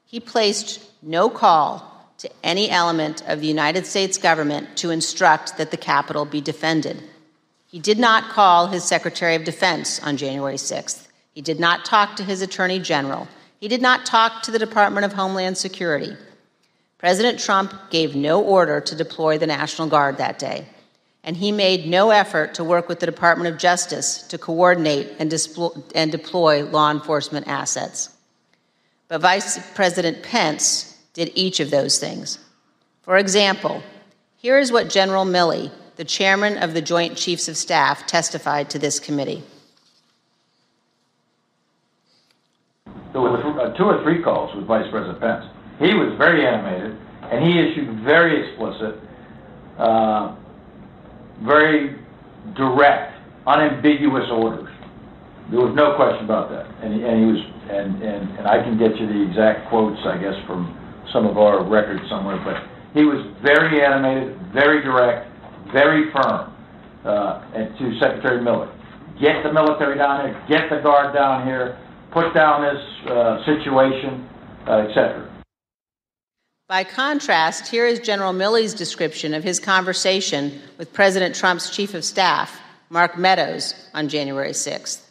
He 0.05 0.19
placed 0.19 0.81
no 1.01 1.29
call 1.29 1.83
to 2.17 2.27
any 2.43 2.69
element 2.69 3.23
of 3.27 3.39
the 3.39 3.47
United 3.47 3.85
States 3.85 4.17
government 4.17 4.75
to 4.75 4.91
instruct 4.91 5.57
that 5.57 5.71
the 5.71 5.77
Capitol 5.77 6.25
be 6.25 6.41
defended. 6.41 7.01
He 7.65 7.79
did 7.79 7.97
not 7.97 8.29
call 8.29 8.67
his 8.67 8.83
Secretary 8.83 9.35
of 9.35 9.45
Defense 9.45 10.01
on 10.03 10.17
January 10.17 10.57
6th. 10.57 11.07
He 11.33 11.41
did 11.41 11.59
not 11.59 11.85
talk 11.85 12.17
to 12.17 12.23
his 12.23 12.41
Attorney 12.41 12.79
General. 12.79 13.29
He 13.61 13.69
did 13.69 13.81
not 13.81 14.05
talk 14.05 14.41
to 14.43 14.51
the 14.51 14.59
Department 14.59 15.05
of 15.05 15.13
Homeland 15.13 15.57
Security. 15.57 16.17
President 17.01 17.39
Trump 17.39 17.73
gave 17.89 18.15
no 18.15 18.43
order 18.43 18.79
to 18.79 18.95
deploy 18.95 19.39
the 19.39 19.47
National 19.47 19.87
Guard 19.87 20.19
that 20.19 20.37
day, 20.37 20.67
and 21.23 21.35
he 21.35 21.51
made 21.51 21.87
no 21.87 22.11
effort 22.11 22.53
to 22.53 22.63
work 22.63 22.87
with 22.87 22.99
the 22.99 23.07
Department 23.07 23.51
of 23.51 23.59
Justice 23.59 24.21
to 24.27 24.37
coordinate 24.37 25.11
and, 25.17 25.33
and 25.95 26.11
deploy 26.11 26.63
law 26.63 26.91
enforcement 26.91 27.47
assets. 27.47 28.15
But 29.07 29.19
Vice 29.19 29.57
President 29.73 30.21
Pence 30.21 30.95
did 31.13 31.31
each 31.33 31.59
of 31.59 31.71
those 31.71 31.97
things. 31.97 32.37
For 33.01 33.17
example, 33.17 33.81
here 34.37 34.59
is 34.59 34.71
what 34.71 34.87
General 34.87 35.25
Milley, 35.25 35.71
the 35.95 36.05
chairman 36.05 36.59
of 36.59 36.75
the 36.75 36.83
Joint 36.83 37.17
Chiefs 37.17 37.47
of 37.47 37.57
Staff, 37.57 38.05
testified 38.05 38.69
to 38.69 38.77
this 38.77 38.99
committee. 38.99 39.41
There 43.11 43.21
were 43.21 43.59
uh, 43.59 43.75
two 43.75 43.85
or 43.85 44.03
three 44.03 44.21
calls 44.21 44.55
with 44.55 44.67
Vice 44.67 44.85
President 44.91 45.19
Pence. 45.19 45.45
He 45.81 45.97
was 45.97 46.13
very 46.17 46.45
animated, 46.45 46.93
and 46.93 47.41
he 47.41 47.57
issued 47.57 48.05
very 48.05 48.37
explicit, 48.37 49.01
uh, 49.81 50.37
very 51.41 51.97
direct, 52.55 53.17
unambiguous 53.47 54.29
orders. 54.29 54.69
There 55.49 55.59
was 55.59 55.73
no 55.75 55.97
question 55.97 56.23
about 56.25 56.53
that, 56.53 56.69
and 56.85 56.93
he, 56.93 57.01
and 57.01 57.15
he 57.19 57.25
was, 57.25 57.41
and, 57.67 57.97
and 58.03 58.37
and 58.37 58.47
I 58.47 58.61
can 58.61 58.77
get 58.77 58.95
you 58.95 59.07
the 59.09 59.21
exact 59.25 59.67
quotes, 59.69 59.99
I 60.05 60.21
guess, 60.21 60.37
from 60.45 60.69
some 61.11 61.25
of 61.25 61.37
our 61.37 61.65
records 61.67 62.05
somewhere, 62.09 62.37
but 62.45 62.61
he 62.93 63.03
was 63.03 63.25
very 63.41 63.83
animated, 63.83 64.37
very 64.53 64.83
direct, 64.83 65.27
very 65.73 66.11
firm, 66.13 66.53
uh, 67.03 67.57
and 67.57 67.73
to 67.79 67.99
Secretary 67.99 68.39
Miller. 68.39 68.69
get 69.19 69.43
the 69.43 69.51
military 69.51 69.97
down 69.97 70.27
here, 70.27 70.45
get 70.47 70.69
the 70.69 70.81
guard 70.81 71.13
down 71.13 71.45
here, 71.45 71.77
put 72.13 72.33
down 72.33 72.61
this 72.61 72.81
uh, 73.09 73.43
situation, 73.45 74.27
uh, 74.67 74.85
etc. 74.87 75.30
By 76.71 76.85
contrast, 76.85 77.67
here 77.67 77.85
is 77.85 77.99
General 77.99 78.31
Milley's 78.31 78.73
description 78.73 79.33
of 79.33 79.43
his 79.43 79.59
conversation 79.59 80.61
with 80.77 80.93
President 80.93 81.35
Trump's 81.35 81.69
chief 81.69 81.93
of 81.93 82.05
staff, 82.05 82.61
Mark 82.89 83.17
Meadows, 83.17 83.89
on 83.93 84.07
January 84.07 84.51
6th. 84.51 85.01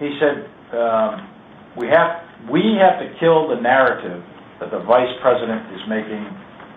He 0.00 0.18
said, 0.18 0.50
um, 0.76 1.30
we, 1.76 1.86
have, 1.86 2.50
we 2.50 2.74
have 2.82 2.98
to 2.98 3.14
kill 3.20 3.46
the 3.46 3.60
narrative 3.60 4.20
that 4.58 4.72
the 4.72 4.80
vice 4.80 5.14
president 5.22 5.72
is 5.72 5.82
making 5.88 6.26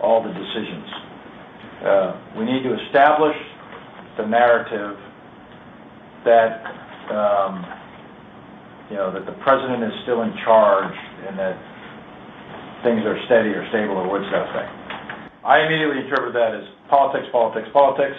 all 0.03 0.21
the 0.21 0.29
decisions. 0.29 0.85
Uh, 1.83 2.21
we 2.37 2.45
need 2.45 2.61
to 2.61 2.77
establish 2.85 3.35
the 4.17 4.27
narrative 4.27 4.99
that 6.25 6.61
um, 7.09 7.65
you 8.89 8.97
know 8.97 9.13
that 9.13 9.25
the 9.25 9.37
president 9.43 9.83
is 9.83 9.93
still 10.03 10.21
in 10.21 10.33
charge 10.43 10.95
and 11.27 11.37
that 11.37 11.55
things 12.83 13.05
are 13.05 13.17
steady 13.25 13.49
or 13.49 13.65
stable 13.69 13.97
or 13.97 14.07
what's 14.09 14.29
that 14.31 14.49
thing. 14.53 14.69
I 15.45 15.65
immediately 15.65 16.03
interpret 16.05 16.33
that 16.33 16.55
as 16.55 16.65
politics, 16.89 17.27
politics, 17.31 17.69
politics. 17.73 18.17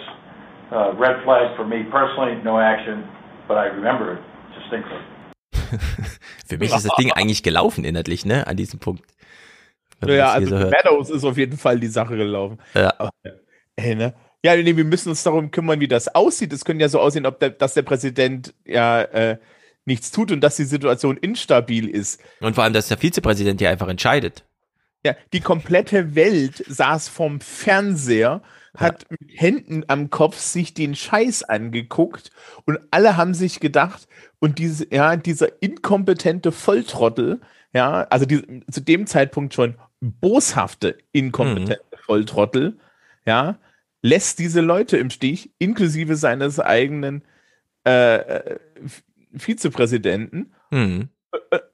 Uh, 0.71 0.93
red 0.95 1.21
flag 1.25 1.55
for 1.57 1.65
me 1.67 1.83
personally, 1.91 2.41
no 2.43 2.57
action, 2.57 3.03
but 3.47 3.57
I 3.57 3.65
remember 3.67 4.13
it 4.13 4.21
distinctly. 4.57 4.99
Für 6.47 6.57
mich 6.57 6.73
ist 6.73 6.85
das 6.85 6.95
Ding 6.95 7.11
eigentlich 7.11 7.43
gelaufen 7.43 7.83
inhaltlich, 7.83 8.25
ne, 8.25 8.47
an 8.47 8.55
diesem 8.55 8.79
Punkt. 8.79 9.03
Ja, 10.05 10.31
also 10.31 10.57
so 10.57 10.69
Meadows 10.69 11.09
ist 11.09 11.25
auf 11.25 11.37
jeden 11.37 11.57
Fall 11.57 11.79
die 11.79 11.87
Sache 11.87 12.15
gelaufen. 12.15 12.57
Ja. 12.73 12.93
Aber, 12.97 13.11
ey, 13.75 13.95
ne? 13.95 14.13
Ja, 14.43 14.55
nee, 14.55 14.75
wir 14.75 14.85
müssen 14.85 15.09
uns 15.09 15.23
darum 15.23 15.51
kümmern, 15.51 15.79
wie 15.79 15.87
das 15.87 16.13
aussieht. 16.15 16.51
Es 16.53 16.65
könnte 16.65 16.81
ja 16.81 16.89
so 16.89 16.99
aussehen, 16.99 17.25
ob 17.25 17.39
der, 17.39 17.51
dass 17.51 17.75
der 17.75 17.83
Präsident 17.83 18.53
ja 18.65 19.01
äh, 19.01 19.37
nichts 19.85 20.11
tut 20.11 20.31
und 20.31 20.41
dass 20.41 20.55
die 20.55 20.65
Situation 20.65 21.17
instabil 21.17 21.87
ist. 21.87 22.21
Und 22.39 22.55
vor 22.55 22.63
allem, 22.63 22.73
dass 22.73 22.87
der 22.87 22.97
Vizepräsident 22.97 23.61
ja 23.61 23.69
einfach 23.69 23.87
entscheidet. 23.87 24.43
Ja, 25.03 25.15
die 25.33 25.41
komplette 25.41 26.13
Welt 26.15 26.63
saß 26.67 27.07
vorm 27.09 27.41
Fernseher, 27.41 28.41
hat 28.75 29.03
ja. 29.03 29.17
mit 29.19 29.41
Händen 29.41 29.83
am 29.87 30.09
Kopf 30.09 30.37
sich 30.37 30.73
den 30.73 30.95
Scheiß 30.95 31.43
angeguckt 31.43 32.29
und 32.65 32.79
alle 32.91 33.17
haben 33.17 33.33
sich 33.33 33.59
gedacht, 33.59 34.07
und 34.39 34.59
diese, 34.59 34.87
ja, 34.91 35.15
dieser 35.15 35.61
inkompetente 35.61 36.51
Volltrottel, 36.51 37.41
ja, 37.73 38.03
also 38.09 38.25
die, 38.25 38.63
zu 38.69 38.81
dem 38.81 39.07
Zeitpunkt 39.07 39.53
schon 39.53 39.75
boshafte, 39.99 40.97
inkompetente 41.11 41.81
mhm. 41.91 41.97
Volltrottel, 42.05 42.77
ja, 43.25 43.57
lässt 44.01 44.39
diese 44.39 44.61
Leute 44.61 44.97
im 44.97 45.09
Stich, 45.09 45.51
inklusive 45.59 46.15
seines 46.15 46.59
eigenen 46.59 47.23
äh, 47.83 48.57
Vizepräsidenten. 49.35 50.53
Mhm. 50.69 51.09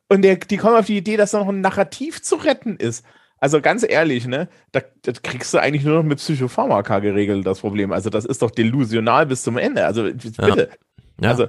Und 0.09 0.21
der, 0.21 0.37
die 0.37 0.57
kommen 0.57 0.75
auf 0.75 0.85
die 0.85 0.97
Idee, 0.97 1.17
dass 1.17 1.31
da 1.31 1.39
noch 1.39 1.49
ein 1.49 1.61
Narrativ 1.61 2.21
zu 2.21 2.35
retten 2.35 2.77
ist. 2.77 3.05
Also 3.39 3.61
ganz 3.61 3.85
ehrlich, 3.87 4.25
ne, 4.25 4.49
da, 4.71 4.81
das 5.03 5.21
kriegst 5.21 5.53
du 5.53 5.59
eigentlich 5.59 5.83
nur 5.83 5.97
noch 5.97 6.03
mit 6.03 6.17
Psychopharmaka 6.17 6.99
geregelt, 6.99 7.45
das 7.45 7.59
Problem. 7.59 7.91
Also 7.91 8.09
das 8.09 8.25
ist 8.25 8.41
doch 8.41 8.51
delusional 8.51 9.25
bis 9.27 9.43
zum 9.43 9.57
Ende. 9.57 9.85
Also 9.85 10.03
bitte. 10.03 10.69
Ja. 11.19 11.25
ja. 11.25 11.29
Also, 11.29 11.47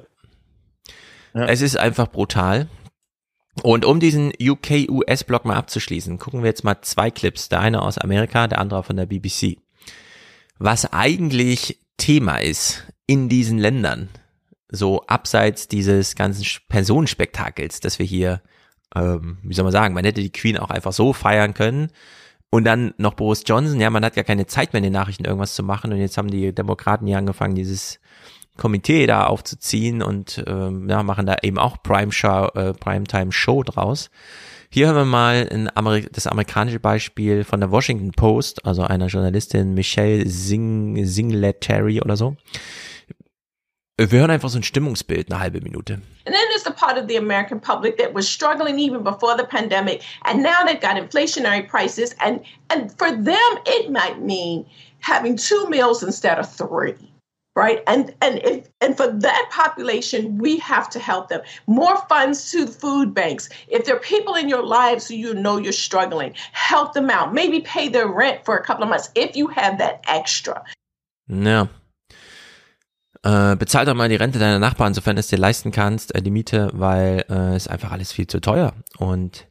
ja. 1.35 1.47
Es 1.47 1.62
ist 1.62 1.78
einfach 1.78 2.09
brutal. 2.09 2.68
Und 3.62 3.85
um 3.85 4.01
diesen 4.01 4.32
UK-US-Block 4.40 5.44
mal 5.44 5.56
abzuschließen, 5.56 6.18
gucken 6.18 6.43
wir 6.43 6.48
jetzt 6.48 6.64
mal 6.64 6.80
zwei 6.82 7.10
Clips. 7.10 7.48
Der 7.48 7.60
eine 7.60 7.82
aus 7.82 7.98
Amerika, 7.98 8.47
der 8.47 8.59
andere 8.59 8.82
von 8.85 8.97
der 8.97 9.06
BBC. 9.06 9.59
Was 10.59 10.93
eigentlich 10.93 11.80
Thema 11.97 12.36
ist 12.36 12.85
in 13.06 13.28
diesen 13.28 13.59
Ländern, 13.59 14.09
so 14.70 15.03
abseits 15.07 15.69
dieses 15.69 16.15
ganzen 16.15 16.45
Personenspektakels, 16.69 17.81
dass 17.81 17.99
wir 17.99 18.07
hier, 18.07 18.43
ähm, 18.95 19.39
wie 19.43 19.55
soll 19.55 19.65
man 19.65 19.73
sagen, 19.73 19.95
man 19.95 20.05
hätte 20.05 20.20
die 20.20 20.32
Queen 20.32 20.59
auch 20.59 20.70
einfach 20.70 20.93
so 20.93 21.12
feiern 21.12 21.55
können. 21.55 21.90
Und 22.51 22.65
dann 22.65 22.95
noch 22.97 23.15
Boris 23.15 23.43
Johnson, 23.47 23.78
ja, 23.81 23.90
man 23.90 24.05
hat 24.05 24.16
ja 24.16 24.23
keine 24.23 24.47
Zeit 24.47 24.73
mehr 24.73 24.78
in 24.78 24.85
den 24.85 24.93
Nachrichten 24.93 25.24
irgendwas 25.24 25.55
zu 25.55 25.62
machen. 25.62 25.93
Und 25.93 25.99
jetzt 25.99 26.16
haben 26.16 26.31
die 26.31 26.55
Demokraten 26.55 27.07
hier 27.07 27.19
angefangen, 27.19 27.55
dieses 27.55 28.01
Komitee 28.57 29.07
da 29.07 29.27
aufzuziehen 29.27 30.03
und 30.03 30.43
ähm, 30.47 30.89
ja, 30.89 31.03
machen 31.03 31.27
da 31.27 31.36
eben 31.43 31.59
auch 31.59 31.82
Prime 31.82 32.12
Show, 32.12 32.49
äh, 32.55 32.73
Primetime 32.73 33.32
Show 33.32 33.62
draus. 33.62 34.11
Hier 34.70 34.89
haben 34.89 34.97
wir 34.97 35.05
mal 35.07 35.49
ein 35.51 35.74
Ameri 35.74 36.07
das 36.12 36.27
amerikanische 36.27 36.81
Beispiel 36.81 37.45
von 37.45 37.61
der 37.61 37.70
Washington 37.70 38.11
Post, 38.11 38.66
also 38.66 38.82
einer 38.82 39.07
Journalistin 39.07 39.73
Michelle 39.73 40.28
Sing 40.28 41.07
Singletary 41.07 42.03
oder 42.03 42.16
so. 42.16 42.36
Wir 44.01 44.20
hören 44.20 44.31
einfach 44.31 44.49
so 44.49 44.59
ein 44.59 44.62
Stimmungsbild, 44.62 45.29
eine 45.29 45.41
halbe 45.41 45.61
Minute. 45.61 45.95
And 46.25 46.35
then 46.35 46.45
there's 46.51 46.62
the 46.62 46.70
part 46.70 46.97
of 46.97 47.09
the 47.09 47.16
American 47.16 47.59
public 47.59 47.99
that 47.99 48.15
was 48.15 48.29
struggling 48.29 48.79
even 48.79 49.03
before 49.03 49.37
the 49.37 49.45
pandemic, 49.45 50.03
and 50.25 50.41
now 50.41 50.65
they've 50.65 50.81
got 50.81 50.97
inflationary 50.97 51.69
prices, 51.69 52.15
and 52.20 52.41
and 52.70 52.97
for 52.97 53.11
them 53.11 53.59
it 53.66 53.91
might 53.91 54.20
mean 54.20 54.65
having 55.01 55.37
two 55.37 55.69
meals 55.69 56.05
instead 56.05 56.39
of 56.39 56.49
three 56.49 56.95
right? 57.57 57.83
And 57.89 58.15
and 58.23 58.39
if, 58.45 58.69
and 58.81 58.97
for 58.97 59.09
that 59.09 59.49
population 59.51 60.39
we 60.39 60.59
have 60.59 60.89
to 60.91 61.01
help 61.01 61.29
them. 61.29 61.41
More 61.66 61.97
funds 62.09 62.53
to 62.53 62.66
the 62.66 62.73
food 62.73 63.12
banks. 63.12 63.49
If 63.66 63.85
there 63.85 63.97
are 63.97 64.01
people 64.01 64.37
in 64.37 64.49
your 64.49 64.65
lives 64.65 65.09
who 65.09 65.16
you 65.16 65.35
know 65.35 65.57
you're 65.57 65.73
struggling 65.73 66.35
help 66.53 66.93
them 66.93 67.11
out. 67.11 67.35
Maybe 67.35 67.61
pay 67.61 67.89
their 67.89 68.07
rent 68.07 68.45
for 68.45 68.57
a 68.57 68.62
couple 68.62 68.85
of 68.85 68.91
months 68.91 69.11
if 69.16 69.35
you 69.35 69.49
have 69.49 69.79
that 69.79 70.05
extra. 70.07 70.62
Ja 71.27 71.66
äh, 73.23 73.57
bezahl 73.57 73.85
doch 73.85 73.95
mal 73.95 74.09
die 74.09 74.16
Rente 74.16 74.39
deiner 74.39 74.59
Nachbarn, 74.59 74.95
sofern 74.95 75.16
es 75.16 75.28
dir 75.28 75.39
leisten 75.39 75.70
kannst, 75.70 76.15
äh, 76.15 76.23
die 76.23 76.31
Miete, 76.31 76.70
weil 76.73 77.24
äh, 77.28 77.55
es 77.55 77.69
einfach 77.69 77.90
alles 77.90 78.12
viel 78.12 78.27
zu 78.27 78.40
teuer. 78.40 78.73
Und 78.99 79.47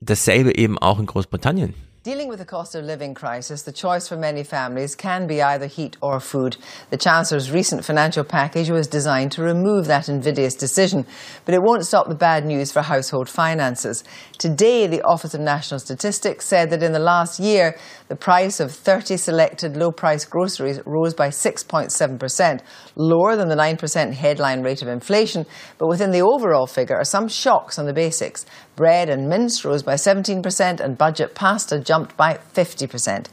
dasselbe 0.00 0.56
eben 0.56 0.78
auch 0.78 0.98
in 0.98 1.06
Großbritannien. 1.06 1.74
Dealing 2.06 2.28
with 2.28 2.38
the 2.38 2.44
cost 2.44 2.76
of 2.76 2.84
living 2.84 3.14
crisis, 3.14 3.64
the 3.64 3.72
choice 3.72 4.06
for 4.06 4.16
many 4.16 4.44
families 4.44 4.94
can 4.94 5.26
be 5.26 5.42
either 5.42 5.66
heat 5.66 5.96
or 6.00 6.20
food. 6.20 6.56
The 6.90 6.96
Chancellor's 6.96 7.50
recent 7.50 7.84
financial 7.84 8.22
package 8.22 8.70
was 8.70 8.86
designed 8.86 9.32
to 9.32 9.42
remove 9.42 9.88
that 9.88 10.08
invidious 10.08 10.54
decision, 10.54 11.04
but 11.44 11.52
it 11.52 11.64
won't 11.64 11.84
stop 11.84 12.06
the 12.06 12.14
bad 12.14 12.46
news 12.46 12.70
for 12.70 12.82
household 12.82 13.28
finances. 13.28 14.04
Today, 14.38 14.86
the 14.86 15.02
Office 15.02 15.34
of 15.34 15.40
National 15.40 15.80
Statistics 15.80 16.46
said 16.46 16.70
that 16.70 16.80
in 16.80 16.92
the 16.92 17.00
last 17.00 17.40
year, 17.40 17.76
the 18.08 18.16
price 18.16 18.60
of 18.60 18.72
30 18.72 19.16
selected 19.16 19.76
low 19.76 19.90
price 19.90 20.24
groceries 20.24 20.80
rose 20.86 21.14
by 21.14 21.28
6.7%, 21.28 22.60
lower 22.94 23.36
than 23.36 23.48
the 23.48 23.56
9% 23.56 24.12
headline 24.12 24.62
rate 24.62 24.82
of 24.82 24.88
inflation, 24.88 25.46
but 25.78 25.88
within 25.88 26.10
the 26.10 26.22
overall 26.22 26.66
figure 26.66 26.96
are 26.96 27.04
some 27.04 27.28
shocks 27.28 27.78
on 27.78 27.86
the 27.86 27.92
basics. 27.92 28.46
Bread 28.76 29.08
and 29.08 29.28
mince 29.28 29.64
rose 29.64 29.82
by 29.82 29.94
17% 29.94 30.80
and 30.80 30.98
budget 30.98 31.34
pasta 31.34 31.80
jumped 31.80 32.16
by 32.16 32.38
50%. 32.54 33.26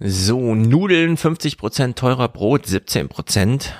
So, 0.00 0.36
Nudeln 0.36 1.16
50% 1.16 1.94
teurer, 1.94 2.28
Brot 2.28 2.66
17%. 2.66 3.72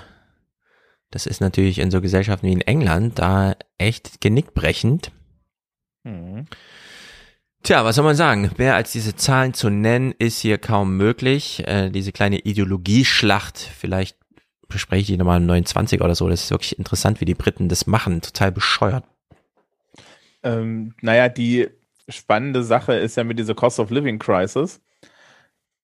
Das 1.11 1.27
ist 1.27 1.41
natürlich 1.41 1.79
in 1.79 1.91
so 1.91 2.01
Gesellschaften 2.01 2.49
wie 2.49 2.53
in 2.53 2.61
England 2.61 3.19
da 3.19 3.55
echt 3.79 4.21
genickbrechend. 4.21 5.13
Mhm. 6.05 6.47
Tja, 7.65 7.83
was 7.83 7.97
soll 7.97 8.05
man 8.05 8.15
sagen? 8.15 8.51
Mehr 8.59 8.75
als 8.75 8.93
diese 8.93 9.17
Zahlen 9.17 9.55
zu 9.55 9.71
nennen, 9.71 10.13
ist 10.19 10.39
hier 10.41 10.59
kaum 10.59 10.99
möglich. 10.99 11.67
Äh, 11.67 11.89
diese 11.89 12.13
kleine 12.13 12.41
Ideologieschlacht, 12.41 13.59
vielleicht 13.59 14.19
bespreche 14.69 15.01
ich 15.01 15.07
die 15.07 15.17
nochmal 15.17 15.41
im 15.41 15.47
29 15.47 16.03
oder 16.03 16.15
so. 16.15 16.29
Das 16.29 16.43
ist 16.43 16.51
wirklich 16.51 16.79
interessant, 16.79 17.23
wie 17.23 17.25
die 17.25 17.35
Briten 17.35 17.71
das 17.71 17.87
machen. 17.87 18.21
Total 18.21 18.53
bescheuert. 18.53 19.05
Ähm, 20.43 20.95
naja, 21.01 21.31
die 21.31 21.71
spannende 22.07 22.63
Sache 22.63 22.97
ist 22.97 23.17
ja 23.17 23.25
mit 23.25 23.39
dieser 23.39 23.55
Cost 23.55 23.81
of 23.81 23.89
Living 23.89 24.19
Crisis. 24.19 24.83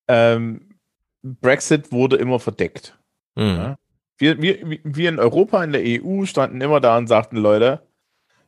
Ähm, 0.06 0.74
Brexit 1.22 1.92
wurde 1.92 2.16
immer 2.16 2.40
verdeckt. 2.40 2.98
Mhm. 3.36 3.56
Ja? 3.56 3.78
Wir, 4.18 4.42
wir, 4.42 4.80
wir 4.84 5.08
in 5.08 5.18
Europa, 5.18 5.64
in 5.64 5.72
der 5.72 5.82
EU, 5.82 6.26
standen 6.26 6.60
immer 6.60 6.80
da 6.80 6.98
und 6.98 7.06
sagten, 7.06 7.38
Leute, 7.38 7.80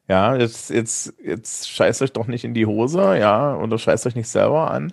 ja, 0.08 0.36
jetzt, 0.36 0.70
jetzt, 0.70 1.14
jetzt 1.24 1.70
scheißt 1.70 2.02
euch 2.02 2.12
doch 2.12 2.26
nicht 2.26 2.44
in 2.44 2.54
die 2.54 2.66
Hose, 2.66 3.16
ja, 3.18 3.56
oder 3.56 3.78
scheißt 3.78 4.06
euch 4.06 4.16
nicht 4.16 4.28
selber 4.28 4.70
an. 4.70 4.92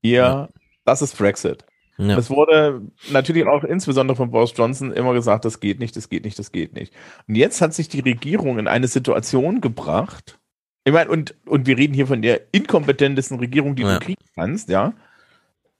Ihr, 0.00 0.12
ja. 0.12 0.48
das 0.84 1.02
ist 1.02 1.16
Brexit. 1.16 1.64
Ja. 1.98 2.16
Es 2.16 2.30
wurde 2.30 2.82
natürlich 3.10 3.46
auch 3.46 3.64
insbesondere 3.64 4.16
von 4.16 4.30
Boris 4.30 4.54
Johnson 4.56 4.92
immer 4.92 5.12
gesagt, 5.12 5.44
das 5.44 5.60
geht 5.60 5.78
nicht, 5.78 5.94
das 5.94 6.08
geht 6.08 6.24
nicht, 6.24 6.38
das 6.38 6.50
geht 6.50 6.72
nicht. 6.72 6.92
Und 7.28 7.36
jetzt 7.36 7.60
hat 7.60 7.74
sich 7.74 7.88
die 7.88 8.00
Regierung 8.00 8.58
in 8.58 8.66
eine 8.66 8.88
Situation 8.88 9.60
gebracht. 9.60 10.38
Ich 10.84 10.92
meine, 10.92 11.10
und, 11.10 11.34
und 11.46 11.66
wir 11.66 11.76
reden 11.76 11.94
hier 11.94 12.06
von 12.06 12.22
der 12.22 12.40
inkompetentesten 12.52 13.38
Regierung, 13.38 13.76
die 13.76 13.82
Ja. 13.82 13.98
du 13.98 14.04
kriegen 14.04 14.24
kannst, 14.34 14.68
ja. 14.68 14.94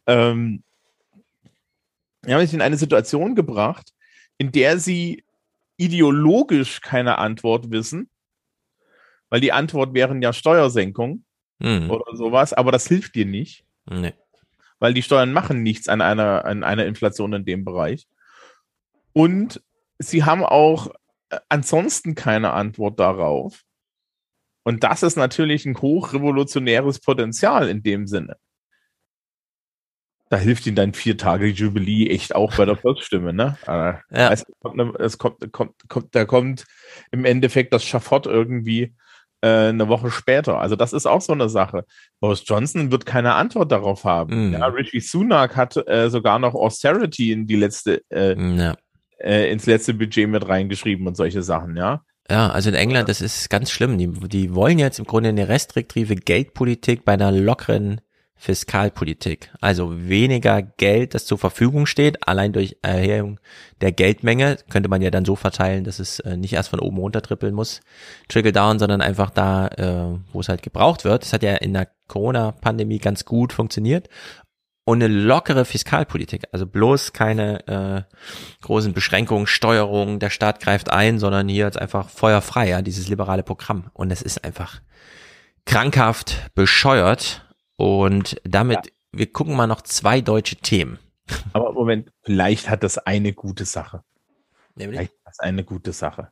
Ähm, 0.06 0.62
wir 2.22 2.34
haben 2.34 2.42
sich 2.42 2.54
in 2.54 2.62
eine 2.62 2.76
Situation 2.76 3.34
gebracht, 3.34 3.92
in 4.38 4.52
der 4.52 4.78
sie 4.78 5.24
ideologisch 5.76 6.80
keine 6.82 7.18
Antwort 7.18 7.70
wissen, 7.72 8.08
weil 9.32 9.40
die 9.40 9.50
Antwort 9.52 9.94
wären 9.94 10.20
ja 10.20 10.34
Steuersenkung 10.34 11.24
Mhm. 11.58 11.90
oder 11.90 12.14
sowas, 12.14 12.52
aber 12.52 12.70
das 12.70 12.86
hilft 12.86 13.14
dir 13.14 13.24
nicht 13.24 13.64
Nee. 13.88 14.12
weil 14.78 14.92
die 14.92 15.02
Steuern 15.02 15.32
machen 15.32 15.62
nichts 15.62 15.88
an 15.88 16.02
einer, 16.02 16.44
an 16.44 16.62
einer 16.64 16.84
Inflation 16.84 17.32
in 17.32 17.44
dem 17.46 17.64
Bereich. 17.64 18.06
Und 19.14 19.62
sie 19.98 20.24
haben 20.24 20.44
auch 20.44 20.88
äh, 21.30 21.38
ansonsten 21.48 22.14
keine 22.14 22.52
Antwort 22.52 23.00
darauf. 23.00 23.62
Und 24.64 24.84
das 24.84 25.02
ist 25.02 25.16
natürlich 25.16 25.64
ein 25.64 25.80
hochrevolutionäres 25.80 27.00
Potenzial 27.00 27.68
in 27.70 27.82
dem 27.82 28.06
Sinne. 28.06 28.36
Da 30.28 30.36
hilft 30.36 30.66
ihnen 30.66 30.76
dein 30.76 30.94
vier 30.94 31.16
Tage 31.16 31.46
Jubilee 31.46 32.08
echt 32.10 32.34
auch 32.34 32.54
bei 32.56 32.64
der 32.64 32.76
Volksstimme, 32.76 33.32
ne? 33.32 33.56
Ja. 33.66 34.02
Es 34.32 34.44
kommt, 34.60 35.00
es 35.00 35.16
kommt, 35.18 35.52
kommt, 35.52 35.88
kommt, 35.88 36.14
da 36.14 36.24
kommt 36.26 36.64
im 37.10 37.24
Endeffekt 37.24 37.72
das 37.72 37.84
Schafott 37.84 38.26
irgendwie 38.26 38.94
eine 39.46 39.88
Woche 39.88 40.10
später. 40.10 40.58
Also 40.58 40.76
das 40.76 40.92
ist 40.92 41.06
auch 41.06 41.20
so 41.20 41.32
eine 41.32 41.48
Sache. 41.48 41.84
Boris 42.20 42.44
Johnson 42.46 42.92
wird 42.92 43.06
keine 43.06 43.34
Antwort 43.34 43.72
darauf 43.72 44.04
haben. 44.04 44.48
Mhm. 44.48 44.52
Ja, 44.54 44.66
Richie 44.66 45.00
Sunak 45.00 45.56
hat 45.56 45.76
äh, 45.88 46.10
sogar 46.10 46.38
noch 46.38 46.54
Austerity 46.54 47.32
in 47.32 47.46
die 47.46 47.56
letzte, 47.56 48.02
äh, 48.10 48.36
ja. 48.56 48.74
äh, 49.18 49.50
ins 49.50 49.66
letzte 49.66 49.94
Budget 49.94 50.28
mit 50.28 50.48
reingeschrieben 50.48 51.06
und 51.06 51.16
solche 51.16 51.42
Sachen, 51.42 51.76
ja. 51.76 52.02
Ja, 52.30 52.50
also 52.50 52.70
in 52.70 52.76
England, 52.76 53.08
das 53.08 53.20
ist 53.20 53.50
ganz 53.50 53.70
schlimm. 53.70 53.98
Die, 53.98 54.08
die 54.28 54.54
wollen 54.54 54.78
jetzt 54.78 54.98
im 54.98 55.04
Grunde 55.04 55.30
eine 55.30 55.48
restriktive 55.48 56.14
Geldpolitik 56.14 57.04
bei 57.04 57.12
einer 57.12 57.32
lockeren 57.32 58.00
Fiskalpolitik. 58.42 59.52
Also 59.60 60.08
weniger 60.08 60.62
Geld, 60.62 61.14
das 61.14 61.26
zur 61.26 61.38
Verfügung 61.38 61.86
steht, 61.86 62.26
allein 62.26 62.52
durch 62.52 62.76
Erhöhung 62.82 63.38
der 63.80 63.92
Geldmenge, 63.92 64.56
könnte 64.68 64.88
man 64.88 65.00
ja 65.00 65.12
dann 65.12 65.24
so 65.24 65.36
verteilen, 65.36 65.84
dass 65.84 66.00
es 66.00 66.18
äh, 66.18 66.36
nicht 66.36 66.54
erst 66.54 66.70
von 66.70 66.80
oben 66.80 66.98
runter 66.98 67.22
trippeln 67.22 67.54
muss, 67.54 67.82
Trickle 68.26 68.50
Down, 68.50 68.80
sondern 68.80 69.00
einfach 69.00 69.30
da, 69.30 69.68
äh, 69.68 70.18
wo 70.32 70.40
es 70.40 70.48
halt 70.48 70.64
gebraucht 70.64 71.04
wird. 71.04 71.22
Das 71.22 71.32
hat 71.32 71.44
ja 71.44 71.54
in 71.54 71.72
der 71.72 71.86
Corona-Pandemie 72.08 72.98
ganz 72.98 73.24
gut 73.24 73.52
funktioniert 73.52 74.08
und 74.84 75.00
eine 75.00 75.14
lockere 75.14 75.64
Fiskalpolitik. 75.64 76.46
Also 76.50 76.66
bloß 76.66 77.12
keine 77.12 77.68
äh, 77.68 78.02
großen 78.62 78.92
Beschränkungen, 78.92 79.46
Steuerungen, 79.46 80.18
der 80.18 80.30
Staat 80.30 80.58
greift 80.58 80.90
ein, 80.90 81.20
sondern 81.20 81.48
hier 81.48 81.66
jetzt 81.66 81.78
einfach 81.78 82.08
feuerfrei, 82.08 82.70
ja, 82.70 82.82
dieses 82.82 83.06
liberale 83.06 83.44
Programm. 83.44 83.92
Und 83.92 84.10
es 84.10 84.20
ist 84.20 84.42
einfach 84.42 84.80
krankhaft 85.64 86.50
bescheuert. 86.56 87.46
Und 87.82 88.40
damit, 88.44 88.86
ja. 88.86 88.92
wir 89.12 89.32
gucken 89.32 89.56
mal 89.56 89.66
noch 89.66 89.82
zwei 89.82 90.20
deutsche 90.20 90.56
Themen. 90.56 90.98
Aber 91.52 91.72
Moment, 91.72 92.12
vielleicht 92.22 92.68
hat 92.68 92.82
das 92.82 92.98
eine 92.98 93.32
gute 93.32 93.64
Sache. 93.64 94.04
Nämlich? 94.74 94.98
Vielleicht 94.98 95.12
hat 95.12 95.26
das 95.26 95.38
eine 95.40 95.64
gute 95.64 95.92
Sache. 95.92 96.30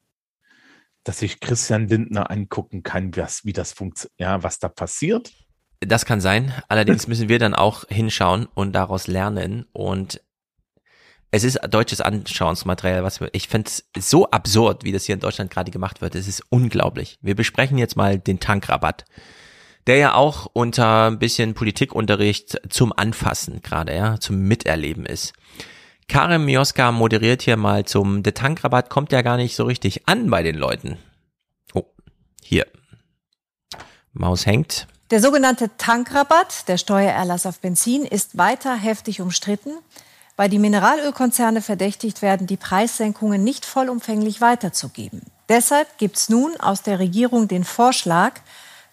Dass 1.03 1.23
ich 1.23 1.41
Christian 1.41 1.89
Lindner 1.89 2.31
angucken 2.31 2.83
kann, 2.83 3.17
was, 3.17 3.45
wie 3.45 3.53
das 3.53 3.73
funktioniert, 3.73 4.21
ja, 4.21 4.43
was 4.43 4.59
da 4.59 4.69
passiert 4.69 5.33
das 5.81 6.05
kann 6.05 6.21
sein. 6.21 6.53
Allerdings 6.69 7.07
müssen 7.09 7.29
wir 7.29 7.39
dann 7.39 7.55
auch 7.55 7.85
hinschauen 7.89 8.47
und 8.55 8.73
daraus 8.73 9.07
lernen. 9.07 9.67
Und 9.73 10.21
es 11.31 11.45
ist 11.45 11.59
deutsches 11.71 12.01
Anschauungsmaterial, 12.01 13.03
was 13.03 13.21
wir, 13.21 13.31
ich 13.33 13.49
finde 13.49 13.71
es 13.71 14.11
so 14.11 14.31
absurd, 14.31 14.85
wie 14.85 14.93
das 14.93 15.05
hier 15.05 15.15
in 15.15 15.21
Deutschland 15.21 15.51
gerade 15.51 15.71
gemacht 15.71 16.01
wird. 16.01 16.15
Es 16.15 16.29
ist 16.29 16.45
unglaublich. 16.51 17.19
Wir 17.23 17.35
besprechen 17.35 17.79
jetzt 17.79 17.97
mal 17.97 18.19
den 18.19 18.41
Tankrabatt, 18.41 19.05
der 19.87 19.97
ja 19.97 20.15
auch 20.15 20.47
unter 20.53 21.07
ein 21.09 21.19
bisschen 21.19 21.55
Politikunterricht 21.55 22.61
zum 22.69 22.93
Anfassen 22.97 23.63
gerade, 23.63 23.95
ja, 23.95 24.21
zum 24.21 24.41
Miterleben 24.41 25.07
ist. 25.07 25.33
Karim 26.09 26.45
Mioska 26.45 26.91
moderiert 26.91 27.43
hier 27.43 27.57
mal 27.57 27.85
zum, 27.85 28.23
der 28.23 28.35
Tankrabatt 28.35 28.91
kommt 28.91 29.13
ja 29.13 29.23
gar 29.23 29.37
nicht 29.37 29.55
so 29.55 29.65
richtig 29.65 30.09
an 30.09 30.29
bei 30.29 30.43
den 30.43 30.57
Leuten. 30.57 30.99
Oh, 31.73 31.85
hier. 32.43 32.67
Maus 34.13 34.45
hängt. 34.45 34.89
Der 35.11 35.21
sogenannte 35.21 35.71
Tankrabatt, 35.77 36.69
der 36.69 36.79
Steuererlass 36.79 37.47
auf 37.47 37.61
Benzin, 37.61 38.05
ist 38.05 38.39
weiter 38.39 38.75
heftig 38.75 39.21
umstritten, 39.21 39.71
weil 40.37 40.49
die 40.49 40.59
Mineralölkonzerne 40.59 41.63
verdächtigt 41.63 42.23
werden, 42.23 42.47
die 42.47 42.57
Preissenkungen 42.57 43.43
nicht 43.43 43.65
vollumfänglich 43.65 44.41
weiterzugeben. 44.41 45.23
Deshalb 45.49 45.99
gibt 45.99 46.17
es 46.17 46.29
nun 46.29 46.59
aus 46.61 46.83
der 46.83 46.99
Regierung 46.99 47.49
den 47.49 47.65
Vorschlag, 47.65 48.35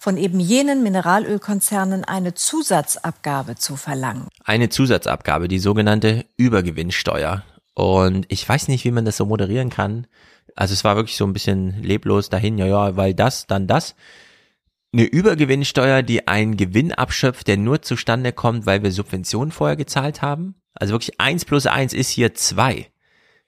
von 0.08 0.16
eben 0.16 0.40
jenen 0.40 0.84
Mineralölkonzernen 0.84 2.06
eine 2.06 2.34
Zusatzabgabe 2.34 3.56
zu 3.56 3.76
verlangen. 3.76 4.30
Eine 4.46 4.70
Zusatzabgabe, 4.70 5.50
die 5.50 5.60
sogenannte 5.60 6.24
Übergewinnsteuer. 6.38 7.44
Und 7.74 8.26
ich 8.30 8.48
weiß 8.48 8.70
nicht, 8.70 8.86
wie 8.86 8.92
man 8.92 9.04
das 9.04 9.18
so 9.18 9.26
moderieren 9.26 9.70
kann. 9.70 10.08
Also 10.56 10.74
es 10.74 10.86
war 10.86 10.96
wirklich 10.96 11.18
so 11.18 11.26
ein 11.26 11.34
bisschen 11.34 11.84
leblos 11.84 12.30
dahin, 12.30 12.58
ja, 12.58 12.68
ja, 12.68 12.96
weil 12.96 13.16
das, 13.16 13.48
dann 13.48 13.68
das 13.68 13.96
eine 14.94 15.04
Übergewinnsteuer, 15.04 16.04
die 16.04 16.26
einen 16.26 16.56
Gewinn 16.56 16.94
abschöpft, 16.94 17.46
der 17.50 17.58
nur 17.58 17.82
zustande 17.82 18.32
kommt, 18.32 18.66
weil 18.66 18.84
wir 18.84 18.94
Subventionen 18.94 19.52
vorher 19.52 19.76
gezahlt 19.76 20.22
haben? 20.22 20.56
Also 20.74 20.94
wirklich 20.94 21.20
eins 21.20 21.44
plus 21.44 21.66
eins 21.66 21.92
ist 21.92 22.12
hier 22.12 22.34
zwei. 22.34 22.88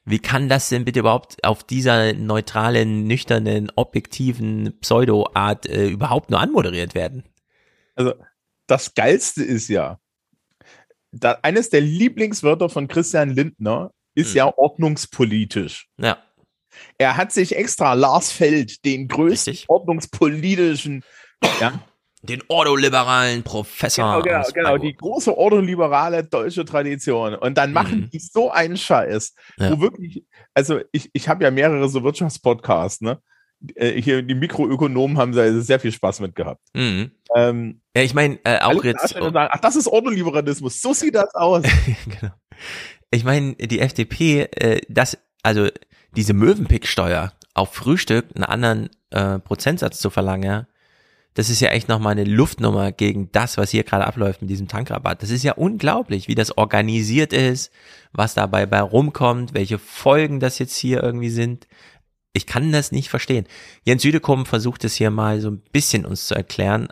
Wie 0.05 0.19
kann 0.19 0.49
das 0.49 0.69
denn 0.69 0.85
bitte 0.85 1.01
überhaupt 1.01 1.43
auf 1.43 1.63
dieser 1.63 2.13
neutralen, 2.13 3.05
nüchternen, 3.05 3.71
objektiven 3.75 4.77
Pseudo-Art 4.79 5.67
äh, 5.67 5.87
überhaupt 5.87 6.29
nur 6.29 6.39
anmoderiert 6.39 6.95
werden? 6.95 7.23
Also 7.95 8.13
das 8.65 8.93
Geilste 8.93 9.43
ist 9.43 9.67
ja, 9.67 9.99
da, 11.11 11.37
eines 11.41 11.69
der 11.69 11.81
Lieblingswörter 11.81 12.69
von 12.69 12.87
Christian 12.87 13.31
Lindner 13.31 13.91
ist 14.15 14.29
hm. 14.29 14.37
ja 14.37 14.57
ordnungspolitisch. 14.57 15.87
Ja. 15.97 16.17
Er 16.97 17.17
hat 17.17 17.31
sich 17.31 17.55
extra 17.55 17.93
Lars 17.93 18.31
Feld, 18.31 18.85
den 18.85 19.07
größten 19.07 19.51
Richtig. 19.51 19.69
ordnungspolitischen 19.69 21.03
ja. 21.59 21.81
Den 22.21 22.43
ordoliberalen 22.49 23.43
Professor. 23.43 24.21
Genau, 24.21 24.41
genau, 24.41 24.51
genau, 24.53 24.77
die 24.77 24.93
große 24.93 25.37
ordoliberale 25.37 26.25
deutsche 26.25 26.65
Tradition. 26.65 27.33
Und 27.33 27.57
dann 27.57 27.71
machen 27.71 28.01
mhm. 28.01 28.09
die 28.09 28.19
so 28.19 28.51
einen 28.51 28.75
Scheiß, 28.75 29.33
ja. 29.57 29.71
wo 29.71 29.79
wirklich, 29.79 30.25
also 30.53 30.81
ich, 30.91 31.09
ich 31.13 31.29
habe 31.29 31.45
ja 31.45 31.51
mehrere 31.51 31.87
so 31.87 32.03
Wirtschaftspodcasts, 32.03 33.01
ne? 33.01 33.21
Äh, 33.75 34.01
hier 34.01 34.21
die 34.21 34.35
Mikroökonomen 34.35 35.17
haben 35.17 35.33
sehr 35.33 35.79
viel 35.79 35.91
Spaß 35.91 36.19
mit 36.19 36.35
gehabt. 36.35 36.61
Mhm. 36.73 37.11
Ähm, 37.35 37.81
ja, 37.95 38.03
ich 38.03 38.13
meine, 38.13 38.39
äh, 38.43 38.59
auch 38.59 38.83
jetzt. 38.83 39.09
Sagen, 39.09 39.35
ach, 39.35 39.59
das 39.59 39.75
ist 39.75 39.87
Ordoliberalismus, 39.87 40.81
so 40.81 40.93
sieht 40.93 41.15
das 41.15 41.33
aus. 41.35 41.63
genau. 42.19 42.33
Ich 43.11 43.23
meine, 43.23 43.55
die 43.55 43.79
FDP, 43.79 44.41
äh, 44.41 44.81
das, 44.89 45.17
also 45.41 45.67
diese 46.15 46.33
Möwenpicksteuer 46.33 47.33
auf 47.53 47.73
Frühstück 47.73 48.25
einen 48.35 48.43
anderen 48.43 48.89
äh, 49.11 49.39
Prozentsatz 49.39 49.99
zu 49.99 50.09
verlangen, 50.09 50.43
ja, 50.43 50.67
das 51.35 51.49
ist 51.49 51.59
ja 51.59 51.69
echt 51.69 51.87
nochmal 51.87 52.13
eine 52.13 52.23
Luftnummer 52.23 52.91
gegen 52.91 53.31
das, 53.31 53.57
was 53.57 53.69
hier 53.71 53.83
gerade 53.83 54.05
abläuft 54.05 54.41
mit 54.41 54.49
diesem 54.49 54.67
Tankrabatt. 54.67 55.21
Das 55.21 55.29
ist 55.29 55.43
ja 55.43 55.53
unglaublich, 55.53 56.27
wie 56.27 56.35
das 56.35 56.57
organisiert 56.57 57.33
ist, 57.33 57.71
was 58.11 58.33
dabei 58.33 58.65
bei 58.65 58.81
rumkommt, 58.81 59.53
welche 59.53 59.79
Folgen 59.79 60.39
das 60.39 60.59
jetzt 60.59 60.75
hier 60.75 61.03
irgendwie 61.03 61.29
sind. 61.29 61.67
Ich 62.33 62.45
kann 62.45 62.71
das 62.71 62.91
nicht 62.91 63.09
verstehen. 63.09 63.45
Jens 63.83 64.01
Südekum 64.01 64.45
versucht 64.45 64.83
es 64.83 64.95
hier 64.95 65.11
mal 65.11 65.39
so 65.39 65.49
ein 65.51 65.61
bisschen 65.71 66.05
uns 66.05 66.27
zu 66.27 66.35
erklären. 66.35 66.89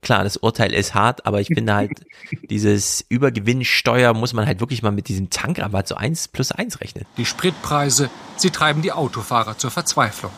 Klar, 0.00 0.22
das 0.22 0.36
Urteil 0.36 0.72
ist 0.74 0.94
hart, 0.94 1.26
aber 1.26 1.40
ich 1.40 1.48
finde 1.48 1.74
halt, 1.74 1.90
dieses 2.50 3.04
Übergewinnsteuer 3.08 4.14
muss 4.14 4.32
man 4.32 4.46
halt 4.46 4.60
wirklich 4.60 4.82
mal 4.82 4.92
mit 4.92 5.08
diesem 5.08 5.30
Tankrabatt 5.30 5.88
so 5.88 5.96
eins 5.96 6.28
plus 6.28 6.52
eins 6.52 6.80
rechnen. 6.80 7.04
Die 7.16 7.24
Spritpreise, 7.26 8.10
sie 8.36 8.50
treiben 8.50 8.80
die 8.82 8.92
Autofahrer 8.92 9.58
zur 9.58 9.70
Verzweiflung. 9.70 10.32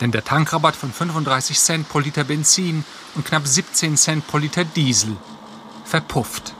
Denn 0.00 0.12
der 0.12 0.24
Tankrabatt 0.24 0.76
von 0.76 0.92
35 0.92 1.58
Cent 1.58 1.88
pro 1.88 2.00
Liter 2.00 2.24
Benzin 2.24 2.84
und 3.14 3.24
knapp 3.24 3.46
17 3.46 3.96
Cent 3.96 4.26
pro 4.26 4.38
Liter 4.38 4.64
Diesel 4.64 5.16
verpufft. 5.84 6.54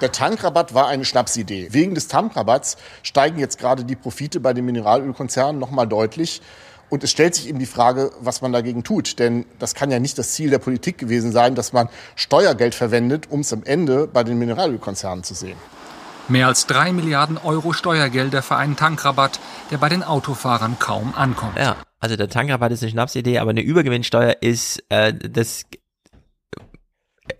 Der 0.00 0.12
Tankrabatt 0.12 0.74
war 0.74 0.88
eine 0.88 1.04
Schnapsidee. 1.04 1.68
Wegen 1.70 1.94
des 1.94 2.08
Tankrabatts 2.08 2.76
steigen 3.02 3.38
jetzt 3.38 3.58
gerade 3.58 3.84
die 3.84 3.94
Profite 3.94 4.40
bei 4.40 4.52
den 4.52 4.64
Mineralölkonzernen 4.64 5.60
noch 5.60 5.70
mal 5.70 5.86
deutlich. 5.86 6.42
Und 6.90 7.04
es 7.04 7.10
stellt 7.10 7.34
sich 7.34 7.48
eben 7.48 7.58
die 7.58 7.66
Frage, 7.66 8.10
was 8.20 8.42
man 8.42 8.52
dagegen 8.52 8.84
tut. 8.84 9.18
Denn 9.18 9.46
das 9.58 9.74
kann 9.74 9.90
ja 9.90 9.98
nicht 9.98 10.18
das 10.18 10.32
Ziel 10.32 10.50
der 10.50 10.58
Politik 10.58 10.98
gewesen 10.98 11.32
sein, 11.32 11.54
dass 11.54 11.72
man 11.72 11.88
Steuergeld 12.16 12.74
verwendet, 12.74 13.28
um 13.30 13.40
es 13.40 13.52
am 13.52 13.62
Ende 13.64 14.06
bei 14.06 14.24
den 14.24 14.38
Mineralölkonzernen 14.38 15.24
zu 15.24 15.34
sehen. 15.34 15.56
Mehr 16.28 16.48
als 16.48 16.66
drei 16.66 16.92
Milliarden 16.92 17.38
Euro 17.38 17.72
Steuergelder 17.72 18.42
für 18.42 18.56
einen 18.56 18.76
Tankrabatt, 18.76 19.40
der 19.70 19.78
bei 19.78 19.88
den 19.88 20.02
Autofahrern 20.02 20.78
kaum 20.78 21.14
ankommt. 21.16 21.56
Ja, 21.56 21.76
also 22.02 22.16
der 22.16 22.28
Tankrabatt 22.28 22.72
ist 22.72 22.82
eine 22.82 22.90
Schnapsidee, 22.90 23.38
aber 23.38 23.50
eine 23.50 23.62
Übergewinnsteuer 23.62 24.36
ist 24.40 24.84
äh, 24.88 25.14
das. 25.14 25.64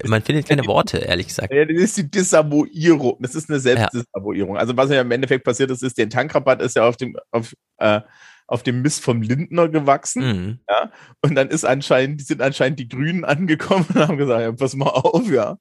Man 0.05 0.23
findet 0.23 0.49
keine 0.49 0.65
Worte, 0.67 0.99
ehrlich 0.99 1.27
gesagt. 1.27 1.53
Ja, 1.53 1.65
das 1.65 1.77
ist 1.77 1.97
die 1.97 2.09
Desavouierung. 2.09 3.17
Das 3.19 3.35
ist 3.35 3.51
eine 3.51 3.59
Selbstdesavouierung. 3.59 4.57
Also 4.57 4.77
was 4.77 4.89
ja 4.91 5.01
im 5.01 5.11
Endeffekt 5.11 5.45
passiert 5.45 5.73
ist, 5.73 5.83
ist, 5.83 5.99
der 5.99 6.09
Tankrabatt 6.09 6.63
ist 6.63 6.77
ja 6.77 6.87
auf 6.87 6.97
dem, 6.97 7.17
auf, 7.33 7.53
äh, 7.79 8.03
auf 8.47 8.63
dem 8.63 8.83
Mist 8.83 9.03
vom 9.03 9.21
Lindner 9.21 9.69
gewachsen. 9.69 10.23
Mhm. 10.23 10.59
Ja? 10.71 10.93
Und 11.23 11.35
dann 11.35 11.49
ist 11.49 11.65
anscheinend, 11.65 12.25
sind 12.25 12.41
anscheinend 12.41 12.79
die 12.79 12.89
Grünen 12.89 13.25
angekommen 13.25 13.87
und 13.93 13.97
haben 13.97 14.17
gesagt, 14.17 14.43
ja, 14.43 14.53
pass 14.53 14.77
mal 14.77 14.91
auf, 14.91 15.29
ja. 15.29 15.59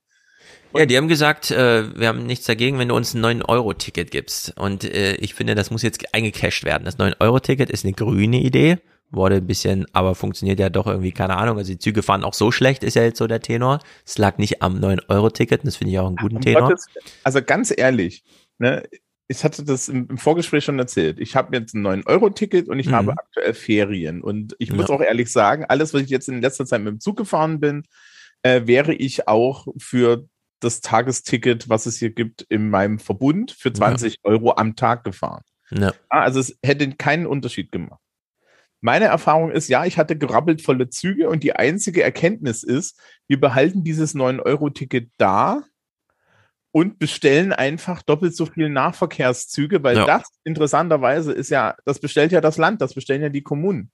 Ja, 0.76 0.86
die 0.86 0.96
haben 0.96 1.08
gesagt, 1.08 1.52
äh, 1.52 2.00
wir 2.00 2.08
haben 2.08 2.26
nichts 2.26 2.46
dagegen, 2.46 2.80
wenn 2.80 2.88
du 2.88 2.96
uns 2.96 3.14
ein 3.14 3.26
9-Euro-Ticket 3.26 4.12
gibst. 4.12 4.58
Und 4.58 4.84
äh, 4.84 5.16
ich 5.16 5.34
finde, 5.34 5.56
das 5.56 5.72
muss 5.72 5.82
jetzt 5.82 6.14
eingecashed 6.14 6.64
werden. 6.64 6.86
Das 6.86 6.98
9-Euro-Ticket 6.98 7.70
ist 7.70 7.84
eine 7.84 7.94
grüne 7.94 8.40
Idee, 8.40 8.78
wurde 9.12 9.36
ein 9.36 9.48
bisschen, 9.48 9.86
aber 9.94 10.16
funktioniert 10.16 10.60
ja 10.60 10.70
doch 10.70 10.88
irgendwie, 10.88 11.12
keine 11.12 11.38
Ahnung. 11.38 11.58
Also 11.58 11.72
die 11.72 11.80
Züge 11.80 12.02
fahren 12.04 12.24
auch 12.24 12.34
so 12.34 12.52
schlecht, 12.52 12.84
ist 12.84 12.96
ja 12.96 13.04
jetzt 13.04 13.18
so 13.18 13.28
der 13.28 13.42
Tenor. 13.42 13.80
Es 14.06 14.18
lag 14.18 14.38
nicht 14.38 14.62
am 14.62 14.80
9-Euro-Ticket, 14.80 15.66
das 15.66 15.76
finde 15.76 15.92
ich 15.94 16.00
auch 16.00 16.08
einen 16.08 16.16
guten 16.16 16.38
um 16.38 16.42
Tenor. 16.42 16.70
Gottes, 16.70 16.88
also 17.24 17.42
ganz 17.42 17.74
ehrlich, 17.76 18.24
ne, 18.58 18.84
ich 19.28 19.44
hatte 19.44 19.64
das 19.64 19.88
im, 19.88 20.18
Vorgespräch 20.18 20.66
schon 20.66 20.78
erzählt. 20.80 21.20
Ich 21.20 21.36
habe 21.36 21.56
jetzt 21.56 21.74
ein 21.74 21.82
9-Euro-Ticket 21.86 22.68
und 22.68 22.80
ich 22.80 22.88
Mhm. 22.88 22.96
habe 22.96 23.12
aktuell 23.12 23.54
Ferien. 23.54 24.22
Und 24.22 24.56
ich 24.60 24.74
muss 24.74 24.90
Ja. 24.90 24.96
auch 24.96 25.02
ehrlich 25.02 25.32
sagen, 25.32 25.66
alles, 25.66 25.94
was 25.94 26.02
ich 26.02 26.10
jetzt 26.10 26.28
in 26.28 26.42
letzter 26.42 26.66
Zeit 26.66 26.82
mit 26.82 26.92
dem 26.94 27.00
Zug 27.00 27.16
gefahren 27.18 27.60
bin, 27.62 27.84
äh, 28.44 28.62
wäre 28.66 28.94
ich 28.94 29.28
auch 29.28 29.68
für 29.78 30.26
das 30.60 30.82
Tagesticket, 30.82 31.70
was 31.70 31.86
es 31.86 31.98
hier 31.98 32.10
gibt, 32.12 32.42
in 32.50 32.70
meinem 32.70 33.00
Verbund 33.00 33.52
für 33.52 33.72
20 33.74 34.18
Euro 34.24 34.54
am 34.58 34.76
Tag 34.76 35.04
gefahren. 35.06 35.44
Ja. 35.72 35.94
Ah, 36.10 36.22
Also 36.24 36.40
es 36.42 36.58
hätte 36.64 36.92
keinen 36.92 37.26
Unterschied 37.26 37.72
gemacht. 37.72 38.01
Meine 38.82 39.06
Erfahrung 39.06 39.52
ist, 39.52 39.68
ja, 39.70 39.86
ich 39.86 39.98
hatte 39.98 40.18
gerappelt 40.18 40.62
volle 40.62 40.90
Züge 40.90 41.30
und 41.30 41.44
die 41.44 41.54
einzige 41.56 42.02
Erkenntnis 42.04 42.64
ist, 42.64 43.00
wir 43.28 43.40
behalten 43.40 43.84
dieses 43.84 44.16
9-Euro-Ticket 44.16 45.12
da 45.18 45.64
und 46.72 47.00
bestellen 47.00 47.54
einfach 47.54 48.02
doppelt 48.02 48.36
so 48.36 48.46
viel 48.46 48.70
Nahverkehrszüge, 48.70 49.84
weil 49.84 49.98
Ja. 49.98 50.06
das 50.06 50.24
interessanterweise 50.44 51.32
ist 51.32 51.50
ja, 51.50 51.76
das 51.86 52.00
bestellt 52.00 52.32
ja 52.32 52.42
das 52.42 52.58
Land, 52.58 52.82
das 52.82 52.94
bestellen 52.94 53.22
ja 53.22 53.30
die 53.30 53.44
Kommunen. 53.44 53.92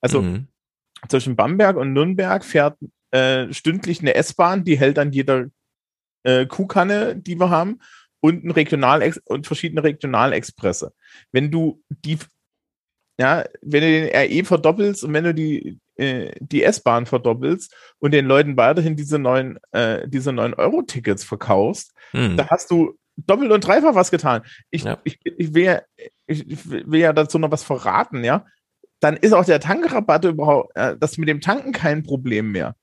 Also 0.00 0.22
Mhm. 0.22 0.48
zwischen 1.08 1.36
Bamberg 1.36 1.76
und 1.76 1.92
Nürnberg 1.92 2.44
fährt 2.44 2.78
äh, 3.12 3.52
stündlich 3.52 4.00
eine 4.00 4.14
S-Bahn, 4.14 4.62
die 4.64 4.78
hält 4.78 4.98
an 4.98 5.12
jeder 5.12 5.46
äh, 6.22 6.46
Kuhkanne, 6.46 7.16
die 7.16 7.36
wir 7.40 7.50
haben, 7.50 7.80
und 8.20 8.44
ein 8.44 8.50
Regional 8.52 9.02
und 9.24 9.46
verschiedene 9.46 9.82
Regionalexpresse. 9.82 10.92
Wenn 11.32 11.50
du 11.50 11.82
die, 11.88 12.18
ja, 13.20 13.44
wenn 13.60 13.82
du 13.82 13.90
den 13.90 14.16
RE 14.16 14.44
verdoppelst 14.46 15.04
und 15.04 15.12
wenn 15.12 15.24
du 15.24 15.34
die, 15.34 15.78
äh, 15.96 16.32
die 16.40 16.62
S-Bahn 16.62 17.04
verdoppelst 17.04 17.74
und 17.98 18.12
den 18.12 18.24
Leuten 18.24 18.56
weiterhin 18.56 18.96
diese 18.96 19.18
neuen, 19.18 19.58
äh, 19.72 20.08
diese 20.08 20.32
neuen 20.32 20.54
Euro-Tickets 20.54 21.22
verkaufst, 21.24 21.92
Mhm. 22.14 22.38
da 22.38 22.48
hast 22.48 22.70
du 22.70 22.98
doppelt 23.18 23.52
und 23.52 23.64
dreifach 23.64 23.94
was 23.94 24.10
getan. 24.10 24.40
Ich, 24.70 24.86
ich, 25.04 25.18
ich, 25.22 25.52
will 25.52 25.64
ja, 25.64 25.82
ich 26.26 26.66
will 26.70 27.00
ja 27.00 27.12
dazu 27.12 27.38
noch 27.38 27.50
was 27.50 27.62
verraten, 27.62 28.24
ja. 28.24 28.46
Dann 29.00 29.18
ist 29.18 29.34
auch 29.34 29.44
der 29.44 29.60
Tankrabatt 29.60 30.24
überhaupt, 30.24 30.74
äh, 30.74 30.96
das 30.98 31.18
mit 31.18 31.28
dem 31.28 31.42
Tanken 31.42 31.72
kein 31.72 32.02
Problem 32.02 32.52
mehr. 32.52 32.74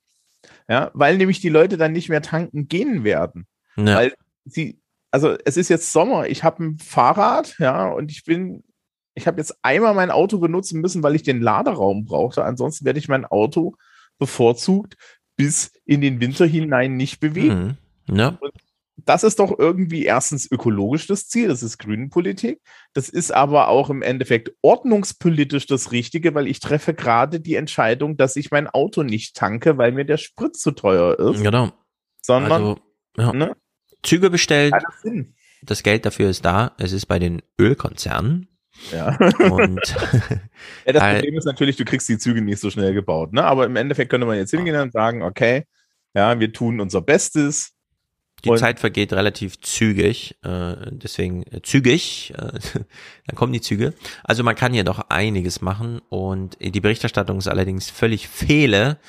Ja, 0.69 0.91
weil 0.93 1.17
nämlich 1.17 1.39
die 1.39 1.49
Leute 1.49 1.77
dann 1.77 1.93
nicht 1.93 2.09
mehr 2.09 2.21
tanken 2.21 2.67
gehen 2.67 3.03
werden. 3.03 3.47
Ja. 3.75 3.95
Weil 3.95 4.13
sie, 4.45 4.79
also 5.09 5.35
es 5.45 5.57
ist 5.57 5.69
jetzt 5.69 5.91
Sommer, 5.91 6.27
ich 6.27 6.43
habe 6.43 6.63
ein 6.63 6.77
Fahrrad, 6.77 7.55
ja, 7.57 7.87
und 7.89 8.11
ich 8.11 8.23
bin, 8.23 8.63
ich 9.17 9.25
habe 9.25 9.37
jetzt 9.39 9.57
einmal 9.63 9.95
mein 9.95 10.11
Auto 10.11 10.37
benutzen 10.37 10.79
müssen, 10.79 11.01
weil 11.01 11.15
ich 11.15 11.23
den 11.23 11.41
Laderaum 11.41 12.05
brauchte. 12.05 12.45
Ansonsten 12.45 12.85
werde 12.85 12.99
ich 12.99 13.07
mein 13.07 13.25
Auto 13.25 13.73
bevorzugt 14.19 14.95
bis 15.35 15.71
in 15.85 16.01
den 16.01 16.19
Winter 16.19 16.45
hinein 16.45 16.97
nicht 16.97 17.19
bewegen. 17.19 17.77
Mhm. 18.07 18.15
Ja. 18.15 18.39
Das 19.05 19.23
ist 19.23 19.39
doch 19.39 19.57
irgendwie 19.57 20.05
erstens 20.05 20.51
ökologisch 20.51 21.07
das 21.07 21.27
Ziel, 21.27 21.47
das 21.47 21.63
ist 21.63 21.77
Grünenpolitik. 21.79 22.61
Das 22.93 23.09
ist 23.09 23.31
aber 23.31 23.69
auch 23.69 23.89
im 23.89 24.01
Endeffekt 24.03 24.51
ordnungspolitisch 24.61 25.65
das 25.65 25.91
Richtige, 25.91 26.35
weil 26.35 26.47
ich 26.47 26.59
treffe 26.59 26.93
gerade 26.93 27.39
die 27.39 27.55
Entscheidung, 27.55 28.17
dass 28.17 28.35
ich 28.35 28.51
mein 28.51 28.67
Auto 28.67 29.01
nicht 29.03 29.35
tanke, 29.35 29.77
weil 29.77 29.93
mir 29.93 30.05
der 30.05 30.17
Sprit 30.17 30.55
zu 30.55 30.71
teuer 30.71 31.17
ist. 31.19 31.43
Genau. 31.43 31.71
Sondern 32.21 32.51
Also, 32.51 32.79
ja. 33.17 33.33
ne? 33.33 33.55
Züge 34.03 34.29
bestellt. 34.29 34.73
Das 35.63 35.81
Geld 35.81 36.05
dafür 36.05 36.29
ist 36.29 36.45
da. 36.45 36.75
Es 36.77 36.91
ist 36.91 37.07
bei 37.07 37.17
den 37.17 37.41
Ölkonzernen. 37.59 38.47
Ja. 38.91 39.17
Und 39.49 39.79
Ja, 40.85 40.93
das 40.93 41.03
Problem 41.13 41.37
ist 41.37 41.45
natürlich, 41.45 41.75
du 41.75 41.85
kriegst 41.85 42.07
die 42.09 42.17
Züge 42.17 42.41
nicht 42.41 42.59
so 42.59 42.69
schnell 42.69 42.93
gebaut. 42.93 43.33
Ne? 43.33 43.43
Aber 43.43 43.65
im 43.65 43.75
Endeffekt 43.75 44.09
könnte 44.09 44.25
man 44.27 44.37
jetzt 44.37 44.51
hingehen 44.51 44.75
und 44.79 44.93
sagen, 44.93 45.21
okay, 45.23 45.65
ja, 46.13 46.39
wir 46.39 46.51
tun 46.53 46.79
unser 46.79 47.01
Bestes. 47.01 47.73
Die 48.45 48.49
Und- 48.49 48.59
Zeit 48.59 48.79
vergeht 48.79 49.13
relativ 49.13 49.59
zügig, 49.61 50.37
äh, 50.43 50.75
deswegen 50.91 51.43
äh, 51.51 51.61
zügig, 51.63 52.33
äh, 52.37 52.37
dann 53.27 53.35
kommen 53.35 53.51
die 53.51 53.61
Züge. 53.61 53.93
Also 54.23 54.43
man 54.43 54.55
kann 54.55 54.73
hier 54.73 54.83
doch 54.83 55.09
einiges 55.09 55.61
machen 55.61 56.01
und 56.09 56.55
die 56.61 56.79
Berichterstattung 56.79 57.39
ist 57.39 57.47
allerdings 57.47 57.89
völlig 57.89 58.27
fehle, 58.27 58.99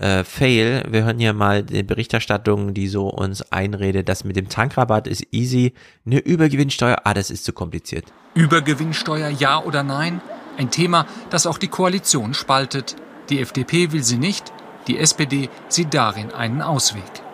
äh, 0.00 0.24
fail. 0.24 0.84
Wir 0.88 1.04
hören 1.04 1.18
hier 1.18 1.32
mal 1.32 1.62
die 1.62 1.82
Berichterstattung, 1.82 2.74
die 2.74 2.88
so 2.88 3.08
uns 3.08 3.42
einredet, 3.52 4.08
das 4.08 4.24
mit 4.24 4.36
dem 4.36 4.48
Tankrabatt 4.48 5.06
ist 5.06 5.26
easy, 5.30 5.74
eine 6.06 6.18
Übergewinnsteuer, 6.18 7.02
ah, 7.04 7.14
das 7.14 7.30
ist 7.30 7.44
zu 7.44 7.52
kompliziert. 7.52 8.06
Übergewinnsteuer 8.34 9.28
ja 9.28 9.62
oder 9.62 9.82
nein? 9.82 10.20
Ein 10.56 10.70
Thema, 10.70 11.06
das 11.30 11.46
auch 11.46 11.58
die 11.58 11.68
Koalition 11.68 12.34
spaltet. 12.34 12.96
Die 13.28 13.40
FDP 13.40 13.92
will 13.92 14.02
sie 14.02 14.18
nicht, 14.18 14.52
die 14.88 14.98
SPD 14.98 15.48
sieht 15.68 15.94
darin 15.94 16.32
einen 16.32 16.62
Ausweg. 16.62 17.29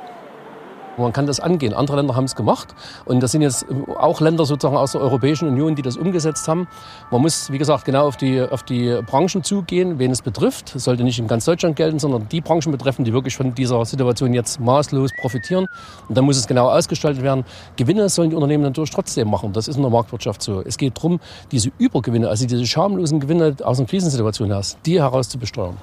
Man 0.96 1.12
kann 1.12 1.26
das 1.26 1.40
angehen. 1.40 1.74
Andere 1.74 1.96
Länder 1.96 2.16
haben 2.16 2.24
es 2.24 2.34
gemacht. 2.34 2.74
Und 3.04 3.22
das 3.22 3.32
sind 3.32 3.42
jetzt 3.42 3.66
auch 3.98 4.20
Länder 4.20 4.46
sozusagen 4.46 4.76
aus 4.76 4.92
der 4.92 5.00
Europäischen 5.00 5.48
Union, 5.48 5.74
die 5.74 5.82
das 5.82 5.96
umgesetzt 5.96 6.48
haben. 6.48 6.68
Man 7.10 7.22
muss, 7.22 7.50
wie 7.50 7.58
gesagt, 7.58 7.84
genau 7.84 8.06
auf 8.06 8.16
die, 8.16 8.40
auf 8.40 8.62
die 8.62 9.00
Branchen 9.06 9.42
zugehen, 9.42 9.98
wen 9.98 10.10
es 10.10 10.22
betrifft. 10.22 10.74
Es 10.74 10.84
sollte 10.84 11.04
nicht 11.04 11.18
in 11.18 11.28
ganz 11.28 11.44
Deutschland 11.44 11.76
gelten, 11.76 11.98
sondern 11.98 12.28
die 12.28 12.40
Branchen 12.40 12.72
betreffen, 12.72 13.04
die 13.04 13.12
wirklich 13.12 13.36
von 13.36 13.54
dieser 13.54 13.84
Situation 13.84 14.32
jetzt 14.32 14.60
maßlos 14.60 15.10
profitieren. 15.20 15.66
Und 16.08 16.16
dann 16.16 16.24
muss 16.24 16.36
es 16.36 16.46
genau 16.46 16.68
ausgestaltet 16.68 17.22
werden. 17.22 17.44
Gewinne 17.76 18.08
sollen 18.08 18.30
die 18.30 18.36
Unternehmen 18.36 18.62
natürlich 18.62 18.90
trotzdem 18.90 19.30
machen. 19.30 19.52
Das 19.52 19.68
ist 19.68 19.76
in 19.76 19.82
der 19.82 19.90
Marktwirtschaft 19.90 20.42
so. 20.42 20.62
Es 20.62 20.76
geht 20.78 20.96
darum, 20.96 21.20
diese 21.52 21.70
Übergewinne, 21.78 22.28
also 22.28 22.46
diese 22.46 22.66
schamlosen 22.66 23.20
Gewinne 23.20 23.56
aus 23.62 23.78
einer 23.78 23.88
Krisensituation 23.88 24.48
heraus, 24.48 24.76
die 24.84 25.00
herauszubesteuern. 25.00 25.76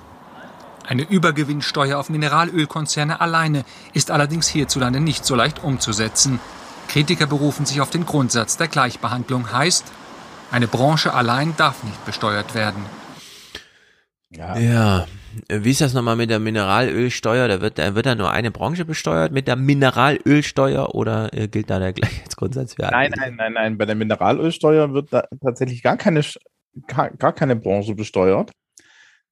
Eine 0.86 1.03
Übergewinnsteuer 1.03 1.98
auf 1.98 2.10
Mineralölkonzerne 2.10 3.22
alleine 3.22 3.64
ist 3.94 4.12
allerdings 4.12 4.48
hierzulande 4.48 5.00
nicht 5.00 5.26
so 5.26 5.36
leicht 5.36 5.64
umzusetzen. 5.64 6.40
Kritiker 6.88 7.26
berufen 7.26 7.66
sich 7.66 7.82
auf 7.82 7.90
den 7.90 8.06
Grundsatz 8.06 8.58
der 8.58 8.68
Gleichbehandlung, 8.68 9.52
heißt, 9.52 9.86
eine 10.52 10.68
Branche 10.68 11.14
allein 11.14 11.56
darf 11.58 11.84
nicht 11.84 12.06
besteuert 12.06 12.53
werden. 12.53 12.86
Ja. 14.30 14.58
Ja, 14.58 15.08
wie 15.50 15.72
ist 15.72 15.82
das 15.82 15.94
nochmal 15.94 16.16
mit 16.16 16.30
der 16.30 16.40
Mineralölsteuer? 16.40 17.48
Da 17.48 17.62
wird, 17.62 17.80
da 17.80 17.95
wird 17.95 18.06
da 18.06 18.16
nur 18.16 18.32
eine 18.32 18.52
Branche 18.52 18.86
besteuert 18.86 19.32
mit 19.32 19.48
der 19.48 19.56
Mineralölsteuer 19.56 20.94
oder 20.94 21.34
äh, 21.34 21.48
gilt 21.48 21.70
da 21.70 21.80
der 21.80 21.94
Gleichheitsgrundsatz 21.94 22.74
für 22.76 22.84
alle? 22.84 23.10
Nein, 23.10 23.14
nein, 23.18 23.36
nein, 23.36 23.53
nein. 23.53 23.78
Bei 23.78 23.86
der 23.86 23.95
Mineralölsteuer 23.95 24.94
wird 24.94 25.12
da 25.12 25.28
tatsächlich 25.42 25.82
gar 25.82 25.98
keine, 25.98 26.22
gar, 26.88 27.10
gar 27.12 27.34
keine 27.34 27.56
Branche 27.56 27.95
besteuert, 27.95 28.52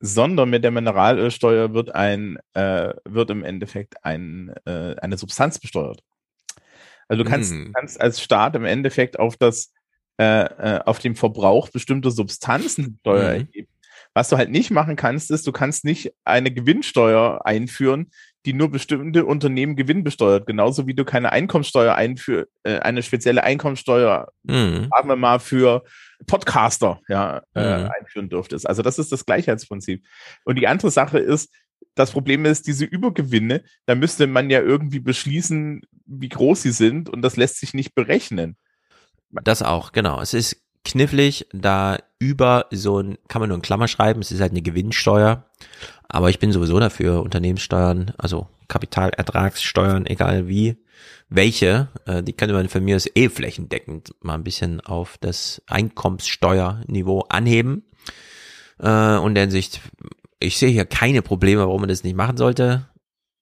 sondern 0.02 0.50
mit 0.50 0.64
der 0.64 0.72
Mineralölsteuer 0.72 1.74
wird 1.74 1.94
ein, 1.96 2.38
äh, 2.54 2.94
wird 3.06 3.30
im 3.30 3.44
Endeffekt 3.44 4.04
ein, 4.04 4.52
äh, 4.66 4.96
eine 5.02 5.18
Substanz 5.18 5.60
besteuert. 5.60 6.02
Also 7.08 7.24
du 7.24 7.30
kannst, 7.30 7.52
Hm. 7.52 7.72
kannst 7.74 8.00
als 8.02 8.22
Staat 8.22 8.56
im 8.56 8.66
Endeffekt 8.66 9.20
auf 9.20 9.38
das, 9.38 9.72
äh, 10.20 10.44
äh, 10.44 10.80
auf 10.86 11.00
den 11.00 11.16
Verbrauch 11.16 11.70
bestimmter 11.70 12.12
Substanzen 12.12 12.98
Steuer 13.02 13.30
Mhm. 13.36 13.48
erheben. 13.52 13.68
Was 14.14 14.28
du 14.30 14.38
halt 14.38 14.50
nicht 14.50 14.72
machen 14.72 14.96
kannst, 14.98 15.32
ist, 15.32 15.48
du 15.48 15.52
kannst 15.54 15.86
nicht 15.86 16.14
eine 16.26 16.52
Gewinnsteuer 16.52 17.46
einführen, 17.46 18.12
die 18.46 18.54
nur 18.54 18.70
bestimmte 18.70 19.26
Unternehmen 19.26 19.76
Gewinn 19.76 20.04
besteuert. 20.04 20.48
Genauso 20.48 20.88
wie 20.88 20.94
du 20.96 21.06
keine 21.06 21.32
Einkommensteuer 21.32 21.96
einführ, 21.96 22.48
äh, 22.64 22.80
eine 22.80 23.04
spezielle 23.04 23.44
Einkommensteuer, 23.44 24.32
Mhm. 24.44 24.90
sagen 24.94 25.08
wir 25.10 25.16
mal, 25.16 25.40
für 25.40 25.84
Podcaster 26.28 27.00
ja, 27.08 27.42
äh, 27.56 27.84
Mhm. 27.84 27.90
einführen 28.00 28.30
dürftest. 28.30 28.68
Also 28.68 28.82
das 28.82 29.00
ist 29.00 29.12
das 29.12 29.26
Gleichheitsprinzip. 29.26 30.06
Und 30.44 30.56
die 30.56 30.68
andere 30.68 30.92
Sache 30.92 31.20
ist, 31.20 31.50
das 31.96 32.12
Problem 32.12 32.46
ist, 32.46 32.68
diese 32.68 32.86
Übergewinne, 32.86 33.64
da 33.86 33.96
müsste 33.96 34.28
man 34.28 34.50
ja 34.50 34.62
irgendwie 34.62 35.00
beschließen, 35.00 35.82
wie 36.06 36.30
groß 36.30 36.62
sie 36.62 36.72
sind 36.72 37.10
und 37.10 37.22
das 37.22 37.38
lässt 37.38 37.60
sich 37.60 37.74
nicht 37.74 37.96
berechnen. 37.96 38.56
Das 39.32 39.62
auch, 39.62 39.92
genau. 39.92 40.22
Es 40.22 40.34
ist 40.34 40.62
knifflig, 40.84 41.48
da 41.54 41.98
über 42.20 42.68
so 42.72 43.00
ein, 43.00 43.18
kann 43.28 43.40
man 43.40 43.50
nur 43.50 43.58
in 43.58 43.62
Klammer 43.62 43.88
schreiben, 43.88 44.22
es 44.22 44.32
ist 44.32 44.42
halt 44.42 44.52
eine 44.52 44.62
Gewinnsteuer. 44.62 45.46
Aber 46.08 46.30
ich 46.30 46.40
bin 46.40 46.52
sowieso 46.52 46.80
dafür, 46.80 47.22
Unternehmenssteuern, 47.24 48.14
also 48.18 48.48
Kapitalertragssteuern, 48.68 50.06
egal 50.06 50.48
wie, 50.48 50.78
welche, 51.30 51.88
äh, 52.06 52.22
die 52.24 52.34
könnte 52.34 52.54
man 52.54 52.70
für 52.70 52.82
mich 52.82 52.96
aus 52.96 53.10
eh 53.16 53.30
flächendeckend 53.30 54.14
mal 54.22 54.36
ein 54.36 54.44
bisschen 54.44 54.82
auf 54.82 55.18
das 55.20 55.62
Einkommenssteuerniveau 55.68 57.22
anheben. 57.30 57.86
Äh, 58.80 59.18
und 59.18 59.30
in 59.30 59.36
der 59.36 59.44
Hinsicht, 59.44 59.82
ich 60.40 60.58
sehe 60.58 60.70
hier 60.70 60.86
keine 60.86 61.22
Probleme, 61.22 61.62
warum 61.62 61.82
man 61.82 61.90
das 61.90 62.04
nicht 62.04 62.16
machen 62.16 62.38
sollte. 62.38 62.88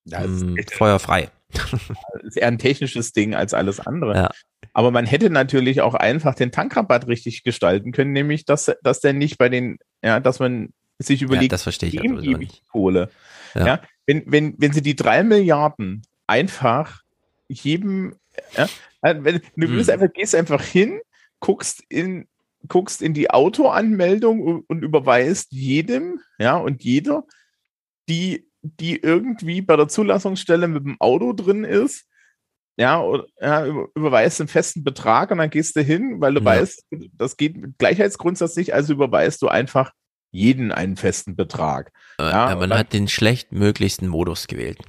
Ja, 0.06 0.24
echt- 0.56 0.74
feuerfrei. 0.74 1.30
Das 1.52 1.74
ist 2.24 2.38
eher 2.38 2.48
ein 2.48 2.60
technisches 2.60 3.12
Ding 3.12 3.34
als 3.34 3.54
alles 3.54 3.80
andere. 3.80 4.16
Ja. 4.16 4.30
Aber 4.74 4.92
man 4.92 5.06
hätte 5.06 5.30
natürlich 5.30 5.82
auch 5.82 5.96
einfach 5.96 6.36
den 6.36 6.52
Tankrabatt 6.52 7.08
richtig 7.08 7.44
gestalten 7.44 7.92
können, 7.92 8.12
nämlich 8.12 8.46
dass, 8.46 8.72
dass 8.84 9.00
der 9.00 9.14
nicht 9.14 9.38
bei 9.38 9.50
den, 9.50 9.80
ja, 10.04 10.20
dass 10.20 10.40
man 10.40 10.70
sich 11.00 11.22
überlegt, 11.22 11.52
das 11.52 11.64
verstehe 11.64 11.90
ich 11.90 11.96
ich 11.96 12.38
nicht. 12.38 12.68
Kohle. 12.68 13.10
Ja. 13.56 13.66
Ja. 13.66 13.82
wenn, 14.06 14.24
wenn, 14.28 14.56
wenn 14.58 14.74
sie 14.74 14.82
die 14.82 14.96
drei 14.96 15.24
Milliarden 15.24 16.04
einfach 16.28 17.02
jedem, 17.50 18.16
ja, 18.56 18.70
also 19.02 19.24
wenn, 19.24 19.42
du 19.56 19.68
Hm. 19.68 19.90
einfach, 19.90 20.14
gehst 20.14 20.36
einfach 20.36 20.64
hin, 20.64 21.02
guckst 21.40 21.84
in, 21.90 22.28
guckst 22.68 23.02
in 23.02 23.14
die 23.14 23.30
Autoanmeldung 23.32 24.42
und, 24.42 24.70
und 24.70 24.84
überweist 24.84 25.52
jedem, 25.52 26.20
ja, 26.38 26.58
und 26.58 26.84
jeder, 26.84 27.24
die, 28.08 28.48
die 28.62 28.98
irgendwie 28.98 29.62
bei 29.62 29.76
der 29.76 29.88
Zulassungsstelle 29.88 30.68
mit 30.68 30.84
dem 30.86 30.98
Auto 31.00 31.34
drin 31.34 31.64
ist, 31.64 32.06
ja, 32.78 33.02
oder, 33.02 33.26
ja 33.42 33.66
über, 33.66 33.88
überweist 33.96 34.40
einen 34.42 34.48
festen 34.48 34.84
Betrag 34.84 35.32
und 35.32 35.38
dann 35.40 35.50
gehst 35.50 35.76
du 35.76 35.82
hin, 35.82 36.22
weil 36.22 36.34
du 36.34 36.40
Ja. 36.40 36.46
weißt, 36.46 36.86
das 37.14 37.36
geht 37.38 37.58
mit 37.58 37.78
Gleichheitsgrundsatz 37.78 38.56
nicht, 38.56 38.74
also 38.74 38.94
überweist 38.94 39.42
du 39.42 39.48
einfach 39.50 39.92
jeden 40.32 40.72
einen 40.72 40.96
festen 40.96 41.36
Betrag. 41.36 41.92
Äh, 42.20 42.24
Ja, 42.30 42.52
äh, 42.52 42.56
man 42.56 42.70
dann- 42.70 42.80
hat 42.80 42.94
den 42.94 43.08
schlechtmöglichsten 43.08 44.08
Modus 44.08 44.48
gewählt. 44.48 44.80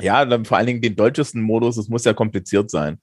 Ja, 0.00 0.24
dann 0.24 0.44
vor 0.44 0.56
allen 0.56 0.66
Dingen 0.66 0.80
den 0.80 0.96
deutschesten 0.96 1.42
Modus, 1.42 1.76
es 1.76 1.88
muss 1.88 2.04
ja 2.04 2.14
kompliziert 2.14 2.70
sein. 2.70 3.00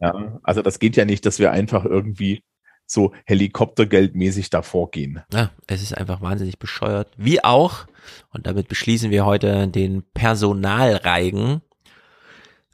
Ja. 0.00 0.38
also 0.42 0.62
das 0.62 0.78
geht 0.78 0.96
ja 0.96 1.04
nicht, 1.04 1.26
dass 1.26 1.38
wir 1.38 1.52
einfach 1.52 1.84
irgendwie 1.84 2.42
so 2.86 3.12
helikoptergeldmäßig 3.26 4.50
davor 4.50 4.90
gehen. 4.90 5.22
Ja, 5.32 5.50
es 5.66 5.82
ist 5.82 5.96
einfach 5.96 6.20
wahnsinnig 6.20 6.58
bescheuert. 6.58 7.12
Wie 7.16 7.42
auch, 7.42 7.86
und 8.30 8.46
damit 8.46 8.68
beschließen 8.68 9.10
wir 9.10 9.26
heute 9.26 9.68
den 9.68 10.04
Personalreigen. 10.14 11.62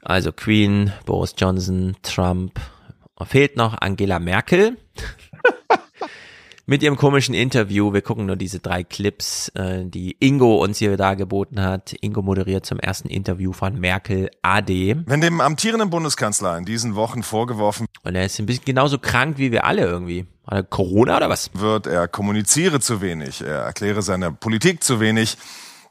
Also 0.01 0.31
Queen, 0.31 0.93
Boris 1.05 1.33
Johnson, 1.37 1.95
Trump, 2.03 2.59
fehlt 3.25 3.57
noch 3.57 3.75
Angela 3.79 4.19
Merkel. 4.19 4.77
Mit 6.65 6.81
ihrem 6.81 6.95
komischen 6.95 7.35
Interview. 7.35 7.91
Wir 7.91 8.01
gucken 8.01 8.25
nur 8.25 8.37
diese 8.37 8.59
drei 8.59 8.85
Clips, 8.85 9.49
äh, 9.49 9.83
die 9.83 10.15
Ingo 10.21 10.63
uns 10.63 10.77
hier 10.77 10.95
da 10.95 11.13
geboten 11.13 11.61
hat. 11.61 11.93
Ingo 11.99 12.21
moderiert 12.21 12.65
zum 12.65 12.79
ersten 12.79 13.09
Interview 13.09 13.51
von 13.51 13.77
Merkel 13.77 14.29
AD. 14.43 14.95
Wenn 15.05 15.19
dem 15.19 15.41
amtierenden 15.41 15.89
Bundeskanzler 15.89 16.57
in 16.57 16.63
diesen 16.63 16.95
Wochen 16.95 17.21
vorgeworfen 17.21 17.85
Und 18.03 18.15
er 18.15 18.25
ist 18.25 18.39
ein 18.39 18.45
bisschen 18.45 18.63
genauso 18.63 18.97
krank 18.97 19.37
wie 19.37 19.51
wir 19.51 19.65
alle 19.65 19.81
irgendwie. 19.81 20.25
Hat 20.47 20.53
er 20.53 20.63
Corona 20.63 21.17
oder 21.17 21.29
was? 21.29 21.49
wird, 21.53 21.85
er 21.85 22.07
kommuniziere 22.07 22.79
zu 22.79 23.01
wenig, 23.01 23.41
er 23.41 23.63
erkläre 23.63 24.01
seine 24.01 24.31
Politik 24.31 24.83
zu 24.83 25.01
wenig, 25.01 25.37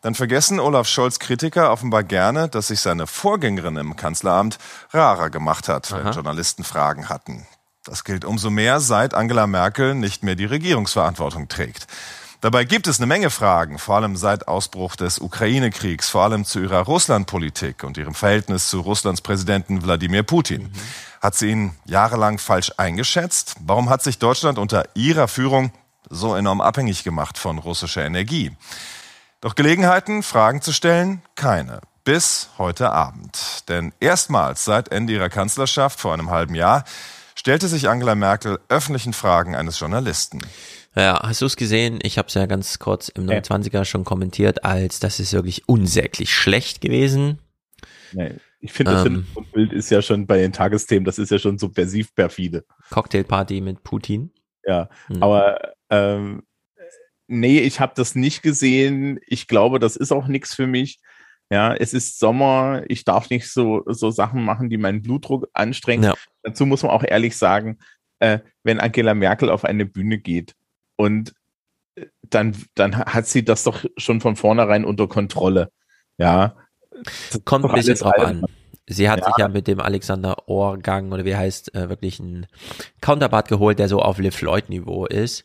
dann 0.00 0.14
vergessen 0.14 0.58
Olaf 0.58 0.88
Scholz 0.88 1.18
Kritiker 1.18 1.70
offenbar 1.70 2.02
gerne, 2.02 2.48
dass 2.48 2.68
sich 2.68 2.80
seine 2.80 3.06
Vorgängerin 3.06 3.76
im 3.76 3.96
Kanzleramt 3.96 4.58
rarer 4.90 5.30
gemacht 5.30 5.68
hat, 5.68 5.92
wenn 5.92 6.12
Journalisten 6.12 6.64
Fragen 6.64 7.08
hatten. 7.08 7.46
Das 7.84 8.04
gilt 8.04 8.24
umso 8.24 8.48
mehr, 8.48 8.78
seit 8.78 9.12
Angela 9.12 9.48
Merkel 9.48 9.96
nicht 9.96 10.22
mehr 10.22 10.36
die 10.36 10.44
Regierungsverantwortung 10.44 11.48
trägt. 11.48 11.88
Dabei 12.40 12.64
gibt 12.64 12.86
es 12.86 12.98
eine 12.98 13.06
Menge 13.06 13.28
Fragen, 13.28 13.78
vor 13.78 13.96
allem 13.96 14.16
seit 14.16 14.46
Ausbruch 14.46 14.94
des 14.94 15.18
Ukraine-Kriegs, 15.18 16.08
vor 16.08 16.22
allem 16.22 16.44
zu 16.44 16.60
ihrer 16.60 16.82
Russlandpolitik 16.82 17.82
und 17.82 17.96
ihrem 17.96 18.14
Verhältnis 18.14 18.68
zu 18.68 18.80
Russlands 18.80 19.20
Präsidenten 19.20 19.82
Wladimir 19.82 20.22
Putin. 20.22 20.72
Hat 21.20 21.34
sie 21.34 21.50
ihn 21.50 21.74
jahrelang 21.84 22.38
falsch 22.38 22.72
eingeschätzt? 22.76 23.56
Warum 23.64 23.90
hat 23.90 24.02
sich 24.02 24.18
Deutschland 24.18 24.58
unter 24.58 24.84
ihrer 24.94 25.26
Führung 25.26 25.72
so 26.08 26.36
enorm 26.36 26.60
abhängig 26.60 27.02
gemacht 27.02 27.36
von 27.36 27.58
russischer 27.58 28.04
Energie? 28.04 28.52
Doch 29.40 29.56
Gelegenheiten, 29.56 30.22
Fragen 30.22 30.62
zu 30.62 30.72
stellen, 30.72 31.22
keine. 31.34 31.80
Bis 32.04 32.48
heute 32.58 32.90
Abend. 32.90 33.68
Denn 33.68 33.92
erstmals 33.98 34.64
seit 34.64 34.90
Ende 34.90 35.12
ihrer 35.12 35.28
Kanzlerschaft 35.28 36.00
vor 36.00 36.12
einem 36.12 36.30
halben 36.30 36.54
Jahr 36.54 36.84
stellte 37.42 37.66
sich 37.66 37.88
Angela 37.88 38.14
Merkel 38.14 38.60
öffentlichen 38.68 39.12
Fragen 39.12 39.56
eines 39.56 39.80
Journalisten. 39.80 40.38
Ja, 40.94 41.18
hast 41.24 41.40
du 41.42 41.46
es 41.46 41.56
gesehen? 41.56 41.98
Ich 42.04 42.16
habe 42.16 42.28
es 42.28 42.34
ja 42.34 42.46
ganz 42.46 42.78
kurz 42.78 43.08
im 43.08 43.26
29er 43.26 43.84
schon 43.84 44.04
kommentiert, 44.04 44.64
als 44.64 45.00
das 45.00 45.18
ist 45.18 45.32
wirklich 45.32 45.68
unsäglich 45.68 46.32
schlecht 46.32 46.80
gewesen. 46.80 47.40
Nee, 48.12 48.34
ich 48.60 48.72
finde, 48.72 48.92
das 48.92 49.06
Ähm. 49.06 49.26
Bild 49.52 49.72
ist 49.72 49.90
ja 49.90 50.02
schon 50.02 50.28
bei 50.28 50.38
den 50.38 50.52
Tagesthemen, 50.52 51.04
das 51.04 51.18
ist 51.18 51.32
ja 51.32 51.40
schon 51.40 51.58
subversiv 51.58 52.14
perfide. 52.14 52.64
Cocktailparty 52.90 53.60
mit 53.60 53.82
Putin. 53.82 54.30
Ja, 54.64 54.88
Hm. 55.08 55.20
aber 55.20 55.72
ähm, 55.90 56.44
nee, 57.26 57.58
ich 57.58 57.80
habe 57.80 57.94
das 57.96 58.14
nicht 58.14 58.42
gesehen. 58.42 59.18
Ich 59.26 59.48
glaube, 59.48 59.80
das 59.80 59.96
ist 59.96 60.12
auch 60.12 60.28
nichts 60.28 60.54
für 60.54 60.68
mich. 60.68 61.00
Ja, 61.52 61.74
es 61.74 61.92
ist 61.92 62.18
Sommer. 62.18 62.82
Ich 62.88 63.04
darf 63.04 63.28
nicht 63.28 63.50
so, 63.50 63.82
so 63.86 64.10
Sachen 64.10 64.42
machen, 64.42 64.70
die 64.70 64.78
meinen 64.78 65.02
Blutdruck 65.02 65.48
anstrengen. 65.52 66.04
Ja. 66.04 66.14
Dazu 66.42 66.64
muss 66.64 66.82
man 66.82 66.92
auch 66.92 67.04
ehrlich 67.04 67.36
sagen, 67.36 67.78
äh, 68.20 68.38
wenn 68.62 68.80
Angela 68.80 69.12
Merkel 69.12 69.50
auf 69.50 69.66
eine 69.66 69.84
Bühne 69.84 70.16
geht 70.16 70.54
und 70.96 71.34
äh, 71.96 72.06
dann, 72.22 72.56
dann 72.74 72.96
hat 72.96 73.26
sie 73.26 73.44
das 73.44 73.64
doch 73.64 73.84
schon 73.98 74.22
von 74.22 74.36
vornherein 74.36 74.86
unter 74.86 75.08
Kontrolle. 75.08 75.70
Ja. 76.16 76.56
Das 77.30 77.44
Kommt 77.44 77.66
ein 77.66 77.72
bisschen 77.74 77.96
drauf 77.98 78.18
an. 78.18 78.46
Sie 78.86 79.10
hat 79.10 79.20
Ja. 79.20 79.26
sich 79.26 79.34
ja 79.38 79.48
mit 79.48 79.66
dem 79.68 79.80
Alexander 79.80 80.48
Ohrgang 80.48 81.12
oder 81.12 81.26
wie 81.26 81.36
heißt, 81.36 81.74
äh, 81.74 81.90
wirklich 81.90 82.18
einen 82.18 82.46
Counterpart 83.02 83.48
geholt, 83.48 83.78
der 83.78 83.88
so 83.88 84.00
auf 84.00 84.18
Liv 84.18 84.34
Floyd 84.34 84.70
Niveau 84.70 85.04
ist. 85.04 85.44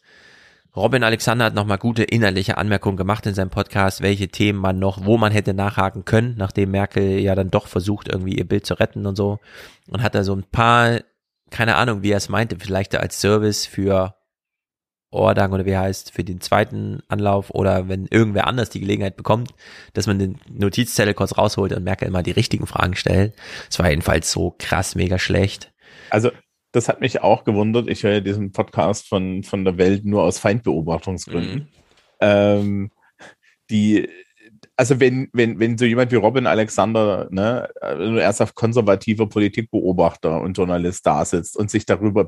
Robin 0.78 1.04
Alexander 1.04 1.46
hat 1.46 1.56
nochmal 1.56 1.80
gute 1.80 2.04
innerliche 2.04 2.60
Anmerkungen 2.60 2.98
gemacht 2.98 3.26
in 3.26 3.34
seinem 3.34 3.50
Podcast, 3.50 4.02
welche 4.02 4.28
Themen 4.28 4.60
man 4.60 4.78
noch, 4.78 5.06
wo 5.06 5.18
man 5.18 5.32
hätte 5.32 5.56
nachhaken 5.56 6.06
können, 6.06 6.36
nachdem 6.38 6.70
Merkel 6.70 7.20
ja 7.20 7.34
dann 7.34 7.50
doch 7.50 7.66
versucht, 7.66 8.08
irgendwie 8.08 8.38
ihr 8.38 8.48
Bild 8.48 8.68
zu 8.68 8.76
retten 8.76 9.08
und 9.08 9.16
so. 9.16 9.40
Und 9.90 10.04
hat 10.04 10.14
da 10.14 10.24
so 10.24 10.36
ein 10.36 10.44
paar, 10.44 11.00
keine 11.50 11.78
Ahnung, 11.78 12.04
wie 12.04 12.12
er 12.12 12.18
es 12.18 12.30
meinte, 12.30 12.58
vielleicht 12.60 12.96
als 12.96 13.20
Service 13.20 13.66
für 13.66 14.14
Ordang 15.10 15.52
oder 15.52 15.66
wie 15.66 15.76
heißt, 15.76 16.12
für 16.12 16.24
den 16.24 16.42
zweiten 16.42 17.00
Anlauf 17.08 17.50
oder 17.50 17.90
wenn 17.90 18.06
irgendwer 18.06 18.46
anders 18.46 18.70
die 18.70 18.82
Gelegenheit 18.82 19.18
bekommt, 19.18 19.56
dass 19.94 20.06
man 20.06 20.20
den 20.20 20.38
Notizzettel 20.48 21.16
kurz 21.16 21.40
rausholt 21.40 21.74
und 21.74 21.84
Merkel 21.84 22.08
immer 22.08 22.22
die 22.22 22.32
richtigen 22.32 22.68
Fragen 22.68 22.96
stellt. 22.96 23.34
Es 23.68 23.80
war 23.80 23.90
jedenfalls 23.90 24.32
so 24.32 24.54
krass, 24.60 24.94
mega 24.94 25.18
schlecht. 25.18 25.72
Also, 26.12 26.30
das 26.72 26.90
hat 26.90 27.02
mich 27.02 27.22
auch 27.22 27.44
gewundert. 27.44 27.88
Ich 27.88 28.04
höre 28.04 28.16
ja 28.16 28.20
diesen 28.20 28.52
Podcast 28.52 29.08
von, 29.08 29.44
von 29.44 29.66
der 29.66 29.78
Welt 29.78 30.06
nur 30.06 30.24
aus 30.24 30.40
Feindbeobachtungsgründen. 30.40 31.68
Ähm, 32.20 32.92
die, 33.70 34.10
also 34.76 35.00
wenn, 35.00 35.30
wenn, 35.34 35.60
wenn 35.60 35.78
so 35.78 35.86
jemand 35.86 36.12
wie 36.12 36.18
Robin 36.18 36.48
Alexander, 36.48 37.28
ne, 37.32 37.70
also 37.82 38.18
ernsthaft 38.18 38.56
konservativer 38.56 39.28
Politikbeobachter 39.28 40.42
und 40.42 40.58
Journalist 40.58 41.06
da 41.06 41.26
sitzt 41.26 41.58
und 41.58 41.72
sich 41.72 41.86
darüber 41.86 42.28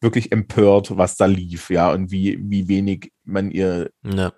wirklich 0.00 0.32
empört, 0.32 0.96
was 0.96 1.16
da 1.16 1.26
lief, 1.26 1.70
ja, 1.70 1.90
und 1.92 2.10
wie, 2.10 2.38
wie 2.40 2.68
wenig 2.68 3.12
man 3.24 3.50
ihr 3.50 3.90
Ja. 4.04 4.32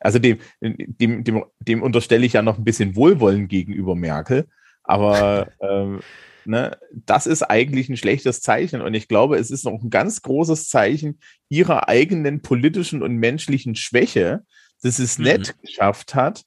also 0.00 0.18
dem, 0.18 0.38
dem, 0.60 1.24
dem, 1.24 1.44
dem 1.58 1.82
unterstelle 1.82 2.26
ich 2.26 2.34
ja 2.34 2.42
noch 2.42 2.58
ein 2.58 2.64
bisschen 2.64 2.96
Wohlwollen 2.96 3.48
gegenüber 3.48 3.94
Merkel, 3.94 4.48
aber 4.84 5.48
ähm, 5.60 6.00
ne, 6.44 6.78
das 6.92 7.26
ist 7.26 7.42
eigentlich 7.42 7.88
ein 7.88 7.96
schlechtes 7.96 8.40
Zeichen 8.40 8.80
und 8.80 8.94
ich 8.94 9.08
glaube, 9.08 9.36
es 9.36 9.50
ist 9.50 9.64
noch 9.64 9.82
ein 9.82 9.90
ganz 9.90 10.22
großes 10.22 10.68
Zeichen 10.68 11.20
ihrer 11.48 11.88
eigenen 11.88 12.42
politischen 12.42 13.02
und 13.02 13.16
menschlichen 13.16 13.74
Schwäche, 13.74 14.44
dass 14.82 14.98
es 14.98 15.18
Mhm. 15.18 15.24
nicht 15.24 15.60
geschafft 15.62 16.14
hat, 16.14 16.42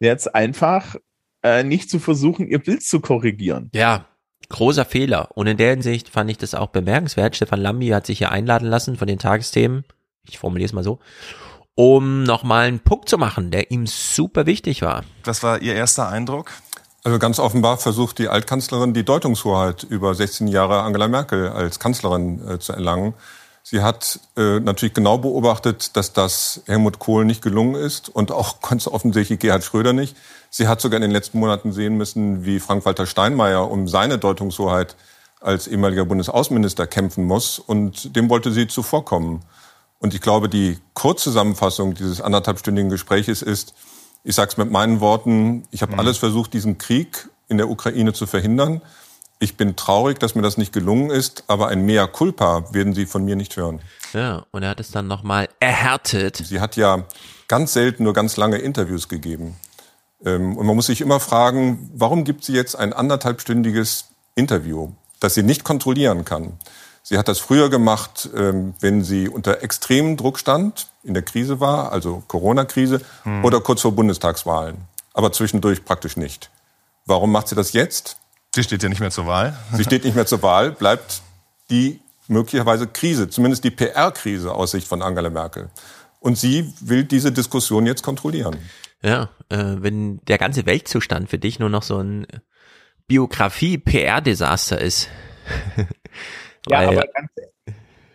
jetzt 0.00 0.34
einfach 0.34 0.96
äh, 1.42 1.62
nicht 1.62 1.88
zu 1.90 1.98
versuchen, 2.00 2.48
ihr 2.48 2.58
Bild 2.58 2.82
zu 2.82 3.00
korrigieren. 3.00 3.70
Ja, 3.72 4.06
großer 4.48 4.84
Fehler. 4.84 5.30
Und 5.36 5.46
in 5.46 5.56
der 5.56 5.70
Hinsicht 5.70 6.08
fand 6.08 6.30
ich 6.30 6.38
das 6.38 6.54
auch 6.54 6.68
bemerkenswert. 6.68 7.36
Stefan 7.36 7.60
Lambi 7.60 7.88
hat 7.88 8.06
sich 8.06 8.18
hier 8.18 8.32
einladen 8.32 8.68
lassen 8.68 8.96
von 8.96 9.06
den 9.06 9.18
Tagesthemen, 9.20 9.84
ich 10.28 10.38
formuliere 10.38 10.66
es 10.66 10.72
mal 10.72 10.82
so, 10.84 10.98
um 11.76 12.24
nochmal 12.24 12.66
einen 12.66 12.80
Punkt 12.80 13.08
zu 13.08 13.18
machen, 13.18 13.52
der 13.52 13.70
ihm 13.70 13.86
super 13.86 14.46
wichtig 14.46 14.82
war. 14.82 15.04
Was 15.24 15.44
war 15.44 15.62
Ihr 15.62 15.74
erster 15.74 16.08
Eindruck? 16.08 16.50
Also 17.08 17.18
ganz 17.18 17.38
offenbar 17.38 17.78
versucht 17.78 18.18
die 18.18 18.28
Altkanzlerin 18.28 18.92
die 18.92 19.02
Deutungshoheit 19.02 19.82
über 19.82 20.14
16 20.14 20.46
Jahre 20.46 20.82
Angela 20.82 21.08
Merkel 21.08 21.48
als 21.48 21.78
Kanzlerin 21.78 22.46
äh, 22.46 22.58
zu 22.58 22.74
erlangen. 22.74 23.14
Sie 23.62 23.80
hat 23.80 24.20
äh, 24.36 24.60
natürlich 24.60 24.92
genau 24.92 25.16
beobachtet, 25.16 25.96
dass 25.96 26.12
das 26.12 26.60
Helmut 26.66 26.98
Kohl 26.98 27.24
nicht 27.24 27.40
gelungen 27.40 27.76
ist 27.76 28.10
und 28.10 28.30
auch 28.30 28.60
ganz 28.68 28.86
offensichtlich 28.86 29.38
Gerhard 29.38 29.64
Schröder 29.64 29.94
nicht. 29.94 30.18
Sie 30.50 30.68
hat 30.68 30.82
sogar 30.82 30.98
in 30.98 31.00
den 31.02 31.10
letzten 31.10 31.38
Monaten 31.38 31.72
sehen 31.72 31.96
müssen, 31.96 32.44
wie 32.44 32.60
Frank-Walter 32.60 33.06
Steinmeier 33.06 33.70
um 33.70 33.88
seine 33.88 34.18
Deutungshoheit 34.18 34.94
als 35.40 35.66
ehemaliger 35.66 36.04
Bundesaußenminister 36.04 36.86
kämpfen 36.86 37.24
muss. 37.24 37.58
Und 37.58 38.16
dem 38.16 38.28
wollte 38.28 38.52
sie 38.52 38.66
zuvorkommen. 38.66 39.40
Und 39.98 40.12
ich 40.12 40.20
glaube, 40.20 40.50
die 40.50 40.76
Kurzzusammenfassung 40.92 41.94
dieses 41.94 42.20
anderthalbstündigen 42.20 42.90
Gespräches 42.90 43.40
ist, 43.40 43.72
ich 44.24 44.34
sage 44.34 44.50
es 44.50 44.56
mit 44.56 44.70
meinen 44.70 45.00
Worten, 45.00 45.64
ich 45.70 45.82
habe 45.82 45.98
alles 45.98 46.18
versucht, 46.18 46.52
diesen 46.52 46.78
Krieg 46.78 47.28
in 47.48 47.56
der 47.56 47.68
Ukraine 47.68 48.12
zu 48.12 48.26
verhindern. 48.26 48.82
Ich 49.38 49.56
bin 49.56 49.76
traurig, 49.76 50.18
dass 50.18 50.34
mir 50.34 50.42
das 50.42 50.58
nicht 50.58 50.72
gelungen 50.72 51.10
ist, 51.10 51.44
aber 51.46 51.68
ein 51.68 51.82
Mea 51.86 52.06
culpa 52.06 52.72
werden 52.72 52.92
Sie 52.92 53.06
von 53.06 53.24
mir 53.24 53.36
nicht 53.36 53.56
hören. 53.56 53.80
Ja, 54.12 54.44
und 54.50 54.62
er 54.64 54.70
hat 54.70 54.80
es 54.80 54.90
dann 54.90 55.06
nochmal 55.06 55.48
erhärtet. 55.60 56.36
Sie 56.36 56.60
hat 56.60 56.76
ja 56.76 57.04
ganz 57.46 57.72
selten 57.72 58.02
nur 58.04 58.14
ganz 58.14 58.36
lange 58.36 58.58
Interviews 58.58 59.08
gegeben. 59.08 59.56
Ähm, 60.24 60.56
Und 60.56 60.66
man 60.66 60.74
muss 60.74 60.86
sich 60.86 61.00
immer 61.00 61.20
fragen, 61.20 61.90
warum 61.94 62.24
gibt 62.24 62.44
sie 62.44 62.52
jetzt 62.52 62.74
ein 62.74 62.92
anderthalbstündiges 62.92 64.06
Interview, 64.34 64.90
das 65.20 65.34
sie 65.34 65.42
nicht 65.42 65.64
kontrollieren 65.64 66.24
kann? 66.24 66.58
Sie 67.08 67.16
hat 67.16 67.26
das 67.26 67.38
früher 67.38 67.70
gemacht, 67.70 68.28
ähm, 68.36 68.74
wenn 68.80 69.02
sie 69.02 69.30
unter 69.30 69.62
extremem 69.62 70.18
Druck 70.18 70.38
stand, 70.38 70.88
in 71.02 71.14
der 71.14 71.22
Krise 71.22 71.58
war, 71.58 71.90
also 71.90 72.22
Corona-Krise, 72.28 73.00
Hm. 73.22 73.46
oder 73.46 73.62
kurz 73.62 73.80
vor 73.80 73.92
Bundestagswahlen. 73.92 74.76
Aber 75.14 75.32
zwischendurch 75.32 75.86
praktisch 75.86 76.18
nicht. 76.18 76.50
Warum 77.06 77.32
macht 77.32 77.48
sie 77.48 77.54
das 77.54 77.72
jetzt? 77.72 78.18
Sie 78.54 78.62
steht 78.62 78.82
ja 78.82 78.90
nicht 78.90 79.00
mehr 79.00 79.10
zur 79.10 79.26
Wahl. 79.26 79.56
Sie 79.72 79.84
steht 79.84 80.04
nicht 80.04 80.16
mehr 80.16 80.26
zur 80.26 80.42
Wahl, 80.42 80.72
bleibt 80.72 81.22
die 81.70 81.98
möglicherweise 82.26 82.86
Krise, 82.86 83.30
zumindest 83.30 83.64
die 83.64 83.70
PR-Krise 83.70 84.52
aus 84.54 84.72
Sicht 84.72 84.86
von 84.86 85.00
Angela 85.00 85.30
Merkel. 85.30 85.70
Und 86.20 86.36
sie 86.36 86.74
will 86.80 87.04
diese 87.04 87.32
Diskussion 87.32 87.86
jetzt 87.86 88.02
kontrollieren. 88.02 88.58
Ja, 89.00 89.30
äh, 89.48 89.76
wenn 89.78 90.20
der 90.26 90.36
ganze 90.36 90.66
Weltzustand 90.66 91.30
für 91.30 91.38
dich 91.38 91.58
nur 91.58 91.70
noch 91.70 91.84
so 91.84 92.00
ein 92.00 92.26
Biografie 93.06 93.78
PR-Desaster 93.78 94.78
ist. 94.78 95.08
Ja, 96.68 96.78
Weil- 96.78 96.88
aber 96.98 97.06
ganz, 97.12 97.30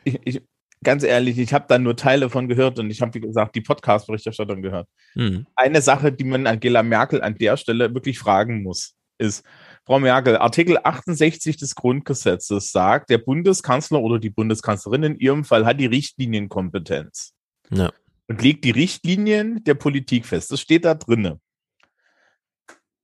ich, 0.04 0.20
ich, 0.26 0.42
ganz 0.84 1.04
ehrlich, 1.04 1.38
ich 1.38 1.54
habe 1.54 1.66
da 1.68 1.78
nur 1.78 1.96
Teile 1.96 2.30
von 2.30 2.48
gehört 2.48 2.80
und 2.80 2.90
ich 2.90 3.02
habe, 3.02 3.14
wie 3.14 3.22
gesagt, 3.22 3.56
die 3.56 3.62
Podcast-Berichterstattung 3.62 4.62
gehört. 4.62 4.88
Hm. 5.14 5.46
Eine 5.56 5.82
Sache, 5.82 6.12
die 6.12 6.26
man 6.26 6.46
Angela 6.48 6.84
Merkel 6.84 7.22
an 7.22 7.36
der 7.38 7.58
Stelle 7.58 7.94
wirklich 7.94 8.20
fragen 8.20 8.64
muss, 8.64 8.96
ist, 9.18 9.46
Frau 9.86 10.00
Merkel, 10.00 10.38
Artikel 10.38 10.78
68 10.84 11.58
des 11.58 11.76
Grundgesetzes 11.76 12.72
sagt, 12.72 13.10
der 13.10 13.18
Bundeskanzler 13.18 14.02
oder 14.02 14.20
die 14.20 14.30
Bundeskanzlerin 14.30 15.04
in 15.04 15.20
ihrem 15.20 15.44
Fall 15.46 15.66
hat 15.66 15.80
die 15.80 15.86
Richtlinienkompetenz 15.86 17.34
Ja. 17.70 17.92
und 18.28 18.42
legt 18.42 18.64
die 18.66 18.72
Richtlinien 18.72 19.64
der 19.64 19.76
Politik 19.76 20.26
fest. 20.26 20.52
Das 20.52 20.60
steht 20.62 20.86
da 20.86 20.96
drinne. 20.96 21.40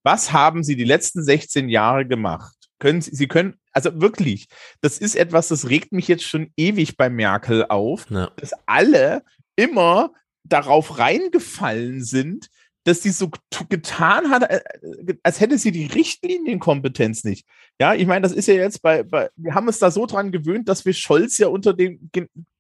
Was 0.04 0.32
haben 0.32 0.64
Sie 0.64 0.76
die 0.76 0.86
letzten 0.86 1.24
16 1.24 1.70
Jahre 1.70 2.06
gemacht? 2.06 2.56
Können 2.80 3.02
Sie, 3.02 3.16
Sie 3.16 3.28
können, 3.28 3.56
also 3.72 4.02
wirklich, 4.02 4.48
das 4.82 4.98
ist 4.98 5.16
etwas, 5.16 5.50
das 5.50 5.70
regt 5.70 5.92
mich 5.92 6.08
jetzt 6.08 6.24
schon 6.24 6.52
ewig 6.58 6.98
bei 6.98 7.10
Merkel 7.10 7.66
auf, 7.66 8.06
dass 8.38 8.52
alle 8.66 9.24
immer 9.56 10.12
darauf 10.44 10.98
reingefallen 10.98 12.04
sind, 12.04 12.50
dass 12.86 13.02
die 13.02 13.10
so 13.10 13.30
getan 13.68 14.30
hat, 14.30 14.50
äh, 14.50 14.62
äh, 14.82 15.16
als 15.24 15.40
hätte 15.40 15.58
sie 15.58 15.72
die 15.72 15.86
Richtlinienkompetenz 15.86 17.24
nicht. 17.24 17.46
Ja, 17.80 17.94
ich 17.94 18.08
meine, 18.08 18.22
das 18.22 18.32
ist 18.32 18.48
ja 18.48 18.56
jetzt 18.56 18.82
bei, 18.82 19.04
bei, 19.04 19.30
wir 19.36 19.54
haben 19.54 19.68
uns 19.68 19.80
da 19.80 19.92
so 19.92 20.06
dran 20.06 20.32
gewöhnt, 20.32 20.68
dass 20.70 20.86
wir 20.86 20.94
Scholz 20.94 21.38
ja 21.38 21.48
unter 21.48 21.74
dem, 21.74 22.10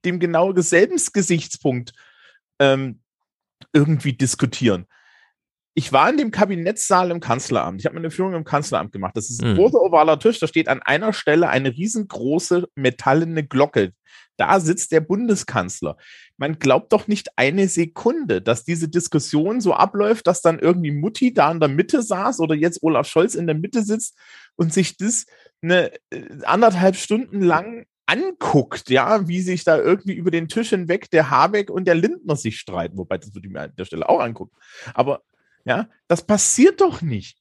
dem 0.05 0.19
genau 0.19 0.53
selben 0.57 1.01
Gesichtspunkt 1.13 1.93
ähm, 2.59 2.99
irgendwie 3.73 4.13
diskutieren. 4.13 4.85
Ich 5.75 5.93
war 5.93 6.09
in 6.09 6.17
dem 6.17 6.31
Kabinettssaal 6.31 7.11
im 7.11 7.19
Kanzleramt. 7.19 7.79
Ich 7.79 7.85
habe 7.85 7.95
meine 7.95 8.11
Führung 8.11 8.33
im 8.33 8.43
Kanzleramt 8.43 8.91
gemacht. 8.91 9.15
Das 9.15 9.29
ist 9.29 9.41
ein 9.41 9.53
Mhm. 9.53 9.55
großer 9.57 9.81
ovaler 9.81 10.19
Tisch. 10.19 10.39
Da 10.39 10.47
steht 10.47 10.67
an 10.67 10.81
einer 10.81 11.13
Stelle 11.13 11.49
eine 11.49 11.69
riesengroße 11.69 12.67
metallene 12.75 13.45
Glocke. 13.45 13.93
Da 14.35 14.59
sitzt 14.59 14.91
der 14.91 15.01
Bundeskanzler. 15.01 15.97
Man 16.37 16.59
glaubt 16.59 16.91
doch 16.93 17.07
nicht 17.07 17.27
eine 17.35 17.67
Sekunde, 17.67 18.41
dass 18.41 18.63
diese 18.63 18.87
Diskussion 18.89 19.61
so 19.61 19.73
abläuft, 19.73 20.27
dass 20.27 20.41
dann 20.41 20.59
irgendwie 20.59 20.91
Mutti 20.91 21.33
da 21.33 21.51
in 21.51 21.59
der 21.59 21.69
Mitte 21.69 22.01
saß 22.01 22.39
oder 22.39 22.55
jetzt 22.55 22.81
Olaf 22.81 23.07
Scholz 23.07 23.35
in 23.35 23.47
der 23.47 23.55
Mitte 23.55 23.83
sitzt 23.83 24.17
und 24.55 24.73
sich 24.73 24.97
das 24.97 25.25
eine 25.61 25.91
äh, 26.09 26.23
anderthalb 26.45 26.95
Stunden 26.95 27.41
lang 27.41 27.85
anguckt, 28.05 28.89
ja, 28.89 29.27
wie 29.27 29.41
sich 29.41 29.63
da 29.65 29.77
irgendwie 29.77 30.13
über 30.13 30.31
den 30.31 30.47
Tisch 30.47 30.69
hinweg 30.69 31.11
der 31.11 31.29
Habeck 31.29 31.69
und 31.69 31.85
der 31.85 31.93
Lindner 31.95 32.35
sich 32.35 32.57
streiten, 32.59 32.97
wobei 32.97 33.17
das 33.19 33.35
würde 33.35 33.47
ich 33.47 33.53
mir 33.53 33.61
an 33.61 33.73
der 33.77 33.85
Stelle 33.85 34.09
auch 34.09 34.19
angucken. 34.19 34.55
Aber 34.95 35.21
ja, 35.69 35.87
das 36.07 36.25
passiert 36.25 36.81
doch 36.81 37.03
nicht. 37.03 37.37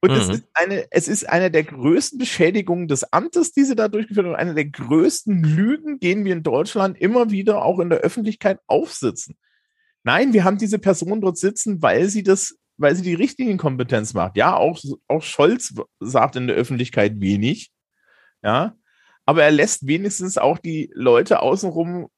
Und 0.00 0.10
es, 0.10 0.26
Mhm. 0.26 0.34
ist 0.34 0.44
eine, 0.54 0.86
es 0.90 1.08
ist 1.08 1.28
eine 1.28 1.50
der 1.52 1.62
größten 1.62 2.18
Beschädigungen 2.18 2.88
des 2.88 3.10
Amtes, 3.12 3.52
die 3.52 3.62
sie 3.64 3.76
da 3.76 3.86
durchgeführt 3.88 4.26
haben, 4.26 4.34
eine 4.34 4.54
der 4.54 4.66
größten 4.66 5.42
Lügen, 5.44 6.00
denen 6.00 6.24
wir 6.24 6.32
in 6.32 6.42
Deutschland 6.42 6.98
immer 6.98 7.30
wieder 7.30 7.62
auch 7.64 7.78
in 7.78 7.88
der 7.90 8.00
Öffentlichkeit 8.00 8.58
aufsitzen. 8.66 9.36
Nein, 10.02 10.32
wir 10.32 10.42
haben 10.44 10.58
diese 10.58 10.80
Person 10.80 11.20
dort 11.20 11.38
sitzen, 11.38 11.80
weil 11.80 12.08
sie 12.10 12.24
das, 12.24 12.58
weil 12.76 12.96
sie 12.96 13.02
die 13.02 13.14
Richtlinienkompetenz 13.14 14.12
macht. 14.14 14.36
Ja, 14.36 14.56
auch, 14.56 14.78
auch 15.06 15.22
Scholz 15.22 15.72
sagt 16.00 16.36
in 16.36 16.48
der 16.48 16.56
Öffentlichkeit 16.56 17.20
wenig. 17.20 17.70
Ja, 18.42 18.76
aber 19.24 19.44
er 19.44 19.52
lässt 19.52 19.86
wenigstens 19.86 20.36
auch 20.38 20.58
die 20.58 20.90
Leute 20.92 21.40
außenrum 21.40 22.08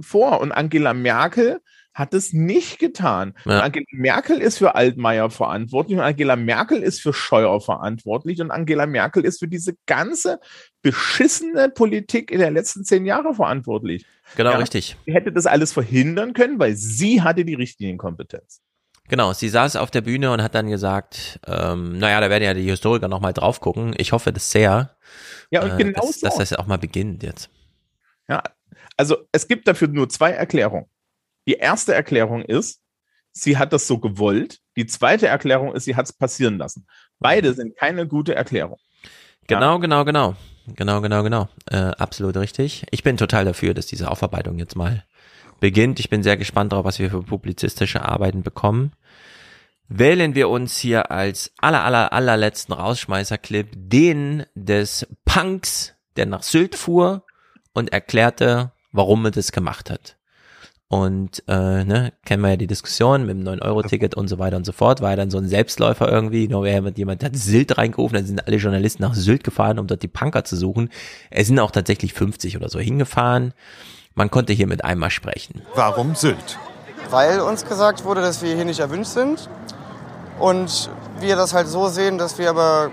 vor. 0.00 0.40
Und 0.40 0.50
Angela 0.50 0.94
Merkel 0.94 1.60
hat 1.94 2.14
es 2.14 2.32
nicht 2.32 2.78
getan. 2.78 3.34
Ja. 3.44 3.60
Angela 3.60 3.86
Merkel 3.92 4.38
ist 4.38 4.58
für 4.58 4.74
Altmaier 4.74 5.30
verantwortlich 5.30 5.98
und 5.98 6.04
Angela 6.04 6.36
Merkel 6.36 6.82
ist 6.82 7.00
für 7.00 7.12
Scheuer 7.12 7.60
verantwortlich 7.60 8.40
und 8.40 8.50
Angela 8.50 8.86
Merkel 8.86 9.24
ist 9.24 9.40
für 9.40 9.48
diese 9.48 9.74
ganze 9.86 10.40
beschissene 10.80 11.68
Politik 11.68 12.30
in 12.30 12.40
den 12.40 12.54
letzten 12.54 12.84
zehn 12.84 13.04
Jahren 13.04 13.34
verantwortlich. 13.34 14.06
Genau, 14.36 14.56
richtig. 14.56 14.96
Sie 15.06 15.12
hätte 15.12 15.32
das 15.32 15.46
alles 15.46 15.72
verhindern 15.72 16.32
können, 16.32 16.58
weil 16.58 16.76
sie 16.76 17.22
hatte 17.22 17.44
die 17.44 17.54
Richtlinienkompetenz. 17.54 18.60
Genau, 19.08 19.32
sie 19.32 19.48
saß 19.48 19.76
auf 19.76 19.90
der 19.90 20.00
Bühne 20.00 20.30
und 20.30 20.42
hat 20.42 20.54
dann 20.54 20.68
gesagt, 20.68 21.40
ähm, 21.46 21.98
naja, 21.98 22.20
da 22.20 22.30
werden 22.30 22.44
ja 22.44 22.54
die 22.54 22.62
Historiker 22.62 23.08
nochmal 23.08 23.34
drauf 23.34 23.60
gucken. 23.60 23.94
Ich 23.98 24.12
hoffe 24.12 24.32
das 24.32 24.50
sehr. 24.50 24.96
Ja, 25.50 25.62
und 25.62 25.72
äh, 25.72 25.76
genau 25.76 26.00
dass, 26.00 26.20
so. 26.20 26.26
dass 26.26 26.36
das 26.36 26.52
auch 26.54 26.66
mal 26.66 26.78
beginnt 26.78 27.22
jetzt. 27.22 27.50
Ja, 28.28 28.42
also 28.96 29.18
es 29.32 29.48
gibt 29.48 29.68
dafür 29.68 29.88
nur 29.88 30.08
zwei 30.08 30.30
Erklärungen. 30.30 30.86
Die 31.46 31.54
erste 31.54 31.94
Erklärung 31.94 32.42
ist, 32.42 32.80
sie 33.32 33.56
hat 33.56 33.72
das 33.72 33.86
so 33.86 33.98
gewollt. 33.98 34.60
Die 34.76 34.86
zweite 34.86 35.26
Erklärung 35.26 35.74
ist, 35.74 35.84
sie 35.84 35.96
hat 35.96 36.06
es 36.06 36.12
passieren 36.12 36.58
lassen. 36.58 36.86
Beide 37.18 37.54
sind 37.54 37.76
keine 37.76 38.06
gute 38.06 38.34
Erklärung. 38.34 38.78
Genau, 39.46 39.78
genau, 39.78 40.04
genau. 40.04 40.36
Genau, 40.76 41.00
genau, 41.00 41.22
genau. 41.22 41.48
Äh, 41.70 41.76
absolut 41.76 42.36
richtig. 42.36 42.86
Ich 42.90 43.02
bin 43.02 43.16
total 43.16 43.44
dafür, 43.44 43.74
dass 43.74 43.86
diese 43.86 44.10
Aufarbeitung 44.10 44.58
jetzt 44.58 44.76
mal 44.76 45.04
beginnt. 45.58 45.98
Ich 45.98 46.08
bin 46.08 46.22
sehr 46.22 46.36
gespannt 46.36 46.72
darauf, 46.72 46.84
was 46.84 46.98
wir 46.98 47.10
für 47.10 47.22
publizistische 47.22 48.04
Arbeiten 48.04 48.42
bekommen. 48.42 48.92
Wählen 49.88 50.34
wir 50.34 50.48
uns 50.48 50.78
hier 50.78 51.10
als 51.10 51.52
aller, 51.58 51.84
aller, 51.84 52.12
allerletzten 52.12 52.74
Rausschmeißer-Clip 52.74 53.68
den 53.74 54.46
des 54.54 55.06
Punks, 55.24 55.94
der 56.16 56.26
nach 56.26 56.42
Sylt 56.42 56.76
fuhr 56.76 57.26
und 57.74 57.92
erklärte, 57.92 58.72
warum 58.92 59.24
er 59.24 59.32
das 59.32 59.52
gemacht 59.52 59.90
hat. 59.90 60.16
Und 60.92 61.42
äh, 61.48 61.84
ne, 61.84 62.12
kennen 62.26 62.42
wir 62.42 62.50
ja 62.50 62.56
die 62.56 62.66
Diskussion 62.66 63.24
mit 63.24 63.30
dem 63.30 63.48
9-Euro-Ticket 63.48 64.14
und 64.14 64.28
so 64.28 64.38
weiter 64.38 64.58
und 64.58 64.66
so 64.66 64.72
fort. 64.72 65.00
War 65.00 65.08
ja 65.08 65.16
dann 65.16 65.30
so 65.30 65.38
ein 65.38 65.48
Selbstläufer 65.48 66.06
irgendwie. 66.12 66.48
Nur 66.48 66.64
wer 66.64 66.82
mit 66.82 66.98
jemand 66.98 67.24
hat 67.24 67.34
Sylt 67.34 67.78
reingerufen, 67.78 68.16
dann 68.16 68.26
sind 68.26 68.46
alle 68.46 68.58
Journalisten 68.58 69.02
nach 69.02 69.14
Sylt 69.14 69.42
gefahren, 69.42 69.78
um 69.78 69.86
dort 69.86 70.02
die 70.02 70.08
Punker 70.08 70.44
zu 70.44 70.54
suchen. 70.54 70.90
Es 71.30 71.46
sind 71.46 71.58
auch 71.60 71.70
tatsächlich 71.70 72.12
50 72.12 72.58
oder 72.58 72.68
so 72.68 72.78
hingefahren. 72.78 73.54
Man 74.14 74.30
konnte 74.30 74.52
hier 74.52 74.66
mit 74.66 74.84
einmal 74.84 75.08
sprechen. 75.08 75.62
Warum 75.74 76.14
Sylt? 76.14 76.58
Weil 77.08 77.40
uns 77.40 77.64
gesagt 77.64 78.04
wurde, 78.04 78.20
dass 78.20 78.42
wir 78.42 78.54
hier 78.54 78.66
nicht 78.66 78.80
erwünscht 78.80 79.12
sind. 79.12 79.48
Und 80.38 80.90
wir 81.20 81.36
das 81.36 81.54
halt 81.54 81.68
so 81.68 81.88
sehen, 81.88 82.18
dass 82.18 82.36
wir 82.36 82.50
aber 82.50 82.90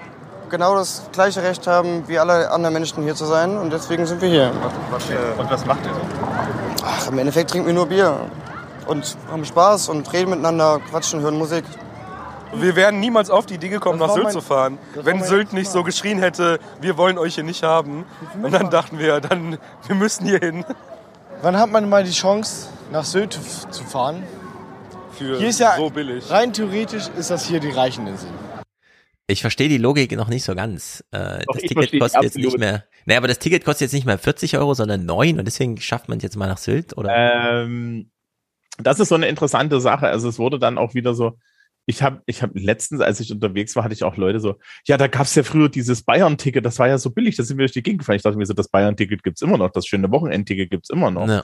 genau 0.49 0.73
das 0.73 1.03
gleiche 1.11 1.43
Recht 1.43 1.67
haben, 1.67 2.07
wie 2.07 2.17
alle 2.17 2.49
anderen 2.49 2.75
Menschen 2.75 3.03
hier 3.03 3.15
zu 3.15 3.25
sein. 3.25 3.57
Und 3.57 3.73
deswegen 3.73 4.05
sind 4.05 4.21
wir 4.21 4.29
hier. 4.29 4.53
Und 5.37 5.51
was 5.51 5.65
macht 5.65 5.85
ihr 5.85 5.93
so? 5.93 6.68
Ach, 6.83 7.07
im 7.09 7.17
Endeffekt 7.19 7.51
trinken 7.51 7.67
wir 7.67 7.73
nur 7.73 7.87
Bier. 7.87 8.15
Und 8.87 9.17
haben 9.29 9.45
Spaß 9.45 9.89
und 9.89 10.11
reden 10.13 10.31
miteinander, 10.31 10.79
quatschen, 10.89 11.21
hören 11.21 11.37
Musik. 11.37 11.63
Wir 12.53 12.75
wären 12.75 12.99
niemals 12.99 13.29
auf 13.29 13.45
die 13.45 13.55
Idee 13.55 13.69
gekommen, 13.69 13.99
nach 13.99 14.09
Sylt 14.11 14.23
mein- 14.23 14.33
zu 14.33 14.41
fahren, 14.41 14.79
wenn 14.95 15.21
Sylt 15.23 15.53
nicht 15.53 15.69
so 15.69 15.83
geschrien 15.83 16.17
hätte, 16.17 16.59
wir 16.81 16.97
wollen 16.97 17.19
euch 17.19 17.35
hier 17.35 17.43
nicht 17.43 17.61
haben. 17.61 18.05
Und 18.41 18.51
dann 18.51 18.71
dachten 18.71 18.97
wir, 18.97 19.19
dann, 19.21 19.59
wir 19.85 19.95
müssen 19.95 20.25
hier 20.25 20.39
hin. 20.39 20.65
Wann 21.43 21.57
hat 21.57 21.69
man 21.69 21.87
mal 21.87 22.03
die 22.03 22.11
Chance, 22.11 22.69
nach 22.91 23.03
Sylt 23.03 23.33
zu, 23.69 23.83
fahren? 23.83 24.23
Für 25.11 25.37
hier 25.37 25.49
ist 25.49 25.59
ja 25.59 25.75
so 25.77 25.89
billig. 25.91 26.29
rein 26.31 26.51
theoretisch 26.51 27.03
ist 27.17 27.29
das 27.29 27.45
hier 27.45 27.59
die 27.59 27.69
Reicheninsel. 27.69 28.29
Ich 29.29 29.41
verstehe 29.41 29.69
die 29.69 29.77
Logik 29.77 30.11
noch 30.15 30.27
nicht 30.27 30.43
so 30.43 30.55
ganz. 30.55 31.03
Äh, 31.11 31.43
Doch, 31.45 31.53
das 31.53 31.61
Ticket 31.61 31.99
kostet 31.99 32.23
jetzt 32.23 32.37
nicht 32.37 32.57
mehr. 32.57 32.85
Naja, 33.05 33.19
aber 33.19 33.27
das 33.27 33.37
Ticket 33.37 33.63
kostet 33.63 33.81
jetzt 33.81 33.93
nicht 33.93 34.05
mehr 34.05 34.17
40 34.17 34.57
Euro, 34.57 34.73
sondern 34.73 35.05
9 35.05 35.37
und 35.37 35.45
deswegen 35.45 35.79
schafft 35.79 36.09
man 36.09 36.17
es 36.17 36.23
jetzt 36.23 36.35
mal 36.35 36.47
nach 36.47 36.57
Sylt, 36.57 36.97
oder? 36.97 37.63
Ähm, 37.63 38.09
das 38.79 38.99
ist 38.99 39.09
so 39.09 39.15
eine 39.15 39.27
interessante 39.27 39.79
Sache. 39.81 40.07
Also 40.07 40.29
es 40.29 40.39
wurde 40.39 40.57
dann 40.57 40.79
auch 40.79 40.95
wieder 40.95 41.13
so, 41.13 41.37
ich 41.85 42.01
habe 42.01 42.23
ich 42.25 42.41
hab 42.41 42.51
letztens, 42.55 43.01
als 43.01 43.19
ich 43.19 43.31
unterwegs 43.31 43.75
war, 43.75 43.83
hatte 43.83 43.93
ich 43.93 44.03
auch 44.03 44.17
Leute 44.17 44.39
so, 44.39 44.55
ja, 44.87 44.97
da 44.97 45.05
gab 45.07 45.23
es 45.23 45.35
ja 45.35 45.43
früher 45.43 45.69
dieses 45.69 46.01
Bayern-Ticket, 46.03 46.65
das 46.65 46.79
war 46.79 46.87
ja 46.87 46.97
so 46.97 47.11
billig, 47.11 47.35
da 47.35 47.43
sind 47.43 47.57
wir 47.57 47.65
durch 47.65 47.73
die 47.73 47.83
Gegend 47.83 47.99
gefahren. 47.99 48.15
Ich 48.15 48.23
dachte 48.23 48.37
mir 48.37 48.45
so, 48.47 48.53
das 48.53 48.69
Bayern-Ticket 48.69 49.23
gibt's 49.23 49.43
immer 49.43 49.57
noch, 49.57 49.69
das 49.71 49.85
schöne 49.85 50.09
Wochenendticket 50.11 50.71
gibt's 50.71 50.89
immer 50.89 51.11
noch. 51.11 51.27
Ja. 51.27 51.43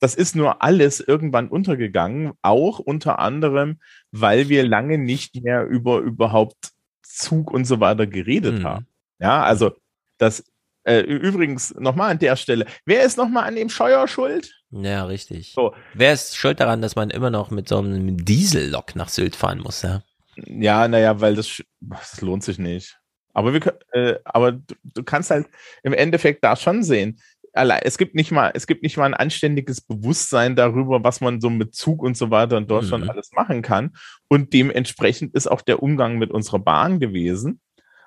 Das 0.00 0.14
ist 0.14 0.36
nur 0.36 0.62
alles 0.62 1.00
irgendwann 1.00 1.48
untergegangen, 1.48 2.32
auch 2.42 2.78
unter 2.78 3.18
anderem, 3.18 3.80
weil 4.12 4.48
wir 4.48 4.64
lange 4.64 4.98
nicht 4.98 5.42
mehr 5.42 5.64
über 5.66 5.98
überhaupt 5.98 6.73
Zug 7.16 7.50
und 7.50 7.64
so 7.64 7.80
weiter 7.80 8.06
geredet 8.06 8.58
Mhm. 8.60 8.64
haben. 8.64 8.86
Ja, 9.20 9.42
also 9.42 9.72
das 10.18 10.44
äh, 10.86 11.00
übrigens 11.00 11.74
nochmal 11.74 12.10
an 12.10 12.18
der 12.18 12.36
Stelle, 12.36 12.66
wer 12.84 13.02
ist 13.04 13.16
nochmal 13.16 13.44
an 13.48 13.56
dem 13.56 13.70
Scheuer 13.70 14.06
schuld? 14.06 14.52
Ja, 14.70 15.04
richtig. 15.04 15.52
So. 15.54 15.74
Wer 15.94 16.12
ist 16.12 16.36
schuld 16.36 16.60
daran, 16.60 16.82
dass 16.82 16.94
man 16.96 17.10
immer 17.10 17.30
noch 17.30 17.50
mit 17.50 17.68
so 17.68 17.78
einem 17.78 18.22
Diesellok 18.24 18.94
nach 18.96 19.08
Sylt 19.08 19.34
fahren 19.36 19.60
muss, 19.60 19.82
ja? 19.82 20.02
Ja, 20.36 20.86
naja, 20.88 21.20
weil 21.20 21.36
das, 21.36 21.62
das 21.80 22.20
lohnt 22.20 22.42
sich 22.44 22.58
nicht. 22.58 22.98
Aber 23.32 23.52
wir 23.54 23.78
äh, 23.92 24.18
aber 24.24 24.52
du, 24.52 24.74
du 24.84 25.02
kannst 25.02 25.30
halt 25.30 25.46
im 25.82 25.92
Endeffekt 25.92 26.44
da 26.44 26.54
schon 26.56 26.82
sehen. 26.82 27.18
Allein, 27.56 27.80
es 27.84 27.98
gibt 27.98 28.14
nicht 28.16 28.32
mal, 28.32 28.50
es 28.54 28.66
gibt 28.66 28.82
nicht 28.82 28.96
mal 28.96 29.04
ein 29.06 29.14
anständiges 29.14 29.80
Bewusstsein 29.80 30.56
darüber, 30.56 31.04
was 31.04 31.20
man 31.20 31.40
so 31.40 31.50
mit 31.50 31.74
Zug 31.74 32.02
und 32.02 32.16
so 32.16 32.30
weiter 32.30 32.58
in 32.58 32.66
Deutschland 32.66 33.04
Mhm. 33.04 33.10
alles 33.10 33.30
machen 33.32 33.62
kann. 33.62 33.92
Und 34.28 34.52
dementsprechend 34.52 35.34
ist 35.34 35.46
auch 35.46 35.60
der 35.62 35.82
Umgang 35.82 36.18
mit 36.18 36.32
unserer 36.32 36.58
Bahn 36.58 36.98
gewesen. 36.98 37.60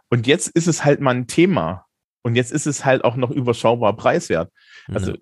Und 0.09 0.27
jetzt 0.27 0.49
ist 0.49 0.67
es 0.67 0.83
halt 0.83 0.99
mal 0.99 1.15
ein 1.15 1.27
Thema. 1.27 1.85
Und 2.23 2.35
jetzt 2.35 2.51
ist 2.51 2.65
es 2.67 2.83
halt 2.83 3.05
auch 3.05 3.15
noch 3.15 3.31
überschaubar 3.31 3.95
preiswert. 3.95 4.51
Also 4.93 5.13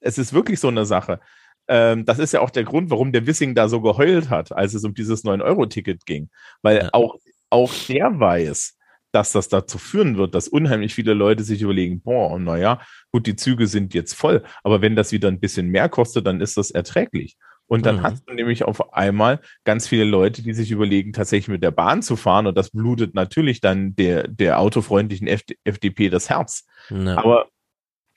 es 0.00 0.18
ist 0.18 0.32
wirklich 0.34 0.60
so 0.60 0.68
eine 0.68 0.84
Sache. 0.84 1.20
Ähm, 1.68 2.04
das 2.04 2.18
ist 2.18 2.32
ja 2.32 2.40
auch 2.40 2.50
der 2.50 2.64
Grund, 2.64 2.90
warum 2.90 3.12
der 3.12 3.26
Wissing 3.26 3.54
da 3.54 3.68
so 3.68 3.80
geheult 3.80 4.28
hat, 4.28 4.52
als 4.52 4.74
es 4.74 4.84
um 4.84 4.92
dieses 4.92 5.24
9-Euro-Ticket 5.24 6.04
ging. 6.04 6.28
Weil 6.60 6.80
auch, 6.92 7.16
auch 7.48 7.72
der 7.88 8.18
weiß, 8.20 8.76
dass 9.12 9.32
das 9.32 9.48
dazu 9.48 9.78
führen 9.78 10.16
wird, 10.16 10.34
dass 10.34 10.48
unheimlich 10.48 10.94
viele 10.94 11.14
Leute 11.14 11.44
sich 11.44 11.62
überlegen, 11.62 12.00
boah, 12.00 12.38
naja, 12.38 12.80
gut, 13.10 13.26
die 13.26 13.36
Züge 13.36 13.66
sind 13.66 13.94
jetzt 13.94 14.14
voll, 14.14 14.42
aber 14.62 14.80
wenn 14.82 14.96
das 14.96 15.12
wieder 15.12 15.28
ein 15.28 15.40
bisschen 15.40 15.68
mehr 15.68 15.88
kostet, 15.88 16.26
dann 16.26 16.40
ist 16.40 16.56
das 16.56 16.70
erträglich. 16.70 17.36
Und 17.66 17.86
dann 17.86 17.96
Mhm. 17.98 18.02
hast 18.02 18.28
du 18.28 18.34
nämlich 18.34 18.64
auf 18.64 18.92
einmal 18.92 19.40
ganz 19.64 19.88
viele 19.88 20.04
Leute, 20.04 20.42
die 20.42 20.52
sich 20.52 20.70
überlegen, 20.72 21.12
tatsächlich 21.12 21.48
mit 21.48 21.62
der 21.62 21.70
Bahn 21.70 22.02
zu 22.02 22.16
fahren. 22.16 22.46
Und 22.46 22.58
das 22.58 22.70
blutet 22.70 23.14
natürlich 23.14 23.60
dann 23.62 23.94
der, 23.94 24.28
der 24.28 24.58
autofreundlichen 24.58 25.26
FD 25.26 25.56
FDP 25.64 26.10
das 26.10 26.28
Herz. 26.28 26.66
Ja. 26.90 27.16
Aber 27.16 27.46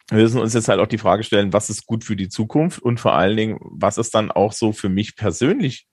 wir 0.10 0.20
müssen 0.24 0.42
uns 0.42 0.54
jetzt 0.54 0.68
halt 0.68 0.80
auch 0.82 0.88
die 0.88 0.98
Frage 0.98 1.24
stellen, 1.24 1.54
was 1.54 1.70
ist 1.70 1.86
gut 1.86 2.04
für 2.04 2.16
die 2.18 2.28
Zukunft 2.30 2.80
und 2.82 3.00
vor 3.00 3.14
allen 3.14 3.38
Dingen, 3.38 3.60
was 3.62 3.98
ist 3.98 4.14
dann 4.14 4.30
auch 4.30 4.52
so 4.52 4.74
für 4.74 4.90
mich 4.90 5.16
persönlich 5.16 5.88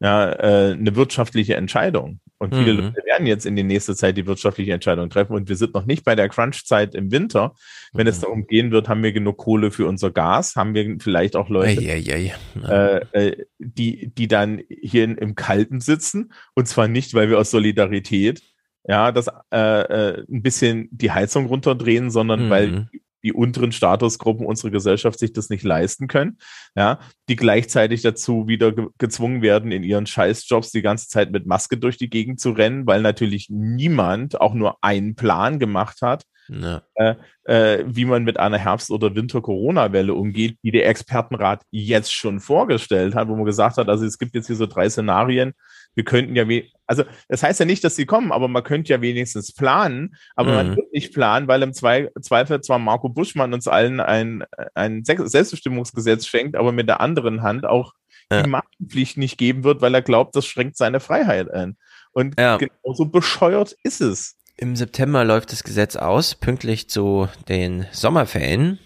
ja, 0.00 0.30
äh, 0.32 0.72
eine 0.72 0.94
wirtschaftliche 0.96 1.54
Entscheidung. 1.56 2.20
Und 2.38 2.54
viele 2.54 2.74
Mhm. 2.74 2.80
Leute 2.80 3.02
werden 3.06 3.26
jetzt 3.26 3.46
in 3.46 3.56
die 3.56 3.62
nächste 3.62 3.96
Zeit 3.96 4.16
die 4.18 4.26
wirtschaftliche 4.26 4.72
Entscheidung 4.74 5.08
treffen. 5.08 5.32
Und 5.34 5.48
wir 5.48 5.56
sind 5.56 5.72
noch 5.72 5.86
nicht 5.86 6.04
bei 6.04 6.14
der 6.14 6.28
Crunch-Zeit 6.28 6.94
im 6.94 7.10
Winter. 7.10 7.54
Wenn 7.94 8.04
Mhm. 8.04 8.10
es 8.10 8.20
darum 8.20 8.46
gehen 8.46 8.70
wird, 8.72 8.90
haben 8.90 9.02
wir 9.02 9.12
genug 9.12 9.38
Kohle 9.38 9.70
für 9.70 9.86
unser 9.86 10.10
Gas? 10.10 10.54
Haben 10.54 10.74
wir 10.74 10.96
vielleicht 11.00 11.34
auch 11.34 11.48
Leute, 11.48 11.80
Eieiei. 11.80 12.34
äh, 12.62 12.96
äh, 13.12 13.46
die, 13.58 14.12
die 14.14 14.28
dann 14.28 14.60
hier 14.68 15.04
in, 15.04 15.16
im 15.16 15.34
Kalten 15.34 15.80
sitzen? 15.80 16.30
Und 16.54 16.68
zwar 16.68 16.88
nicht, 16.88 17.14
weil 17.14 17.30
wir 17.30 17.38
aus 17.38 17.50
Solidarität 17.50 18.42
ja, 18.88 19.10
das 19.10 19.26
äh, 19.52 19.56
äh, 19.58 20.24
ein 20.30 20.42
bisschen 20.42 20.88
die 20.92 21.10
Heizung 21.10 21.46
runterdrehen, 21.46 22.10
sondern 22.10 22.46
Mhm. 22.46 22.50
weil 22.50 22.88
die 23.22 23.32
unteren 23.32 23.72
Statusgruppen 23.72 24.46
unserer 24.46 24.70
Gesellschaft 24.70 25.18
sich 25.18 25.32
das 25.32 25.48
nicht 25.50 25.64
leisten 25.64 26.06
können, 26.08 26.38
ja, 26.76 27.00
die 27.28 27.36
gleichzeitig 27.36 28.02
dazu 28.02 28.46
wieder 28.46 28.72
ge 28.72 28.86
gezwungen 28.98 29.42
werden, 29.42 29.72
in 29.72 29.82
ihren 29.82 30.06
Scheißjobs 30.06 30.70
die 30.70 30.82
ganze 30.82 31.08
Zeit 31.08 31.30
mit 31.32 31.46
Maske 31.46 31.76
durch 31.76 31.96
die 31.96 32.10
Gegend 32.10 32.40
zu 32.40 32.50
rennen, 32.50 32.86
weil 32.86 33.02
natürlich 33.02 33.48
niemand 33.50 34.40
auch 34.40 34.54
nur 34.54 34.76
einen 34.82 35.14
Plan 35.16 35.58
gemacht 35.58 36.02
hat, 36.02 36.24
Ja. 36.48 36.82
äh, 36.94 37.14
äh, 37.44 37.84
wie 37.88 38.04
man 38.04 38.24
mit 38.24 38.38
einer 38.38 38.58
Herbst- 38.58 38.90
oder 38.90 39.14
Winter-Corona-Welle 39.14 40.14
umgeht, 40.14 40.58
die 40.62 40.70
der 40.70 40.88
Expertenrat 40.88 41.62
jetzt 41.70 42.12
schon 42.12 42.40
vorgestellt 42.40 43.14
hat, 43.14 43.28
wo 43.28 43.34
man 43.36 43.44
gesagt 43.44 43.76
hat, 43.78 43.88
also 43.88 44.04
es 44.04 44.18
gibt 44.18 44.34
jetzt 44.34 44.46
hier 44.46 44.56
so 44.56 44.66
drei 44.66 44.88
Szenarien, 44.88 45.54
wir 45.96 46.04
könnten 46.04 46.36
ja, 46.36 46.48
we 46.48 46.64
also 46.86 47.02
das 47.28 47.42
heißt 47.42 47.58
ja 47.58 47.66
nicht, 47.66 47.82
dass 47.82 47.96
sie 47.96 48.06
kommen, 48.06 48.30
aber 48.30 48.46
man 48.46 48.62
könnte 48.62 48.92
ja 48.92 49.00
wenigstens 49.00 49.52
planen, 49.52 50.14
aber 50.36 50.52
man 50.54 50.70
Mhm. 50.70 50.76
wird 50.76 50.92
nicht 50.92 51.12
planen, 51.12 51.48
weil 51.48 51.60
im 51.62 51.72
Zwei 51.72 52.10
Zweifel 52.20 52.60
zwar 52.60 52.78
Marco 52.78 53.08
Buschmann 53.08 53.52
uns 53.52 53.66
allen 53.66 53.98
ein, 53.98 54.44
ein 54.74 55.02
Se- 55.04 55.26
Selbstbestimmungsgesetz 55.26 56.26
schenkt, 56.28 56.54
aber 56.54 56.70
mit 56.70 56.86
der 56.86 57.00
anderen 57.00 57.42
Hand 57.42 57.66
auch 57.66 57.92
die 58.32 58.48
Maskenpflicht 58.48 59.18
nicht 59.18 59.38
geben 59.38 59.62
wird, 59.64 59.80
weil 59.80 59.94
er 59.94 60.02
glaubt, 60.02 60.34
das 60.36 60.46
schränkt 60.46 60.76
seine 60.76 60.98
Freiheit 61.00 61.50
ein. 61.50 61.76
Und 62.12 62.38
Ja. 62.38 62.56
genauso 62.56 63.06
bescheuert 63.06 63.76
ist 63.84 64.00
es. 64.00 64.36
Im 64.56 64.74
September 64.74 65.24
läuft 65.24 65.52
das 65.52 65.62
Gesetz 65.64 65.96
aus, 65.96 66.34
pünktlich 66.34 66.88
zu 66.88 67.28
den 67.48 67.86
Sommerferien, 67.92 68.78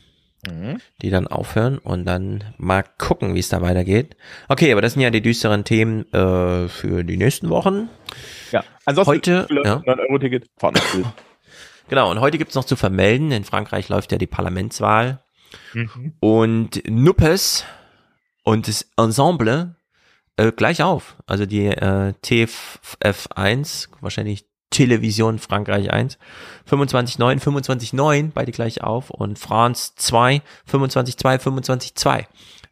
Mhm. 0.48 0.80
die 1.02 1.10
dann 1.10 1.26
aufhören 1.26 1.76
und 1.78 2.06
dann 2.06 2.44
mal 2.56 2.82
gucken, 2.98 3.34
wie 3.34 3.40
es 3.40 3.50
da 3.50 3.60
weitergeht. 3.60 4.16
Okay, 4.48 4.72
aber 4.72 4.80
das 4.80 4.94
sind 4.94 5.02
ja 5.02 5.10
die 5.10 5.20
düsteren 5.20 5.64
Themen 5.64 6.10
äh, 6.14 6.68
für 6.68 7.04
die 7.04 7.16
nächsten 7.18 7.50
Wochen. 7.50 7.90
Ja, 8.50 8.64
ansonsten 8.86 9.10
Heute, 9.12 9.46
ja. 9.50 9.76
9-Euro-Ticket, 9.76 10.46
fahren 10.58 10.74
nach 10.74 10.92
Bild. 10.92 11.06
Genau, 11.88 12.08
und 12.08 12.20
heute 12.20 12.38
gibt's 12.38 12.54
noch 12.54 12.64
zu 12.64 12.76
vermelden, 12.76 13.32
in 13.32 13.42
Frankreich 13.42 13.88
läuft 13.88 14.12
ja 14.12 14.18
die 14.18 14.28
Parlamentswahl 14.28 15.22
Mhm. 15.74 16.12
und 16.20 16.88
Nuppes 16.88 17.64
und 18.44 18.68
das 18.68 18.88
Ensemble 18.96 19.74
äh, 20.36 20.52
gleich 20.52 20.82
auf. 20.84 21.16
Also 21.26 21.46
die 21.46 21.66
äh, 21.66 22.12
TF1, 22.24 23.88
wahrscheinlich 24.00 24.44
Television 24.70 25.38
Frankreich 25.38 25.92
1, 25.92 26.18
25.9, 26.68 27.40
25.9, 27.40 28.30
beide 28.32 28.52
gleich 28.52 28.82
auf 28.82 29.10
und 29.10 29.38
France 29.38 29.92
2, 29.96 30.42
25.2, 30.70 31.40
25.2. 31.40 32.24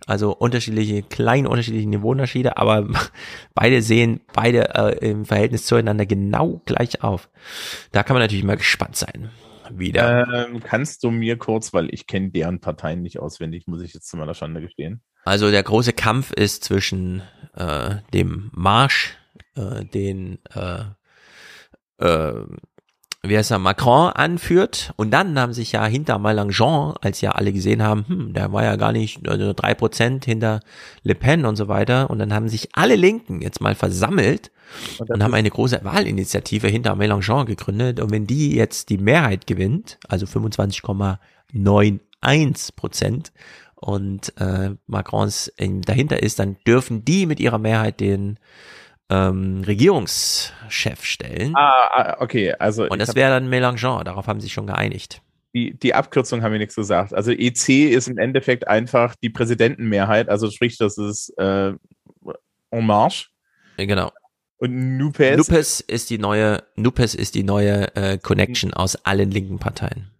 Also 0.06 0.32
unterschiedliche, 0.32 1.02
kleine 1.02 1.48
unterschiedliche 1.48 1.88
Niveauunterschiede, 1.88 2.56
aber 2.56 2.88
beide 3.54 3.82
sehen 3.82 4.20
beide 4.32 4.74
äh, 4.74 5.10
im 5.10 5.24
Verhältnis 5.24 5.66
zueinander 5.66 6.06
genau 6.06 6.62
gleich 6.64 7.02
auf. 7.02 7.28
Da 7.92 8.02
kann 8.02 8.14
man 8.14 8.22
natürlich 8.22 8.44
mal 8.44 8.56
gespannt 8.56 8.96
sein. 8.96 9.30
Wieder. 9.70 10.46
Ähm, 10.46 10.60
kannst 10.60 11.04
du 11.04 11.10
mir 11.10 11.36
kurz, 11.36 11.74
weil 11.74 11.92
ich 11.92 12.06
kenne 12.06 12.30
deren 12.30 12.60
Parteien 12.60 13.02
nicht 13.02 13.18
auswendig, 13.18 13.66
muss 13.66 13.82
ich 13.82 13.92
jetzt 13.92 14.08
zu 14.08 14.16
meiner 14.16 14.32
Schande 14.32 14.62
gestehen. 14.62 15.02
Also 15.24 15.50
der 15.50 15.62
große 15.62 15.92
Kampf 15.92 16.32
ist 16.32 16.64
zwischen 16.64 17.22
äh, 17.54 17.96
dem 18.14 18.50
Marsch, 18.54 19.18
äh, 19.56 19.84
den 19.84 20.38
äh, 20.54 20.84
äh, 21.98 22.32
wie 23.22 23.36
heißt 23.36 23.50
er, 23.50 23.58
Macron 23.58 24.12
anführt. 24.12 24.92
Und 24.96 25.10
dann 25.10 25.36
haben 25.38 25.52
sich 25.52 25.72
ja 25.72 25.84
hinter 25.86 26.16
Mélenchon, 26.18 26.94
als 27.00 27.20
ja 27.20 27.32
alle 27.32 27.52
gesehen 27.52 27.82
haben, 27.82 28.06
hm, 28.06 28.32
der 28.32 28.52
war 28.52 28.62
ja 28.64 28.76
gar 28.76 28.92
nicht 28.92 29.28
also 29.28 29.52
drei 29.52 29.74
Prozent 29.74 30.24
hinter 30.24 30.60
Le 31.02 31.16
Pen 31.16 31.44
und 31.44 31.56
so 31.56 31.68
weiter. 31.68 32.08
Und 32.10 32.20
dann 32.20 32.32
haben 32.32 32.48
sich 32.48 32.68
alle 32.72 32.96
Linken 32.96 33.42
jetzt 33.42 33.60
mal 33.60 33.74
versammelt 33.74 34.50
Und 34.98 35.10
und, 35.10 35.22
haben 35.22 35.34
eine 35.34 35.50
große 35.50 35.80
Wahlinitiative 35.82 36.68
hinter 36.68 36.94
Mélenchon 36.94 37.44
gegründet. 37.44 38.00
Und 38.00 38.10
wenn 38.12 38.26
die 38.26 38.54
jetzt 38.54 38.88
die 38.88 38.96
Mehrheit 38.98 39.48
gewinnt, 39.48 39.98
also 40.08 40.26
25,91 40.26 42.76
Prozent 42.76 43.32
und 43.74 44.32
äh, 44.38 44.70
Macrons 44.86 45.52
dahinter 45.58 46.22
ist, 46.22 46.38
dann 46.38 46.56
dürfen 46.66 47.04
die 47.04 47.26
mit 47.26 47.40
ihrer 47.40 47.58
Mehrheit 47.58 48.00
den 48.00 48.38
ähm, 49.10 49.62
Regierungschef 49.66 51.02
stellen. 51.02 51.54
Ah, 51.56 51.88
ah, 51.90 52.16
okay, 52.20 52.52
also. 52.52 52.88
Und 52.88 53.00
das 53.00 53.14
wäre 53.14 53.30
dann 53.30 53.48
Mélenchon, 53.48 54.04
darauf 54.04 54.26
haben 54.26 54.40
sie 54.40 54.46
sich 54.46 54.52
schon 54.52 54.66
geeinigt. 54.66 55.22
die, 55.54 55.78
die 55.78 55.94
Abkürzung 55.94 56.42
haben 56.42 56.52
wir 56.52 56.58
nichts 56.58 56.76
gesagt. 56.76 57.14
Also 57.14 57.32
EC 57.32 57.90
ist 57.90 58.08
im 58.08 58.18
Endeffekt 58.18 58.68
einfach 58.68 59.14
die 59.16 59.30
Präsidentenmehrheit, 59.30 60.28
also 60.28 60.50
sprich, 60.50 60.76
das 60.78 60.98
ist 60.98 61.30
äh, 61.38 61.72
En 62.70 62.86
Marche. 62.86 63.28
Genau. 63.76 64.12
Und 64.58 64.98
Nupes. 64.98 65.36
Nupes 65.36 65.80
ist 65.80 66.10
die 66.10 66.18
neue, 66.18 66.62
Nupes 66.76 67.14
ist 67.14 67.34
die 67.34 67.44
neue 67.44 67.94
äh, 67.96 68.18
Connection 68.18 68.74
aus 68.74 68.96
allen 69.04 69.30
linken 69.30 69.58
Parteien. 69.58 70.10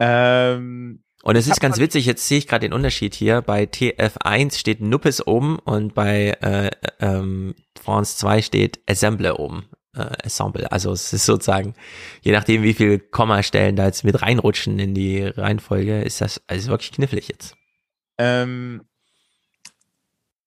Ähm, 0.00 1.02
Und 1.26 1.34
es 1.34 1.48
ist 1.48 1.60
ganz 1.60 1.80
witzig, 1.80 2.06
jetzt 2.06 2.28
sehe 2.28 2.38
ich 2.38 2.46
gerade 2.46 2.68
den 2.68 2.72
Unterschied 2.72 3.12
hier. 3.12 3.42
Bei 3.42 3.64
TF1 3.64 4.56
steht 4.56 4.80
Nuppes 4.80 5.26
oben 5.26 5.58
und 5.58 5.92
bei 5.92 6.36
äh, 6.40 6.70
ähm, 7.00 7.56
France 7.76 8.16
2 8.18 8.42
steht 8.42 8.78
Assemble 8.88 9.34
oben. 9.34 9.68
Äh, 9.96 10.04
Ensemble. 10.22 10.70
Also 10.70 10.92
es 10.92 11.12
ist 11.12 11.26
sozusagen, 11.26 11.74
je 12.22 12.30
nachdem 12.30 12.62
wie 12.62 12.74
viel 12.74 13.00
Kommastellen 13.00 13.74
da 13.74 13.86
jetzt 13.86 14.04
mit 14.04 14.22
reinrutschen 14.22 14.78
in 14.78 14.94
die 14.94 15.22
Reihenfolge, 15.22 16.00
ist 16.00 16.20
das 16.20 16.40
also 16.46 16.70
wirklich 16.70 16.92
knifflig 16.92 17.26
jetzt. 17.26 17.56
Ähm, 18.18 18.82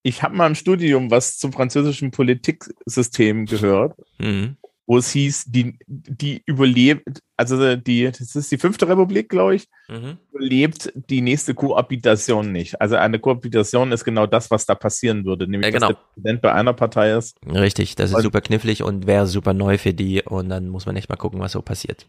ich 0.02 0.22
habe 0.22 0.34
mal 0.34 0.46
im 0.46 0.54
Studium 0.54 1.10
was 1.10 1.36
zum 1.36 1.52
französischen 1.52 2.10
Politiksystem 2.10 3.44
gehört, 3.44 3.98
Mhm. 4.18 4.56
Wo 4.90 4.98
es 4.98 5.12
hieß, 5.12 5.44
die, 5.46 5.78
die 5.86 6.42
überlebt, 6.46 7.20
also 7.36 7.76
die, 7.76 8.06
das 8.10 8.34
ist 8.34 8.50
die 8.50 8.58
fünfte 8.58 8.88
Republik, 8.88 9.28
glaube 9.28 9.54
ich, 9.54 9.68
Mhm. 9.88 10.16
überlebt 10.32 10.92
die 11.08 11.20
nächste 11.20 11.54
Kohabitation 11.54 12.50
nicht. 12.50 12.80
Also 12.80 12.96
eine 12.96 13.20
Kohabitation 13.20 13.92
ist 13.92 14.04
genau 14.04 14.26
das, 14.26 14.50
was 14.50 14.66
da 14.66 14.74
passieren 14.74 15.24
würde, 15.24 15.46
nämlich 15.46 15.72
Ja, 15.72 15.78
genau. 15.78 15.88
dass 15.92 15.96
der 15.96 16.12
Präsident 16.14 16.42
bei 16.42 16.52
einer 16.52 16.72
Partei 16.72 17.16
ist. 17.16 17.36
Richtig, 17.46 17.94
das 17.94 18.10
ist 18.10 18.16
Und- 18.16 18.22
super 18.22 18.40
knifflig 18.40 18.82
und 18.82 19.06
wäre 19.06 19.28
super 19.28 19.54
neu 19.54 19.78
für 19.78 19.94
die 19.94 20.22
und 20.22 20.48
dann 20.48 20.68
muss 20.68 20.86
man 20.86 20.96
echt 20.96 21.08
mal 21.08 21.14
gucken, 21.16 21.38
was 21.38 21.52
so 21.52 21.62
passiert. 21.62 22.06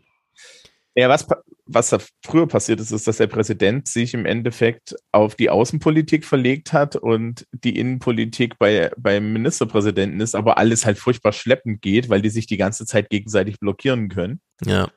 Ja, 0.96 1.08
was, 1.08 1.26
was 1.66 1.90
da 1.90 2.00
früher 2.26 2.48
passiert 2.48 2.80
ist, 2.82 2.92
ist, 2.92 3.08
dass 3.08 3.18
der 3.18 3.28
Präsident 3.28 3.88
sich 3.88 4.14
im 4.14 4.26
Endeffekt 4.26 4.96
auf 5.12 5.36
die 5.36 5.50
Außenpolitik 5.50 6.26
verlegt 6.26 6.74
hat 6.74 6.96
und 6.98 7.48
die 7.54 7.78
Innenpolitik 7.78 8.60
bei, 8.60 8.92
beim 8.98 9.32
Ministerpräsidenten 9.32 10.20
ist, 10.20 10.36
aber 10.36 10.58
alles 10.58 10.86
halt 10.86 10.98
furchtbar 10.98 11.32
schleppend 11.32 11.82
geht, 11.82 12.10
weil 12.10 12.22
die 12.22 12.30
sich 12.30 12.46
die 12.46 12.58
ganze 12.58 12.86
Zeit 12.86 13.10
gegenseitig 13.10 13.60
blockieren 13.60 14.10
können. 14.10 14.42
Ja. 14.66 14.90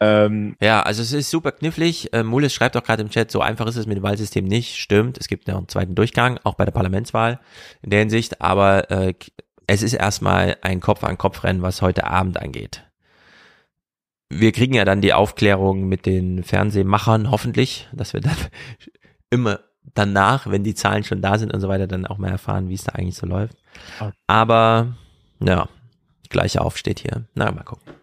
Ähm, 0.00 0.56
Ja, 0.60 0.82
also 0.82 1.02
es 1.02 1.12
ist 1.12 1.30
super 1.30 1.52
knifflig. 1.52 2.12
Äh, 2.14 2.22
Mulis 2.22 2.54
schreibt 2.54 2.76
auch 2.76 2.84
gerade 2.84 3.02
im 3.02 3.10
Chat, 3.10 3.30
so 3.30 3.40
einfach 3.40 3.66
ist 3.66 3.76
es 3.76 3.86
mit 3.86 3.98
dem 3.98 4.02
Wahlsystem 4.02 4.44
nicht. 4.44 4.76
Stimmt, 4.76 5.18
es 5.18 5.28
gibt 5.28 5.48
ja 5.48 5.56
einen 5.56 5.68
zweiten 5.68 5.94
Durchgang, 5.94 6.38
auch 6.44 6.54
bei 6.54 6.64
der 6.64 6.72
Parlamentswahl 6.72 7.40
in 7.82 7.90
der 7.90 8.00
Hinsicht, 8.00 8.40
aber 8.40 8.90
äh, 8.90 9.14
es 9.66 9.82
ist 9.82 9.92
erstmal 9.92 10.56
ein 10.62 10.80
Kopf-an-Kopf-Rennen, 10.80 11.62
was 11.62 11.82
heute 11.82 12.06
Abend 12.06 12.38
angeht. 12.40 12.84
Wir 14.34 14.52
kriegen 14.52 14.74
ja 14.74 14.86
dann 14.86 15.02
die 15.02 15.12
Aufklärung 15.12 15.88
mit 15.88 16.06
den 16.06 16.42
Fernsehmachern, 16.42 17.30
hoffentlich, 17.30 17.88
dass 17.92 18.14
wir 18.14 18.22
dann 18.22 18.36
immer 19.30 19.60
danach, 19.94 20.50
wenn 20.50 20.64
die 20.64 20.74
Zahlen 20.74 21.04
schon 21.04 21.20
da 21.20 21.38
sind 21.38 21.52
und 21.52 21.60
so 21.60 21.68
weiter, 21.68 21.86
dann 21.86 22.06
auch 22.06 22.16
mal 22.16 22.30
erfahren, 22.30 22.68
wie 22.68 22.74
es 22.74 22.84
da 22.84 22.92
eigentlich 22.92 23.16
so 23.16 23.26
läuft. 23.26 23.56
Okay. 24.00 24.12
Aber, 24.26 24.96
ja, 25.40 25.68
gleicher 26.30 26.64
Auf 26.64 26.78
steht 26.78 27.00
hier. 27.00 27.24
Na, 27.34 27.52
mal 27.52 27.62
gucken. 27.62 27.94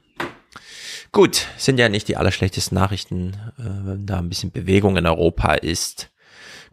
Gut, 1.11 1.47
sind 1.57 1.79
ja 1.79 1.89
nicht 1.89 2.07
die 2.07 2.17
allerschlechtesten 2.17 2.75
Nachrichten, 2.75 3.33
äh, 3.57 3.63
wenn 3.63 4.05
da 4.05 4.19
ein 4.19 4.29
bisschen 4.29 4.51
Bewegung 4.51 4.97
in 4.97 5.07
Europa 5.07 5.53
ist. 5.53 6.11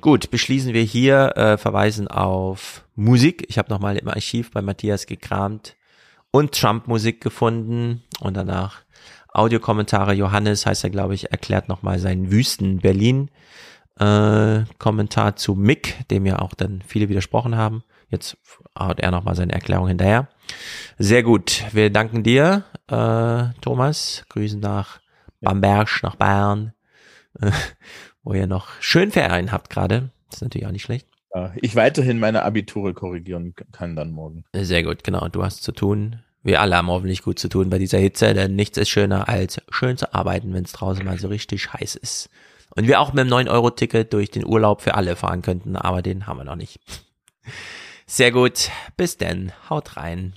Gut, 0.02 0.30
beschließen 0.30 0.74
wir 0.74 0.82
hier, 0.82 1.32
äh, 1.36 1.56
verweisen 1.56 2.08
auf 2.08 2.84
Musik. 2.94 3.46
Ich 3.48 3.56
habe 3.56 3.70
nochmal 3.70 3.96
im 3.96 4.08
Archiv 4.08 4.50
bei 4.50 4.60
Matthias 4.60 5.06
gekramt 5.06 5.76
und 6.30 6.52
Trump-Musik 6.52 7.22
gefunden 7.22 8.04
und 8.20 8.36
danach 8.36 8.82
Audiokommentare. 9.36 10.12
Johannes 10.14 10.66
heißt 10.66 10.84
er, 10.84 10.90
glaube 10.90 11.14
ich, 11.14 11.30
erklärt 11.30 11.68
nochmal 11.68 11.98
seinen 11.98 12.30
Wüsten 12.30 12.78
Berlin 12.78 13.30
äh, 13.98 14.64
Kommentar 14.78 15.36
zu 15.36 15.54
Mick, 15.54 16.06
dem 16.10 16.26
ja 16.26 16.38
auch 16.40 16.54
dann 16.54 16.82
viele 16.86 17.08
widersprochen 17.08 17.56
haben. 17.56 17.82
Jetzt 18.08 18.36
haut 18.78 19.00
er 19.00 19.10
nochmal 19.10 19.34
seine 19.34 19.52
Erklärung 19.52 19.88
hinterher. 19.88 20.28
Sehr 20.98 21.22
gut. 21.22 21.64
Wir 21.72 21.90
danken 21.90 22.22
dir, 22.22 22.64
äh, 22.88 23.58
Thomas. 23.60 24.24
Grüßen 24.28 24.60
nach 24.60 25.00
Bamberg, 25.40 26.02
nach 26.02 26.16
Bayern, 26.16 26.72
äh, 27.40 27.50
wo 28.22 28.34
ihr 28.34 28.46
noch 28.46 28.68
schön 28.80 29.10
Ferien 29.10 29.50
habt 29.50 29.70
gerade. 29.70 30.10
Ist 30.32 30.42
natürlich 30.42 30.66
auch 30.66 30.72
nicht 30.72 30.82
schlecht. 30.82 31.08
Ich 31.56 31.76
weiterhin 31.76 32.18
meine 32.18 32.44
Abiture 32.44 32.94
korrigieren 32.94 33.54
kann 33.70 33.94
dann 33.94 34.10
morgen. 34.10 34.44
Sehr 34.54 34.82
gut, 34.82 35.04
genau. 35.04 35.28
Du 35.28 35.44
hast 35.44 35.62
zu 35.62 35.72
tun. 35.72 36.22
Wir 36.46 36.60
alle 36.60 36.76
haben 36.76 36.86
hoffentlich 36.86 37.22
gut 37.22 37.40
zu 37.40 37.48
tun 37.48 37.70
bei 37.70 37.78
dieser 37.78 37.98
Hitze, 37.98 38.32
denn 38.32 38.54
nichts 38.54 38.78
ist 38.78 38.88
schöner 38.88 39.28
als 39.28 39.60
schön 39.68 39.96
zu 39.96 40.14
arbeiten, 40.14 40.54
wenn 40.54 40.62
es 40.62 40.70
draußen 40.70 41.04
mal 41.04 41.18
so 41.18 41.26
richtig 41.26 41.72
heiß 41.72 41.96
ist. 41.96 42.30
Und 42.76 42.86
wir 42.86 43.00
auch 43.00 43.12
mit 43.12 43.26
dem 43.26 43.32
9-Euro-Ticket 43.32 44.12
durch 44.12 44.30
den 44.30 44.46
Urlaub 44.46 44.80
für 44.80 44.94
alle 44.94 45.16
fahren 45.16 45.42
könnten, 45.42 45.74
aber 45.74 46.02
den 46.02 46.28
haben 46.28 46.36
wir 46.36 46.44
noch 46.44 46.54
nicht. 46.54 46.78
Sehr 48.06 48.30
gut. 48.30 48.70
Bis 48.96 49.16
denn. 49.16 49.50
Haut 49.68 49.96
rein. 49.96 50.34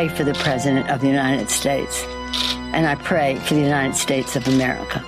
Pray 0.00 0.16
for 0.16 0.24
the 0.24 0.32
President 0.32 0.88
of 0.88 1.02
the 1.02 1.06
United 1.06 1.50
States, 1.50 2.04
and 2.72 2.86
I 2.86 2.94
pray 2.94 3.36
for 3.36 3.52
the 3.52 3.60
United 3.60 3.96
States 3.96 4.34
of 4.34 4.48
America. 4.48 4.99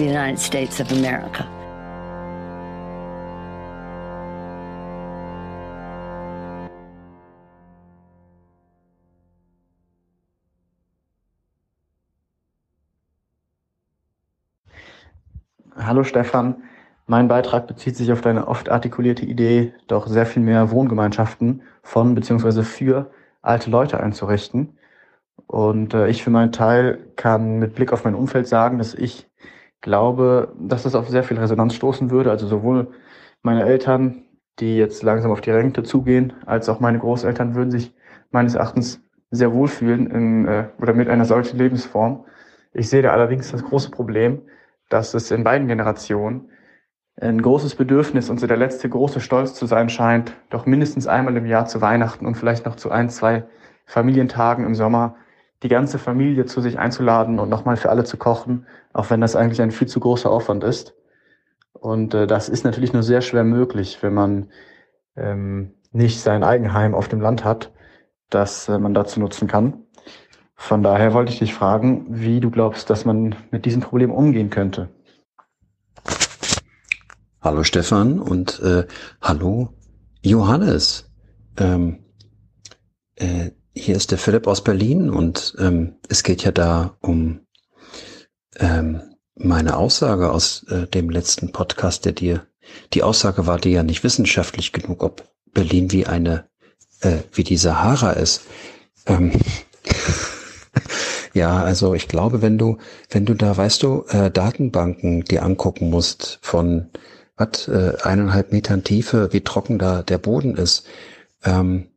The 0.00 0.06
United 0.06 0.38
States 0.38 0.80
of 0.80 0.90
America. 0.92 1.46
Hallo 15.76 16.04
Stefan, 16.04 16.62
mein 17.06 17.28
Beitrag 17.28 17.66
bezieht 17.66 17.96
sich 17.96 18.12
auf 18.12 18.20
deine 18.20 18.48
oft 18.48 18.70
artikulierte 18.70 19.26
Idee, 19.26 19.74
doch 19.86 20.06
sehr 20.06 20.24
viel 20.24 20.42
mehr 20.42 20.70
Wohngemeinschaften 20.70 21.62
von 21.82 22.14
bzw. 22.14 22.62
für 22.62 23.10
alte 23.42 23.70
Leute 23.70 24.00
einzurichten. 24.00 24.78
Und 25.46 25.94
äh, 25.94 26.08
ich 26.08 26.22
für 26.22 26.30
meinen 26.30 26.52
Teil 26.52 27.12
kann 27.16 27.58
mit 27.58 27.74
Blick 27.74 27.92
auf 27.92 28.04
mein 28.04 28.14
Umfeld 28.14 28.46
sagen, 28.46 28.78
dass 28.78 28.94
ich 28.94 29.26
glaube, 29.80 30.54
dass 30.58 30.82
das 30.84 30.94
auf 30.94 31.08
sehr 31.08 31.22
viel 31.22 31.38
Resonanz 31.38 31.74
stoßen 31.74 32.10
würde. 32.10 32.30
Also 32.30 32.46
sowohl 32.46 32.88
meine 33.42 33.64
Eltern, 33.64 34.24
die 34.58 34.76
jetzt 34.76 35.02
langsam 35.02 35.30
auf 35.30 35.40
die 35.40 35.50
Rente 35.50 35.82
zugehen, 35.82 36.32
als 36.46 36.68
auch 36.68 36.80
meine 36.80 36.98
Großeltern 36.98 37.54
würden 37.54 37.70
sich 37.70 37.94
meines 38.30 38.54
Erachtens 38.54 39.02
sehr 39.30 39.52
wohlfühlen 39.52 40.10
in, 40.10 40.48
äh, 40.48 40.68
oder 40.78 40.92
mit 40.92 41.08
einer 41.08 41.24
solchen 41.24 41.58
Lebensform. 41.58 42.24
Ich 42.72 42.88
sehe 42.88 43.02
da 43.02 43.10
allerdings 43.10 43.50
das 43.50 43.64
große 43.64 43.90
Problem, 43.90 44.42
dass 44.88 45.14
es 45.14 45.30
in 45.30 45.44
beiden 45.44 45.68
Generationen 45.68 46.50
ein 47.20 47.40
großes 47.40 47.74
Bedürfnis 47.74 48.30
und 48.30 48.40
so 48.40 48.46
der 48.46 48.56
letzte 48.56 48.88
große 48.88 49.20
Stolz 49.20 49.54
zu 49.54 49.66
sein 49.66 49.88
scheint, 49.88 50.34
doch 50.48 50.66
mindestens 50.66 51.06
einmal 51.06 51.36
im 51.36 51.46
Jahr 51.46 51.66
zu 51.66 51.80
Weihnachten 51.80 52.26
und 52.26 52.36
vielleicht 52.36 52.66
noch 52.66 52.76
zu 52.76 52.90
ein, 52.90 53.08
zwei 53.10 53.44
Familientagen 53.84 54.64
im 54.64 54.74
Sommer 54.74 55.16
die 55.62 55.68
ganze 55.68 55.98
Familie 55.98 56.46
zu 56.46 56.60
sich 56.60 56.78
einzuladen 56.78 57.38
und 57.38 57.48
nochmal 57.48 57.76
für 57.76 57.90
alle 57.90 58.04
zu 58.04 58.16
kochen, 58.16 58.66
auch 58.92 59.10
wenn 59.10 59.20
das 59.20 59.36
eigentlich 59.36 59.60
ein 59.60 59.70
viel 59.70 59.88
zu 59.88 60.00
großer 60.00 60.30
Aufwand 60.30 60.64
ist. 60.64 60.94
Und 61.72 62.14
äh, 62.14 62.26
das 62.26 62.48
ist 62.48 62.64
natürlich 62.64 62.92
nur 62.92 63.02
sehr 63.02 63.20
schwer 63.20 63.44
möglich, 63.44 63.98
wenn 64.02 64.14
man 64.14 64.50
ähm, 65.16 65.74
nicht 65.92 66.20
sein 66.20 66.44
Eigenheim 66.44 66.94
auf 66.94 67.08
dem 67.08 67.20
Land 67.20 67.44
hat, 67.44 67.72
das 68.30 68.68
äh, 68.68 68.78
man 68.78 68.94
dazu 68.94 69.20
nutzen 69.20 69.48
kann. 69.48 69.84
Von 70.54 70.82
daher 70.82 71.14
wollte 71.14 71.32
ich 71.32 71.38
dich 71.38 71.54
fragen, 71.54 72.06
wie 72.08 72.40
du 72.40 72.50
glaubst, 72.50 72.90
dass 72.90 73.04
man 73.04 73.34
mit 73.50 73.64
diesem 73.64 73.80
Problem 73.80 74.10
umgehen 74.10 74.50
könnte. 74.50 74.88
Hallo 77.40 77.64
Stefan 77.64 78.18
und 78.18 78.60
äh, 78.60 78.86
hallo 79.22 79.70
Johannes. 80.22 81.10
Ähm, 81.56 82.04
äh, 83.16 83.52
hier 83.74 83.96
ist 83.96 84.10
der 84.10 84.18
Philipp 84.18 84.46
aus 84.46 84.62
Berlin 84.62 85.10
und 85.10 85.54
ähm, 85.58 85.96
es 86.08 86.22
geht 86.22 86.44
ja 86.44 86.52
da 86.52 86.96
um 87.00 87.40
ähm, 88.58 89.00
meine 89.34 89.76
Aussage 89.76 90.32
aus 90.32 90.64
äh, 90.64 90.86
dem 90.86 91.10
letzten 91.10 91.52
Podcast, 91.52 92.04
der 92.04 92.12
dir, 92.12 92.46
die 92.92 93.02
Aussage 93.02 93.46
war 93.46 93.58
dir 93.58 93.72
ja 93.72 93.82
nicht 93.82 94.04
wissenschaftlich 94.04 94.72
genug, 94.72 95.02
ob 95.02 95.24
Berlin 95.52 95.92
wie 95.92 96.06
eine, 96.06 96.48
äh, 97.00 97.18
wie 97.32 97.44
die 97.44 97.56
Sahara 97.56 98.12
ist. 98.12 98.42
Ähm, 99.06 99.32
ja, 101.34 101.62
also 101.62 101.94
ich 101.94 102.08
glaube, 102.08 102.42
wenn 102.42 102.58
du, 102.58 102.78
wenn 103.08 103.24
du 103.24 103.34
da, 103.34 103.56
weißt 103.56 103.82
du, 103.82 104.04
äh, 104.08 104.30
Datenbanken 104.30 105.24
dir 105.24 105.42
angucken 105.42 105.90
musst 105.90 106.38
von 106.42 106.90
was, 107.36 107.68
äh, 107.68 107.94
eineinhalb 108.02 108.52
Metern 108.52 108.84
Tiefe, 108.84 109.32
wie 109.32 109.40
trocken 109.40 109.78
da 109.78 110.02
der 110.02 110.18
Boden 110.18 110.56
ist, 110.56 110.84
ähm, 111.44 111.89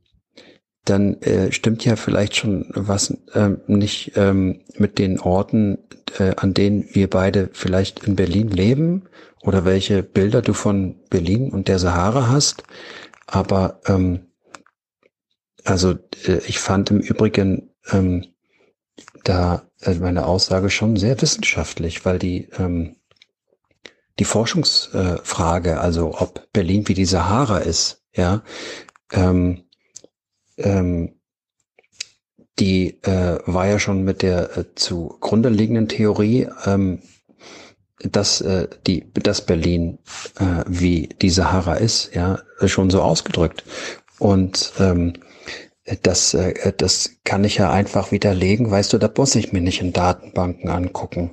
dann 0.85 1.21
äh, 1.21 1.51
stimmt 1.51 1.85
ja 1.85 1.95
vielleicht 1.95 2.35
schon 2.35 2.65
was 2.73 3.17
ähm, 3.33 3.61
nicht 3.67 4.13
ähm, 4.15 4.61
mit 4.77 4.99
den 4.99 5.19
Orten, 5.19 5.77
äh, 6.19 6.35
an 6.35 6.53
denen 6.53 6.85
wir 6.91 7.09
beide 7.09 7.49
vielleicht 7.53 8.03
in 8.03 8.15
Berlin 8.15 8.49
leben 8.49 9.03
oder 9.41 9.65
welche 9.65 10.03
Bilder 10.03 10.41
du 10.41 10.53
von 10.53 10.99
Berlin 11.09 11.51
und 11.51 11.67
der 11.67 11.79
Sahara 11.79 12.27
hast. 12.29 12.63
Aber 13.27 13.79
ähm, 13.87 14.27
also 15.63 15.91
äh, 16.25 16.39
ich 16.47 16.59
fand 16.59 16.91
im 16.91 16.99
Übrigen 16.99 17.69
ähm, 17.91 18.25
da 19.23 19.63
äh, 19.81 19.93
meine 19.95 20.25
Aussage 20.25 20.69
schon 20.69 20.97
sehr 20.97 21.21
wissenschaftlich, 21.21 22.03
weil 22.05 22.19
die 22.19 22.49
ähm, 22.57 22.97
die 24.19 24.25
Forschungsfrage, 24.25 25.79
also 25.79 26.19
ob 26.19 26.51
Berlin 26.53 26.87
wie 26.87 26.93
die 26.93 27.05
Sahara 27.05 27.57
ist, 27.57 28.03
ja, 28.15 28.43
ähm, 29.11 29.62
ähm, 30.57 31.15
die 32.59 33.01
äh, 33.03 33.39
war 33.45 33.67
ja 33.67 33.79
schon 33.79 34.03
mit 34.03 34.21
der 34.21 34.57
äh, 34.57 34.65
zugrunde 34.75 35.49
liegenden 35.49 35.87
Theorie, 35.87 36.47
ähm, 36.65 36.99
dass 37.99 38.41
äh, 38.41 38.67
die 38.85 39.11
dass 39.13 39.45
Berlin 39.45 39.99
äh, 40.39 40.63
wie 40.67 41.09
die 41.21 41.29
Sahara 41.29 41.75
ist, 41.75 42.13
ja, 42.13 42.39
schon 42.65 42.89
so 42.89 43.01
ausgedrückt. 43.01 43.63
Und 44.19 44.73
ähm, 44.79 45.13
das, 46.01 46.33
äh, 46.33 46.73
das 46.77 47.11
kann 47.23 47.43
ich 47.43 47.57
ja 47.57 47.71
einfach 47.71 48.11
widerlegen, 48.11 48.71
weißt 48.71 48.93
du, 48.93 48.97
da 48.97 49.09
muss 49.15 49.35
ich 49.35 49.51
mir 49.51 49.61
nicht 49.61 49.81
in 49.81 49.93
Datenbanken 49.93 50.69
angucken, 50.69 51.31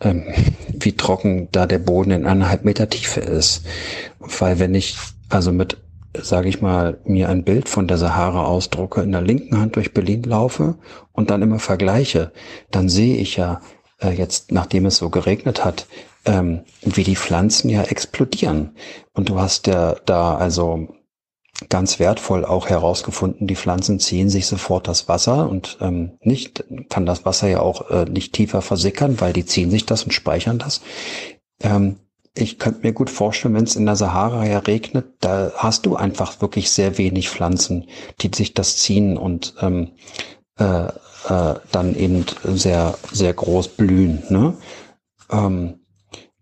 ähm, 0.00 0.24
wie 0.72 0.92
trocken 0.92 1.48
da 1.52 1.66
der 1.66 1.78
Boden 1.78 2.10
in 2.10 2.26
eineinhalb 2.26 2.64
Meter 2.64 2.88
Tiefe 2.88 3.20
ist. 3.20 3.64
Weil 4.18 4.58
wenn 4.58 4.74
ich 4.74 4.96
also 5.28 5.52
mit 5.52 5.78
sage 6.16 6.48
ich 6.48 6.60
mal, 6.60 7.00
mir 7.04 7.28
ein 7.28 7.44
Bild 7.44 7.68
von 7.68 7.86
der 7.86 7.98
Sahara 7.98 8.44
ausdrucke, 8.44 9.02
in 9.02 9.12
der 9.12 9.20
linken 9.20 9.58
Hand 9.58 9.76
durch 9.76 9.92
Berlin 9.92 10.22
laufe 10.22 10.78
und 11.12 11.30
dann 11.30 11.42
immer 11.42 11.58
vergleiche, 11.58 12.32
dann 12.70 12.88
sehe 12.88 13.16
ich 13.16 13.36
ja 13.36 13.60
äh, 14.00 14.10
jetzt, 14.10 14.52
nachdem 14.52 14.86
es 14.86 14.96
so 14.96 15.10
geregnet 15.10 15.64
hat, 15.64 15.86
ähm, 16.24 16.60
wie 16.82 17.04
die 17.04 17.16
Pflanzen 17.16 17.68
ja 17.68 17.82
explodieren. 17.82 18.76
Und 19.12 19.28
du 19.28 19.38
hast 19.38 19.66
ja 19.66 19.96
da 20.06 20.36
also 20.36 20.88
ganz 21.68 21.98
wertvoll 21.98 22.44
auch 22.44 22.68
herausgefunden, 22.68 23.46
die 23.46 23.56
Pflanzen 23.56 23.98
ziehen 23.98 24.28
sich 24.30 24.46
sofort 24.46 24.86
das 24.86 25.08
Wasser 25.08 25.48
und 25.50 25.78
ähm, 25.80 26.18
nicht 26.20 26.64
kann 26.88 27.04
das 27.04 27.24
Wasser 27.24 27.48
ja 27.48 27.60
auch 27.60 27.90
äh, 27.90 28.04
nicht 28.04 28.32
tiefer 28.32 28.62
versickern, 28.62 29.20
weil 29.20 29.32
die 29.32 29.44
ziehen 29.44 29.70
sich 29.70 29.84
das 29.84 30.04
und 30.04 30.12
speichern 30.12 30.58
das. 30.58 30.80
Ähm, 31.60 31.96
ich 32.40 32.58
könnte 32.58 32.86
mir 32.86 32.92
gut 32.92 33.10
vorstellen, 33.10 33.54
wenn 33.54 33.64
es 33.64 33.76
in 33.76 33.86
der 33.86 33.96
Sahara 33.96 34.46
ja 34.46 34.58
regnet, 34.58 35.06
da 35.20 35.52
hast 35.56 35.86
du 35.86 35.96
einfach 35.96 36.40
wirklich 36.40 36.70
sehr 36.70 36.98
wenig 36.98 37.28
Pflanzen, 37.30 37.86
die 38.20 38.30
sich 38.34 38.54
das 38.54 38.76
ziehen 38.76 39.16
und 39.16 39.54
ähm, 39.60 39.92
äh, 40.58 40.86
äh, 40.86 41.54
dann 41.72 41.94
eben 41.94 42.24
sehr, 42.44 42.96
sehr 43.12 43.34
groß 43.34 43.68
blühen. 43.68 44.22
Ne? 44.28 44.54
Ähm, 45.30 45.80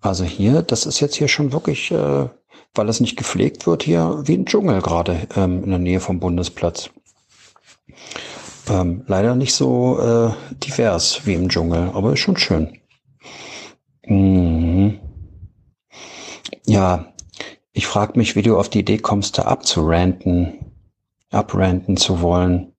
also 0.01 0.25
hier, 0.25 0.63
das 0.63 0.87
ist 0.87 1.01
jetzt 1.01 1.17
hier 1.17 1.29
schon 1.29 1.53
wirklich, 1.53 1.91
äh, 1.91 2.29
weil 2.75 2.89
es 2.89 3.01
nicht 3.01 3.17
gepflegt 3.17 3.67
wird, 3.67 3.83
hier 3.83 4.23
wie 4.25 4.35
ein 4.35 4.47
Dschungel 4.47 4.83
gerade 4.83 5.27
ähm, 5.37 5.65
in 5.65 5.71
der 5.71 5.79
Nähe 5.79 6.01
vom 6.01 6.21
Bundesplatz. 6.21 6.91
Ähm, 8.69 9.05
leider 9.07 9.35
nicht 9.35 9.55
so 9.55 9.99
äh, 9.99 10.31
divers 10.63 11.23
wie 11.25 11.35
im 11.35 11.49
Dschungel, 11.49 11.91
aber 11.95 12.13
ist 12.13 12.21
schon 12.21 12.37
schön. 12.37 12.79
Mhm. 14.07 14.66
Ja, 16.67 17.13
ich 17.73 17.87
frage 17.87 18.19
mich, 18.19 18.35
wie 18.35 18.43
du 18.43 18.59
auf 18.59 18.69
die 18.69 18.81
Idee 18.81 18.99
kommst, 18.99 19.39
da 19.39 19.43
abzuranten, 19.43 20.73
abranten 21.31 21.97
zu 21.97 22.21
wollen, 22.21 22.73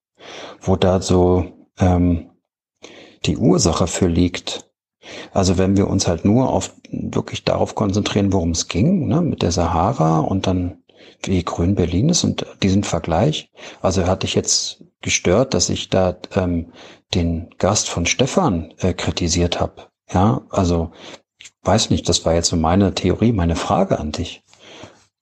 wo 0.60 0.76
da 0.76 1.02
so 1.02 1.46
ähm, 1.80 2.32
die 3.26 3.38
Ursache 3.38 3.88
für 3.88 4.08
liegt. 4.08 4.70
Also 5.34 5.58
wenn 5.58 5.78
wir 5.78 5.88
uns 5.88 6.08
halt 6.08 6.26
nur 6.26 6.50
auf 6.50 6.74
wirklich 6.92 7.46
darauf 7.46 7.76
konzentrieren, 7.76 8.34
worum 8.34 8.52
es 8.52 8.68
ging, 8.68 9.08
ne, 9.08 9.22
mit 9.22 9.42
der 9.42 9.52
Sahara 9.52 10.20
und 10.20 10.48
dann 10.48 10.84
wie 11.24 11.44
grün 11.44 11.76
Berlin 11.76 12.10
ist 12.10 12.26
und 12.26 12.46
diesen 12.62 12.84
Vergleich. 12.84 13.52
Also 13.82 14.06
hatte 14.06 14.28
ich 14.28 14.36
jetzt 14.36 14.84
gestört, 15.02 15.54
dass 15.54 15.70
ich 15.70 15.90
da 15.90 16.18
ähm, 16.36 16.74
den 17.14 17.50
Gast 17.58 17.90
von 17.90 18.06
Stefan 18.06 18.74
äh, 18.80 18.94
kritisiert 18.94 19.62
habe. 19.62 19.88
Ja, 20.12 20.42
also 20.50 20.92
weiß 21.68 21.90
nicht, 21.90 22.08
das 22.08 22.26
war 22.26 22.34
jetzt 22.34 22.50
so 22.50 22.56
meine 22.56 22.94
Theorie, 22.94 23.34
meine 23.34 23.56
Frage 23.56 24.00
an 24.00 24.12
dich. 24.12 24.44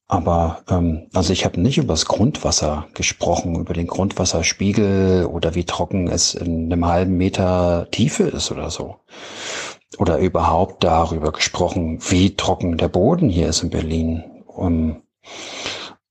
Aber 0.08 0.62
ähm, 0.70 1.08
also 1.14 1.34
ich 1.34 1.46
habe 1.46 1.60
nicht 1.60 1.78
über 1.78 1.94
das 1.94 2.06
Grundwasser 2.06 2.88
gesprochen, 2.94 3.56
über 3.56 3.74
den 3.74 3.88
Grundwasserspiegel 3.88 5.26
oder 5.26 5.56
wie 5.56 5.66
trocken 5.66 6.08
es 6.08 6.36
in 6.36 6.72
einem 6.72 6.86
halben 6.86 7.18
Meter 7.18 7.88
Tiefe 7.90 8.24
ist 8.24 8.52
oder 8.52 8.70
so. 8.70 8.98
Oder 9.98 10.20
überhaupt 10.20 10.84
darüber 10.84 11.32
gesprochen, 11.32 12.00
wie 12.10 12.36
trocken 12.36 12.78
der 12.78 12.90
Boden 12.90 13.30
hier 13.30 13.48
ist 13.48 13.64
in 13.64 13.70
Berlin. 13.72 14.24
Um, 14.48 15.02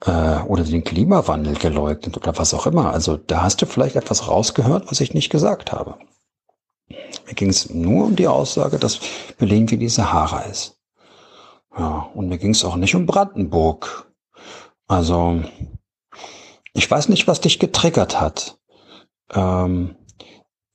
äh, 0.04 0.42
oder 0.46 0.64
den 0.64 0.84
Klimawandel 0.84 1.54
geleugnet 1.54 2.16
oder 2.16 2.36
was 2.36 2.52
auch 2.52 2.66
immer. 2.66 2.92
Also 2.92 3.16
da 3.16 3.42
hast 3.42 3.62
du 3.62 3.66
vielleicht 3.66 3.96
etwas 3.96 4.28
rausgehört, 4.28 4.90
was 4.90 5.00
ich 5.00 5.14
nicht 5.14 5.30
gesagt 5.30 5.72
habe. 5.72 5.96
Mir 6.88 7.34
ging 7.34 7.50
es 7.50 7.70
nur 7.70 8.06
um 8.06 8.16
die 8.16 8.28
Aussage, 8.28 8.78
dass 8.78 9.00
Berlin 9.38 9.70
wie 9.70 9.78
die 9.78 9.88
Sahara 9.88 10.40
ist. 10.42 10.78
Ja, 11.76 12.10
und 12.14 12.28
mir 12.28 12.38
ging 12.38 12.50
es 12.50 12.64
auch 12.64 12.76
nicht 12.76 12.94
um 12.94 13.06
Brandenburg. 13.06 14.10
Also, 14.86 15.42
ich 16.72 16.90
weiß 16.90 17.08
nicht, 17.08 17.26
was 17.26 17.40
dich 17.40 17.58
getriggert 17.58 18.20
hat. 18.20 18.58
Ähm, 19.32 19.96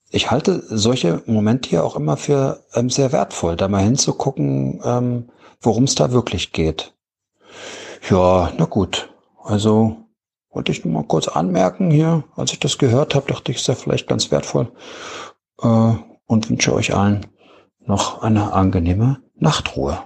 ich 0.09 0.31
halte 0.31 0.63
solche 0.67 1.21
Momente 1.27 1.69
hier 1.69 1.85
auch 1.85 1.95
immer 1.95 2.17
für 2.17 2.65
ähm, 2.73 2.89
sehr 2.89 3.11
wertvoll, 3.11 3.55
da 3.55 3.67
mal 3.67 3.83
hinzugucken, 3.83 4.81
ähm, 4.83 5.29
worum 5.61 5.83
es 5.83 5.95
da 5.95 6.11
wirklich 6.11 6.51
geht. 6.51 6.95
Ja, 8.09 8.51
na 8.57 8.65
gut. 8.65 9.13
Also 9.43 9.97
wollte 10.51 10.71
ich 10.71 10.83
nur 10.83 10.93
mal 10.93 11.07
kurz 11.07 11.27
anmerken 11.27 11.91
hier, 11.91 12.23
als 12.35 12.53
ich 12.53 12.59
das 12.59 12.77
gehört 12.77 13.13
habe, 13.13 13.31
dachte 13.31 13.51
ich, 13.51 13.59
ist 13.59 13.67
ja 13.67 13.75
vielleicht 13.75 14.07
ganz 14.07 14.31
wertvoll. 14.31 14.71
Äh, 15.61 15.93
und 16.27 16.49
wünsche 16.49 16.73
euch 16.73 16.93
allen 16.95 17.25
noch 17.79 18.21
eine 18.21 18.53
angenehme 18.53 19.21
Nachtruhe. 19.35 20.03